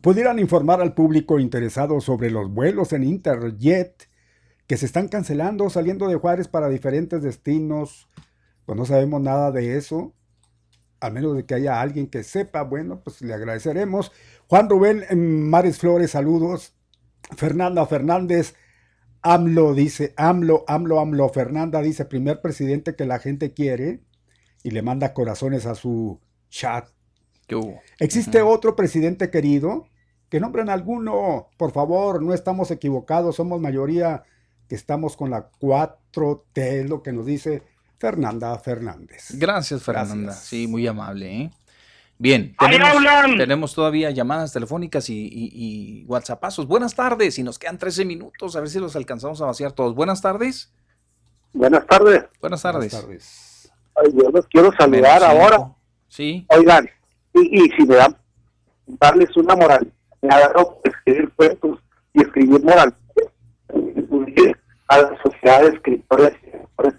¿Pudieran 0.01 0.39
informar 0.39 0.81
al 0.81 0.95
público 0.95 1.39
interesado 1.39 2.01
sobre 2.01 2.31
los 2.31 2.51
vuelos 2.51 2.93
en 2.93 3.05
Interjet? 3.05 4.09
Que 4.67 4.77
se 4.77 4.87
están 4.87 5.09
cancelando, 5.09 5.69
saliendo 5.71 6.09
de 6.09 6.17
Juárez 6.17 6.49
para 6.49 6.69
diferentes 6.69 7.23
destinos. 7.23 8.09
Pues 8.65 8.79
no 8.79 8.85
sabemos 8.87 9.21
nada 9.21 9.51
de 9.51 9.77
eso. 9.77 10.15
Al 11.01 11.13
menos 11.13 11.37
de 11.37 11.45
que 11.45 11.55
haya 11.55 11.81
alguien 11.81 12.07
que 12.07 12.23
sepa, 12.23 12.63
bueno, 12.63 13.01
pues 13.03 13.21
le 13.21 13.35
agradeceremos. 13.35 14.11
Juan 14.49 14.71
Rubén 14.71 15.49
Mares 15.51 15.79
Flores, 15.79 16.13
saludos. 16.13 16.75
Fernanda 17.37 17.85
Fernández, 17.87 18.55
AMLO 19.21 19.75
dice, 19.75 20.15
AMLO, 20.17 20.65
AMLO, 20.67 21.01
AMLO. 21.01 21.29
Fernanda 21.29 21.83
dice, 21.83 22.07
primer 22.07 22.41
presidente 22.41 22.95
que 22.95 23.05
la 23.05 23.19
gente 23.19 23.53
quiere 23.53 24.03
y 24.63 24.71
le 24.71 24.83
manda 24.83 25.13
corazones 25.13 25.67
a 25.67 25.75
su 25.75 26.21
chat. 26.49 26.89
¿Existe 27.99 28.41
otro 28.41 28.75
presidente 28.75 29.31
querido? 29.31 29.87
Que 30.31 30.41
nombren 30.41 30.71
alguno, 30.71 31.49
por 31.59 31.73
favor, 31.73 32.23
no 32.23 32.33
estamos 32.33 32.71
equivocados, 32.71 33.37
somos 33.37 33.61
mayoría 33.61 34.25
que 34.69 34.75
estamos 34.75 35.17
con 35.17 35.31
la 35.31 35.51
4T, 35.61 36.89
lo 36.89 37.03
que 37.03 37.13
nos 37.13 37.27
dice 37.27 37.63
Fernanda 37.99 38.59
Fernández. 38.59 39.33
Gracias, 39.33 39.83
Fernanda. 39.83 40.33
Sí, 40.33 40.67
muy 40.67 40.87
amable. 40.87 41.43
¿eh? 41.43 41.51
Bien, 42.19 42.55
tenemos, 43.37 43.75
todavía 43.75 44.11
llamadas 44.11 44.53
telefónicas 44.53 45.11
y, 45.11 45.29
y, 45.31 46.05
WhatsAppazos. 46.07 46.67
Buenas 46.67 46.95
tardes, 46.95 47.39
y 47.39 47.43
nos 47.43 47.59
quedan 47.59 47.79
13 47.79 48.05
minutos, 48.05 48.55
a 48.57 48.61
ver 48.61 48.69
si 48.69 48.79
los 48.79 48.95
alcanzamos 48.95 49.41
a 49.43 49.47
vaciar 49.47 49.73
todos. 49.73 49.95
Buenas 49.95 50.23
tardes. 50.23 50.73
Buenas 51.53 51.87
tardes. 51.87 52.25
Buenas 52.41 52.63
tardes. 52.63 53.71
yo 54.13 54.31
los 54.31 54.47
quiero 54.47 54.73
saludar 54.79 55.23
ahora. 55.25 55.73
Sí. 56.09 56.47
Oigan, 56.51 56.89
y, 57.33 57.65
y, 57.65 57.71
si 57.71 57.85
me 57.85 57.97
dan, 57.97 58.17
darles 58.87 59.37
una 59.37 59.57
moral, 59.57 59.93
me 60.23 60.35
agarro 60.35 60.81
escribir 60.85 61.33
cuentos 61.35 61.79
y 62.13 62.23
escribir 62.23 62.63
moral 62.63 62.95
a 64.89 64.99
la 64.99 65.23
sociedad 65.23 65.63
de 65.63 65.69
escritores 65.69 66.33
y 66.43 66.49
escritores. 66.49 66.95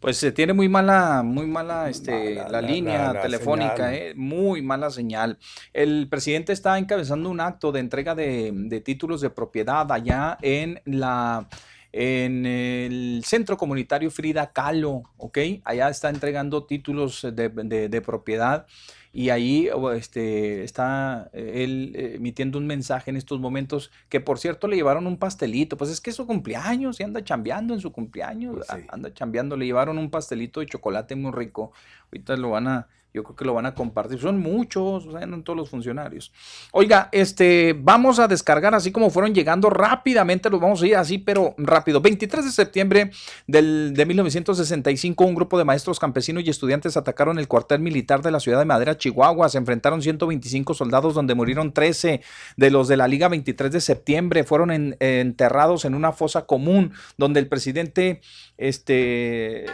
Pues 0.00 0.16
se 0.16 0.32
tiene 0.32 0.54
muy 0.54 0.66
mala, 0.68 1.22
muy 1.22 1.46
mala, 1.46 1.90
este, 1.90 2.34
la, 2.34 2.62
línea 2.62 3.20
telefónica, 3.20 3.94
eh, 3.94 4.14
muy 4.16 4.62
mala 4.62 4.88
señal. 4.88 5.38
El 5.74 6.08
presidente 6.08 6.54
está 6.54 6.78
encabezando 6.78 7.28
un 7.28 7.40
acto 7.40 7.70
de 7.70 7.80
entrega 7.80 8.14
de, 8.14 8.50
de 8.54 8.80
títulos 8.80 9.20
de 9.20 9.28
propiedad 9.28 9.92
allá 9.92 10.38
en 10.40 10.80
la 10.86 11.46
en 11.92 12.46
el 12.46 13.22
centro 13.24 13.56
comunitario 13.56 14.10
Frida 14.10 14.52
Kahlo, 14.52 15.02
¿ok? 15.16 15.38
Allá 15.64 15.88
está 15.88 16.08
entregando 16.10 16.64
títulos 16.64 17.22
de, 17.32 17.48
de- 17.48 17.88
de 17.88 18.00
propiedad 18.00 18.66
y 19.12 19.30
ahí 19.30 19.68
este, 19.96 20.62
está 20.62 21.30
eh, 21.32 21.64
él 21.64 21.92
eh, 21.96 22.12
emitiendo 22.14 22.58
un 22.58 22.66
mensaje 22.68 23.10
en 23.10 23.16
estos 23.16 23.40
momentos 23.40 23.90
que 24.08 24.20
por 24.20 24.38
cierto 24.38 24.68
le 24.68 24.76
llevaron 24.76 25.08
un 25.08 25.16
pastelito, 25.18 25.76
pues 25.76 25.90
es 25.90 26.00
que 26.00 26.10
es 26.10 26.16
su 26.16 26.26
cumpleaños 26.28 27.00
y 27.00 27.02
anda 27.02 27.24
chambeando 27.24 27.74
en 27.74 27.80
su 27.80 27.90
cumpleaños, 27.90 28.70
a- 28.70 28.78
anda 28.94 29.12
chambeando, 29.12 29.56
le 29.56 29.66
llevaron 29.66 29.98
un 29.98 30.10
pastelito 30.10 30.60
de 30.60 30.66
chocolate 30.66 31.16
muy 31.16 31.32
rico, 31.32 31.72
ahorita 32.12 32.36
lo 32.36 32.50
van 32.50 32.68
a, 32.68 32.88
yo 33.12 33.24
creo 33.24 33.36
que 33.36 33.44
lo 33.44 33.54
van 33.54 33.66
a 33.66 33.74
compartir, 33.74 34.18
son 34.18 34.38
muchos, 34.40 35.06
o 35.06 35.12
sea, 35.12 35.26
no 35.26 35.42
todos 35.42 35.56
los 35.56 35.68
funcionarios. 35.70 36.32
Oiga, 36.72 37.08
este, 37.12 37.74
vamos 37.78 38.18
a 38.18 38.28
descargar 38.28 38.74
así 38.74 38.92
como 38.92 39.10
fueron 39.10 39.34
llegando 39.34 39.68
rápidamente, 39.70 40.48
los 40.50 40.60
vamos 40.60 40.82
a 40.82 40.86
ir 40.86 40.96
así, 40.96 41.18
pero 41.18 41.54
rápido. 41.58 42.00
23 42.00 42.44
de 42.44 42.50
septiembre 42.52 43.10
del, 43.46 43.92
de 43.94 44.06
1965, 44.06 45.24
un 45.24 45.34
grupo 45.34 45.58
de 45.58 45.64
maestros 45.64 45.98
campesinos 45.98 46.44
y 46.44 46.50
estudiantes 46.50 46.96
atacaron 46.96 47.38
el 47.38 47.48
cuartel 47.48 47.80
militar 47.80 48.22
de 48.22 48.30
la 48.30 48.40
ciudad 48.40 48.58
de 48.58 48.64
Madera, 48.64 48.96
Chihuahua. 48.96 49.48
Se 49.48 49.58
enfrentaron 49.58 50.02
125 50.02 50.74
soldados, 50.74 51.14
donde 51.14 51.34
murieron 51.34 51.72
13 51.72 52.20
de 52.56 52.70
los 52.70 52.88
de 52.88 52.96
la 52.96 53.08
Liga 53.08 53.28
23 53.28 53.72
de 53.72 53.80
septiembre. 53.80 54.44
Fueron 54.44 54.70
en- 54.70 54.96
enterrados 55.00 55.84
en 55.84 55.94
una 55.94 56.12
fosa 56.12 56.46
común, 56.46 56.92
donde 57.16 57.40
el 57.40 57.48
presidente, 57.48 58.20
este, 58.60 59.64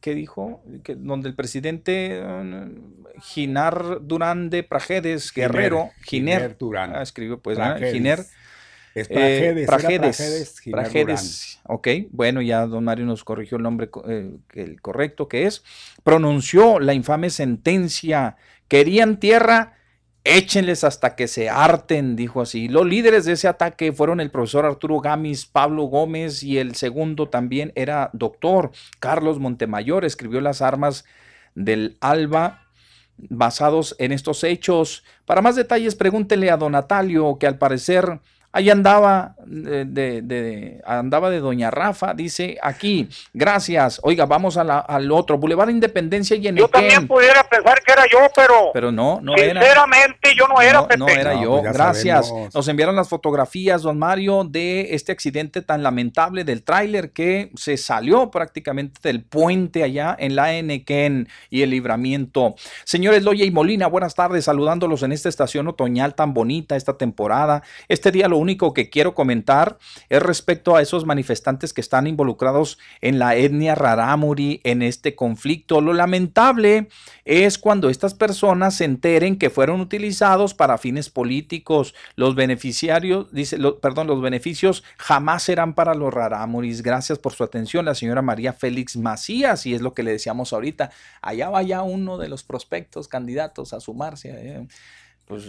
¿qué 0.00 0.14
dijo? 0.14 0.62
Que, 0.82 0.94
donde 0.94 1.28
el 1.28 1.34
presidente 1.34 2.22
eh, 2.22 2.68
Ginar 3.20 3.98
Durán 4.00 4.48
de 4.48 4.62
Prajedes, 4.62 5.30
Guerrero, 5.30 5.90
Giner 6.02 6.40
Giner, 6.40 6.58
Durán. 6.58 6.96
ah, 6.96 7.02
escribió 7.02 7.38
pues. 7.38 7.58
Prajedes. 7.58 7.92
Giner. 7.92 8.20
Es 8.92 9.06
Prajedes, 9.06 9.66
Prajedes, 9.66 10.16
Prajedes, 10.16 10.58
Giner 10.58 10.80
Prajedes, 10.80 11.60
ok, 11.64 11.88
bueno, 12.10 12.42
ya 12.42 12.66
don 12.66 12.82
Mario 12.82 13.06
nos 13.06 13.22
corrigió 13.22 13.56
el 13.56 13.62
nombre 13.62 13.88
eh, 14.08 14.32
el 14.54 14.80
correcto 14.80 15.28
que 15.28 15.46
es, 15.46 15.62
pronunció 16.02 16.80
la 16.80 16.92
infame 16.92 17.30
sentencia, 17.30 18.36
querían 18.66 19.20
tierra, 19.20 19.74
échenles 20.24 20.84
hasta 20.84 21.16
que 21.16 21.28
se 21.28 21.48
harten, 21.48 22.16
dijo 22.16 22.40
así. 22.40 22.68
Los 22.68 22.86
líderes 22.86 23.24
de 23.24 23.32
ese 23.32 23.48
ataque 23.48 23.92
fueron 23.92 24.20
el 24.20 24.30
profesor 24.30 24.66
Arturo 24.66 25.00
Gamis, 25.00 25.46
Pablo 25.46 25.84
Gómez 25.84 26.42
y 26.42 26.58
el 26.58 26.74
segundo 26.74 27.28
también 27.28 27.72
era 27.74 28.10
doctor 28.12 28.70
Carlos 28.98 29.38
Montemayor, 29.38 30.04
escribió 30.04 30.40
las 30.40 30.62
armas 30.62 31.04
del 31.54 31.96
Alba 32.00 32.66
basados 33.28 33.96
en 33.98 34.12
estos 34.12 34.44
hechos. 34.44 35.04
Para 35.26 35.42
más 35.42 35.56
detalles, 35.56 35.94
pregúntele 35.94 36.50
a 36.50 36.56
don 36.56 36.72
Natalio, 36.72 37.38
que 37.38 37.46
al 37.46 37.58
parecer 37.58 38.20
ahí 38.52 38.68
andaba 38.70 39.34
de, 39.46 39.84
de- 39.84 40.22
de- 40.22 40.80
andaba 40.84 41.30
de 41.30 41.40
doña 41.40 41.70
Rafa, 41.70 42.14
dice 42.14 42.58
aquí, 42.62 43.08
gracias. 43.32 44.00
Oiga, 44.02 44.26
vamos 44.26 44.56
a 44.56 44.64
la- 44.64 44.78
al 44.80 45.10
otro, 45.12 45.38
Boulevard 45.38 45.70
Independencia 45.70 46.36
y 46.36 46.46
en 46.48 46.56
Yo 46.56 46.68
también 46.68 47.06
pudiera 47.06 47.42
pensar 47.44 47.80
que 47.84 47.92
era 47.92 48.04
yo, 48.10 48.18
pero 48.34 48.70
pero 48.72 48.92
no, 48.92 49.20
no 49.22 49.34
era. 49.36 49.60
sinceramente 49.60 50.30
yo 50.36 50.46
no 50.48 50.60
era, 50.60 50.80
No, 50.80 50.88
Pepe. 50.88 50.98
no 50.98 51.08
era 51.08 51.34
No, 51.34 51.42
yo. 51.42 51.60
pues 51.62 51.72
Gracias. 51.72 52.28
sabemos. 52.28 52.54
Nos 52.54 52.68
enviaron 52.68 52.96
las 52.96 53.08
fotografías, 53.08 53.82
don 53.82 53.98
Mario, 53.98 54.44
de 54.44 54.94
este 54.94 55.12
accidente 55.12 55.62
tan 55.62 55.82
lamentable 55.82 56.44
del 56.44 56.62
tráiler 56.62 57.10
que 57.12 57.50
se 57.56 57.76
salió 57.76 58.30
prácticamente 58.30 59.00
del 59.02 59.22
puente 59.22 59.82
allá 59.82 60.16
en 60.18 60.34
la 60.36 60.54
Enequén 60.54 61.28
y 61.50 61.62
el 61.62 61.70
libramiento. 61.70 62.54
Señores 62.84 63.22
Loya 63.22 63.44
y 63.44 63.50
Molina, 63.50 63.86
buenas 63.86 64.14
tardes, 64.14 64.44
saludándolos 64.44 65.02
en 65.02 65.12
esta 65.12 65.28
estación 65.28 65.68
otoñal 65.68 66.14
tan 66.14 66.34
bonita 66.34 66.76
esta 66.76 66.96
temporada. 66.96 67.62
Este 67.88 68.10
día 68.10 68.28
lo 68.28 68.39
único 68.40 68.74
que 68.74 68.90
quiero 68.90 69.14
comentar 69.14 69.78
es 70.08 70.22
respecto 70.22 70.74
a 70.74 70.82
esos 70.82 71.06
manifestantes 71.06 71.72
que 71.72 71.80
están 71.80 72.06
involucrados 72.06 72.78
en 73.00 73.18
la 73.18 73.36
etnia 73.36 73.74
rarámuri, 73.74 74.60
en 74.64 74.82
este 74.82 75.14
conflicto. 75.14 75.80
Lo 75.80 75.92
lamentable 75.92 76.88
es 77.24 77.58
cuando 77.58 77.90
estas 77.90 78.14
personas 78.14 78.74
se 78.76 78.84
enteren 78.84 79.36
que 79.36 79.50
fueron 79.50 79.80
utilizados 79.80 80.54
para 80.54 80.78
fines 80.78 81.10
políticos. 81.10 81.94
Los 82.16 82.34
beneficiarios, 82.34 83.32
dice, 83.32 83.58
perdón, 83.80 84.06
los 84.06 84.20
beneficios 84.20 84.82
jamás 84.96 85.44
serán 85.44 85.74
para 85.74 85.94
los 85.94 86.12
rarámuris. 86.12 86.82
Gracias 86.82 87.18
por 87.18 87.32
su 87.32 87.44
atención, 87.44 87.84
la 87.84 87.94
señora 87.94 88.22
María 88.22 88.52
Félix 88.52 88.96
Macías, 88.96 89.66
y 89.66 89.74
es 89.74 89.80
lo 89.80 89.94
que 89.94 90.02
le 90.02 90.12
decíamos 90.12 90.52
ahorita. 90.52 90.90
Allá 91.22 91.48
vaya 91.50 91.82
uno 91.82 92.18
de 92.18 92.28
los 92.28 92.42
prospectos 92.42 93.08
candidatos 93.08 93.72
a 93.72 93.80
sumarse. 93.80 94.30
eh. 94.30 94.66
Pues, 95.26 95.44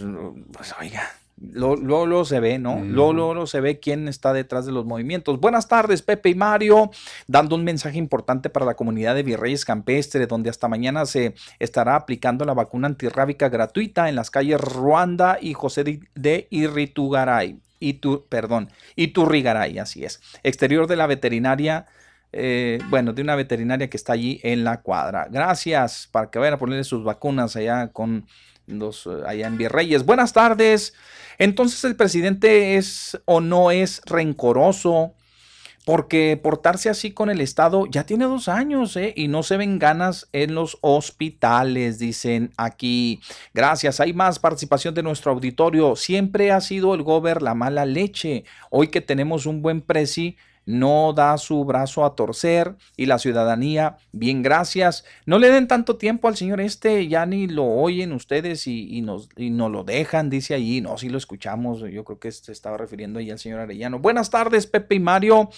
pues, 0.52 0.74
oiga. 0.80 1.02
Luego 1.50 1.76
lo, 1.76 2.06
lo 2.06 2.24
se 2.24 2.40
ve, 2.40 2.58
¿no? 2.58 2.82
Luego 2.84 3.12
lo, 3.12 3.34
lo 3.34 3.46
se 3.46 3.60
ve 3.60 3.80
quién 3.80 4.06
está 4.06 4.32
detrás 4.32 4.64
de 4.64 4.72
los 4.72 4.84
movimientos. 4.84 5.40
Buenas 5.40 5.66
tardes, 5.68 6.02
Pepe 6.02 6.30
y 6.30 6.34
Mario, 6.34 6.90
dando 7.26 7.56
un 7.56 7.64
mensaje 7.64 7.98
importante 7.98 8.48
para 8.48 8.64
la 8.64 8.74
comunidad 8.74 9.14
de 9.14 9.22
Virreyes 9.22 9.64
Campestre, 9.64 10.26
donde 10.26 10.50
hasta 10.50 10.68
mañana 10.68 11.04
se 11.06 11.34
estará 11.58 11.96
aplicando 11.96 12.44
la 12.44 12.54
vacuna 12.54 12.86
antirrábica 12.86 13.48
gratuita 13.48 14.08
en 14.08 14.14
las 14.14 14.30
calles 14.30 14.60
Ruanda 14.60 15.38
y 15.40 15.54
José 15.54 15.84
de, 15.84 16.00
de 16.14 16.46
Irritugaray. 16.50 17.58
Itu, 17.80 18.24
perdón, 18.28 18.70
Iturrigaray, 18.94 19.78
así 19.78 20.04
es. 20.04 20.20
Exterior 20.44 20.86
de 20.86 20.96
la 20.96 21.08
veterinaria 21.08 21.86
eh, 22.32 22.78
bueno, 22.88 23.12
de 23.12 23.20
una 23.20 23.36
veterinaria 23.36 23.90
que 23.90 23.96
está 23.96 24.14
allí 24.14 24.40
en 24.42 24.64
la 24.64 24.80
cuadra. 24.80 25.28
Gracias 25.30 26.08
para 26.10 26.30
que 26.30 26.38
vayan 26.38 26.54
a 26.54 26.58
ponerle 26.58 26.84
sus 26.84 27.04
vacunas 27.04 27.56
allá 27.56 27.88
con 27.88 28.26
eh, 28.80 29.22
allá 29.26 29.46
en 29.46 29.58
Virreyes. 29.58 30.04
Buenas 30.04 30.32
tardes. 30.32 30.94
Entonces 31.38 31.82
el 31.84 31.96
presidente 31.96 32.76
es 32.76 33.20
o 33.24 33.40
no 33.40 33.70
es 33.70 34.02
rencoroso 34.06 35.14
porque 35.84 36.38
portarse 36.40 36.88
así 36.88 37.10
con 37.10 37.28
el 37.28 37.40
Estado 37.40 37.86
ya 37.86 38.04
tiene 38.04 38.24
dos 38.24 38.48
años 38.48 38.96
¿eh? 38.96 39.12
y 39.16 39.28
no 39.28 39.42
se 39.42 39.56
ven 39.56 39.78
ganas 39.78 40.28
en 40.32 40.54
los 40.54 40.78
hospitales, 40.80 41.98
dicen 41.98 42.52
aquí. 42.56 43.20
Gracias, 43.52 43.98
hay 43.98 44.12
más 44.12 44.38
participación 44.38 44.94
de 44.94 45.02
nuestro 45.02 45.32
auditorio. 45.32 45.96
Siempre 45.96 46.52
ha 46.52 46.60
sido 46.60 46.94
el 46.94 47.02
gober 47.02 47.42
la 47.42 47.54
mala 47.54 47.84
leche. 47.84 48.44
Hoy 48.70 48.88
que 48.88 49.00
tenemos 49.00 49.46
un 49.46 49.60
buen 49.60 49.80
presi, 49.80 50.36
no 50.64 51.12
da 51.12 51.38
su 51.38 51.64
brazo 51.64 52.04
a 52.04 52.14
torcer 52.14 52.76
y 52.96 53.06
la 53.06 53.18
ciudadanía, 53.18 53.96
bien, 54.12 54.42
gracias. 54.42 55.04
No 55.26 55.38
le 55.38 55.50
den 55.50 55.68
tanto 55.68 55.96
tiempo 55.96 56.28
al 56.28 56.36
señor 56.36 56.60
este, 56.60 57.08
ya 57.08 57.26
ni 57.26 57.48
lo 57.48 57.64
oyen 57.64 58.12
ustedes 58.12 58.66
y, 58.66 58.96
y 58.96 59.02
nos, 59.02 59.28
lo 59.36 59.84
dejan, 59.84 60.30
dice 60.30 60.54
allí. 60.54 60.80
No, 60.80 60.96
sí 60.98 61.08
lo 61.08 61.18
escuchamos, 61.18 61.80
yo 61.80 62.04
creo 62.04 62.18
que 62.18 62.30
se 62.30 62.52
estaba 62.52 62.76
refiriendo 62.76 63.18
ahí 63.18 63.30
al 63.30 63.38
señor 63.38 63.60
Arellano. 63.60 63.98
Buenas 63.98 64.30
tardes, 64.30 64.66
Pepe 64.66 64.96
y 64.96 65.00
Mario. 65.00 65.50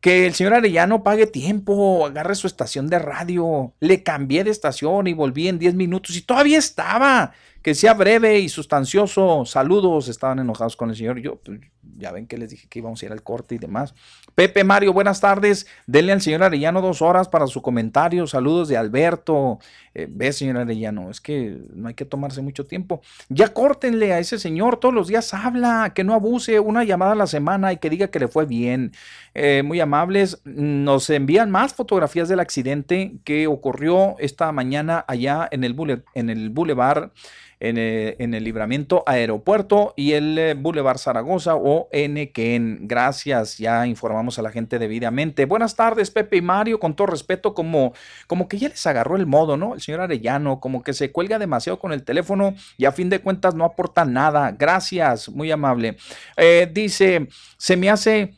Que 0.00 0.26
el 0.26 0.34
señor 0.34 0.54
Arellano 0.54 1.02
pague 1.02 1.26
tiempo, 1.26 2.06
agarre 2.06 2.34
su 2.34 2.46
estación 2.46 2.88
de 2.88 2.98
radio. 2.98 3.74
Le 3.80 4.02
cambié 4.02 4.44
de 4.44 4.50
estación 4.50 5.06
y 5.06 5.14
volví 5.14 5.48
en 5.48 5.58
10 5.58 5.74
minutos 5.74 6.16
y 6.16 6.22
todavía 6.22 6.58
estaba. 6.58 7.32
Que 7.62 7.74
sea 7.74 7.94
breve 7.94 8.38
y 8.38 8.48
sustancioso. 8.48 9.44
Saludos, 9.44 10.06
estaban 10.08 10.38
enojados 10.38 10.76
con 10.76 10.90
el 10.90 10.96
señor. 10.96 11.18
Yo, 11.18 11.40
pues, 11.40 11.60
ya 11.98 12.12
ven 12.12 12.26
que 12.26 12.38
les 12.38 12.50
dije 12.50 12.66
que 12.68 12.78
íbamos 12.78 13.02
a 13.02 13.06
ir 13.06 13.12
al 13.12 13.22
corte 13.22 13.54
y 13.54 13.58
demás. 13.58 13.94
Pepe 14.34 14.64
Mario, 14.64 14.92
buenas 14.92 15.20
tardes. 15.20 15.66
Denle 15.86 16.12
al 16.12 16.20
señor 16.20 16.42
Arellano 16.42 16.80
dos 16.80 17.02
horas 17.02 17.28
para 17.28 17.46
su 17.46 17.62
comentario. 17.62 18.26
Saludos 18.26 18.68
de 18.68 18.76
Alberto. 18.76 19.58
Eh, 19.94 20.06
ve, 20.10 20.32
señor 20.32 20.58
Arellano, 20.58 21.10
es 21.10 21.20
que 21.20 21.56
no 21.74 21.88
hay 21.88 21.94
que 21.94 22.04
tomarse 22.04 22.42
mucho 22.42 22.66
tiempo. 22.66 23.00
Ya 23.28 23.48
córtenle 23.48 24.12
a 24.12 24.18
ese 24.18 24.38
señor, 24.38 24.78
todos 24.78 24.94
los 24.94 25.08
días 25.08 25.32
habla, 25.32 25.92
que 25.94 26.04
no 26.04 26.12
abuse, 26.12 26.60
una 26.60 26.84
llamada 26.84 27.12
a 27.12 27.16
la 27.16 27.26
semana 27.26 27.72
y 27.72 27.78
que 27.78 27.88
diga 27.88 28.08
que 28.08 28.18
le 28.18 28.28
fue 28.28 28.44
bien. 28.44 28.92
Eh, 29.34 29.62
muy 29.64 29.80
amables, 29.80 30.40
nos 30.44 31.08
envían 31.10 31.50
más 31.50 31.74
fotografías 31.74 32.28
del 32.28 32.40
accidente 32.40 33.14
que 33.24 33.46
ocurrió 33.46 34.16
esta 34.18 34.52
mañana 34.52 35.04
allá 35.08 35.48
en 35.50 35.64
el, 35.64 35.74
bule- 35.74 36.04
en 36.14 36.30
el 36.30 36.50
Boulevard 36.50 37.10
en 37.60 37.78
el, 37.78 38.16
en 38.18 38.34
el 38.34 38.44
libramiento 38.44 39.02
aeropuerto 39.06 39.94
y 39.96 40.12
el 40.12 40.38
eh, 40.38 40.54
Boulevard 40.54 40.98
Zaragoza 40.98 41.56
o 41.56 41.88
Enequén. 41.92 42.80
Gracias, 42.82 43.58
ya 43.58 43.86
informamos 43.86 44.38
a 44.38 44.42
la 44.42 44.50
gente 44.50 44.78
debidamente. 44.78 45.46
Buenas 45.46 45.74
tardes, 45.76 46.10
Pepe 46.10 46.36
y 46.38 46.42
Mario, 46.42 46.78
con 46.78 46.94
todo 46.94 47.06
respeto, 47.06 47.54
como, 47.54 47.94
como 48.26 48.48
que 48.48 48.58
ya 48.58 48.68
les 48.68 48.86
agarró 48.86 49.16
el 49.16 49.26
modo, 49.26 49.56
¿no? 49.56 49.74
El 49.74 49.80
señor 49.80 50.00
Arellano, 50.02 50.60
como 50.60 50.82
que 50.82 50.92
se 50.92 51.12
cuelga 51.12 51.38
demasiado 51.38 51.78
con 51.78 51.92
el 51.92 52.02
teléfono 52.02 52.54
y 52.76 52.84
a 52.84 52.92
fin 52.92 53.08
de 53.08 53.20
cuentas 53.20 53.54
no 53.54 53.64
aporta 53.64 54.04
nada. 54.04 54.52
Gracias, 54.52 55.28
muy 55.28 55.50
amable. 55.50 55.96
Eh, 56.36 56.70
dice, 56.72 57.28
se 57.56 57.76
me 57.76 57.90
hace 57.90 58.34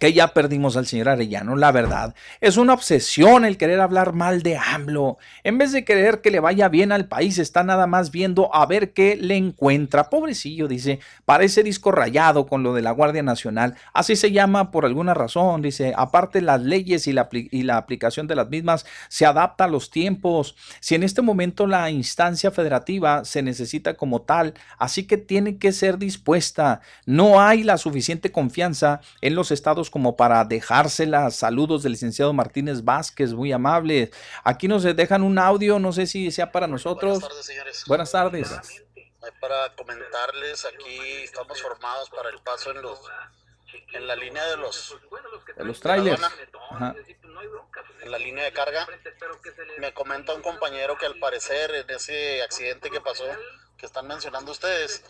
que 0.00 0.14
ya 0.14 0.28
perdimos 0.28 0.78
al 0.78 0.86
señor 0.86 1.10
Arellano, 1.10 1.56
la 1.56 1.72
verdad. 1.72 2.14
Es 2.40 2.56
una 2.56 2.72
obsesión 2.72 3.44
el 3.44 3.58
querer 3.58 3.80
hablar 3.80 4.14
mal 4.14 4.42
de 4.42 4.56
AMLO. 4.56 5.18
En 5.44 5.58
vez 5.58 5.72
de 5.72 5.84
querer 5.84 6.22
que 6.22 6.30
le 6.30 6.40
vaya 6.40 6.70
bien 6.70 6.90
al 6.90 7.06
país, 7.06 7.38
está 7.38 7.62
nada 7.64 7.86
más 7.86 8.10
viendo 8.10 8.52
a 8.54 8.64
ver 8.64 8.94
qué 8.94 9.14
le 9.16 9.36
encuentra. 9.36 10.08
Pobrecillo, 10.08 10.68
dice, 10.68 11.00
parece 11.26 11.62
disco 11.62 11.92
rayado 11.92 12.46
con 12.46 12.62
lo 12.62 12.72
de 12.72 12.80
la 12.80 12.92
Guardia 12.92 13.22
Nacional. 13.22 13.74
Así 13.92 14.16
se 14.16 14.32
llama 14.32 14.70
por 14.70 14.86
alguna 14.86 15.12
razón, 15.12 15.60
dice. 15.60 15.92
Aparte, 15.94 16.40
las 16.40 16.62
leyes 16.62 17.06
y 17.06 17.12
la, 17.12 17.28
y 17.30 17.62
la 17.64 17.76
aplicación 17.76 18.26
de 18.26 18.36
las 18.36 18.48
mismas 18.48 18.86
se 19.08 19.26
adapta 19.26 19.64
a 19.64 19.68
los 19.68 19.90
tiempos. 19.90 20.56
Si 20.80 20.94
en 20.94 21.02
este 21.02 21.20
momento 21.20 21.66
la 21.66 21.90
instancia 21.90 22.50
federativa 22.50 23.26
se 23.26 23.42
necesita 23.42 23.92
como 23.94 24.22
tal, 24.22 24.54
así 24.78 25.04
que 25.04 25.18
tiene 25.18 25.58
que 25.58 25.72
ser 25.72 25.98
dispuesta. 25.98 26.80
No 27.04 27.42
hay 27.42 27.64
la 27.64 27.76
suficiente 27.76 28.32
confianza 28.32 29.02
en 29.20 29.34
los 29.34 29.50
estados 29.50 29.89
como 29.90 30.16
para 30.16 30.44
dejárselas. 30.44 31.36
Saludos 31.36 31.82
del 31.82 31.92
licenciado 31.92 32.32
Martínez 32.32 32.84
Vázquez, 32.84 33.32
muy 33.34 33.52
amable. 33.52 34.10
Aquí 34.44 34.68
nos 34.68 34.82
dejan 34.82 35.22
un 35.22 35.38
audio, 35.38 35.78
no 35.78 35.92
sé 35.92 36.06
si 36.06 36.30
sea 36.30 36.52
para 36.52 36.66
nosotros. 36.66 37.20
Buenas 37.20 37.28
tardes, 37.28 37.46
señores. 37.46 37.84
Buenas 37.86 38.12
tardes. 38.12 38.84
Para 39.40 39.74
comentarles, 39.76 40.64
aquí 40.64 41.22
estamos 41.24 41.60
formados 41.60 42.08
para 42.10 42.30
el 42.30 42.40
paso 42.40 42.70
en 42.70 42.82
los 42.82 43.00
en 43.92 44.06
la 44.06 44.16
línea 44.16 44.44
de 44.46 44.56
los 44.56 44.96
de 45.56 45.64
los 45.64 45.80
trailers. 45.80 46.22
Ajá. 46.70 46.94
En 48.02 48.10
la 48.10 48.18
línea 48.18 48.44
de 48.44 48.52
carga. 48.52 48.86
Me 49.78 49.92
comenta 49.92 50.34
un 50.34 50.42
compañero 50.42 50.96
que 50.96 51.06
al 51.06 51.18
parecer 51.18 51.70
en 51.74 51.90
ese 51.90 52.42
accidente 52.42 52.90
que 52.90 53.00
pasó 53.00 53.24
que 53.80 53.86
están 53.86 54.06
mencionando 54.06 54.52
ustedes, 54.52 55.02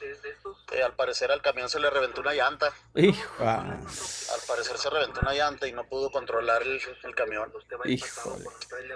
eh, 0.73 0.83
al 0.85 0.95
parecer 0.95 1.33
al 1.33 1.43
camión 1.43 1.69
se 1.69 1.81
le 1.81 1.91
reventó 1.91 2.21
una 2.21 2.33
llanta. 2.35 2.71
Hijo. 2.95 3.45
Al 3.45 4.41
parecer 4.47 4.79
se 4.79 4.89
reventó 4.89 5.19
una 5.23 5.35
llanta 5.35 5.67
y 5.67 5.73
no 5.73 5.85
pudo 5.89 6.11
controlar 6.13 6.63
el, 6.63 6.81
el 7.03 7.15
camión. 7.17 7.51
Híjole. 7.85 8.45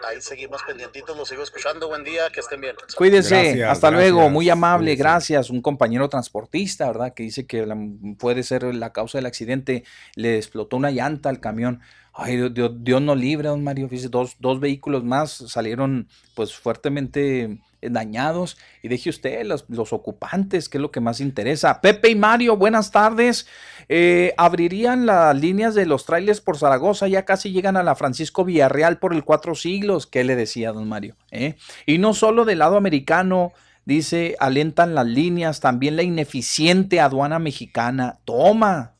Ahí 0.06 0.20
seguimos 0.20 0.62
pendientitos, 0.62 1.16
los 1.16 1.28
sigo 1.28 1.42
escuchando. 1.42 1.88
Buen 1.88 2.04
día, 2.04 2.30
que 2.30 2.38
estén 2.38 2.60
bien. 2.60 2.76
Cuídese, 2.96 3.34
Gracias, 3.34 3.70
hasta 3.70 3.90
luego, 3.90 4.30
muy 4.30 4.48
amable, 4.48 4.94
gracias. 4.94 5.50
Un 5.50 5.60
compañero 5.60 6.08
transportista, 6.08 6.86
¿verdad? 6.86 7.12
Que 7.12 7.24
dice 7.24 7.44
que 7.46 7.66
la- 7.66 7.76
puede 8.16 8.44
ser 8.44 8.62
la 8.76 8.92
causa 8.92 9.18
del 9.18 9.26
accidente, 9.26 9.82
le 10.14 10.36
explotó 10.36 10.76
una 10.76 10.92
llanta 10.92 11.30
al 11.30 11.40
camión. 11.40 11.80
Ay, 12.12 12.36
Dios, 12.36 12.54
Dios, 12.54 12.70
Dios 12.76 13.02
no 13.02 13.16
libre, 13.16 13.48
don 13.48 13.64
Mario. 13.64 13.88
Fíjese, 13.88 14.08
dos, 14.08 14.36
dos 14.38 14.60
vehículos 14.60 15.02
más 15.02 15.32
salieron 15.48 16.08
pues 16.36 16.54
fuertemente 16.54 17.58
dañados. 17.90 18.56
Y 18.82 18.88
deje 18.88 19.10
usted 19.10 19.44
los, 19.44 19.64
los 19.68 19.92
ocupantes, 19.92 20.68
que 20.68 20.78
es 20.78 20.82
lo 20.82 20.90
que 20.90 21.00
más 21.00 21.20
interesa. 21.20 21.80
Pepe 21.80 22.10
y 22.10 22.14
Mario, 22.14 22.56
buenas 22.56 22.90
tardes. 22.90 23.46
Eh, 23.88 24.32
abrirían 24.36 25.06
las 25.06 25.36
líneas 25.38 25.74
de 25.74 25.86
los 25.86 26.06
trailers 26.06 26.40
por 26.40 26.56
Zaragoza, 26.56 27.08
ya 27.08 27.24
casi 27.24 27.52
llegan 27.52 27.76
a 27.76 27.82
la 27.82 27.94
Francisco 27.94 28.44
Villarreal 28.44 28.98
por 28.98 29.12
el 29.12 29.24
Cuatro 29.24 29.54
Siglos. 29.54 30.06
¿Qué 30.06 30.24
le 30.24 30.36
decía 30.36 30.72
don 30.72 30.88
Mario? 30.88 31.16
¿Eh? 31.30 31.56
Y 31.86 31.98
no 31.98 32.14
solo 32.14 32.44
del 32.44 32.60
lado 32.60 32.76
americano, 32.76 33.52
dice, 33.84 34.36
alentan 34.40 34.94
las 34.94 35.06
líneas, 35.06 35.60
también 35.60 35.96
la 35.96 36.02
ineficiente 36.02 37.00
aduana 37.00 37.38
mexicana. 37.38 38.18
Toma. 38.24 38.93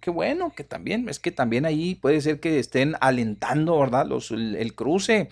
Qué 0.00 0.10
bueno 0.10 0.52
que 0.54 0.62
también, 0.62 1.08
es 1.08 1.18
que 1.18 1.30
también 1.30 1.64
ahí 1.64 1.94
puede 1.94 2.20
ser 2.20 2.38
que 2.38 2.58
estén 2.58 2.96
alentando, 3.00 3.78
¿verdad? 3.78 4.06
Los, 4.06 4.30
el, 4.30 4.74
cruce. 4.74 5.30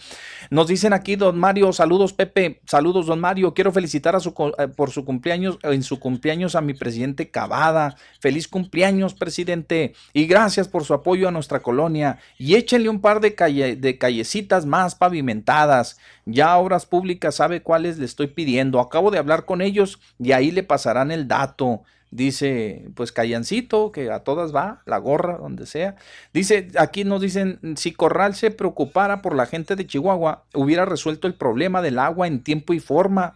Nos 0.49 0.69
dicen 0.69 0.95
aquí, 0.95 1.17
don 1.17 1.39
Mario, 1.39 1.73
saludos 1.73 2.15
Pepe, 2.15 2.61
saludos 2.67 3.07
don 3.07 3.21
Mario, 3.21 3.53
quiero 3.53 3.73
felicitar 3.73 4.17
a 4.17 4.21
su, 4.21 4.33
eh, 4.59 4.69
por 4.69 4.91
su 4.91 5.05
cumpleaños, 5.05 5.59
en 5.63 5.83
su 5.83 6.01
cumpleaños 6.01 6.55
a 6.55 6.63
mi 6.63 6.73
presidente 6.73 7.31
Cavada. 7.31 7.97
Feliz 8.21 8.49
cumpleaños, 8.49 9.13
presidente, 9.13 9.93
y 10.15 10.27
gracias 10.27 10.67
por 10.67 10.85
su 10.85 10.95
apoyo 10.95 11.29
a 11.29 11.33
nuestra 11.33 11.61
colonia. 11.61 12.19
Y 12.39 12.55
échenle 12.55 12.89
un 12.89 13.01
par 13.01 13.21
de, 13.21 13.77
de 13.77 13.99
callecitas 13.99 14.65
más 14.65 14.95
pavimentadas. 14.95 15.99
Ya 16.25 16.57
Obras 16.57 16.87
Públicas 16.87 17.35
sabe 17.35 17.63
cuáles 17.63 17.99
le 17.99 18.07
estoy 18.07 18.29
pidiendo. 18.29 18.81
Acabo 18.81 19.11
de 19.11 19.19
hablar 19.19 19.45
con 19.45 19.61
ellos 19.61 20.01
y 20.19 20.33
ahí 20.33 20.51
le 20.51 20.63
pasarán 20.63 21.11
el 21.11 21.29
dato. 21.29 21.83
Dice, 22.13 22.91
pues 22.95 23.11
Callancito, 23.11 23.91
que 23.91 24.11
a 24.11 24.19
todas 24.19 24.55
va, 24.55 24.83
la 24.85 24.99
gorra, 24.99 25.39
donde 25.39 25.65
sea. 25.65 25.97
Dice, 26.35 26.69
aquí 26.79 27.05
nos 27.05 27.23
dicen, 27.23 27.59
si 27.77 27.93
Corral 27.93 28.35
se 28.35 28.51
preocupara 28.51 29.23
por 29.23 29.35
la 29.35 29.47
gente 29.47 29.77
de 29.77 29.87
Chihuahua, 29.87 30.45
hubiera 30.53 30.85
resuelto 30.85 31.27
el 31.27 31.33
problema 31.33 31.81
del 31.81 31.99
agua 31.99 32.27
en 32.27 32.45
tiempo 32.45 32.75
y 32.75 32.81
forma. 32.81 33.33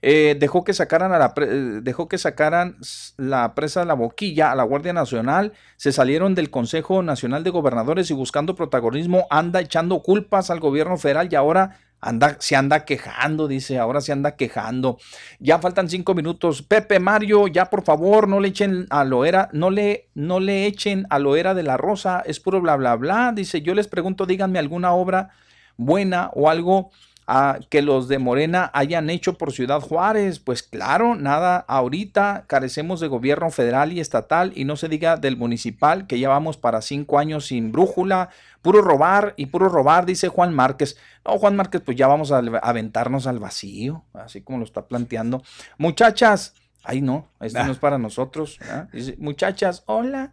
Eh, 0.00 0.36
dejó 0.38 0.62
que 0.62 0.74
sacaran 0.74 1.12
a 1.12 1.18
la 1.18 1.34
eh, 1.38 1.80
dejó 1.82 2.06
que 2.06 2.18
sacaran 2.18 2.76
la 3.16 3.54
presa 3.56 3.80
de 3.80 3.86
la 3.86 3.94
boquilla 3.94 4.52
a 4.52 4.54
la 4.54 4.62
Guardia 4.62 4.92
Nacional, 4.92 5.52
se 5.76 5.90
salieron 5.90 6.36
del 6.36 6.50
Consejo 6.50 7.02
Nacional 7.02 7.42
de 7.42 7.50
Gobernadores 7.50 8.10
y 8.12 8.14
buscando 8.14 8.54
protagonismo 8.54 9.26
anda 9.28 9.60
echando 9.60 10.02
culpas 10.02 10.50
al 10.50 10.60
gobierno 10.60 10.98
federal 10.98 11.28
y 11.32 11.34
ahora 11.34 11.80
anda, 12.04 12.36
se 12.38 12.54
anda 12.54 12.84
quejando, 12.84 13.48
dice, 13.48 13.78
ahora 13.78 14.00
se 14.00 14.12
anda 14.12 14.36
quejando. 14.36 14.98
Ya 15.38 15.58
faltan 15.58 15.88
cinco 15.88 16.14
minutos. 16.14 16.62
Pepe 16.62 17.00
Mario, 17.00 17.46
ya 17.48 17.70
por 17.70 17.82
favor, 17.82 18.28
no 18.28 18.40
le 18.40 18.48
echen 18.48 18.86
a 18.90 19.04
Loera, 19.04 19.48
no 19.52 19.70
le, 19.70 20.10
no 20.14 20.38
le 20.38 20.66
echen 20.66 21.06
a 21.08 21.18
Loera 21.18 21.54
de 21.54 21.62
la 21.62 21.76
Rosa, 21.76 22.22
es 22.26 22.40
puro 22.40 22.60
bla 22.60 22.76
bla 22.76 22.94
bla. 22.96 23.32
Dice, 23.34 23.62
yo 23.62 23.74
les 23.74 23.88
pregunto, 23.88 24.26
díganme 24.26 24.58
alguna 24.58 24.92
obra 24.92 25.30
buena 25.76 26.30
o 26.34 26.50
algo 26.50 26.90
ah, 27.26 27.58
que 27.68 27.82
los 27.82 28.08
de 28.08 28.18
Morena 28.18 28.70
hayan 28.74 29.10
hecho 29.10 29.38
por 29.38 29.52
Ciudad 29.52 29.80
Juárez. 29.80 30.38
Pues 30.38 30.62
claro, 30.62 31.14
nada, 31.14 31.64
ahorita 31.68 32.44
carecemos 32.46 33.00
de 33.00 33.08
gobierno 33.08 33.50
federal 33.50 33.92
y 33.92 34.00
estatal 34.00 34.52
y 34.54 34.64
no 34.64 34.76
se 34.76 34.88
diga 34.88 35.16
del 35.16 35.36
municipal, 35.36 36.06
que 36.06 36.18
ya 36.18 36.28
vamos 36.28 36.56
para 36.56 36.82
cinco 36.82 37.18
años 37.18 37.46
sin 37.46 37.72
brújula, 37.72 38.30
puro 38.62 38.82
robar 38.82 39.34
y 39.36 39.46
puro 39.46 39.68
robar, 39.68 40.06
dice 40.06 40.28
Juan 40.28 40.54
Márquez. 40.54 40.96
No, 41.24 41.38
Juan 41.38 41.56
Márquez, 41.56 41.82
pues 41.84 41.96
ya 41.96 42.06
vamos 42.06 42.32
a 42.32 42.38
aventarnos 42.38 43.26
al 43.26 43.38
vacío, 43.38 44.04
así 44.12 44.40
como 44.40 44.58
lo 44.58 44.64
está 44.64 44.86
planteando. 44.86 45.42
Muchachas, 45.78 46.54
ay 46.82 47.00
no, 47.00 47.28
esto 47.40 47.64
no 47.64 47.72
es 47.72 47.78
para 47.78 47.98
nosotros. 47.98 48.58
Dice, 48.92 49.16
muchachas, 49.18 49.82
hola. 49.86 50.32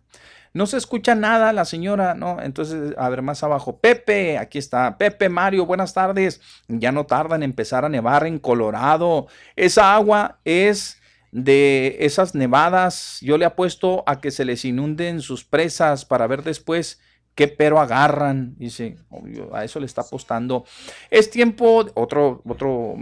No 0.54 0.66
se 0.66 0.78
escucha 0.78 1.16
nada 1.16 1.54
la 1.54 1.64
señora, 1.64 2.14
¿no? 2.14 2.42
Entonces, 2.42 2.94
a 2.98 3.08
ver, 3.10 3.22
más 3.22 3.42
abajo. 3.44 3.78
Pepe, 3.78 4.38
aquí 4.38 4.58
está. 4.58 4.98
Pepe 4.98 5.30
Mario, 5.30 5.66
buenas 5.66 5.94
tardes. 5.94 6.42
Ya 6.68 6.92
no 6.92 7.06
tarda 7.06 7.38
en 7.38 7.44
empezar 7.44 7.86
a 7.86 7.90
nevar 7.90 8.26
en 8.28 8.38
Colorado. 8.38 9.28
Esa 9.56 9.96
agua 9.96 10.40
es 10.44 11.00
de 11.32 11.98
esas 12.02 12.36
nevadas. 12.36 13.20
Yo 13.22 13.38
le 13.38 13.46
apuesto 13.46 14.04
a 14.08 14.20
que 14.20 14.32
se 14.32 14.44
les 14.44 14.66
inunden 14.66 15.22
sus 15.22 15.46
presas 15.46 16.04
para 16.04 16.28
ver 16.28 16.44
después 16.44 17.00
qué 17.36 17.48
pero 17.48 17.80
agarran. 17.80 18.56
Dice, 18.58 18.98
obvio, 19.10 19.56
a 19.56 19.64
eso 19.64 19.80
le 19.80 19.86
está 19.86 20.02
apostando. 20.02 20.66
Es 21.10 21.30
tiempo, 21.30 21.86
otro, 21.94 22.42
otro, 22.46 22.96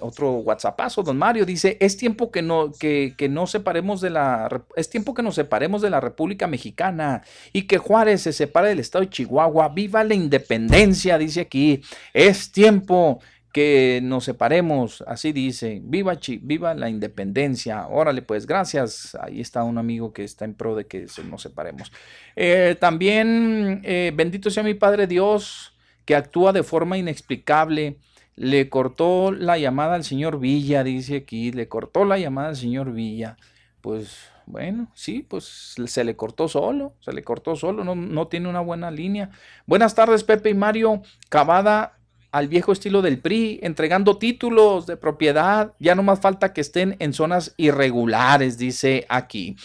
otro 0.00 0.32
WhatsAppazo, 0.32 1.02
don 1.02 1.16
Mario, 1.16 1.46
dice, 1.46 1.76
es 1.80 1.96
tiempo 1.96 2.30
que 2.30 2.42
no, 2.42 2.72
que, 2.72 3.14
que 3.16 3.28
no 3.28 3.46
separemos 3.46 4.00
de 4.00 4.10
la, 4.10 4.48
es 4.76 4.90
tiempo 4.90 5.14
que 5.14 5.22
nos 5.22 5.34
separemos 5.34 5.82
de 5.82 5.90
la 5.90 6.00
República 6.00 6.46
Mexicana 6.46 7.22
y 7.52 7.62
que 7.62 7.78
Juárez 7.78 8.22
se 8.22 8.32
separe 8.32 8.68
del 8.68 8.80
estado 8.80 9.04
de 9.04 9.10
Chihuahua. 9.10 9.68
Viva 9.70 10.04
la 10.04 10.14
independencia, 10.14 11.18
dice 11.18 11.40
aquí. 11.40 11.82
Es 12.12 12.52
tiempo 12.52 13.20
que 13.56 14.00
nos 14.02 14.24
separemos, 14.24 15.02
así 15.06 15.32
dice, 15.32 15.80
viva, 15.82 16.20
Chi- 16.20 16.40
viva 16.42 16.74
la 16.74 16.90
independencia, 16.90 17.86
órale 17.88 18.20
pues, 18.20 18.46
gracias, 18.46 19.16
ahí 19.18 19.40
está 19.40 19.64
un 19.64 19.78
amigo 19.78 20.12
que 20.12 20.24
está 20.24 20.44
en 20.44 20.52
pro 20.52 20.74
de 20.76 20.86
que 20.86 21.06
nos 21.30 21.40
separemos. 21.40 21.90
Eh, 22.36 22.76
también, 22.78 23.80
eh, 23.82 24.12
bendito 24.14 24.50
sea 24.50 24.62
mi 24.62 24.74
Padre 24.74 25.06
Dios, 25.06 25.72
que 26.04 26.14
actúa 26.14 26.52
de 26.52 26.64
forma 26.64 26.98
inexplicable, 26.98 27.96
le 28.34 28.68
cortó 28.68 29.32
la 29.32 29.56
llamada 29.56 29.94
al 29.94 30.04
señor 30.04 30.38
Villa, 30.38 30.84
dice 30.84 31.16
aquí, 31.16 31.50
le 31.50 31.66
cortó 31.66 32.04
la 32.04 32.18
llamada 32.18 32.48
al 32.48 32.56
señor 32.56 32.92
Villa, 32.92 33.38
pues 33.80 34.18
bueno, 34.44 34.90
sí, 34.92 35.24
pues 35.26 35.74
se 35.86 36.04
le 36.04 36.14
cortó 36.14 36.46
solo, 36.46 36.92
se 37.00 37.14
le 37.14 37.24
cortó 37.24 37.56
solo, 37.56 37.84
no, 37.84 37.94
no 37.94 38.28
tiene 38.28 38.50
una 38.50 38.60
buena 38.60 38.90
línea. 38.90 39.30
Buenas 39.64 39.94
tardes, 39.94 40.24
Pepe 40.24 40.50
y 40.50 40.54
Mario, 40.54 41.00
Cavada 41.30 41.95
al 42.36 42.48
viejo 42.48 42.72
estilo 42.72 43.00
del 43.00 43.18
PRI, 43.18 43.60
entregando 43.62 44.18
títulos 44.18 44.86
de 44.86 44.98
propiedad. 44.98 45.72
Ya 45.78 45.94
no 45.94 46.02
más 46.02 46.20
falta 46.20 46.52
que 46.52 46.60
estén 46.60 46.94
en 46.98 47.14
zonas 47.14 47.54
irregulares, 47.56 48.58
dice 48.58 49.06
aquí. 49.08 49.56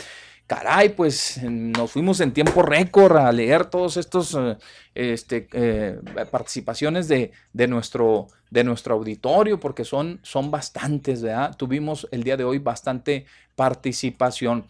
Caray, 0.47 0.95
pues 0.95 1.41
nos 1.43 1.91
fuimos 1.91 2.21
en 2.21 2.31
tiempo 2.31 2.61
récord 2.61 3.17
a 3.17 3.29
leer 3.33 3.65
todos 3.65 3.97
estos 3.97 4.35
eh, 4.35 4.55
este, 4.95 5.49
eh, 5.51 5.99
participaciones 6.31 7.09
de, 7.09 7.33
de 7.51 7.67
nuestro, 7.67 8.27
de 8.49 8.63
nuestro 8.63 8.95
auditorio, 8.95 9.59
porque 9.59 9.83
son, 9.83 10.21
son 10.23 10.49
bastantes, 10.49 11.21
¿verdad? 11.21 11.53
Tuvimos 11.57 12.07
el 12.11 12.23
día 12.23 12.37
de 12.37 12.45
hoy 12.45 12.59
bastante 12.59 13.25
participación. 13.57 14.65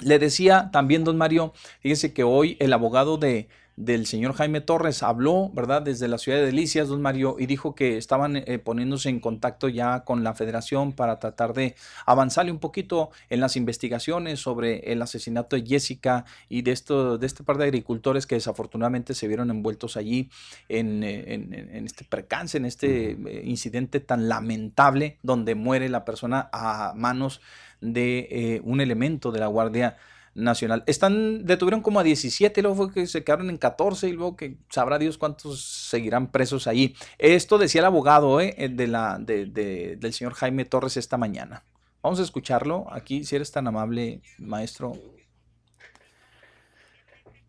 Le 0.00 0.18
decía 0.18 0.70
también, 0.72 1.04
don 1.04 1.16
Mario, 1.16 1.52
fíjese 1.80 2.12
que 2.12 2.24
hoy 2.24 2.56
el 2.58 2.72
abogado 2.72 3.18
de, 3.18 3.48
del 3.80 4.04
señor 4.04 4.34
Jaime 4.34 4.60
Torres 4.60 5.02
habló, 5.02 5.50
¿verdad? 5.54 5.80
Desde 5.80 6.06
la 6.06 6.18
ciudad 6.18 6.36
de 6.38 6.44
Delicias, 6.44 6.88
don 6.88 7.00
Mario, 7.00 7.36
y 7.38 7.46
dijo 7.46 7.74
que 7.74 7.96
estaban 7.96 8.36
eh, 8.36 8.58
poniéndose 8.58 9.08
en 9.08 9.20
contacto 9.20 9.68
ya 9.68 10.04
con 10.04 10.22
la 10.22 10.34
federación 10.34 10.92
para 10.92 11.18
tratar 11.18 11.54
de 11.54 11.74
avanzarle 12.04 12.52
un 12.52 12.58
poquito 12.58 13.10
en 13.30 13.40
las 13.40 13.56
investigaciones 13.56 14.38
sobre 14.38 14.92
el 14.92 15.00
asesinato 15.00 15.56
de 15.56 15.64
Jessica 15.64 16.26
y 16.50 16.60
de, 16.60 16.72
esto, 16.72 17.16
de 17.16 17.26
este 17.26 17.42
par 17.42 17.56
de 17.56 17.64
agricultores 17.64 18.26
que 18.26 18.34
desafortunadamente 18.34 19.14
se 19.14 19.26
vieron 19.28 19.50
envueltos 19.50 19.96
allí 19.96 20.28
en, 20.68 21.02
en- 21.02 21.54
en 21.54 21.86
este 21.86 22.04
percance, 22.04 22.58
en 22.58 22.66
este 22.66 23.12
eh, 23.12 23.42
incidente 23.46 24.00
tan 24.00 24.28
lamentable 24.28 25.16
donde 25.22 25.54
muere 25.54 25.88
la 25.88 26.04
persona 26.04 26.50
a 26.52 26.92
manos 26.96 27.40
de 27.80 28.28
eh, 28.30 28.60
un 28.62 28.82
elemento 28.82 29.32
de 29.32 29.40
la 29.40 29.46
Guardia 29.46 29.96
Nacional. 30.34 30.84
Están, 30.86 31.44
detuvieron 31.44 31.80
como 31.82 31.98
a 32.00 32.04
17, 32.04 32.62
luego 32.62 32.76
fue 32.76 32.92
que 32.92 33.06
se 33.06 33.24
quedaron 33.24 33.50
en 33.50 33.58
14 33.58 34.08
y 34.08 34.12
luego 34.12 34.36
que 34.36 34.58
sabrá 34.68 34.98
Dios 34.98 35.18
cuántos 35.18 35.60
seguirán 35.62 36.30
presos 36.30 36.66
ahí. 36.68 36.94
Esto 37.18 37.58
decía 37.58 37.80
el 37.80 37.86
abogado 37.86 38.40
eh, 38.40 38.54
de 38.72 38.86
la, 38.86 39.18
de- 39.18 39.46
de- 39.46 39.96
del 39.96 40.12
señor 40.12 40.34
Jaime 40.34 40.64
Torres 40.64 40.96
esta 40.96 41.16
mañana. 41.16 41.64
Vamos 42.02 42.20
a 42.20 42.22
escucharlo 42.22 42.86
aquí, 42.92 43.24
si 43.24 43.36
eres 43.36 43.50
tan 43.52 43.66
amable, 43.66 44.22
maestro. 44.38 44.92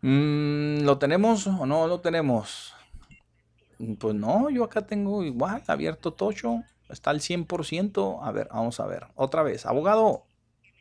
Mm, 0.02 0.82
¿Lo 0.84 0.98
tenemos 0.98 1.46
o 1.46 1.66
no 1.66 1.86
lo 1.86 2.00
tenemos? 2.00 2.74
Mm, 3.78 3.94
Pues 3.94 4.14
no, 4.14 4.50
yo 4.50 4.64
acá 4.64 4.86
tengo 4.86 5.22
igual, 5.24 5.62
abierto 5.66 6.12
Tocho, 6.12 6.62
está 6.88 7.10
al 7.10 7.20
100%. 7.20 8.20
A 8.22 8.32
ver, 8.32 8.48
vamos 8.52 8.80
a 8.80 8.86
ver, 8.86 9.06
otra 9.14 9.42
vez, 9.42 9.66
abogado. 9.66 10.26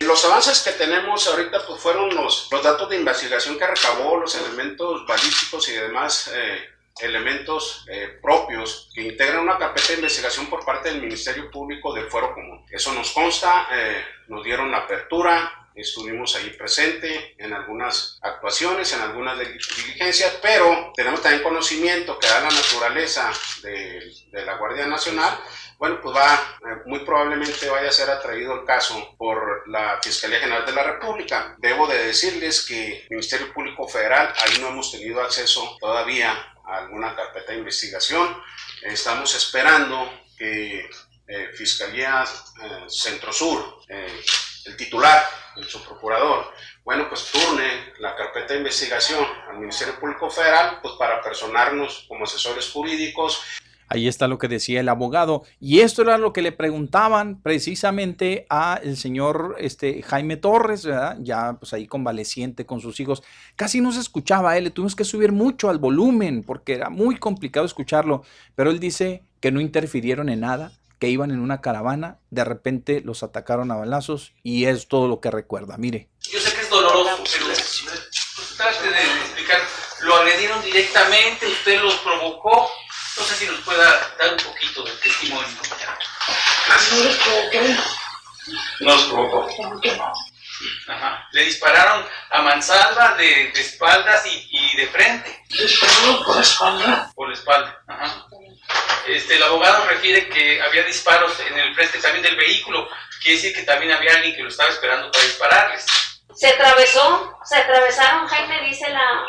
Los 0.01 0.25
avances 0.25 0.61
que 0.63 0.71
tenemos 0.71 1.27
ahorita 1.27 1.65
pues 1.65 1.80
fueron 1.80 2.13
los, 2.15 2.49
datos 2.49 2.89
de 2.89 2.97
investigación 2.97 3.57
que 3.57 3.67
recabó, 3.67 4.17
los 4.17 4.33
elementos 4.35 5.05
balísticos 5.05 5.69
y 5.69 5.73
demás 5.73 6.31
eh, 6.33 6.69
elementos 6.99 7.85
eh, 7.88 8.17
propios 8.19 8.89
que 8.95 9.03
integran 9.03 9.43
una 9.43 9.59
carpeta 9.59 9.89
de 9.89 9.95
investigación 9.95 10.47
por 10.47 10.65
parte 10.65 10.89
del 10.89 11.01
Ministerio 11.01 11.51
Público 11.51 11.93
del 11.93 12.09
Fuero 12.09 12.33
Común. 12.33 12.65
Eso 12.71 12.91
nos 12.93 13.11
consta, 13.11 13.67
eh, 13.71 14.03
nos 14.27 14.43
dieron 14.43 14.71
la 14.71 14.80
apertura, 14.80 15.60
estuvimos 15.75 16.35
ahí 16.35 16.50
presente 16.51 17.35
en 17.38 17.53
algunas 17.53 18.19
actuaciones, 18.22 18.91
en 18.93 19.01
algunas 19.01 19.38
dili- 19.38 19.75
diligencias, 19.75 20.38
pero 20.41 20.91
tenemos 20.95 21.22
también 21.22 21.43
conocimiento 21.43 22.19
que 22.19 22.27
da 22.27 22.41
la 22.41 22.50
naturaleza 22.50 23.32
de, 23.64 24.14
de 24.32 24.45
la 24.45 24.56
Guardia 24.58 24.85
Nacional 24.88 25.40
bueno, 25.77 26.00
pues 26.00 26.16
va, 26.16 26.35
eh, 26.35 26.75
muy 26.85 27.00
probablemente 27.00 27.67
vaya 27.67 27.90
a 27.90 27.91
ser 27.91 28.08
atraído 28.08 28.53
el 28.53 28.66
caso 28.67 29.16
por 29.17 29.67
la 29.67 30.00
Fiscalía 30.03 30.40
General 30.40 30.64
de 30.64 30.74
la 30.74 30.83
República. 30.83 31.56
Debo 31.58 31.88
de 31.88 32.06
decirles 32.06 32.64
que 32.67 33.00
el 33.00 33.08
Ministerio 33.09 33.51
Público 33.51 33.88
Federal, 33.88 34.32
ahí 34.45 34.61
no 34.61 34.67
hemos 34.67 34.91
tenido 34.91 35.19
acceso 35.24 35.77
todavía 35.80 36.33
a 36.67 36.77
alguna 36.77 37.16
carpeta 37.16 37.53
de 37.53 37.58
investigación. 37.58 38.43
Estamos 38.83 39.33
esperando 39.33 40.22
que 40.38 40.88
eh, 41.27 41.50
Fiscalía 41.56 42.25
eh, 42.61 42.85
Centro 42.88 43.33
Sur, 43.33 43.80
eh, 43.90 44.22
el 44.65 44.77
titular, 44.77 45.23
el 45.56 45.65
subprocurador, 45.65 46.51
bueno, 46.83 47.07
pues 47.09 47.31
turne 47.31 47.93
la 47.99 48.15
carpeta 48.15 48.53
de 48.53 48.59
investigación 48.59 49.25
al 49.49 49.59
Ministerio 49.59 49.99
Público 49.99 50.30
Federal, 50.30 50.80
pues 50.81 50.95
para 50.95 51.22
personarnos 51.22 52.06
como 52.07 52.23
asesores 52.23 52.69
jurídicos 52.69 53.41
Ahí 53.93 54.07
está 54.07 54.30
lo 54.30 54.38
que 54.38 54.48
decía 54.48 54.80
el 54.80 54.88
abogado. 54.88 55.43
Y 55.59 55.81
esto 55.81 56.01
era 56.01 56.17
lo 56.17 56.31
que 56.31 56.41
le 56.41 56.53
preguntaban 56.53 57.41
precisamente 57.41 58.45
a 58.49 58.80
el 58.81 58.95
señor 58.95 59.57
este, 59.59 60.01
Jaime 60.01 60.38
Torres. 60.38 60.88
Ya 61.19 61.57
pues 61.59 61.73
ahí 61.73 61.88
convaleciente 61.88 62.65
con 62.65 62.80
sus 62.80 63.01
hijos. 63.01 63.22
Casi 63.57 63.81
no 63.81 63.91
se 63.91 63.99
escuchaba, 63.99 64.57
¿eh? 64.57 64.61
le 64.61 64.69
tuvimos 64.69 64.95
que 64.95 65.03
subir 65.03 65.33
mucho 65.33 65.69
al 65.69 65.77
volumen 65.77 66.41
porque 66.43 66.75
era 66.75 66.90
muy 66.90 67.17
complicado 67.17 67.65
escucharlo. 67.65 68.23
Pero 68.56 68.72
él 68.72 68.80
dice 68.80 69.23
que 69.41 69.51
no 69.51 69.59
interfirieron 69.59 70.30
en 70.30 70.40
nada, 70.40 70.72
que 71.01 71.09
iban 71.09 71.31
en 71.31 71.39
una 71.39 71.61
caravana, 71.61 72.19
de 72.30 72.45
repente 72.45 73.01
los 73.03 73.23
atacaron 73.23 73.71
a 73.71 73.75
balazos 73.75 74.33
y 74.43 74.65
es 74.65 74.88
todo 74.88 75.07
lo 75.07 75.19
que 75.19 75.31
recuerda. 75.31 75.75
Mire. 75.77 76.09
Yo 76.19 76.39
sé 76.39 76.53
que 76.53 76.61
es 76.61 76.69
doloroso, 76.69 77.23
pero 77.23 77.45
pues, 77.47 78.55
trate 78.55 78.88
de 78.88 79.01
explicar. 79.01 79.61
Lo 80.01 80.15
agredieron 80.17 80.61
directamente, 80.61 81.47
usted 81.47 81.81
los 81.81 81.95
provocó. 81.95 82.69
No 83.17 83.23
sé 83.23 83.33
si 83.33 83.45
nos 83.47 83.61
pueda 83.61 83.83
dar 84.19 84.31
un 84.31 84.43
poquito 84.43 84.83
de 84.83 84.91
testimonio. 84.91 85.47
No 86.91 87.03
les 87.03 87.17
provoqué. 87.17 87.77
Nos 88.81 89.03
provocó. 89.05 89.47
¿Por 89.57 89.81
qué 89.81 89.97
no? 89.97 90.13
Ajá. 90.88 91.27
Le 91.31 91.45
dispararon 91.45 92.05
a 92.30 92.41
mansalva 92.43 93.15
de, 93.17 93.51
de 93.51 93.59
espaldas 93.59 94.23
y, 94.27 94.47
y 94.51 94.77
de 94.77 94.88
frente. 94.89 95.45
¿Dispararon 95.49 96.23
por 96.23 96.35
la 96.35 96.41
espalda? 96.43 97.11
Por 97.15 97.27
la 97.27 97.33
espalda. 97.33 97.83
Ajá. 97.88 98.27
Este, 99.11 99.35
el 99.35 99.43
abogado 99.43 99.85
refiere 99.88 100.30
que 100.30 100.61
había 100.61 100.83
disparos 100.83 101.38
en 101.41 101.59
el 101.59 101.75
frente 101.75 101.99
también 101.99 102.23
del 102.23 102.38
vehículo. 102.38 102.88
Quiere 103.22 103.35
decir 103.35 103.53
que 103.53 103.64
también 103.64 103.91
había 103.91 104.15
alguien 104.15 104.35
que 104.35 104.41
lo 104.41 104.49
estaba 104.49 104.69
esperando 104.69 105.11
para 105.11 105.23
dispararles. 105.23 105.85
Se 106.33 106.48
atravesó, 106.48 107.38
se 107.43 107.57
atravesaron, 107.57 108.27
Jaime 108.27 108.61
dice 108.69 108.90
la, 108.90 109.25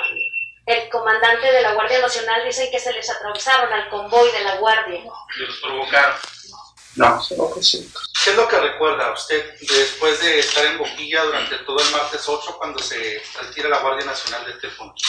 el 0.67 0.89
comandante 0.89 1.51
de 1.51 1.63
la 1.63 1.75
Guardia 1.75 2.01
Nacional, 2.01 2.45
dicen 2.45 2.71
que 2.71 2.79
se 2.79 2.93
les 2.93 3.11
atravesaron 3.11 3.73
al 3.73 3.89
convoy 3.89 4.31
de 4.31 4.45
la 4.45 4.57
Guardia. 4.57 5.03
Que 5.37 5.43
los 5.43 5.57
provocaron. 5.57 6.17
No, 6.95 7.21
que 7.55 7.63
sí. 7.63 7.93
¿Qué 8.23 8.31
es 8.31 8.37
lo 8.37 8.47
que 8.47 8.61
recuerda 8.61 9.13
usted 9.13 9.59
después 9.61 10.21
de 10.21 10.39
estar 10.39 10.65
en 10.65 10.79
Boquilla 10.79 11.25
durante 11.25 11.57
todo 11.59 11.79
el 11.81 11.91
martes 11.91 12.29
8 12.29 12.57
cuando 12.57 12.79
se 12.79 13.21
retira 13.41 13.69
la 13.69 13.81
Guardia 13.81 14.07
Nacional 14.07 14.45
de 14.45 14.53
este 14.53 14.69
punto? 14.69 15.03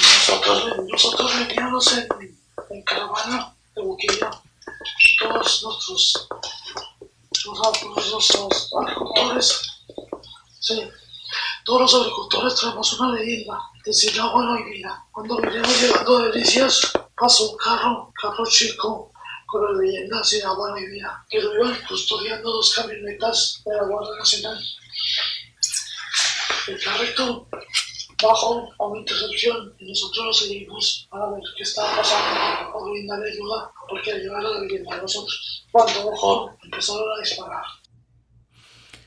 Nosotros, 0.00 0.76
nosotros 0.88 1.38
veníamos 1.38 1.92
en, 2.74 2.82
caravana 2.82 3.54
de 3.74 3.82
Boquilla. 3.82 4.30
Todos 5.20 5.62
nuestros, 5.62 6.28
nuestros 7.44 8.52
agricultores, 8.76 9.78
sí, 10.60 10.90
todos 11.64 11.80
los 11.80 11.94
agricultores 11.94 12.54
traemos 12.56 13.00
una 13.00 13.14
leyenda. 13.14 13.58
Decir 13.84 14.20
agua 14.20 14.44
no 14.44 14.54
hay 14.54 14.64
vida. 14.64 15.06
Cuando 15.12 15.36
veníamos 15.36 15.80
llegando 15.80 16.18
a 16.18 16.28
Delicias, 16.28 16.92
pasó 17.16 17.50
un 17.50 17.56
carro, 17.56 18.12
carro 18.20 18.44
chico, 18.46 19.10
con 19.46 19.64
la 19.64 19.82
leyenda 19.82 20.22
agua 20.46 20.70
no 20.70 20.74
hay 20.76 20.86
vida. 20.86 21.24
Que 21.28 21.40
lo 21.40 21.54
iban 21.54 21.78
custodiando 21.88 22.52
dos 22.52 22.74
camionetas 22.74 23.62
de 23.64 23.76
la 23.76 23.84
Guardia 23.84 24.16
Nacional. 24.18 24.58
El 26.66 26.82
carrito 26.82 27.48
bajó 28.22 28.72
a 28.78 28.86
una 28.86 29.00
intersección 29.00 29.74
y 29.78 29.88
nosotros 29.88 30.26
lo 30.26 30.32
seguimos 30.32 31.06
para 31.10 31.30
ver 31.30 31.42
qué 31.56 31.62
estaba 31.62 31.96
pasando, 31.96 32.72
para 32.72 32.84
brindarle 32.90 33.30
ayuda, 33.32 33.72
porque 33.88 34.12
llevar 34.18 34.42
la 34.42 34.60
leyenda 34.60 34.94
a 34.96 35.02
nosotros. 35.02 35.66
Cuando 35.72 36.10
bajó, 36.10 36.56
empezaron 36.62 37.04
a 37.16 37.20
disparar. 37.20 37.64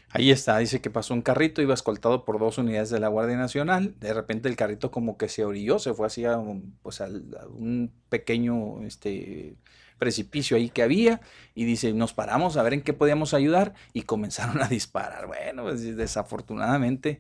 Ahí 0.10 0.32
está, 0.32 0.58
dice 0.60 0.82
que 0.82 0.90
pasó 0.90 1.14
un 1.14 1.22
carrito, 1.22 1.62
iba 1.62 1.74
escoltado 1.74 2.24
por 2.26 2.40
dos 2.40 2.58
unidades 2.58 2.90
de 2.90 3.00
la 3.00 3.10
Guardia 3.10 3.38
Nacional. 3.38 3.96
De 4.00 4.14
repente 4.14 4.48
el 4.50 4.56
carrito 4.56 4.90
como 4.90 5.18
que 5.18 5.28
se 5.30 5.44
orilló, 5.46 5.80
se 5.80 5.94
fue 5.94 6.08
hacia 6.08 6.38
un, 6.38 6.78
pues, 6.82 7.02
al- 7.02 7.26
a 7.40 7.48
un 7.48 7.94
pequeño 8.10 8.84
este, 8.84 9.58
precipicio 10.00 10.56
ahí 10.58 10.70
que 10.70 10.82
había. 10.84 11.22
Y 11.56 11.66
dice, 11.66 11.94
nos 11.94 12.14
paramos 12.14 12.58
a 12.58 12.64
ver 12.64 12.74
en 12.74 12.84
qué 12.84 12.94
podíamos 12.94 13.34
ayudar 13.34 13.74
y 13.94 14.04
comenzaron 14.04 14.62
a 14.64 14.68
disparar. 14.70 15.28
Bueno, 15.28 15.64
pues, 15.64 15.84
desafortunadamente 15.98 17.20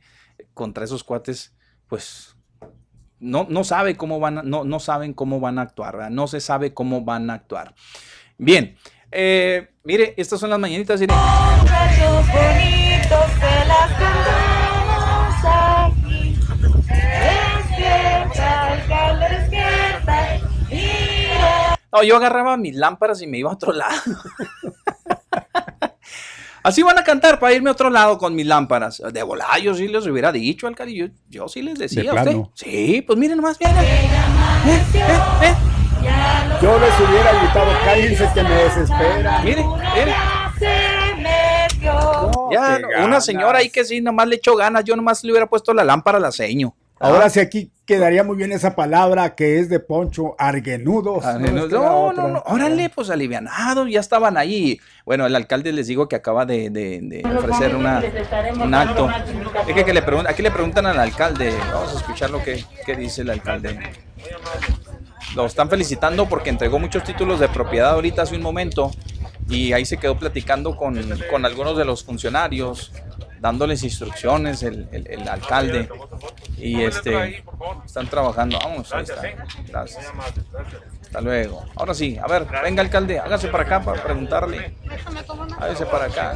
contra 0.53 0.85
esos 0.85 1.03
cuates, 1.03 1.56
pues 1.87 2.35
no, 3.19 3.47
no 3.49 3.63
sabe 3.63 3.95
cómo 3.97 4.19
van 4.19 4.41
no, 4.49 4.63
no 4.63 4.79
saben 4.79 5.13
cómo 5.13 5.39
van 5.39 5.59
a 5.59 5.63
actuar, 5.63 5.95
¿verdad? 5.95 6.09
no 6.11 6.27
se 6.27 6.39
sabe 6.39 6.73
cómo 6.73 7.01
van 7.01 7.29
a 7.29 7.33
actuar. 7.35 7.73
Bien, 8.37 8.77
eh, 9.11 9.69
mire, 9.83 10.13
estas 10.17 10.39
son 10.39 10.49
las 10.49 10.59
mañanitas. 10.59 11.01
No, 21.91 22.03
yo 22.03 22.17
agarraba 22.17 22.57
mis 22.57 22.75
lámparas 22.75 23.21
y 23.21 23.27
me 23.27 23.39
iba 23.39 23.49
a 23.49 23.53
otro 23.53 23.71
lado. 23.71 24.01
Así 26.67 26.83
van 26.83 26.99
a 26.99 27.03
cantar 27.05 27.39
para 27.39 27.53
irme 27.53 27.69
a 27.69 27.71
otro 27.71 27.89
lado 27.89 28.17
con 28.17 28.35
mis 28.35 28.45
lámparas. 28.45 29.01
De 29.13 29.23
volada, 29.23 29.57
yo 29.57 29.73
sí 29.73 29.87
les 29.87 30.05
hubiera 30.05 30.33
dicho 30.33 30.67
al 30.67 30.75
cari, 30.75 30.97
yo, 30.97 31.05
yo 31.29 31.47
sí 31.47 31.61
les 31.61 31.79
decía 31.79 32.11
a 32.11 32.13
usted. 32.13 32.23
plano? 32.23 32.51
Sí, 32.55 33.01
pues 33.07 33.17
miren 33.17 33.37
nomás, 33.37 33.57
miren. 33.57 33.73
Yo 36.61 36.77
les 36.77 36.99
hubiera 36.99 37.31
gritado, 37.39 37.71
cállense 37.85 38.29
que 38.33 38.43
me 38.43 38.49
desespera. 38.49 39.41
Mire, 39.45 39.63
mire. 39.95 40.15
Se 40.59 41.15
metió. 41.15 42.31
Ya, 42.51 42.79
una 42.81 42.97
ganas. 42.97 43.25
señora 43.25 43.59
ahí 43.59 43.69
que 43.69 43.85
sí, 43.85 44.01
nomás 44.01 44.27
le 44.27 44.35
echó 44.35 44.57
ganas. 44.57 44.83
Yo 44.83 44.97
nomás 44.97 45.23
le 45.23 45.31
hubiera 45.31 45.47
puesto 45.47 45.73
la 45.73 45.85
lámpara 45.85 46.17
a 46.17 46.21
la 46.21 46.33
seño. 46.33 46.75
Ahora 46.99 47.29
sí 47.29 47.39
aquí 47.39 47.71
quedaría 47.85 48.23
muy 48.23 48.35
bien 48.35 48.51
esa 48.51 48.75
palabra 48.75 49.35
que 49.35 49.59
es 49.59 49.69
de 49.69 49.79
Poncho, 49.79 50.35
arguenudos. 50.39 51.23
Arguenudos. 51.23 51.71
No, 51.71 52.11
no, 52.11 52.27
no, 52.27 52.43
órale, 52.47 52.89
pues 52.89 53.09
alivianados, 53.09 53.87
ya 53.89 53.99
estaban 53.99 54.35
ahí. 54.35 54.79
Bueno, 55.05 55.25
el 55.25 55.35
alcalde 55.35 55.71
les 55.71 55.87
digo 55.87 56.07
que 56.09 56.15
acaba 56.15 56.45
de, 56.45 56.69
de- 56.69 56.99
de 57.01 57.23
ofrecer 57.37 57.75
una, 57.75 58.03
un 58.63 58.73
acto. 58.73 59.09
Es 59.67 59.75
que, 59.75 59.85
que 59.85 59.93
le 59.93 60.03
pregun- 60.03 60.27
aquí 60.27 60.41
le 60.41 60.51
preguntan 60.51 60.85
al 60.87 60.99
alcalde, 60.99 61.53
vamos 61.71 61.93
a 61.93 61.97
escuchar 61.97 62.29
lo 62.31 62.43
que, 62.43 62.63
que 62.85 62.95
dice 62.95 63.21
el 63.21 63.29
alcalde. 63.29 63.79
Lo 65.35 65.45
están 65.45 65.69
felicitando 65.69 66.27
porque 66.27 66.49
entregó 66.49 66.79
muchos 66.79 67.03
títulos 67.03 67.39
de 67.39 67.47
propiedad 67.47 67.91
ahorita 67.91 68.23
hace 68.23 68.35
un 68.35 68.41
momento 68.41 68.91
y 69.49 69.71
ahí 69.73 69.85
se 69.85 69.97
quedó 69.97 70.17
platicando 70.17 70.75
con, 70.75 70.97
con 71.29 71.45
algunos 71.45 71.77
de 71.77 71.85
los 71.85 72.03
funcionarios, 72.03 72.91
dándoles 73.39 73.83
instrucciones 73.83 74.63
el, 74.63 74.87
el- 74.91 75.07
el 75.07 75.27
alcalde. 75.27 75.89
Y 76.57 76.81
este, 76.83 77.43
están 77.85 78.07
trabajando. 78.07 78.57
Vamos, 78.59 78.91
ahí 78.93 79.03
está. 79.03 79.21
Gracias. 79.67 80.05
Hasta 81.01 81.21
luego. 81.21 81.65
Ahora 81.75 81.93
sí, 81.93 82.17
a 82.21 82.27
ver, 82.27 82.45
venga 82.63 82.81
alcalde, 82.81 83.19
hágase 83.19 83.47
para 83.49 83.63
acá 83.63 83.81
para 83.81 84.03
preguntarle. 84.03 84.75
Hágase 85.59 85.85
para 85.85 86.05
acá. 86.05 86.35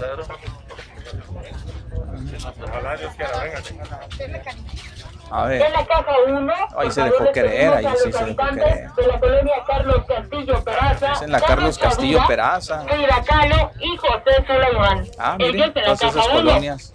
A 5.31 5.45
ver. 5.45 5.61
En 5.61 5.73
la 5.73 5.85
caja 5.85 6.11
1. 6.27 6.53
Ahí 6.77 6.91
se 6.91 7.03
dejó 7.03 7.31
querer, 7.31 7.73
ahí 7.73 7.85
sí 8.03 8.11
se 8.11 8.25
dejó 8.25 8.49
querer. 8.49 8.91
De 8.91 9.07
la 9.07 9.19
colonia 9.19 9.53
Carlos 9.65 10.05
Castillo 10.07 10.63
Peraza. 10.63 11.11
Es 11.13 11.21
en 11.21 11.31
la 11.31 11.39
Carlos 11.39 11.77
Castillo 11.77 12.19
Peraza. 12.27 12.83
Frida 12.83 13.23
Kahlo 13.25 13.71
y 13.79 13.97
José 13.97 14.45
Soleimán. 14.45 15.07
Ah, 15.17 15.35
Ellos 15.39 15.53
miren, 15.53 15.73
todas 15.73 16.01
esas 16.01 16.15
caja 16.15 16.27
1. 16.27 16.35
colonias. 16.49 16.93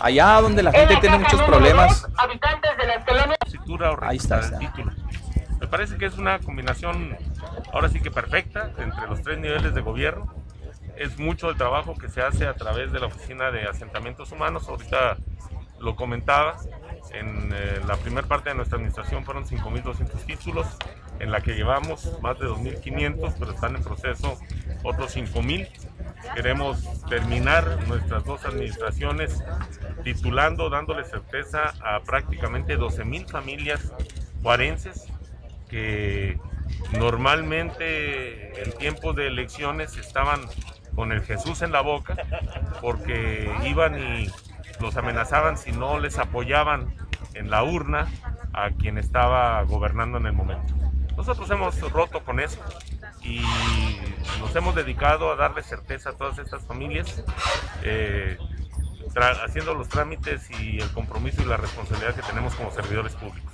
Allá 0.00 0.40
donde 0.40 0.62
la 0.62 0.72
gente 0.72 0.96
tiene 0.96 1.18
muchos 1.18 1.42
problemas. 1.42 2.06
Habitantes 2.16 2.70
de 2.76 2.86
las 2.86 3.04
colonias. 3.04 3.38
Ahí 4.02 4.16
está, 4.16 4.36
ahí 4.36 4.42
está. 4.42 4.58
Me 5.60 5.66
parece 5.68 5.98
que 5.98 6.06
es 6.06 6.16
una 6.16 6.38
combinación 6.38 7.16
ahora 7.72 7.88
sí 7.90 8.00
que 8.00 8.10
perfecta 8.10 8.70
entre 8.78 9.06
los 9.06 9.22
tres 9.22 9.38
niveles 9.38 9.74
de 9.74 9.80
gobierno. 9.82 10.34
Es 10.96 11.18
mucho 11.18 11.48
el 11.50 11.56
trabajo 11.56 11.94
que 11.94 12.08
se 12.08 12.22
hace 12.22 12.46
a 12.46 12.54
través 12.54 12.92
de 12.92 12.98
la 13.00 13.06
Oficina 13.06 13.50
de 13.50 13.64
Asentamientos 13.64 14.32
Humanos. 14.32 14.68
Ahorita 14.68 15.16
lo 15.78 15.96
comentaba, 15.96 16.56
en 17.12 17.52
eh, 17.52 17.80
la 17.86 17.96
primera 17.96 18.26
parte 18.26 18.50
de 18.50 18.56
nuestra 18.56 18.76
administración 18.76 19.24
fueron 19.24 19.44
5.200 19.44 20.24
títulos, 20.26 20.66
en 21.18 21.30
la 21.30 21.40
que 21.40 21.54
llevamos 21.54 22.20
más 22.22 22.38
de 22.38 22.46
2.500, 22.46 23.34
pero 23.38 23.52
están 23.52 23.76
en 23.76 23.82
proceso 23.82 24.38
otros 24.82 25.16
5.000. 25.16 25.68
Queremos 26.34 27.02
terminar 27.08 27.86
nuestras 27.88 28.24
dos 28.24 28.44
administraciones 28.44 29.42
titulando, 30.04 30.70
dándole 30.70 31.04
certeza 31.04 31.74
a 31.82 32.00
prácticamente 32.00 32.78
12.000 32.78 33.28
familias 33.28 33.92
juarenses 34.42 35.06
que 35.68 36.38
normalmente 36.92 38.62
en 38.62 38.72
tiempos 38.78 39.16
de 39.16 39.28
elecciones 39.28 39.96
estaban 39.96 40.40
con 40.94 41.12
el 41.12 41.22
Jesús 41.22 41.62
en 41.62 41.72
la 41.72 41.80
boca 41.80 42.16
porque 42.80 43.50
iban 43.64 43.98
y 43.98 44.28
los 44.80 44.96
amenazaban 44.96 45.56
si 45.56 45.72
no 45.72 45.98
les 45.98 46.18
apoyaban 46.18 46.94
en 47.34 47.50
la 47.50 47.62
urna 47.62 48.08
a 48.52 48.70
quien 48.70 48.98
estaba 48.98 49.62
gobernando 49.64 50.18
en 50.18 50.26
el 50.26 50.32
momento. 50.32 50.74
Nosotros 51.16 51.50
hemos 51.50 51.78
roto 51.92 52.24
con 52.24 52.40
eso 52.40 52.60
y 53.22 53.42
nos 54.40 54.54
hemos 54.56 54.74
dedicado 54.74 55.30
a 55.30 55.36
darle 55.36 55.62
certeza 55.62 56.10
a 56.10 56.12
todas 56.14 56.38
estas 56.38 56.62
familias, 56.64 57.22
eh, 57.82 58.38
haciendo 59.44 59.74
los 59.74 59.88
trámites 59.88 60.48
y 60.60 60.80
el 60.80 60.90
compromiso 60.92 61.42
y 61.42 61.44
la 61.44 61.56
responsabilidad 61.56 62.14
que 62.14 62.22
tenemos 62.22 62.54
como 62.54 62.70
servidores 62.70 63.12
públicos. 63.14 63.52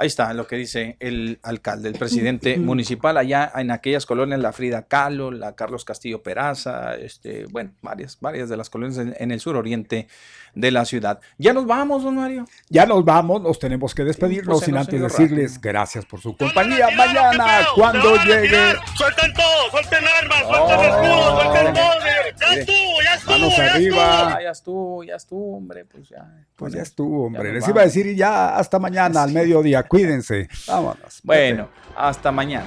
Ahí 0.00 0.06
está 0.06 0.32
lo 0.32 0.46
que 0.46 0.54
dice 0.54 0.96
el 1.00 1.40
alcalde, 1.42 1.88
el 1.88 1.98
presidente 1.98 2.56
municipal 2.56 3.16
allá 3.16 3.50
en 3.56 3.72
aquellas 3.72 4.06
colonias, 4.06 4.38
la 4.38 4.52
Frida 4.52 4.86
Kahlo, 4.86 5.32
la 5.32 5.56
Carlos 5.56 5.84
Castillo 5.84 6.22
Peraza, 6.22 6.94
este, 6.94 7.46
bueno, 7.46 7.72
varias, 7.82 8.16
varias 8.20 8.48
de 8.48 8.56
las 8.56 8.70
colonias 8.70 8.98
en, 8.98 9.16
en 9.18 9.32
el 9.32 9.40
suroriente 9.40 10.06
de 10.54 10.70
la 10.70 10.84
ciudad. 10.84 11.20
Ya 11.38 11.52
nos 11.52 11.66
vamos, 11.66 12.02
don 12.02 12.16
Mario. 12.16 12.44
Ya 12.68 12.86
nos 12.86 13.04
vamos, 13.04 13.42
nos 13.42 13.58
tenemos 13.58 13.94
que 13.94 14.04
despedirnos 14.04 14.58
Pues 14.58 14.60
se 14.60 14.66
sin 14.66 14.76
antes 14.76 15.00
decirles 15.00 15.60
gracias 15.60 16.04
por 16.04 16.20
su 16.20 16.36
compañía. 16.36 16.88
Mañana, 16.96 17.66
cuando 17.74 18.16
llegue. 18.16 18.74
¡Suelten 18.96 19.32
todo! 19.34 19.70
¡Suelten 19.70 20.04
armas! 20.20 20.42
Oh, 20.46 20.68
¡Suelten 20.68 20.90
escudos! 20.90 21.42
¡Suelten 21.42 21.74
todo! 21.74 21.92
¡Ya 22.40 22.54
estuvo! 22.54 23.02
¡Ya 23.04 23.14
estuvo! 23.14 23.32
Manos 23.38 23.56
ya 23.56 23.74
arriba. 23.74 24.36
Ah, 24.36 24.42
ya 24.42 24.50
estuvo, 24.50 25.04
ya 25.04 25.14
estuvo, 25.16 25.56
hombre, 25.56 25.84
pues 25.84 26.08
ya. 26.08 26.26
Pues 26.56 26.72
ya 26.72 26.82
estuvo, 26.82 27.26
hombre. 27.26 27.52
Les 27.52 27.62
vamos. 27.62 27.68
iba 27.74 27.82
a 27.82 27.84
decir 27.84 28.14
ya 28.16 28.56
hasta 28.56 28.78
mañana 28.78 29.22
al 29.24 29.32
mediodía. 29.32 29.82
Cuídense. 29.82 30.48
Vámonos. 30.66 31.20
Bueno, 31.22 31.68
hasta 31.96 32.32
mañana. 32.32 32.66